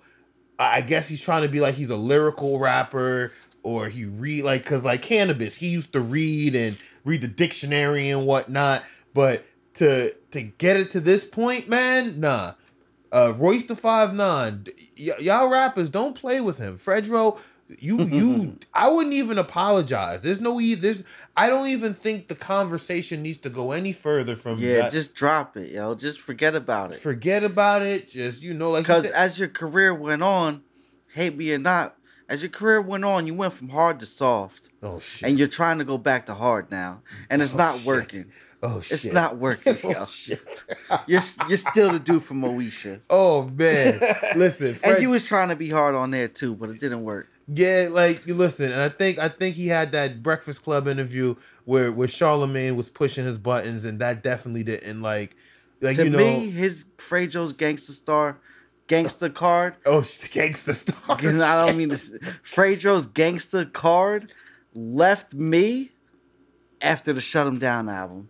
I 0.59 0.81
guess 0.81 1.07
he's 1.07 1.21
trying 1.21 1.41
to 1.41 1.49
be 1.49 1.59
like 1.59 1.73
he's 1.73 1.89
a 1.89 1.95
lyrical 1.95 2.59
rapper 2.59 3.33
or 3.63 3.89
he 3.89 4.05
read 4.05 4.43
like 4.43 4.63
cause 4.63 4.83
like 4.83 5.01
cannabis, 5.01 5.55
he 5.55 5.69
used 5.69 5.93
to 5.93 5.99
read 5.99 6.55
and 6.55 6.77
read 7.03 7.21
the 7.21 7.27
dictionary 7.27 8.09
and 8.09 8.27
whatnot. 8.27 8.83
But 9.15 9.43
to 9.75 10.13
to 10.31 10.41
get 10.43 10.77
it 10.77 10.91
to 10.91 10.99
this 10.99 11.25
point, 11.25 11.67
man, 11.67 12.19
nah. 12.19 12.53
Uh 13.11 13.33
Royce 13.35 13.65
the 13.65 13.75
five 13.75 14.13
nine, 14.13 14.67
y- 14.97 15.15
y'all 15.19 15.49
rappers 15.49 15.89
don't 15.89 16.13
play 16.15 16.39
with 16.39 16.59
him. 16.59 16.77
Fredro, 16.77 17.39
you 17.80 18.03
you 18.06 18.57
I 18.73 18.88
wouldn't 18.89 19.14
even 19.14 19.38
apologize. 19.38 20.22
There's 20.22 20.41
no 20.41 20.60
e 20.60 20.76
there's 20.76 21.03
I 21.38 21.49
don't 21.49 21.68
even 21.69 21.93
think 21.93 22.27
the 22.27 22.35
conversation 22.35 23.22
needs 23.23 23.39
to 23.39 23.49
go 23.49 23.72
any 23.72 23.93
further 23.93 24.35
from 24.35 24.60
Yeah, 24.60 24.84
that. 24.84 24.91
just 24.91 25.14
drop 25.14 25.56
it, 25.57 25.72
yo. 25.72 25.95
Just 25.95 26.19
forget 26.19 26.56
about 26.56 26.91
it. 26.91 26.98
forget 26.98 27.43
about 27.43 27.81
it. 27.81 28.10
Just 28.10 28.41
you 28.41 28.53
know, 28.53 28.72
like 28.72 28.84
Because 28.84 29.03
said- 29.06 29.14
as 29.14 29.39
your 29.39 29.48
career 29.49 29.93
went 29.93 30.23
on, 30.23 30.64
hate 31.14 31.35
me 31.38 31.52
or 31.53 31.57
not, 31.60 31.98
as 32.30 32.41
your 32.41 32.49
career 32.52 32.81
went 32.81 33.03
on, 33.06 33.27
you 33.27 33.34
went 33.34 33.53
from 33.53 33.69
hard 33.69 33.99
to 33.99 34.06
soft, 34.06 34.69
oh 34.84 34.99
shit, 34.99 35.27
and 35.30 35.38
you're 35.39 35.48
trying 35.48 35.77
to 35.80 35.84
go 35.85 35.98
back 35.98 36.26
to 36.27 36.34
hard 36.34 36.69
now, 36.72 37.02
and 37.30 37.41
it's 37.41 37.53
Oh, 37.56 37.57
not 37.57 37.77
shit. 37.77 37.85
working. 37.85 38.26
oh 38.64 38.80
shit, 38.80 39.03
It's 39.06 39.14
not 39.14 39.38
working, 39.38 39.76
oh, 39.84 39.89
yo. 39.89 39.95
oh 40.02 40.06
shit. 40.06 40.39
You're 41.07 41.23
you're 41.49 41.57
still 41.57 41.91
the 41.91 41.99
dude 41.99 42.23
from 42.23 42.41
Moesha, 42.41 43.02
Oh 43.10 43.48
man, 43.49 43.99
listen, 44.35 44.76
Fred, 44.76 44.93
and 44.93 45.02
you 45.02 45.10
was 45.10 45.23
trying 45.26 45.49
to 45.49 45.56
be 45.56 45.69
hard 45.69 45.95
on 45.95 46.11
there 46.11 46.27
too, 46.27 46.53
but 46.56 46.69
it 46.69 46.80
didn't 46.80 47.03
work. 47.03 47.27
Yeah, 47.47 47.89
like 47.91 48.26
you 48.26 48.34
listen, 48.34 48.72
and 48.72 48.81
I 48.81 48.89
think 48.89 49.19
I 49.19 49.30
think 49.30 49.55
he 49.55 49.68
had 49.68 49.91
that 49.91 50.23
Breakfast 50.23 50.63
Club 50.63 50.88
interview 50.88 51.35
where 51.65 51.91
where 51.91 52.07
Charlemagne 52.07 52.76
was 52.76 52.89
pushing 52.89 53.26
his 53.26 53.38
buttons, 53.38 53.85
and 53.85 53.99
that 53.99 54.23
definitely 54.23 54.63
didn't 54.63 55.01
like, 55.01 55.35
like 55.81 55.97
to 55.97 56.05
you 56.05 56.09
know, 56.09 56.18
me, 56.18 56.49
his 56.49 56.85
Fredro's 56.97 57.53
gangster 57.53 57.93
star, 57.93 58.39
gangster 58.88 59.30
card. 59.30 59.76
oh 59.85 60.05
gangster 60.31 60.73
star. 60.73 60.95
I 61.09 61.65
don't 61.65 61.77
mean 61.77 61.89
this. 61.89 62.09
Fredro's 62.43 63.05
gangster 63.05 63.65
card 63.65 64.31
left 64.73 65.34
me 65.34 65.91
after 66.81 67.13
the 67.13 67.22
Shut 67.22 67.45
Shut 67.45 67.47
'Em 67.47 67.59
Down 67.59 67.89
album. 67.89 68.30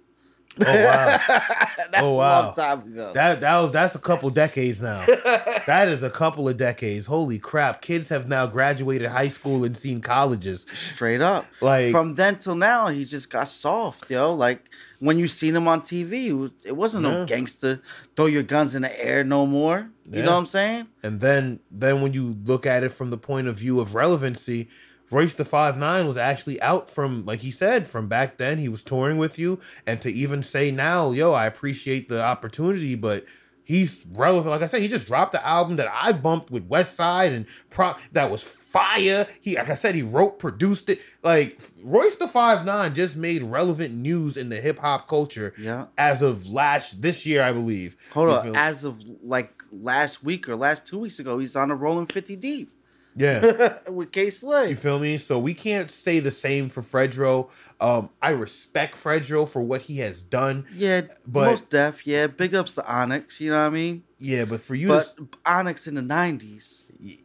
Oh 0.67 0.83
wow, 0.85 1.19
That's 1.27 1.97
Oh, 2.03 2.13
a 2.13 2.17
wow. 2.17 2.41
long 2.45 2.53
time 2.55 2.79
ago. 2.81 3.11
that 3.13 3.41
that 3.41 3.59
was 3.59 3.71
that's 3.71 3.95
a 3.95 3.99
couple 3.99 4.29
decades 4.29 4.81
now. 4.81 5.05
that 5.65 5.87
is 5.89 6.03
a 6.03 6.09
couple 6.09 6.47
of 6.47 6.57
decades. 6.57 7.05
Holy 7.05 7.39
crap, 7.39 7.81
kids 7.81 8.09
have 8.09 8.27
now 8.27 8.47
graduated 8.47 9.09
high 9.09 9.27
school 9.29 9.63
and 9.63 9.75
seen 9.75 10.01
colleges. 10.01 10.65
Straight 10.93 11.21
up. 11.21 11.51
Like 11.61 11.91
From 11.91 12.15
then 12.15 12.37
till 12.37 12.55
now, 12.55 12.87
he 12.89 13.05
just 13.05 13.29
got 13.29 13.47
soft, 13.47 14.09
yo. 14.09 14.33
Like 14.33 14.69
when 14.99 15.17
you 15.19 15.27
seen 15.27 15.55
him 15.55 15.67
on 15.67 15.81
TV, 15.81 16.27
it, 16.27 16.33
was, 16.33 16.51
it 16.63 16.75
wasn't 16.75 17.05
Yeah. 17.05 17.19
no 17.19 17.25
gangster, 17.25 17.81
throw 18.15 18.27
your 18.27 18.43
guns 18.43 18.75
in 18.75 18.83
the 18.83 19.03
air 19.03 19.23
no 19.23 19.45
more. 19.45 19.89
You 20.05 20.19
Yeah. 20.19 20.25
know 20.25 20.31
what 20.33 20.37
I'm 20.39 20.45
saying? 20.45 20.87
And 21.03 21.19
then 21.19 21.59
then 21.71 22.01
when 22.01 22.13
you 22.13 22.37
look 22.45 22.65
at 22.65 22.83
it 22.83 22.89
from 22.91 23.09
the 23.09 23.17
point 23.17 23.47
of 23.47 23.55
view 23.57 23.79
of 23.79 23.95
relevancy, 23.95 24.69
Royce 25.11 25.33
the 25.35 25.45
Five 25.45 25.77
Nine 25.77 26.07
was 26.07 26.17
actually 26.17 26.61
out 26.61 26.89
from, 26.89 27.23
like 27.25 27.39
he 27.41 27.51
said, 27.51 27.87
from 27.87 28.07
back 28.07 28.37
then. 28.37 28.57
He 28.57 28.69
was 28.69 28.83
touring 28.83 29.17
with 29.17 29.37
you, 29.37 29.59
and 29.85 30.01
to 30.01 30.09
even 30.11 30.43
say 30.43 30.71
now, 30.71 31.11
yo, 31.11 31.33
I 31.33 31.45
appreciate 31.45 32.09
the 32.09 32.23
opportunity, 32.23 32.95
but 32.95 33.25
he's 33.63 34.03
relevant. 34.13 34.51
Like 34.51 34.61
I 34.61 34.67
said, 34.67 34.81
he 34.81 34.87
just 34.87 35.05
dropped 35.07 35.31
the 35.33 35.45
album 35.45 35.75
that 35.77 35.87
I 35.91 36.11
bumped 36.13 36.49
with 36.51 36.65
West 36.67 36.95
Side 36.95 37.31
and 37.33 37.45
pro 37.69 37.93
that 38.13 38.31
was 38.31 38.41
fire. 38.43 39.27
He, 39.41 39.55
like 39.55 39.69
I 39.69 39.75
said, 39.75 39.95
he 39.95 40.01
wrote, 40.01 40.39
produced 40.39 40.89
it. 40.89 40.99
Like 41.23 41.59
Royce 41.83 42.15
the 42.15 42.27
Five 42.27 42.65
Nine 42.65 42.93
just 42.95 43.15
made 43.17 43.43
relevant 43.43 43.93
news 43.93 44.37
in 44.37 44.47
the 44.49 44.61
hip 44.61 44.79
hop 44.79 45.07
culture 45.09 45.53
Yeah. 45.59 45.87
as 45.97 46.21
of 46.21 46.49
last 46.49 47.01
this 47.01 47.25
year, 47.25 47.43
I 47.43 47.51
believe. 47.51 47.97
Hold 48.13 48.29
You 48.29 48.35
on. 48.35 48.43
feel- 48.43 48.55
As 48.57 48.83
of 48.85 49.03
like 49.23 49.51
last 49.73 50.23
week 50.23 50.47
or 50.49 50.55
last 50.55 50.85
two 50.85 50.99
weeks 50.99 51.19
ago, 51.19 51.37
he's 51.39 51.55
on 51.55 51.69
a 51.71 51.75
rolling 51.75 52.05
50 52.05 52.35
deep 52.37 52.71
yeah. 53.15 53.77
with 53.89 54.11
K 54.11 54.25
You 54.25 54.75
feel 54.75 54.99
me? 54.99 55.17
So 55.17 55.39
we 55.39 55.53
can't 55.53 55.89
say 55.91 56.19
the 56.19 56.31
same 56.31 56.69
for 56.69 56.81
Fredro. 56.81 57.49
Um, 57.79 58.09
I 58.21 58.29
respect 58.31 58.95
Fredro 58.95 59.47
for 59.49 59.61
what 59.61 59.81
he 59.81 59.97
has 59.97 60.21
done. 60.21 60.65
Yeah, 60.75 61.01
But- 61.25 61.49
most 61.49 61.69
deaf. 61.71 62.05
Yeah, 62.05 62.27
big 62.27 62.53
ups 62.53 62.75
to 62.75 62.85
Onyx. 62.87 63.41
You 63.41 63.51
know 63.51 63.57
what 63.61 63.67
I 63.67 63.69
mean? 63.71 64.03
Yeah, 64.19 64.45
but 64.45 64.61
for 64.61 64.75
you, 64.75 64.87
But 64.89 65.15
to, 65.17 65.27
Onyx 65.45 65.87
in 65.87 65.95
the 65.95 66.01
90s. 66.01 66.83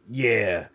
yeah, 0.09 0.67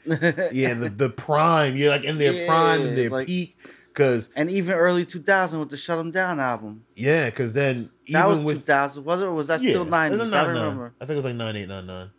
yeah, 0.52 0.74
the 0.74 0.92
the 0.96 1.10
prime, 1.10 1.76
yeah, 1.76 1.90
like 1.90 2.04
in 2.04 2.18
their 2.18 2.46
prime 2.46 2.82
and 2.82 2.96
their 2.96 3.10
like- 3.10 3.26
peak, 3.26 3.56
because 3.88 4.30
and 4.36 4.48
even 4.48 4.74
early 4.74 5.04
2000 5.04 5.58
with 5.58 5.70
the 5.70 5.76
Shut 5.76 5.96
Shut 5.96 5.98
'Em 5.98 6.12
Down 6.12 6.38
album. 6.38 6.84
yeah, 6.94 7.26
because 7.28 7.52
then 7.52 7.90
even 8.06 8.20
That 8.20 8.28
was 8.28 8.38
with 8.38 8.58
2000, 8.58 9.04
was 9.04 9.20
it? 9.20 9.24
Or 9.24 9.32
was 9.34 9.48
that 9.48 9.60
yeah, 9.62 9.70
still 9.70 9.84
90s? 9.86 10.10
no, 10.16 10.16
no, 10.24 10.24
I 10.24 10.44
don't 10.44 10.54
remember. 10.54 10.94
I 11.00 11.04
think 11.06 11.14
it 11.14 11.16
was 11.16 11.24
like 11.24 11.34
nine 11.34 11.56
eight 11.56 11.68
nine 11.68 11.86
nine. 11.86 12.10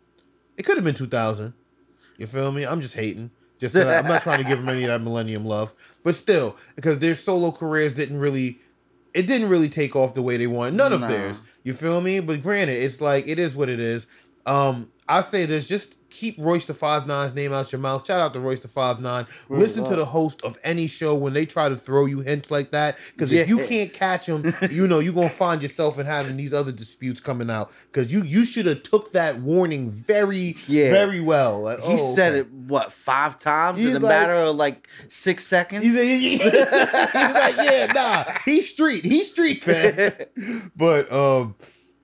It 0.57 0.64
could 0.64 0.76
have 0.76 0.84
been 0.84 0.95
two 0.95 1.07
thousand. 1.07 1.53
You 2.18 2.27
feel 2.27 2.52
me? 2.52 2.65
I'm 2.65 2.81
just 2.81 2.95
hating. 2.95 3.31
Just 3.60 3.76
I- 3.76 3.99
I'm 3.99 4.07
not 4.07 4.23
trying 4.23 4.40
to 4.41 4.48
give 4.48 4.60
him 4.60 4.68
any 4.69 4.84
of 4.84 4.88
that 4.90 5.02
millennium 5.02 5.45
love, 5.45 5.73
but 6.03 6.15
still, 6.15 6.57
because 6.76 6.99
their 6.99 7.15
solo 7.15 7.52
careers 7.52 7.94
didn't 7.94 8.18
really, 8.19 8.60
it 9.14 9.23
didn't 9.27 9.49
really 9.49 9.69
take 9.69 9.95
off 9.95 10.14
the 10.14 10.22
way 10.22 10.38
they 10.38 10.48
wanted. 10.48 10.73
None 10.73 10.91
of 10.94 11.02
theirs. 11.02 11.41
You 11.64 11.73
feel 11.73 12.02
me? 12.02 12.19
But 12.19 12.41
granted, 12.44 12.81
it's 12.84 12.99
like 12.99 13.27
it 13.27 13.40
is 13.40 13.56
what 13.56 13.69
it 13.69 13.80
is. 13.80 14.06
Um, 14.45 14.91
I 15.07 15.22
say 15.22 15.45
this: 15.45 15.65
just 15.68 15.95
keep 16.14 16.35
Royce 16.38 16.65
the 16.65 16.73
Five 16.73 17.07
Nine's 17.07 17.34
name 17.34 17.52
out 17.52 17.72
your 17.72 17.81
mouth. 17.81 18.06
Shout 18.06 18.22
out 18.22 18.34
to 18.34 18.40
Royce 18.40 18.60
the 18.60 18.68
Five 18.68 18.99
Nine. 18.99 19.26
Word 19.49 19.60
Listen 19.60 19.84
to 19.85 19.95
the 19.95 20.06
host 20.06 20.41
of 20.44 20.57
any 20.64 20.85
show 20.88 21.15
when 21.15 21.34
they 21.34 21.45
try 21.45 21.68
to 21.68 21.76
throw 21.76 22.06
you 22.06 22.19
hints 22.22 22.52
like 22.52 22.72
that. 22.72 22.98
Because 23.14 23.31
if 23.31 23.49
you 23.49 23.65
can't 23.65 23.91
catch 23.91 24.27
them, 24.27 24.53
you 24.72 24.88
know 24.88 24.99
you're 24.99 25.14
gonna 25.14 25.27
find 25.30 25.61
yourself 25.64 25.98
in 25.98 26.06
having 26.06 26.38
these 26.38 26.53
other 26.53 26.72
disputes 26.72 27.19
coming 27.19 27.49
out. 27.49 27.72
Because 27.91 28.14
you 28.14 28.23
you 28.23 28.45
should 28.45 28.68
have 28.68 28.84
took 28.84 29.11
that 29.14 29.40
warning 29.40 29.90
very 29.90 30.56
Yeah. 30.68 30.91
very 30.91 31.19
well. 31.19 31.61
Like, 31.61 31.80
He 31.80 31.94
oh, 31.99 32.15
said 32.15 32.34
okay. 32.34 32.40
it, 32.41 32.52
what, 32.52 32.94
five 32.94 33.40
times 33.40 33.80
He's 33.80 33.90
in 33.90 33.95
a 33.95 33.99
like- 33.99 34.10
matter 34.10 34.35
of 34.35 34.56
like 34.56 34.88
six 35.07 35.45
seconds? 35.45 35.84
He's, 35.84 35.95
said, 35.95 36.06
he, 36.06 36.38
he 36.38 36.49
like, 36.49 37.56
yeah, 37.57 37.91
nah, 37.94 38.23
he's 38.45 38.69
street, 38.69 39.03
he's 39.03 39.31
street 39.31 39.64
fan. 39.64 40.14
but 40.76 41.11
um, 41.11 41.56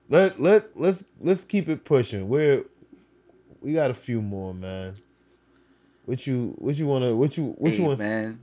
let 0.08 0.40
let's 0.40 0.68
let's 0.74 1.04
let's 1.20 1.44
keep 1.44 1.68
it 1.68 1.84
pushing. 1.84 2.28
We're 2.28 2.64
we 3.60 3.72
got 3.72 3.90
a 3.90 3.94
few 3.94 4.22
more, 4.22 4.54
man. 4.54 4.96
What 6.04 6.26
you 6.26 6.54
what 6.58 6.76
you 6.76 6.86
wanna 6.86 7.14
what 7.14 7.36
you 7.36 7.54
what 7.58 7.74
you 7.74 7.84
want? 7.84 7.98
man. 7.98 8.40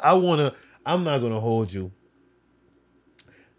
I 0.00 0.14
wanna. 0.14 0.54
I'm 0.84 1.04
not 1.04 1.18
gonna 1.18 1.40
hold 1.40 1.72
you. 1.72 1.92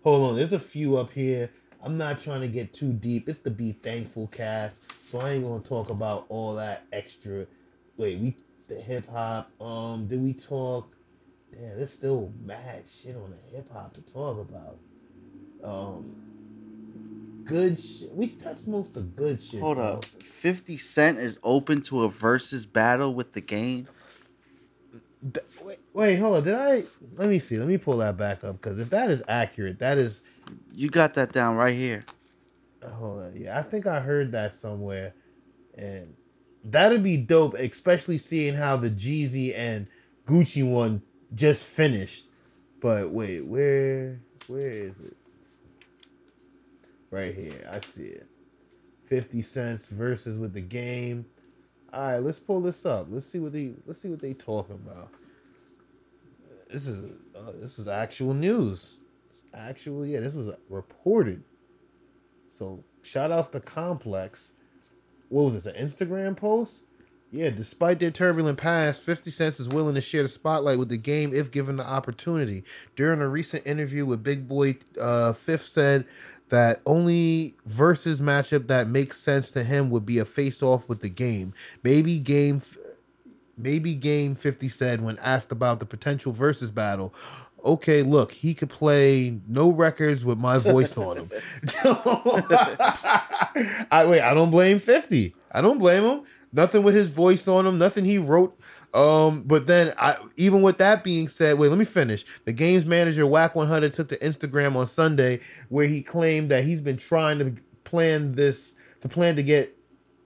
Hold 0.04 0.30
on, 0.30 0.36
there's 0.36 0.54
a 0.54 0.60
few 0.60 0.98
up 0.98 1.12
here. 1.12 1.50
I'm 1.82 1.98
not 1.98 2.22
trying 2.22 2.42
to 2.42 2.48
get 2.48 2.74
too 2.74 2.94
deep. 2.94 3.30
It's 3.30 3.40
the 3.40 3.50
Be 3.50 3.72
Thankful 3.72 4.28
cast, 4.28 4.82
so 5.12 5.20
I 5.20 5.32
ain't 5.32 5.44
gonna 5.44 5.64
talk 5.64 5.90
about 5.90 6.26
all 6.30 6.56
that 6.56 6.84
extra. 6.92 7.46
Wait, 7.98 8.20
we 8.20 8.36
the 8.68 8.76
hip 8.76 9.10
hop. 9.10 9.50
Um, 9.62 10.08
did 10.08 10.22
we 10.22 10.34
talk? 10.34 10.96
Damn, 11.52 11.78
there's 11.78 11.94
still 11.94 12.34
mad 12.44 12.88
shit 12.88 13.16
on 13.16 13.32
the 13.32 13.56
hip 13.56 13.72
hop 13.72 13.94
to 13.94 14.02
talk 14.02 14.40
about. 14.40 14.78
Um, 15.64 16.16
good 17.46 17.80
shit. 17.80 18.12
We 18.14 18.28
touched 18.28 18.68
most 18.68 18.98
of 18.98 19.16
good 19.16 19.42
shit. 19.42 19.60
Hold 19.60 19.78
bro. 19.78 19.86
up. 19.86 20.06
50 20.06 20.78
Cent 20.78 21.20
is 21.20 21.40
open 21.44 21.82
to 21.84 22.04
a 22.04 22.10
versus 22.10 22.66
battle 22.66 23.14
with 23.14 23.34
the 23.34 23.42
game. 23.42 23.88
Wait, 25.64 25.80
wait, 25.94 26.16
hold 26.18 26.38
on. 26.38 26.44
Did 26.44 26.56
I? 26.56 26.84
Let 27.16 27.30
me 27.30 27.40
see. 27.40 27.58
Let 27.58 27.68
me 27.68 27.78
pull 27.78 27.98
that 27.98 28.18
back 28.18 28.44
up 28.44 28.62
because 28.62 28.80
if 28.80 28.90
that 28.92 29.10
is 29.10 29.24
accurate, 29.28 29.80
that 29.80 29.98
is 29.98 30.22
You 30.74 30.90
got 30.90 31.16
that 31.16 31.32
down 31.32 31.56
right 31.56 31.76
here. 31.76 32.04
Uh, 32.84 32.90
hold 32.90 33.20
on. 33.24 33.36
Yeah, 33.36 33.58
I 33.58 33.64
think 33.64 33.88
I 33.88 34.00
heard 34.02 34.32
that 34.34 34.54
somewhere. 34.54 35.14
And 35.76 36.14
that'd 36.64 37.02
be 37.04 37.18
dope, 37.18 37.56
especially 37.56 38.18
seeing 38.20 38.54
how 38.56 38.78
the 38.78 38.90
Jeezy 38.90 39.58
and 39.58 39.88
Gucci 40.28 40.68
one 40.68 41.02
just 41.34 41.64
finished. 41.64 42.26
But 42.80 43.10
wait, 43.10 43.42
where 43.46 44.22
where 44.48 44.70
is 44.70 45.00
it? 45.00 45.18
Right 47.16 47.34
here. 47.34 47.66
I 47.72 47.80
see 47.80 48.08
it. 48.08 48.28
50 49.06 49.42
cents 49.42 49.88
versus 49.88 50.38
with 50.38 50.52
the 50.52 50.60
game. 50.60 51.26
All 51.94 52.02
right, 52.02 52.18
let's 52.18 52.40
pull 52.40 52.60
this 52.60 52.86
up. 52.86 53.08
Let's 53.10 53.26
see 53.26 53.40
what 53.40 53.54
they 53.54 53.72
let's 53.86 54.02
see 54.02 54.10
what 54.10 54.20
they 54.20 54.34
talking 54.34 54.76
about. 54.76 55.12
This 56.70 56.88
is 56.88 57.14
uh, 57.34 57.54
this 57.54 57.80
is 57.80 57.88
actual 57.88 58.34
news. 58.34 58.96
It's 59.30 59.44
actual, 59.54 60.06
yeah, 60.06 60.20
this 60.20 60.34
was 60.34 60.54
reported. 60.68 61.46
So 62.50 62.84
shout 63.02 63.32
outs 63.32 63.48
to 63.52 63.62
Complex. 63.62 64.52
what 65.30 65.54
was 65.54 65.64
this? 65.64 65.74
An 65.74 65.90
Instagram 65.90 66.36
post? 66.36 66.82
Yeah, 67.32 67.50
despite 67.50 68.00
their 68.00 68.12
turbulent 68.12 68.58
past, 68.58 69.02
50 69.02 69.30
Cent 69.32 69.60
is 69.60 69.68
willing 69.68 69.96
to 69.96 70.02
share 70.02 70.24
the 70.24 70.30
spotlight 70.30 70.80
with 70.80 70.90
the 70.90 70.98
game 70.98 71.34
if 71.34 71.52
given 71.52 71.76
the 71.76 71.86
opportunity. 71.86 72.64
During 72.96 73.20
a 73.20 73.28
recent 73.28 73.68
interview 73.68 74.06
with 74.06 74.24
Big 74.24 74.48
Boy, 74.48 74.78
uh, 75.00 75.34
Fifth 75.34 75.66
said 75.66 76.06
that 76.50 76.82
only 76.86 77.56
versus 77.66 78.22
matchup 78.22 78.68
that 78.68 78.88
makes 78.88 79.20
sense 79.20 79.52
to 79.52 79.64
him 79.64 79.90
would 79.90 80.06
be 80.06 80.20
a 80.20 80.26
face 80.26 80.62
off 80.62 80.88
with 80.88 81.02
the 81.02 81.10
game. 81.10 81.54
Maybe 81.84 82.20
game 82.20 82.62
maybe 83.58 83.96
game 83.96 84.36
50 84.36 84.68
said 84.70 85.02
when 85.02 85.18
asked 85.20 85.52
about 85.52 85.80
the 85.80 85.86
potential 85.86 86.34
versus 86.34 86.72
battle 86.72 87.14
okay 87.64 88.04
look 88.04 88.34
he 88.34 88.54
could 88.54 88.70
play 88.70 89.40
no 89.48 89.72
records 89.72 90.26
with 90.26 90.38
my 90.38 90.58
voice 90.58 90.98
on 90.98 91.18
him. 91.18 91.30
I 93.92 94.06
wait 94.08 94.22
i 94.22 94.34
don't 94.34 94.52
blame 94.52 94.80
50 94.80 95.34
i 95.52 95.62
don't 95.62 95.78
blame 95.78 96.04
him. 96.04 96.24
Nothing 96.52 96.84
with 96.84 96.96
his 96.96 97.10
voice 97.10 97.48
on 97.48 97.66
him 97.66 97.78
nothing 97.78 98.04
he 98.04 98.18
wrote 98.18 98.60
um 98.96 99.44
but 99.44 99.68
then 99.68 99.94
i 100.00 100.16
even 100.36 100.62
with 100.62 100.78
that 100.80 101.04
being 101.04 101.28
said 101.28 101.58
wait 101.60 101.70
let 101.70 101.78
me 101.78 101.86
finish 101.86 102.26
the 102.46 102.54
games 102.54 102.86
manager 102.86 103.28
Wack 103.28 103.54
100 103.54 103.94
took 103.94 104.10
to 104.10 104.18
instagram 104.18 104.76
on 104.76 104.88
sunday 104.88 105.40
where 105.70 105.88
he 105.88 106.02
claimed 106.02 106.50
that 106.50 106.64
he's 106.64 106.82
been 106.82 106.98
trying 106.98 107.38
to 107.40 107.56
plan 107.84 108.34
this 108.34 108.76
to 109.02 109.08
plan 109.08 109.36
to 109.36 109.44
get 109.44 109.78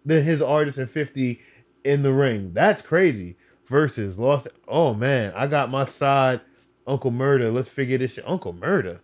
the, 0.05 0.21
his 0.21 0.41
artist 0.41 0.77
and 0.77 0.89
50 0.89 1.41
in 1.83 2.03
the 2.03 2.13
ring. 2.13 2.51
That's 2.53 2.81
crazy. 2.81 3.37
Versus 3.67 4.17
lost. 4.17 4.47
Oh 4.67 4.93
man, 4.93 5.31
I 5.35 5.47
got 5.47 5.69
my 5.69 5.85
side. 5.85 6.41
Uncle 6.87 7.11
Murder. 7.11 7.51
Let's 7.51 7.69
figure 7.69 7.99
this 7.99 8.13
shit. 8.15 8.27
Uncle 8.27 8.53
Murder. 8.53 9.01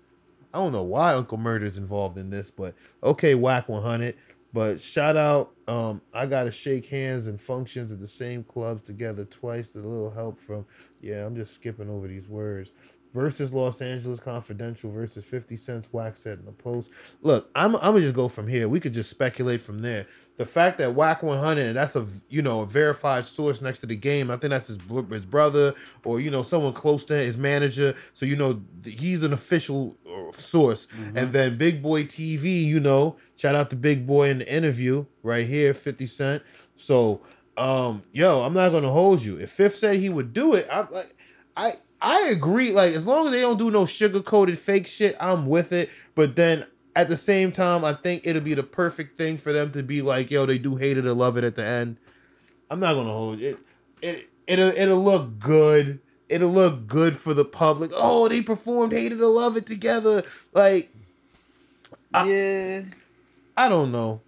I 0.53 0.57
don't 0.57 0.71
know 0.71 0.83
why 0.83 1.13
Uncle 1.13 1.37
Murder 1.37 1.65
is 1.65 1.77
involved 1.77 2.17
in 2.17 2.31
this, 2.31 2.49
but 2.49 2.73
okay, 3.03 3.35
Wack 3.35 3.69
100. 3.69 4.15
But 4.53 4.81
shout 4.81 5.17
out. 5.17 5.51
Um, 5.67 6.01
I 6.13 6.27
gotta 6.27 6.51
shake 6.51 6.85
hands 6.87 7.27
and 7.27 7.41
functions 7.41 7.91
at 7.91 7.99
the 7.99 8.07
same 8.07 8.43
clubs 8.43 8.83
together 8.83 9.25
twice. 9.25 9.73
A 9.75 9.79
little 9.79 10.11
help 10.11 10.39
from. 10.39 10.65
Yeah, 11.01 11.25
I'm 11.25 11.35
just 11.35 11.55
skipping 11.55 11.89
over 11.89 12.07
these 12.07 12.27
words 12.27 12.69
versus 13.15 13.53
Los 13.53 13.81
Angeles 13.81 14.19
Confidential 14.19 14.91
versus 14.91 15.23
50 15.23 15.55
Cent's 15.55 15.87
Wack 15.93 16.17
said 16.17 16.39
in 16.39 16.45
the 16.45 16.51
post. 16.51 16.89
Look, 17.21 17.49
I'm, 17.55 17.75
I'm 17.77 17.93
gonna 17.93 18.01
just 18.01 18.13
go 18.13 18.27
from 18.27 18.45
here. 18.45 18.67
We 18.67 18.81
could 18.81 18.93
just 18.93 19.09
speculate 19.09 19.61
from 19.61 19.81
there. 19.81 20.05
The 20.35 20.45
fact 20.45 20.79
that 20.79 20.93
Wack 20.93 21.23
100 21.23 21.65
and 21.65 21.77
that's 21.77 21.95
a 21.95 22.05
you 22.27 22.41
know 22.41 22.59
a 22.61 22.65
verified 22.65 23.23
source 23.23 23.61
next 23.61 23.79
to 23.79 23.85
the 23.85 23.95
game. 23.95 24.29
I 24.29 24.35
think 24.35 24.51
that's 24.51 24.67
his 24.67 24.77
his 25.09 25.25
brother 25.25 25.73
or 26.03 26.19
you 26.19 26.29
know 26.29 26.43
someone 26.43 26.73
close 26.73 27.05
to 27.05 27.13
his 27.13 27.37
manager. 27.37 27.95
So 28.13 28.25
you 28.25 28.35
know 28.35 28.61
he's 28.83 29.23
an 29.23 29.31
official 29.31 29.95
uh, 30.05 30.33
source. 30.33 30.87
Mm-hmm. 30.87 31.17
And 31.17 31.31
then 31.31 31.57
Big 31.57 31.81
Boy 31.81 32.03
TV, 32.03 32.65
you 32.65 32.81
know, 32.81 33.15
shout 33.37 33.55
out 33.55 33.69
to 33.69 33.77
Big 33.77 34.05
Boy 34.05 34.29
in 34.29 34.39
the 34.39 34.53
interview 34.53 35.05
right 35.23 35.47
here, 35.47 35.73
50 35.73 36.05
Cent. 36.05 36.43
So 36.75 37.21
um, 37.55 38.03
yo, 38.11 38.41
I'm 38.41 38.53
not 38.53 38.71
gonna 38.71 38.91
hold 38.91 39.23
you. 39.23 39.37
If 39.37 39.51
Fifth 39.51 39.77
said 39.77 39.95
he 39.95 40.09
would 40.09 40.33
do 40.33 40.53
it, 40.53 40.67
I'm 40.69 40.89
like, 40.91 41.15
I 41.55 41.75
I 42.01 42.27
agree. 42.30 42.72
Like 42.72 42.93
as 42.93 43.05
long 43.05 43.27
as 43.27 43.31
they 43.31 43.41
don't 43.41 43.57
do 43.57 43.72
no 43.72 43.85
sugar 43.85 44.22
coated 44.22 44.59
fake 44.59 44.88
shit, 44.88 45.15
I'm 45.19 45.47
with 45.47 45.72
it. 45.72 45.89
But 46.13 46.35
then 46.35 46.65
at 46.95 47.09
the 47.09 47.17
same 47.17 47.51
time, 47.51 47.84
I 47.84 47.93
think 47.93 48.26
it'll 48.26 48.41
be 48.41 48.53
the 48.53 48.63
perfect 48.63 49.17
thing 49.17 49.38
for 49.38 49.51
them 49.51 49.72
to 49.72 49.84
be 49.84 50.01
like, 50.01 50.31
yo, 50.31 50.45
they 50.45 50.57
do 50.57 50.76
hate 50.76 50.97
it 50.97 51.05
or 51.05 51.13
love 51.13 51.38
it 51.38 51.43
at 51.43 51.55
the 51.55 51.63
end. 51.63 51.97
I'm 52.69 52.80
not 52.80 52.93
gonna 52.93 53.11
hold 53.11 53.39
it. 53.39 53.57
It 54.01 54.30
it'll 54.47 54.69
it'll 54.69 55.03
look 55.03 55.39
good. 55.39 55.99
It'll 56.27 56.51
look 56.51 56.88
good 56.88 57.17
for 57.17 57.34
the 57.34 57.45
public. 57.45 57.91
Oh, 57.93 58.27
they 58.27 58.41
performed 58.41 58.93
"Hate 58.93 59.11
It 59.11 59.22
or 59.22 59.27
Love 59.27 59.57
It" 59.57 59.67
together. 59.67 60.23
Like, 60.53 60.91
yeah, 62.13 62.81
I, 63.55 63.65
I 63.65 63.69
don't 63.69 63.91
know. 63.91 64.22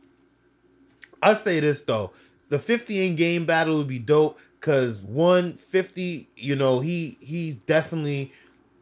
I 1.22 1.34
say 1.34 1.60
this 1.60 1.82
though: 1.82 2.12
the 2.50 2.60
50 2.60 3.08
in 3.08 3.16
game 3.16 3.46
battle 3.46 3.78
would 3.78 3.88
be 3.88 4.00
dope 4.00 4.40
Cause 4.68 5.02
150, 5.02 6.28
you 6.36 6.58
know, 6.58 6.82
he 6.82 7.18
he's 7.22 7.56
definitely 7.56 8.34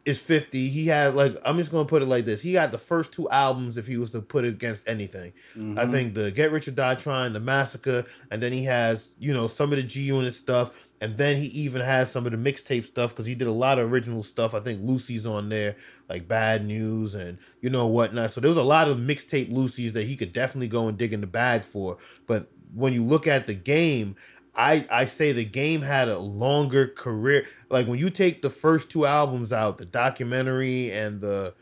is 0.04 0.18
50. 0.18 0.68
He 0.68 0.88
had 0.88 1.14
like 1.14 1.36
I'm 1.44 1.58
just 1.58 1.70
gonna 1.70 1.84
put 1.84 2.02
it 2.02 2.06
like 2.06 2.24
this. 2.24 2.42
He 2.42 2.54
got 2.54 2.72
the 2.72 2.78
first 2.78 3.12
two 3.12 3.30
albums 3.30 3.76
if 3.76 3.86
he 3.86 3.96
was 3.96 4.10
to 4.10 4.20
put 4.20 4.44
it 4.44 4.48
against 4.48 4.88
anything. 4.88 5.32
Mm-hmm. 5.56 5.78
I 5.78 5.86
think 5.86 6.14
the 6.14 6.32
Get 6.32 6.50
Rich 6.50 6.66
or 6.66 6.72
Die 6.72 6.96
Trying, 6.96 7.34
the 7.34 7.40
Massacre, 7.40 8.04
and 8.32 8.42
then 8.42 8.52
he 8.52 8.64
has, 8.64 9.14
you 9.20 9.32
know, 9.32 9.46
some 9.46 9.70
of 9.70 9.76
the 9.76 9.84
G 9.84 10.00
Unit 10.00 10.34
stuff, 10.34 10.88
and 11.00 11.16
then 11.16 11.36
he 11.36 11.46
even 11.46 11.82
has 11.82 12.10
some 12.10 12.26
of 12.26 12.32
the 12.32 12.38
mixtape 12.38 12.84
stuff 12.84 13.10
because 13.10 13.26
he 13.26 13.36
did 13.36 13.46
a 13.46 13.52
lot 13.52 13.78
of 13.78 13.92
original 13.92 14.24
stuff. 14.24 14.54
I 14.54 14.58
think 14.58 14.80
Lucy's 14.82 15.24
on 15.24 15.50
there, 15.50 15.76
like 16.08 16.26
Bad 16.26 16.66
News 16.66 17.14
and 17.14 17.38
you 17.60 17.70
know 17.70 17.86
whatnot. 17.86 18.32
So 18.32 18.40
there 18.40 18.50
was 18.50 18.58
a 18.58 18.62
lot 18.64 18.88
of 18.88 18.98
mixtape 18.98 19.52
Lucy's 19.52 19.92
that 19.92 20.02
he 20.02 20.16
could 20.16 20.32
definitely 20.32 20.66
go 20.66 20.88
and 20.88 20.98
dig 20.98 21.12
in 21.12 21.20
the 21.20 21.28
bag 21.28 21.64
for. 21.64 21.98
But 22.26 22.50
when 22.74 22.92
you 22.92 23.02
look 23.04 23.26
at 23.26 23.46
the 23.46 23.54
game, 23.54 24.16
I 24.56 24.86
I 24.90 25.04
say 25.04 25.32
the 25.32 25.44
game 25.44 25.82
had 25.82 26.08
a 26.08 26.18
longer 26.18 26.88
career. 26.88 27.46
Like 27.68 27.86
when 27.86 27.98
you 27.98 28.10
take 28.10 28.42
the 28.42 28.50
first 28.50 28.90
two 28.90 29.06
albums 29.06 29.52
out, 29.52 29.78
the 29.78 29.84
documentary 29.84 30.90
and 30.90 31.20
the 31.20 31.54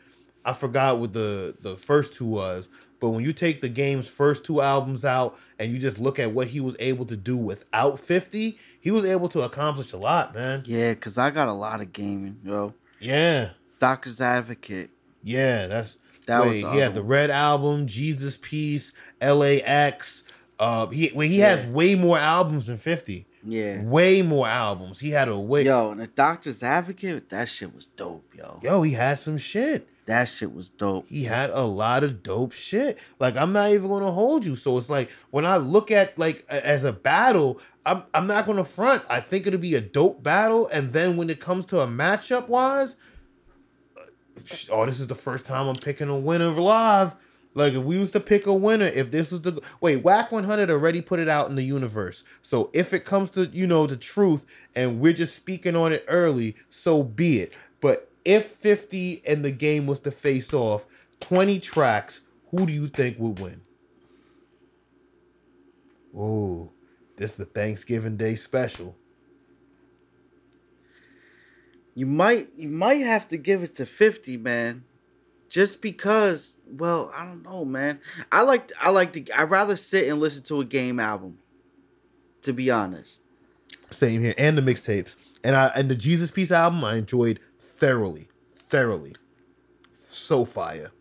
I 0.45 0.53
forgot 0.53 0.99
what 0.99 1.13
the 1.13 1.55
the 1.59 1.75
first 1.75 2.15
two 2.15 2.25
was, 2.25 2.69
but 2.99 3.09
when 3.09 3.23
you 3.23 3.33
take 3.33 3.61
the 3.61 3.69
game's 3.69 4.07
first 4.07 4.45
two 4.45 4.61
albums 4.61 5.03
out 5.03 5.37
and 5.59 5.71
you 5.71 5.79
just 5.79 5.99
look 5.99 6.19
at 6.19 6.31
what 6.31 6.47
he 6.47 6.61
was 6.61 6.75
able 6.79 7.05
to 7.05 7.17
do 7.17 7.35
without 7.35 7.99
50, 7.99 8.57
he 8.79 8.91
was 8.91 9.05
able 9.05 9.27
to 9.29 9.41
accomplish 9.41 9.91
a 9.91 9.97
lot, 9.97 10.33
man. 10.33 10.63
Yeah, 10.65 10.93
cuz 10.93 11.17
I 11.17 11.31
got 11.31 11.47
a 11.47 11.53
lot 11.53 11.81
of 11.81 11.91
gaming, 11.91 12.39
yo. 12.43 12.73
Yeah. 12.99 13.51
Doctor's 13.79 14.21
Advocate. 14.21 14.91
Yeah, 15.23 15.67
that's 15.67 15.97
that 16.27 16.41
wait, 16.41 16.63
was 16.63 16.73
he 16.73 16.79
had 16.79 16.93
the 16.93 17.03
Red 17.03 17.29
album, 17.29 17.87
Jesus 17.87 18.37
Piece, 18.41 18.93
LAX, 19.21 20.23
uh, 20.59 20.87
he 20.87 21.11
well, 21.13 21.27
he 21.27 21.39
yeah. 21.39 21.55
has 21.55 21.65
way 21.67 21.95
more 21.95 22.17
albums 22.17 22.65
than 22.65 22.77
fifty. 22.77 23.27
Yeah, 23.43 23.83
way 23.83 24.21
more 24.21 24.47
albums. 24.47 24.99
He 24.99 25.11
had 25.11 25.27
a 25.27 25.37
way. 25.37 25.65
Yo, 25.65 25.91
and 25.91 25.99
the 25.99 26.07
Doctor's 26.07 26.63
Advocate, 26.63 27.29
that 27.29 27.47
shit 27.47 27.75
was 27.75 27.87
dope, 27.87 28.33
yo. 28.35 28.59
Yo, 28.63 28.81
he 28.81 28.93
had 28.93 29.19
some 29.19 29.37
shit. 29.37 29.87
That 30.05 30.25
shit 30.25 30.53
was 30.53 30.69
dope. 30.69 31.07
He 31.09 31.23
had 31.23 31.49
a 31.49 31.63
lot 31.63 32.03
of 32.03 32.21
dope 32.21 32.53
shit. 32.53 32.97
Like 33.19 33.35
I'm 33.35 33.53
not 33.53 33.71
even 33.71 33.89
gonna 33.89 34.11
hold 34.11 34.45
you. 34.45 34.55
So 34.55 34.77
it's 34.77 34.89
like 34.89 35.09
when 35.31 35.45
I 35.45 35.57
look 35.57 35.91
at 35.91 36.17
like 36.17 36.45
as 36.47 36.83
a 36.83 36.93
battle, 36.93 37.59
I'm 37.85 38.03
I'm 38.13 38.27
not 38.27 38.45
gonna 38.45 38.65
front. 38.65 39.03
I 39.09 39.19
think 39.19 39.47
it'll 39.47 39.59
be 39.59 39.75
a 39.75 39.81
dope 39.81 40.23
battle, 40.23 40.67
and 40.67 40.93
then 40.93 41.17
when 41.17 41.29
it 41.29 41.39
comes 41.39 41.65
to 41.67 41.81
a 41.81 41.87
matchup 41.87 42.47
wise, 42.47 42.97
oh, 44.71 44.85
this 44.85 44.99
is 44.99 45.07
the 45.07 45.15
first 45.15 45.45
time 45.45 45.67
I'm 45.67 45.75
picking 45.75 46.09
a 46.09 46.17
winner 46.17 46.51
live. 46.51 47.15
Like 47.55 47.73
if 47.73 47.83
we 47.83 47.97
was 47.97 48.11
to 48.11 48.19
pick 48.19 48.45
a 48.45 48.53
winner, 48.53 48.85
if 48.85 49.11
this 49.11 49.31
was 49.31 49.41
the 49.41 49.63
wait, 49.79 50.03
Wack 50.03 50.31
100 50.31 50.69
already 50.69 51.01
put 51.01 51.19
it 51.19 51.29
out 51.29 51.49
in 51.49 51.55
the 51.55 51.63
universe. 51.63 52.25
So 52.41 52.69
if 52.73 52.93
it 52.93 53.05
comes 53.05 53.31
to 53.31 53.45
you 53.45 53.65
know 53.65 53.87
the 53.87 53.95
truth, 53.95 54.45
and 54.75 54.99
we're 54.99 55.13
just 55.13 55.35
speaking 55.37 55.75
on 55.75 55.93
it 55.93 56.03
early, 56.09 56.57
so 56.69 57.01
be 57.01 57.39
it. 57.39 57.53
But 57.79 58.11
if 58.25 58.51
50 58.57 59.23
and 59.25 59.43
the 59.43 59.51
game 59.51 59.87
was 59.87 60.01
to 60.01 60.11
face 60.11 60.53
off, 60.53 60.85
20 61.21 61.59
tracks, 61.61 62.21
who 62.51 62.65
do 62.65 62.73
you 62.73 62.87
think 62.87 63.17
would 63.19 63.39
win? 63.39 63.61
Oh, 66.15 66.71
this 67.15 67.31
is 67.31 67.37
the 67.37 67.45
Thanksgiving 67.45 68.17
Day 68.17 68.35
special. 68.35 68.97
You 71.93 72.05
might 72.05 72.49
you 72.57 72.67
might 72.67 73.01
have 73.01 73.29
to 73.29 73.37
give 73.37 73.63
it 73.63 73.75
to 73.75 73.85
50, 73.85 74.35
man 74.35 74.83
just 75.49 75.81
because 75.81 76.57
well 76.67 77.11
i 77.15 77.25
don't 77.25 77.43
know 77.43 77.65
man. 77.65 77.99
I 78.31 78.41
like 78.41 78.71
i 78.79 78.89
like 78.89 79.13
to 79.13 79.31
i 79.31 79.43
rather 79.43 79.75
sit 79.75 80.07
and 80.07 80.19
listen 80.19 80.43
to 80.43 80.61
a 80.61 80.65
game 80.65 80.99
album 80.99 81.39
to 82.41 82.53
be 82.53 82.69
honest. 82.69 83.21
Same 83.91 84.21
here 84.21 84.35
and 84.37 84.57
the 84.57 84.61
mixtapes. 84.61 85.15
And 85.43 85.55
i 85.55 85.67
and 85.67 85.89
the 85.89 85.95
jesus 85.95 86.31
piece 86.31 86.51
album 86.51 86.83
i 86.83 86.95
enjoyed 86.95 87.39
thoroughly 87.59 88.27
thoroughly. 88.57 89.15
So 90.03 90.45
fire. 90.45 90.91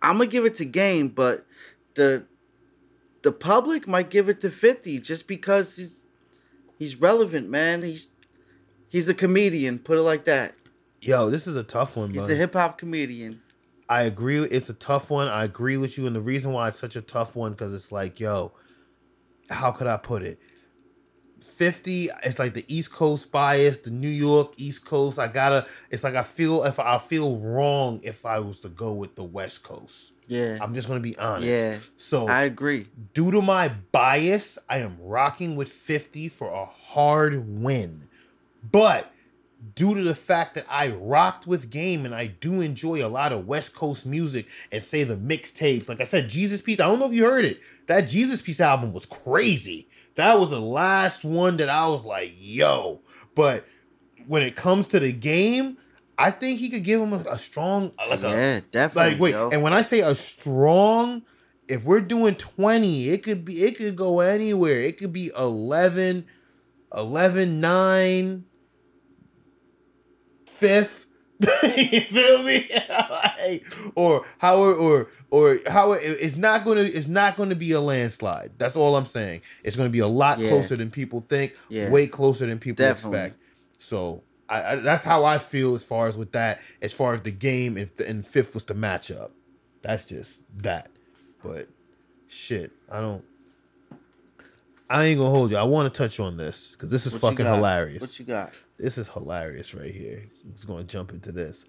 I'm 0.00 0.18
gonna 0.18 0.26
give 0.30 0.44
it 0.44 0.56
to 0.56 0.64
game 0.64 1.08
but 1.08 1.46
the 1.94 2.24
the 3.22 3.32
public 3.32 3.86
might 3.86 4.10
give 4.10 4.28
it 4.28 4.40
to 4.40 4.50
50 4.50 4.98
just 5.00 5.26
because 5.26 5.76
he's 5.76 6.04
he's 6.78 6.96
relevant 6.96 7.48
man. 7.48 7.82
He's 7.82 8.10
he's 8.88 9.08
a 9.08 9.14
comedian 9.14 9.78
put 9.78 9.98
it 9.98 10.02
like 10.02 10.24
that. 10.24 10.54
Yo 11.00 11.30
this 11.30 11.46
is 11.46 11.56
a 11.56 11.64
tough 11.64 11.96
one 11.96 12.10
he's 12.10 12.30
a 12.30 12.34
hip-hop 12.34 12.78
comedian 12.78 13.41
I 13.92 14.04
agree. 14.04 14.42
It's 14.42 14.70
a 14.70 14.74
tough 14.74 15.10
one. 15.10 15.28
I 15.28 15.44
agree 15.44 15.76
with 15.76 15.98
you, 15.98 16.06
and 16.06 16.16
the 16.16 16.20
reason 16.20 16.54
why 16.54 16.68
it's 16.68 16.78
such 16.78 16.96
a 16.96 17.02
tough 17.02 17.36
one 17.36 17.52
because 17.52 17.74
it's 17.74 17.92
like, 17.92 18.18
yo, 18.18 18.52
how 19.50 19.70
could 19.70 19.86
I 19.86 19.98
put 19.98 20.22
it? 20.22 20.40
Fifty. 21.56 22.08
It's 22.24 22.38
like 22.38 22.54
the 22.54 22.64
East 22.68 22.90
Coast 22.90 23.30
bias, 23.30 23.80
the 23.80 23.90
New 23.90 24.08
York 24.08 24.54
East 24.56 24.86
Coast. 24.86 25.18
I 25.18 25.28
gotta. 25.28 25.66
It's 25.90 26.02
like 26.02 26.14
I 26.14 26.22
feel 26.22 26.64
if 26.64 26.80
I 26.80 26.96
feel 26.96 27.36
wrong 27.36 28.00
if 28.02 28.24
I 28.24 28.38
was 28.38 28.60
to 28.60 28.70
go 28.70 28.94
with 28.94 29.14
the 29.14 29.24
West 29.24 29.62
Coast. 29.62 30.12
Yeah. 30.26 30.56
I'm 30.62 30.72
just 30.72 30.88
gonna 30.88 31.00
be 31.00 31.18
honest. 31.18 31.46
Yeah. 31.46 31.76
So 31.98 32.28
I 32.28 32.44
agree. 32.44 32.88
Due 33.12 33.30
to 33.30 33.42
my 33.42 33.68
bias, 33.68 34.58
I 34.70 34.78
am 34.78 34.96
rocking 35.02 35.54
with 35.54 35.68
50 35.68 36.30
for 36.30 36.48
a 36.48 36.64
hard 36.64 37.60
win. 37.60 38.08
But 38.70 39.11
due 39.74 39.94
to 39.94 40.02
the 40.02 40.14
fact 40.14 40.54
that 40.54 40.66
I 40.68 40.88
rocked 40.88 41.46
with 41.46 41.70
game 41.70 42.04
and 42.04 42.14
I 42.14 42.26
do 42.26 42.60
enjoy 42.60 43.04
a 43.04 43.08
lot 43.08 43.32
of 43.32 43.46
West 43.46 43.74
Coast 43.74 44.04
music 44.04 44.46
and 44.72 44.82
say 44.82 45.04
the 45.04 45.16
mixtapes. 45.16 45.88
Like 45.88 46.00
I 46.00 46.04
said, 46.04 46.28
Jesus 46.28 46.60
Piece. 46.60 46.80
I 46.80 46.86
don't 46.86 46.98
know 46.98 47.06
if 47.06 47.12
you 47.12 47.24
heard 47.24 47.44
it. 47.44 47.60
That 47.86 48.02
Jesus 48.02 48.42
Piece 48.42 48.60
album 48.60 48.92
was 48.92 49.06
crazy. 49.06 49.88
That 50.16 50.38
was 50.38 50.50
the 50.50 50.60
last 50.60 51.24
one 51.24 51.56
that 51.58 51.68
I 51.68 51.86
was 51.86 52.04
like, 52.04 52.34
yo. 52.36 53.00
But 53.34 53.64
when 54.26 54.42
it 54.42 54.56
comes 54.56 54.88
to 54.88 55.00
the 55.00 55.12
game, 55.12 55.78
I 56.18 56.30
think 56.30 56.58
he 56.58 56.68
could 56.68 56.84
give 56.84 57.00
him 57.00 57.12
a, 57.12 57.24
a 57.30 57.38
strong, 57.38 57.92
like 58.08 58.22
a 58.22 58.28
yeah, 58.28 58.60
definitely. 58.70 59.12
like 59.12 59.20
wait, 59.20 59.30
yo. 59.32 59.48
and 59.50 59.62
when 59.62 59.72
I 59.72 59.82
say 59.82 60.00
a 60.00 60.14
strong, 60.14 61.22
if 61.68 61.84
we're 61.84 62.00
doing 62.00 62.34
20, 62.34 63.08
it 63.08 63.22
could 63.22 63.44
be 63.44 63.64
it 63.64 63.78
could 63.78 63.96
go 63.96 64.20
anywhere. 64.20 64.80
It 64.80 64.98
could 64.98 65.12
be 65.12 65.30
11, 65.36 66.26
11, 66.94 67.60
9, 67.60 68.44
fifth. 70.62 71.06
you 71.42 72.00
feel 72.02 72.42
me? 72.42 72.70
Like, 72.88 73.66
or 73.96 74.24
how 74.38 74.62
or 74.62 75.08
or 75.30 75.58
how 75.66 75.92
it, 75.92 76.00
it's 76.04 76.36
not 76.36 76.64
gonna 76.64 76.82
it's 76.82 77.08
not 77.08 77.36
gonna 77.36 77.54
be 77.56 77.72
a 77.72 77.80
landslide. 77.80 78.52
That's 78.58 78.76
all 78.76 78.94
I'm 78.96 79.06
saying. 79.06 79.40
It's 79.64 79.74
gonna 79.76 79.88
be 79.90 79.98
a 79.98 80.06
lot 80.06 80.38
Yeah. 80.38 80.48
closer 80.48 80.76
than 80.76 80.90
people 80.90 81.20
think, 81.20 81.56
Yeah. 81.68 81.90
way 81.90 82.06
closer 82.06 82.46
than 82.46 82.58
people 82.60 82.84
Definitely. 82.84 83.18
expect. 83.20 83.42
So 83.80 84.22
I, 84.48 84.62
I, 84.62 84.76
that's 84.76 85.02
how 85.02 85.24
I 85.24 85.38
feel 85.38 85.74
as 85.74 85.82
far 85.82 86.06
as 86.06 86.16
with 86.16 86.32
that. 86.32 86.60
As 86.80 86.92
far 86.92 87.14
as 87.14 87.22
the 87.22 87.30
game, 87.32 87.76
if 87.76 87.96
the, 87.96 88.08
and 88.08 88.24
fifth 88.26 88.54
was 88.54 88.64
the 88.66 88.74
matchup, 88.74 89.30
that's 89.82 90.04
just 90.04 90.42
that. 90.62 90.90
But 91.42 91.68
shit, 92.28 92.70
I 92.90 93.00
don't. 93.00 93.24
I 94.88 95.06
ain't 95.06 95.18
gonna 95.18 95.30
hold 95.30 95.50
you. 95.50 95.56
I 95.56 95.62
want 95.64 95.92
to 95.92 95.96
touch 95.98 96.20
on 96.20 96.36
this 96.36 96.72
because 96.72 96.90
this 96.90 97.06
is 97.06 97.12
What 97.14 97.22
fucking 97.22 97.46
hilarious. 97.46 98.00
What 98.00 98.18
you 98.18 98.26
got? 98.26 98.52
This 98.82 98.98
is 98.98 99.08
hilarious 99.08 99.74
right 99.74 99.94
here. 99.94 100.24
Just 100.52 100.66
gonna 100.66 100.82
jump 100.82 101.12
into 101.12 101.30
this. 101.32 101.64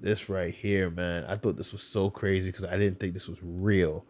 This 0.00 0.28
right 0.28 0.52
here, 0.54 0.90
man. 0.90 1.24
I 1.28 1.36
thought 1.36 1.56
this 1.56 1.72
was 1.72 1.82
so 1.82 2.10
crazy 2.10 2.50
because 2.50 2.64
I 2.64 2.76
didn't 2.78 2.98
think 2.98 3.14
this 3.14 3.28
was 3.28 3.38
real. 3.42 4.04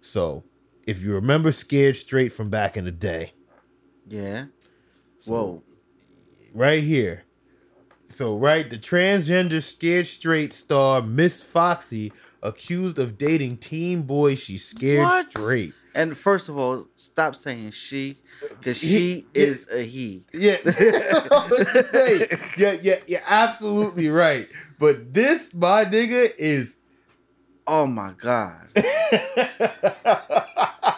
So, 0.00 0.44
if 0.86 1.02
you 1.02 1.12
remember 1.12 1.50
Scared 1.52 1.96
Straight 1.96 2.32
from 2.32 2.50
back 2.50 2.76
in 2.76 2.84
the 2.84 2.92
day, 2.92 3.32
Yeah. 4.08 4.46
So- 5.18 5.32
Whoa. 5.32 5.62
right 6.54 6.82
here. 6.82 7.24
So, 8.10 8.38
right, 8.38 8.68
the 8.70 8.78
transgender 8.78 9.62
scared 9.62 10.06
straight 10.06 10.54
star 10.54 11.02
Miss 11.02 11.42
Foxy 11.42 12.10
accused 12.42 12.98
of 12.98 13.18
dating 13.18 13.58
teen 13.58 14.02
boy 14.02 14.34
she's 14.34 14.64
scared 14.64 15.02
What? 15.04 15.30
straight. 15.30 15.74
And 15.98 16.16
first 16.16 16.48
of 16.48 16.56
all, 16.56 16.86
stop 16.96 17.34
saying 17.36 17.72
she, 17.72 18.16
because 18.60 18.80
He- 18.80 18.88
she 18.88 19.26
is 19.34 19.66
a 19.72 19.82
he. 19.82 20.24
Yeah. 20.32 20.56
Hey, 21.92 22.26
yeah, 22.56 22.72
yeah, 22.80 22.98
yeah, 23.08 23.22
absolutely 23.26 24.08
right. 24.08 24.48
But 24.78 25.12
this, 25.12 25.52
my 25.54 25.84
nigga, 25.84 26.30
is 26.38 26.78
Oh 27.66 27.86
my 27.86 28.12
god. 28.18 28.68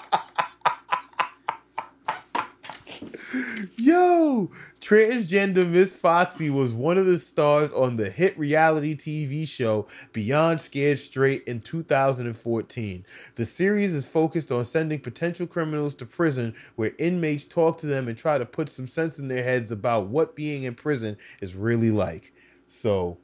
Yo, 3.90 4.48
transgender 4.80 5.68
Miss 5.68 5.96
Foxy 5.96 6.48
was 6.48 6.72
one 6.72 6.96
of 6.96 7.06
the 7.06 7.18
stars 7.18 7.72
on 7.72 7.96
the 7.96 8.08
hit 8.08 8.38
reality 8.38 8.96
TV 8.96 9.48
show 9.48 9.88
Beyond 10.12 10.60
Scared 10.60 11.00
Straight 11.00 11.42
in 11.48 11.58
2014. 11.58 13.04
The 13.34 13.44
series 13.44 13.92
is 13.92 14.06
focused 14.06 14.52
on 14.52 14.64
sending 14.64 15.00
potential 15.00 15.44
criminals 15.44 15.96
to 15.96 16.06
prison 16.06 16.54
where 16.76 16.92
inmates 17.00 17.46
talk 17.46 17.78
to 17.78 17.88
them 17.88 18.06
and 18.06 18.16
try 18.16 18.38
to 18.38 18.46
put 18.46 18.68
some 18.68 18.86
sense 18.86 19.18
in 19.18 19.26
their 19.26 19.42
heads 19.42 19.72
about 19.72 20.06
what 20.06 20.36
being 20.36 20.62
in 20.62 20.76
prison 20.76 21.16
is 21.40 21.56
really 21.56 21.90
like. 21.90 22.32
So, 22.68 23.18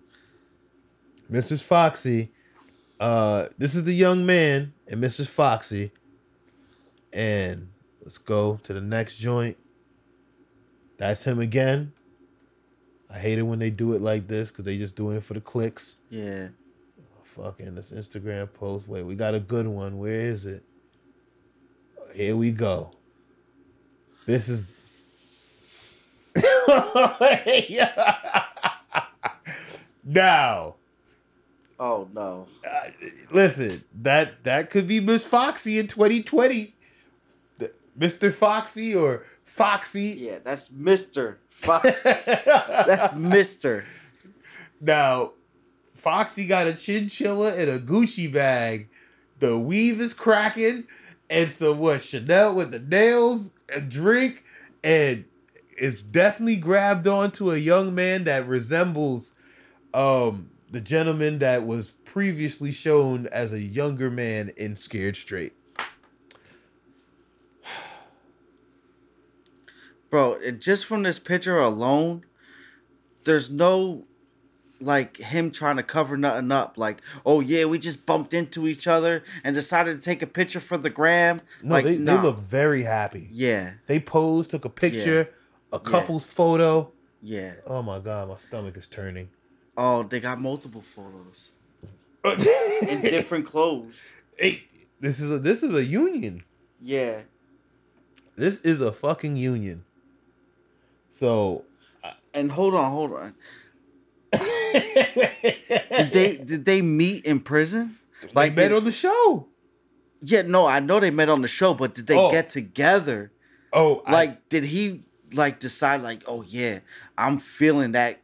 Mrs. 1.30 1.62
Foxy, 1.62 2.32
uh, 2.98 3.46
this 3.56 3.76
is 3.76 3.84
the 3.84 3.94
young 3.94 4.26
man 4.26 4.72
and 4.88 5.00
Mrs. 5.00 5.28
Foxy. 5.28 5.92
And 7.12 7.68
let's 8.02 8.18
go 8.18 8.58
to 8.64 8.72
the 8.72 8.80
next 8.80 9.18
joint. 9.18 9.56
That's 10.98 11.24
him 11.24 11.38
again. 11.40 11.92
I 13.10 13.18
hate 13.18 13.38
it 13.38 13.42
when 13.42 13.58
they 13.58 13.70
do 13.70 13.92
it 13.94 14.02
like 14.02 14.26
this 14.26 14.50
because 14.50 14.64
they 14.64 14.78
just 14.78 14.96
doing 14.96 15.16
it 15.16 15.24
for 15.24 15.34
the 15.34 15.40
clicks. 15.40 15.96
Yeah. 16.10 16.48
Fucking 17.22 17.74
this 17.74 17.90
Instagram 17.90 18.52
post. 18.52 18.88
Wait, 18.88 19.02
we 19.04 19.14
got 19.14 19.34
a 19.34 19.40
good 19.40 19.66
one. 19.66 19.98
Where 19.98 20.20
is 20.20 20.46
it? 20.46 20.62
Here 22.14 22.34
we 22.36 22.50
go. 22.50 22.92
This 24.26 24.48
is. 24.48 24.64
now, 30.04 30.74
Oh 31.78 32.08
no. 32.14 32.46
uh, 32.66 32.90
listen. 33.30 33.84
That 34.02 34.42
that 34.44 34.70
could 34.70 34.88
be 34.88 35.00
Miss 35.00 35.24
Foxy 35.26 35.78
in 35.78 35.88
2020. 35.88 36.74
The- 37.58 37.70
Mr. 37.98 38.32
Foxy 38.32 38.94
or 38.94 39.24
Foxy. 39.56 40.18
Yeah, 40.18 40.38
that's 40.44 40.70
Mister 40.70 41.38
Foxy. 41.48 41.90
that's 42.04 43.14
Mister. 43.16 43.84
Now, 44.82 45.32
Foxy 45.94 46.46
got 46.46 46.66
a 46.66 46.74
chinchilla 46.74 47.54
and 47.56 47.70
a 47.70 47.78
Gucci 47.78 48.30
bag. 48.30 48.90
The 49.38 49.58
weave 49.58 49.98
is 50.02 50.12
cracking, 50.12 50.84
and 51.30 51.50
so 51.50 51.72
what? 51.72 52.02
Chanel 52.02 52.54
with 52.54 52.70
the 52.70 52.80
nails, 52.80 53.54
a 53.74 53.80
drink, 53.80 54.44
and 54.84 55.24
it's 55.70 56.02
definitely 56.02 56.56
grabbed 56.56 57.06
onto 57.06 57.50
a 57.50 57.56
young 57.56 57.94
man 57.94 58.24
that 58.24 58.46
resembles 58.46 59.34
um 59.94 60.50
the 60.70 60.82
gentleman 60.82 61.38
that 61.38 61.64
was 61.64 61.92
previously 62.04 62.72
shown 62.72 63.26
as 63.28 63.54
a 63.54 63.60
younger 63.60 64.10
man 64.10 64.50
in 64.58 64.76
Scared 64.76 65.16
Straight. 65.16 65.54
Bro, 70.10 70.40
and 70.44 70.60
just 70.60 70.86
from 70.86 71.02
this 71.02 71.18
picture 71.18 71.58
alone, 71.58 72.24
there's 73.24 73.50
no 73.50 74.04
like 74.78 75.16
him 75.16 75.50
trying 75.50 75.76
to 75.76 75.82
cover 75.82 76.16
nothing 76.16 76.52
up. 76.52 76.76
Like, 76.76 77.00
oh 77.24 77.40
yeah, 77.40 77.64
we 77.64 77.78
just 77.78 78.04
bumped 78.06 78.34
into 78.34 78.68
each 78.68 78.86
other 78.86 79.22
and 79.42 79.54
decided 79.56 79.98
to 79.98 80.04
take 80.04 80.22
a 80.22 80.26
picture 80.26 80.60
for 80.60 80.76
the 80.76 80.90
gram. 80.90 81.40
No, 81.62 81.74
like, 81.76 81.84
they, 81.86 81.98
nah. 81.98 82.16
they 82.16 82.22
look 82.22 82.38
very 82.38 82.82
happy. 82.82 83.28
Yeah, 83.32 83.72
They 83.86 83.98
posed, 83.98 84.50
took 84.50 84.64
a 84.64 84.68
picture, 84.70 85.30
a 85.72 85.76
Yeah. 85.76 85.78
couple's 85.90 86.24
photo. 86.24 86.92
yeah. 87.22 87.54
Oh 87.66 87.82
my 87.82 87.98
god, 87.98 88.28
my 88.28 88.36
stomach 88.36 88.76
is 88.76 88.86
turning. 88.86 89.30
Oh, 89.78 90.02
they 90.02 90.20
got 90.20 90.40
multiple 90.40 90.82
photos 90.82 91.50
in 92.24 93.00
different 93.02 93.46
clothes. 93.46 94.12
Hey, 94.38 94.64
this 95.00 95.20
is 95.20 95.30
a 95.30 95.38
this 95.38 95.62
is 95.62 95.74
a 95.74 95.84
union. 95.84 96.44
Yeah. 96.80 97.22
This 98.36 98.60
is 98.60 98.82
a 98.82 98.92
fucking 98.92 99.36
union. 99.38 99.84
So 101.18 101.64
And 102.34 102.52
hold 102.52 102.74
on, 102.74 102.90
hold 102.92 103.12
on. 103.14 103.34
Did 104.76 106.12
they 106.12 106.36
did 106.36 106.64
they 106.64 106.82
meet 106.82 107.24
in 107.24 107.40
prison? 107.40 107.96
like 108.34 108.54
met 108.54 108.68
did- 108.68 108.76
on 108.76 108.84
the 108.84 108.90
show. 108.92 109.46
yeah, 110.20 110.42
no, 110.42 110.66
I 110.66 110.80
know 110.80 111.00
they 111.00 111.10
met 111.10 111.28
on 111.28 111.42
the 111.42 111.48
show, 111.48 111.74
but 111.74 111.94
did 111.94 112.06
they 112.06 112.16
Oh. 112.16 112.30
get 112.30 112.50
together? 112.50 113.30
Oh, 113.72 114.02
I- 114.06 114.12
like 114.12 114.48
did 114.48 114.64
he 114.64 115.00
like 115.32 115.58
decide 115.58 116.02
like 116.02 116.22
oh 116.28 116.42
yeah 116.46 116.78
i'm 117.18 117.40
feeling 117.40 117.92
that 117.92 118.20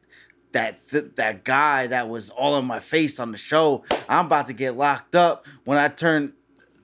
that 0.52 0.88
th- 0.88 1.10
that 1.16 1.42
guy 1.44 1.88
that 1.88 2.08
was 2.08 2.30
all 2.30 2.56
in 2.58 2.64
my 2.64 2.78
face 2.78 3.18
on 3.18 3.32
the 3.32 3.36
show 3.38 3.82
i'm 4.08 4.26
about 4.26 4.46
to 4.46 4.52
get 4.52 4.76
locked 4.76 5.16
up 5.16 5.44
when 5.64 5.78
i 5.78 5.88
turn 5.88 6.32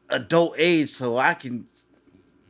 adult 0.09 0.55
age 0.59 0.91
so 0.91 1.17
i 1.17 1.35
can 1.35 1.69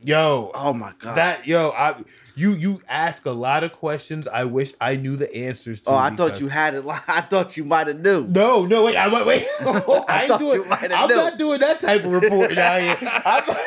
yo, 0.03 0.51
oh 0.53 0.73
my 0.73 0.93
god 0.99 1.15
that 1.15 1.47
yo, 1.47 1.69
I 1.71 1.95
you 2.35 2.53
you 2.53 2.79
ask 2.87 3.25
a 3.25 3.31
lot 3.31 3.63
of 3.65 3.73
questions. 3.73 4.27
I 4.27 4.45
wish 4.45 4.73
I 4.79 4.95
knew 4.95 5.17
the 5.17 5.33
answers 5.35 5.81
to. 5.81 5.89
oh 5.89 5.95
i 5.95 6.09
thought 6.15 6.39
you 6.39 6.47
had 6.47 6.73
it 6.73 6.85
i 7.07 7.19
thought 7.21 7.57
you 7.57 7.65
might 7.65 7.87
have 7.87 7.99
knew 7.99 8.25
No, 8.27 8.65
no, 8.65 8.85
wait, 8.85 8.95
I 8.95 9.13
wait, 9.13 9.25
wait. 9.25 9.47
I, 9.59 9.65
I 10.07 10.19
ain't 10.21 10.27
thought 10.29 10.39
doing. 10.39 10.63
you 10.63 10.69
might 10.69 10.79
have 10.79 10.91
I'm 10.93 11.07
knew. 11.09 11.15
not 11.15 11.37
doing 11.37 11.59
that 11.59 11.81
type 11.81 12.05
of 12.05 12.11
reporting 12.11 12.57
out 12.57 12.81
here. 12.81 12.97
I'm, 13.25 13.57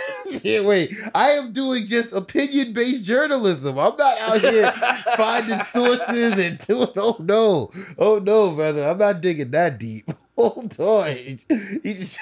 yeah, 0.43 0.61
wait. 0.61 0.95
I 1.15 1.33
am 1.33 1.53
doing 1.53 1.87
just 1.87 2.13
opinion 2.15 2.73
based 2.73 3.05
journalism. 3.05 3.79
I'm 3.79 3.95
not 3.97 4.19
out 4.21 4.41
here 4.41 4.73
finding 5.17 5.61
sources 5.65 6.39
and 6.39 6.59
doing. 6.67 6.89
Oh 6.97 7.17
no, 7.21 7.71
oh 7.99 8.19
no, 8.19 8.53
brother. 8.53 8.85
I'm 8.89 8.97
not 8.99 9.21
digging 9.21 9.51
that 9.51 9.79
deep. 9.79 10.11
Hold 10.37 10.75
on. 10.81 11.15
He 11.15 11.39
just- 11.85 12.19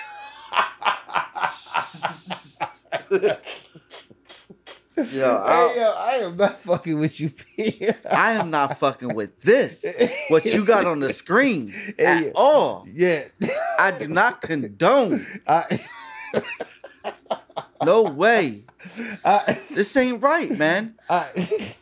yo 5.12 5.43
Hey, 5.44 5.52
I, 5.52 5.74
yo, 5.77 5.94
I 5.97 6.12
am 6.24 6.36
not 6.36 6.60
fucking 6.60 6.98
with 6.98 7.20
you, 7.20 7.31
P. 7.31 7.89
I 8.10 8.32
am 8.32 8.51
not 8.51 8.78
fucking 8.78 9.14
with 9.14 9.40
this 9.43 9.85
what 10.28 10.44
you 10.44 10.64
got 10.64 10.85
on 10.86 11.01
the 11.01 11.12
screen 11.12 11.68
Hey, 11.97 12.05
at 12.05 12.24
yo. 12.24 12.32
all 12.35 12.86
yeah. 12.93 13.24
i 13.78 13.90
do 13.90 14.09
not 14.09 14.40
condone 14.43 15.27
I, 15.47 15.81
No 17.82 18.02
way. 18.02 18.64
I, 19.24 19.59
This 19.70 19.97
ain't 19.97 20.22
right, 20.22 20.51
man. 20.51 20.97
I, 21.09 21.28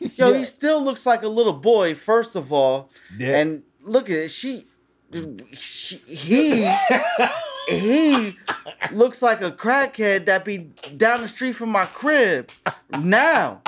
Yo, 0.00 0.30
yeah. 0.30 0.38
he 0.38 0.44
still 0.44 0.82
looks 0.82 1.04
like 1.04 1.22
a 1.24 1.28
little 1.28 1.52
boy, 1.52 1.94
first 1.94 2.36
of 2.36 2.52
all. 2.52 2.90
Yeah. 3.16 3.38
And 3.40 3.62
look 3.82 4.08
at 4.08 4.16
it. 4.16 4.30
She, 4.30 4.64
she 5.52 5.96
he 5.96 6.64
he 7.68 8.36
looks 8.92 9.22
like 9.22 9.40
a 9.42 9.50
crackhead 9.50 10.26
that 10.26 10.44
be 10.44 10.58
down 10.96 11.22
the 11.22 11.28
street 11.28 11.52
from 11.52 11.68
my 11.70 11.86
crib 11.86 12.50
now. 12.98 13.62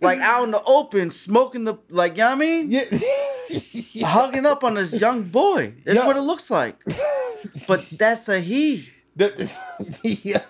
Like 0.00 0.18
out 0.18 0.44
in 0.44 0.50
the 0.50 0.62
open, 0.64 1.10
smoking 1.12 1.62
the 1.64 1.76
like, 1.88 2.12
you 2.12 2.18
know 2.18 2.30
what 2.30 2.32
I 2.32 2.38
mean? 2.38 2.70
yeah. 2.70 2.84
Hugging 4.06 4.46
up 4.46 4.64
on 4.64 4.74
this 4.74 4.92
young 4.92 5.22
boy. 5.24 5.74
That's 5.84 5.96
Yo. 5.96 6.06
what 6.06 6.16
it 6.16 6.22
looks 6.22 6.50
like. 6.50 6.76
But 7.68 7.88
that's 7.98 8.28
a 8.28 8.40
he. 8.40 8.88
The- 9.14 9.50
yeah. 10.02 10.42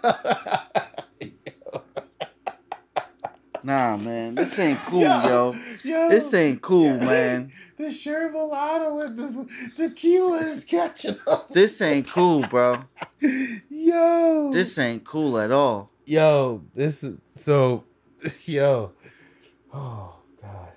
Nah, 3.64 3.96
man. 3.96 4.34
This 4.34 4.58
ain't 4.58 4.78
cool, 4.80 5.02
yo. 5.02 5.54
Yo. 5.82 6.08
This 6.08 6.32
ain't 6.34 6.60
cool, 6.62 6.98
man. 7.00 7.52
The 7.82 7.88
Sherbalada 7.88 8.94
with 8.94 9.16
the 9.16 9.88
tequila 9.88 10.36
is 10.36 10.64
catching 10.64 11.18
up. 11.26 11.52
This 11.52 11.80
ain't 11.80 12.06
cool, 12.06 12.46
bro. 12.46 12.84
Yo. 13.68 14.52
This 14.52 14.78
ain't 14.78 15.04
cool 15.04 15.36
at 15.36 15.50
all. 15.50 15.90
Yo, 16.04 16.62
this 16.76 17.02
is 17.02 17.18
so. 17.26 17.82
Yo. 18.44 18.92
Oh 19.74 20.14
God. 20.40 20.68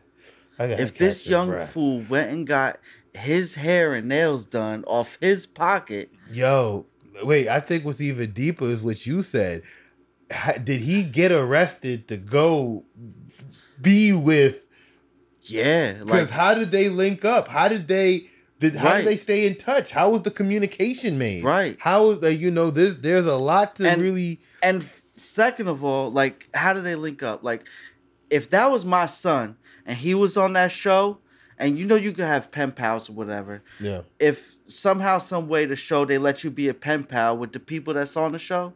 If 0.57 0.98
this 0.98 1.27
young 1.27 1.49
breath. 1.49 1.69
fool 1.69 2.03
went 2.10 2.32
and 2.32 2.48
got 2.48 2.80
his 3.14 3.53
hair 3.53 3.94
and 3.94 4.07
nails 4.07 4.44
done 4.44 4.84
off 4.88 5.19
his 5.22 5.45
pocket, 5.45 6.11
Yo, 6.32 6.88
wait. 7.23 7.48
I 7.48 7.60
think 7.60 7.86
what's 7.86 8.02
even 8.02 8.32
deeper 8.32 8.65
is 8.65 8.82
what 8.82 9.06
you 9.06 9.22
said. 9.22 9.61
Did 10.64 10.82
he 10.82 11.03
get 11.03 11.32
arrested 11.32 12.07
to 12.07 12.18
go 12.18 12.84
be 13.80 14.11
with? 14.11 14.64
Yeah, 15.45 15.93
Because 15.93 16.09
like 16.09 16.30
how 16.30 16.53
did 16.53 16.72
they 16.72 16.89
link 16.89 17.23
up? 17.26 17.47
How 17.47 17.67
did 17.67 17.88
they? 17.88 18.30
Did, 18.59 18.76
how 18.76 18.89
Right. 18.89 18.97
did 18.99 19.07
they 19.07 19.17
stay 19.17 19.45
in 19.47 19.55
touch? 19.55 19.91
How 19.91 20.09
was 20.09 20.22
the 20.22 20.31
communication 20.31 21.17
made? 21.17 21.43
Right. 21.43 21.77
How 21.80 22.07
was 22.07 22.22
like 22.22 22.39
you 22.39 22.51
know 22.51 22.69
there's 22.72 22.97
there's 22.97 23.26
a 23.26 23.35
lot 23.35 23.76
to 23.77 23.89
And- 23.89 24.01
really. 24.01 24.39
and 24.63 24.85
second 25.15 25.67
of 25.67 25.84
all, 25.84 26.09
like 26.11 26.47
how 26.53 26.73
do 26.73 26.81
they 26.81 26.95
link 26.95 27.22
up? 27.23 27.43
Like 27.43 27.65
if 28.30 28.49
that 28.51 28.72
was 28.72 28.85
my 28.85 29.05
son 29.07 29.57
and 29.85 29.97
he 29.97 30.13
was 30.15 30.35
on 30.38 30.53
that 30.53 30.72
show, 30.72 31.19
and 31.59 31.77
you 31.77 31.85
know 31.85 31.95
you 31.95 32.11
could 32.13 32.26
have 32.26 32.49
pen 32.51 32.72
pals 32.72 33.09
or 33.09 33.13
whatever. 33.13 33.61
Yeah. 33.80 34.01
If 34.19 34.55
somehow, 34.65 35.19
some 35.19 35.47
way, 35.47 35.65
the 35.65 35.76
show 35.76 36.03
they 36.05 36.17
let 36.17 36.43
you 36.43 36.49
be 36.49 36.67
a 36.69 36.73
pen 36.73 37.03
pal 37.03 37.38
with 37.38 37.51
the 37.51 37.59
people 37.59 37.93
that's 37.93 38.17
on 38.17 38.31
the 38.31 38.39
show, 38.39 38.73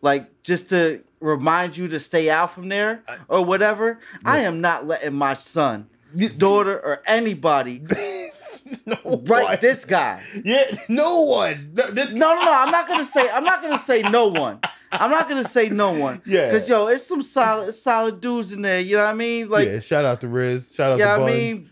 like 0.00 0.42
just 0.42 0.68
to 0.70 1.02
remind 1.20 1.76
you 1.76 1.88
to 1.88 1.98
stay 2.00 2.30
out 2.30 2.52
from 2.52 2.68
there 2.68 3.02
or 3.28 3.44
whatever, 3.44 3.98
I 4.24 4.38
am 4.40 4.60
not 4.60 4.86
letting 4.86 5.14
my 5.14 5.34
son, 5.34 5.88
daughter, 6.38 6.78
or 6.78 7.02
anybody 7.06 7.82
no 8.86 8.96
write 9.26 9.44
one. 9.44 9.58
this 9.60 9.84
guy. 9.84 10.22
Yeah, 10.44 10.64
no 10.88 11.22
one. 11.22 11.70
No, 11.74 11.90
this 11.90 12.12
No, 12.12 12.34
no, 12.34 12.44
no. 12.44 12.52
I'm 12.52 12.70
not 12.70 12.86
gonna 12.88 13.04
say. 13.04 13.28
I'm 13.30 13.44
not 13.44 13.62
gonna 13.62 13.78
say 13.78 14.02
no 14.02 14.28
one. 14.28 14.60
I'm 14.90 15.10
not 15.10 15.28
gonna 15.28 15.44
say 15.48 15.68
no 15.68 15.92
one. 15.92 16.22
Yeah. 16.26 16.50
Cause 16.50 16.68
yo, 16.68 16.86
it's 16.88 17.06
some 17.06 17.22
solid, 17.22 17.72
solid 17.74 18.20
dudes 18.20 18.52
in 18.52 18.62
there. 18.62 18.80
You 18.80 18.96
know 18.96 19.04
what 19.04 19.10
I 19.10 19.14
mean? 19.14 19.48
Like, 19.48 19.66
yeah, 19.68 19.80
shout 19.80 20.04
out 20.04 20.20
to 20.22 20.28
Riz. 20.28 20.74
Shout 20.74 20.92
out 20.92 20.98
yeah, 20.98 21.16
to 21.16 21.22
I 21.22 21.26
mean, 21.26 21.70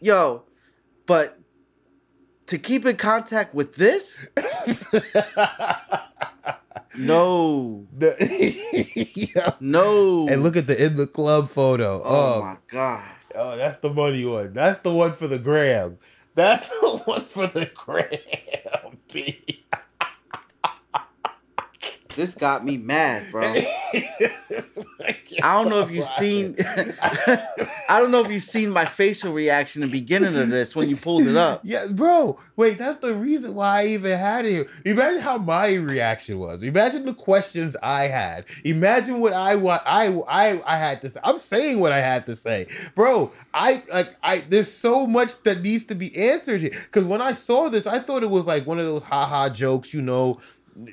yo, 0.00 0.44
but 1.06 1.38
to 2.46 2.58
keep 2.58 2.84
in 2.86 2.96
contact 2.96 3.54
with 3.54 3.74
this, 3.76 4.28
no, 6.96 7.86
The- 7.96 8.16
Yeah. 9.14 9.52
no. 9.60 10.28
And 10.28 10.42
look 10.42 10.56
at 10.56 10.66
the 10.66 10.82
in 10.84 10.94
the 10.96 11.06
club 11.06 11.50
photo. 11.50 12.02
oh 12.04 12.34
Oh, 12.34 12.42
my 12.42 12.56
god. 12.68 13.02
Oh, 13.34 13.56
that's 13.56 13.78
the 13.78 13.92
money 13.92 14.24
one. 14.24 14.52
That's 14.52 14.80
the 14.80 14.92
one 14.92 15.12
for 15.12 15.26
the 15.26 15.38
gram. 15.38 15.98
That's 16.34 16.68
the 16.80 17.02
one 17.04 17.24
for 17.24 17.46
the 17.46 17.66
gram. 17.74 18.98
B. 19.12 19.64
This 22.14 22.34
got 22.34 22.64
me 22.64 22.76
mad, 22.76 23.30
bro. 23.30 23.42
I 25.42 25.62
don't 25.62 25.68
know 25.68 25.80
if 25.80 25.90
you've 25.90 26.04
seen. 26.18 26.56
I 27.88 27.98
don't 27.98 28.10
know 28.10 28.24
if 28.24 28.30
you've 28.30 28.42
seen 28.42 28.70
my 28.70 28.84
facial 28.84 29.32
reaction 29.32 29.82
in 29.82 29.88
the 29.88 29.92
beginning 29.92 30.36
of 30.36 30.48
this 30.48 30.74
when 30.76 30.88
you 30.88 30.96
pulled 30.96 31.26
it 31.26 31.36
up. 31.36 31.60
Yeah, 31.64 31.86
bro. 31.90 32.38
Wait, 32.56 32.78
that's 32.78 32.98
the 32.98 33.14
reason 33.14 33.54
why 33.54 33.82
I 33.82 33.86
even 33.86 34.18
had 34.18 34.44
it. 34.46 34.68
Imagine 34.84 35.20
how 35.20 35.38
my 35.38 35.74
reaction 35.74 36.38
was. 36.38 36.62
Imagine 36.62 37.04
the 37.06 37.14
questions 37.14 37.76
I 37.82 38.04
had. 38.06 38.44
Imagine 38.64 39.20
what 39.20 39.32
I 39.32 39.56
want. 39.56 39.82
I 39.84 40.06
I 40.28 40.62
I 40.64 40.78
had 40.78 41.00
to 41.02 41.10
say. 41.10 41.20
I'm 41.24 41.38
saying 41.38 41.80
what 41.80 41.92
I 41.92 42.00
had 42.00 42.26
to 42.26 42.36
say, 42.36 42.66
bro. 42.94 43.32
I 43.52 43.82
like 43.92 44.16
I. 44.22 44.38
There's 44.40 44.72
so 44.72 45.06
much 45.06 45.42
that 45.42 45.62
needs 45.62 45.84
to 45.86 45.94
be 45.94 46.14
answered 46.16 46.60
here. 46.60 46.70
Because 46.70 47.04
when 47.04 47.20
I 47.20 47.32
saw 47.32 47.68
this, 47.68 47.86
I 47.86 47.98
thought 47.98 48.22
it 48.22 48.30
was 48.30 48.46
like 48.46 48.66
one 48.66 48.78
of 48.78 48.84
those 48.84 49.02
haha 49.02 49.48
jokes, 49.48 49.92
you 49.92 50.02
know. 50.02 50.40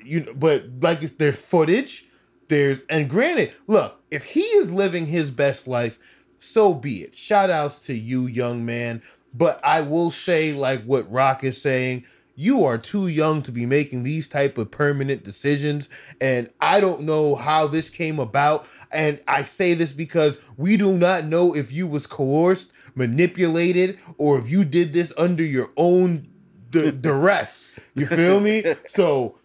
You 0.04 0.26
know, 0.26 0.34
but 0.34 0.66
like 0.82 1.02
it's 1.04 1.14
their 1.14 1.34
footage. 1.34 2.08
There's 2.48 2.82
and 2.90 3.10
granted, 3.10 3.54
look, 3.68 4.02
if 4.12 4.26
he 4.26 4.42
is 4.42 4.72
living 4.72 5.06
his 5.06 5.32
best 5.32 5.68
life, 5.68 5.98
so 6.40 6.74
be 6.74 7.04
it. 7.04 7.16
Shout 7.16 7.50
outs 7.50 7.80
to 7.80 7.94
you, 7.94 8.26
young 8.26 8.66
man. 8.66 9.02
But 9.34 9.60
I 9.64 9.82
will 9.82 10.12
say, 10.12 10.54
like 10.54 10.84
what 10.84 11.10
Rock 11.10 11.44
is 11.44 11.62
saying, 11.62 12.06
you 12.36 12.66
are 12.66 12.78
too 12.78 13.08
young 13.08 13.42
to 13.44 13.52
be 13.52 13.66
making 13.66 14.04
these 14.04 14.28
type 14.28 14.58
of 14.58 14.72
permanent 14.72 15.24
decisions. 15.24 15.90
And 16.20 16.52
I 16.60 16.80
don't 16.82 17.02
know 17.02 17.36
how 17.36 17.68
this 17.68 17.90
came 17.90 18.20
about. 18.20 18.68
And 18.92 19.20
I 19.28 19.44
say 19.44 19.74
this 19.74 19.92
because 19.92 20.38
we 20.58 20.76
do 20.76 20.98
not 20.98 21.26
know 21.26 21.56
if 21.56 21.72
you 21.72 21.88
was 21.88 22.08
coerced, 22.08 22.72
manipulated, 22.96 24.00
or 24.18 24.40
if 24.40 24.50
you 24.50 24.66
did 24.66 24.94
this 24.94 25.14
under 25.18 25.44
your 25.44 25.70
own 25.78 26.28
d- 26.72 26.92
duress. 26.92 27.72
You 27.94 28.08
feel 28.08 28.40
me? 28.40 28.64
So 28.88 29.38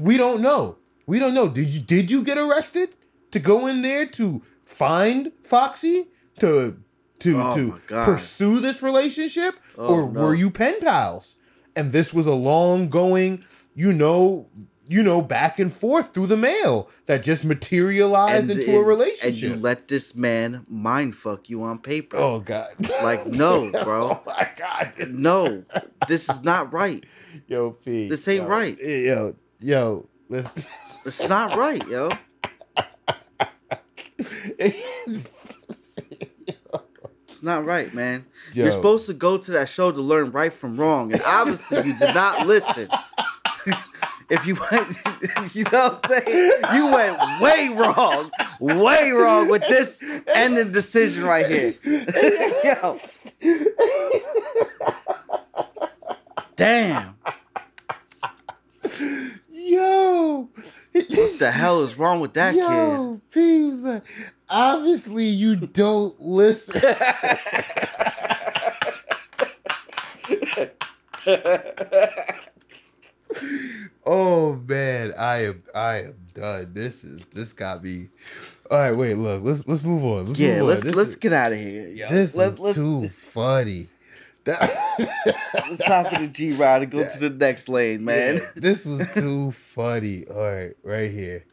we 0.00 0.16
don't 0.16 0.40
know. 0.40 0.76
We 1.06 1.18
don't 1.18 1.34
know. 1.34 1.48
Did 1.48 1.70
you 1.70 1.80
did 1.80 2.10
you 2.10 2.22
get 2.22 2.38
arrested 2.38 2.90
to 3.32 3.38
go 3.38 3.66
in 3.66 3.82
there 3.82 4.06
to 4.06 4.42
find 4.64 5.32
Foxy 5.42 6.08
to 6.40 6.80
to 7.20 7.40
Oh 7.40 7.54
to 7.56 7.80
pursue 7.88 8.60
this 8.60 8.82
relationship, 8.82 9.54
Oh, 9.76 9.94
or 10.04 10.10
no. 10.10 10.20
were 10.20 10.34
you 10.34 10.50
pen 10.50 10.80
pals? 10.80 11.36
And 11.76 11.92
this 11.92 12.12
was 12.12 12.26
a 12.26 12.32
long 12.34 12.88
going, 12.88 13.44
you 13.74 13.92
know, 13.92 14.48
you 14.88 15.02
know, 15.04 15.22
back 15.22 15.58
and 15.60 15.72
forth 15.72 16.12
through 16.12 16.26
the 16.26 16.36
mail 16.36 16.88
that 17.06 17.22
just 17.22 17.44
materialized 17.44 18.50
into 18.50 18.76
a 18.76 18.82
relationship. 18.82 19.24
And 19.28 19.36
you 19.36 19.54
let 19.56 19.86
this 19.88 20.14
man 20.16 20.64
mind 20.68 21.14
fuck 21.16 21.48
you 21.48 21.62
on 21.62 21.78
paper. 21.78 22.16
oh 22.16 22.40
God! 22.40 22.70
Like, 23.02 23.26
no, 23.26 23.70
oh, 23.74 23.84
bro. 23.84 24.10
oh 24.10 24.22
my 24.26 24.48
God! 24.56 24.92
This- 24.96 25.08
No, 25.10 25.64
this 26.08 26.28
is 26.28 26.42
not 26.42 26.72
right. 26.72 27.04
Yo, 27.46 27.70
P. 27.72 28.08
This 28.08 28.26
ain't 28.26 28.42
yo, 28.44 28.48
right. 28.48 28.78
Yo, 28.80 29.36
yo, 29.60 30.08
let's. 30.28 30.68
It's 31.04 31.22
not 31.28 31.56
right, 31.56 31.86
yo. 31.88 32.10
It's 37.40 37.42
not 37.42 37.64
right, 37.64 37.94
man. 37.94 38.26
You're 38.52 38.70
supposed 38.70 39.06
to 39.06 39.14
go 39.14 39.38
to 39.38 39.50
that 39.52 39.68
show 39.70 39.90
to 39.90 40.00
learn 40.00 40.30
right 40.30 40.52
from 40.52 40.76
wrong, 40.76 41.12
and 41.12 41.22
obviously 41.22 41.78
you 41.86 41.98
did 41.98 42.14
not 42.14 42.46
listen. 42.46 42.88
if 44.30 44.46
you 44.46 44.58
went, 44.70 44.94
you 45.54 45.64
know 45.64 45.88
what 45.88 46.00
I'm 46.04 46.10
saying? 46.10 46.52
You 46.74 46.86
went 46.88 47.40
way 47.40 47.68
wrong, 47.70 48.30
way 48.60 49.10
wrong 49.10 49.48
with 49.48 49.62
this 49.68 50.02
ending 50.26 50.72
decision 50.72 51.24
right 51.24 51.46
here. 51.46 51.74
Yo. 52.64 53.00
Damn. 56.56 57.16
Yo, 59.70 60.48
What 60.92 61.38
the 61.38 61.50
hell 61.52 61.82
is 61.84 61.96
wrong 61.96 62.18
with 62.20 62.34
that 62.34 62.54
kid? 62.54 62.60
yo, 62.60 63.20
P 63.30 63.66
was 63.68 63.84
like, 63.84 64.02
obviously 64.48 65.26
you 65.26 65.54
don't 65.56 66.18
listen. 66.20 66.80
oh 74.04 74.56
man, 74.66 75.12
I 75.18 75.44
am 75.46 75.62
I 75.74 75.94
am 76.04 76.14
done. 76.34 76.70
This 76.72 77.04
is 77.04 77.22
this 77.32 77.52
got 77.52 77.82
me. 77.82 78.08
All 78.70 78.78
right, 78.78 78.92
wait, 78.92 79.14
look, 79.14 79.42
let's 79.42 79.66
let's 79.66 79.82
move 79.82 80.04
on. 80.04 80.26
Let's 80.26 80.38
Yeah, 80.38 80.54
move 80.54 80.62
on. 80.62 80.68
let's 80.68 80.82
This 80.82 80.94
let's 80.94 81.10
is- 81.10 81.16
get 81.16 81.32
out 81.32 81.52
of 81.52 81.58
here. 81.58 81.88
Yo. 81.88 82.08
This 82.08 82.34
let's 82.34 82.54
is 82.54 82.60
let's, 82.60 82.74
too 82.76 83.08
funny. 83.08 83.88
That, 84.44 84.70
let's 85.68 85.84
hop 85.84 86.12
in 86.14 86.22
the 86.22 86.28
G 86.28 86.52
ride 86.52 86.82
and 86.82 86.90
go 86.90 87.06
to 87.08 87.18
the 87.18 87.30
next 87.30 87.68
lane, 87.68 88.04
man. 88.04 88.36
Yeah, 88.36 88.46
this 88.56 88.84
was 88.84 89.12
too 89.14 89.52
funny. 89.52 90.24
All 90.28 90.40
right, 90.40 90.72
right 90.82 91.10
here. 91.10 91.44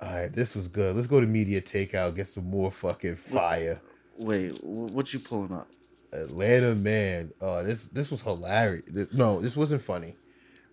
All 0.00 0.10
right, 0.10 0.32
this 0.32 0.54
was 0.54 0.68
good. 0.68 0.96
Let's 0.96 1.06
go 1.06 1.20
to 1.20 1.26
media 1.26 1.60
takeout. 1.60 2.16
Get 2.16 2.26
some 2.28 2.48
more 2.50 2.70
fucking 2.70 3.16
fire. 3.16 3.80
Wait, 4.16 4.62
what 4.64 5.12
you 5.12 5.18
pulling 5.20 5.52
up? 5.52 5.68
Atlanta 6.12 6.74
man. 6.74 7.32
Oh, 7.40 7.62
this 7.64 7.88
this 7.92 8.10
was 8.10 8.22
hilarious. 8.22 8.84
This- 8.88 9.12
no, 9.12 9.40
this 9.40 9.56
wasn't 9.56 9.82
funny, 9.82 10.16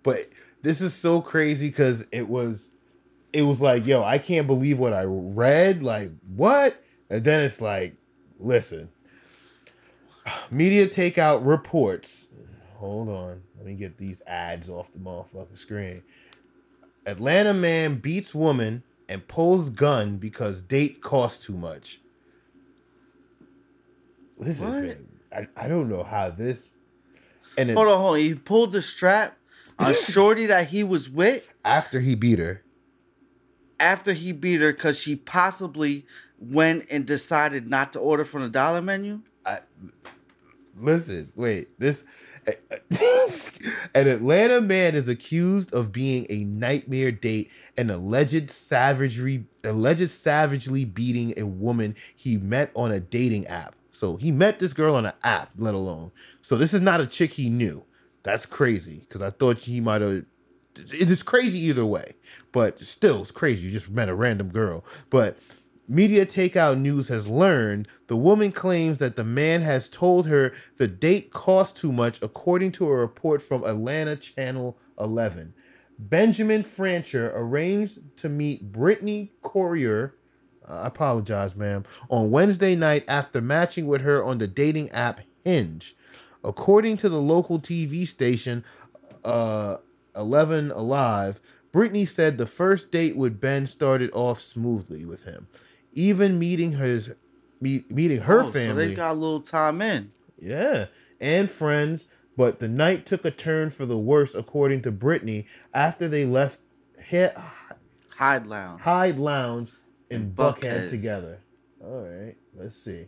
but 0.04 0.30
this 0.62 0.80
is 0.82 0.94
so 0.94 1.22
crazy 1.22 1.68
because 1.70 2.06
it 2.12 2.28
was. 2.30 2.72
it 3.34 3.42
was 3.42 3.60
like, 3.60 3.86
yo, 3.86 4.04
I 4.04 4.20
can't 4.20 4.46
believe 4.48 4.78
what 4.80 4.94
I 4.94 5.04
read. 5.06 5.82
Like, 5.84 6.12
what? 6.36 6.82
And 7.10 7.24
then 7.24 7.42
it's 7.42 7.60
like, 7.62 7.96
listen, 8.40 8.90
media 10.52 10.88
takeout 10.88 11.46
reports. 11.46 12.30
Hold 12.78 13.10
on. 13.10 13.42
Let 13.58 13.66
me 13.66 13.76
get 13.76 13.98
these 13.98 14.22
ads 14.26 14.70
off 14.70 14.92
the 14.92 15.00
motherfucking 15.00 15.58
screen. 15.58 16.04
Atlanta 17.06 17.54
man 17.54 17.96
beats 17.96 18.34
woman 18.34 18.84
and 19.08 19.28
pulls 19.28 19.70
gun 19.70 20.18
because 20.18 20.62
date 20.62 21.02
costs 21.02 21.46
too 21.46 21.56
much. 21.56 22.00
Listen? 24.38 25.08
I, 25.36 25.48
I 25.56 25.68
don't 25.68 25.90
know 25.90 26.04
how 26.04 26.30
this. 26.30 26.74
And 27.58 27.70
Hold 27.72 27.88
on, 27.88 28.00
hold 28.00 28.14
on. 28.14 28.20
He 28.20 28.34
pulled 28.34 28.72
the 28.72 28.82
strap 28.82 29.38
on 29.78 29.94
Shorty 30.10 30.46
that 30.48 30.70
he 30.70 30.84
was 30.84 31.10
with 31.10 31.54
after 31.64 32.00
he 32.00 32.16
beat 32.16 32.40
her, 32.40 32.64
after 33.80 34.14
he 34.14 34.32
beat 34.32 34.62
her 34.62 34.72
because 34.72 34.98
she 34.98 35.16
possibly 35.16 36.06
went 36.40 36.86
and 36.90 37.06
decided 37.06 37.70
not 37.70 37.94
to 37.94 38.00
order 38.00 38.26
from 38.26 38.42
the 38.42 38.50
dollar 38.50 38.82
menu. 38.82 39.22
I, 39.46 39.60
listen, 40.80 41.32
wait. 41.36 41.78
This 41.80 42.04
an 43.94 44.08
Atlanta 44.08 44.62
man 44.62 44.96
is 44.96 45.08
accused 45.08 45.74
of 45.74 45.92
being 45.92 46.26
a 46.30 46.44
nightmare 46.46 47.12
date 47.12 47.52
and 47.78 47.92
alleged 47.92 48.50
savagery, 48.50 49.46
alleged 49.64 50.10
savagely 50.10 50.86
beating 50.86 51.38
a 51.38 51.46
woman 51.46 51.96
he 52.16 52.38
met 52.38 52.72
on 52.76 52.92
a 52.92 53.00
dating 53.00 53.46
app. 53.48 53.76
So 53.92 54.16
he 54.16 54.32
met 54.32 54.60
this 54.60 54.74
girl 54.74 54.96
on 54.96 55.06
an 55.06 55.14
app, 55.24 55.52
let 55.58 55.76
alone. 55.76 56.12
So 56.42 56.58
this 56.58 56.74
is 56.74 56.82
not 56.82 57.02
a 57.02 57.08
chick 57.08 57.32
he 57.32 57.50
knew. 57.50 57.84
That's 58.24 58.46
crazy 58.46 59.06
because 59.08 59.22
I 59.22 59.30
thought 59.30 59.60
he 59.60 59.80
might 59.80 60.02
have. 60.02 60.26
It 60.76 61.12
is 61.12 61.22
crazy 61.22 61.60
either 61.60 61.86
way, 61.86 62.14
but 62.52 62.82
still, 62.82 63.22
it's 63.22 63.32
crazy. 63.32 63.68
You 63.68 63.74
just 63.74 63.90
met 63.90 64.10
a 64.10 64.16
random 64.16 64.50
girl, 64.50 64.86
but 65.10 65.38
Media 65.92 66.26
Takeout 66.26 66.80
News 66.80 67.10
has 67.10 67.28
learned 67.28 67.86
the 68.08 68.16
woman 68.16 68.54
claims 68.54 69.00
that 69.00 69.18
the 69.18 69.26
man 69.26 69.60
has 69.60 69.90
told 69.90 70.26
her 70.26 70.54
the 70.78 70.88
date 70.88 71.34
cost 71.34 71.76
too 71.76 71.92
much, 71.92 72.22
according 72.22 72.72
to 72.72 72.88
a 72.88 72.96
report 72.96 73.42
from 73.42 73.66
Atlanta 73.66 74.16
Channel 74.16 74.78
11. 74.98 75.54
Benjamin 76.00 76.64
Francher 76.64 77.34
arranged 77.36 78.00
to 78.16 78.30
meet 78.30 78.72
Brittany 78.72 79.34
Courier, 79.44 80.16
I 80.66 80.88
apologize, 80.88 81.58
ma'am, 81.58 81.84
on 82.10 82.32
Wednesday 82.32 82.74
night 82.74 83.04
after 83.10 83.42
matching 83.42 83.86
with 83.86 84.00
her 84.00 84.24
on 84.24 84.38
the 84.38 84.48
dating 84.48 84.92
app 84.92 85.20
Hinge. 85.44 85.98
According 86.42 86.96
to 86.98 87.10
the 87.10 87.22
local 87.22 87.60
TV 87.60 88.08
station, 88.08 88.64
uh, 89.26 89.76
11 90.16 90.72
Alive, 90.72 91.42
Brittany 91.74 92.06
said 92.06 92.38
the 92.38 92.46
first 92.46 92.94
date 92.94 93.18
with 93.18 93.42
Ben 93.42 93.68
started 93.68 94.10
off 94.14 94.40
smoothly 94.40 95.04
with 95.04 95.26
him. 95.26 95.50
Even 95.94 96.40
meeting 96.40 96.74
his 96.74 97.12
meet, 97.60 97.92
meeting 97.92 98.22
her 98.22 98.42
Oh, 98.42 98.46
So 98.48 98.52
family. 98.52 98.88
they 98.88 98.94
got 98.96 99.12
a 99.14 99.20
little 99.20 99.42
time 99.42 99.82
in. 99.82 100.12
Yeah, 100.40 100.88
and 101.20 101.50
friends. 101.50 102.08
But 102.38 102.60
the 102.60 102.68
night 102.70 103.06
took 103.06 103.26
a 103.26 103.32
turn 103.32 103.70
for 103.72 103.86
the 103.86 103.98
worse, 103.98 104.34
according 104.34 104.82
to 104.84 104.92
Brittany, 104.92 105.48
after 105.74 106.08
they 106.08 106.26
left 106.26 106.60
He- 107.10 107.28
Hyde 108.16 108.48
Lounge. 108.48 108.82
Hyde 108.82 109.20
Lounge 109.20 109.72
in 110.10 110.32
Buckhead, 110.32 110.62
Buckhead. 110.62 110.90
together. 110.90 111.40
All 111.84 112.02
right, 112.04 112.36
let's 112.56 112.76
see. 112.76 113.08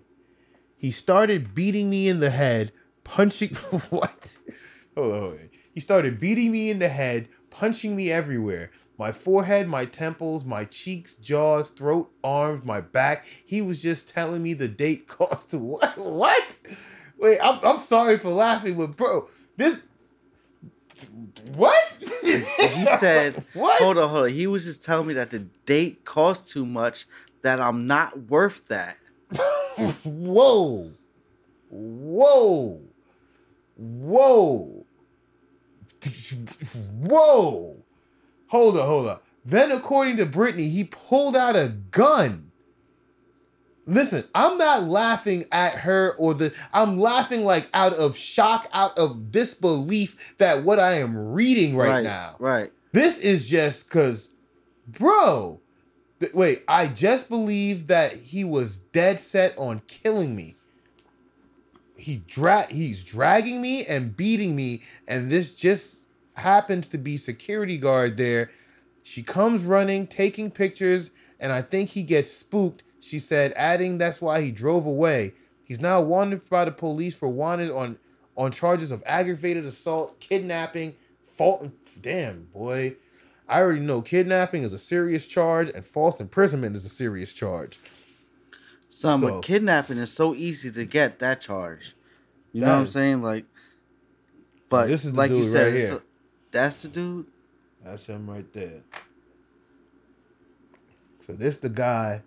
He 0.76 0.92
started 0.92 1.56
beating 1.56 1.90
me 1.90 2.10
in 2.10 2.20
the 2.20 2.30
head, 2.32 2.74
punching. 3.06 3.50
what? 3.90 4.38
Hold 4.98 5.14
on. 5.34 5.50
He 5.74 5.80
started 5.80 6.20
beating 6.20 6.52
me 6.52 6.70
in 6.70 6.80
the 6.80 6.90
head, 6.90 7.30
punching 7.50 7.96
me 7.96 8.12
everywhere. 8.12 8.72
My 9.04 9.12
forehead, 9.12 9.68
my 9.68 9.84
temples, 9.84 10.46
my 10.46 10.64
cheeks, 10.64 11.18
jaws, 11.18 11.72
throat, 11.72 12.10
arms, 12.24 12.64
my 12.64 12.80
back. 12.80 13.26
He 13.46 13.62
was 13.62 13.82
just 13.82 14.08
telling 14.08 14.42
me 14.42 14.54
the 14.54 14.70
date 14.70 15.08
cost 15.10 15.50
to 15.50 15.58
what? 15.58 15.98
What? 15.98 16.58
Wait, 17.20 17.38
I'm, 17.44 17.60
I'm 17.66 17.80
sorry 17.80 18.18
for 18.18 18.30
laughing, 18.30 18.78
but 18.78 18.96
bro, 18.96 19.28
this. 19.58 19.86
What? 21.56 21.98
He 22.22 22.86
said, 22.98 23.44
What? 23.54 23.82
Hold 23.82 23.98
on, 23.98 24.08
hold 24.08 24.24
on. 24.24 24.30
He 24.30 24.48
was 24.48 24.64
just 24.64 24.86
telling 24.86 25.08
me 25.10 25.16
that 25.16 25.32
the 25.32 25.40
date 25.66 26.06
cost 26.06 26.48
too 26.48 26.66
much, 26.66 27.06
that 27.42 27.60
I'm 27.60 27.88
not 27.88 28.30
worth 28.30 28.66
that. 28.70 28.96
Whoa. 30.06 30.94
Whoa. 31.70 32.82
Whoa. 33.76 34.86
Whoa. 37.02 37.83
Hold 38.54 38.78
up, 38.78 38.86
hold 38.86 39.08
up. 39.08 39.24
Then, 39.44 39.72
according 39.72 40.18
to 40.18 40.28
Brittany, 40.28 40.68
he 40.70 40.84
pulled 40.84 41.36
out 41.36 41.56
a 41.56 41.70
gun. 41.90 42.52
Listen, 43.88 44.26
I'm 44.36 44.60
not 44.60 44.84
laughing 44.84 45.46
at 45.52 45.74
her 45.80 46.14
or 46.20 46.36
the. 46.36 46.54
I'm 46.72 47.00
laughing 47.00 47.46
like 47.46 47.68
out 47.74 47.94
of 47.94 48.16
shock, 48.16 48.70
out 48.72 48.96
of 48.96 49.32
disbelief 49.32 50.36
that 50.38 50.64
what 50.64 50.80
I 50.80 51.00
am 51.00 51.34
reading 51.34 51.76
right, 51.76 52.04
now. 52.04 52.36
Right. 52.38 52.72
This 52.92 53.18
is 53.18 53.50
just 53.50 53.90
because, 53.90 54.30
bro. 54.88 55.60
th- 56.20 56.36
wait, 56.36 56.64
I 56.68 56.86
just 56.86 57.30
believe 57.30 57.88
that 57.88 58.14
he 58.14 58.44
was 58.44 58.78
dead 58.78 59.20
set 59.20 59.58
on 59.58 59.82
killing 59.88 60.36
me. 60.36 60.58
He 61.98 62.18
dra- 62.28 62.68
he's 62.70 63.04
dragging 63.04 63.64
me 63.64 63.84
and 63.84 64.16
beating 64.16 64.56
me, 64.56 64.84
and 65.08 65.32
this 65.32 65.56
just 65.56 66.03
happens 66.36 66.90
to 66.90 66.98
be 66.98 67.18
security 67.18 67.78
guard 67.78 68.18
there. 68.18 68.50
She 69.04 69.22
comes 69.24 69.64
running, 69.64 70.08
taking 70.08 70.50
pictures, 70.50 71.10
and 71.40 71.52
I 71.52 71.62
think 71.62 71.90
he 71.90 72.04
gets 72.04 72.32
spooked. 72.32 72.84
She 73.00 73.20
said, 73.20 73.54
adding 73.56 73.98
that's 73.98 74.22
why 74.22 74.42
he 74.42 74.52
drove 74.52 74.86
away. 74.86 75.34
He's 75.66 75.80
now 75.80 76.02
wanted 76.02 76.48
by 76.50 76.66
the 76.66 76.72
police 76.72 77.16
for 77.16 77.28
wanted 77.30 77.72
on 77.72 77.98
on 78.36 78.52
charges 78.52 78.92
of 78.92 79.04
aggravated 79.06 79.66
assault, 79.66 80.20
kidnapping, 80.20 80.96
fault. 81.38 81.70
Damn, 82.02 82.46
boy. 82.46 82.96
I 83.48 83.60
already 83.60 83.82
know 83.82 84.02
kidnapping 84.02 84.64
is 84.64 84.74
a 84.74 84.80
serious 84.80 85.28
charge 85.28 85.70
and 85.70 85.86
false 85.86 86.20
imprisonment 86.20 86.76
is 86.76 86.86
a 86.86 86.90
serious 86.90 87.34
charge. 87.34 87.78
Son, 88.90 89.20
So- 89.20 89.30
but 89.30 89.42
kidnapping 89.44 89.98
is 89.98 90.12
so 90.12 90.34
easy 90.34 90.72
to 90.72 90.86
get 90.86 91.20
that 91.20 91.42
charge. 91.42 91.96
You 92.54 92.62
know 92.62 92.68
what 92.68 92.74
I'm 92.74 92.88
saying? 92.88 93.22
Like, 93.22 93.46
but 94.70 94.88
This 94.88 95.06
is 95.06 95.14
like 95.14 95.32
you 95.32 95.50
said, 95.50 95.74
right 95.74 96.02
that's 96.54 96.84
the 96.84 96.88
dude. 96.88 97.26
That's 97.84 98.08
him 98.08 98.30
right 98.30 98.52
there. 98.54 98.82
So 101.20 101.34
this 101.34 101.58
the 101.58 101.70
guy 101.70 102.22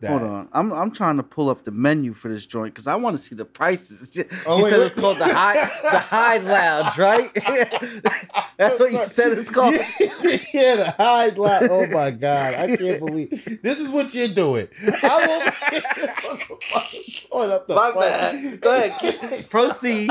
that 0.00 0.10
Hold 0.10 0.22
on, 0.22 0.48
I'm 0.52 0.72
I'm 0.72 0.90
trying 0.92 1.16
to 1.16 1.24
pull 1.24 1.50
up 1.50 1.64
the 1.64 1.72
menu 1.72 2.12
for 2.12 2.28
this 2.28 2.46
joint 2.46 2.72
because 2.72 2.86
I 2.86 2.94
want 2.94 3.16
to 3.16 3.22
see 3.22 3.34
the 3.34 3.44
prices. 3.44 4.16
Oh, 4.46 4.58
you 4.58 4.64
wait, 4.64 4.70
said 4.70 4.78
wait. 4.78 4.86
it's 4.86 4.94
called 4.94 5.18
the 5.18 5.34
Hyde 5.34 5.70
the 5.82 5.98
Hyde 5.98 6.44
Lounge, 6.44 6.96
right? 6.98 7.34
That's 8.56 8.78
what 8.78 8.92
you 8.92 9.04
said 9.06 9.36
it's 9.36 9.48
called. 9.48 9.74
yeah, 10.54 10.76
the 10.76 10.94
high 10.96 11.28
line. 11.30 11.68
Oh 11.70 11.86
my 11.90 12.12
god, 12.12 12.54
I 12.54 12.76
can't 12.76 13.00
believe 13.00 13.60
this 13.62 13.80
is 13.80 13.88
what 13.88 14.14
you're 14.14 14.28
doing. 14.28 14.68
I 15.02 15.26
will 15.26 16.86
Oh, 17.30 17.38
pulling 17.40 17.50
up 17.52 17.66
the 17.68 17.74
My 17.74 17.90
price. 17.92 18.10
bad. 18.10 18.60
Go 18.60 18.76
ahead, 18.84 19.50
proceed, 19.50 20.10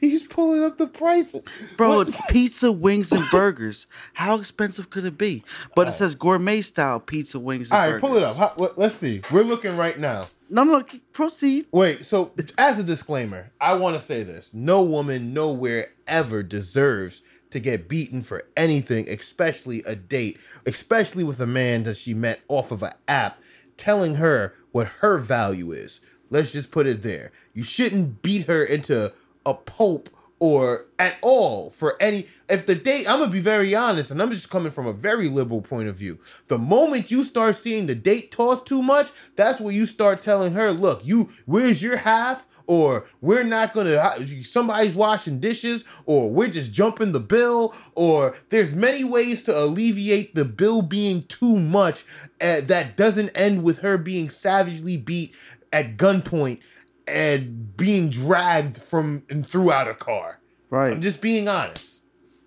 He's 0.00 0.26
pulling 0.26 0.64
up 0.64 0.78
the 0.78 0.86
prices, 0.86 1.44
bro. 1.76 1.96
What- 1.98 2.08
It's 2.08 2.16
pizza, 2.28 2.72
wings, 2.72 3.12
and 3.12 3.24
burgers. 3.30 3.86
How 4.14 4.38
expensive 4.38 4.90
could 4.90 5.04
it 5.04 5.16
be? 5.18 5.44
But 5.76 5.88
it 5.88 5.92
says 5.92 6.14
gourmet 6.14 6.62
style 6.62 6.98
pizza, 7.00 7.38
wings, 7.38 7.70
and 7.70 7.74
All 7.74 7.80
right, 7.80 7.88
burgers. 7.92 8.00
pull 8.00 8.16
it 8.16 8.22
up. 8.22 8.36
How, 8.36 8.72
let's 8.76 8.96
see. 8.96 9.20
We're 9.30 9.42
looking 9.42 9.76
right 9.76 9.98
now. 9.98 10.28
No, 10.48 10.64
no, 10.64 10.82
k- 10.82 11.00
proceed. 11.12 11.66
Wait, 11.70 12.04
so 12.04 12.32
as 12.58 12.78
a 12.78 12.82
disclaimer, 12.82 13.52
I 13.60 13.74
want 13.74 13.96
to 13.96 14.02
say 14.02 14.22
this. 14.24 14.52
No 14.52 14.82
woman 14.82 15.32
nowhere 15.32 15.88
ever 16.08 16.42
deserves 16.42 17.22
to 17.50 17.60
get 17.60 17.88
beaten 17.88 18.22
for 18.22 18.44
anything, 18.56 19.08
especially 19.08 19.82
a 19.84 19.94
date, 19.94 20.38
especially 20.66 21.22
with 21.24 21.38
a 21.40 21.46
man 21.46 21.84
that 21.84 21.96
she 21.96 22.14
met 22.14 22.40
off 22.48 22.72
of 22.72 22.82
an 22.82 22.92
app 23.06 23.38
telling 23.76 24.16
her 24.16 24.54
what 24.72 24.88
her 25.00 25.18
value 25.18 25.72
is. 25.72 26.00
Let's 26.30 26.52
just 26.52 26.70
put 26.70 26.86
it 26.86 27.02
there. 27.02 27.32
You 27.54 27.64
shouldn't 27.64 28.22
beat 28.22 28.46
her 28.46 28.64
into 28.64 29.12
a 29.44 29.54
pulp 29.54 30.08
or 30.40 30.86
at 30.98 31.16
all 31.20 31.70
for 31.70 32.00
any 32.00 32.26
if 32.48 32.64
the 32.64 32.74
date 32.74 33.06
I'm 33.06 33.20
gonna 33.20 33.30
be 33.30 33.40
very 33.40 33.74
honest 33.74 34.10
and 34.10 34.20
I'm 34.20 34.30
just 34.30 34.48
coming 34.48 34.72
from 34.72 34.86
a 34.86 34.92
very 34.92 35.28
liberal 35.28 35.60
point 35.60 35.88
of 35.88 35.96
view. 35.96 36.18
The 36.48 36.58
moment 36.58 37.10
you 37.10 37.24
start 37.24 37.56
seeing 37.56 37.86
the 37.86 37.94
date 37.94 38.32
toss 38.32 38.62
too 38.62 38.82
much, 38.82 39.10
that's 39.36 39.60
where 39.60 39.74
you 39.74 39.86
start 39.86 40.22
telling 40.22 40.54
her, 40.54 40.72
look, 40.72 41.04
you 41.04 41.28
where's 41.44 41.82
your 41.82 41.98
half? 41.98 42.46
Or 42.70 43.08
we're 43.20 43.42
not 43.42 43.74
gonna 43.74 44.16
somebody's 44.44 44.94
washing 44.94 45.40
dishes, 45.40 45.84
or 46.06 46.30
we're 46.30 46.46
just 46.46 46.72
jumping 46.72 47.10
the 47.10 47.18
bill, 47.18 47.74
or 47.96 48.36
there's 48.50 48.72
many 48.72 49.02
ways 49.02 49.42
to 49.42 49.58
alleviate 49.58 50.36
the 50.36 50.44
bill 50.44 50.80
being 50.80 51.24
too 51.24 51.58
much 51.58 52.04
uh, 52.40 52.60
that 52.60 52.96
doesn't 52.96 53.30
end 53.30 53.64
with 53.64 53.80
her 53.80 53.98
being 53.98 54.30
savagely 54.30 54.96
beat 54.96 55.34
at 55.72 55.96
gunpoint 55.96 56.60
and 57.08 57.76
being 57.76 58.08
dragged 58.08 58.76
from 58.76 59.24
and 59.28 59.44
throughout 59.44 59.88
a 59.88 59.94
car. 59.94 60.38
Right. 60.70 60.92
I'm 60.92 61.02
just 61.02 61.20
being 61.20 61.48
honest. 61.48 62.04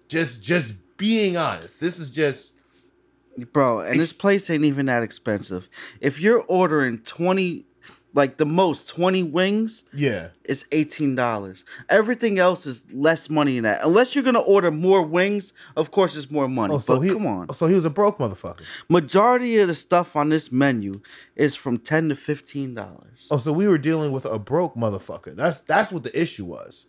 Just 0.07 0.41
just 0.41 0.75
being 0.95 1.35
honest. 1.35 1.81
This 1.81 1.99
is 1.99 2.09
just 2.09 2.53
Bro, 3.51 3.81
and 3.81 3.99
this 3.99 4.13
place 4.13 4.49
ain't 4.49 4.63
even 4.63 4.85
that 4.85 5.03
expensive. 5.03 5.67
If 5.99 6.21
you're 6.21 6.45
ordering 6.47 6.99
20, 6.99 7.65
like 8.15 8.37
the 8.37 8.45
most 8.45 8.87
20 8.87 9.23
wings, 9.23 9.83
Yeah. 9.93 10.29
it's 10.43 10.65
$18. 10.71 11.63
Everything 11.89 12.37
else 12.39 12.65
is 12.65 12.83
less 12.93 13.29
money 13.29 13.55
than 13.55 13.63
that. 13.63 13.81
Unless 13.83 14.13
you're 14.13 14.23
going 14.23 14.35
to 14.35 14.41
order 14.41 14.69
more 14.71 15.01
wings, 15.01 15.51
of 15.75 15.91
course 15.91 16.15
it's 16.15 16.29
more 16.29 16.47
money. 16.47 16.75
Oh, 16.75 16.79
so 16.79 16.95
but 16.97 17.01
he, 17.01 17.11
come 17.13 17.25
on. 17.25 17.53
So 17.55 17.67
he 17.67 17.75
was 17.75 17.85
a 17.85 17.89
broke 17.89 18.19
motherfucker. 18.19 18.61
Majority 18.87 19.57
of 19.59 19.67
the 19.67 19.75
stuff 19.75 20.15
on 20.15 20.29
this 20.29 20.51
menu 20.51 21.01
is 21.35 21.55
from 21.55 21.77
10 21.79 22.09
to 22.09 22.15
$15. 22.15 23.27
Oh, 23.31 23.37
so 23.37 23.51
we 23.51 23.67
were 23.67 23.77
dealing 23.79 24.11
with 24.11 24.25
a 24.25 24.37
broke 24.37 24.75
motherfucker. 24.75 25.35
That's 25.35 25.59
that's 25.61 25.91
what 25.91 26.03
the 26.03 26.19
issue 26.19 26.45
was. 26.45 26.85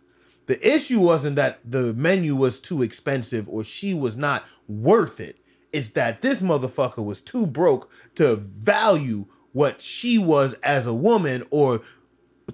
The 0.47 0.75
issue 0.75 0.99
wasn't 0.99 1.37
that 1.37 1.59
the 1.65 1.93
menu 1.95 2.35
was 2.35 2.59
too 2.59 2.83
expensive 2.83 3.49
or 3.49 3.63
she 3.63 3.95
was 3.95 4.15
not 4.15 4.43
worth 4.67 5.19
it. 5.19 5.37
It's 5.73 5.89
that 5.91 6.21
this 6.21 6.41
motherfucker 6.41 7.03
was 7.03 7.19
too 7.19 7.47
broke 7.47 7.89
to 8.15 8.35
value 8.35 9.25
what 9.55 9.81
she 9.81 10.17
was 10.17 10.53
as 10.63 10.85
a 10.85 10.93
woman 10.93 11.41
or 11.49 11.79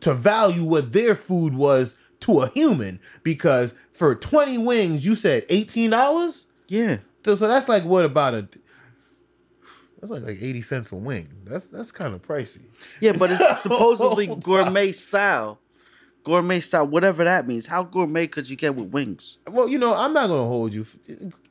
to 0.02 0.14
value 0.14 0.64
what 0.64 0.94
their 0.94 1.16
food 1.16 1.56
was 1.56 1.98
to 2.20 2.42
a 2.42 2.48
human. 2.50 3.00
Because 3.24 3.74
for 3.92 4.14
20 4.14 4.60
wings, 4.60 5.04
you 5.04 5.16
said 5.16 5.48
$18? 5.48 6.46
Yeah. 6.68 6.98
So, 7.26 7.36
so 7.36 7.48
that's 7.48 7.68
like 7.68 7.86
what 7.86 8.06
about 8.06 8.36
a 8.36 8.48
that's 10.00 10.12
like 10.12 10.22
like 10.22 10.38
80 10.42 10.62
cents 10.62 10.92
a 10.92 10.96
wing. 10.96 11.28
That's 11.44 11.66
that's 11.68 11.92
kind 11.92 12.14
of 12.14 12.22
pricey. 12.22 12.66
Yeah, 13.00 13.14
but 13.14 13.32
it's 13.32 13.62
supposedly 13.64 14.28
gourmet 14.28 14.92
style. 14.92 15.60
Gourmet 16.24 16.60
style, 16.60 16.86
whatever 16.86 17.24
that 17.24 17.48
means. 17.48 17.66
How 17.66 17.82
gourmet 17.82 18.28
could 18.28 18.48
you 18.48 18.56
get 18.56 18.76
with 18.76 18.90
wings? 18.90 19.40
Well, 19.48 19.68
you 19.68 19.80
know, 19.80 19.96
I'm 19.96 20.14
not 20.14 20.28
gonna 20.28 20.48
hold 20.48 20.72
you. 20.72 20.86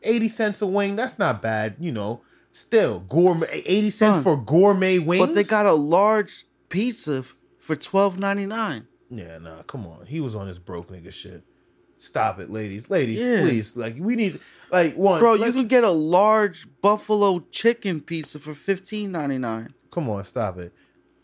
Eighty 0.03 0.29
cents 0.29 0.63
a 0.63 0.67
wing, 0.67 0.95
that's 0.95 1.19
not 1.19 1.43
bad. 1.43 1.75
You 1.81 1.91
know, 1.91 2.23
still 2.53 3.01
gourmet. 3.01 3.47
Eighty 3.51 3.91
Son, 3.91 4.15
cents 4.15 4.25
for 4.25 4.37
gourmet 4.37 4.99
wings. 4.99 5.27
But 5.27 5.35
they 5.35 5.45
got 5.45 5.67
a 5.67 5.73
large 5.73 6.45
pizza 6.69 7.25
for 7.59 7.77
twelve 7.77 8.19
ninety 8.19 8.47
nine. 8.47 8.87
Yeah, 9.11 9.39
nah, 9.39 9.63
come 9.63 9.87
on. 9.87 10.07
He 10.07 10.21
was 10.21 10.35
on 10.37 10.47
his 10.47 10.59
broke 10.59 10.89
nigga 10.91 11.13
shit. 11.13 11.43
Stop 11.99 12.39
it, 12.41 12.49
ladies. 12.51 12.89
Ladies, 12.89 13.19
Yeah. 13.19 13.43
please. 13.43 13.77
Like 13.77 13.97
we 13.99 14.17
need, 14.17 14.41
like 14.73 14.95
one. 14.95 15.21
Bro, 15.21 15.35
you 15.35 15.53
can 15.53 15.67
get 15.67 15.85
a 15.85 15.91
large 15.91 16.67
buffalo 16.81 17.41
chicken 17.51 18.01
pizza 18.01 18.39
for 18.39 18.55
fifteen 18.55 19.13
ninety 19.13 19.39
nine. 19.39 19.75
Come 19.91 20.09
on, 20.09 20.25
stop 20.25 20.59
it. 20.59 20.73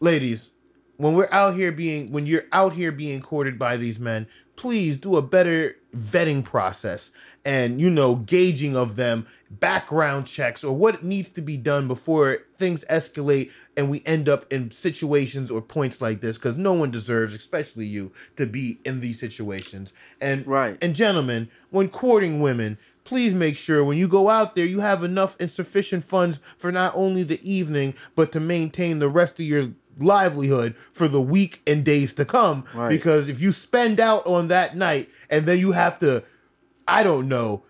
Ladies, 0.01 0.51
when 0.99 1.15
we're 1.15 1.29
out 1.31 1.55
here 1.55 1.73
being 1.73 2.13
when 2.13 2.27
you're 2.27 2.45
out 2.53 2.75
here 2.75 2.93
being 2.93 3.23
courted 3.23 3.59
by 3.59 3.77
these 3.77 3.99
men, 3.99 4.27
please 4.57 4.97
do 4.97 5.17
a 5.17 5.23
better 5.23 5.77
vetting 5.97 6.45
process 6.45 7.11
and 7.47 7.81
you 7.81 7.89
know, 7.89 8.17
gauging 8.17 8.77
of 8.77 8.97
them, 8.97 9.27
background 9.51 10.27
checks 10.27 10.65
or 10.65 10.77
what 10.77 11.05
needs 11.05 11.31
to 11.31 11.41
be 11.41 11.57
done 11.57 11.87
before 11.87 12.39
things 12.59 12.85
escalate 12.91 13.51
and 13.77 13.89
we 13.89 14.03
end 14.05 14.29
up 14.29 14.51
in 14.53 14.71
situations 14.73 15.51
or 15.51 15.61
points 15.63 16.01
like 16.03 16.21
this 16.21 16.37
cuz 16.37 16.57
no 16.57 16.73
one 16.73 16.91
deserves, 16.91 17.33
especially 17.33 17.87
you, 17.87 18.11
to 18.37 18.45
be 18.45 18.81
in 18.85 19.01
these 19.01 19.21
situations. 19.21 19.93
And 20.21 20.45
Right. 20.47 20.77
and 20.83 20.95
gentlemen, 20.95 21.49
when 21.71 21.89
courting 21.89 22.41
women, 22.41 22.77
please 23.05 23.33
make 23.35 23.57
sure 23.57 23.85
when 23.85 23.97
you 23.97 24.09
go 24.09 24.29
out 24.29 24.57
there 24.57 24.67
you 24.67 24.81
have 24.81 25.05
enough 25.05 25.37
and 25.39 25.49
sufficient 25.51 26.03
funds 26.05 26.41
for 26.59 26.73
not 26.73 26.93
only 26.97 27.23
the 27.23 27.41
evening 27.49 27.95
but 28.17 28.33
to 28.33 28.41
maintain 28.41 28.99
the 28.99 29.09
rest 29.09 29.39
of 29.39 29.47
your 29.47 29.69
livelihood 29.99 30.75
for 30.93 31.07
the 31.09 31.21
week 31.21 31.63
and 31.67 31.85
days 31.85 32.13
to 32.15 32.25
come 32.25 32.65
Right. 32.75 32.89
because 32.89 33.29
if 33.29 33.41
you 33.41 33.53
spend 33.53 34.01
out 34.01 34.27
on 34.27 34.49
that 34.49 34.77
night 34.77 35.09
and 35.31 35.47
then 35.47 35.59
you 35.61 35.71
have 35.73 35.99
to 36.01 36.25
I 36.89 37.03
don't 37.03 37.29
know 37.29 37.65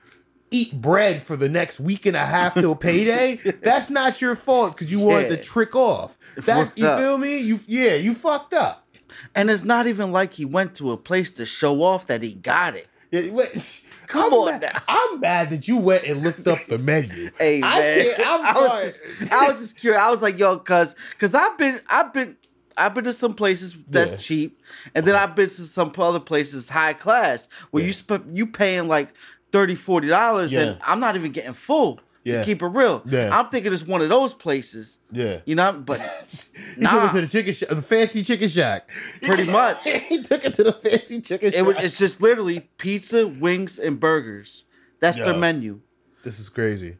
eat 0.52 0.80
bread 0.80 1.20
for 1.22 1.36
the 1.36 1.48
next 1.48 1.80
week 1.80 2.06
and 2.06 2.16
a 2.16 2.24
half 2.24 2.54
till 2.54 2.76
payday 2.88 3.34
that's 3.62 3.90
not 3.90 4.20
your 4.20 4.36
fault 4.36 4.76
cuz 4.76 4.90
you 4.90 5.00
wanted 5.00 5.28
to 5.28 5.36
trick 5.42 5.74
off 5.74 6.16
that 6.36 6.78
you 6.78 6.86
up. 6.86 7.00
feel 7.00 7.18
me 7.18 7.38
you 7.38 7.58
yeah 7.66 7.94
you 7.94 8.14
fucked 8.14 8.54
up 8.54 8.86
And 9.34 9.50
it's 9.50 9.64
not 9.64 9.86
even 9.88 10.12
like 10.12 10.34
he 10.34 10.44
went 10.44 10.74
to 10.76 10.92
a 10.92 10.96
place 10.96 11.32
to 11.32 11.46
show 11.46 11.82
off 11.82 12.06
that 12.06 12.22
he 12.22 12.34
got 12.34 12.74
it. 12.76 12.88
Yeah, 13.12 13.30
wait, 13.30 13.82
Come 14.08 14.32
I'm 14.32 14.34
on 14.34 14.60
mad. 14.60 14.82
I'm 14.88 15.20
mad 15.20 15.50
that 15.50 15.66
you 15.68 15.76
went 15.78 16.04
and 16.04 16.22
looked 16.22 16.46
up 16.46 16.58
the 16.68 16.78
menu. 16.78 17.30
Hey 17.38 17.60
I 17.62 17.78
man, 17.78 18.14
I 18.24 18.52
was 18.60 18.82
just, 18.82 19.32
I 19.32 19.48
was 19.48 19.58
just 19.60 19.78
curious. 19.80 20.00
I 20.00 20.10
was 20.10 20.22
like, 20.22 20.38
yo, 20.38 20.58
cause, 20.58 20.94
cause 21.18 21.34
I've 21.34 21.56
been, 21.58 21.80
I've 21.88 22.12
been, 22.12 22.36
I've 22.76 22.94
been 22.94 23.04
to 23.04 23.12
some 23.12 23.34
places 23.34 23.76
that's 23.88 24.12
Yeah. 24.12 24.16
cheap, 24.18 24.60
and 24.94 25.06
then 25.06 25.14
I've 25.14 25.34
been 25.34 25.48
to 25.48 25.62
some 25.62 25.92
other 25.98 26.20
places 26.20 26.68
high 26.68 26.92
class 26.92 27.48
where 27.70 27.82
you 27.84 27.92
sp- 27.96 28.28
you 28.32 28.46
paying 28.46 28.88
like 28.88 29.14
30 29.52 30.08
dollars, 30.08 30.52
and 30.52 30.78
I'm 30.84 31.00
not 31.00 31.16
even 31.16 31.32
getting 31.32 31.52
full. 31.54 32.00
Yeah. 32.24 32.42
Keep 32.42 32.62
it 32.62 32.66
real. 32.66 33.02
Yeah. 33.06 33.30
I'm 33.32 33.50
thinking 33.50 33.72
it's 33.72 33.86
one 33.86 34.02
of 34.02 34.08
those 34.08 34.34
places. 34.34 34.98
Yeah. 35.12 35.38
You 35.44 35.54
know, 35.54 35.72
but 35.74 36.00
He 36.74 36.80
nah, 36.80 37.12
took 37.12 37.14
it 37.14 37.14
to 37.14 37.20
the 37.20 37.28
chicken 37.28 37.54
shack, 37.54 37.68
the 37.68 37.82
fancy 37.82 38.22
chicken 38.24 38.48
shack. 38.48 38.90
Pretty 39.22 39.44
much. 39.50 39.84
he 39.84 40.24
took 40.24 40.44
it 40.44 40.54
to 40.54 40.64
the 40.64 40.72
fancy 40.72 41.20
chicken 41.20 41.50
it 41.50 41.54
shack. 41.54 41.64
was, 41.66 41.76
it's 41.78 41.96
just 41.96 42.20
literally 42.20 42.68
pizza, 42.78 43.28
wings, 43.28 43.78
and 43.78 44.00
burgers. 44.00 44.64
That's 44.98 45.16
their 45.18 45.34
menu. 45.36 45.80
this 46.24 46.40
is 46.40 46.48
crazy. 46.48 46.96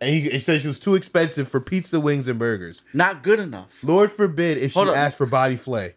And 0.00 0.10
he, 0.10 0.20
he 0.30 0.38
said 0.40 0.60
she 0.62 0.68
was 0.68 0.78
too 0.78 0.94
expensive 0.94 1.48
for 1.48 1.60
pizza, 1.60 1.98
wings, 1.98 2.28
and 2.28 2.38
burgers. 2.38 2.82
Not 2.92 3.22
good 3.22 3.40
enough. 3.40 3.78
Lord 3.82 4.12
forbid 4.12 4.58
if 4.58 4.74
Hold 4.74 4.86
she 4.86 4.90
up. 4.92 4.96
asked 4.96 5.16
for 5.16 5.26
body 5.26 5.56
flay. 5.56 5.94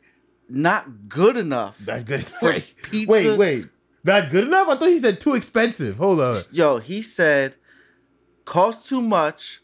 Not 0.49 1.07
good 1.07 1.37
enough. 1.37 1.85
Not 1.87 2.05
good. 2.05 2.25
Wait, 2.41 2.73
pizza? 2.81 3.09
wait, 3.11 3.37
wait. 3.37 3.65
Not 4.03 4.31
good 4.31 4.45
enough? 4.45 4.67
I 4.67 4.75
thought 4.77 4.89
he 4.89 4.99
said 4.99 5.21
too 5.21 5.35
expensive. 5.35 5.97
Hold 5.97 6.19
on. 6.19 6.41
Yo, 6.51 6.79
he 6.79 7.01
said, 7.03 7.53
cost 8.45 8.89
too 8.89 9.01
much 9.01 9.61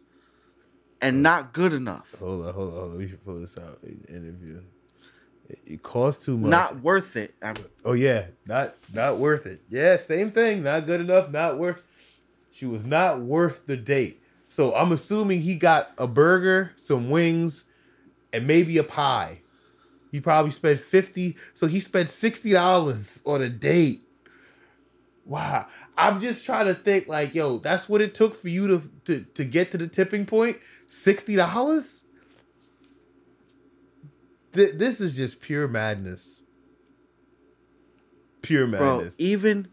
and 1.02 1.24
not 1.24 1.54
good 1.54 1.74
enough. 1.74 2.16
Hold 2.20 2.46
on, 2.46 2.54
hold 2.54 2.70
on, 2.70 2.76
hold 2.80 2.92
on. 2.92 2.98
We 3.00 3.08
should 3.08 3.26
pull 3.26 3.40
this 3.40 3.58
out. 3.58 3.80
in 3.84 4.06
Interview. 4.08 4.62
It, 5.50 5.60
it 5.66 5.84
costs 5.84 6.24
too 6.24 6.38
much. 6.38 6.52
Not 6.52 6.82
worth 6.82 7.16
it. 7.16 7.34
I'm- 7.42 7.56
Oh 7.84 7.94
yeah, 7.94 8.26
not 8.46 8.76
not 8.94 9.18
worth 9.18 9.46
it. 9.48 9.62
Yeah, 9.70 9.98
same 9.98 10.32
thing. 10.32 10.62
Not 10.64 10.86
good 10.86 11.02
enough. 11.02 11.32
Not 11.32 11.58
worth. 11.58 11.82
She 12.52 12.66
was 12.66 12.86
not 12.86 13.22
worth 13.22 13.66
the 13.66 13.78
date. 13.78 14.22
So 14.58 14.74
I'm 14.74 14.92
assuming 14.92 15.42
he 15.42 15.56
got 15.56 15.92
a 16.00 16.08
burger, 16.08 16.72
some 16.78 17.12
wings, 17.12 17.66
and 18.34 18.48
maybe 18.48 18.80
a 18.80 18.84
pie. 18.84 19.42
He 20.12 20.20
probably 20.20 20.50
spent 20.50 20.80
fifty. 20.80 21.38
So 21.54 21.68
he 21.68 21.80
spent 21.80 22.10
sixty 22.10 22.54
dollars 22.54 23.22
on 23.24 23.44
a 23.44 23.50
date. 23.50 24.02
Wow. 25.26 25.68
I'm 25.96 26.20
just 26.20 26.44
trying 26.44 26.66
to 26.66 26.74
think 26.74 27.08
like, 27.08 27.36
yo, 27.36 27.60
that's 27.60 27.88
what 27.88 28.02
it 28.02 28.16
took 28.16 28.34
for 28.34 28.50
you 28.50 28.68
to 28.68 28.92
to, 29.06 29.26
to 29.36 29.46
get 29.46 29.70
to 29.74 29.78
the 29.78 29.88
tipping 29.88 30.26
point. 30.26 30.58
Sixty 30.88 31.36
dollars. 31.36 32.04
Th- 34.54 34.74
this 34.74 35.00
is 35.00 35.16
just 35.16 35.40
pure 35.40 35.68
madness. 35.68 36.42
Pure 38.42 38.66
bro, 38.70 38.98
madness. 38.98 39.16
even 39.20 39.68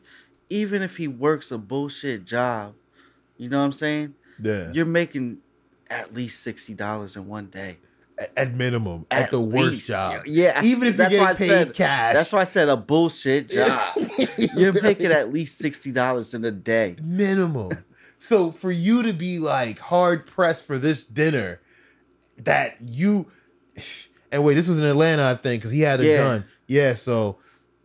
even 0.50 0.82
if 0.82 0.98
he 0.98 1.08
works 1.08 1.50
a 1.50 1.56
bullshit 1.56 2.26
job, 2.26 2.74
you 3.38 3.48
know 3.48 3.60
what 3.60 3.64
I'm 3.64 3.72
saying? 3.72 4.14
Yeah. 4.40 4.70
You're 4.72 4.86
making 4.86 5.38
at 5.90 6.14
least 6.14 6.42
sixty 6.42 6.74
dollars 6.74 7.16
in 7.16 7.26
one 7.28 7.46
day. 7.46 7.78
At 8.36 8.54
minimum, 8.54 9.06
at, 9.10 9.24
At 9.24 9.30
the 9.32 9.40
worst 9.40 9.72
least. 9.72 9.88
job. 9.88 10.22
Yeah. 10.24 10.62
Even 10.62 10.86
if 10.86 10.96
you're 11.10 11.20
why 11.20 11.32
getting 11.32 11.36
paid 11.36 11.48
said- 11.48 11.74
cash. 11.74 12.14
That's 12.14 12.32
why 12.32 12.42
I 12.42 12.44
said 12.44 12.68
a 12.68 12.76
bullshit 12.76 13.50
job. 13.50 13.96
You're 14.56 14.72
making 14.80 15.10
at 15.10 15.32
least 15.32 15.58
sixty 15.58 15.90
dollars 15.90 16.32
in 16.32 16.44
a 16.44 16.52
day. 16.52 16.94
minimum. 17.02 17.70
so 18.20 18.52
for 18.52 18.70
you 18.70 19.02
to 19.02 19.12
be 19.12 19.40
like 19.40 19.80
hard 19.80 20.26
pressed 20.26 20.64
for 20.64 20.78
this 20.78 21.04
dinner, 21.04 21.60
that 22.38 22.76
you 22.80 23.26
and 24.30 24.44
wait, 24.44 24.54
this 24.54 24.68
was 24.68 24.78
in 24.78 24.84
Atlanta, 24.84 25.24
I 25.26 25.34
think, 25.34 25.62
because 25.62 25.72
he 25.72 25.80
had 25.80 26.00
a 26.00 26.06
Yeah. 26.06 26.16
gun. 26.18 26.44
Yeah, 26.68 26.94
so 26.94 27.38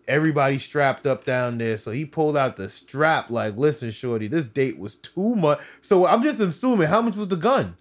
everybody 0.09 0.57
strapped 0.57 1.07
up 1.07 1.23
down 1.23 1.59
there. 1.59 1.77
So 1.77 1.91
he 1.91 2.03
pulled 2.03 2.35
out 2.35 2.57
the 2.57 2.67
strap, 2.67 3.29
like, 3.29 3.55
listen, 3.55 3.91
Shorty, 3.91 4.27
this 4.27 4.47
date 4.47 4.77
was 4.77 4.95
too 4.95 5.35
much. 5.35 5.59
So 5.81 6.05
I'm 6.05 6.23
just 6.23 6.39
assuming 6.39 6.87
how 6.87 7.01
much 7.01 7.15
was 7.15 7.29
the 7.29 7.35
gun? 7.37 7.77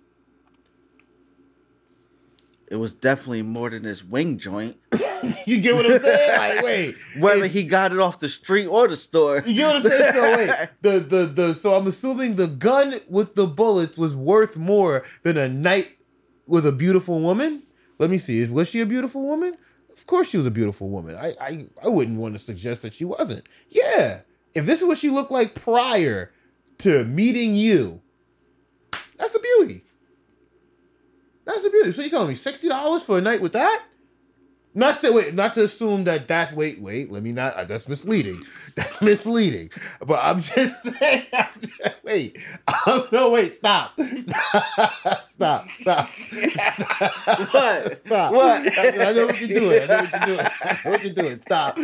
It 2.70 2.76
was 2.76 2.92
definitely 2.92 3.42
more 3.42 3.70
than 3.70 3.82
this 3.82 4.04
wing 4.04 4.38
joint. 4.38 4.76
You 5.46 5.60
get 5.60 5.74
what 5.74 5.90
I'm 5.90 6.00
saying? 6.00 6.38
Like, 6.38 6.64
wait. 6.64 6.94
Whether 7.18 7.46
he 7.48 7.64
got 7.64 7.90
it 7.90 7.98
off 7.98 8.20
the 8.20 8.28
street 8.28 8.66
or 8.66 8.86
the 8.86 8.96
store. 8.96 9.42
You 9.44 9.54
get 9.54 9.66
what 9.66 9.76
I'm 9.76 9.82
saying? 9.82 10.14
So 10.14 10.22
wait, 10.36 10.68
the 10.82 10.98
the 11.00 11.24
the 11.26 11.54
so 11.54 11.74
I'm 11.74 11.88
assuming 11.88 12.36
the 12.36 12.46
gun 12.46 13.00
with 13.08 13.34
the 13.34 13.48
bullets 13.48 13.98
was 13.98 14.14
worth 14.14 14.56
more 14.56 15.02
than 15.24 15.36
a 15.36 15.48
night 15.48 15.96
with 16.46 16.66
a 16.66 16.70
beautiful 16.70 17.20
woman. 17.20 17.64
Let 17.98 18.10
me 18.10 18.18
see. 18.18 18.46
Was 18.46 18.68
she 18.68 18.80
a 18.80 18.86
beautiful 18.86 19.22
woman? 19.22 19.56
Of 20.08 20.10
course 20.10 20.30
she 20.30 20.38
was 20.38 20.46
a 20.46 20.50
beautiful 20.50 20.88
woman. 20.88 21.16
I 21.16 21.34
I, 21.38 21.66
I 21.84 21.88
wouldn't 21.88 22.18
want 22.18 22.34
to 22.34 22.38
suggest 22.38 22.80
that 22.80 22.94
she 22.94 23.04
wasn't. 23.04 23.46
Yeah. 23.68 24.20
If 24.54 24.64
this 24.64 24.80
is 24.80 24.86
what 24.86 24.96
she 24.96 25.10
looked 25.10 25.30
like 25.30 25.54
prior 25.54 26.32
to 26.78 27.04
meeting 27.04 27.54
you, 27.54 28.00
that's 29.18 29.34
a 29.34 29.38
beauty. 29.38 29.84
That's 31.44 31.62
a 31.62 31.68
beauty. 31.68 31.92
So 31.92 32.00
you 32.00 32.08
telling 32.08 32.30
me 32.30 32.36
sixty 32.36 32.70
dollars 32.70 33.02
for 33.02 33.18
a 33.18 33.20
night 33.20 33.42
with 33.42 33.52
that? 33.52 33.84
Not 34.78 35.00
to 35.00 35.10
wait, 35.12 35.34
not 35.34 35.54
to 35.54 35.64
assume 35.64 36.04
that 36.04 36.28
that's 36.28 36.52
wait, 36.52 36.80
wait. 36.80 37.10
Let 37.10 37.24
me 37.24 37.32
not. 37.32 37.54
uh, 37.54 37.64
That's 37.64 37.88
misleading. 37.88 38.44
That's 38.76 39.02
misleading. 39.02 39.70
But 40.06 40.20
I'm 40.22 40.40
just 40.40 40.80
saying. 41.00 41.26
wait. 42.04 42.38
Um, 42.86 43.08
no, 43.10 43.30
wait. 43.30 43.56
Stop. 43.56 43.98
Stop. 45.28 45.68
Stop. 45.68 45.68
Stop. 45.80 46.08
What? 47.50 48.00
Stop. 48.06 48.32
What? 48.32 48.78
I, 48.78 49.08
I 49.08 49.12
know 49.14 49.26
what 49.26 49.40
you're 49.40 49.58
doing. 49.58 49.82
I 49.82 49.86
know 49.86 50.02
what 50.04 50.12
you're 50.12 50.26
doing. 50.36 50.46
I 50.62 50.78
know 50.84 50.90
what 50.92 51.02
you're 51.02 51.12
doing. 51.12 51.36
Stop. 51.38 51.76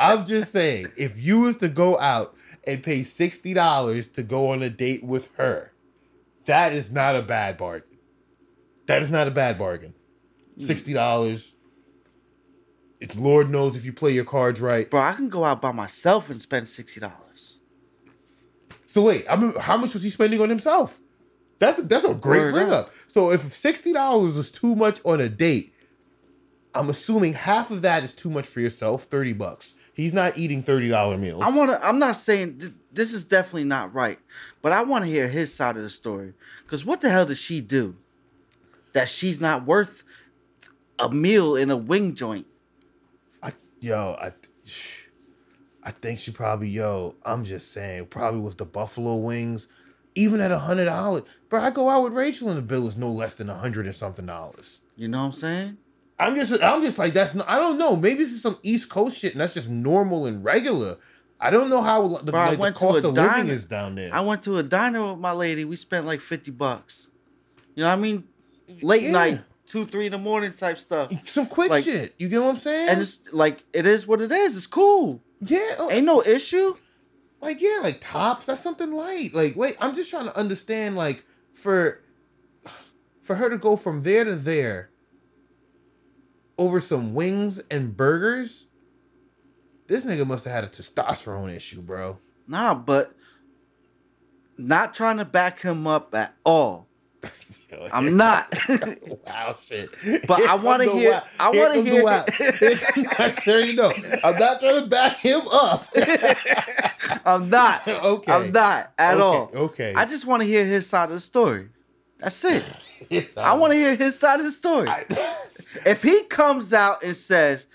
I'm 0.00 0.26
just 0.26 0.50
saying, 0.50 0.88
if 0.96 1.16
you 1.16 1.38
was 1.38 1.58
to 1.58 1.68
go 1.68 1.96
out 2.00 2.34
and 2.66 2.82
pay 2.82 3.04
sixty 3.04 3.54
dollars 3.54 4.08
to 4.10 4.24
go 4.24 4.50
on 4.50 4.64
a 4.64 4.68
date 4.68 5.04
with 5.04 5.28
her, 5.36 5.70
that 6.46 6.72
is 6.72 6.90
not 6.90 7.14
a 7.14 7.22
bad 7.22 7.56
bargain. 7.56 7.98
That 8.86 9.02
is 9.02 9.12
not 9.12 9.28
a 9.28 9.30
bad 9.30 9.58
bargain. 9.58 9.94
Mm. 10.62 10.66
Sixty 10.66 10.92
dollars. 10.92 11.54
It's 13.00 13.16
Lord 13.16 13.50
knows 13.50 13.74
if 13.74 13.84
you 13.84 13.92
play 13.92 14.12
your 14.12 14.24
cards 14.24 14.60
right. 14.60 14.88
Bro, 14.88 15.00
I 15.00 15.12
can 15.12 15.28
go 15.28 15.44
out 15.44 15.60
by 15.60 15.72
myself 15.72 16.30
and 16.30 16.40
spend 16.40 16.68
sixty 16.68 17.00
dollars. 17.00 17.58
So 18.86 19.02
wait, 19.02 19.24
I 19.28 19.36
mean, 19.36 19.54
how 19.56 19.76
much 19.76 19.94
was 19.94 20.02
he 20.02 20.10
spending 20.10 20.40
on 20.40 20.48
himself? 20.48 21.00
That's 21.58 21.82
that's 21.82 22.04
a 22.04 22.14
great 22.14 22.42
Word 22.42 22.52
bring 22.52 22.70
up. 22.70 22.86
up. 22.88 22.92
So 23.08 23.32
if 23.32 23.52
sixty 23.52 23.92
dollars 23.92 24.34
was 24.34 24.50
too 24.50 24.74
much 24.74 25.00
on 25.04 25.20
a 25.20 25.28
date, 25.28 25.74
I'm 26.74 26.90
assuming 26.90 27.34
half 27.34 27.70
of 27.70 27.82
that 27.82 28.04
is 28.04 28.14
too 28.14 28.30
much 28.30 28.46
for 28.46 28.60
yourself. 28.60 29.04
Thirty 29.04 29.32
bucks. 29.32 29.74
He's 29.94 30.12
not 30.12 30.38
eating 30.38 30.62
thirty 30.62 30.88
dollar 30.88 31.18
meals. 31.18 31.42
I 31.44 31.50
want 31.50 31.70
to. 31.70 31.84
I'm 31.84 31.98
not 31.98 32.16
saying 32.16 32.58
th- 32.58 32.72
this 32.92 33.12
is 33.12 33.24
definitely 33.24 33.64
not 33.64 33.92
right, 33.92 34.18
but 34.60 34.72
I 34.72 34.82
want 34.82 35.04
to 35.04 35.10
hear 35.10 35.28
his 35.28 35.52
side 35.54 35.76
of 35.76 35.82
the 35.82 35.90
story. 35.90 36.34
Because 36.64 36.84
what 36.84 37.00
the 37.00 37.10
hell 37.10 37.26
does 37.26 37.38
she 37.38 37.60
do 37.60 37.96
that 38.92 39.08
she's 39.08 39.40
not 39.40 39.66
worth 39.66 40.04
a 41.02 41.10
meal 41.10 41.56
in 41.56 41.70
a 41.70 41.76
wing 41.76 42.14
joint? 42.14 42.46
I, 43.42 43.52
yo, 43.80 44.16
I, 44.20 44.32
I 45.82 45.90
think 45.90 46.18
she 46.20 46.30
probably, 46.30 46.68
yo, 46.68 47.16
I'm 47.24 47.44
just 47.44 47.72
saying, 47.72 48.06
probably 48.06 48.40
was 48.40 48.56
the 48.56 48.64
buffalo 48.64 49.16
wings. 49.16 49.68
Even 50.14 50.40
at 50.40 50.50
a 50.50 50.58
hundred 50.58 50.84
dollars, 50.86 51.22
bro, 51.48 51.60
I 51.62 51.70
go 51.70 51.88
out 51.88 52.04
with 52.04 52.12
Rachel 52.12 52.48
and 52.50 52.58
the 52.58 52.62
bill 52.62 52.86
is 52.86 52.96
no 52.98 53.10
less 53.10 53.34
than 53.34 53.48
a 53.48 53.54
hundred 53.56 53.86
and 53.86 53.94
something 53.94 54.26
dollars. 54.26 54.82
You 54.94 55.08
know 55.08 55.20
what 55.20 55.24
I'm 55.24 55.32
saying? 55.32 55.76
I'm 56.18 56.36
just, 56.36 56.52
I'm 56.62 56.82
just 56.82 56.98
like 56.98 57.14
that's. 57.14 57.34
Not, 57.34 57.48
I 57.48 57.58
don't 57.58 57.78
know. 57.78 57.96
Maybe 57.96 58.22
this 58.22 58.32
is 58.32 58.42
some 58.42 58.58
East 58.62 58.90
Coast 58.90 59.16
shit, 59.18 59.32
and 59.32 59.40
that's 59.40 59.54
just 59.54 59.70
normal 59.70 60.26
and 60.26 60.44
regular. 60.44 60.96
I 61.40 61.50
don't 61.50 61.70
know 61.70 61.80
how 61.82 62.18
the, 62.18 62.30
Bro, 62.30 62.52
like, 62.52 62.74
the 62.74 62.78
cost 62.78 62.98
of 62.98 63.14
living 63.14 63.14
diner. 63.14 63.52
is 63.52 63.64
down 63.64 63.94
there. 63.96 64.14
I 64.14 64.20
went 64.20 64.42
to 64.42 64.58
a 64.58 64.62
diner 64.62 65.04
with 65.12 65.18
my 65.18 65.32
lady. 65.32 65.64
We 65.64 65.74
spent 65.76 66.04
like 66.06 66.20
fifty 66.20 66.50
bucks. 66.50 67.08
You 67.74 67.82
know 67.82 67.88
what 67.88 67.94
I 67.98 68.00
mean? 68.02 68.24
Late 68.82 69.04
Yeah. 69.04 69.10
night, 69.10 69.40
two, 69.72 69.86
three 69.86 70.04
in 70.04 70.12
the 70.12 70.18
morning 70.18 70.52
type 70.52 70.78
stuff. 70.78 71.10
some 71.26 71.46
quick 71.46 71.70
like- 71.70 71.84
shit. 71.84 72.14
You 72.18 72.28
get 72.28 72.40
what 72.40 72.50
I'm 72.50 72.56
saying? 72.58 72.88
And 72.90 73.00
it's 73.00 73.20
like 73.32 73.64
it 73.72 73.86
is 73.86 74.06
what 74.06 74.20
it 74.20 74.30
is. 74.30 74.54
It's 74.56 74.66
cool. 74.66 75.22
yeah, 75.40 75.76
oh, 75.78 75.90
Ain't 75.90 76.04
no 76.04 76.22
issue. 76.22 76.76
like 77.40 77.60
yeah, 77.62 77.78
like 77.82 77.98
tops. 78.02 78.46
That's 78.46 78.60
something 78.60 78.92
light. 78.92 79.32
Like 79.32 79.56
wait, 79.56 79.76
I'm 79.80 79.94
just 79.94 80.10
trying 80.10 80.26
to 80.26 80.36
understand. 80.36 80.94
Like 80.94 81.24
for 81.54 82.00
for 83.22 83.36
her 83.36 83.48
to 83.48 83.56
go 83.56 83.76
from 83.76 84.02
there 84.02 84.24
to 84.24 84.34
there 84.34 84.90
over 86.58 86.78
some 86.80 87.14
wings 87.14 87.58
and 87.70 87.96
burgers. 87.96 88.66
This 89.86 90.04
nigga 90.04 90.26
must 90.26 90.44
have 90.44 90.54
had 90.54 90.64
a 90.64 90.68
testosterone 90.68 91.54
issue, 91.54 91.80
bro. 91.80 92.18
Nah, 92.46 92.74
but 92.74 93.14
not 94.58 94.92
trying 94.94 95.16
to 95.16 95.24
back 95.24 95.60
him 95.60 95.86
up 95.86 96.14
at 96.14 96.34
all. 96.44 96.88
I'm 97.92 98.16
not. 98.18 98.54
wow, 99.26 99.56
shit. 99.66 99.90
But 100.26 100.38
Here 100.40 100.48
I 100.48 100.54
wanna 100.54 100.84
hear- 100.90 101.10
wow- 101.12 101.22
I 101.40 101.52
come 101.52 101.84
the 101.84 101.90
hear- 101.90 102.04
wow. 102.04 102.24
There 103.46 103.60
you 103.60 103.76
go. 103.76 103.92
I'm 104.24 104.38
not 104.38 104.60
trying 104.60 104.82
to 104.82 104.86
back 104.88 105.16
him 105.18 105.42
up. 105.50 105.86
I'm 107.26 107.48
not. 107.50 107.86
okay. 107.86 108.32
I'm 108.32 108.52
not 108.52 108.92
at 108.98 109.14
okay, 109.14 109.22
all. 109.22 109.50
Okay. 109.54 109.94
I 109.94 110.04
just 110.04 110.26
want 110.26 110.42
to 110.42 110.46
hear 110.46 110.64
his 110.64 110.86
side 110.88 111.04
of 111.04 111.10
the 111.14 111.20
story. 111.20 111.68
That's 112.18 112.44
it. 112.44 112.64
I 113.36 113.54
want 113.54 113.72
to 113.72 113.78
hear 113.78 113.96
his 113.96 114.18
side 114.18 114.38
of 114.40 114.46
the 114.46 114.52
story. 114.52 114.88
if 115.84 116.02
he 116.02 116.22
comes 116.24 116.72
out 116.72 117.02
and 117.02 117.16
says 117.16 117.66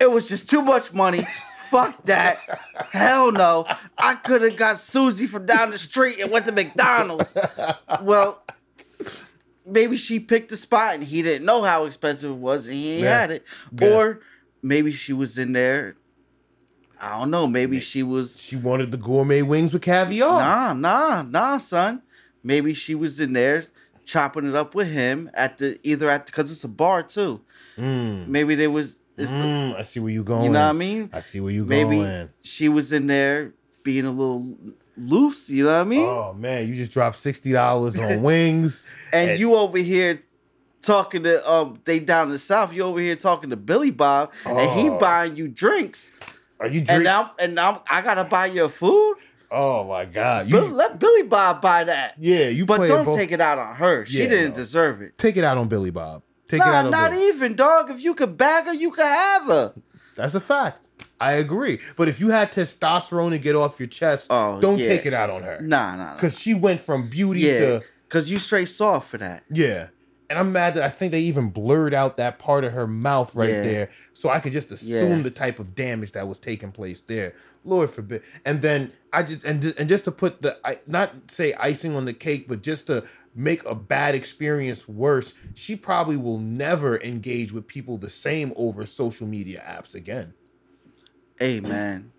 it 0.00 0.10
was 0.10 0.28
just 0.28 0.48
too 0.48 0.62
much 0.62 0.92
money, 0.94 1.26
fuck 1.68 2.02
that. 2.04 2.38
Hell 2.90 3.32
no. 3.32 3.66
I 3.98 4.14
could 4.14 4.40
have 4.42 4.56
got 4.56 4.78
Susie 4.78 5.26
from 5.26 5.44
down 5.44 5.70
the 5.72 5.78
street 5.78 6.20
and 6.20 6.30
went 6.30 6.46
to 6.46 6.52
McDonald's. 6.52 7.36
Well, 8.00 8.42
maybe 9.68 9.96
she 9.96 10.18
picked 10.20 10.48
the 10.50 10.56
spot 10.56 10.94
and 10.94 11.04
he 11.04 11.22
didn't 11.22 11.44
know 11.44 11.62
how 11.62 11.84
expensive 11.84 12.30
it 12.30 12.34
was 12.34 12.66
and 12.66 12.74
he 12.74 13.02
Yeah. 13.02 13.20
had 13.20 13.30
it. 13.30 13.44
Yeah. 13.78 13.88
Or 13.94 14.20
maybe 14.62 14.92
she 14.92 15.12
was 15.12 15.38
in 15.38 15.52
there. 15.52 15.96
I 17.00 17.18
don't 17.18 17.30
know. 17.30 17.46
Maybe 17.46 17.78
she 17.80 18.02
was 18.02 18.40
She 18.40 18.56
wanted 18.56 18.90
the 18.90 18.96
gourmet 18.98 19.42
wings 19.42 19.72
with 19.72 19.82
caviar. 19.82 20.40
Nah, 20.40 20.72
nah, 20.72 21.22
nah, 21.22 21.58
son. 21.58 22.02
Maybe 22.42 22.74
she 22.74 22.94
was 22.94 23.20
in 23.20 23.32
there 23.34 23.66
chopping 24.04 24.48
it 24.48 24.54
up 24.56 24.74
with 24.74 24.90
him 24.90 25.30
at 25.34 25.58
the 25.58 25.78
either 25.82 26.08
at 26.10 26.26
because 26.26 26.50
it's 26.50 26.64
a 26.64 26.68
bar 26.68 27.02
too. 27.02 27.42
Mm. 27.76 28.26
Maybe 28.28 28.54
there 28.54 28.70
was. 28.70 29.00
Mm, 29.16 29.74
I 29.76 29.82
see 29.82 29.98
where 30.00 30.12
you 30.12 30.22
going. 30.22 30.44
You 30.44 30.50
know 30.50 30.60
what 30.62 30.68
I 30.70 30.72
mean? 30.72 31.10
I 31.12 31.20
see 31.20 31.40
where 31.40 31.52
you 31.52 31.64
Maybe 31.66 31.96
going. 31.96 32.08
Maybe 32.08 32.30
she 32.42 32.68
was 32.68 32.92
in 32.92 33.08
there 33.08 33.52
being 33.82 34.04
a 34.04 34.10
little 34.12 34.56
loose. 34.98 35.48
You 35.50 35.64
know 35.64 35.70
what 35.70 35.80
I 35.80 35.84
mean? 35.84 36.06
Oh 36.06 36.34
man, 36.36 36.68
you 36.68 36.74
just 36.74 36.92
dropped 36.92 37.18
sixty 37.18 37.52
dollars 37.52 37.98
on 37.98 38.22
wings. 38.30 38.82
and 39.12 39.30
and- 39.30 39.40
you 39.40 39.54
over 39.54 39.78
here 39.78 40.22
talking 40.82 41.22
to 41.24 41.50
um 41.50 41.80
they 41.84 41.98
down 41.98 42.28
the 42.30 42.38
south. 42.38 42.72
You 42.72 42.82
over 42.84 43.00
here 43.00 43.16
talking 43.16 43.50
to 43.50 43.56
Billy 43.56 43.90
Bob, 43.90 44.32
and 44.46 44.70
he 44.78 44.88
Oh. 44.90 44.98
buying 44.98 45.36
you 45.36 45.48
drinks, 45.48 46.10
Are 46.60 46.66
you 46.66 46.78
and 46.80 46.86
drinking? 46.86 47.04
now 47.04 47.32
and 47.38 47.54
now 47.54 47.82
I 47.90 48.00
gotta 48.02 48.24
buy 48.24 48.46
your 48.46 48.68
food. 48.68 49.16
oh 49.50 49.84
my 49.84 50.04
god, 50.04 50.48
Bill, 50.50 50.66
you 50.68 50.74
let 50.74 50.98
Billy 50.98 51.22
Bob 51.24 51.60
buy 51.60 51.84
that. 51.84 52.14
yeah, 52.18 52.48
you 52.48 52.66
But 52.66 52.86
don't 52.86 53.04
both- 53.06 53.16
take 53.16 53.32
it 53.32 53.40
out 53.40 53.58
on 53.58 53.74
her. 53.76 54.04
She 54.06 54.18
Yeah, 54.22 54.28
didn't 54.28 54.50
no. 54.50 54.56
deserve 54.56 55.02
it. 55.02 55.16
take 55.16 55.36
it 55.36 55.44
out 55.44 55.56
on 55.58 55.68
Billy 55.68 55.90
Bob. 55.90 56.22
Take 56.48 56.60
it 56.62 56.64
Nah, 56.64 56.72
out 56.72 56.84
on 56.86 56.90
not 56.90 57.12
even, 57.12 57.54
dog. 57.56 57.90
If 57.90 58.00
you 58.02 58.14
could 58.14 58.36
bag 58.38 58.64
her, 58.66 58.72
you 58.72 58.90
could 58.90 59.04
have 59.04 59.42
her. 59.44 59.74
That's 60.16 60.34
a 60.34 60.40
fact. 60.40 60.87
I 61.20 61.32
agree. 61.32 61.80
But 61.96 62.08
if 62.08 62.20
you 62.20 62.28
had 62.30 62.52
testosterone 62.52 63.30
to 63.30 63.38
get 63.38 63.56
off 63.56 63.78
your 63.80 63.88
chest, 63.88 64.28
Oh, 64.30 64.60
don't 64.60 64.78
yeah. 64.78 64.86
take 64.88 65.06
it 65.06 65.14
out 65.14 65.30
on 65.30 65.42
her. 65.42 65.60
Nah, 65.60 65.96
nah, 65.96 66.04
nah. 66.04 66.14
Because 66.14 66.38
she 66.38 66.54
went 66.54 66.80
from 66.80 67.08
beauty 67.10 67.40
Yeah, 67.40 67.58
to 67.58 67.82
because 68.06 68.30
you 68.30 68.38
straight 68.38 68.68
soft 68.68 69.08
for 69.10 69.18
that. 69.18 69.44
yeah. 69.50 69.88
And 70.30 70.38
I'm 70.38 70.52
mad 70.52 70.74
that 70.74 70.82
I 70.82 70.90
think 70.90 71.12
they 71.12 71.20
even 71.20 71.48
blurred 71.48 71.94
out 71.94 72.18
that 72.18 72.38
part 72.38 72.62
of 72.62 72.74
her 72.74 72.86
mouth 72.86 73.34
right 73.34 73.48
Yeah. 73.48 73.62
there, 73.62 73.90
so 74.12 74.28
I 74.28 74.40
could 74.40 74.52
just 74.52 74.70
assume 74.70 75.22
the 75.22 75.30
type 75.30 75.58
of 75.58 75.74
damage 75.74 76.12
that 76.12 76.28
was 76.28 76.38
taking 76.38 76.70
place 76.70 77.00
there. 77.00 77.32
Lord 77.64 77.88
forbid. 77.90 78.22
And 78.44 78.60
then 78.60 78.92
I 79.10 79.22
just 79.22 79.42
and 79.44 79.64
and 79.78 79.88
just 79.88 80.04
to 80.04 80.12
put 80.12 80.42
the 80.42 80.58
I 80.66 80.80
not 80.86 81.14
say 81.30 81.54
icing 81.54 81.96
on 81.96 82.04
the 82.04 82.12
cake, 82.12 82.46
but 82.46 82.60
just 82.60 82.88
to 82.88 83.04
make 83.34 83.64
a 83.64 83.74
bad 83.74 84.14
experience 84.14 84.86
worse, 84.86 85.32
she 85.54 85.74
probably 85.76 86.18
will 86.18 86.38
never 86.38 87.00
engage 87.00 87.50
with 87.50 87.66
people 87.66 87.96
the 87.96 88.10
same 88.10 88.52
over 88.56 88.84
social 88.84 89.26
media 89.26 89.62
apps 89.66 89.94
again. 89.94 90.34
Hey, 91.38 91.60
man. 91.60 92.12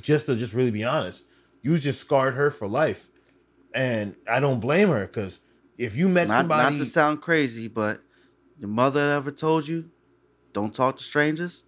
just 0.00 0.26
to 0.26 0.36
just 0.36 0.54
really 0.54 0.70
be 0.70 0.84
honest, 0.84 1.24
you 1.62 1.78
just 1.78 2.00
scarred 2.00 2.34
her 2.34 2.50
for 2.50 2.66
life, 2.66 3.10
and 3.74 4.16
I 4.30 4.40
don't 4.40 4.60
blame 4.60 4.88
her 4.88 5.06
because 5.06 5.40
if 5.76 5.94
you 5.94 6.08
met 6.08 6.28
Not, 6.28 6.46
not 6.46 6.72
to 6.72 6.86
sound 6.86 7.20
crazy, 7.20 7.68
but 7.68 8.00
your 8.58 8.68
mother 8.68 9.12
ever 9.12 9.30
told 9.30 9.68
you, 9.68 9.90
don't 10.52 10.74
talk 10.74 10.96
to 10.96 11.04
strangers? 11.04 11.64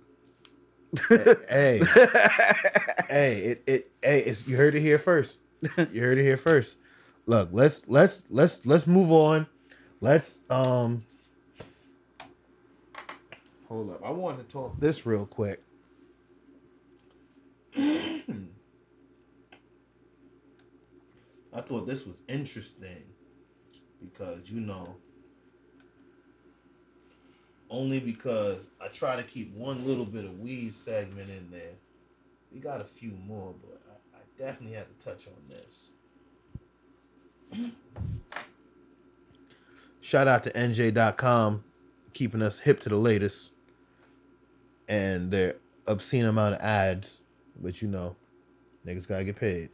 hey, 1.08 1.80
hey, 3.08 3.38
it, 3.40 3.62
it, 3.66 3.90
hey, 4.02 4.20
it's, 4.20 4.46
you 4.48 4.56
heard 4.56 4.74
it 4.74 4.80
here 4.80 4.98
first. 4.98 5.38
You 5.92 6.00
heard 6.00 6.18
it 6.18 6.22
here 6.22 6.36
first. 6.38 6.78
Look, 7.26 7.50
let's 7.52 7.86
let's 7.86 8.24
let's 8.30 8.64
let's 8.64 8.86
move 8.86 9.12
on. 9.12 9.46
Let's 10.00 10.42
um, 10.48 11.04
hold 13.68 13.90
up. 13.90 14.00
I 14.04 14.10
wanted 14.10 14.48
to 14.48 14.52
talk 14.52 14.80
this 14.80 15.04
real 15.04 15.26
quick. 15.26 15.62
I 21.52 21.60
thought 21.60 21.86
this 21.86 22.06
was 22.06 22.16
interesting 22.28 23.04
because 24.00 24.50
you 24.50 24.60
know 24.60 24.96
only 27.70 28.00
because 28.00 28.66
I 28.80 28.88
try 28.88 29.16
to 29.16 29.22
keep 29.22 29.54
one 29.54 29.86
little 29.86 30.04
bit 30.04 30.24
of 30.24 30.40
weed 30.40 30.74
segment 30.74 31.30
in 31.30 31.50
there. 31.50 31.74
We 32.52 32.58
got 32.58 32.80
a 32.80 32.84
few 32.84 33.12
more, 33.26 33.54
but 33.62 33.80
I, 33.88 34.18
I 34.18 34.20
definitely 34.36 34.76
had 34.76 34.86
to 34.98 35.06
touch 35.06 35.28
on 35.28 35.34
this. 35.48 35.86
Shout 40.00 40.26
out 40.26 40.42
to 40.44 40.52
NJ.com, 40.52 41.62
keeping 42.12 42.42
us 42.42 42.58
hip 42.58 42.80
to 42.80 42.88
the 42.88 42.96
latest. 42.96 43.52
And 44.88 45.30
their 45.30 45.54
obscene 45.86 46.26
amount 46.26 46.56
of 46.56 46.60
ads, 46.60 47.19
but 47.60 47.82
you 47.82 47.88
know, 47.88 48.16
niggas 48.86 49.08
gotta 49.08 49.24
get 49.24 49.36
paid. 49.36 49.70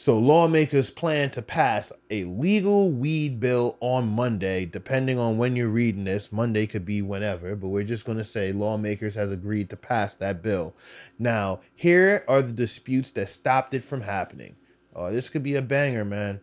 So 0.00 0.18
lawmakers 0.18 0.88
plan 0.88 1.28
to 1.32 1.42
pass 1.42 1.92
a 2.08 2.24
legal 2.24 2.90
weed 2.90 3.38
bill 3.38 3.76
on 3.80 4.08
Monday, 4.08 4.64
depending 4.64 5.18
on 5.18 5.36
when 5.36 5.54
you're 5.54 5.68
reading 5.68 6.04
this. 6.04 6.32
Monday 6.32 6.66
could 6.66 6.86
be 6.86 7.02
whenever, 7.02 7.54
but 7.54 7.68
we're 7.68 7.84
just 7.84 8.06
going 8.06 8.16
to 8.16 8.24
say 8.24 8.50
lawmakers 8.50 9.14
has 9.16 9.30
agreed 9.30 9.68
to 9.68 9.76
pass 9.76 10.14
that 10.14 10.42
bill. 10.42 10.74
Now, 11.18 11.60
here 11.74 12.24
are 12.28 12.40
the 12.40 12.54
disputes 12.54 13.12
that 13.12 13.28
stopped 13.28 13.74
it 13.74 13.84
from 13.84 14.00
happening. 14.00 14.56
Oh, 14.96 15.12
this 15.12 15.28
could 15.28 15.42
be 15.42 15.56
a 15.56 15.62
banger, 15.62 16.06
man. 16.06 16.40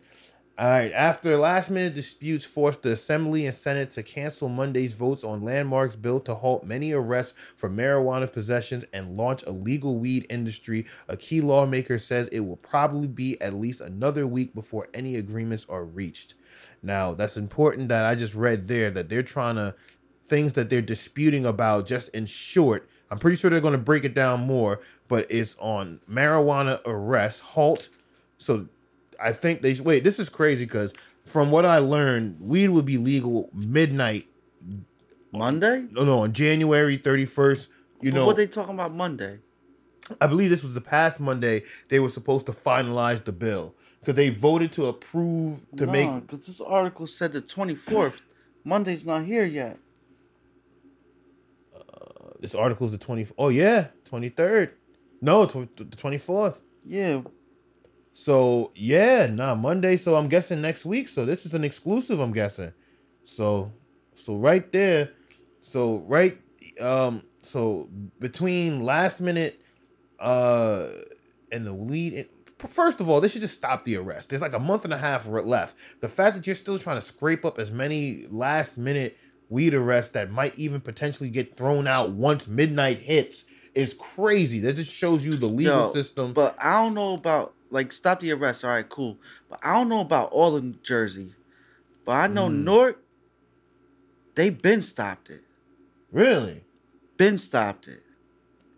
All 0.58 0.68
right, 0.68 0.90
after 0.90 1.36
last 1.36 1.70
minute 1.70 1.94
disputes 1.94 2.44
forced 2.44 2.82
the 2.82 2.90
Assembly 2.90 3.46
and 3.46 3.54
Senate 3.54 3.92
to 3.92 4.02
cancel 4.02 4.48
Monday's 4.48 4.92
votes 4.92 5.22
on 5.22 5.44
Landmark's 5.44 5.94
bill 5.94 6.18
to 6.18 6.34
halt 6.34 6.64
many 6.64 6.90
arrests 6.90 7.34
for 7.54 7.70
marijuana 7.70 8.32
possessions 8.32 8.84
and 8.92 9.16
launch 9.16 9.44
a 9.44 9.52
legal 9.52 10.00
weed 10.00 10.26
industry, 10.28 10.84
a 11.06 11.16
key 11.16 11.40
lawmaker 11.40 11.96
says 11.96 12.26
it 12.32 12.40
will 12.40 12.56
probably 12.56 13.06
be 13.06 13.40
at 13.40 13.54
least 13.54 13.80
another 13.80 14.26
week 14.26 14.52
before 14.52 14.88
any 14.92 15.14
agreements 15.14 15.64
are 15.68 15.84
reached. 15.84 16.34
Now, 16.82 17.14
that's 17.14 17.36
important 17.36 17.88
that 17.90 18.04
I 18.04 18.16
just 18.16 18.34
read 18.34 18.66
there 18.66 18.90
that 18.90 19.08
they're 19.08 19.22
trying 19.22 19.54
to 19.54 19.76
things 20.24 20.54
that 20.54 20.70
they're 20.70 20.82
disputing 20.82 21.46
about 21.46 21.86
just 21.86 22.08
in 22.08 22.26
short. 22.26 22.88
I'm 23.12 23.18
pretty 23.20 23.36
sure 23.36 23.48
they're 23.48 23.60
going 23.60 23.72
to 23.72 23.78
break 23.78 24.02
it 24.02 24.12
down 24.12 24.40
more, 24.40 24.80
but 25.06 25.30
it's 25.30 25.54
on 25.60 26.00
marijuana 26.10 26.80
arrest 26.84 27.42
halt. 27.42 27.90
So 28.38 28.66
I 29.20 29.32
think 29.32 29.62
they 29.62 29.74
wait. 29.74 30.04
This 30.04 30.18
is 30.18 30.28
crazy 30.28 30.64
because 30.64 30.94
from 31.24 31.50
what 31.50 31.64
I 31.64 31.78
learned, 31.78 32.38
weed 32.40 32.68
would 32.68 32.86
be 32.86 32.96
legal 32.98 33.50
midnight. 33.52 34.26
Monday? 35.32 35.84
No, 35.90 36.04
no, 36.04 36.20
on 36.20 36.32
January 36.32 36.98
31st. 36.98 37.68
You 38.00 38.10
But 38.12 38.16
know, 38.16 38.26
what 38.26 38.36
they 38.36 38.46
talking 38.46 38.74
about 38.74 38.94
Monday? 38.94 39.40
I 40.20 40.26
believe 40.26 40.48
this 40.48 40.62
was 40.62 40.72
the 40.74 40.80
past 40.80 41.20
Monday. 41.20 41.64
They 41.88 42.00
were 42.00 42.08
supposed 42.08 42.46
to 42.46 42.52
finalize 42.52 43.24
the 43.24 43.32
bill 43.32 43.74
because 44.00 44.14
they 44.14 44.30
voted 44.30 44.72
to 44.72 44.86
approve 44.86 45.66
to 45.76 45.84
no, 45.84 45.92
make. 45.92 46.26
because 46.26 46.46
this 46.46 46.60
article 46.62 47.06
said 47.06 47.32
the 47.32 47.42
twenty 47.42 47.74
fourth. 47.74 48.22
Monday's 48.64 49.04
not 49.04 49.24
here 49.24 49.44
yet. 49.44 49.78
Uh, 51.74 52.30
this 52.40 52.54
article 52.54 52.86
is 52.86 52.92
the 52.92 52.98
20. 52.98 53.28
Oh 53.38 53.48
yeah, 53.48 53.88
23rd. 54.10 54.72
No, 55.20 55.46
tw- 55.46 55.74
the 55.76 55.84
24th. 55.84 56.62
Yeah, 56.84 57.22
So 58.20 58.72
yeah, 58.74 59.28
nah, 59.28 59.54
Monday. 59.54 59.96
So 59.96 60.16
I'm 60.16 60.28
guessing 60.28 60.60
next 60.60 60.84
week. 60.84 61.06
So 61.06 61.24
this 61.24 61.46
is 61.46 61.54
an 61.54 61.62
exclusive. 61.62 62.18
I'm 62.18 62.32
guessing. 62.32 62.72
So, 63.22 63.70
so 64.12 64.34
right 64.34 64.70
there. 64.72 65.12
So 65.60 65.98
right. 65.98 66.36
Um. 66.80 67.22
So 67.44 67.88
between 68.18 68.82
last 68.82 69.20
minute, 69.20 69.62
uh, 70.18 70.88
and 71.52 71.64
the 71.64 71.72
lead. 71.72 72.26
First 72.58 72.98
of 72.98 73.08
all, 73.08 73.20
they 73.20 73.28
should 73.28 73.40
just 73.40 73.56
stop 73.56 73.84
the 73.84 73.96
arrest. 73.96 74.30
There's 74.30 74.42
like 74.42 74.52
a 74.52 74.58
month 74.58 74.84
and 74.84 74.92
a 74.92 74.98
half 74.98 75.24
left. 75.28 75.76
The 76.00 76.08
fact 76.08 76.34
that 76.34 76.44
you're 76.44 76.56
still 76.56 76.80
trying 76.80 76.96
to 76.96 77.06
scrape 77.06 77.44
up 77.44 77.60
as 77.60 77.70
many 77.70 78.26
last 78.30 78.78
minute 78.78 79.16
weed 79.48 79.74
arrests 79.74 80.10
that 80.12 80.32
might 80.32 80.58
even 80.58 80.80
potentially 80.80 81.30
get 81.30 81.56
thrown 81.56 81.86
out 81.86 82.10
once 82.10 82.48
midnight 82.48 82.98
hits 82.98 83.44
is 83.76 83.94
crazy. 83.94 84.58
That 84.58 84.74
just 84.74 84.92
shows 84.92 85.24
you 85.24 85.36
the 85.36 85.46
legal 85.46 85.86
Yo, 85.86 85.92
system. 85.92 86.32
But 86.32 86.56
I 86.60 86.82
don't 86.82 86.94
know 86.94 87.14
about 87.14 87.54
like 87.70 87.92
stop 87.92 88.20
the 88.20 88.32
arrest. 88.32 88.64
All 88.64 88.70
right, 88.70 88.88
cool. 88.88 89.18
But 89.48 89.60
I 89.62 89.74
don't 89.74 89.88
know 89.88 90.00
about 90.00 90.30
all 90.32 90.56
of 90.56 90.64
New 90.64 90.74
Jersey. 90.82 91.34
But 92.04 92.12
I 92.12 92.26
know 92.26 92.48
Mm. 92.48 92.64
Newark. 92.64 93.02
They 94.34 94.50
been 94.50 94.82
stopped 94.82 95.30
it. 95.30 95.42
really? 96.12 96.64
Been 97.16 97.36
stopped 97.38 97.88
it. 97.88 98.02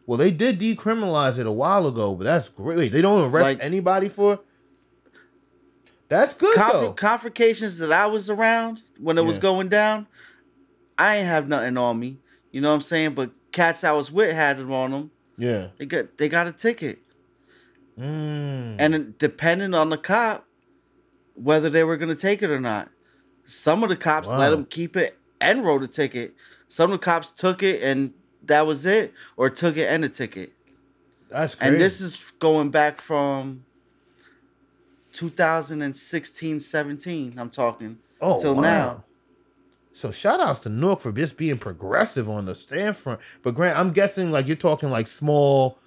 Well, 0.06 0.16
they 0.18 0.30
did 0.30 0.58
decriminalize 0.58 1.38
it 1.38 1.46
a 1.46 1.52
while 1.52 1.86
ago, 1.86 2.14
but 2.14 2.24
that's 2.24 2.48
great. 2.48 2.78
Wait, 2.78 2.88
they 2.92 3.02
don't 3.02 3.30
arrest 3.30 3.42
Like- 3.44 3.58
anybody 3.62 4.08
for. 4.08 4.40
That's 6.08 6.34
good 6.34 6.56
Conf- 6.56 6.72
though. 6.72 6.92
confrontations 6.92 7.78
that 7.78 7.92
I 7.92 8.06
was 8.06 8.28
around 8.28 8.82
when 8.98 9.16
it 9.18 9.24
was 9.24 9.38
going 9.38 9.68
down, 9.68 10.08
I 10.98 11.18
ain't 11.18 11.26
have 11.28 11.46
nothing 11.46 11.76
on 11.76 12.00
me. 12.00 12.18
You 12.50 12.60
know 12.60 12.70
what 12.70 12.76
I'm 12.76 12.80
saying? 12.80 13.14
But 13.14 13.30
cats 13.52 13.84
I 13.84 13.92
was 13.92 14.10
with 14.10 14.34
had 14.34 14.58
it 14.58 14.68
on 14.68 14.90
them. 14.90 15.10
yeah. 15.38 15.68
They 15.78 15.86
got 15.86 16.16
they 16.16 16.28
got 16.28 16.48
a 16.48 16.52
ticket, 16.52 16.98
Mm. 18.00 18.76
and 18.78 19.18
depending 19.18 19.74
on 19.74 19.90
the 19.90 19.98
cop, 19.98 20.46
whether 21.34 21.68
they 21.68 21.84
were 21.84 21.96
gonna 21.96 22.14
take 22.14 22.42
it 22.42 22.50
or 22.50 22.60
not. 22.60 22.88
Some 23.46 23.82
of 23.82 23.88
the 23.88 23.96
cops 23.96 24.28
let 24.28 24.38
Wow. 24.38 24.50
them 24.50 24.64
keep 24.64 24.96
it 24.96 25.18
and 25.40 25.64
wrote 25.64 25.82
a 25.82 25.88
ticket. 25.88 26.34
Some 26.68 26.92
of 26.92 27.00
the 27.00 27.04
cops 27.04 27.30
took 27.30 27.62
it 27.62 27.82
and 27.82 28.12
that 28.44 28.66
was 28.66 28.86
it, 28.86 29.12
or 29.36 29.50
took 29.50 29.76
it 29.76 29.86
and 29.86 30.04
a 30.04 30.08
ticket. 30.08 30.52
that's 31.30 31.54
crazy. 31.54 31.72
And 31.72 31.80
this 31.80 32.00
is 32.00 32.16
going 32.38 32.70
back 32.70 33.00
from 33.00 33.64
2016, 35.12 36.60
17. 36.60 37.34
I'm 37.38 37.50
talking 37.50 37.98
oh, 38.20 38.40
till 38.40 38.54
wow. 38.54 38.60
now. 38.62 39.04
So 39.92 40.10
shout 40.10 40.40
outs 40.40 40.60
to 40.60 40.68
Newark 40.68 41.00
for 41.00 41.12
just 41.12 41.36
being 41.36 41.58
progressive 41.58 42.28
on 42.28 42.46
the 42.46 42.54
stand 42.54 42.96
front. 42.96 43.20
But 43.42 43.54
Grant, 43.54 43.78
I'm 43.78 43.92
guessing 43.92 44.30
like 44.30 44.46
you're 44.46 44.56
talking 44.56 44.90
like 44.90 45.06
small 45.08 45.78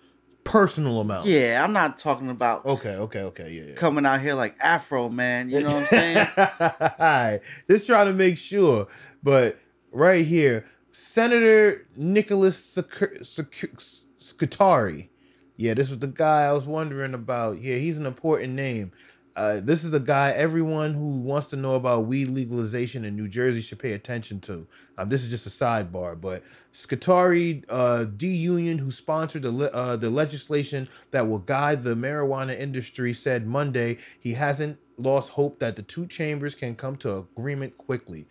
personal 0.43 0.99
amount. 0.99 1.25
Yeah, 1.25 1.61
I'm 1.63 1.73
not 1.73 1.97
talking 1.97 2.29
about 2.29 2.65
Okay, 2.65 2.89
okay, 2.95 3.21
okay. 3.21 3.51
Yeah, 3.51 3.63
yeah. 3.69 3.73
coming 3.75 4.05
out 4.05 4.21
here 4.21 4.33
like 4.33 4.57
Afroman. 4.59 5.49
You 5.49 5.61
know 5.61 5.73
what 5.73 5.83
I'm 5.83 5.87
saying? 5.87 6.27
Alright, 6.37 7.41
Just 7.69 7.85
trying 7.85 8.07
to 8.07 8.13
make 8.13 8.37
sure. 8.37 8.87
But 9.21 9.57
right 9.91 10.25
here, 10.25 10.65
Senator 10.91 11.85
Nicholas 11.95 12.57
Sc- 12.63 13.23
Sc- 13.23 14.07
Scutari. 14.19 15.09
Yeah, 15.55 15.75
this 15.75 15.89
was 15.89 15.99
the 15.99 16.07
guy 16.07 16.43
I 16.45 16.51
was 16.51 16.65
wondering 16.65 17.13
about. 17.13 17.61
Yeah, 17.61 17.75
he's 17.77 17.97
an 17.97 18.05
important 18.05 18.53
name. 18.53 18.91
Uh, 19.35 19.59
this 19.61 19.83
is 19.83 19.93
a 19.93 19.99
guy 19.99 20.31
everyone 20.31 20.93
who 20.93 21.19
wants 21.19 21.47
to 21.47 21.55
know 21.55 21.73
about 21.75 22.05
weed 22.05 22.27
legalization 22.27 23.03
in 23.03 23.15
New 23.15 23.27
Jersey 23.27 23.61
should 23.61 23.79
pay 23.79 23.93
attention 23.93 24.39
to. 24.41 24.67
Um, 24.97 25.09
this 25.09 25.23
is 25.23 25.29
just 25.29 25.47
a 25.47 25.49
sidebar, 25.49 26.19
but 26.19 26.43
Scutari 26.71 27.63
uh, 27.67 28.05
D 28.05 28.27
Union, 28.27 28.77
who 28.77 28.91
sponsored 28.91 29.41
the 29.41 29.51
le- 29.51 29.67
uh, 29.67 29.95
the 29.95 30.09
legislation 30.09 30.87
that 31.11 31.27
will 31.27 31.39
guide 31.39 31.81
the 31.81 31.95
marijuana 31.95 32.57
industry, 32.57 33.11
said 33.11 33.47
Monday 33.47 33.97
he 34.19 34.33
hasn't 34.33 34.77
lost 34.97 35.31
hope 35.31 35.57
that 35.59 35.75
the 35.75 35.81
two 35.81 36.05
chambers 36.05 36.53
can 36.53 36.75
come 36.75 36.95
to 36.97 37.27
agreement 37.37 37.75
quickly. 37.79 38.27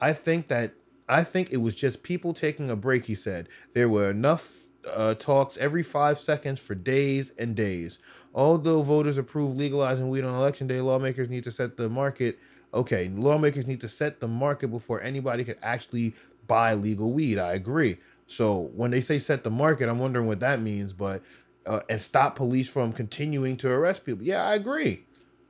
I 0.00 0.14
think 0.14 0.48
that 0.48 0.72
I 1.06 1.22
think 1.22 1.52
it 1.52 1.58
was 1.58 1.74
just 1.74 2.02
people 2.02 2.32
taking 2.32 2.70
a 2.70 2.76
break. 2.76 3.04
He 3.04 3.14
said 3.14 3.48
there 3.74 3.90
were 3.90 4.10
enough 4.10 4.68
uh, 4.88 5.14
talks 5.14 5.56
every 5.58 5.82
five 5.82 6.18
seconds 6.18 6.60
for 6.60 6.74
days 6.74 7.32
and 7.38 7.54
days. 7.54 7.98
Although 8.34 8.82
voters 8.82 9.18
approve 9.18 9.56
legalizing 9.56 10.08
weed 10.08 10.24
on 10.24 10.34
election 10.34 10.66
day, 10.66 10.80
lawmakers 10.80 11.28
need 11.28 11.44
to 11.44 11.50
set 11.50 11.76
the 11.76 11.88
market. 11.88 12.38
Okay, 12.72 13.10
lawmakers 13.14 13.66
need 13.66 13.80
to 13.80 13.88
set 13.88 14.20
the 14.20 14.28
market 14.28 14.68
before 14.68 15.00
anybody 15.00 15.42
could 15.42 15.58
actually 15.62 16.14
buy 16.46 16.74
legal 16.74 17.12
weed. 17.12 17.38
I 17.38 17.54
agree. 17.54 17.98
So 18.26 18.70
when 18.74 18.92
they 18.92 19.00
say 19.00 19.18
set 19.18 19.42
the 19.42 19.50
market, 19.50 19.88
I'm 19.88 19.98
wondering 19.98 20.28
what 20.28 20.40
that 20.40 20.60
means. 20.60 20.92
But 20.92 21.22
uh, 21.66 21.80
and 21.88 22.00
stop 22.00 22.36
police 22.36 22.68
from 22.68 22.92
continuing 22.92 23.56
to 23.58 23.70
arrest 23.70 24.04
people. 24.04 24.24
Yeah, 24.24 24.44
I 24.44 24.54
agree. 24.54 25.04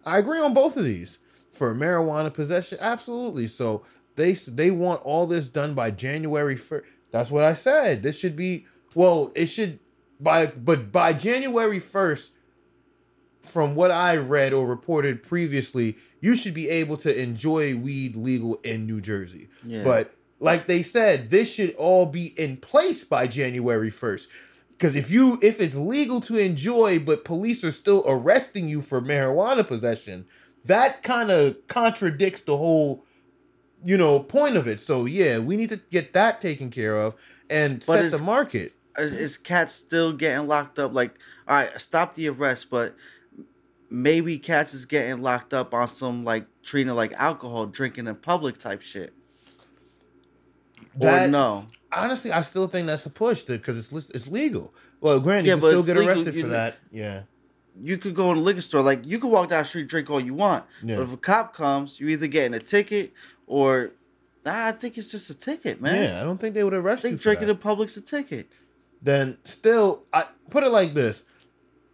I 0.05 0.19
agree 0.19 0.41
on 0.41 0.55
both 0.55 0.77
of 0.77 0.85
these 0.85 1.19
for 1.51 1.75
marijuana 1.75 2.33
possession. 2.33 2.79
Absolutely. 2.81 3.47
So 3.47 3.85
they 4.17 4.33
they 4.33 4.71
want 4.71 5.03
all 5.03 5.27
this 5.27 5.49
done 5.49 5.75
by 5.75 5.91
January 5.91 6.57
first. 6.57 6.87
That's 7.11 7.31
what 7.31 7.45
I 7.45 7.55
said. 7.55 8.03
This 8.03 8.19
should 8.19 8.37
be 8.37 8.67
well. 8.95 9.33
It 9.35 9.47
should 9.47 9.79
by 10.19 10.47
but 10.47 10.93
by 10.93 11.13
January 11.13 11.81
first. 11.81 12.33
From 13.43 13.75
what 13.75 13.91
I 13.91 14.17
read 14.17 14.53
or 14.53 14.67
reported 14.67 15.23
previously, 15.23 15.97
you 16.21 16.37
should 16.37 16.55
be 16.55 16.69
able 16.69 16.97
to 16.99 17.21
enjoy 17.21 17.75
weed 17.77 18.17
legal 18.17 18.57
in 18.57 18.87
New 18.87 19.01
Jersey. 19.01 19.49
Yeah. 19.65 19.83
But 19.83 20.15
like 20.39 20.67
they 20.67 20.83
said, 20.83 21.31
this 21.31 21.51
should 21.53 21.75
all 21.75 22.07
be 22.07 22.27
in 22.39 22.57
place 22.59 23.05
by 23.05 23.27
January 23.27 23.91
first. 23.91 24.29
Because 24.71 24.97
if 24.97 25.11
you 25.11 25.39
if 25.43 25.61
it's 25.61 25.75
legal 25.75 26.21
to 26.23 26.39
enjoy, 26.39 26.99
but 26.99 27.25
police 27.25 27.63
are 27.65 27.73
still 27.73 28.05
arresting 28.07 28.69
you 28.69 28.81
for 28.81 29.01
marijuana 29.01 29.67
possession, 29.67 30.27
that 30.65 31.03
kind 31.03 31.31
of 31.31 31.57
contradicts 31.69 32.43
the 32.43 32.57
whole, 32.57 33.05
you 33.85 33.99
know, 33.99 34.21
point 34.21 34.57
of 34.57 34.67
it. 34.67 34.81
So 34.81 35.05
yeah, 35.05 35.39
we 35.39 35.57
need 35.57 35.69
to 35.69 35.81
get 35.91 36.15
that 36.15 36.41
taken 36.41 36.71
care 36.71 36.97
of 36.97 37.15
and 37.51 37.85
But 37.87 38.11
set 38.11 38.19
the 38.19 38.25
market. 38.25 38.73
is, 38.97 39.13
is 39.13 39.39
cats 39.39 39.75
still 39.75 40.13
getting 40.13 40.47
locked 40.47 40.79
up? 40.79 40.95
Like, 40.95 41.19
all 41.47 41.57
right, 41.57 41.79
stop 41.79 42.15
the 42.15 42.29
arrest, 42.29 42.71
but 42.71 42.97
maybe 43.91 44.39
cats 44.39 44.73
is 44.73 44.85
getting 44.87 45.21
locked 45.23 45.53
up 45.53 45.75
on 45.75 45.89
some 45.89 46.25
like 46.25 46.47
treating 46.63 46.91
it 46.91 46.95
like 46.95 47.13
alcohol, 47.15 47.67
drinking 47.67 48.07
in 48.07 48.15
public 48.17 48.57
type 48.59 48.83
shit. 48.83 49.13
or 50.99 51.27
no? 51.29 51.67
Honestly, 51.93 52.31
I 52.31 52.43
still 52.43 52.69
think 52.69 52.87
that's 52.87 53.05
a 53.07 53.11
push 53.11 53.43
because 53.43 53.77
it's 53.93 54.11
it's 54.11 54.27
legal. 54.29 54.73
Well, 55.01 55.19
granted, 55.21 55.49
Yeah, 55.49 55.55
you 55.57 55.61
can 55.61 55.71
still 55.71 55.83
get 55.83 55.97
legal, 55.97 56.09
arrested 56.15 56.35
you 56.35 56.43
for 56.43 56.47
know- 56.49 56.53
that. 56.53 56.77
Yeah, 56.93 57.23
You 57.83 57.99
could 57.99 58.15
go 58.15 58.31
in 58.33 58.39
a 58.39 58.41
liquor 58.41 58.61
store, 58.61 58.83
like 58.83 59.01
you 59.05 59.19
could 59.19 59.31
walk 59.31 59.49
down 59.49 59.63
the 59.63 59.69
street, 59.69 59.89
drink 59.89 60.11
all 60.11 60.21
you 60.21 60.35
want. 60.35 60.65
Yeah. 60.85 60.97
But 60.97 61.03
if 61.05 61.13
a 61.15 61.17
cop 61.17 61.55
comes, 61.55 61.99
you're 61.99 62.11
either 62.11 62.27
getting 62.27 62.55
a 62.55 62.61
ticket 62.61 63.13
or 63.47 63.91
nah, 64.45 64.69
I 64.69 64.73
think 64.73 64.99
it's 64.99 65.11
just 65.11 65.31
a 65.31 65.35
ticket, 65.35 65.81
man. 65.81 66.03
yeah. 66.03 66.21
I 66.21 66.25
don't 66.25 66.39
think 66.39 66.55
they 66.55 66.63
would 66.65 66.75
I 66.75 66.79
arrest 66.79 67.03
you 67.03 67.11
think 67.11 67.21
for 67.21 67.25
drinking 67.25 67.49
that. 67.49 67.55
in 67.55 67.59
public's 67.59 67.97
a 67.97 68.01
ticket. 68.03 68.49
then 69.03 69.39
still 69.45 70.05
I 70.13 70.27
put 70.51 70.63
it 70.65 70.71
like 70.71 70.95
this. 70.95 71.25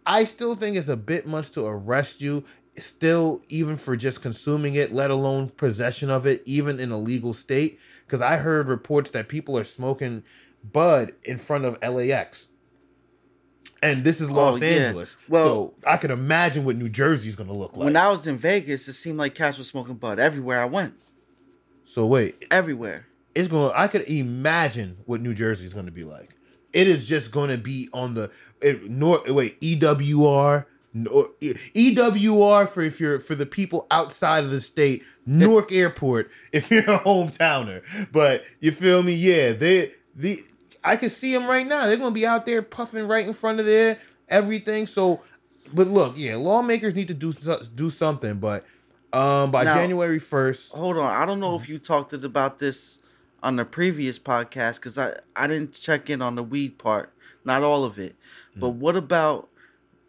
I 0.07 0.23
still 0.23 0.55
think 0.55 0.75
it's 0.77 0.87
a 0.87 0.97
bit 0.97 1.27
much 1.27 1.51
to 1.51 1.65
arrest 1.65 2.21
you. 2.21 2.43
Still, 2.79 3.41
even 3.49 3.75
for 3.75 3.95
just 3.97 4.21
consuming 4.21 4.75
it, 4.75 4.93
let 4.93 5.11
alone 5.11 5.49
possession 5.49 6.09
of 6.09 6.25
it, 6.25 6.41
even 6.45 6.79
in 6.79 6.91
a 6.91 6.97
legal 6.97 7.33
state. 7.33 7.79
Because 8.05 8.21
I 8.21 8.37
heard 8.37 8.67
reports 8.69 9.11
that 9.11 9.27
people 9.27 9.57
are 9.57 9.63
smoking 9.63 10.23
bud 10.63 11.13
in 11.23 11.37
front 11.39 11.65
of 11.65 11.77
LAX. 11.81 12.47
And 13.83 14.03
this 14.03 14.21
is 14.21 14.29
oh, 14.29 14.33
Los 14.33 14.61
Oh, 14.61 14.65
yeah. 14.65 14.71
Angeles. 14.71 15.15
Well- 15.27 15.45
so 15.45 15.73
I 15.85 15.97
can 15.97 16.09
imagine 16.11 16.65
what 16.65 16.75
New 16.77 16.89
Jersey's 16.89 17.35
gonna 17.35 17.53
look 17.53 17.75
like. 17.75 17.85
When 17.85 17.95
I 17.97 18.09
was 18.09 18.25
in 18.25 18.37
Vegas, 18.37 18.87
it 18.87 18.93
seemed 18.93 19.17
like 19.17 19.35
cats 19.35 19.57
were 19.57 19.63
smoking 19.63 19.95
bud 19.95 20.19
everywhere 20.19 20.61
I 20.61 20.65
went. 20.65 20.93
so 21.85 22.05
wait, 22.05 22.45
Everywhere. 22.51 23.05
it's 23.35 23.47
going 23.47 23.71
to 23.71 23.79
I 23.79 23.87
could 23.87 24.01
imagine 24.03 24.97
what 25.05 25.21
New 25.21 25.33
Jersey's 25.33 25.73
going 25.73 25.85
to 25.85 25.91
be 25.91 26.03
like. 26.03 26.35
It 26.77 26.87
is 26.87 27.05
just 27.05 27.31
going 27.31 27.49
to 27.49 27.57
be 27.57 27.89
on 27.91 28.13
the 28.13 28.29
it, 28.61 28.89
nor 28.89 29.23
wait 29.27 29.59
EWR 29.61 30.65
nor, 30.93 31.29
EWR 31.41 32.69
for 32.69 32.81
if 32.81 32.99
you're 32.99 33.19
for 33.19 33.35
the 33.35 33.45
people 33.45 33.87
outside 33.91 34.43
of 34.43 34.51
the 34.51 34.61
state 34.61 35.03
Newark 35.25 35.71
Airport 35.71 36.31
if 36.51 36.71
you're 36.71 36.89
a 36.89 36.99
hometowner. 36.99 37.81
But 38.11 38.43
you 38.59 38.71
feel 38.71 39.03
me? 39.03 39.13
Yeah, 39.13 39.53
they 39.53 39.93
the 40.15 40.43
I 40.83 40.95
can 40.95 41.09
see 41.09 41.33
them 41.33 41.47
right 41.47 41.67
now. 41.67 41.85
They're 41.85 41.97
going 41.97 42.11
to 42.11 42.15
be 42.15 42.25
out 42.25 42.45
there 42.45 42.61
puffing 42.61 43.07
right 43.07 43.25
in 43.25 43.33
front 43.33 43.59
of 43.59 43.65
their 43.65 43.99
everything. 44.29 44.87
So, 44.87 45.21
but 45.73 45.87
look, 45.87 46.13
yeah, 46.15 46.35
lawmakers 46.35 46.95
need 46.95 47.07
to 47.09 47.13
do 47.13 47.33
do 47.75 47.89
something. 47.89 48.37
But 48.39 48.65
um 49.13 49.51
by 49.51 49.63
Now- 49.63 49.75
January 49.75 50.19
first, 50.19 50.73
Hold 50.73 50.97
on. 50.97 51.11
I 51.11 51.25
don't 51.25 51.39
know 51.39 51.55
if 51.55 51.67
you 51.67 51.79
talked 51.79 52.13
about 52.13 52.59
this 52.59 52.99
on 53.43 53.55
the 53.55 53.65
previous 53.65 54.17
podcast 54.19 54.75
because 54.75 54.97
I, 54.97 55.13
I 55.35 55.47
didn't 55.47 55.73
check 55.73 56.09
in 56.09 56.21
on 56.21 56.35
the 56.35 56.43
weed 56.43 56.77
part, 56.77 57.13
not 57.45 57.63
all 57.63 57.83
of 57.83 57.99
it. 57.99 58.15
But 58.55 58.71
Hmm. 58.71 58.79
what 58.79 58.95
about 58.95 59.49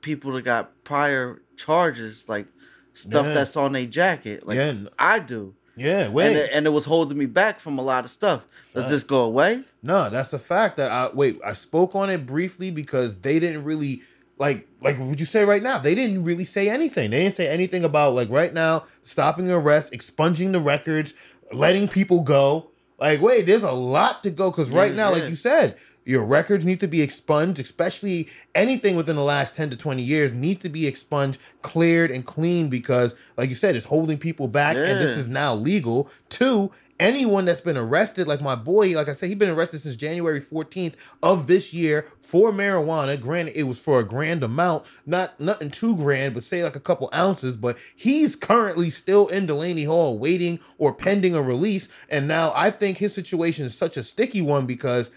people 0.00 0.32
that 0.32 0.42
got 0.42 0.84
prior 0.84 1.42
charges, 1.56 2.28
like 2.28 2.46
stuff 2.94 3.26
Yeah. 3.26 3.34
that's 3.34 3.56
on 3.56 3.72
their 3.72 3.86
jacket? 3.86 4.46
Like 4.46 4.56
Yeah, 4.56 4.74
I 4.98 5.18
do. 5.18 5.54
yeah, 5.76 6.08
wait. 6.08 6.28
And 6.28 6.36
it, 6.36 6.50
and 6.52 6.66
it 6.66 6.70
was 6.70 6.86
holding 6.86 7.18
me 7.18 7.26
back 7.26 7.60
from 7.60 7.78
a 7.78 7.82
lot 7.82 8.04
of 8.04 8.10
stuff. 8.10 8.46
Does 8.74 8.84
Fact. 8.84 8.90
this 8.90 9.02
go 9.04 9.20
away? 9.22 9.64
No, 9.82 10.08
that's 10.10 10.32
a 10.32 10.38
fact 10.38 10.76
that 10.78 10.90
I 10.90 11.10
wait, 11.12 11.38
I 11.44 11.52
spoke 11.52 11.94
on 11.94 12.10
it 12.10 12.26
briefly 12.26 12.70
because 12.70 13.14
they 13.20 13.38
didn't 13.38 13.64
really 13.64 14.02
like 14.38 14.66
like 14.80 14.98
what 14.98 15.08
would 15.08 15.20
you 15.20 15.26
say 15.26 15.44
right 15.44 15.62
now. 15.62 15.78
They 15.78 15.94
didn't 15.94 16.24
really 16.24 16.44
say 16.44 16.68
anything. 16.70 17.10
They 17.10 17.22
didn't 17.24 17.34
say 17.34 17.48
anything 17.48 17.84
about 17.84 18.14
like 18.14 18.30
right 18.30 18.54
now 18.54 18.84
stopping 19.02 19.50
arrests, 19.50 19.90
expunging 19.90 20.52
the 20.52 20.60
records, 20.60 21.12
letting 21.52 21.88
people 21.88 22.22
go. 22.22 22.70
Like 22.98 23.20
wait, 23.20 23.46
there's 23.46 23.62
a 23.62 23.70
lot 23.72 24.22
to 24.24 24.30
go 24.30 24.50
cuz 24.52 24.70
right 24.70 24.90
Yeah, 24.90 24.96
now 24.96 25.12
like 25.12 25.28
you 25.28 25.36
said, 25.36 25.76
your 26.04 26.24
records 26.24 26.64
need 26.64 26.80
to 26.80 26.88
be 26.88 27.02
expunged, 27.02 27.60
especially 27.60 28.28
anything 28.54 28.96
within 28.96 29.14
the 29.16 29.22
last 29.22 29.54
10 29.54 29.70
to 29.70 29.76
20 29.76 30.02
years 30.02 30.32
needs 30.32 30.62
to 30.62 30.68
be 30.68 30.86
expunged, 30.86 31.38
cleared 31.62 32.10
and 32.10 32.24
clean 32.24 32.68
because 32.68 33.14
like 33.36 33.50
you 33.50 33.54
said 33.56 33.76
it's 33.76 33.86
holding 33.86 34.18
people 34.18 34.48
back 34.48 34.76
and 34.76 35.00
this 35.00 35.16
is 35.18 35.28
now 35.28 35.54
legal. 35.54 36.10
Two, 36.28 36.70
anyone 37.00 37.44
that's 37.44 37.60
been 37.60 37.76
arrested, 37.76 38.26
like 38.26 38.40
my 38.40 38.54
boy, 38.54 38.94
like 38.94 39.08
I 39.08 39.12
said, 39.12 39.28
he's 39.28 39.38
been 39.38 39.50
arrested 39.50 39.80
since 39.80 39.96
January 39.96 40.40
14th 40.40 40.94
of 41.22 41.46
this 41.46 41.72
year 41.72 42.06
for 42.20 42.50
marijuana. 42.52 43.20
Granted, 43.20 43.56
it 43.56 43.64
was 43.64 43.78
for 43.78 44.00
a 44.00 44.04
grand 44.04 44.42
amount, 44.42 44.84
not 45.06 45.38
nothing 45.40 45.70
too 45.70 45.96
grand, 45.96 46.34
but 46.34 46.42
say 46.42 46.62
like 46.62 46.76
a 46.76 46.80
couple 46.80 47.08
ounces. 47.14 47.56
But 47.56 47.78
he's 47.96 48.36
currently 48.36 48.90
still 48.90 49.28
in 49.28 49.46
Delaney 49.46 49.84
Hall 49.84 50.18
waiting 50.18 50.60
or 50.78 50.92
pending 50.92 51.34
a 51.34 51.42
release. 51.42 51.88
And 52.08 52.28
now 52.28 52.52
I 52.54 52.70
think 52.70 52.98
his 52.98 53.14
situation 53.14 53.64
is 53.66 53.76
such 53.76 53.96
a 53.96 54.02
sticky 54.02 54.42
one 54.42 54.66
because 54.66 55.10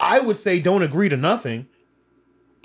I 0.00 0.20
would 0.20 0.36
say 0.36 0.60
don't 0.60 0.82
agree 0.82 1.08
to 1.08 1.16
nothing. 1.16 1.68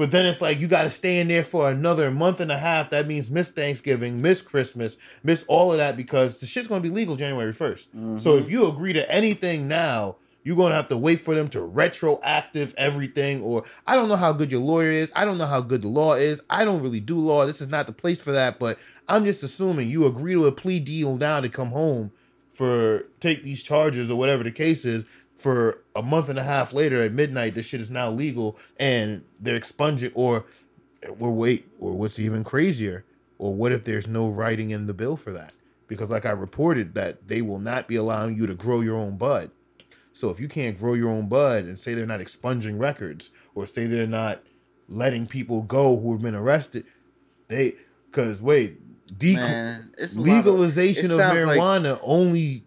But 0.02 0.10
then 0.10 0.26
it's 0.26 0.42
like 0.42 0.60
you 0.60 0.68
got 0.68 0.86
to 0.86 0.90
stay 0.90 1.20
in 1.20 1.28
there 1.28 1.44
for 1.44 1.70
another 1.70 2.10
month 2.10 2.40
and 2.40 2.52
a 2.52 2.58
half. 2.58 2.90
That 2.90 3.06
means 3.06 3.30
miss 3.30 3.52
Thanksgiving, 3.52 4.20
miss 4.20 4.42
Christmas, 4.42 4.98
miss 5.22 5.46
all 5.48 5.72
of 5.72 5.78
that 5.78 5.96
because 5.96 6.40
the 6.40 6.48
shit's 6.48 6.68
gonna 6.68 6.82
be 6.82 6.90
legal 6.90 7.16
January 7.16 7.54
1st. 7.54 8.20
So 8.20 8.32
mm-hmm. 8.32 8.44
if 8.44 8.50
you 8.50 8.68
agree 8.68 8.94
to 8.94 9.12
anything 9.12 9.68
now, 9.68 10.16
you're 10.44 10.58
gonna 10.58 10.74
have 10.74 10.88
to 10.88 10.98
wait 10.98 11.22
for 11.22 11.36
them 11.36 11.50
to 11.50 11.62
retroactive 11.62 12.74
everything. 12.80 13.44
Or 13.44 13.64
I 13.86 13.96
don't 13.96 14.10
know 14.10 14.16
how 14.16 14.34
good 14.34 14.52
your 14.52 14.62
lawyer 14.62 14.90
is. 14.90 15.12
I 15.16 15.24
don't 15.24 15.38
know 15.38 15.46
how 15.46 15.62
good 15.62 15.84
the 15.84 15.88
law 15.88 16.16
is. 16.16 16.42
I 16.50 16.66
don't 16.66 16.82
really 16.82 17.00
do 17.00 17.20
law. 17.20 17.46
This 17.46 17.62
is 17.62 17.68
not 17.68 17.86
the 17.86 17.94
place 17.94 18.18
for 18.18 18.32
that. 18.32 18.58
But 18.58 18.80
I'm 19.08 19.24
just 19.24 19.44
assuming 19.44 19.88
you 19.88 20.08
agree 20.08 20.34
to 20.34 20.48
a 20.48 20.52
plea 20.52 20.80
deal 20.80 21.16
now 21.16 21.42
to 21.42 21.48
come 21.48 21.70
home 21.70 22.12
for 22.56 23.06
take 23.20 23.44
these 23.44 23.62
charges 23.62 24.10
or 24.10 24.18
whatever 24.18 24.42
the 24.42 24.52
case 24.52 24.84
is 24.84 25.06
for 25.42 25.80
a 25.96 26.02
month 26.04 26.30
and 26.30 26.38
a 26.38 26.44
half 26.44 26.72
later 26.72 27.02
at 27.04 27.12
midnight 27.12 27.56
this 27.56 27.66
shit 27.66 27.82
is 27.82 27.90
now 27.90 28.10
legal 28.10 28.58
and 28.78 29.24
they're 29.40 29.56
expunging 29.56 30.12
or 30.14 30.46
or 31.20 31.32
wait 31.32 31.68
or 31.80 31.94
what's 31.94 32.20
even 32.20 32.44
crazier 32.44 33.04
or 33.40 33.54
what 33.56 33.72
if 33.72 33.84
there's 33.84 34.06
no 34.08 34.30
writing 34.30 34.70
in 34.70 34.86
the 34.86 34.94
bill 34.94 35.18
for 35.18 35.32
that? 35.34 35.52
Because 35.88 36.10
like 36.12 36.26
i 36.28 36.32
reported 36.32 36.94
that 36.94 37.28
they 37.28 37.42
will 37.42 37.60
not 37.60 37.88
be 37.88 37.96
allowing 37.96 38.38
you 38.38 38.46
to 38.46 38.54
grow 38.54 38.82
your 38.82 38.96
own 38.96 39.18
bud. 39.18 39.50
So 40.14 40.30
if 40.30 40.40
you 40.40 40.48
can't 40.48 40.78
grow 40.78 40.94
your 40.94 41.10
own 41.10 41.28
bud 41.28 41.66
and 41.66 41.80
say 41.80 41.94
they're 41.96 42.06
not 42.06 42.22
expunging 42.22 42.78
records 42.78 43.32
or 43.56 43.66
say 43.66 43.88
they're 43.88 44.06
not 44.06 44.44
letting 44.88 45.26
people 45.26 45.62
go 45.64 45.98
who 46.00 46.12
have 46.12 46.22
been 46.22 46.36
arrested 46.36 46.86
they 47.48 47.76
because 48.12 48.42
wait 48.42 48.80
de- 49.18 49.36
Man, 49.36 49.92
a 49.98 50.04
of- 50.04 50.18
legalization 50.18 51.10
of 51.12 51.18
sounds 51.18 51.46
like- 51.48 51.58
marijuana 51.60 52.00
only 52.04 52.64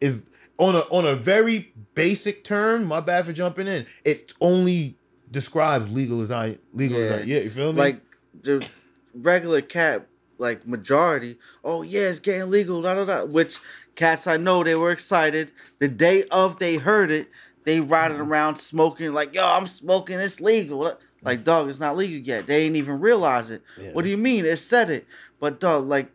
is 0.00 0.22
on 0.58 0.74
a 0.76 0.80
on 0.90 1.06
a 1.06 1.14
very 1.14 1.72
basic 1.94 2.44
term. 2.44 2.84
My 2.84 3.00
bad 3.00 3.24
for 3.26 3.32
jumping 3.32 3.66
in. 3.68 3.86
It 4.04 4.32
only 4.40 4.96
describes 5.30 5.90
legalization. 5.90 6.58
Legalization. 6.74 7.28
Yeah. 7.28 7.38
you 7.40 7.50
feel 7.50 7.72
me? 7.72 7.78
like 7.78 8.00
the 8.42 8.66
regular 9.14 9.60
cat 9.62 10.06
like 10.40 10.64
majority 10.68 11.36
oh 11.64 11.82
yeah 11.82 12.02
it's 12.02 12.20
getting 12.20 12.48
legal 12.50 12.80
da, 12.80 12.94
da, 12.94 13.04
da. 13.04 13.24
which 13.24 13.58
cats 13.96 14.28
i 14.28 14.36
know 14.36 14.62
they 14.62 14.76
were 14.76 14.92
excited 14.92 15.50
the 15.80 15.88
day 15.88 16.22
of 16.30 16.58
they 16.60 16.76
heard 16.76 17.10
it 17.10 17.28
they 17.64 17.80
riding 17.80 18.18
Mm-hmm. 18.18 18.30
around 18.30 18.56
smoking 18.56 19.12
like 19.12 19.34
yo 19.34 19.44
i'm 19.44 19.66
smoking 19.66 20.20
it's 20.20 20.40
legal 20.40 20.96
like 21.22 21.42
dog 21.42 21.68
it's 21.68 21.80
not 21.80 21.96
legal 21.96 22.20
yet 22.20 22.46
they 22.46 22.62
ain't 22.62 22.76
even 22.76 23.00
realize 23.00 23.50
it 23.50 23.62
Yeah, 23.80 23.90
what 23.92 24.04
do 24.04 24.10
you 24.10 24.16
mean 24.16 24.44
it 24.44 24.58
said 24.60 24.88
it 24.90 25.04
but 25.40 25.58
dog 25.58 25.86
like 25.86 26.12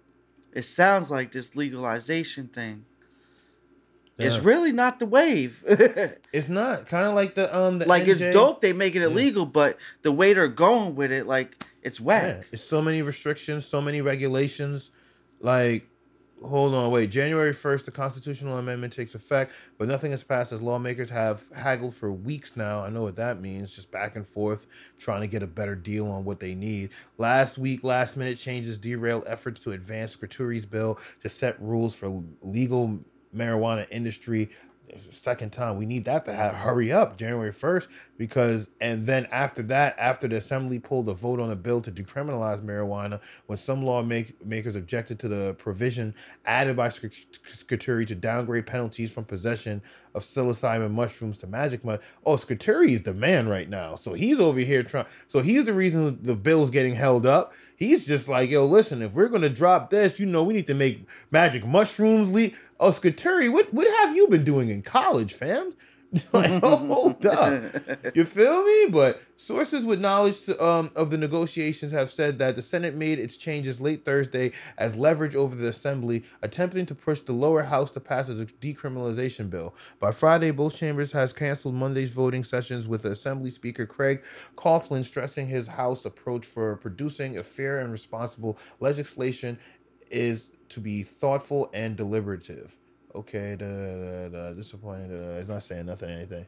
it 0.54 0.62
sounds 0.64 1.12
like 1.12 1.34
this 1.34 1.58
legalization 1.58 2.48
thing 2.48 2.86
Yeah. 4.18 4.28
it's 4.28 4.40
really 4.44 4.72
not 4.72 5.00
the 5.00 5.06
wave 5.08 5.64
it's 6.34 6.48
not 6.50 6.86
kind 6.88 7.06
of 7.08 7.16
like 7.16 7.34
the 7.36 7.56
um 7.56 7.80
the 7.80 7.86
like 7.88 8.08
it's 8.08 8.20
dope 8.22 8.62
they 8.62 8.72
make 8.74 8.96
it 8.96 9.02
illegal 9.02 9.46
but 9.46 9.78
the 10.04 10.12
way 10.12 10.34
they're 10.34 10.48
going 10.48 10.96
with 10.96 11.12
it 11.12 11.26
like 11.26 11.66
it's 11.82 12.00
whack 12.00 12.24
Yeah, 12.24 12.44
it's 12.54 12.64
so 12.64 12.82
many 12.82 13.02
restrictions, 13.02 13.66
so 13.66 13.82
many 13.82 14.02
regulations. 14.02 14.92
Like, 15.42 15.86
hold 16.42 16.74
on, 16.74 16.92
wait. 16.92 17.10
January 17.12 17.52
first, 17.52 17.86
the 17.86 17.92
constitutional 17.92 18.58
amendment 18.58 18.94
takes 18.94 19.16
effect, 19.16 19.52
but 19.78 19.90
nothing 19.90 20.12
has 20.12 20.24
passed 20.24 20.54
as 20.54 20.62
lawmakers 20.62 21.10
have 21.10 21.44
haggled 21.54 21.94
for 21.94 22.10
weeks 22.14 22.56
now. 22.56 22.82
I 22.84 22.90
know 22.90 23.02
what 23.02 23.18
that 23.18 23.42
means, 23.42 23.72
just 23.72 23.92
back 23.92 24.16
and 24.16 24.26
forth, 24.26 24.68
trying 24.98 25.22
to 25.22 25.28
get 25.28 25.44
a 25.44 25.48
better 25.48 25.76
deal 25.76 26.08
on 26.08 26.24
what 26.24 26.40
they 26.40 26.56
need. 26.56 26.92
Last 27.18 27.58
week, 27.58 27.84
last 27.84 28.16
minute 28.16 28.38
changes 28.38 28.78
derailed 28.78 29.26
efforts 29.28 29.60
to 29.62 29.72
advance 29.74 30.16
Scutari's 30.16 30.66
bill 30.66 31.00
to 31.22 31.28
set 31.28 31.62
rules 31.62 31.96
for 31.96 32.24
legal 32.42 33.00
marijuana 33.36 33.88
industry. 33.92 34.50
Second 35.10 35.52
time. 35.52 35.78
We 35.78 35.86
need 35.88 36.06
that 36.06 36.26
to 36.26 36.36
ha- 36.36 36.54
hurry 36.54 36.92
up 36.92 37.18
january 37.18 37.52
1st 37.52 37.88
because 38.18 38.70
and 38.80 39.06
then 39.06 39.28
after 39.32 39.64
that 39.64 39.96
after 39.98 40.28
the 40.28 40.36
assembly 40.36 40.78
pulled 40.78 41.10
a 41.10 41.14
vote 41.14 41.40
on 41.40 41.50
a 41.50 41.56
bill 41.56 41.82
to 41.82 41.92
decriminalize 41.92 42.62
marijuana 42.62 43.20
when 43.48 43.58
some 43.58 43.82
lawmakers 43.82 44.76
objected 44.76 45.20
to 45.20 45.28
the 45.28 45.56
provision 45.56 46.14
added 46.46 46.76
by 46.76 46.90
Sc- 46.90 47.06
Scutari 47.48 48.06
to 48.06 48.16
downgrade 48.16 48.68
penalties 48.68 49.12
from 49.12 49.26
possession 49.26 49.82
of 50.14 50.22
psilocybin 50.22 50.92
mushrooms 50.92 51.40
to 51.40 51.48
magic 51.48 51.84
mud 51.84 52.00
oh 52.26 52.36
Scutari 52.36 52.92
is 52.92 53.02
the 53.02 53.14
man 53.14 53.48
right 53.48 53.70
now. 53.70 53.96
So 53.96 54.14
he's 54.14 54.40
over 54.40 54.60
here 54.60 54.84
trying 54.84 55.08
so 55.28 55.42
he's 55.42 55.66
the 55.66 55.74
reason 55.74 56.20
the 56.22 56.36
bill's 56.36 56.70
getting 56.70 56.96
held 56.96 57.26
up. 57.26 57.54
He's 57.78 58.06
just 58.06 58.28
like 58.28 58.50
yo 58.52 58.66
listen 58.66 59.02
if 59.02 59.12
we're 59.14 59.30
gonna 59.30 59.50
drop 59.50 59.90
this 59.90 60.20
you 60.20 60.28
know 60.28 60.44
we 60.44 60.54
need 60.54 60.68
to 60.68 60.76
make 60.76 61.08
magic 61.32 61.66
mushrooms 61.66 62.32
leak 62.32 62.56
oh 62.84 62.92
Scutari, 62.92 63.50
what 63.50 63.74
what 63.74 63.88
have 64.00 64.16
you 64.16 64.28
been 64.28 64.44
doing 64.44 64.70
in 64.70 64.82
college, 64.82 65.34
fam? 65.34 65.74
like, 66.34 66.64
oh, 66.64 66.78
hold 66.94 67.26
up. 67.26 67.64
You 68.16 68.24
feel 68.26 68.64
me? 68.64 68.88
But 68.92 69.20
sources 69.36 69.84
with 69.84 70.00
knowledge 70.00 70.48
um, 70.60 70.92
of 70.96 71.10
the 71.10 71.18
negotiations 71.18 71.92
have 71.92 72.12
said 72.12 72.38
that 72.38 72.56
the 72.56 72.62
Senate 72.62 72.96
made 72.96 73.18
its 73.18 73.36
changes 73.36 73.82
late 73.82 74.06
Thursday 74.06 74.52
as 74.78 74.96
leverage 74.96 75.36
over 75.36 75.56
the 75.56 75.68
Assembly, 75.68 76.24
attempting 76.44 76.86
to 76.86 76.94
push 76.94 77.22
the 77.22 77.34
lower 77.34 77.64
house 77.64 77.92
to 77.94 78.00
pass 78.00 78.30
a 78.30 78.36
decriminalization 78.36 79.50
bill. 79.50 79.74
By 80.00 80.12
Friday, 80.12 80.52
both 80.52 80.76
chambers 80.76 81.12
has 81.14 81.34
canceled 81.34 81.74
Monday's 81.74 82.12
voting 82.12 82.44
sessions 82.44 82.88
with 82.88 83.06
Assembly 83.06 83.50
Speaker 83.50 83.88
Craig 83.88 84.24
Coughlin 84.56 85.04
stressing 85.04 85.48
his 85.48 85.66
House 85.66 86.06
approach 86.06 86.46
for 86.46 86.76
producing 86.76 87.40
a 87.40 87.44
fair 87.44 87.80
and 87.80 87.92
responsible 87.92 88.60
legislation 88.80 89.58
is 90.12 90.52
to 90.74 90.80
be 90.80 91.04
thoughtful 91.04 91.70
and 91.74 91.96
deliberative. 91.96 92.76
Okay, 93.16 93.56
da, 93.56 93.66
da, 93.66 94.28
da, 94.28 94.28
da, 94.30 94.54
disappointed. 94.54 95.12
Uh, 95.12 95.40
it's 95.40 95.48
not 95.48 95.64
saying 95.64 95.86
nothing, 95.86 96.10
anything. 96.10 96.46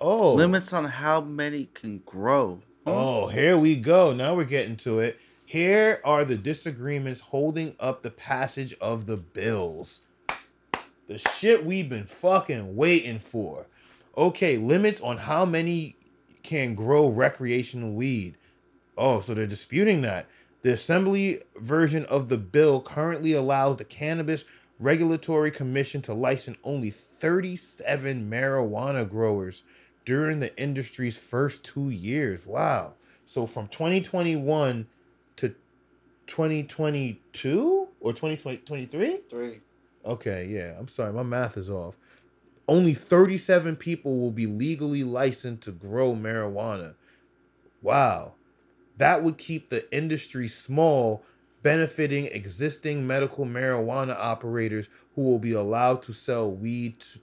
Oh, 0.00 0.34
limits 0.34 0.72
on 0.72 0.84
how 0.84 1.20
many 1.20 1.66
can 1.74 1.98
grow. 2.06 2.60
Oh, 2.86 3.26
here 3.28 3.58
we 3.58 3.76
go. 3.76 4.14
Now 4.14 4.34
we're 4.34 4.44
getting 4.44 4.76
to 4.78 5.00
it. 5.00 5.18
Here 5.44 6.00
are 6.04 6.24
the 6.24 6.36
disagreements 6.36 7.20
holding 7.20 7.76
up 7.78 8.02
the 8.02 8.10
passage 8.10 8.74
of 8.80 9.06
the 9.06 9.16
bills. 9.16 10.00
The 11.06 11.18
shit 11.18 11.64
we've 11.64 11.88
been 11.88 12.04
fucking 12.04 12.74
waiting 12.76 13.18
for. 13.18 13.66
Okay, 14.16 14.56
limits 14.56 15.00
on 15.00 15.18
how 15.18 15.44
many 15.44 15.96
can 16.42 16.74
grow 16.74 17.08
recreational 17.08 17.92
weed. 17.92 18.36
Oh, 18.96 19.20
so 19.20 19.34
they're 19.34 19.46
disputing 19.46 20.02
that. 20.02 20.26
The 20.62 20.72
assembly 20.72 21.42
version 21.56 22.04
of 22.06 22.28
the 22.28 22.38
bill 22.38 22.80
currently 22.80 23.32
allows 23.32 23.76
the 23.76 23.84
Cannabis 23.84 24.44
Regulatory 24.78 25.50
Commission 25.50 26.02
to 26.02 26.12
license 26.12 26.58
only 26.64 26.90
37 26.90 28.28
marijuana 28.28 29.08
growers 29.08 29.62
during 30.04 30.40
the 30.40 30.56
industry's 30.60 31.16
first 31.16 31.64
two 31.64 31.90
years. 31.90 32.46
Wow. 32.46 32.94
So 33.26 33.46
from 33.46 33.68
2021 33.68 34.86
to 35.36 35.48
2022 36.26 37.88
or 38.00 38.12
2023? 38.12 39.20
Three. 39.28 39.60
Okay, 40.04 40.46
yeah. 40.48 40.74
I'm 40.78 40.88
sorry, 40.88 41.12
my 41.12 41.22
math 41.22 41.56
is 41.56 41.68
off. 41.68 41.96
Only 42.68 42.94
37 42.94 43.76
people 43.76 44.18
will 44.18 44.30
be 44.30 44.46
legally 44.46 45.04
licensed 45.04 45.64
to 45.64 45.72
grow 45.72 46.14
marijuana. 46.14 46.94
Wow. 47.82 48.34
That 48.98 49.22
would 49.22 49.38
keep 49.38 49.68
the 49.68 49.90
industry 49.94 50.48
small, 50.48 51.24
benefiting 51.62 52.26
existing 52.26 53.06
medical 53.06 53.44
marijuana 53.44 54.16
operators 54.16 54.88
who 55.14 55.22
will 55.22 55.38
be 55.38 55.52
allowed 55.52 56.02
to 56.02 56.12
sell 56.12 56.50
weed 56.50 57.00
t- 57.00 57.20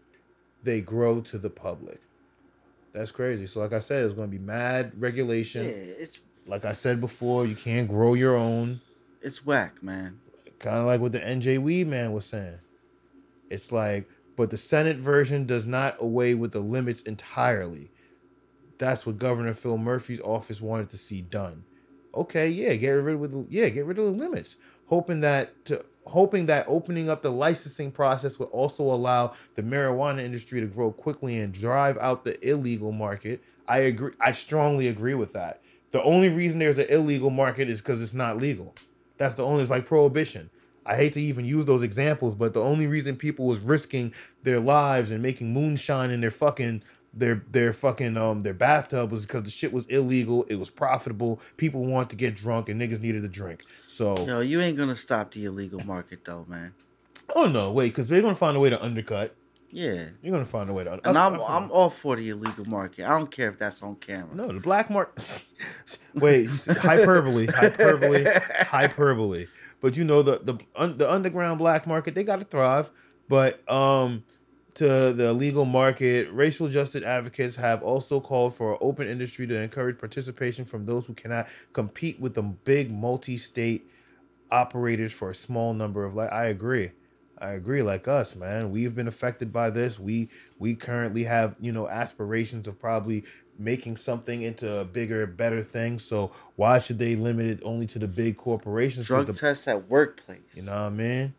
they 0.63 0.81
grow 0.81 1.21
to 1.21 1.37
the 1.37 1.49
public. 1.49 2.01
That's 2.93 3.11
crazy. 3.11 3.47
So, 3.47 3.59
like 3.59 3.73
I 3.73 3.79
said, 3.79 4.05
it's 4.05 4.13
going 4.13 4.29
to 4.29 4.37
be 4.37 4.43
mad 4.43 4.93
regulation. 4.97 5.63
Yeah, 5.63 5.69
regulation. 5.71 5.95
it's 5.99 6.19
Like 6.45 6.65
I 6.65 6.73
said 6.73 7.01
before, 7.01 7.45
you 7.45 7.55
can't 7.55 7.87
grow 7.87 8.13
your 8.13 8.35
own. 8.35 8.81
it's 9.21 9.45
whack, 9.45 9.81
man. 9.81 10.19
Kind 10.59 10.77
of 10.77 10.85
like 10.85 11.01
what 11.01 11.11
the 11.11 11.19
NJ 11.19 11.59
Weed 11.59 11.87
man 11.87 12.13
was 12.13 12.25
saying. 12.25 12.59
It's 13.49 13.71
like, 13.71 14.07
but 14.35 14.49
the 14.49 14.57
Senate 14.57 14.97
version 14.97 15.45
does 15.45 15.65
not 15.65 15.95
away 15.99 16.33
with 16.35 16.51
the 16.53 16.59
limits 16.59 17.01
entirely. 17.01 17.91
That's 18.83 19.05
what 19.05 19.17
Governor 19.17 19.53
Phil 19.53 19.77
Murphy's 19.77 20.19
office 20.19 20.59
wanted 20.59 20.89
to 20.89 20.97
see 20.97 21.21
done. 21.21 21.63
Okay, 22.13 22.49
yeah, 22.49 22.75
get 22.75 22.89
rid 22.89 23.15
of 23.15 23.31
the 23.31 23.45
yeah, 23.49 23.69
get 23.69 23.85
rid 23.85 23.97
of 23.97 24.03
the 24.03 24.11
limits. 24.11 24.57
Hoping 24.87 25.21
that 25.21 25.63
to 25.67 25.85
hoping 26.05 26.47
that 26.47 26.65
opening 26.67 27.09
up 27.09 27.21
the 27.21 27.31
licensing 27.31 27.93
process 27.93 28.37
would 28.39 28.49
also 28.49 28.83
allow 28.83 29.35
the 29.55 29.61
marijuana 29.61 30.19
industry 30.19 30.59
to 30.59 30.67
grow 30.67 30.91
quickly 30.91 31.39
and 31.39 31.53
drive 31.53 31.97
out 31.99 32.25
the 32.25 32.45
illegal 32.45 32.91
market. 32.91 33.41
I 33.69 33.77
agree. 33.77 34.11
I 34.19 34.33
strongly 34.33 34.89
agree 34.89 35.13
with 35.13 35.31
that. 35.31 35.61
The 35.91 36.03
only 36.03 36.27
reason 36.27 36.59
there's 36.59 36.77
an 36.77 36.87
illegal 36.89 37.29
market 37.29 37.69
is 37.69 37.79
because 37.79 38.01
it's 38.01 38.13
not 38.13 38.37
legal. 38.37 38.75
That's 39.15 39.35
the 39.35 39.45
only. 39.45 39.61
It's 39.61 39.71
like 39.71 39.85
prohibition. 39.85 40.49
I 40.85 40.97
hate 40.97 41.13
to 41.13 41.21
even 41.21 41.45
use 41.45 41.63
those 41.63 41.83
examples, 41.83 42.35
but 42.35 42.53
the 42.53 42.59
only 42.59 42.87
reason 42.87 43.15
people 43.15 43.45
was 43.45 43.59
risking 43.59 44.13
their 44.43 44.59
lives 44.59 45.09
and 45.11 45.23
making 45.23 45.53
moonshine 45.53 46.11
in 46.11 46.19
their 46.19 46.31
fucking 46.31 46.83
their 47.13 47.43
their 47.51 47.73
fucking 47.73 48.17
um 48.17 48.41
their 48.41 48.53
bathtub 48.53 49.11
was 49.11 49.21
because 49.25 49.43
the 49.43 49.51
shit 49.51 49.71
was 49.71 49.85
illegal. 49.85 50.43
It 50.49 50.55
was 50.55 50.69
profitable. 50.69 51.39
People 51.57 51.85
wanted 51.85 52.09
to 52.11 52.15
get 52.15 52.35
drunk 52.35 52.69
and 52.69 52.81
niggas 52.81 53.01
needed 53.01 53.23
a 53.23 53.27
drink. 53.27 53.61
So 53.87 54.25
Yo, 54.25 54.39
you 54.39 54.59
ain't 54.61 54.77
gonna 54.77 54.95
stop 54.95 55.31
the 55.33 55.45
illegal 55.45 55.83
market 55.85 56.25
though, 56.25 56.45
man. 56.47 56.73
oh 57.35 57.45
no, 57.45 57.71
wait, 57.71 57.89
because 57.89 58.07
they're 58.07 58.21
gonna 58.21 58.35
find 58.35 58.57
a 58.57 58.59
way 58.59 58.69
to 58.69 58.81
undercut. 58.83 59.35
Yeah. 59.69 60.05
You're 60.21 60.31
gonna 60.31 60.45
find 60.45 60.69
a 60.69 60.73
way 60.73 60.83
to. 60.83 60.99
And 61.07 61.17
I- 61.17 61.25
I'm 61.27 61.39
I'm 61.41 61.71
all 61.71 61.89
for 61.89 62.15
the 62.15 62.29
illegal 62.29 62.65
market. 62.65 63.05
I 63.05 63.17
don't 63.17 63.31
care 63.31 63.49
if 63.49 63.57
that's 63.57 63.81
on 63.81 63.95
camera. 63.95 64.35
No, 64.35 64.47
the 64.47 64.59
black 64.59 64.89
market. 64.91 65.45
Wait, 66.15 66.47
hyperbole, 66.67 67.47
hyperbole, 67.47 68.23
hyperbole. 68.67 69.47
But 69.81 69.97
you 69.97 70.03
know 70.03 70.21
the 70.21 70.39
the 70.43 70.57
un, 70.75 70.97
the 70.97 71.11
underground 71.11 71.57
black 71.59 71.85
market, 71.87 72.13
they 72.15 72.23
got 72.23 72.39
to 72.39 72.45
thrive. 72.45 72.91
But 73.29 73.67
um, 73.71 74.23
to 74.75 75.13
the 75.13 75.33
legal 75.33 75.65
market, 75.65 76.31
racial 76.31 76.67
justice 76.67 77.03
advocates 77.03 77.55
have 77.55 77.83
also 77.83 78.19
called 78.19 78.55
for 78.55 78.73
an 78.73 78.77
open 78.81 79.07
industry 79.07 79.45
to 79.47 79.59
encourage 79.61 79.99
participation 79.99 80.65
from 80.65 80.85
those 80.85 81.05
who 81.05 81.13
cannot 81.13 81.47
compete 81.73 82.19
with 82.19 82.33
the 82.33 82.41
big 82.41 82.91
multi-state 82.91 83.87
operators 84.51 85.13
for 85.13 85.29
a 85.29 85.35
small 85.35 85.73
number 85.73 86.05
of 86.05 86.15
like. 86.15 86.31
I 86.31 86.45
agree. 86.45 86.91
I 87.39 87.51
agree. 87.51 87.81
Like 87.81 88.07
us, 88.07 88.35
man, 88.35 88.71
we've 88.71 88.95
been 88.95 89.07
affected 89.07 89.51
by 89.51 89.69
this. 89.69 89.99
We 89.99 90.29
we 90.59 90.75
currently 90.75 91.23
have 91.25 91.55
you 91.59 91.71
know 91.71 91.87
aspirations 91.87 92.67
of 92.67 92.79
probably 92.79 93.25
making 93.59 93.97
something 93.97 94.41
into 94.41 94.79
a 94.79 94.85
bigger, 94.85 95.27
better 95.27 95.61
thing. 95.61 95.99
So 95.99 96.31
why 96.55 96.79
should 96.79 96.97
they 96.99 97.15
limit 97.15 97.45
it 97.45 97.59
only 97.63 97.85
to 97.87 97.99
the 97.99 98.07
big 98.07 98.37
corporations? 98.37 99.07
Drug 99.07 99.27
the- 99.27 99.33
tests 99.33 99.67
at 99.67 99.89
workplace. 99.89 100.39
you 100.53 100.63
know 100.63 100.71
what 100.71 100.81
I 100.81 100.89
mean? 100.89 101.33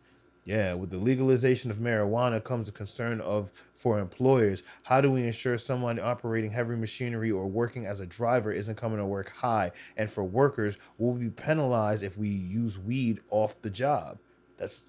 Yeah, 0.45 0.75
with 0.75 0.91
the 0.91 0.97
legalization 0.97 1.71
of 1.71 1.77
marijuana 1.77 2.43
comes 2.43 2.67
the 2.67 2.71
concern 2.71 3.19
of 3.21 3.51
for 3.75 3.97
employers. 3.99 4.61
How 4.83 5.01
do 5.01 5.09
we 5.09 5.23
ensure 5.25 5.57
someone 5.57 5.99
operating 5.99 6.51
heavy 6.51 6.75
machinery 6.75 7.31
or 7.31 7.47
working 7.47 7.87
as 7.87 7.99
a 7.99 8.05
driver 8.05 8.51
isn't 8.51 8.75
coming 8.75 8.99
to 8.99 9.05
work 9.05 9.31
high? 9.31 9.71
And 9.97 10.09
for 10.09 10.23
workers, 10.23 10.77
will 10.99 11.13
we 11.13 11.23
be 11.25 11.29
penalized 11.31 12.03
if 12.03 12.15
we 12.15 12.29
use 12.29 12.77
weed 12.77 13.21
off 13.31 13.59
the 13.63 13.71
job? 13.71 14.19
That's 14.57 14.83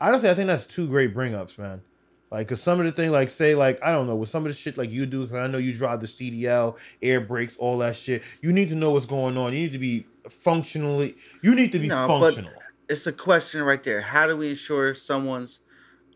honestly, 0.00 0.30
I 0.30 0.34
think 0.34 0.46
that's 0.46 0.66
two 0.66 0.88
great 0.88 1.12
bring 1.12 1.34
ups, 1.34 1.58
man. 1.58 1.82
Like, 2.30 2.48
cause 2.48 2.62
some 2.62 2.80
of 2.80 2.86
the 2.86 2.92
thing, 2.92 3.10
like, 3.12 3.28
say, 3.28 3.54
like, 3.54 3.78
I 3.82 3.92
don't 3.92 4.06
know, 4.06 4.16
with 4.16 4.30
some 4.30 4.44
of 4.46 4.50
the 4.50 4.56
shit 4.58 4.78
like 4.78 4.90
you 4.90 5.04
do, 5.04 5.26
cause 5.26 5.36
I 5.36 5.46
know 5.46 5.58
you 5.58 5.74
drive 5.74 6.00
the 6.00 6.06
CDL, 6.08 6.76
air 7.02 7.20
brakes, 7.20 7.56
all 7.58 7.76
that 7.78 7.96
shit. 7.96 8.22
You 8.40 8.50
need 8.52 8.70
to 8.70 8.74
know 8.74 8.92
what's 8.92 9.06
going 9.06 9.36
on. 9.36 9.52
You 9.52 9.60
need 9.60 9.72
to 9.72 9.78
be 9.78 10.06
functionally. 10.28 11.16
You 11.42 11.54
need 11.54 11.70
to 11.72 11.78
be 11.78 11.88
No, 11.88 12.08
but- 12.08 12.32
functional. 12.34 12.52
It's 12.88 13.06
a 13.06 13.12
question 13.12 13.62
right 13.62 13.82
there. 13.82 14.00
How 14.00 14.26
do 14.26 14.36
we 14.36 14.50
ensure 14.50 14.94
someone's 14.94 15.60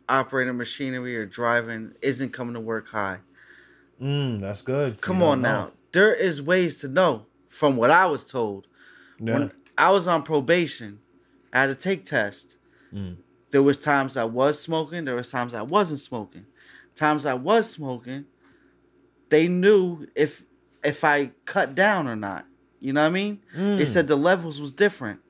operating 0.08 0.56
machinery 0.56 1.16
or 1.16 1.26
driving 1.26 1.94
isn't 2.02 2.32
coming 2.32 2.54
to 2.54 2.60
work 2.60 2.88
high? 2.90 3.18
Mm, 4.00 4.40
that's 4.40 4.62
good. 4.62 5.00
Come 5.00 5.22
on 5.22 5.42
now. 5.42 5.72
There 5.92 6.14
is 6.14 6.40
ways 6.40 6.78
to 6.80 6.88
know. 6.88 7.26
From 7.48 7.76
what 7.76 7.90
I 7.90 8.06
was 8.06 8.24
told, 8.24 8.68
Yeah. 9.18 9.34
when 9.34 9.52
I 9.76 9.90
was 9.90 10.06
on 10.06 10.22
probation, 10.22 11.00
I 11.52 11.60
had 11.62 11.70
a 11.70 11.74
take 11.74 12.04
test. 12.04 12.56
Mm. 12.94 13.16
There 13.50 13.62
was 13.62 13.76
times 13.76 14.16
I 14.16 14.24
was 14.24 14.60
smoking. 14.62 15.04
There 15.04 15.16
was 15.16 15.30
times 15.30 15.52
I 15.52 15.62
wasn't 15.62 15.98
smoking. 16.00 16.46
Times 16.94 17.26
I 17.26 17.34
was 17.34 17.68
smoking, 17.68 18.26
they 19.30 19.48
knew 19.48 20.06
if 20.14 20.44
if 20.84 21.04
I 21.04 21.32
cut 21.44 21.74
down 21.74 22.06
or 22.08 22.16
not. 22.16 22.46
You 22.78 22.92
know 22.94 23.02
what 23.02 23.08
I 23.08 23.10
mean? 23.10 23.40
They 23.54 23.84
Mm. 23.84 23.86
said 23.86 24.06
the 24.06 24.16
levels 24.16 24.60
was 24.60 24.72
different. 24.72 25.20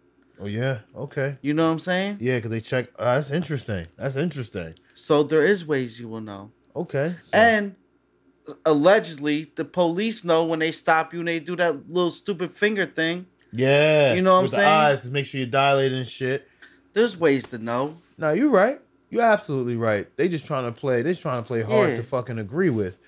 Oh 0.41 0.47
yeah. 0.47 0.81
Okay. 0.97 1.37
You 1.43 1.53
know 1.55 1.67
what 1.67 1.73
I'm 1.73 1.79
saying? 1.79 2.17
Yeah, 2.21 2.37
because 2.37 2.51
they 2.51 2.61
check. 2.61 2.89
Uh, 2.99 3.17
that's 3.17 3.31
interesting. 3.31 3.87
That's 3.97 4.17
interesting. 4.17 4.75
So 4.95 5.23
there 5.23 5.45
is 5.45 5.67
ways 5.67 6.01
you 6.01 6.09
will 6.09 6.21
know. 6.23 6.51
Okay. 6.75 7.15
so- 7.25 7.37
And 7.37 7.75
allegedly, 8.65 9.53
the 9.55 9.65
police 9.65 10.25
know 10.25 10.45
when 10.47 10.59
they 10.59 10.73
stop 10.73 11.13
you 11.13 11.21
and 11.21 11.29
they 11.29 11.41
do 11.41 11.57
that 11.57 11.91
little 11.91 12.11
stupid 12.11 12.57
finger 12.57 12.87
thing. 12.87 13.27
yeah, 13.53 14.15
you 14.15 14.23
know 14.23 14.33
what 14.33 14.39
I'm 14.39 14.43
with 14.45 14.51
the 14.53 14.57
saying? 14.59 14.69
eyes 14.69 15.01
to 15.03 15.09
make 15.11 15.27
sure 15.27 15.41
you 15.41 15.47
dilate 15.47 15.93
and 15.93 16.07
shit. 16.07 16.49
There's 16.93 17.17
ways 17.17 17.47
to 17.49 17.59
know. 17.59 17.97
No, 18.19 18.33
you're 18.33 18.51
right. 18.51 18.81
You're 19.11 19.23
absolutely 19.23 19.77
right. 19.77 20.07
They 20.17 20.29
just 20.29 20.47
trying 20.47 20.73
to 20.73 20.73
play. 20.79 21.03
They 21.03 21.11
just 21.11 21.23
trying 21.23 21.43
to 21.43 21.47
play 21.47 21.63
hard 21.63 21.91
Yeah. 21.91 21.97
to 21.97 22.03
fucking 22.03 22.39
agree 22.39 22.71
with. 22.71 22.99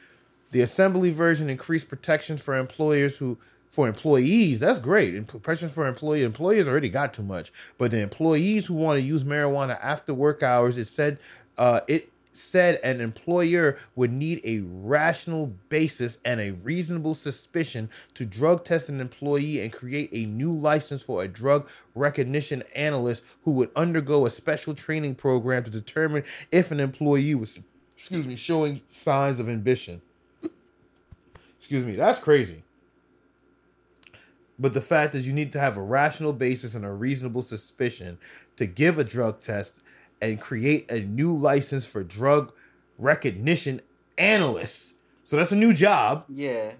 The 0.51 0.61
assembly 0.61 1.12
version 1.12 1.49
increased 1.49 1.89
protections 1.89 2.43
for 2.43 2.57
employers 2.57 3.17
who 3.19 3.39
for 3.73 3.89
employees. 3.89 4.60
That's 4.60 4.78
great. 4.78 5.26
Protections 5.26 5.73
for 5.73 5.89
employee 5.89 6.25
employers 6.25 6.68
already 6.68 6.91
got 6.91 7.15
too 7.15 7.23
much. 7.23 7.51
But 7.78 7.91
the 7.91 8.01
employees 8.01 8.67
who 8.67 8.75
want 8.75 8.99
to 8.99 9.02
use 9.02 9.25
marijuana 9.25 9.78
after 9.83 10.12
work 10.12 10.42
hours, 10.42 10.76
it 10.76 10.84
said 10.84 11.18
uh, 11.57 11.81
it 11.89 12.12
said 12.33 12.78
an 12.84 13.01
employer 13.01 13.78
would 13.94 14.12
need 14.12 14.42
a 14.44 14.60
rational 14.60 15.55
basis 15.70 16.18
and 16.25 16.39
a 16.39 16.51
reasonable 16.51 17.15
suspicion 17.15 17.89
to 18.15 18.26
drug 18.26 18.62
test 18.65 18.91
an 18.91 19.01
employee 19.01 19.60
and 19.60 19.73
create 19.73 20.10
a 20.12 20.26
new 20.26 20.52
license 20.52 21.02
for 21.02 21.23
a 21.23 21.28
drug 21.28 21.68
recognition 21.94 22.62
analyst 22.75 23.23
who 23.44 23.52
would 23.52 23.70
undergo 23.75 24.26
a 24.26 24.31
special 24.31 24.75
training 24.75 25.15
program 25.15 25.62
to 25.65 25.70
determine 25.70 26.25
if 26.51 26.70
an 26.70 26.81
employee 26.81 27.34
was 27.34 27.59
excuse 27.99 28.25
me 28.25 28.34
showing 28.34 28.81
signs 28.92 29.39
of 29.39 29.47
ambition 29.47 30.01
excuse 31.59 31.84
me 31.84 31.94
that's 31.94 32.18
crazy 32.18 32.62
but 34.59 34.75
the 34.75 34.81
fact 34.81 35.15
is 35.15 35.27
you 35.27 35.33
need 35.33 35.53
to 35.53 35.59
have 35.61 35.77
a 35.77 35.83
rational 35.83 36.33
basis 36.33 36.75
and 36.75 36.85
a 36.85 36.93
reasonable 36.93 37.43
suspicion 37.43 38.19
to 38.57 38.67
give 38.67 38.99
a 38.99 39.05
drug 39.05 39.41
test 39.41 39.81
and 40.21 40.41
create 40.41 40.91
a 40.91 41.01
new 41.01 41.35
license 41.35 41.85
for 41.85 42.03
drug 42.05 42.53
recognition 42.99 43.81
analysts. 44.19 44.95
So 45.25 45.37
that's 45.37 45.53
a 45.53 45.57
new 45.57 45.73
job 45.73 46.25
Yeah. 46.29 46.73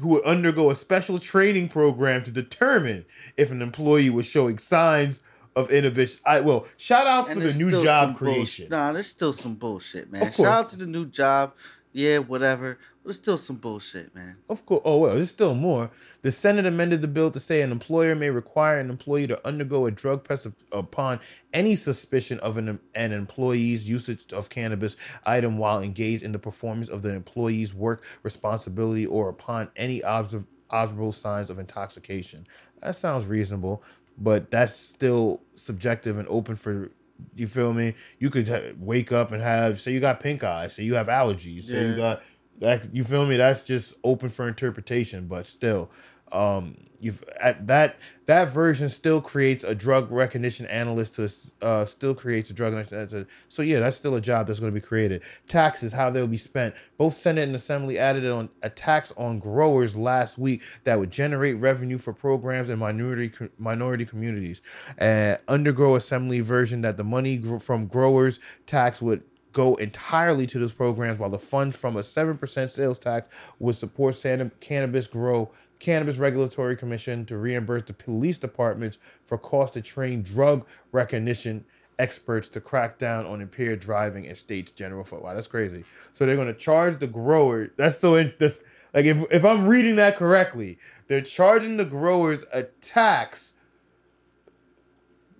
who 0.00 0.08
would 0.08 0.24
undergo 0.24 0.70
a 0.70 0.74
special 0.76 1.18
training 1.18 1.68
program 1.68 2.24
to 2.24 2.30
determine 2.30 3.04
if 3.36 3.50
an 3.50 3.60
employee 3.60 4.10
was 4.10 4.26
showing 4.26 4.58
signs 4.58 5.20
of 5.56 5.70
inhibition. 5.70 6.18
I 6.24 6.40
well, 6.40 6.66
shout 6.76 7.06
out 7.06 7.28
for 7.28 7.38
the 7.38 7.52
new 7.52 7.70
job 7.84 8.16
creation. 8.16 8.38
bullshit. 8.40 8.70
Nah, 8.70 8.92
there's 8.92 9.06
still 9.06 9.32
some 9.32 9.54
bullshit, 9.54 10.10
man. 10.10 10.32
Shout 10.32 10.46
out 10.46 10.68
to 10.70 10.76
the 10.76 10.86
new 10.86 11.06
job. 11.06 11.52
Yeah, 11.96 12.18
whatever. 12.18 12.76
But 13.04 13.10
it's 13.10 13.18
still 13.18 13.38
some 13.38 13.54
bullshit, 13.54 14.12
man. 14.16 14.38
Of 14.48 14.66
course. 14.66 14.82
Oh 14.84 14.98
well, 14.98 15.14
there's 15.14 15.30
still 15.30 15.54
more. 15.54 15.90
The 16.22 16.32
Senate 16.32 16.66
amended 16.66 17.02
the 17.02 17.08
bill 17.08 17.30
to 17.30 17.38
say 17.38 17.62
an 17.62 17.70
employer 17.70 18.16
may 18.16 18.30
require 18.30 18.78
an 18.80 18.90
employee 18.90 19.28
to 19.28 19.46
undergo 19.46 19.86
a 19.86 19.92
drug 19.92 20.26
test 20.26 20.48
upon 20.72 21.20
any 21.52 21.76
suspicion 21.76 22.40
of 22.40 22.56
an 22.58 22.80
an 22.96 23.12
employee's 23.12 23.88
usage 23.88 24.32
of 24.32 24.48
cannabis 24.48 24.96
item 25.24 25.56
while 25.56 25.80
engaged 25.80 26.24
in 26.24 26.32
the 26.32 26.38
performance 26.38 26.88
of 26.88 27.02
the 27.02 27.14
employee's 27.14 27.72
work 27.72 28.02
responsibility 28.24 29.06
or 29.06 29.28
upon 29.28 29.70
any 29.76 30.00
observ- 30.00 30.46
observable 30.70 31.12
signs 31.12 31.48
of 31.48 31.60
intoxication. 31.60 32.44
That 32.82 32.96
sounds 32.96 33.26
reasonable, 33.26 33.84
but 34.18 34.50
that's 34.50 34.74
still 34.74 35.42
subjective 35.54 36.18
and 36.18 36.26
open 36.26 36.56
for. 36.56 36.90
You 37.34 37.46
feel 37.46 37.72
me? 37.72 37.94
You 38.18 38.30
could 38.30 38.48
ha- 38.48 38.72
wake 38.78 39.12
up 39.12 39.32
and 39.32 39.42
have, 39.42 39.80
say, 39.80 39.92
you 39.92 40.00
got 40.00 40.20
pink 40.20 40.44
eye, 40.44 40.68
say 40.68 40.82
you 40.82 40.94
have 40.94 41.08
allergies, 41.08 41.64
say 41.64 41.86
you 41.88 41.96
got 41.96 42.22
that. 42.60 42.94
You 42.94 43.04
feel 43.04 43.26
me? 43.26 43.36
That's 43.36 43.62
just 43.62 43.94
open 44.04 44.28
for 44.30 44.48
interpretation, 44.48 45.26
but 45.26 45.46
still, 45.46 45.90
um, 46.32 46.76
you've 47.04 47.22
at 47.38 47.66
that 47.66 47.98
that 48.26 48.48
version 48.48 48.88
still 48.88 49.20
creates 49.20 49.62
a 49.62 49.74
drug 49.74 50.10
recognition 50.10 50.66
analyst 50.66 51.14
to 51.14 51.30
uh 51.60 51.84
still 51.84 52.14
creates 52.14 52.48
a 52.50 52.54
drug 52.54 52.74
recognition. 52.74 53.26
So 53.48 53.62
yeah, 53.62 53.80
that's 53.80 53.96
still 53.96 54.16
a 54.16 54.20
job 54.20 54.46
that's 54.46 54.58
going 54.58 54.72
to 54.72 54.80
be 54.80 54.84
created. 54.84 55.22
Taxes, 55.46 55.92
how 55.92 56.08
they'll 56.10 56.26
be 56.26 56.38
spent. 56.38 56.74
Both 56.96 57.14
Senate 57.14 57.42
and 57.42 57.54
Assembly 57.54 57.98
added 57.98 58.24
on 58.24 58.48
a 58.62 58.70
tax 58.70 59.12
on 59.16 59.38
growers 59.38 59.96
last 59.96 60.38
week 60.38 60.62
that 60.84 60.98
would 60.98 61.10
generate 61.10 61.58
revenue 61.58 61.98
for 61.98 62.14
programs 62.14 62.70
in 62.70 62.78
minority 62.78 63.30
minority 63.58 64.06
communities. 64.06 64.62
Uh, 64.98 65.36
undergrow 65.48 65.96
Assembly 65.96 66.40
version 66.40 66.80
that 66.80 66.96
the 66.96 67.04
money 67.04 67.38
from 67.58 67.86
growers 67.86 68.40
tax 68.66 69.02
would 69.02 69.22
go 69.52 69.76
entirely 69.76 70.46
to 70.48 70.58
those 70.58 70.72
programs 70.72 71.18
while 71.18 71.30
the 71.30 71.38
funds 71.38 71.76
from 71.76 71.96
a 71.96 72.00
7% 72.00 72.68
sales 72.68 72.98
tax 72.98 73.32
would 73.60 73.76
support 73.76 74.16
cannabis 74.60 75.06
grow 75.06 75.48
cannabis 75.78 76.18
regulatory 76.18 76.76
commission 76.76 77.24
to 77.26 77.38
reimburse 77.38 77.82
the 77.86 77.92
police 77.92 78.38
departments 78.38 78.98
for 79.24 79.38
costs 79.38 79.74
to 79.74 79.82
train 79.82 80.22
drug 80.22 80.66
recognition 80.92 81.64
experts 81.98 82.48
to 82.48 82.60
crack 82.60 82.98
down 82.98 83.26
on 83.26 83.40
impaired 83.40 83.80
driving 83.80 84.24
in 84.24 84.34
states 84.34 84.72
general 84.72 85.04
fund. 85.04 85.22
Wow, 85.22 85.34
that's 85.34 85.46
crazy. 85.46 85.84
So 86.12 86.26
they're 86.26 86.36
going 86.36 86.48
to 86.48 86.54
charge 86.54 86.98
the 86.98 87.06
grower. 87.06 87.70
That's 87.76 87.98
so 87.98 88.22
that's 88.38 88.60
like 88.92 89.04
if 89.04 89.18
if 89.30 89.44
I'm 89.44 89.66
reading 89.66 89.96
that 89.96 90.16
correctly, 90.16 90.78
they're 91.06 91.20
charging 91.20 91.76
the 91.76 91.84
growers 91.84 92.44
a 92.52 92.64
tax 92.64 93.54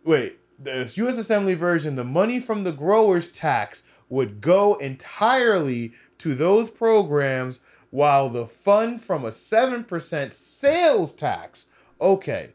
wait, 0.04 0.38
the 0.58 0.90
U.S. 0.96 1.18
Assembly 1.18 1.54
version, 1.54 1.96
the 1.96 2.04
money 2.04 2.38
from 2.40 2.64
the 2.64 2.72
growers' 2.72 3.32
tax 3.32 3.84
would 4.08 4.40
go 4.40 4.74
entirely 4.76 5.94
to 6.18 6.34
those 6.34 6.70
programs, 6.70 7.58
while 7.94 8.28
the 8.28 8.44
fund 8.44 9.00
from 9.00 9.24
a 9.24 9.31
seven 9.31 9.84
percent 9.84 10.32
sales 10.34 11.14
tax. 11.14 11.66
Okay, 12.00 12.50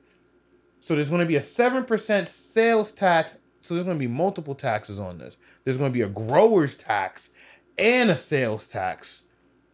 so 0.81 0.95
there's 0.95 1.07
going 1.07 1.21
to 1.21 1.25
be 1.25 1.37
a 1.37 1.41
seven 1.41 1.85
percent 1.85 2.27
sales 2.27 2.91
tax. 2.91 3.37
So 3.61 3.73
there's 3.73 3.85
going 3.85 3.95
to 3.95 4.05
be 4.05 4.11
multiple 4.11 4.53
taxes 4.53 4.99
on 4.99 5.17
this. 5.17 5.37
There's 5.63 5.77
going 5.77 5.93
to 5.93 5.97
be 5.97 6.01
a 6.01 6.09
growers' 6.09 6.77
tax 6.77 7.31
and 7.77 8.09
a 8.09 8.17
sales 8.17 8.67
tax. 8.67 9.23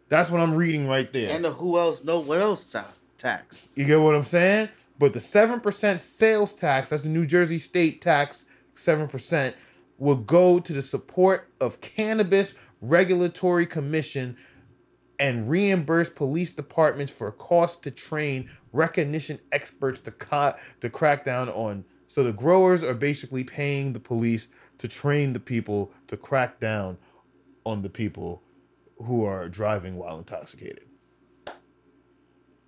That's 0.08 0.30
what 0.30 0.40
I'm 0.40 0.54
reading 0.54 0.88
right 0.88 1.12
there. 1.12 1.36
And 1.36 1.44
the 1.44 1.52
who 1.52 1.80
else 1.80 2.04
know 2.04 2.20
what 2.20 2.42
else 2.42 2.72
ta- 2.72 2.86
tax. 3.18 3.68
You 3.74 3.86
get 3.86 4.00
what 4.00 4.14
I'm 4.14 4.24
saying? 4.24 4.70
But 5.00 5.14
the 5.14 5.20
seven 5.20 5.62
percent 5.62 6.00
sales 6.00 6.54
tax, 6.54 6.90
that's 6.90 7.02
the 7.02 7.10
New 7.10 7.26
Jersey 7.26 7.58
state 7.58 8.04
tax, 8.04 8.46
seven 8.76 9.08
percent, 9.08 9.56
will 9.98 10.18
go 10.18 10.60
to 10.60 10.74
the 10.74 10.84
support 10.84 11.50
of 11.60 11.82
cannabis 11.82 12.54
regulatory 12.82 13.66
commission 13.66 14.38
and 15.20 15.50
reimburse 15.50 16.10
police 16.10 16.52
departments 16.52 17.12
for 17.12 17.32
costs 17.32 17.78
to 17.82 17.92
train 17.92 18.50
recognition 18.74 19.40
experts 19.52 20.00
to 20.02 20.12
co- 20.12 20.54
to 20.82 20.90
crack 20.90 21.24
down 21.26 21.50
on. 21.50 21.86
So 22.08 22.24
the 22.24 22.34
growers 22.34 22.84
are 22.84 22.94
basically 22.94 23.44
paying 23.44 23.94
the 23.94 24.00
police 24.00 24.48
to 24.78 24.88
train 24.88 25.34
the 25.34 25.40
people 25.40 25.92
to 26.08 26.18
crack 26.18 26.60
down 26.60 26.98
on 27.66 27.82
the 27.82 27.90
people 27.90 28.44
who 29.04 29.24
are 29.26 29.50
driving 29.50 29.96
while 29.96 30.18
intoxicated. 30.18 30.86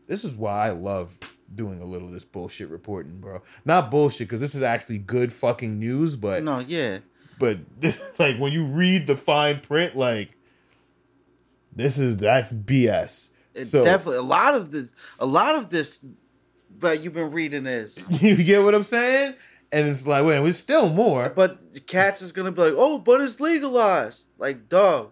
This 0.08 0.24
is 0.24 0.36
why 0.36 0.68
I 0.68 0.72
love 0.72 1.18
doing 1.54 1.82
a 1.82 1.86
little 1.86 2.08
of 2.08 2.14
this 2.14 2.26
bullshit 2.26 2.70
reporting, 2.70 3.20
bro. 3.20 3.42
Not 3.66 3.92
bullshit 3.92 4.28
because 4.28 4.40
this 4.40 4.56
is 4.56 4.62
actually 4.62 5.00
good 5.00 5.32
fucking 5.34 5.80
news, 5.80 6.16
but 6.16 6.44
No, 6.44 6.60
yeah. 6.60 7.00
but 7.40 7.60
like 8.20 8.38
when 8.38 8.54
you 8.54 8.66
read 8.66 9.08
the 9.08 9.16
fine 9.18 9.60
print, 9.60 9.96
like 9.96 10.32
this 11.78 11.98
is 11.98 12.18
that's 12.18 12.52
BS. 12.52 13.30
It 13.54 13.66
So- 13.68 13.84
definitely 13.84 14.18
a 14.20 14.24
lot 14.24 14.56
of 14.56 14.72
the 14.72 14.90
a 15.20 15.26
lot 15.26 15.56
of 15.56 15.70
this 15.70 16.04
but 16.80 17.02
you've 17.02 17.14
been 17.14 17.32
reading 17.32 17.64
this. 17.64 17.98
You 18.22 18.36
get 18.44 18.64
what 18.64 18.76
I'm 18.76 18.84
saying? 18.84 19.34
And 19.72 19.88
it's 19.88 20.06
like, 20.08 20.24
wait, 20.24 20.40
there's 20.40 20.58
still 20.60 20.90
more, 20.90 21.30
But 21.36 21.86
cats 21.88 22.22
is 22.22 22.32
gonna 22.32 22.52
be 22.52 22.62
like, 22.62 22.74
oh, 22.78 23.00
but 23.00 23.20
it's 23.22 23.40
legalized. 23.40 24.26
Like, 24.38 24.70
dog, 24.70 25.12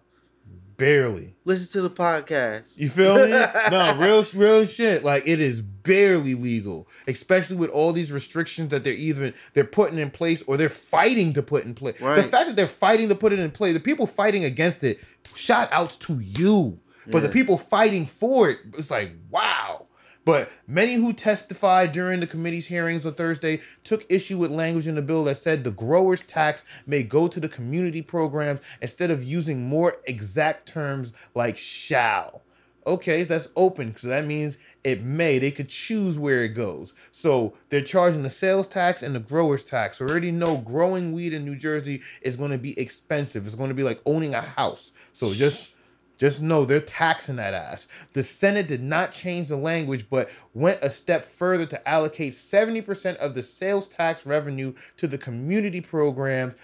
barely. 0.76 1.36
listen 1.44 1.70
to 1.72 1.82
the 1.82 1.90
podcast. 1.94 2.76
You 2.76 2.88
feel 2.88 3.16
me? 3.16 3.30
no, 3.70 3.96
real, 3.98 4.24
real 4.34 4.66
shit. 4.66 5.04
Like 5.04 5.26
it 5.26 5.40
is 5.40 5.62
barely 5.86 6.34
legal, 6.34 6.88
especially 7.06 7.56
with 7.56 7.70
all 7.70 7.92
these 7.92 8.12
restrictions 8.12 8.70
that 8.70 8.84
they're 8.84 8.92
even 8.92 9.32
they're 9.54 9.64
putting 9.64 9.98
in 9.98 10.10
place 10.10 10.42
or 10.46 10.56
they're 10.56 10.68
fighting 10.68 11.32
to 11.34 11.42
put 11.42 11.64
in 11.64 11.74
place. 11.74 11.98
The 11.98 12.22
fact 12.24 12.48
that 12.48 12.56
they're 12.56 12.66
fighting 12.66 13.08
to 13.08 13.14
put 13.14 13.32
it 13.32 13.38
in 13.38 13.50
place, 13.50 13.74
the 13.74 13.80
people 13.80 14.06
fighting 14.06 14.44
against 14.44 14.84
it, 14.84 15.00
shout 15.34 15.68
outs 15.72 15.96
to 15.96 16.18
you. 16.20 16.78
But 17.08 17.22
the 17.22 17.28
people 17.28 17.56
fighting 17.56 18.06
for 18.06 18.50
it, 18.50 18.58
it's 18.76 18.90
like 18.90 19.12
wow. 19.30 19.86
But 20.24 20.50
many 20.66 20.94
who 20.94 21.12
testified 21.12 21.92
during 21.92 22.18
the 22.18 22.26
committee's 22.26 22.66
hearings 22.66 23.06
on 23.06 23.14
Thursday 23.14 23.60
took 23.84 24.04
issue 24.08 24.38
with 24.38 24.50
language 24.50 24.88
in 24.88 24.96
the 24.96 25.02
bill 25.02 25.22
that 25.24 25.36
said 25.36 25.62
the 25.62 25.70
growers' 25.70 26.24
tax 26.24 26.64
may 26.84 27.04
go 27.04 27.28
to 27.28 27.38
the 27.38 27.48
community 27.48 28.02
programs 28.02 28.60
instead 28.82 29.12
of 29.12 29.22
using 29.22 29.68
more 29.68 29.98
exact 30.04 30.66
terms 30.66 31.12
like 31.36 31.56
shall. 31.56 32.42
Okay, 32.86 33.24
that's 33.24 33.48
open 33.56 33.88
because 33.88 34.02
that 34.02 34.24
means 34.26 34.58
it 34.84 35.02
may. 35.02 35.38
They 35.38 35.50
could 35.50 35.68
choose 35.68 36.18
where 36.18 36.44
it 36.44 36.50
goes. 36.50 36.94
So 37.10 37.54
they're 37.68 37.82
charging 37.82 38.22
the 38.22 38.30
sales 38.30 38.68
tax 38.68 39.02
and 39.02 39.14
the 39.14 39.20
growers' 39.20 39.64
tax. 39.64 39.98
We 39.98 40.06
already 40.06 40.30
know 40.30 40.58
growing 40.58 41.12
weed 41.12 41.32
in 41.32 41.44
New 41.44 41.56
Jersey 41.56 42.02
is 42.22 42.36
going 42.36 42.52
to 42.52 42.58
be 42.58 42.78
expensive. 42.78 43.44
It's 43.44 43.56
going 43.56 43.70
to 43.70 43.74
be 43.74 43.82
like 43.82 44.00
owning 44.06 44.34
a 44.34 44.40
house. 44.40 44.92
So 45.12 45.34
just 45.34 45.72
just 46.18 46.40
know 46.40 46.64
they're 46.64 46.80
taxing 46.80 47.36
that 47.36 47.52
ass. 47.52 47.88
The 48.14 48.22
Senate 48.22 48.68
did 48.68 48.82
not 48.82 49.12
change 49.12 49.48
the 49.48 49.56
language, 49.56 50.06
but 50.08 50.30
went 50.54 50.78
a 50.80 50.88
step 50.88 51.26
further 51.26 51.66
to 51.66 51.88
allocate 51.88 52.32
70% 52.32 53.16
of 53.16 53.34
the 53.34 53.42
sales 53.42 53.86
tax 53.88 54.24
revenue 54.24 54.72
to 54.96 55.06
the 55.06 55.18
community 55.18 55.80
programs 55.80 56.54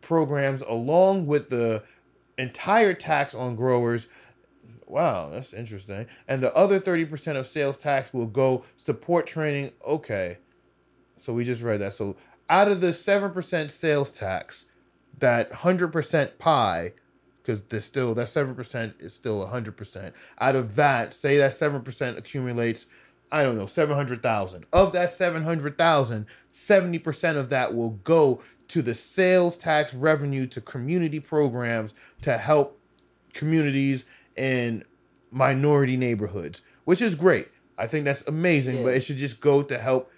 programs 0.00 0.62
along 0.62 1.26
with 1.26 1.50
the 1.50 1.82
entire 2.38 2.94
tax 2.94 3.34
on 3.34 3.56
growers. 3.56 4.08
Wow, 4.88 5.30
that's 5.30 5.52
interesting. 5.52 6.06
And 6.26 6.42
the 6.42 6.54
other 6.54 6.80
30% 6.80 7.36
of 7.36 7.46
sales 7.46 7.76
tax 7.76 8.12
will 8.12 8.26
go 8.26 8.64
support 8.76 9.26
training. 9.26 9.72
Okay. 9.86 10.38
So 11.16 11.32
we 11.32 11.44
just 11.44 11.62
read 11.62 11.80
that. 11.80 11.92
So 11.94 12.16
out 12.48 12.70
of 12.70 12.80
the 12.80 12.88
7% 12.88 13.70
sales 13.70 14.10
tax, 14.10 14.66
that 15.18 15.52
100% 15.52 16.38
pie 16.38 16.92
because 17.48 17.62
there's 17.70 17.86
still 17.86 18.14
that 18.14 18.28
seven 18.28 18.54
percent 18.54 18.94
is 19.00 19.14
still 19.14 19.46
hundred 19.46 19.74
percent. 19.74 20.14
Out 20.38 20.54
of 20.54 20.76
that, 20.76 21.14
say 21.14 21.38
that 21.38 21.54
seven 21.54 21.80
percent 21.80 22.18
accumulates, 22.18 22.84
I 23.32 23.42
don't 23.42 23.56
know, 23.56 23.64
seven 23.64 23.96
hundred 23.96 24.22
thousand. 24.22 24.66
Of 24.70 24.92
that 24.92 25.12
seven 25.12 25.42
hundred 25.44 25.78
thousand, 25.78 26.26
seventy 26.52 26.98
percent 26.98 27.38
of 27.38 27.48
that 27.48 27.74
will 27.74 27.92
go 28.04 28.42
to 28.68 28.82
the 28.82 28.94
sales 28.94 29.56
tax 29.56 29.94
revenue 29.94 30.46
to 30.48 30.60
community 30.60 31.20
programs 31.20 31.94
to 32.20 32.36
help 32.36 32.78
communities 33.32 34.04
in 34.38 34.84
minority 35.30 35.96
neighborhoods, 35.96 36.62
which 36.84 37.02
is 37.02 37.14
great. 37.14 37.48
I 37.76 37.86
think 37.86 38.04
that's 38.04 38.26
amazing, 38.26 38.82
but 38.82 38.94
it 38.94 39.00
should 39.00 39.18
just 39.18 39.40
go 39.40 39.62
to 39.62 39.78
help 39.78 40.10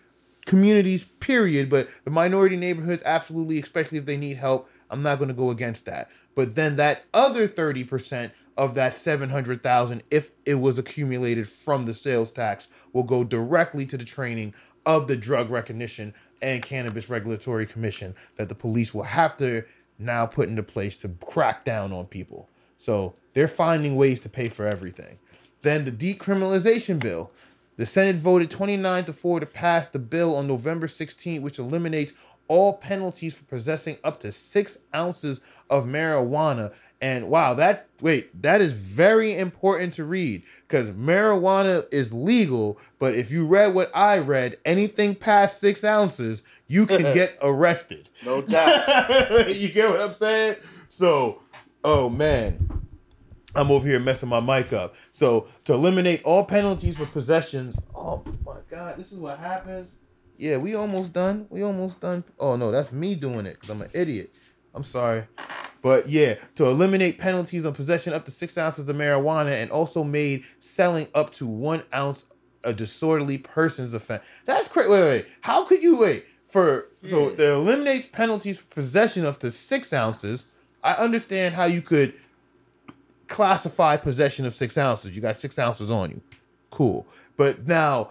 communities, 0.47 1.05
period. 1.21 1.69
But 1.69 1.89
the 2.05 2.11
minority 2.11 2.57
neighborhoods, 2.57 3.03
absolutely, 3.05 3.59
especially 3.61 3.99
if 3.99 4.07
they 4.07 4.17
need 4.17 4.37
help, 4.37 4.71
I'm 4.91 5.03
not 5.03 5.19
going 5.19 5.29
to 5.29 5.35
go 5.35 5.51
against 5.51 5.87
that. 5.87 6.11
But 6.35 6.55
then 6.55 6.77
that 6.77 7.05
other 7.13 7.49
30% 7.49 8.31
of 8.57 8.75
that 8.75 8.95
700,000 8.95 10.03
if 10.11 10.31
it 10.45 10.55
was 10.55 10.79
accumulated 10.79 11.49
from 11.49 11.87
the 11.87 11.95
sales 11.95 12.33
tax 12.33 12.69
will 12.93 13.05
go 13.05 13.25
directly 13.25 13.87
to 13.87 13.97
the 13.97 14.05
training 14.05 14.55
of 14.85 15.09
the 15.09 15.17
drug 15.17 15.51
recognition 15.51 16.15
and 16.43 16.63
cannabis 16.63 17.09
regulatory 17.09 17.67
commission 17.67 18.15
that 18.37 18.49
the 18.49 18.55
police 18.55 18.93
will 18.93 19.03
have 19.03 19.37
to 19.37 19.65
now 19.99 20.27
put 20.27 20.49
into 20.49 20.63
place 20.63 20.97
to 20.99 21.09
crack 21.27 21.65
down 21.65 21.93
on 21.93 22.07
people. 22.07 22.49
So 22.81 23.15
they're 23.35 23.47
finding 23.47 23.95
ways 23.97 24.21
to 24.21 24.31
pay 24.31 24.49
for 24.49 24.67
everything. 24.67 25.19
Then 25.61 25.85
the 25.85 25.93
decriminalization 25.93 26.99
bill. 26.99 27.31
The 27.77 27.85
Senate 27.85 28.17
voted 28.17 28.51
29 28.51 29.05
to 29.05 29.13
4 29.13 29.41
to 29.41 29.47
pass 29.47 29.89
the 29.89 29.99
bill 29.99 30.35
on 30.35 30.47
November 30.47 30.87
16th, 30.87 31.43
which 31.43 31.59
eliminates 31.59 32.15
all 32.49 32.79
penalties 32.79 33.35
for 33.35 33.45
possessing 33.45 33.97
up 34.03 34.19
to 34.21 34.33
six 34.33 34.79
ounces 34.95 35.41
of 35.69 35.85
marijuana. 35.85 36.73
And 37.03 37.29
wow, 37.29 37.55
that's 37.55 37.85
wait, 38.01 38.43
that 38.43 38.61
is 38.61 38.73
very 38.73 39.37
important 39.37 39.95
to 39.95 40.05
read 40.05 40.43
because 40.67 40.91
marijuana 40.91 41.87
is 41.93 42.13
legal. 42.13 42.79
But 42.99 43.15
if 43.15 43.31
you 43.31 43.47
read 43.47 43.75
what 43.75 43.91
I 43.95 44.19
read, 44.19 44.57
anything 44.65 45.15
past 45.15 45.61
six 45.61 45.85
ounces, 45.85 46.43
you 46.67 46.87
can 46.87 47.03
get 47.15 47.39
arrested. 47.43 48.09
No 48.25 48.43
doubt. 48.43 49.49
you 49.55 49.69
get 49.69 49.91
what 49.91 50.01
I'm 50.01 50.13
saying? 50.13 50.57
So, 50.89 51.43
oh 51.85 52.09
man, 52.09 52.87
I'm 53.55 53.71
over 53.71 53.87
here 53.87 54.01
messing 54.01 54.29
my 54.29 54.41
mic 54.41 54.73
up. 54.73 54.95
So 55.13 55.49
to 55.65 55.73
eliminate 55.73 56.23
all 56.25 56.45
penalties 56.45 56.99
for 56.99 57.07
possessions. 57.07 57.79
Oh 57.95 58.23
my 58.45 58.59
god, 58.71 58.97
this 58.97 59.13
is 59.13 59.19
what 59.19 59.39
happens. 59.39 59.97
Yeah, 60.37 60.57
we 60.57 60.75
almost 60.75 61.13
done. 61.13 61.47
We 61.51 61.63
almost 61.63 62.01
done. 62.01 62.25
Oh 62.39 62.57
no, 62.57 62.71
that's 62.71 62.93
me 62.93 63.15
doing 63.15 63.47
it 63.47 63.55
because 63.55 63.71
I'm 63.71 63.83
an 63.83 63.91
idiot. 63.93 64.33
I'm 64.75 64.85
sorry. 64.85 65.25
But 65.83 66.09
yeah, 66.09 66.35
to 66.57 66.67
eliminate 66.67 67.19
penalties 67.19 67.65
on 67.65 67.75
possession 67.75 68.13
up 68.13 68.25
to 68.27 68.31
six 68.31 68.59
ounces 68.59 68.89
of 68.89 68.97
marijuana 68.97 69.63
and 69.63 69.71
also 69.71 70.05
made 70.05 70.45
selling 70.59 71.09
up 71.15 71.33
to 71.35 71.47
one 71.47 71.83
ounce 71.95 72.27
a 72.63 72.73
disorderly 72.73 73.39
person's 73.39 73.95
offense. 73.95 74.23
That's 74.45 74.69
crazy. 74.69 74.91
Wait, 74.91 75.01
wait, 75.01 75.27
how 75.41 75.65
could 75.65 75.83
you 75.83 75.97
wait 75.97 76.25
for 76.47 76.89
so 77.09 77.29
it 77.31 77.41
eliminates 77.41 78.07
penalties 78.09 78.59
for 78.59 78.67
possession 78.67 79.25
up 79.25 79.39
to 79.41 79.51
six 79.51 79.93
ounces? 79.93 80.50
I 80.83 80.95
understand 80.95 81.55
how 81.55 81.65
you 81.65 81.83
could 81.83 82.15
classify 83.29 83.97
possession 83.97 84.45
of 84.45 84.55
six 84.55 84.77
ounces. 84.77 85.15
You 85.15 85.23
got 85.23 85.37
six 85.37 85.59
ounces 85.59 85.91
on 85.91 86.11
you. 86.11 86.21
Cool. 86.71 87.07
But 87.37 87.67
now 87.67 88.11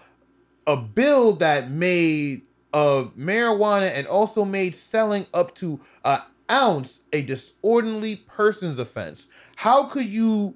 a 0.65 0.77
bill 0.77 1.33
that 1.33 1.71
made 1.71 2.43
of 2.73 3.15
marijuana 3.15 3.91
and 3.91 4.07
also 4.07 4.45
made 4.45 4.75
selling 4.75 5.25
up 5.33 5.55
to 5.55 5.79
an 6.05 6.21
ounce 6.49 7.01
a 7.11 7.21
disorderly 7.21 8.17
person's 8.17 8.79
offense. 8.79 9.27
How 9.55 9.85
could 9.85 10.05
you 10.05 10.55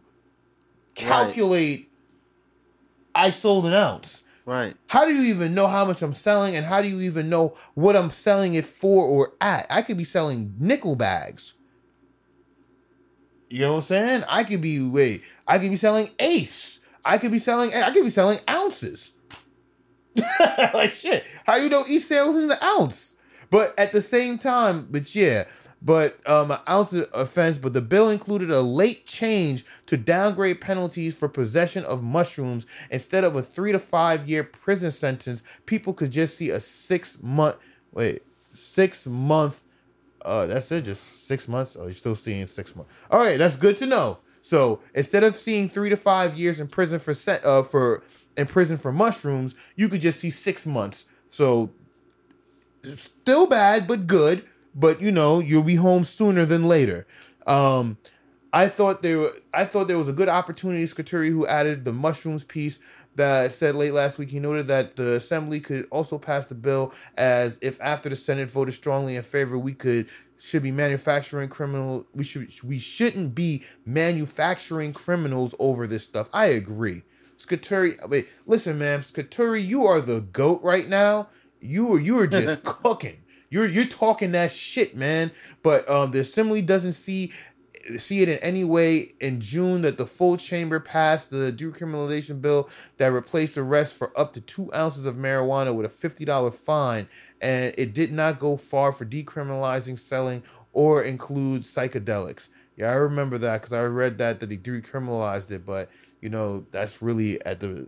calculate 0.95 1.89
I 3.15 3.31
sold 3.31 3.65
an 3.65 3.73
ounce? 3.73 4.23
right. 4.45 4.75
How 4.87 5.05
do 5.05 5.13
you 5.13 5.33
even 5.33 5.53
know 5.53 5.67
how 5.67 5.85
much 5.85 6.01
I'm 6.01 6.13
selling 6.13 6.55
and 6.55 6.65
how 6.65 6.81
do 6.81 6.87
you 6.87 7.01
even 7.01 7.29
know 7.29 7.55
what 7.75 7.95
I'm 7.95 8.11
selling 8.11 8.53
it 8.55 8.65
for 8.65 9.05
or 9.05 9.33
at? 9.41 9.65
I 9.69 9.81
could 9.81 9.97
be 9.97 10.03
selling 10.03 10.53
nickel 10.59 10.95
bags. 10.95 11.53
You 13.53 13.59
know 13.59 13.73
what 13.73 13.81
I'm 13.81 13.85
saying? 13.85 14.23
I 14.27 14.43
could 14.45 14.61
be 14.61 14.81
wait, 14.81 15.21
I 15.47 15.59
could 15.59 15.69
be 15.69 15.77
selling 15.77 16.09
eighths. 16.17 16.79
I 17.05 17.19
could 17.19 17.31
be 17.31 17.37
selling 17.37 17.71
I 17.71 17.91
could 17.91 18.03
be 18.03 18.09
selling 18.09 18.39
ounces. 18.49 19.11
like 20.73 20.93
shit. 20.93 21.23
How 21.45 21.57
you 21.57 21.69
know 21.69 21.85
each 21.87 22.05
sales 22.05 22.35
in 22.35 22.47
the 22.47 22.65
ounce? 22.65 23.15
But 23.51 23.77
at 23.77 23.91
the 23.91 24.01
same 24.01 24.39
time, 24.39 24.87
but 24.89 25.13
yeah, 25.13 25.43
but 25.83 26.17
um 26.27 26.49
an 26.49 26.61
ounce 26.67 26.93
of 26.93 27.07
offense, 27.13 27.59
but 27.59 27.73
the 27.73 27.81
bill 27.81 28.09
included 28.09 28.49
a 28.49 28.61
late 28.61 29.05
change 29.05 29.65
to 29.85 29.97
downgrade 29.97 30.59
penalties 30.59 31.15
for 31.15 31.29
possession 31.29 31.85
of 31.85 32.01
mushrooms 32.01 32.65
instead 32.89 33.23
of 33.23 33.35
a 33.35 33.43
three 33.43 33.71
to 33.71 33.77
five 33.77 34.27
year 34.27 34.43
prison 34.43 34.89
sentence, 34.89 35.43
people 35.67 35.93
could 35.93 36.09
just 36.09 36.37
see 36.37 36.49
a 36.49 36.59
six 36.59 37.21
month 37.21 37.57
wait, 37.91 38.23
six 38.51 39.05
month 39.05 39.63
uh 40.23 40.45
that's 40.45 40.71
it, 40.71 40.83
just 40.83 41.27
six 41.27 41.47
months. 41.47 41.75
Oh, 41.79 41.83
you're 41.83 41.93
still 41.93 42.15
seeing 42.15 42.47
six 42.47 42.75
months. 42.75 42.91
All 43.11 43.19
right, 43.19 43.37
that's 43.37 43.55
good 43.55 43.77
to 43.79 43.85
know. 43.85 44.19
So 44.41 44.81
instead 44.93 45.23
of 45.23 45.35
seeing 45.35 45.69
three 45.69 45.89
to 45.89 45.97
five 45.97 46.37
years 46.37 46.59
in 46.59 46.67
prison 46.67 46.99
for 46.99 47.13
set 47.13 47.45
uh 47.45 47.63
for 47.63 48.03
in 48.35 48.47
prison 48.47 48.77
for 48.77 48.91
mushrooms, 48.91 49.55
you 49.75 49.89
could 49.89 50.01
just 50.01 50.19
see 50.19 50.29
six 50.29 50.65
months. 50.65 51.07
So 51.27 51.71
still 52.95 53.47
bad, 53.47 53.87
but 53.87 54.07
good. 54.07 54.43
But 54.75 55.01
you 55.01 55.11
know, 55.11 55.39
you'll 55.39 55.63
be 55.63 55.75
home 55.75 56.03
sooner 56.03 56.45
than 56.45 56.65
later. 56.67 57.05
Um, 57.45 57.97
I 58.51 58.69
thought 58.69 59.01
there, 59.01 59.31
I 59.53 59.65
thought 59.65 59.87
there 59.87 59.97
was 59.97 60.09
a 60.09 60.13
good 60.13 60.29
opportunity. 60.29 60.85
Scutari, 60.85 61.29
who 61.29 61.45
added 61.45 61.85
the 61.85 61.93
mushrooms 61.93 62.43
piece, 62.43 62.79
that 63.15 63.53
said 63.53 63.75
late 63.75 63.93
last 63.93 64.17
week, 64.17 64.29
he 64.29 64.39
noted 64.39 64.67
that 64.67 64.95
the 64.95 65.15
assembly 65.15 65.59
could 65.59 65.87
also 65.91 66.17
pass 66.17 66.45
the 66.47 66.55
bill 66.55 66.93
as 67.17 67.59
if 67.61 67.79
after 67.81 68.09
the 68.09 68.15
Senate 68.15 68.49
voted 68.49 68.73
strongly 68.73 69.15
in 69.15 69.23
favor, 69.23 69.57
we 69.57 69.73
could 69.73 70.07
should 70.39 70.63
be 70.63 70.71
manufacturing 70.71 71.47
criminal. 71.47 72.05
We 72.13 72.23
should 72.23 72.51
we 72.63 72.79
shouldn't 72.79 73.33
be 73.33 73.63
manufacturing 73.85 74.93
criminals 74.93 75.55
over 75.59 75.87
this 75.87 76.03
stuff. 76.03 76.27
I 76.33 76.47
agree. 76.47 77.03
Scutari, 77.37 77.97
wait, 78.07 78.27
listen, 78.45 78.77
man, 78.77 79.01
Scutari, 79.01 79.61
you 79.61 79.85
are 79.85 80.01
the 80.01 80.21
goat 80.21 80.61
right 80.63 80.87
now. 80.87 81.29
You 81.61 81.93
are 81.93 81.99
you 81.99 82.19
are 82.19 82.27
just 82.27 82.63
cooking. 82.65 83.23
You're 83.49 83.67
you're 83.67 83.85
talking 83.85 84.31
that 84.31 84.51
shit, 84.51 84.97
man. 84.97 85.31
But 85.61 85.87
um, 85.89 86.11
the 86.11 86.19
assembly 86.19 86.61
doesn't 86.61 86.93
see 86.93 87.31
see 87.97 88.21
it 88.21 88.29
in 88.29 88.37
any 88.39 88.63
way 88.63 89.13
in 89.19 89.41
June 89.41 89.81
that 89.81 89.97
the 89.97 90.05
full 90.05 90.37
chamber 90.37 90.79
passed 90.79 91.29
the 91.29 91.51
decriminalization 91.51 92.41
bill 92.41 92.69
that 92.97 93.07
replaced 93.07 93.57
arrest 93.57 93.93
for 93.93 94.17
up 94.17 94.33
to 94.33 94.41
two 94.41 94.73
ounces 94.73 95.05
of 95.05 95.15
marijuana 95.15 95.73
with 95.75 95.85
a 95.85 95.89
fifty 95.89 96.25
dollar 96.25 96.51
fine, 96.51 97.07
and 97.41 97.73
it 97.77 97.93
did 97.93 98.11
not 98.11 98.39
go 98.39 98.57
far 98.57 98.91
for 98.91 99.05
decriminalizing 99.05 99.97
selling 99.97 100.43
or 100.71 101.03
include 101.03 101.63
psychedelics. 101.63 102.47
Yeah, 102.77 102.89
I 102.89 102.93
remember 102.93 103.37
that 103.39 103.61
because 103.61 103.73
I 103.73 103.83
read 103.83 104.17
that 104.17 104.39
that 104.39 104.49
they 104.49 104.57
decriminalized 104.57 105.51
it, 105.51 105.65
but 105.65 105.89
you 106.21 106.29
know 106.29 106.65
that's 106.71 107.01
really 107.01 107.43
at 107.45 107.59
the 107.59 107.87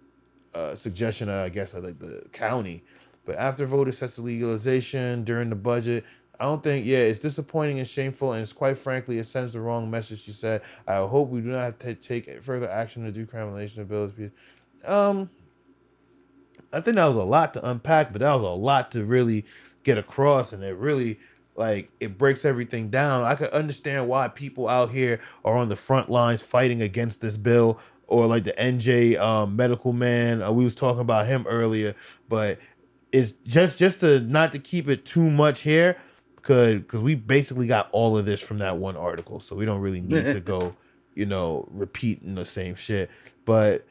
uh, 0.54 0.76
suggestion, 0.76 1.30
of, 1.30 1.36
I 1.36 1.50
guess, 1.50 1.74
of 1.74 1.84
like 1.84 2.00
the 2.00 2.24
county. 2.32 2.84
But 3.26 3.38
after 3.38 3.66
voters 3.66 3.98
sets 3.98 4.18
the 4.18 4.22
legalization 4.22 5.24
during 5.24 5.50
the 5.50 5.56
budget, 5.56 6.06
I 6.40 6.46
don't 6.46 6.62
think. 6.64 6.86
Yeah, 6.86 7.00
it's 7.00 7.20
disappointing 7.20 7.80
and 7.80 7.88
shameful, 7.88 8.34
and 8.34 8.42
it's 8.42 8.54
quite 8.54 8.78
frankly, 8.78 9.18
it 9.18 9.26
sends 9.26 9.54
the 9.54 9.62
wrong 9.62 9.90
message. 9.90 10.24
She 10.24 10.32
said, 10.32 10.62
"I 10.88 10.98
hope 10.98 11.30
we 11.30 11.42
do 11.42 11.48
not 11.48 11.64
have 11.64 11.80
to 11.80 11.96
take 11.96 12.44
further 12.44 12.70
action 12.70 13.12
to 13.12 13.26
decriminalization 13.26 13.80
of 13.80 13.90
bills." 13.90 14.12
Um, 14.86 15.30
I 16.74 16.82
think 16.82 16.96
that 16.96 17.06
was 17.06 17.16
a 17.16 17.24
lot 17.24 17.54
to 17.54 17.70
unpack, 17.70 18.12
but 18.12 18.20
that 18.20 18.34
was 18.34 18.44
a 18.44 18.48
lot 18.48 18.92
to 18.92 19.06
really 19.06 19.46
get 19.84 19.98
across, 19.98 20.52
and 20.52 20.64
it 20.64 20.76
really 20.76 21.20
like 21.56 21.90
it 22.00 22.18
breaks 22.18 22.44
everything 22.44 22.90
down. 22.90 23.24
I 23.24 23.36
could 23.36 23.50
understand 23.52 24.08
why 24.08 24.28
people 24.28 24.68
out 24.68 24.92
here 24.92 25.20
are 25.44 25.56
on 25.56 25.70
the 25.70 25.76
front 25.76 26.10
lines 26.10 26.42
fighting 26.42 26.82
against 26.82 27.22
this 27.22 27.38
bill, 27.38 27.80
or 28.08 28.28
like 28.28 28.44
the 28.44 28.54
NJ 28.54 29.18
um, 29.18 29.56
medical 29.56 29.94
man. 29.94 30.42
Uh, 30.42 30.52
we 30.52 30.66
was 30.66 30.76
talking 30.76 31.02
about 31.02 31.28
him 31.28 31.46
earlier, 31.48 31.96
but 32.28 32.60
it's 33.12 33.32
just 33.46 33.80
just 33.80 34.02
to 34.02 34.20
not 34.20 34.52
to 34.52 34.60
keep 34.60 34.90
it 34.90 35.06
too 35.06 35.30
much 35.30 35.62
here, 35.62 35.98
because 36.46 36.76
because 36.82 37.00
we 37.02 37.16
basically 37.16 37.66
got 37.66 37.90
all 37.92 38.16
of 38.16 38.26
this 38.26 38.40
from 38.40 38.60
that 38.60 38.78
one 38.78 38.96
article, 38.96 39.40
so 39.40 39.56
we 39.56 39.66
don't 39.66 39.82
really 39.82 40.02
need 40.02 40.24
to 40.26 40.40
go, 40.46 40.76
you 41.16 41.26
know, 41.26 41.68
repeating 41.72 42.36
the 42.36 42.46
same 42.46 42.76
shit. 42.76 43.10
But 43.46 43.86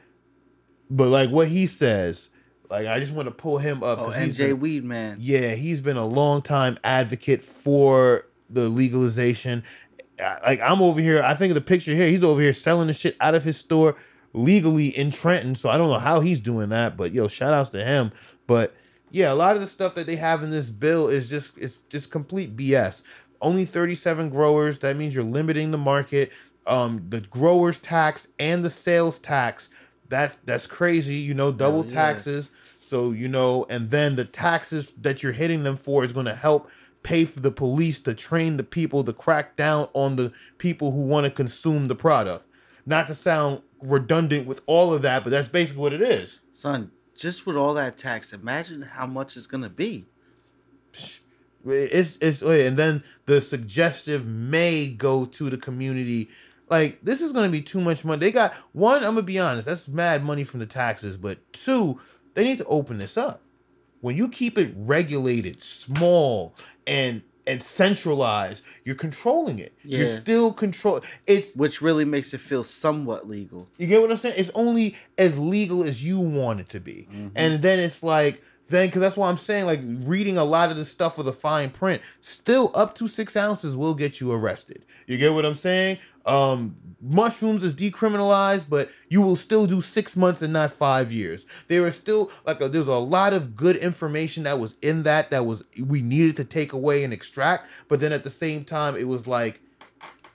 but 0.89 1.09
like 1.09 1.29
what 1.31 1.49
he 1.49 1.65
says, 1.67 2.29
like 2.69 2.87
I 2.87 2.99
just 3.01 3.11
want 3.11 3.27
to 3.27 3.33
pull 3.33 3.57
him 3.57 3.83
up. 3.83 3.99
Oh, 3.99 4.09
NJ 4.09 4.37
been- 4.37 4.59
Weed 4.61 4.83
man. 4.85 5.17
yeah, 5.19 5.53
he's 5.55 5.81
been 5.81 5.97
a 5.97 6.05
long 6.05 6.41
time 6.41 6.77
advocate 6.83 7.43
for 7.43 8.25
the 8.49 8.69
legalization. 8.69 9.61
Like 10.17 10.61
I'm 10.61 10.81
over 10.81 11.01
here, 11.01 11.21
I 11.21 11.33
think 11.33 11.51
of 11.51 11.55
the 11.55 11.61
picture 11.61 11.93
here. 11.93 12.07
He's 12.07 12.23
over 12.23 12.39
here 12.39 12.53
selling 12.53 12.87
the 12.87 12.93
shit 12.93 13.17
out 13.19 13.35
of 13.35 13.43
his 13.43 13.57
store 13.57 13.97
legally 14.31 14.87
in 14.97 15.11
Trenton. 15.11 15.55
So 15.55 15.69
I 15.69 15.77
don't 15.77 15.89
know 15.89 15.99
how 15.99 16.21
he's 16.21 16.39
doing 16.39 16.69
that, 16.69 16.95
but 16.95 17.11
yo, 17.13 17.27
shout 17.27 17.53
outs 17.53 17.71
to 17.71 17.83
him. 17.83 18.13
But 18.47 18.73
yeah, 19.15 19.31
a 19.31 19.33
lot 19.33 19.55
of 19.55 19.61
the 19.61 19.67
stuff 19.67 19.95
that 19.95 20.07
they 20.07 20.17
have 20.17 20.43
in 20.43 20.51
this 20.51 20.69
bill 20.69 21.07
is 21.07 21.29
just 21.29 21.57
it's 21.57 21.77
just 21.87 22.11
complete 22.11 22.57
BS. 22.57 23.01
Only 23.39 23.63
37 23.63 24.29
growers. 24.29 24.79
That 24.79 24.97
means 24.97 25.15
you're 25.15 25.23
limiting 25.23 25.71
the 25.71 25.77
market. 25.77 26.33
Um, 26.67 27.05
the 27.07 27.21
growers 27.21 27.79
tax 27.79 28.27
and 28.39 28.65
the 28.65 28.69
sales 28.69 29.19
tax. 29.19 29.69
That 30.09 30.35
that's 30.43 30.67
crazy. 30.67 31.15
You 31.15 31.33
know, 31.33 31.53
double 31.53 31.85
yeah. 31.85 31.93
taxes. 31.93 32.49
So 32.81 33.11
you 33.11 33.29
know, 33.29 33.65
and 33.69 33.89
then 33.89 34.17
the 34.17 34.25
taxes 34.25 34.91
that 34.99 35.23
you're 35.23 35.31
hitting 35.31 35.63
them 35.63 35.77
for 35.77 36.03
is 36.03 36.11
going 36.11 36.25
to 36.25 36.35
help 36.35 36.69
pay 37.01 37.23
for 37.23 37.39
the 37.39 37.51
police 37.51 38.01
to 38.01 38.13
train 38.13 38.57
the 38.57 38.63
people 38.63 39.05
to 39.05 39.13
crack 39.13 39.55
down 39.55 39.87
on 39.93 40.17
the 40.17 40.33
people 40.57 40.91
who 40.91 40.99
want 40.99 41.23
to 41.23 41.31
consume 41.31 41.87
the 41.87 41.95
product. 41.95 42.45
Not 42.85 43.07
to 43.07 43.15
sound 43.15 43.61
redundant 43.81 44.45
with 44.45 44.59
all 44.65 44.93
of 44.93 45.03
that, 45.03 45.23
but 45.23 45.29
that's 45.29 45.47
basically 45.47 45.81
what 45.81 45.93
it 45.93 46.01
is. 46.01 46.41
Son, 46.51 46.91
just 47.15 47.45
with 47.45 47.55
all 47.55 47.73
that 47.75 47.97
tax, 47.97 48.33
imagine 48.33 48.81
how 48.81 49.05
much 49.05 49.37
it's 49.37 49.47
gonna 49.47 49.69
be. 49.69 50.05
It's 51.65 52.17
it's 52.21 52.41
and 52.41 52.77
then 52.77 53.03
the 53.25 53.41
suggestive 53.41 54.25
may 54.27 54.89
go 54.89 55.25
to 55.25 55.49
the 55.49 55.57
community. 55.57 56.29
Like 56.69 56.99
this 57.03 57.21
is 57.21 57.33
to 57.33 57.49
be 57.49 57.61
too 57.61 57.81
much 57.81 58.05
money. 58.05 58.19
They 58.19 58.31
got 58.31 58.53
one. 58.73 58.97
I'm 58.97 59.15
gonna 59.15 59.23
be 59.23 59.39
honest. 59.39 59.65
That's 59.65 59.87
mad 59.87 60.23
money 60.23 60.43
from 60.43 60.59
the 60.59 60.65
taxes. 60.65 61.17
But 61.17 61.39
two, 61.53 61.99
they 62.33 62.43
need 62.43 62.59
to 62.59 62.65
open 62.65 62.97
this 62.97 63.17
up. 63.17 63.41
When 64.01 64.15
you 64.15 64.27
keep 64.27 64.57
it 64.57 64.73
regulated, 64.75 65.63
small, 65.63 66.53
and 66.85 67.23
and 67.47 67.61
centralized, 67.61 68.63
you're 68.83 68.95
controlling 68.95 69.59
it. 69.59 69.73
You're 69.83 70.07
still 70.07 70.51
control. 70.53 71.01
It's 71.27 71.55
Which 71.55 71.81
really 71.81 72.05
makes 72.05 72.33
it 72.33 72.39
feel 72.39 72.63
somewhat 72.63 73.27
legal. 73.27 73.67
you 73.77 73.87
get 73.87 74.01
what 74.01 74.11
I'm 74.11 74.17
saying? 74.17 74.35
It's 74.37 74.51
only 74.55 74.95
as 75.17 75.37
legal 75.37 75.83
as 75.83 76.03
you 76.03 76.19
want 76.19 76.59
it 76.59 76.69
to 76.69 76.79
be. 76.79 77.07
Mm-hmm. 77.11 77.27
And 77.35 77.61
then 77.61 77.79
it's 77.79 78.01
like 78.03 78.41
then 78.69 78.87
because 78.87 79.01
that's 79.01 79.17
why 79.17 79.29
I'm 79.29 79.37
saying 79.37 79.65
like 79.65 79.79
reading 79.83 80.37
a 80.37 80.43
lot 80.43 80.71
of 80.71 80.77
the 80.77 80.85
stuff 80.85 81.17
with 81.17 81.27
a 81.27 81.33
fine 81.33 81.69
print, 81.69 82.01
still 82.19 82.71
up 82.73 82.95
to 82.95 83.07
six 83.07 83.35
ounces 83.35 83.75
will 83.75 83.93
get 83.93 84.19
you 84.19 84.31
arrested. 84.31 84.85
You 85.07 85.17
get 85.17 85.33
what 85.33 85.45
I'm 85.45 85.55
saying? 85.55 85.99
Um, 86.25 86.75
mushrooms 87.01 87.63
is 87.63 87.75
decriminalized, 87.75 88.65
but 88.67 88.89
you 89.09 89.21
will 89.21 89.35
still 89.35 89.67
do 89.67 89.81
six 89.81 90.15
months 90.15 90.41
and 90.41 90.51
not 90.53 90.71
five 90.71 91.11
years. 91.11 91.45
There 91.67 91.85
is 91.85 91.95
still 91.95 92.31
like 92.45 92.59
a, 92.61 92.67
there's 92.67 92.87
a 92.87 92.95
lot 92.95 93.33
of 93.33 93.55
good 93.55 93.75
information 93.75 94.43
that 94.43 94.59
was 94.59 94.75
in 94.81 95.03
that 95.03 95.29
that 95.29 95.45
was 95.45 95.63
we 95.79 96.01
needed 96.01 96.37
to 96.37 96.43
take 96.43 96.73
away 96.73 97.03
and 97.03 97.13
extract, 97.13 97.69
but 97.87 97.99
then 97.99 98.11
at 98.11 98.23
the 98.23 98.31
same 98.31 98.63
time 98.65 98.95
it 98.95 99.07
was 99.07 99.27
like 99.27 99.61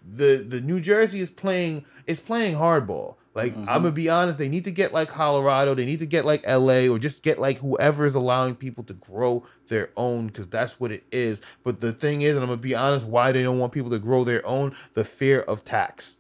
the 0.09 0.44
the 0.47 0.60
New 0.60 0.81
Jersey 0.81 1.20
is 1.20 1.31
playing 1.31 1.84
is 2.07 2.20
playing 2.20 2.55
hardball. 2.55 3.17
Like 3.33 3.52
mm-hmm. 3.52 3.68
I'm 3.68 3.83
gonna 3.83 3.92
be 3.92 4.09
honest, 4.09 4.39
they 4.39 4.49
need 4.49 4.65
to 4.65 4.73
get 4.73 4.92
like 4.92 5.09
Colorado, 5.09 5.75
they 5.75 5.86
need 5.86 6.00
to 6.00 6.07
get 6.07 6.25
like 6.25 6.44
LA, 6.47 6.89
or 6.89 6.99
just 6.99 7.23
get 7.23 7.39
like 7.39 7.59
whoever 7.59 8.05
is 8.05 8.17
allowing 8.17 8.57
people 8.57 8.83
to 8.84 8.92
grow 8.94 9.44
their 9.68 9.91
own, 9.97 10.26
because 10.26 10.49
that's 10.49 10.81
what 10.81 10.91
it 10.91 11.05
is. 11.12 11.41
But 11.62 11.81
the 11.81 11.92
thing 11.92 12.23
is, 12.23 12.34
and 12.34 12.42
I'm 12.42 12.50
gonna 12.50 12.60
be 12.60 12.75
honest, 12.75 13.07
why 13.07 13.31
they 13.31 13.42
don't 13.42 13.59
want 13.59 13.73
people 13.73 13.91
to 13.91 14.00
grow 14.00 14.25
their 14.25 14.44
own, 14.44 14.75
the 14.94 15.05
fear 15.05 15.41
of 15.41 15.65
tax. 15.65 16.17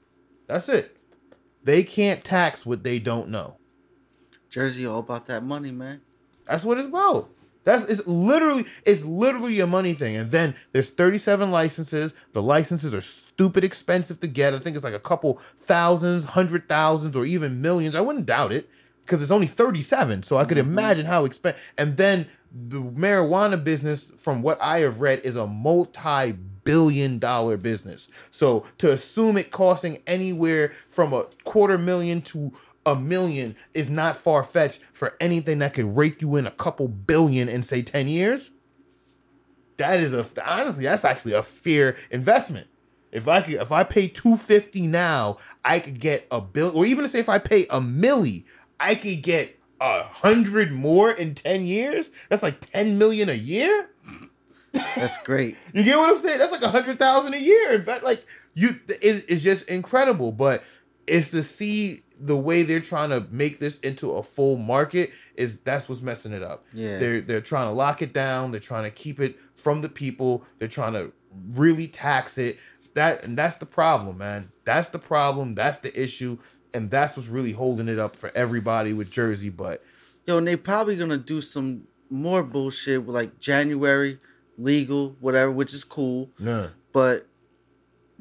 That's 0.46 0.68
it. 0.68 0.96
They 1.64 1.82
can't 1.82 2.22
tax 2.22 2.64
what 2.64 2.84
they 2.84 2.98
don't 2.98 3.28
know. 3.28 3.56
Jersey 4.48 4.86
all 4.86 5.00
about 5.00 5.26
that 5.26 5.42
money, 5.42 5.70
man. 5.72 6.00
That's 6.46 6.64
what 6.64 6.78
it's 6.78 6.88
about. 6.88 7.28
That's 7.70 7.84
it's 7.88 8.06
literally 8.06 8.66
it's 8.84 9.04
literally 9.04 9.60
a 9.60 9.66
money 9.66 9.94
thing. 9.94 10.16
And 10.16 10.32
then 10.32 10.56
there's 10.72 10.90
37 10.90 11.52
licenses. 11.52 12.12
The 12.32 12.42
licenses 12.42 12.92
are 12.92 13.00
stupid 13.00 13.62
expensive 13.62 14.18
to 14.20 14.26
get. 14.26 14.54
I 14.54 14.58
think 14.58 14.74
it's 14.74 14.84
like 14.84 14.92
a 14.92 14.98
couple 14.98 15.34
thousands, 15.56 16.24
hundred 16.24 16.68
thousands, 16.68 17.14
or 17.14 17.24
even 17.24 17.62
millions. 17.62 17.94
I 17.94 18.00
wouldn't 18.00 18.26
doubt 18.26 18.50
it 18.50 18.68
because 19.04 19.22
it's 19.22 19.30
only 19.30 19.46
37. 19.46 20.24
So 20.24 20.36
I 20.36 20.44
could 20.44 20.58
mm-hmm. 20.58 20.68
imagine 20.68 21.06
how 21.06 21.24
expensive. 21.24 21.62
And 21.78 21.96
then 21.96 22.26
the 22.52 22.82
marijuana 22.82 23.62
business, 23.62 24.10
from 24.16 24.42
what 24.42 24.60
I 24.60 24.80
have 24.80 25.00
read, 25.00 25.20
is 25.20 25.36
a 25.36 25.46
multi-billion 25.46 27.20
dollar 27.20 27.56
business. 27.56 28.08
So 28.32 28.66
to 28.78 28.90
assume 28.90 29.36
it 29.36 29.52
costing 29.52 30.02
anywhere 30.08 30.72
from 30.88 31.12
a 31.12 31.26
quarter 31.44 31.78
million 31.78 32.20
to 32.22 32.52
a 32.86 32.96
million 32.96 33.56
is 33.74 33.90
not 33.90 34.16
far 34.16 34.42
fetched 34.42 34.80
for 34.92 35.14
anything 35.20 35.58
that 35.58 35.74
could 35.74 35.96
rake 35.96 36.22
you 36.22 36.36
in 36.36 36.46
a 36.46 36.50
couple 36.50 36.88
billion 36.88 37.48
in 37.48 37.62
say 37.62 37.82
10 37.82 38.08
years. 38.08 38.50
That 39.76 40.00
is 40.00 40.12
a 40.12 40.26
honestly, 40.44 40.84
that's 40.84 41.04
actually 41.04 41.32
a 41.32 41.42
fair 41.42 41.96
investment. 42.10 42.66
If 43.12 43.28
I 43.28 43.42
could 43.42 43.54
if 43.54 43.72
I 43.72 43.84
pay 43.84 44.08
250 44.08 44.86
now, 44.86 45.38
I 45.64 45.80
could 45.80 46.00
get 46.00 46.26
a 46.30 46.40
bill 46.40 46.72
or 46.76 46.86
even 46.86 47.04
to 47.04 47.10
say 47.10 47.18
if 47.18 47.28
I 47.28 47.38
pay 47.38 47.64
a 47.64 47.80
milli, 47.80 48.44
I 48.78 48.94
could 48.94 49.22
get 49.22 49.58
a 49.80 50.02
hundred 50.02 50.72
more 50.72 51.10
in 51.10 51.34
10 51.34 51.66
years. 51.66 52.10
That's 52.28 52.42
like 52.42 52.60
10 52.60 52.98
million 52.98 53.28
a 53.28 53.34
year. 53.34 53.88
That's 54.72 55.20
great. 55.22 55.56
You 55.72 55.82
get 55.82 55.96
what 55.96 56.10
I'm 56.10 56.22
saying? 56.22 56.38
That's 56.38 56.52
like 56.52 56.62
a 56.62 56.70
hundred 56.70 56.98
thousand 56.98 57.34
a 57.34 57.38
year. 57.38 57.72
In 57.72 57.84
fact, 57.84 58.04
like 58.04 58.24
you, 58.54 58.70
it, 58.88 59.24
it's 59.28 59.42
just 59.42 59.68
incredible. 59.68 60.32
But 60.32 60.62
it's 61.06 61.30
to 61.30 61.42
see 61.42 62.02
the 62.22 62.36
way 62.36 62.62
they're 62.62 62.80
trying 62.80 63.10
to 63.10 63.26
make 63.30 63.58
this 63.60 63.78
into 63.80 64.12
a 64.12 64.22
full 64.22 64.58
market 64.58 65.10
is 65.36 65.60
that's 65.60 65.88
what's 65.88 66.02
messing 66.02 66.32
it 66.32 66.42
up. 66.42 66.64
Yeah. 66.72 66.98
they're 66.98 67.20
they're 67.22 67.40
trying 67.40 67.68
to 67.68 67.72
lock 67.72 68.02
it 68.02 68.12
down. 68.12 68.50
They're 68.50 68.60
trying 68.60 68.84
to 68.84 68.90
keep 68.90 69.18
it 69.20 69.38
from 69.54 69.80
the 69.80 69.88
people. 69.88 70.44
They're 70.58 70.68
trying 70.68 70.92
to 70.92 71.12
really 71.52 71.88
tax 71.88 72.36
it. 72.38 72.58
That 72.94 73.24
and 73.24 73.38
that's 73.38 73.56
the 73.56 73.66
problem, 73.66 74.18
man. 74.18 74.50
That's 74.64 74.90
the 74.90 74.98
problem. 74.98 75.54
That's 75.54 75.78
the 75.78 75.98
issue, 76.00 76.38
and 76.74 76.90
that's 76.90 77.16
what's 77.16 77.28
really 77.28 77.52
holding 77.52 77.88
it 77.88 77.98
up 77.98 78.16
for 78.16 78.30
everybody 78.34 78.92
with 78.92 79.10
Jersey. 79.10 79.48
But 79.48 79.82
Yo, 80.26 80.38
and 80.38 80.46
they 80.46 80.56
probably 80.56 80.96
gonna 80.96 81.16
do 81.16 81.40
some 81.40 81.84
more 82.10 82.42
bullshit 82.42 83.04
with 83.04 83.14
like 83.14 83.38
January 83.40 84.18
legal, 84.58 85.16
whatever, 85.20 85.50
which 85.50 85.72
is 85.72 85.84
cool. 85.84 86.30
nah, 86.38 86.66
But 86.92 87.26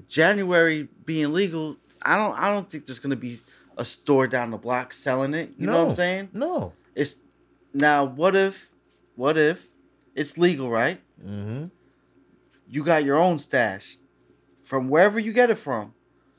January 0.08 0.88
being 1.06 1.34
legal, 1.34 1.78
I 2.04 2.16
don't 2.16 2.38
I 2.38 2.54
don't 2.54 2.70
think 2.70 2.86
there's 2.86 3.00
gonna 3.00 3.16
be 3.16 3.40
a 3.80 3.86
store 3.86 4.28
down 4.28 4.52
the 4.52 4.58
block 4.58 4.94
selling 4.94 5.34
it. 5.34 5.54
You 5.58 5.66
know 5.66 5.84
what 5.86 5.90
I'm 5.90 5.96
saying? 5.96 6.30
no. 6.34 6.74
It's 6.96 7.16
now 7.74 8.04
what 8.04 8.36
if 8.36 8.70
what 9.16 9.38
if 9.38 9.66
it's 10.16 10.38
legal, 10.38 10.70
right? 10.70 11.00
Mm-hmm. 11.24 11.66
You 12.68 12.84
got 12.84 13.04
your 13.04 13.18
own 13.18 13.40
stash 13.40 13.98
from 14.62 14.90
wherever 14.90 15.18
you 15.20 15.34
get 15.34 15.50
it 15.50 15.56
from, 15.58 15.94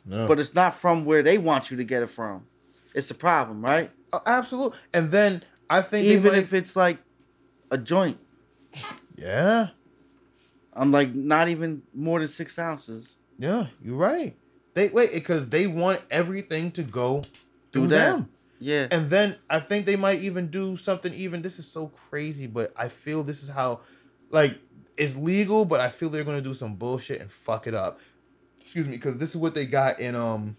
No. 0.07 0.29
but 0.29 0.39
it's 0.39 0.55
not 0.55 0.75
from 0.75 1.05
where 1.05 1.23
they 1.23 1.39
want 1.39 1.71
you 1.71 1.77
to 1.79 1.85
get 1.85 2.03
it 2.03 2.11
from. 2.11 2.47
It's 2.95 3.11
a 3.11 3.15
problem, 3.15 3.63
right? 3.65 3.91
Uh, 4.13 4.21
absolutely. 4.27 4.79
And 4.95 5.11
then 5.11 5.43
I 5.69 5.81
think 5.83 6.07
Even 6.07 6.33
might- 6.33 6.39
if 6.39 6.53
it's 6.55 6.77
like 6.77 6.99
a 7.71 7.79
joint. 7.79 8.19
yeah. 9.17 9.69
I'm 10.73 10.93
like 10.93 11.15
not 11.15 11.49
even 11.49 11.83
more 11.95 12.19
than 12.21 12.29
six 12.29 12.59
ounces. 12.59 13.17
Yeah, 13.39 13.67
you're 13.83 13.97
right. 13.97 14.37
They 14.75 14.89
wait 14.89 15.13
because 15.13 15.49
they 15.49 15.67
want 15.67 16.01
everything 16.11 16.71
to 16.73 16.83
go 16.83 17.25
through 17.73 17.89
that. 17.89 18.13
them. 18.13 18.29
Yeah. 18.61 18.89
And 18.91 19.09
then 19.09 19.37
I 19.49 19.59
think 19.59 19.87
they 19.87 19.97
might 19.97 20.21
even 20.21 20.49
do 20.49 20.77
something 20.77 21.13
even 21.15 21.43
this 21.43 21.59
is 21.59 21.67
so 21.67 21.89
crazy, 21.89 22.47
but 22.47 22.73
I 22.77 22.89
feel 22.89 23.23
this 23.23 23.43
is 23.43 23.49
how 23.49 23.81
like 24.31 24.59
it's 24.97 25.17
legal, 25.17 25.65
but 25.65 25.81
I 25.81 25.89
feel 25.89 26.11
they're 26.11 26.25
gonna 26.25 26.43
do 26.43 26.55
some 26.55 26.75
bullshit 26.77 27.21
and 27.21 27.31
fuck 27.33 27.67
it 27.67 27.75
up. 27.75 28.01
Excuse 28.61 28.87
me, 28.87 28.97
because 28.97 29.17
this 29.17 29.31
is 29.31 29.37
what 29.37 29.55
they 29.55 29.67
got 29.67 29.99
in 29.99 30.15
um 30.15 30.57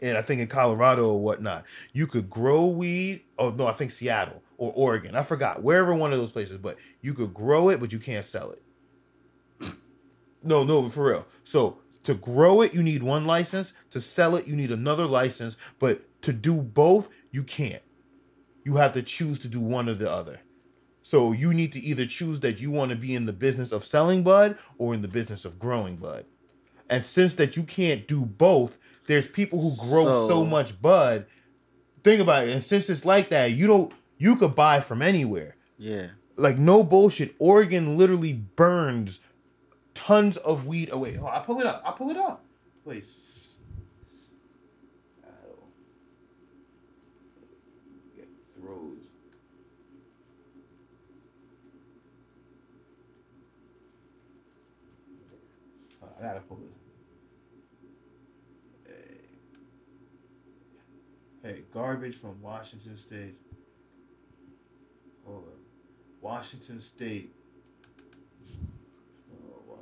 in 0.00 0.16
I 0.16 0.22
think 0.22 0.40
in 0.40 0.48
Colorado 0.48 1.10
or 1.10 1.20
whatnot. 1.20 1.64
You 1.92 2.06
could 2.06 2.28
grow 2.28 2.66
weed. 2.66 3.22
Oh 3.38 3.50
no, 3.50 3.66
I 3.66 3.72
think 3.72 3.90
Seattle 3.90 4.42
or 4.56 4.72
Oregon. 4.74 5.14
I 5.14 5.22
forgot. 5.22 5.62
Wherever 5.62 5.94
one 5.94 6.12
of 6.12 6.18
those 6.18 6.32
places, 6.32 6.56
but 6.58 6.76
you 7.02 7.14
could 7.14 7.34
grow 7.34 7.68
it, 7.68 7.80
but 7.80 7.92
you 7.92 7.98
can't 7.98 8.24
sell 8.24 8.52
it. 8.52 8.62
No, 10.44 10.64
no, 10.64 10.88
for 10.88 11.08
real. 11.08 11.26
So 11.44 11.78
to 12.04 12.14
grow 12.14 12.62
it, 12.62 12.74
you 12.74 12.82
need 12.82 13.02
one 13.02 13.26
license. 13.26 13.72
To 13.90 14.00
sell 14.00 14.36
it, 14.36 14.46
you 14.46 14.56
need 14.56 14.70
another 14.70 15.06
license. 15.06 15.56
But 15.78 16.22
to 16.22 16.32
do 16.32 16.54
both, 16.54 17.08
you 17.30 17.42
can't. 17.42 17.82
You 18.64 18.76
have 18.76 18.92
to 18.92 19.02
choose 19.02 19.38
to 19.40 19.48
do 19.48 19.60
one 19.60 19.88
or 19.88 19.94
the 19.94 20.10
other. 20.10 20.40
So 21.02 21.32
you 21.32 21.52
need 21.52 21.72
to 21.72 21.80
either 21.80 22.06
choose 22.06 22.40
that 22.40 22.60
you 22.60 22.70
want 22.70 22.90
to 22.90 22.96
be 22.96 23.14
in 23.14 23.26
the 23.26 23.32
business 23.32 23.72
of 23.72 23.84
selling 23.84 24.22
bud 24.22 24.56
or 24.78 24.94
in 24.94 25.02
the 25.02 25.08
business 25.08 25.44
of 25.44 25.58
growing 25.58 25.96
bud. 25.96 26.24
And 26.88 27.04
since 27.04 27.34
that 27.34 27.56
you 27.56 27.64
can't 27.64 28.06
do 28.06 28.24
both, 28.24 28.78
there's 29.06 29.26
people 29.26 29.60
who 29.60 29.76
grow 29.76 30.04
so, 30.04 30.28
So- 30.28 30.44
much 30.44 30.80
bud. 30.80 31.26
Think 32.04 32.20
about 32.20 32.48
it. 32.48 32.50
And 32.50 32.64
since 32.64 32.90
it's 32.90 33.04
like 33.04 33.30
that, 33.30 33.52
you 33.52 33.66
don't 33.66 33.92
you 34.18 34.36
could 34.36 34.54
buy 34.54 34.80
from 34.80 35.02
anywhere 35.02 35.56
yeah. 35.78 36.08
like 36.36 36.58
no 36.58 36.82
bullshit. 36.84 37.34
Oregon 37.38 37.96
literally 37.96 38.32
burns 38.32 39.20
tons 39.94 40.36
of 40.38 40.66
weed 40.66 40.90
away. 40.92 41.18
Oh, 41.20 41.26
I 41.26 41.40
pull 41.40 41.60
it 41.60 41.66
up. 41.66 41.82
I 41.86 41.92
pull 41.92 42.10
it 42.10 42.16
up. 42.16 42.44
Get 48.16 48.28
throws. 48.54 49.06
Oh, 56.02 56.08
I 56.18 56.22
gotta 56.22 56.40
pull 56.40 56.58
this. 56.58 56.78
Hey. 58.86 59.18
Hey, 61.42 61.62
garbage 61.72 62.16
from 62.16 62.40
Washington 62.42 62.96
State. 62.98 63.36
Hold 65.24 65.44
up. 65.48 65.58
Washington 66.20 66.80
State. 66.80 67.34
Oh, 69.32 69.62
why? 69.66 69.76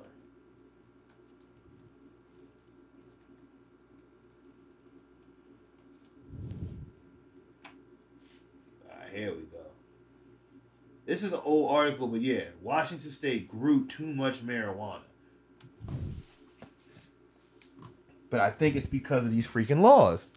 Ah, 8.91 9.00
here 9.13 9.33
we 9.33 9.43
go. 9.43 9.59
This 11.07 11.23
is 11.23 11.33
an 11.33 11.41
old 11.45 11.75
article, 11.75 12.07
but 12.09 12.21
yeah, 12.21 12.45
Washington 12.63 13.11
State 13.11 13.49
grew 13.49 13.87
too 13.87 14.07
much 14.07 14.47
marijuana. 14.47 15.01
But 18.31 18.41
I 18.41 18.51
think 18.51 18.77
it's 18.77 18.87
because 18.87 19.25
of 19.25 19.33
these 19.33 19.47
freaking 19.47 19.81
laws. 19.81 20.29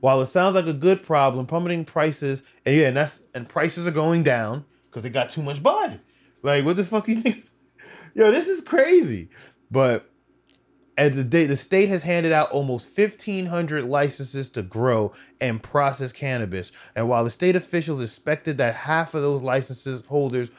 While 0.00 0.20
it 0.20 0.26
sounds 0.26 0.54
like 0.54 0.66
a 0.66 0.72
good 0.72 1.02
problem, 1.02 1.46
plummeting 1.46 1.84
prices, 1.84 2.42
and 2.66 2.76
yeah, 2.76 2.88
and 2.88 2.96
that's 2.96 3.22
and 3.34 3.48
prices 3.48 3.86
are 3.86 3.92
going 3.92 4.22
down 4.22 4.64
because 4.90 5.02
they 5.02 5.10
got 5.10 5.30
too 5.30 5.42
much 5.42 5.62
bud. 5.62 6.00
Like, 6.42 6.64
what 6.64 6.76
the 6.76 6.84
fuck 6.84 7.08
you 7.08 7.20
think? 7.20 7.48
Yo, 8.14 8.30
this 8.30 8.48
is 8.48 8.60
crazy. 8.60 9.30
But 9.70 10.10
at 10.96 11.14
the 11.14 11.24
day, 11.24 11.46
the 11.46 11.56
state 11.56 11.88
has 11.88 12.02
handed 12.02 12.32
out 12.32 12.50
almost 12.50 12.88
fifteen 12.88 13.46
hundred 13.46 13.84
licenses 13.84 14.50
to 14.50 14.62
grow 14.62 15.12
and 15.40 15.62
process 15.62 16.12
cannabis. 16.12 16.72
And 16.94 17.08
while 17.08 17.24
the 17.24 17.30
state 17.30 17.56
officials 17.56 18.02
expected 18.02 18.58
that 18.58 18.74
half 18.74 19.14
of 19.14 19.22
those 19.22 19.42
licenses 19.42 20.04
holders 20.06 20.50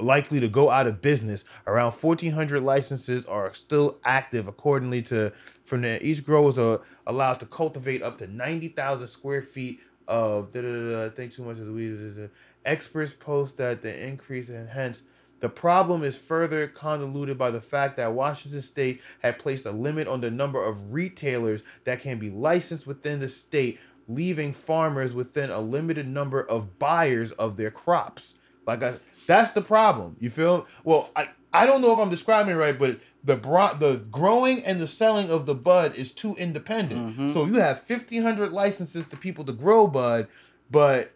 likely 0.00 0.40
to 0.40 0.48
go 0.48 0.70
out 0.70 0.86
of 0.86 1.02
business. 1.02 1.44
Around 1.66 1.92
1,400 1.92 2.62
licenses 2.62 3.26
are 3.26 3.52
still 3.54 3.98
active, 4.04 4.48
accordingly 4.48 5.02
to 5.02 5.32
from 5.64 5.82
there. 5.82 5.98
Each 6.00 6.24
growers 6.24 6.58
are 6.58 6.78
uh, 6.78 6.82
allowed 7.06 7.40
to 7.40 7.46
cultivate 7.46 8.02
up 8.02 8.18
to 8.18 8.26
90,000 8.26 9.06
square 9.08 9.42
feet 9.42 9.80
of 10.06 10.56
I 10.56 11.10
think 11.14 11.34
too 11.34 11.42
much 11.42 11.58
of 11.58 11.66
the 11.66 11.72
weed. 11.72 12.16
da. 12.16 12.24
Uh, 12.24 12.28
experts 12.64 13.12
post 13.12 13.56
that 13.58 13.82
the 13.82 14.06
increase 14.06 14.48
and 14.48 14.68
hence 14.68 15.02
the 15.40 15.48
problem 15.48 16.02
is 16.02 16.16
further 16.16 16.66
convoluted 16.68 17.38
by 17.38 17.50
the 17.50 17.60
fact 17.60 17.96
that 17.96 18.12
Washington 18.12 18.62
state 18.62 19.00
had 19.20 19.38
placed 19.38 19.66
a 19.66 19.70
limit 19.70 20.08
on 20.08 20.20
the 20.20 20.30
number 20.30 20.62
of 20.62 20.92
retailers 20.92 21.62
that 21.84 22.00
can 22.00 22.18
be 22.18 22.30
licensed 22.30 22.86
within 22.86 23.20
the 23.20 23.28
state, 23.28 23.78
leaving 24.08 24.52
farmers 24.52 25.14
within 25.14 25.50
a 25.50 25.60
limited 25.60 26.08
number 26.08 26.42
of 26.42 26.78
buyers 26.78 27.32
of 27.32 27.56
their 27.56 27.70
crops. 27.70 28.34
Like 28.66 28.82
I, 28.82 28.94
that's 29.26 29.52
the 29.52 29.62
problem. 29.62 30.16
You 30.18 30.30
feel? 30.30 30.66
Well, 30.84 31.10
I 31.14 31.28
I 31.52 31.66
don't 31.66 31.80
know 31.80 31.92
if 31.92 31.98
I'm 31.98 32.10
describing 32.10 32.52
it 32.52 32.56
right, 32.56 32.78
but 32.78 33.00
the 33.24 33.36
bro- 33.36 33.74
the 33.74 33.96
growing 34.10 34.64
and 34.64 34.80
the 34.80 34.88
selling 34.88 35.30
of 35.30 35.46
the 35.46 35.54
bud 35.54 35.94
is 35.94 36.12
too 36.12 36.34
independent. 36.36 37.16
Mm-hmm. 37.16 37.32
So 37.32 37.46
you 37.46 37.54
have 37.54 37.82
1500 37.86 38.52
licenses 38.52 39.06
to 39.06 39.16
people 39.16 39.44
to 39.44 39.52
grow 39.52 39.86
bud, 39.86 40.28
but 40.70 41.12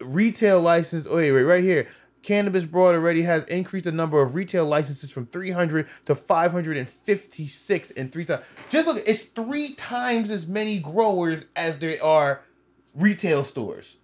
retail 0.00 0.60
license. 0.60 1.06
Oh 1.08 1.16
wait, 1.16 1.32
wait, 1.32 1.42
right 1.42 1.62
here. 1.62 1.86
Cannabis 2.22 2.64
Board 2.64 2.94
already 2.94 3.22
has 3.22 3.44
increased 3.44 3.86
the 3.86 3.92
number 3.92 4.20
of 4.20 4.34
retail 4.34 4.66
licenses 4.66 5.10
from 5.10 5.26
300 5.26 5.88
to 6.06 6.14
556 6.14 7.90
in 7.92 8.10
three 8.10 8.24
times. 8.24 8.44
Just 8.68 8.86
look, 8.86 9.02
it's 9.06 9.22
three 9.22 9.74
times 9.74 10.30
as 10.30 10.46
many 10.46 10.78
growers 10.78 11.46
as 11.56 11.78
there 11.78 12.02
are 12.04 12.42
retail 12.94 13.44
stores. 13.44 13.96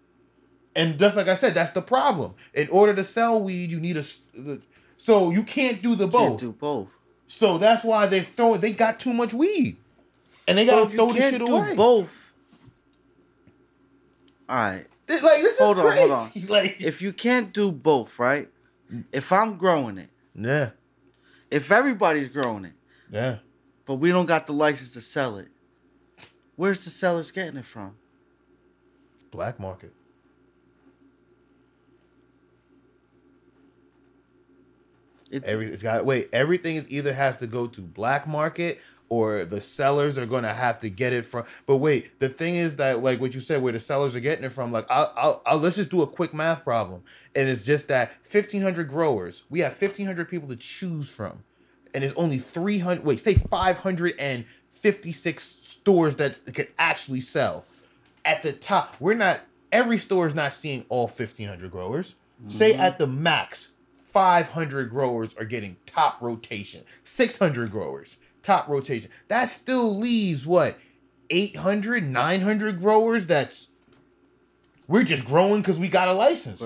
And 0.74 0.98
just 0.98 1.16
like 1.16 1.28
I 1.28 1.34
said, 1.34 1.54
that's 1.54 1.72
the 1.72 1.82
problem. 1.82 2.34
In 2.54 2.68
order 2.68 2.94
to 2.94 3.04
sell 3.04 3.42
weed, 3.42 3.70
you 3.70 3.80
need 3.80 3.96
a 3.96 4.04
So 4.96 5.30
you 5.30 5.42
can't 5.42 5.82
do 5.82 5.94
the 5.94 6.06
both. 6.06 6.28
Can't 6.28 6.40
do 6.40 6.52
both. 6.52 6.88
So 7.28 7.58
that's 7.58 7.82
why 7.82 8.06
they 8.06 8.20
throw. 8.20 8.56
They 8.56 8.72
got 8.72 9.00
too 9.00 9.12
much 9.12 9.32
weed, 9.32 9.76
and 10.46 10.58
they 10.58 10.64
gotta 10.66 10.82
if 10.82 10.92
throw 10.92 11.08
you 11.08 11.12
this 11.14 11.22
can't 11.22 11.34
shit 11.34 11.46
do 11.46 11.56
away. 11.56 11.74
both. 11.74 12.32
All 14.48 14.56
right. 14.56 14.86
This- 15.06 15.22
like 15.22 15.40
this 15.42 15.58
Hold 15.58 15.78
is 15.78 15.84
on, 15.84 15.90
crazy. 15.92 16.00
hold 16.08 16.12
on. 16.12 16.46
Like 16.48 16.76
If 16.80 17.00
you 17.02 17.12
can't 17.12 17.52
do 17.52 17.70
both, 17.72 18.18
right? 18.18 18.48
If 19.12 19.32
I'm 19.32 19.56
growing 19.56 19.98
it, 19.98 20.10
yeah, 20.34 20.70
if 21.50 21.70
everybody's 21.72 22.28
growing 22.28 22.64
it, 22.64 22.74
yeah. 23.10 23.38
but 23.84 23.94
we 23.94 24.10
don't 24.10 24.26
got 24.26 24.46
the 24.46 24.52
license 24.52 24.92
to 24.92 25.00
sell 25.00 25.38
it, 25.38 25.48
where's 26.54 26.84
the 26.84 26.90
sellers 26.90 27.30
getting 27.32 27.56
it 27.56 27.64
from? 27.64 27.96
Black 29.32 29.58
market. 29.58 29.92
It, 35.30 35.42
Every 35.44 35.66
it's 35.72 35.82
got 35.82 36.04
wait. 36.04 36.28
Everything 36.32 36.76
is 36.76 36.88
either 36.88 37.12
has 37.12 37.38
to 37.38 37.46
go 37.48 37.66
to 37.66 37.80
black 37.80 38.28
market 38.28 38.80
or 39.08 39.44
the 39.44 39.60
sellers 39.60 40.18
are 40.18 40.26
gonna 40.26 40.52
have 40.52 40.80
to 40.80 40.90
get 40.90 41.12
it 41.12 41.24
from. 41.24 41.44
But 41.66 41.76
wait, 41.78 42.18
the 42.18 42.28
thing 42.28 42.56
is 42.56 42.76
that 42.76 43.02
like 43.02 43.20
what 43.20 43.34
you 43.34 43.40
said, 43.40 43.62
where 43.62 43.72
the 43.72 43.80
sellers 43.80 44.16
are 44.16 44.20
getting 44.20 44.44
it 44.44 44.52
from. 44.52 44.72
Like 44.72 44.86
I'll, 44.90 45.12
I'll, 45.16 45.42
I'll 45.46 45.58
let's 45.58 45.76
just 45.76 45.90
do 45.90 46.02
a 46.02 46.06
quick 46.06 46.34
math 46.34 46.64
problem, 46.64 47.02
and 47.34 47.48
it's 47.48 47.64
just 47.64 47.88
that 47.88 48.12
fifteen 48.22 48.62
hundred 48.62 48.88
growers. 48.88 49.42
We 49.50 49.60
have 49.60 49.74
fifteen 49.74 50.06
hundred 50.06 50.28
people 50.28 50.48
to 50.48 50.56
choose 50.56 51.08
from, 51.08 51.44
and 51.94 52.02
there's 52.02 52.14
only 52.14 52.38
three 52.38 52.78
hundred. 52.78 53.04
Wait, 53.04 53.20
say 53.20 53.34
five 53.34 53.78
hundred 53.78 54.14
and 54.18 54.44
fifty 54.70 55.12
six 55.12 55.44
stores 55.44 56.16
that 56.16 56.54
could 56.54 56.68
actually 56.78 57.20
sell. 57.20 57.64
At 58.24 58.42
the 58.42 58.52
top, 58.52 58.96
we're 59.00 59.14
not. 59.14 59.40
Every 59.72 59.98
store 59.98 60.26
is 60.26 60.34
not 60.34 60.54
seeing 60.54 60.84
all 60.88 61.08
fifteen 61.08 61.48
hundred 61.48 61.70
growers. 61.70 62.16
Say 62.48 62.72
mm-hmm. 62.72 62.82
at 62.82 62.98
the 62.98 63.06
max, 63.06 63.72
500 64.16 64.88
growers 64.88 65.34
are 65.34 65.44
getting 65.44 65.76
top 65.84 66.22
rotation 66.22 66.82
600 67.04 67.70
growers 67.70 68.16
top 68.46 68.68
rotation 68.68 69.10
that 69.28 69.46
still 69.46 69.96
leaves 69.98 70.46
what 70.46 70.78
800 71.30 72.04
900 72.04 72.80
growers 72.80 73.26
that's 73.26 73.68
we're 74.88 75.04
just 75.04 75.24
growing 75.24 75.60
because 75.60 75.78
we 75.78 75.88
got 75.88 76.08
a 76.08 76.12
license 76.12 76.60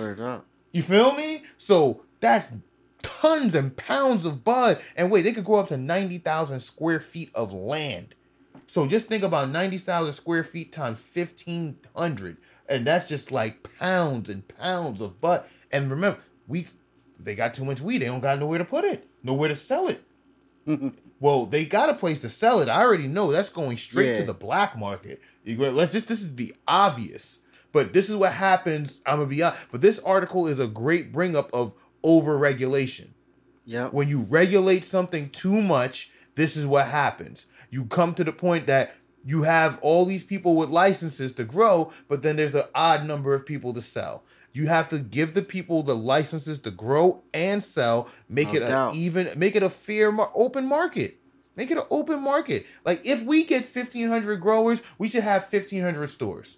you 0.72 0.82
feel 0.82 1.14
me 1.14 1.44
so 1.56 2.02
that's 2.20 2.52
tons 3.02 3.54
and 3.54 3.76
pounds 3.76 4.26
of 4.26 4.44
bud 4.44 4.80
and 4.96 5.10
wait 5.10 5.22
they 5.22 5.32
could 5.32 5.44
grow 5.44 5.60
up 5.60 5.68
to 5.68 5.76
90000 5.76 6.60
square 6.60 7.00
feet 7.00 7.30
of 7.34 7.52
land 7.52 8.14
so 8.70 8.86
just 8.86 9.08
think 9.08 9.24
about 9.24 9.50
90,000 9.50 10.12
square 10.12 10.44
feet 10.44 10.70
times 10.70 11.00
1,500. 11.12 12.36
And 12.68 12.86
that's 12.86 13.08
just 13.08 13.32
like 13.32 13.68
pounds 13.80 14.30
and 14.30 14.46
pounds 14.46 15.00
of 15.00 15.20
bud. 15.20 15.42
And 15.72 15.90
remember, 15.90 16.20
we 16.46 16.68
they 17.18 17.34
got 17.34 17.52
too 17.52 17.64
much 17.64 17.80
weed. 17.80 17.98
They 17.98 18.06
don't 18.06 18.20
got 18.20 18.38
nowhere 18.38 18.58
to 18.58 18.64
put 18.64 18.84
it, 18.84 19.08
nowhere 19.24 19.48
to 19.48 19.56
sell 19.56 19.88
it. 19.88 20.04
well, 21.20 21.46
they 21.46 21.64
got 21.64 21.88
a 21.90 21.94
place 21.94 22.18
to 22.20 22.28
sell 22.28 22.60
it. 22.60 22.68
I 22.68 22.82
already 22.82 23.06
know 23.06 23.30
that's 23.30 23.50
going 23.50 23.76
straight 23.76 24.08
Yeah. 24.12 24.18
to 24.20 24.24
the 24.24 24.34
black 24.34 24.76
market. 24.76 25.20
Let's 25.46 25.92
just 25.92 26.08
this 26.08 26.20
is 26.22 26.34
the 26.34 26.54
obvious. 26.66 27.38
But 27.72 27.92
this 27.92 28.10
is 28.10 28.16
what 28.16 28.32
happens. 28.32 29.00
I'm 29.06 29.18
gonna 29.18 29.26
be 29.28 29.42
honest. 29.42 29.60
But 29.70 29.80
this 29.80 29.98
article 30.00 30.48
is 30.48 30.58
a 30.58 30.66
great 30.66 31.12
bring 31.12 31.36
up 31.36 31.50
of 31.52 31.72
overregulation 32.04 33.08
Yeah, 33.66 33.88
when 33.88 34.08
you 34.08 34.20
regulate 34.20 34.84
something 34.84 35.30
too 35.30 35.60
much, 35.62 36.10
this 36.34 36.56
is 36.56 36.66
what 36.66 36.86
happens. 36.86 37.46
You 37.70 37.84
come 37.84 38.14
to 38.14 38.24
the 38.24 38.32
point 38.32 38.66
that 38.66 38.94
you 39.24 39.42
have 39.42 39.78
all 39.82 40.04
these 40.06 40.24
people 40.24 40.56
with 40.56 40.70
licenses 40.70 41.34
to 41.34 41.44
grow, 41.44 41.92
but 42.08 42.22
then 42.22 42.36
there's 42.36 42.54
an 42.54 42.64
odd 42.74 43.04
number 43.04 43.34
of 43.34 43.44
people 43.46 43.74
to 43.74 43.82
sell. 43.82 44.24
You 44.52 44.66
have 44.66 44.88
to 44.88 44.98
give 44.98 45.34
the 45.34 45.42
people 45.42 45.82
the 45.82 45.94
licenses 45.94 46.58
to 46.60 46.70
grow 46.70 47.22
and 47.32 47.62
sell, 47.62 48.08
make 48.28 48.48
No 48.48 48.54
it 48.54 48.62
an 48.62 48.68
doubt. 48.70 48.94
even, 48.94 49.38
make 49.38 49.54
it 49.54 49.62
a 49.62 49.70
fair, 49.70 50.12
open 50.34 50.66
market. 50.66 51.18
Make 51.56 51.70
it 51.70 51.76
an 51.78 51.84
open 51.90 52.20
market. 52.22 52.66
Like 52.84 53.04
if 53.04 53.22
we 53.22 53.44
get 53.44 53.64
1,500 53.64 54.40
growers, 54.40 54.82
we 54.98 55.08
should 55.08 55.22
have 55.24 55.42
1,500 55.42 56.08
stores 56.08 56.56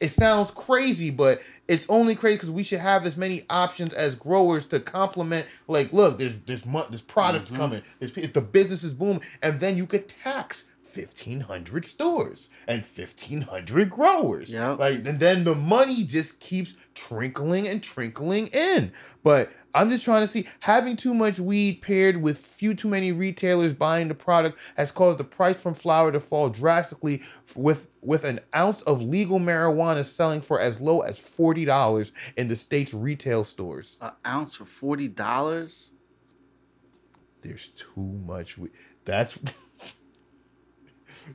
it 0.00 0.10
sounds 0.10 0.50
crazy, 0.50 1.10
but 1.10 1.40
it's 1.68 1.86
only 1.88 2.16
crazy 2.16 2.34
because 2.36 2.50
we 2.50 2.64
should 2.64 2.80
have 2.80 3.06
as 3.06 3.16
many 3.16 3.44
options 3.48 3.94
as 3.94 4.16
growers 4.16 4.66
to 4.66 4.80
complement. 4.80 5.46
Like, 5.68 5.92
look, 5.92 6.18
there's 6.18 6.34
there's 6.44 6.66
mo- 6.66 6.86
there's 6.90 7.02
products 7.02 7.50
Mm-hmm. 7.50 7.56
coming. 7.56 7.82
There's 8.00 8.12
the 8.32 8.40
business 8.40 8.82
is 8.82 8.94
booming, 8.94 9.22
and 9.42 9.60
then 9.60 9.76
you 9.76 9.86
could 9.86 10.08
tax. 10.08 10.68
1500 10.94 11.84
stores 11.84 12.50
and 12.66 12.82
1500 12.82 13.90
growers 13.90 14.52
Yep. 14.52 14.78
like 14.78 15.06
and 15.06 15.18
then 15.18 15.44
the 15.44 15.54
money 15.54 16.04
just 16.04 16.38
keeps 16.40 16.74
trickling 16.94 17.66
and 17.68 17.82
trickling 17.82 18.48
in 18.48 18.92
but 19.22 19.50
i'm 19.74 19.90
just 19.90 20.04
trying 20.04 20.22
to 20.22 20.26
see 20.28 20.46
having 20.60 20.96
too 20.96 21.14
much 21.14 21.38
weed 21.40 21.80
paired 21.82 22.20
with 22.22 22.38
few 22.38 22.74
too 22.74 22.88
many 22.88 23.12
retailers 23.12 23.72
buying 23.72 24.08
the 24.08 24.14
product 24.14 24.58
has 24.76 24.90
caused 24.92 25.18
the 25.18 25.24
price 25.24 25.60
from 25.62 25.74
flower 25.74 26.12
to 26.12 26.20
fall 26.20 26.48
drastically 26.50 27.22
with 27.56 27.88
with 28.02 28.24
an 28.24 28.40
ounce 28.54 28.82
of 28.82 29.00
legal 29.02 29.38
marijuana 29.38 30.04
selling 30.04 30.40
for 30.40 30.60
as 30.60 30.80
low 30.80 31.00
as 31.00 31.14
$40 31.16 32.12
in 32.36 32.48
the 32.48 32.56
state's 32.56 32.92
retail 32.92 33.44
stores 33.44 33.96
An 34.00 34.12
ounce 34.26 34.54
for 34.54 34.64
forty 34.64 35.08
dollars. 35.08 35.90
there's 37.42 37.68
too 37.68 38.02
much 38.26 38.58
weed 38.58 38.70
that's 39.04 39.38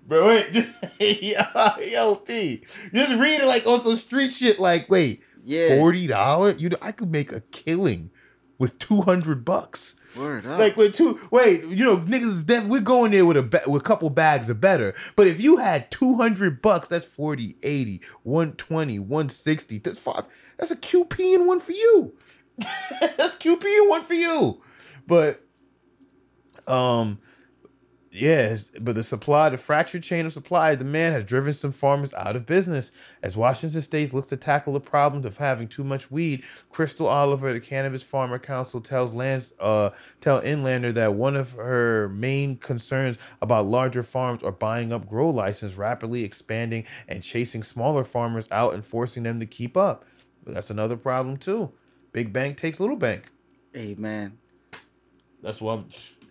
Bro, 0.06 0.28
wait, 0.28 0.52
just 0.54 0.72
yo, 1.00 2.16
P. 2.16 2.64
Just 2.94 3.14
read 3.20 3.42
it 3.42 3.46
like 3.48 3.66
on 3.66 3.82
some 3.84 3.96
street 3.98 4.34
shit. 4.34 4.60
Like, 4.60 4.90
wait, 4.90 5.24
Yeah. 5.44 5.78
forty 5.78 6.08
dollars? 6.08 6.62
You 6.62 6.70
know, 6.70 6.78
I 6.82 6.92
could 6.92 7.12
make 7.12 7.32
a 7.32 7.42
killing 7.42 8.12
with 8.58 8.78
two 8.80 9.02
hundred 9.02 9.46
bucks. 9.46 9.96
Word 10.16 10.46
up. 10.48 10.58
Like 10.58 10.76
with 10.78 10.96
two, 10.96 11.20
wait, 11.30 11.64
you 11.66 11.86
know, 11.86 11.98
niggas 11.98 12.24
is 12.38 12.44
def- 12.44 12.66
we're 12.66 12.80
going 12.82 13.12
there 13.12 13.26
with 13.26 13.38
a 13.38 13.44
ba- 13.44 13.62
with 13.68 13.82
a 13.84 13.86
couple 13.86 14.10
bags 14.10 14.50
of 14.50 14.60
better. 14.60 14.96
But 15.16 15.28
if 15.28 15.40
you 15.40 15.58
had 15.58 15.92
200 15.92 16.60
bucks, 16.62 16.90
that's 16.90 17.06
40, 17.06 17.56
80, 17.62 18.02
120, 18.24 18.98
160. 19.00 19.78
That's 19.78 20.00
five. 20.00 20.24
That's 20.58 20.72
a 20.72 20.76
QP 20.76 21.36
and 21.36 21.46
one 21.46 21.60
for 21.60 21.74
you. 21.74 22.16
that's 23.00 23.36
QP 23.36 23.64
and 23.64 23.90
one 23.90 24.06
for 24.06 24.16
you. 24.16 24.60
But 25.06 25.44
um 26.68 27.20
Yes, 28.10 28.72
but 28.80 28.96
the 28.96 29.04
supply, 29.04 29.50
the 29.50 29.58
fractured 29.58 30.02
chain 30.02 30.26
of 30.26 30.34
supply 30.34 30.72
and 30.72 30.80
demand 30.80 31.14
has 31.14 31.26
driven 31.26 31.54
some 31.54 31.72
farmers 31.74 32.14
out 32.14 32.36
of 32.36 32.46
business. 32.46 32.92
As 33.22 33.36
Washington 33.36 33.82
State 33.82 34.14
looks 34.14 34.28
to 34.30 34.38
tackle 34.38 34.74
the 34.74 34.80
problems 34.80 35.26
of 35.26 35.38
having 35.38 35.68
too 35.68 35.84
much 35.84 36.10
weed, 36.10 36.44
Crystal 36.72 37.08
Oliver, 37.08 37.52
the 37.52 37.60
Cannabis 37.60 38.02
Farmer 38.02 38.40
Council, 38.40 38.80
tells 38.80 39.14
Lance, 39.14 39.52
uh, 39.60 39.90
tell 40.22 40.42
Inlander 40.42 40.94
that 40.94 41.16
one 41.16 41.36
of 41.36 41.52
her 41.54 42.10
main 42.10 42.58
concerns 42.58 43.18
about 43.42 43.68
larger 43.68 44.04
farms 44.04 44.42
are 44.42 44.52
buying 44.52 44.94
up 44.94 45.08
grow 45.08 45.30
license, 45.30 45.76
rapidly 45.76 46.24
expanding 46.24 46.86
and 47.10 47.22
chasing 47.22 47.62
smaller 47.62 48.06
farmers 48.06 48.48
out 48.52 48.74
and 48.74 48.86
forcing 48.86 49.24
them 49.24 49.40
to 49.42 49.46
keep 49.46 49.76
up. 49.76 50.06
That's 50.46 50.70
another 50.70 50.96
problem 50.96 51.38
too. 51.38 51.74
Big 52.14 52.32
bank 52.32 52.58
takes 52.58 52.80
little 52.80 52.96
bank. 52.96 53.26
Amen. 53.76 54.38
That's 55.44 55.60
what. 55.60 55.74
I'm, 55.74 55.86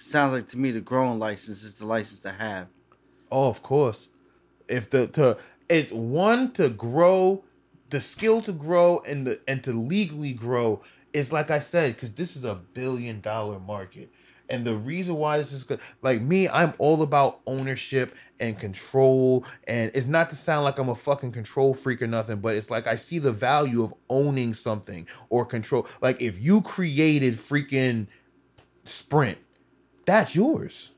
sounds 0.07 0.33
like 0.33 0.49
to 0.49 0.59
me 0.59 0.71
the 0.71 0.81
growing 0.81 1.19
license 1.19 1.63
is 1.63 1.77
the 1.77 1.87
license 1.87 2.21
to 2.21 2.33
have. 2.33 2.69
Oh, 3.31 3.49
of 3.49 3.63
course. 3.63 4.09
If 4.69 4.91
the 4.91 5.07
to 5.09 5.39
it's 5.69 5.93
one 5.93 6.53
to 6.53 6.69
grow, 6.69 7.45
the 7.91 8.01
skill 8.01 8.41
to 8.43 8.53
grow 8.53 9.01
and 9.07 9.27
the 9.27 9.41
and 9.47 9.63
to 9.65 9.73
legally 9.73 10.33
grow 10.33 10.83
is 11.13 11.33
like 11.33 11.51
I 11.51 11.59
said, 11.59 11.95
because 11.95 12.13
this 12.13 12.37
is 12.37 12.45
a 12.45 12.55
billion 12.55 13.21
dollar 13.21 13.59
market. 13.59 14.11
And 14.49 14.65
the 14.65 14.77
reason 14.77 15.17
why 15.17 15.39
this 15.39 15.53
is 15.53 15.65
good, 15.65 15.81
like 16.03 16.21
me, 16.21 16.49
I'm 16.49 16.73
all 16.79 17.03
about 17.03 17.41
ownership 17.47 18.15
and 18.39 18.57
control. 18.57 19.45
And 19.67 19.91
it's 19.93 20.07
not 20.07 20.31
to 20.31 20.37
sound 20.37 20.65
like 20.65 20.79
I'm 20.79 20.89
a 20.89 20.95
fucking 20.95 21.33
control 21.33 21.75
freak 21.75 22.01
or 22.01 22.07
nothing, 22.07 22.39
but 22.39 22.55
it's 22.55 22.71
like 22.71 22.87
I 22.87 22.95
see 22.95 23.19
the 23.19 23.33
value 23.33 23.83
of 23.83 23.95
owning 24.09 24.55
something 24.55 25.09
or 25.31 25.45
control. 25.47 25.89
Like 26.01 26.23
if 26.23 26.41
you 26.41 26.63
created 26.63 27.35
freaking 27.35 28.07
Sprint, 28.85 29.39
that's 30.07 30.35
yours. 30.35 30.93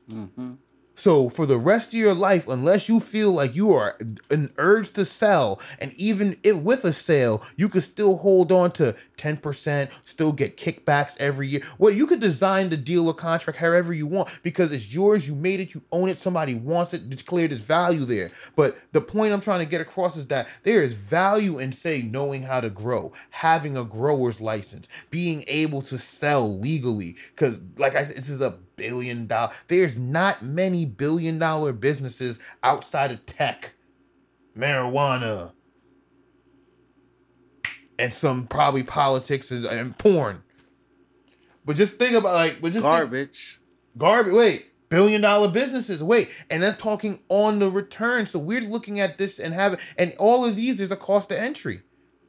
So 0.95 1.29
for 1.29 1.45
the 1.45 1.57
rest 1.57 1.89
of 1.89 1.93
your 1.93 2.13
life, 2.13 2.45
unless 2.45 2.89
you 2.89 2.99
feel 2.99 3.31
like 3.31 3.55
you 3.55 3.73
are 3.73 3.97
an 4.29 4.51
urge 4.57 4.91
to 4.93 5.05
sell, 5.05 5.61
and 5.79 5.93
even 5.93 6.35
if 6.43 6.57
with 6.57 6.83
a 6.83 6.91
sale, 6.91 7.41
you 7.55 7.69
could 7.69 7.83
still 7.83 8.17
hold 8.17 8.51
on 8.51 8.71
to 8.73 8.97
10%, 9.17 9.89
still 10.03 10.33
get 10.33 10.57
kickbacks 10.57 11.15
every 11.17 11.47
year. 11.47 11.61
Well, 11.77 11.93
you 11.93 12.05
could 12.05 12.19
design 12.19 12.69
the 12.69 12.75
deal 12.75 13.07
or 13.07 13.13
contract 13.13 13.59
however 13.59 13.93
you 13.93 14.07
want 14.07 14.27
because 14.43 14.73
it's 14.73 14.93
yours, 14.93 15.25
you 15.25 15.35
made 15.35 15.61
it, 15.61 15.73
you 15.73 15.81
own 15.93 16.09
it, 16.09 16.19
somebody 16.19 16.55
wants 16.55 16.93
it, 16.93 17.09
declared 17.09 17.53
its 17.53 17.61
value 17.61 18.03
there. 18.03 18.31
But 18.57 18.77
the 18.91 18.99
point 18.99 19.31
I'm 19.31 19.39
trying 19.39 19.59
to 19.59 19.65
get 19.65 19.79
across 19.79 20.17
is 20.17 20.27
that 20.27 20.49
there 20.63 20.83
is 20.83 20.95
value 20.95 21.59
in 21.59 21.71
say 21.71 22.01
knowing 22.01 22.43
how 22.43 22.59
to 22.59 22.69
grow, 22.69 23.13
having 23.29 23.77
a 23.77 23.85
grower's 23.85 24.41
license, 24.41 24.89
being 25.11 25.45
able 25.47 25.81
to 25.83 25.97
sell 25.97 26.59
legally. 26.59 27.15
Because 27.33 27.61
like 27.77 27.95
I 27.95 28.03
said, 28.03 28.17
this 28.17 28.27
is 28.27 28.41
a 28.41 28.57
billion 28.79 29.27
dollar. 29.27 29.51
There's 29.67 29.97
not 29.97 30.43
many 30.43 30.85
billion 30.85 31.37
dollar 31.39 31.71
businesses 31.73 32.39
outside 32.63 33.11
of 33.11 33.25
tech, 33.25 33.73
marijuana, 34.57 35.51
and 37.97 38.13
some 38.13 38.47
probably 38.47 38.83
politics 38.83 39.51
and- 39.51 39.65
and 39.65 39.97
porn. 39.97 40.43
But 41.65 41.75
just 41.75 41.93
think 41.93 42.13
about 42.13 42.33
like, 42.33 42.61
but 42.61 42.71
just 42.73 42.83
think- 42.83 42.95
Garbage. 42.95 43.59
garbage. 43.97 44.33
Wait, 44.33 44.65
billion 44.89 45.21
dollar 45.21 45.51
businesses. 45.51 46.01
Wait, 46.01 46.29
and 46.49 46.63
that's 46.63 46.81
talking 46.81 47.19
on 47.29 47.59
the 47.59 47.69
return. 47.69 48.25
So 48.25 48.39
we're 48.39 48.61
looking 48.61 48.99
at 48.99 49.17
this 49.17 49.37
and 49.39 49.53
having, 49.53 49.79
and 49.97 50.13
all 50.17 50.45
of 50.45 50.55
these, 50.55 50.77
there's 50.77 50.91
a 50.91 50.95
cost 50.95 51.31
of 51.31 51.37
entry. 51.37 51.81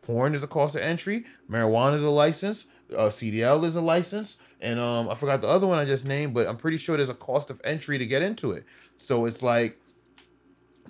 Porn 0.02 0.34
is 0.34 0.42
a 0.42 0.46
cost 0.48 0.74
of 0.74 0.82
entry. 0.82 1.24
Marijuana 1.48 1.96
is 1.96 2.04
a 2.04 2.10
license. 2.10 2.66
Uh, 2.94 3.08
CDL 3.08 3.64
is 3.64 3.76
a 3.76 3.80
license. 3.80 4.36
And 4.60 4.78
um, 4.78 5.08
I 5.08 5.14
forgot 5.14 5.40
the 5.40 5.48
other 5.48 5.66
one 5.66 5.78
I 5.78 5.84
just 5.84 6.04
named, 6.04 6.34
but 6.34 6.46
I'm 6.46 6.56
pretty 6.56 6.76
sure 6.76 6.96
there's 6.96 7.08
a 7.08 7.14
cost 7.14 7.50
of 7.50 7.60
entry 7.64 7.98
to 7.98 8.06
get 8.06 8.22
into 8.22 8.52
it. 8.52 8.64
So 8.98 9.24
it's 9.24 9.42
like 9.42 9.80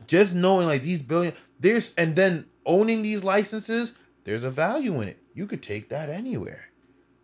just 0.06 0.34
knowing 0.34 0.66
like 0.66 0.82
these 0.82 1.02
billion 1.02 1.34
there's 1.60 1.94
and 1.94 2.16
then 2.16 2.46
owning 2.66 3.02
these 3.02 3.22
licenses, 3.22 3.92
there's 4.24 4.44
a 4.44 4.50
value 4.50 5.00
in 5.00 5.08
it. 5.08 5.18
You 5.34 5.46
could 5.46 5.62
take 5.62 5.88
that 5.90 6.08
anywhere. 6.08 6.66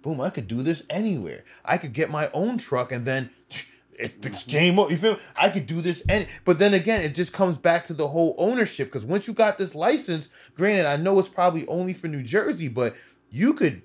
Boom, 0.03 0.21
I 0.21 0.31
could 0.31 0.47
do 0.47 0.63
this 0.63 0.85
anywhere. 0.89 1.45
I 1.65 1.79
could 1.79 1.93
get 1.93 2.11
my 2.11 2.31
own 2.33 2.59
truck 2.59 2.93
and 2.93 3.05
then 3.05 3.31
it's 3.99 4.15
the 4.19 4.31
game 4.49 4.79
up. 4.79 4.91
You 4.91 4.97
feel? 4.99 5.15
me? 5.15 5.21
I 5.37 5.51
could 5.51 5.67
do 5.67 5.81
this 5.81 6.05
any 6.09 6.29
but 6.45 6.61
then 6.61 6.75
again, 6.75 7.03
it 7.03 7.15
just 7.17 7.33
comes 7.33 7.59
back 7.59 7.87
to 7.87 7.95
the 7.95 8.07
whole 8.07 8.37
ownership 8.39 8.89
because 8.89 9.05
once 9.05 9.27
you 9.27 9.35
got 9.35 9.59
this 9.59 9.75
license, 9.75 10.29
granted, 10.55 10.87
I 10.87 10.97
know 10.97 11.19
it's 11.19 11.29
probably 11.29 11.67
only 11.67 11.93
for 11.93 12.07
New 12.07 12.23
Jersey, 12.23 12.69
but 12.69 12.95
you 13.31 13.55
could 13.55 13.83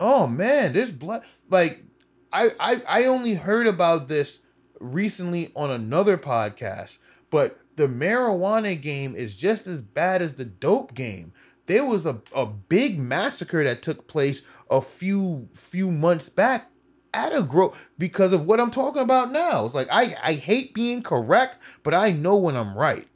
oh 0.00 0.26
man, 0.26 0.72
there's 0.72 0.90
blood 0.90 1.22
like 1.48 1.84
I, 2.32 2.50
I 2.58 2.82
I 2.88 3.04
only 3.04 3.34
heard 3.34 3.66
about 3.66 4.08
this 4.08 4.40
recently 4.80 5.52
on 5.54 5.70
another 5.70 6.16
podcast, 6.18 6.98
but 7.30 7.60
the 7.76 7.86
marijuana 7.86 8.80
game 8.80 9.14
is 9.14 9.36
just 9.36 9.66
as 9.66 9.80
bad 9.80 10.22
as 10.22 10.34
the 10.34 10.44
dope 10.44 10.94
game. 10.94 11.32
There 11.66 11.84
was 11.84 12.04
a, 12.04 12.20
a 12.34 12.46
big 12.46 12.98
massacre 12.98 13.62
that 13.62 13.82
took 13.82 14.08
place 14.08 14.42
a 14.70 14.80
few 14.80 15.48
few 15.54 15.90
months 15.90 16.28
back 16.28 16.70
at 17.12 17.34
a 17.34 17.42
grow 17.42 17.74
because 17.98 18.32
of 18.32 18.46
what 18.46 18.60
I'm 18.60 18.70
talking 18.70 19.02
about 19.02 19.32
now. 19.32 19.64
It's 19.64 19.74
like 19.74 19.88
I, 19.90 20.16
I 20.22 20.32
hate 20.34 20.74
being 20.74 21.02
correct, 21.02 21.58
but 21.82 21.94
I 21.94 22.12
know 22.12 22.36
when 22.36 22.56
I'm 22.56 22.76
right. 22.76 23.06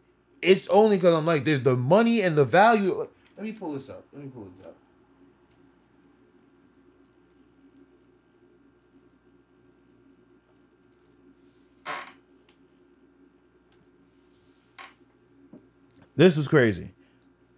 It's 0.42 0.68
only 0.68 0.96
because 0.96 1.14
I'm 1.14 1.26
like 1.26 1.44
there's 1.44 1.62
the 1.62 1.76
money 1.76 2.20
and 2.20 2.36
the 2.36 2.44
value. 2.44 3.08
Let 3.36 3.44
me 3.44 3.52
pull 3.52 3.72
this 3.72 3.88
up. 3.88 4.04
Let 4.12 4.22
me 4.22 4.30
pull 4.30 4.44
this 4.44 4.64
up. 4.64 4.73
This 16.16 16.36
was 16.36 16.46
crazy. 16.46 16.94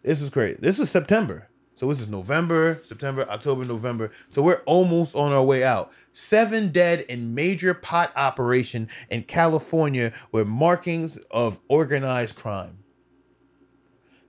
This 0.03 0.23
is 0.23 0.31
crazy. 0.31 0.57
This 0.61 0.79
is 0.79 0.91
September. 0.91 1.49
So 1.75 1.89
this 1.89 2.01
is 2.01 2.09
November, 2.09 2.81
September, 2.85 3.29
October, 3.29 3.65
November. 3.67 4.11
So 4.31 4.41
we're 4.41 4.63
almost 4.65 5.15
on 5.15 5.33
our 5.33 5.45
way 5.45 5.63
out. 5.63 5.93
Seven 6.15 6.73
dead 6.73 7.01
in 7.01 7.35
major 7.35 7.75
pot 7.75 8.13
operation 8.17 8.89
in 9.11 9.25
California 9.25 10.15
with 10.33 10.47
markings 10.47 11.19
of 11.31 11.61
organized 11.69 12.37
crime. 12.37 12.79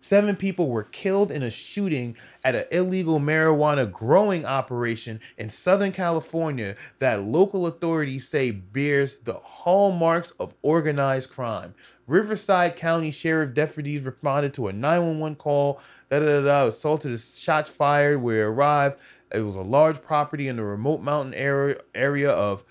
Seven 0.07 0.37
people 0.37 0.69
were 0.69 0.85
killed 0.85 1.33
in 1.33 1.43
a 1.43 1.51
shooting 1.51 2.15
at 2.41 2.55
an 2.55 2.63
illegal 2.71 3.19
marijuana 3.19 3.91
growing 3.91 4.45
operation 4.45 5.19
in 5.37 5.49
Southern 5.49 5.91
California 5.91 6.77
that 6.99 7.23
local 7.23 7.67
authorities 7.67 8.25
say 8.25 8.51
bears 8.51 9.17
the 9.25 9.33
hallmarks 9.33 10.31
of 10.39 10.53
organized 10.61 11.31
crime. 11.31 11.75
Riverside 12.07 12.77
County 12.77 13.11
Sheriff 13.11 13.53
deputies 13.53 14.03
responded 14.03 14.53
to 14.53 14.69
a 14.69 14.71
911 14.71 15.35
call. 15.35 15.81
Da, 16.09 16.19
da, 16.19 16.39
da, 16.39 16.67
assaulted, 16.67 17.19
shots 17.19 17.67
fired. 17.69 18.23
It 18.23 18.39
arrived, 18.39 18.95
it 19.33 19.41
was 19.41 19.57
a 19.57 19.61
large 19.61 20.01
property 20.01 20.47
in 20.47 20.55
the 20.55 20.63
remote 20.63 21.01
mountain 21.01 21.33
area 21.33 21.81
area 21.93 22.31
of. 22.31 22.63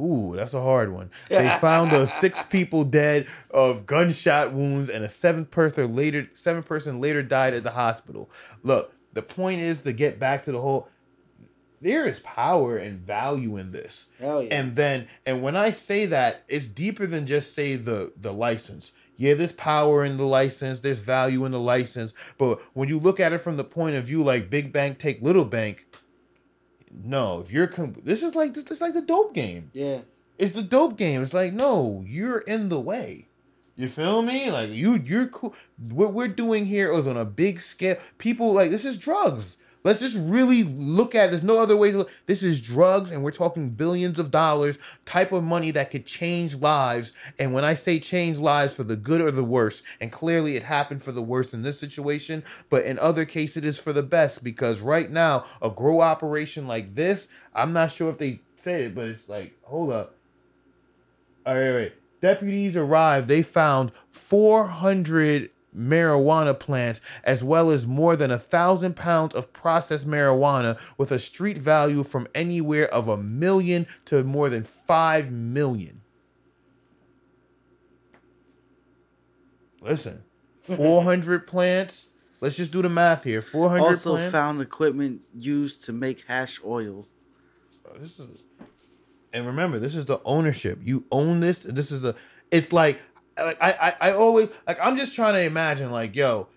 Ooh, 0.00 0.34
that's 0.34 0.54
a 0.54 0.60
hard 0.60 0.92
one. 0.92 1.10
They 1.28 1.48
found 1.60 1.92
the 1.92 2.06
six 2.06 2.42
people 2.44 2.84
dead 2.84 3.28
of 3.50 3.86
gunshot 3.86 4.52
wounds, 4.52 4.90
and 4.90 5.04
a 5.04 5.08
seventh 5.08 5.50
person 5.50 5.94
later 5.94 6.28
seven 6.34 6.62
person 6.62 7.00
later 7.00 7.22
died 7.22 7.54
at 7.54 7.62
the 7.62 7.70
hospital. 7.70 8.28
Look, 8.62 8.92
the 9.12 9.22
point 9.22 9.60
is 9.60 9.82
to 9.82 9.92
get 9.92 10.18
back 10.18 10.44
to 10.44 10.52
the 10.52 10.60
whole. 10.60 10.88
There 11.80 12.08
is 12.08 12.20
power 12.20 12.76
and 12.76 12.98
value 13.00 13.56
in 13.56 13.70
this. 13.70 14.06
Yeah. 14.20 14.38
And 14.38 14.74
then, 14.74 15.06
and 15.26 15.42
when 15.42 15.54
I 15.54 15.70
say 15.70 16.06
that, 16.06 16.42
it's 16.48 16.66
deeper 16.66 17.06
than 17.06 17.26
just 17.26 17.54
say 17.54 17.76
the 17.76 18.12
the 18.16 18.32
license. 18.32 18.92
Yeah, 19.16 19.34
there's 19.34 19.52
power 19.52 20.04
in 20.04 20.16
the 20.16 20.24
license, 20.24 20.80
there's 20.80 20.98
value 20.98 21.44
in 21.44 21.52
the 21.52 21.60
license, 21.60 22.14
but 22.36 22.60
when 22.72 22.88
you 22.88 22.98
look 22.98 23.20
at 23.20 23.32
it 23.32 23.38
from 23.38 23.56
the 23.56 23.62
point 23.62 23.94
of 23.94 24.04
view 24.04 24.24
like 24.24 24.50
big 24.50 24.72
bank 24.72 24.98
take 24.98 25.22
little 25.22 25.44
bank, 25.44 25.86
no, 27.02 27.40
if 27.40 27.50
you're 27.50 27.66
com- 27.66 27.96
this 28.02 28.22
is 28.22 28.34
like 28.34 28.54
this 28.54 28.70
is 28.70 28.80
like 28.80 28.94
the 28.94 29.02
dope 29.02 29.34
game. 29.34 29.70
yeah. 29.72 30.00
It's 30.36 30.52
the 30.52 30.62
dope 30.62 30.96
game. 30.98 31.22
It's 31.22 31.32
like 31.32 31.52
no, 31.52 32.04
you're 32.06 32.38
in 32.38 32.68
the 32.68 32.80
way. 32.80 33.28
You 33.76 33.88
feel 33.88 34.22
me? 34.22 34.50
Like 34.50 34.70
you, 34.70 34.94
you're 34.96 35.26
cool. 35.28 35.54
What 35.90 36.12
we're 36.12 36.28
doing 36.28 36.66
here 36.66 36.92
is 36.92 37.06
on 37.06 37.16
a 37.16 37.24
big 37.24 37.60
scale. 37.60 37.96
People 38.18 38.52
like 38.52 38.70
this 38.70 38.84
is 38.84 38.98
drugs. 38.98 39.56
Let's 39.84 40.00
just 40.00 40.16
really 40.16 40.64
look 40.64 41.14
at. 41.14 41.26
it. 41.26 41.30
There's 41.30 41.42
no 41.42 41.58
other 41.58 41.76
way 41.76 41.90
to. 41.90 41.98
Look. 41.98 42.10
This 42.24 42.42
is 42.42 42.62
drugs, 42.62 43.10
and 43.10 43.22
we're 43.22 43.30
talking 43.30 43.68
billions 43.68 44.18
of 44.18 44.30
dollars 44.30 44.78
type 45.04 45.30
of 45.30 45.44
money 45.44 45.70
that 45.72 45.90
could 45.90 46.06
change 46.06 46.56
lives. 46.56 47.12
And 47.38 47.52
when 47.52 47.66
I 47.66 47.74
say 47.74 48.00
change 48.00 48.38
lives 48.38 48.74
for 48.74 48.82
the 48.82 48.96
good 48.96 49.20
or 49.20 49.30
the 49.30 49.44
worse, 49.44 49.82
and 50.00 50.10
clearly 50.10 50.56
it 50.56 50.62
happened 50.62 51.02
for 51.02 51.12
the 51.12 51.22
worse 51.22 51.52
in 51.52 51.62
this 51.62 51.78
situation, 51.78 52.42
but 52.70 52.84
in 52.86 52.98
other 52.98 53.26
cases 53.26 53.58
it 53.58 53.64
is 53.66 53.78
for 53.78 53.92
the 53.92 54.02
best 54.02 54.42
because 54.42 54.80
right 54.80 55.10
now 55.10 55.44
a 55.60 55.68
grow 55.68 56.00
operation 56.00 56.66
like 56.66 56.94
this, 56.94 57.28
I'm 57.54 57.74
not 57.74 57.92
sure 57.92 58.08
if 58.08 58.16
they 58.16 58.40
said 58.56 58.80
it, 58.80 58.94
but 58.94 59.08
it's 59.08 59.28
like 59.28 59.54
hold 59.64 59.90
up. 59.92 60.14
All 61.44 61.54
right, 61.54 61.74
wait. 61.74 61.92
Deputies 62.22 62.74
arrived. 62.74 63.28
They 63.28 63.42
found 63.42 63.92
400 64.10 65.50
marijuana 65.76 66.58
plants, 66.58 67.00
as 67.24 67.42
well 67.44 67.70
as 67.70 67.86
more 67.86 68.16
than 68.16 68.30
a 68.30 68.38
thousand 68.38 68.94
pounds 68.96 69.34
of 69.34 69.52
processed 69.52 70.06
marijuana, 70.06 70.78
with 70.98 71.10
a 71.12 71.18
street 71.18 71.58
value 71.58 72.02
from 72.02 72.26
anywhere 72.34 72.88
of 72.92 73.08
a 73.08 73.16
million 73.16 73.86
to 74.06 74.22
more 74.24 74.48
than 74.48 74.64
five 74.64 75.30
million. 75.30 76.00
Listen, 79.80 80.22
400 80.62 81.46
plants. 81.46 82.08
Let's 82.40 82.56
just 82.56 82.72
do 82.72 82.82
the 82.82 82.88
math 82.88 83.24
here. 83.24 83.40
400 83.40 83.82
Also 83.82 84.14
plants. 84.16 84.32
found 84.32 84.60
equipment 84.60 85.22
used 85.34 85.84
to 85.84 85.92
make 85.92 86.24
hash 86.26 86.60
oil. 86.64 87.06
this 87.98 88.18
is 88.18 88.46
and 89.32 89.46
remember 89.46 89.78
this 89.78 89.94
is 89.94 90.06
the 90.06 90.20
ownership 90.24 90.78
you 90.82 91.04
own 91.10 91.40
this 91.40 91.58
this 91.60 91.90
is 91.90 92.04
a 92.04 92.14
it's 92.50 92.72
like 92.72 92.98
like 93.36 93.58
I, 93.60 93.70
I 93.72 94.08
i 94.08 94.12
always 94.12 94.48
like 94.66 94.78
i'm 94.80 94.96
just 94.96 95.14
trying 95.14 95.34
to 95.34 95.42
imagine 95.42 95.90
like 95.90 96.14
yo 96.14 96.48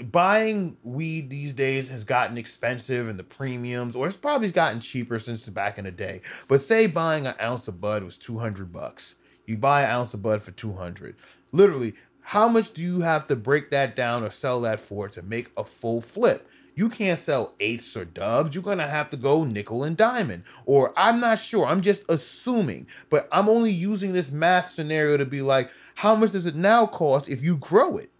buying 0.00 0.76
weed 0.82 1.30
these 1.30 1.52
days 1.52 1.90
has 1.90 2.04
gotten 2.04 2.38
expensive 2.38 3.08
and 3.08 3.18
the 3.18 3.24
premiums 3.24 3.94
or 3.94 4.08
it's 4.08 4.16
probably 4.16 4.50
gotten 4.50 4.80
cheaper 4.80 5.18
since 5.18 5.46
back 5.48 5.78
in 5.78 5.84
the 5.84 5.90
day. 5.90 6.22
But 6.48 6.62
say 6.62 6.86
buying 6.86 7.26
an 7.26 7.34
ounce 7.40 7.68
of 7.68 7.80
bud 7.80 8.02
was 8.02 8.16
200 8.16 8.72
bucks. 8.72 9.16
You 9.46 9.58
buy 9.58 9.82
an 9.82 9.90
ounce 9.90 10.14
of 10.14 10.22
bud 10.22 10.42
for 10.42 10.52
200 10.52 11.16
literally 11.52 11.94
how 12.22 12.48
much 12.48 12.72
do 12.72 12.82
you 12.82 13.00
have 13.00 13.26
to 13.26 13.36
break 13.36 13.70
that 13.70 13.96
down 13.96 14.22
or 14.22 14.30
sell 14.30 14.60
that 14.60 14.78
for 14.78 15.08
to 15.08 15.22
make 15.22 15.50
a 15.56 15.64
full 15.64 16.00
flip 16.00 16.48
You 16.74 16.88
can't 16.88 17.18
sell 17.18 17.54
eighths 17.60 17.96
or 17.96 18.04
dubs. 18.04 18.54
You're 18.54 18.64
gonna 18.64 18.88
have 18.88 19.10
to 19.10 19.16
go 19.16 19.44
nickel 19.44 19.84
and 19.84 19.96
diamond. 19.96 20.44
Or 20.64 20.92
I'm 20.98 21.20
not 21.20 21.38
sure. 21.38 21.66
I'm 21.66 21.82
just 21.82 22.04
assuming. 22.08 22.86
But 23.08 23.28
I'm 23.32 23.48
only 23.48 23.72
using 23.72 24.12
this 24.12 24.30
math 24.30 24.70
scenario 24.70 25.16
to 25.16 25.26
be 25.26 25.42
like, 25.42 25.70
how 25.96 26.14
much 26.14 26.32
does 26.32 26.46
it 26.46 26.56
now 26.56 26.86
cost 26.86 27.28
if 27.28 27.42
you 27.42 27.56
grow 27.56 27.96
it? 27.98 28.10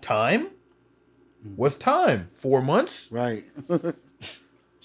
Time? 0.00 0.48
What's 1.54 1.76
time? 1.76 2.30
Four 2.32 2.60
months? 2.62 3.08
Right. 3.10 3.44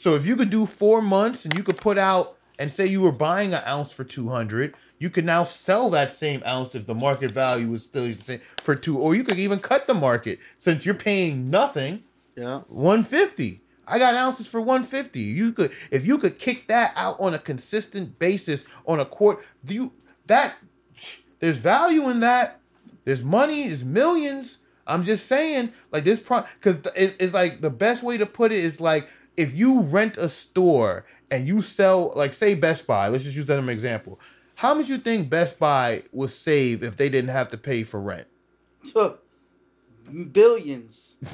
So 0.02 0.16
if 0.16 0.26
you 0.26 0.36
could 0.36 0.50
do 0.50 0.66
four 0.66 1.00
months 1.00 1.46
and 1.46 1.56
you 1.56 1.62
could 1.62 1.78
put 1.78 2.00
out 2.00 2.36
and 2.58 2.72
say 2.72 2.88
you 2.88 3.02
were 3.02 3.12
buying 3.12 3.54
an 3.54 3.62
ounce 3.68 3.92
for 3.92 4.04
200, 4.04 4.74
you 5.02 5.10
could 5.10 5.26
now 5.26 5.44
sell 5.44 5.90
that 5.90 6.14
same 6.14 6.44
ounce 6.46 6.76
if 6.76 6.86
the 6.86 6.94
market 6.94 7.32
value 7.32 7.68
was 7.68 7.84
still 7.84 8.04
the 8.04 8.14
same 8.14 8.40
for 8.58 8.76
two, 8.76 9.00
or 9.00 9.16
you 9.16 9.24
could 9.24 9.40
even 9.40 9.58
cut 9.58 9.88
the 9.88 9.96
market 9.96 10.38
since 10.60 10.86
you're 10.86 10.94
paying 10.94 11.50
nothing, 11.50 12.04
yeah. 12.38 12.60
150. 12.68 13.62
I 13.88 13.98
got 13.98 14.14
ounces 14.14 14.46
for 14.46 14.62
150. 14.62 15.20
You 15.20 15.54
could 15.54 15.72
if 15.90 16.06
you 16.06 16.20
could 16.20 16.38
kick 16.38 16.68
that 16.68 16.94
out 16.96 17.20
on 17.20 17.34
a 17.34 17.40
consistent 17.40 18.20
basis 18.20 18.64
on 18.86 19.00
a 19.00 19.06
court, 19.06 19.44
do 19.66 19.74
you 19.74 19.94
that 20.28 20.54
there's 21.40 21.58
value 21.58 22.08
in 22.08 22.20
that. 22.20 22.60
There's 23.04 23.24
money, 23.24 23.70
there's 23.70 23.84
millions. 23.84 24.60
I'm 24.86 25.04
just 25.04 25.26
saying, 25.26 25.74
like 25.92 26.04
this 26.04 26.20
pro 26.20 26.44
because 26.62 26.78
it's, 26.96 27.16
it's 27.20 27.34
like 27.34 27.62
the 27.62 27.72
best 27.72 28.04
way 28.04 28.20
to 28.20 28.28
put 28.28 28.52
it 28.52 28.64
is 28.64 28.80
like 28.80 29.10
if 29.36 29.56
you 29.56 29.82
rent 29.82 30.18
a 30.18 30.30
store 30.30 31.06
and 31.32 31.48
you 31.48 31.62
sell, 31.62 32.14
like 32.16 32.34
say 32.34 32.54
Best 32.54 32.86
Buy, 32.86 33.08
let's 33.08 33.24
just 33.24 33.36
use 33.36 33.48
that 33.48 33.58
as 33.58 33.64
an 33.64 33.70
example. 33.70 34.20
How 34.62 34.76
much 34.76 34.90
you 34.90 35.00
think 35.00 35.28
Best 35.28 35.58
Buy 35.58 36.04
would 36.12 36.30
save 36.30 36.84
if 36.84 36.96
they 36.96 37.10
didn't 37.10 37.32
have 37.32 37.50
to 37.50 37.58
pay 37.58 37.82
for 37.82 38.00
rent? 38.00 38.28
Billions. 40.32 41.18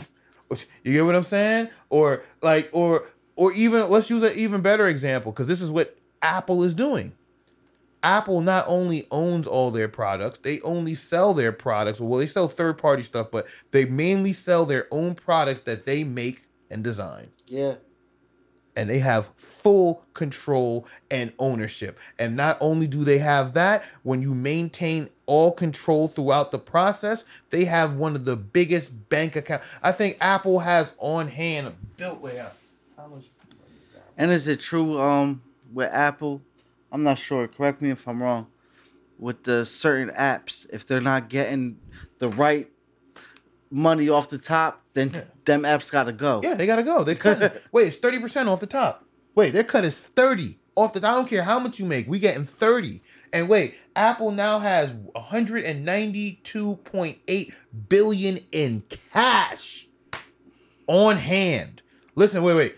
You 0.82 0.94
get 0.94 1.06
what 1.06 1.14
I'm 1.14 1.26
saying? 1.26 1.68
Or 1.90 2.24
like, 2.42 2.70
or 2.72 3.10
or 3.36 3.52
even 3.52 3.90
let's 3.90 4.10
use 4.10 4.24
an 4.24 4.32
even 4.38 4.62
better 4.62 4.88
example 4.88 5.34
because 5.34 5.48
this 5.48 5.60
is 5.60 5.70
what 5.70 5.98
Apple 6.22 6.64
is 6.64 6.74
doing. 6.74 7.12
Apple 8.02 8.40
not 8.40 8.64
only 8.70 9.06
owns 9.12 9.46
all 9.46 9.72
their 9.72 9.90
products, 9.90 10.40
they 10.40 10.62
only 10.62 10.96
sell 10.96 11.34
their 11.34 11.52
products. 11.52 12.00
Well, 12.00 12.18
they 12.18 12.28
sell 12.28 12.48
third 12.48 12.78
party 12.78 13.04
stuff, 13.04 13.28
but 13.30 13.46
they 13.72 13.84
mainly 13.84 14.32
sell 14.32 14.66
their 14.66 14.88
own 14.90 15.16
products 15.16 15.60
that 15.64 15.86
they 15.86 16.06
make 16.06 16.44
and 16.72 16.82
design. 16.82 17.28
Yeah. 17.46 17.76
And 18.74 18.90
they 18.90 19.00
have 19.00 19.28
full 19.68 20.02
control 20.14 20.88
and 21.12 21.34
ownership. 21.40 22.00
And 22.18 22.38
not 22.38 22.58
only 22.62 22.88
do 22.88 23.04
they 23.04 23.18
have 23.18 23.52
that, 23.52 23.84
when 24.04 24.22
you 24.22 24.34
maintain 24.34 25.10
all 25.26 25.52
control 25.52 26.08
throughout 26.08 26.52
the 26.52 26.58
process, 26.58 27.26
they 27.50 27.66
have 27.66 27.96
one 27.96 28.16
of 28.16 28.24
the 28.24 28.38
biggest 28.38 29.10
bank 29.10 29.36
accounts. 29.36 29.66
I 29.84 29.92
think 29.92 30.16
Apple 30.22 30.60
has 30.60 30.94
on 31.00 31.28
hand 31.28 31.76
built 31.98 32.24
much? 32.24 33.26
And 34.16 34.32
is 34.32 34.48
it 34.48 34.62
true 34.62 35.02
um 35.02 35.42
with 35.74 35.92
Apple? 35.92 36.42
I'm 36.90 37.04
not 37.04 37.20
sure. 37.20 37.46
Correct 37.50 37.82
me 37.82 37.90
if 37.90 38.08
I'm 38.08 38.24
wrong. 38.24 38.48
With 39.20 39.44
the 39.44 39.66
certain 39.66 40.16
apps, 40.16 40.66
if 40.72 40.88
they're 40.88 41.02
not 41.02 41.28
getting 41.28 41.78
the 42.20 42.30
right 42.30 42.72
money 43.70 44.08
off 44.08 44.30
the 44.30 44.38
top, 44.38 44.82
then 44.94 45.26
them 45.44 45.64
apps 45.64 45.92
gotta 45.92 46.14
go. 46.14 46.40
Yeah, 46.42 46.54
they 46.54 46.66
gotta 46.66 46.84
go. 46.84 47.04
They 47.04 47.16
cut. 47.26 47.62
wait, 47.74 47.88
it's 47.90 47.98
thirty 47.98 48.20
percent 48.20 48.48
off 48.48 48.62
the 48.62 48.66
top. 48.66 49.04
Wait, 49.38 49.54
their 49.54 49.64
cut 49.64 49.86
is 49.86 49.96
thirty 49.96 50.58
off 50.74 50.94
the. 50.94 51.08
I 51.08 51.14
don't 51.14 51.30
care 51.30 51.44
how 51.44 51.60
much 51.60 51.78
you 51.78 51.86
make. 51.86 52.08
We 52.08 52.18
getting 52.18 52.48
thirty. 52.48 53.04
And 53.32 53.48
wait, 53.48 53.76
Apple 53.96 54.32
now 54.32 54.58
has 54.58 54.92
one 54.92 55.24
hundred 55.26 55.64
and 55.64 55.86
ninety-two 55.86 56.78
point 56.78 57.20
eight 57.28 57.54
billion 57.88 58.40
in 58.52 58.82
cash 59.22 59.88
on 60.88 61.18
hand. 61.18 61.84
Listen, 62.16 62.42
wait, 62.42 62.56
wait. 62.56 62.76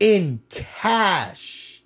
In 0.00 0.42
cash, 0.50 1.84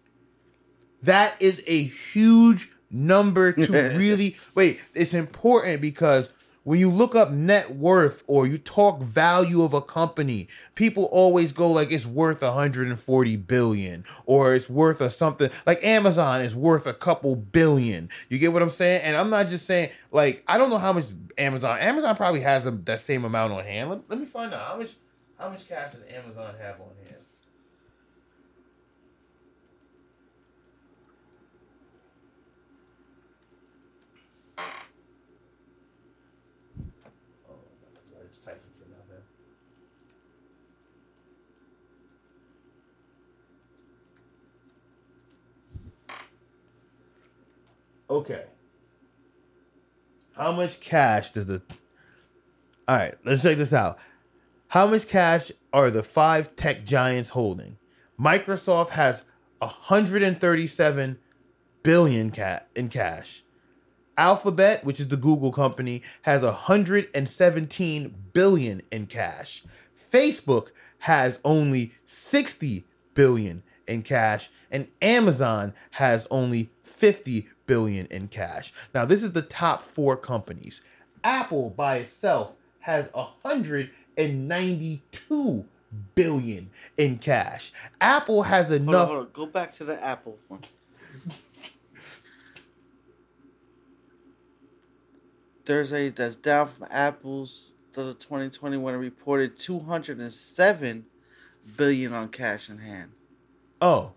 that 1.03 1.35
is 1.39 1.63
a 1.67 1.83
huge 1.83 2.73
number 2.91 3.53
to 3.53 3.67
really 3.99 4.39
wait. 4.55 4.81
It's 4.95 5.13
important 5.13 5.83
because 5.83 6.31
when 6.67 6.81
you 6.81 6.91
look 6.91 7.15
up 7.15 7.31
net 7.31 7.77
worth 7.77 8.25
or 8.27 8.45
you 8.45 8.59
talk 8.59 9.01
value 9.01 9.63
of 9.63 9.73
a 9.73 9.81
company, 9.81 10.49
people 10.75 11.05
always 11.05 11.53
go 11.53 11.71
like 11.71 11.93
it's 11.93 12.05
worth 12.05 12.43
140 12.43 13.37
billion 13.37 14.05
or 14.27 14.53
it's 14.53 14.69
worth 14.69 15.01
a 15.01 15.09
something 15.09 15.49
like 15.65 15.85
Amazon 15.85 16.41
is 16.41 16.57
worth 16.57 16.85
a 16.87 16.93
couple 16.93 17.37
billion. 17.37 18.09
You 18.29 18.39
get 18.39 18.53
what 18.53 18.63
I'm 18.63 18.71
saying? 18.71 19.03
And 19.03 19.17
I'm 19.17 19.31
not 19.31 19.47
just 19.47 19.65
saying 19.65 19.91
like 20.11 20.43
I 20.49 20.59
don't 20.59 20.71
know 20.71 20.79
how 20.79 20.93
much 20.93 21.05
Amazon 21.39 21.79
Amazon 21.79 22.17
probably 22.17 22.41
has 22.41 22.67
a, 22.67 22.73
that 22.73 22.99
same 22.99 23.25
amount 23.25 23.53
on 23.53 23.63
hand. 23.65 23.89
Let, 23.91 24.11
let 24.11 24.19
me 24.19 24.27
find 24.27 24.53
out 24.53 24.67
how 24.67 24.77
much 24.77 24.97
how 25.39 25.49
much 25.51 25.69
cash 25.69 25.93
does 25.93 26.03
Amazon 26.13 26.53
have 26.61 26.81
on 26.81 26.91
hand? 27.07 27.23
Oh, 37.49 37.55
I 38.21 38.27
just 38.29 38.45
typed 38.45 38.65
it 38.65 38.73
for 38.77 38.89
nothing. 38.91 39.23
Okay. 48.09 48.45
How 50.37 50.53
much 50.53 50.81
cash 50.81 51.33
does 51.33 51.47
the 51.47 51.63
All 52.87 52.97
right, 52.97 53.15
let's 53.25 53.43
check 53.43 53.57
this 53.57 53.73
out. 53.73 53.99
How 54.69 54.87
much 54.87 55.09
cash 55.09 55.51
are 55.73 55.91
the 55.91 56.03
five 56.03 56.55
tech 56.57 56.85
giants 56.85 57.31
holding? 57.31 57.79
Microsoft 58.19 58.91
has 58.91 59.25
137 59.59 61.19
billion 61.83 62.31
cat 62.31 62.69
in 62.75 62.89
cash. 62.89 63.43
Alphabet, 64.19 64.85
which 64.85 65.01
is 65.01 65.09
the 65.09 65.17
Google 65.17 65.53
company, 65.53 66.03
has 66.23 66.43
117 66.43 68.15
billion 68.33 68.83
in 68.91 69.07
cash. 69.07 69.63
Facebook 70.13 70.69
has 71.01 71.39
only 71.45 71.93
60 72.05 72.85
billion 73.15 73.63
in 73.87 74.03
cash 74.03 74.51
and 74.71 74.89
Amazon 75.01 75.75
has 75.93 76.27
only 76.31 76.71
50 76.97 77.49
billion 77.67 78.07
in 78.07 78.29
cash. 78.29 78.73
Now, 78.95 79.05
this 79.05 79.23
is 79.23 79.33
the 79.33 79.43
top 79.43 79.85
4 79.85 80.17
companies. 80.17 80.81
Apple 81.23 81.69
by 81.71 81.99
itself 81.99 82.57
has 82.81 83.13
192 83.13 85.67
billion 86.15 86.71
in 86.97 87.19
cash. 87.19 87.73
Apple 88.01 88.45
has 88.45 88.69
Hold 88.69 88.81
on, 88.81 88.89
enough 88.89 89.09
hold 89.09 89.21
on. 89.21 89.29
Go 89.33 89.47
back 89.47 89.73
to 89.75 89.85
the 89.85 90.03
Apple 90.03 90.39
one. 90.49 90.63
Thursday, 95.65 96.09
that's 96.11 96.37
down 96.37 96.69
from 96.69 96.87
Apple's 96.91 97.73
to 97.93 98.05
the 98.05 98.15
2020 98.15 98.77
when 98.77 98.95
it 98.95 98.99
reported 98.99 99.59
207 99.59 101.07
billion 101.77 102.13
on 102.13 102.29
cash 102.29 102.71
in 102.71 102.79
hand. 102.79 103.11
Oh. 103.81 104.13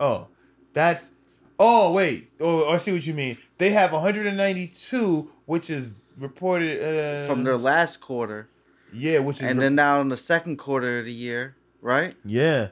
Oh. 0.00 0.26
That's 0.72 1.12
Oh, 1.58 1.92
wait. 1.92 2.30
Oh, 2.40 2.68
I 2.68 2.78
see 2.78 2.92
what 2.92 3.06
you 3.06 3.14
mean. 3.14 3.38
They 3.58 3.70
have 3.70 3.92
192 3.92 5.30
which 5.46 5.70
is 5.70 5.92
reported 6.18 6.80
uh, 6.80 7.26
From 7.26 7.44
their 7.44 7.58
last 7.58 8.00
quarter. 8.00 8.48
Yeah, 8.92 9.18
which 9.18 9.38
is 9.38 9.42
And 9.42 9.58
rep- 9.58 9.64
then 9.64 9.74
now 9.74 10.00
in 10.00 10.08
the 10.08 10.16
second 10.16 10.56
quarter 10.56 11.00
of 11.00 11.04
the 11.04 11.12
year, 11.12 11.56
right? 11.80 12.14
Yeah. 12.24 12.68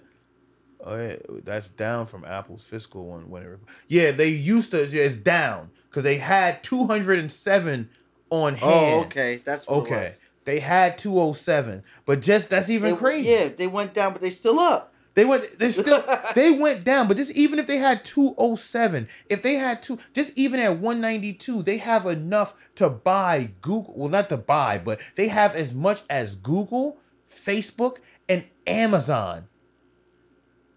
Oh, 0.84 0.96
yeah. 0.96 1.16
That's 1.44 1.70
down 1.70 2.06
from 2.06 2.24
Apple's 2.24 2.62
fiscal 2.62 3.06
one. 3.06 3.28
Whatever. 3.30 3.60
Yeah, 3.88 4.10
they 4.12 4.28
used 4.28 4.70
to. 4.72 4.86
Yeah, 4.86 5.04
it's 5.04 5.16
down 5.16 5.70
because 5.88 6.04
they 6.04 6.18
had 6.18 6.62
207 6.62 7.90
on 8.30 8.54
hand. 8.54 8.72
Oh, 8.72 9.00
okay. 9.02 9.42
That's 9.44 9.68
Okay. 9.68 10.14
They 10.44 10.58
had 10.58 10.98
207, 10.98 11.84
but 12.04 12.20
just 12.20 12.50
that's 12.50 12.68
even 12.68 12.96
crazy. 12.96 13.28
Yeah, 13.28 13.48
they 13.48 13.68
went 13.68 13.94
down, 13.94 14.12
but 14.12 14.22
they 14.22 14.30
still 14.30 14.58
up. 14.58 14.91
They 15.14 15.24
went. 15.24 15.58
They 15.58 15.72
still. 15.72 16.04
they 16.34 16.50
went 16.50 16.84
down. 16.84 17.08
But 17.08 17.16
this, 17.16 17.30
even 17.34 17.58
if 17.58 17.66
they 17.66 17.76
had 17.78 18.04
two 18.04 18.34
oh 18.38 18.56
seven, 18.56 19.08
if 19.28 19.42
they 19.42 19.54
had 19.54 19.82
two, 19.82 19.98
just 20.14 20.36
even 20.36 20.60
at 20.60 20.78
one 20.78 21.00
ninety 21.00 21.32
two, 21.32 21.62
they 21.62 21.78
have 21.78 22.06
enough 22.06 22.54
to 22.76 22.88
buy 22.88 23.50
Google. 23.60 23.94
Well, 23.96 24.08
not 24.08 24.28
to 24.30 24.36
buy, 24.36 24.78
but 24.78 25.00
they 25.16 25.28
have 25.28 25.54
as 25.54 25.74
much 25.74 26.02
as 26.08 26.34
Google, 26.34 26.98
Facebook, 27.44 27.98
and 28.28 28.44
Amazon. 28.66 29.48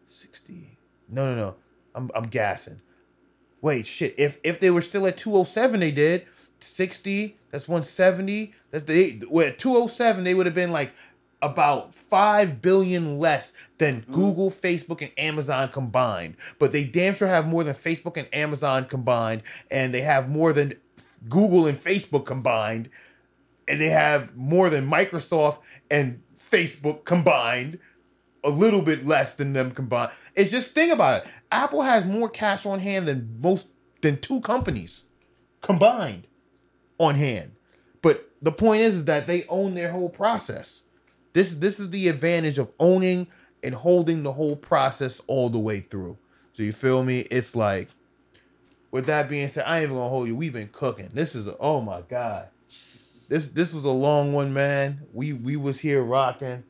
Sixty. 0.07 0.77
No, 1.07 1.33
no, 1.33 1.35
no. 1.35 1.55
I'm 1.93 2.11
I'm 2.13 2.27
gassing. 2.27 2.81
Wait, 3.61 3.85
shit. 3.87 4.15
If 4.17 4.39
if 4.43 4.59
they 4.59 4.69
were 4.69 4.81
still 4.81 5.07
at 5.07 5.17
two 5.17 5.35
oh 5.35 5.45
seven, 5.45 5.79
they 5.79 5.91
did 5.91 6.25
sixty. 6.59 7.37
That's 7.51 7.67
one 7.67 7.83
seventy. 7.83 8.53
That's 8.71 8.83
the. 8.83 9.23
Well, 9.29 9.47
at 9.47 9.57
two 9.57 9.75
oh 9.75 9.87
seven, 9.87 10.25
they 10.25 10.33
would 10.33 10.45
have 10.45 10.55
been 10.55 10.71
like 10.71 10.91
about 11.41 11.93
5 11.93 12.61
billion 12.61 13.19
less 13.19 13.53
than 13.77 14.01
mm. 14.01 14.11
Google, 14.13 14.49
Facebook, 14.49 15.01
and 15.01 15.11
Amazon 15.17 15.69
combined. 15.69 16.37
But 16.59 16.71
they 16.71 16.83
damn 16.83 17.15
sure 17.15 17.27
have 17.27 17.47
more 17.47 17.63
than 17.63 17.75
Facebook 17.75 18.17
and 18.17 18.27
Amazon 18.33 18.85
combined, 18.85 19.43
and 19.69 19.93
they 19.93 20.01
have 20.01 20.29
more 20.29 20.53
than 20.53 20.73
Google 21.29 21.67
and 21.67 21.77
Facebook 21.77 22.25
combined. 22.25 22.89
and 23.67 23.81
they 23.81 23.89
have 23.89 24.35
more 24.35 24.69
than 24.69 24.87
Microsoft 24.89 25.59
and 25.89 26.21
Facebook 26.39 27.03
combined, 27.05 27.79
a 28.43 28.49
little 28.49 28.81
bit 28.81 29.05
less 29.05 29.35
than 29.35 29.53
them 29.53 29.71
combined. 29.71 30.11
It's 30.35 30.51
just 30.51 30.71
think 30.71 30.93
about 30.93 31.23
it. 31.23 31.31
Apple 31.51 31.81
has 31.81 32.05
more 32.05 32.29
cash 32.29 32.65
on 32.65 32.79
hand 32.79 33.07
than 33.07 33.39
most 33.41 33.69
than 34.01 34.19
two 34.19 34.39
companies 34.41 35.05
combined 35.61 36.27
on 36.99 37.15
hand. 37.15 37.53
But 38.03 38.29
the 38.41 38.51
point 38.51 38.81
is, 38.81 38.95
is 38.95 39.05
that 39.05 39.25
they 39.25 39.45
own 39.49 39.73
their 39.73 39.91
whole 39.91 40.09
process. 40.09 40.83
This 41.35 41.55
this 41.55 41.81
is 41.81 41.89
the 41.89 42.07
advantage 42.07 42.57
of 42.57 42.71
owning 42.79 43.27
and 43.61 43.75
holding 43.75 44.23
the 44.23 44.31
whole 44.31 44.55
process 44.55 45.21
all 45.27 45.49
the 45.49 45.59
way 45.59 45.81
through. 45.81 46.17
So 46.53 46.63
you 46.63 46.71
feel 46.71 47.03
me? 47.03 47.19
It's 47.29 47.57
like 47.57 47.89
with 48.89 49.07
that 49.07 49.27
being 49.27 49.49
said, 49.49 49.65
I 49.67 49.79
ain't 49.79 49.83
even 49.83 49.97
gonna 49.97 50.07
hold 50.07 50.29
you. 50.29 50.35
We've 50.37 50.53
been 50.53 50.69
cooking. 50.69 51.09
This 51.13 51.35
is 51.35 51.47
a, 51.47 51.57
oh 51.57 51.81
my 51.81 52.03
god. 52.03 52.47
This 52.67 53.49
this 53.53 53.73
was 53.73 53.83
a 53.83 53.89
long 53.89 54.31
one, 54.31 54.53
man. 54.53 55.01
We 55.11 55.33
we 55.33 55.57
was 55.57 55.77
here 55.77 56.01
rocking. 56.01 56.63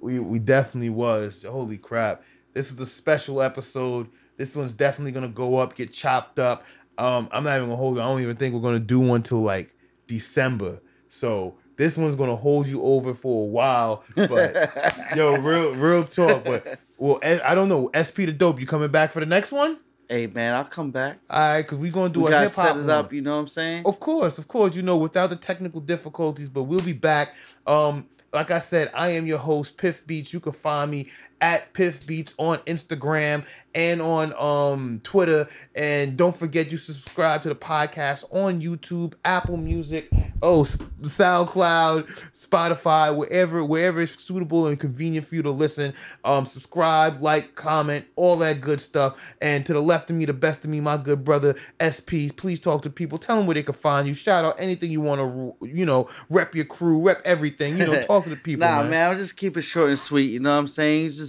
We 0.00 0.18
we 0.18 0.38
definitely 0.38 0.88
was. 0.88 1.42
Holy 1.42 1.76
crap. 1.76 2.22
This 2.54 2.72
is 2.72 2.80
a 2.80 2.86
special 2.86 3.42
episode. 3.42 4.08
This 4.38 4.56
one's 4.56 4.76
definitely 4.76 5.12
gonna 5.12 5.28
go 5.28 5.58
up, 5.58 5.76
get 5.76 5.92
chopped 5.92 6.38
up. 6.38 6.64
Um, 6.96 7.28
I'm 7.32 7.44
not 7.44 7.56
even 7.56 7.68
gonna 7.68 7.76
hold 7.76 7.96
you. 7.96 8.00
I 8.00 8.06
don't 8.06 8.22
even 8.22 8.36
think 8.36 8.54
we're 8.54 8.62
gonna 8.62 8.78
do 8.78 8.98
one 8.98 9.22
till 9.22 9.42
like 9.42 9.76
December. 10.06 10.80
So 11.10 11.58
this 11.78 11.96
one's 11.96 12.16
gonna 12.16 12.36
hold 12.36 12.66
you 12.66 12.82
over 12.82 13.14
for 13.14 13.44
a 13.44 13.46
while. 13.46 14.04
But 14.14 14.72
yo, 15.16 15.36
real 15.38 15.74
real 15.74 16.04
talk. 16.04 16.44
But 16.44 16.78
well, 16.98 17.18
I 17.22 17.54
don't 17.54 17.70
know. 17.70 17.90
SP 17.96 18.26
the 18.26 18.32
dope. 18.32 18.60
You 18.60 18.66
coming 18.66 18.90
back 18.90 19.12
for 19.12 19.20
the 19.20 19.26
next 19.26 19.52
one? 19.52 19.78
Hey 20.10 20.26
man, 20.26 20.54
I'll 20.54 20.64
come 20.64 20.90
back. 20.90 21.18
All 21.30 21.38
right, 21.38 21.62
because 21.62 21.78
we're 21.78 21.92
gonna 21.92 22.12
do 22.12 22.22
We 22.24 22.32
a 22.32 22.40
hip 22.40 22.52
hop 22.52 22.66
set 22.66 22.76
it 22.76 22.80
one. 22.80 22.90
up. 22.90 23.12
You 23.12 23.20
know 23.22 23.34
what 23.36 23.42
I'm 23.42 23.48
saying? 23.48 23.84
Of 23.86 24.00
course, 24.00 24.38
of 24.38 24.48
course, 24.48 24.74
you 24.74 24.82
know, 24.82 24.96
without 24.96 25.30
the 25.30 25.36
technical 25.36 25.80
difficulties, 25.80 26.48
but 26.48 26.64
we'll 26.64 26.80
be 26.80 26.92
back. 26.94 27.34
Um, 27.66 28.06
like 28.32 28.50
I 28.50 28.58
said, 28.58 28.90
I 28.94 29.10
am 29.10 29.26
your 29.26 29.38
host, 29.38 29.76
Piff 29.76 30.06
Beats. 30.06 30.32
You 30.32 30.40
can 30.40 30.52
find 30.52 30.90
me 30.90 31.10
at 31.40 31.72
Piff 31.72 32.06
Beats 32.06 32.34
on 32.38 32.58
Instagram 32.60 33.44
and 33.74 34.02
on 34.02 34.34
um 34.34 35.00
Twitter. 35.04 35.48
And 35.74 36.16
don't 36.16 36.36
forget 36.36 36.72
you 36.72 36.78
subscribe 36.78 37.42
to 37.42 37.48
the 37.48 37.54
podcast 37.54 38.24
on 38.32 38.60
YouTube, 38.60 39.14
Apple 39.24 39.56
Music, 39.56 40.08
oh 40.42 40.64
SoundCloud, 41.02 42.08
Spotify, 42.32 43.14
wherever 43.14 43.64
wherever 43.64 44.02
it's 44.02 44.22
suitable 44.22 44.66
and 44.66 44.78
convenient 44.78 45.26
for 45.26 45.36
you 45.36 45.42
to 45.42 45.50
listen. 45.50 45.94
Um, 46.24 46.46
subscribe, 46.46 47.22
like, 47.22 47.54
comment, 47.54 48.06
all 48.16 48.36
that 48.36 48.60
good 48.60 48.80
stuff. 48.80 49.16
And 49.40 49.64
to 49.66 49.72
the 49.72 49.82
left 49.82 50.10
of 50.10 50.16
me, 50.16 50.24
the 50.24 50.32
best 50.32 50.64
of 50.64 50.70
me, 50.70 50.80
my 50.80 50.96
good 50.96 51.24
brother 51.24 51.54
SP. 51.78 52.34
Please 52.36 52.60
talk 52.60 52.82
to 52.82 52.90
people. 52.90 53.18
Tell 53.18 53.36
them 53.36 53.46
where 53.46 53.54
they 53.54 53.62
can 53.62 53.74
find 53.74 54.08
you. 54.08 54.14
Shout 54.14 54.44
out 54.44 54.56
anything 54.58 54.90
you 54.90 55.00
want 55.00 55.20
to, 55.20 55.66
you 55.66 55.86
know, 55.86 56.08
rep 56.28 56.54
your 56.54 56.64
crew, 56.64 57.00
rep 57.00 57.22
everything. 57.24 57.78
You 57.78 57.86
know, 57.86 58.02
talk 58.06 58.24
to 58.24 58.30
the 58.30 58.36
people. 58.36 58.66
nah, 58.66 58.82
man. 58.82 58.90
man. 58.90 59.10
I'll 59.10 59.16
just 59.18 59.36
keep 59.36 59.56
it 59.56 59.62
short 59.62 59.90
and 59.90 59.98
sweet. 59.98 60.32
You 60.32 60.40
know 60.40 60.50
what 60.50 60.58
I'm 60.58 60.68
saying? 60.68 61.10
Just 61.10 61.27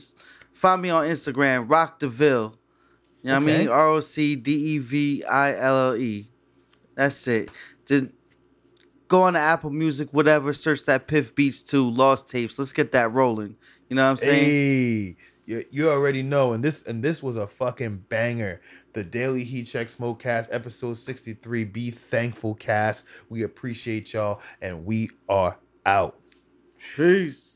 find 0.59 0.81
me 0.81 0.89
on 0.89 1.05
Instagram, 1.05 1.67
Rocdeville. 1.67 2.55
You 3.21 3.29
know 3.29 3.39
what 3.39 3.43
I 3.43 3.57
mean? 3.57 3.67
R 3.69 3.89
O 3.89 3.99
C 4.01 4.35
D 4.35 4.75
E 4.75 4.77
V 4.77 5.23
I 5.23 5.55
L 5.55 5.89
L 5.89 5.95
E. 5.95 6.29
That's 6.95 7.27
it. 7.27 7.49
Just 7.85 8.11
go 9.07 9.23
on 9.23 9.33
to 9.33 9.39
Apple 9.39 9.69
Music, 9.69 10.09
whatever. 10.11 10.53
Search 10.53 10.85
that 10.85 11.07
Piff 11.07 11.33
Beats 11.33 11.63
2 11.63 11.89
Lost 11.89 12.27
Tapes. 12.27 12.59
Let's 12.59 12.73
get 12.73 12.91
that 12.91 13.11
rolling. 13.13 13.55
You 13.89 13.95
know 13.95 14.03
what 14.03 14.11
I'm 14.11 14.17
saying? 14.17 14.45
Hey, 14.45 15.17
you, 15.45 15.65
you 15.71 15.89
already 15.89 16.21
know, 16.21 16.53
and 16.53 16.63
this 16.63 16.83
and 16.83 17.01
this 17.03 17.23
was 17.23 17.37
a 17.37 17.47
fucking 17.47 18.05
banger. 18.09 18.61
The 18.93 19.03
Daily 19.03 19.43
Heat 19.43 19.65
Check 19.65 19.87
Smokecast, 19.87 20.49
episode 20.51 20.97
sixty 20.97 21.33
three. 21.33 21.63
Be 21.63 21.91
thankful, 21.91 22.55
cast. 22.55 23.05
We 23.29 23.43
appreciate 23.43 24.13
y'all, 24.13 24.41
and 24.61 24.85
we 24.85 25.09
are 25.27 25.57
out. 25.85 26.19
Peace. 26.95 27.48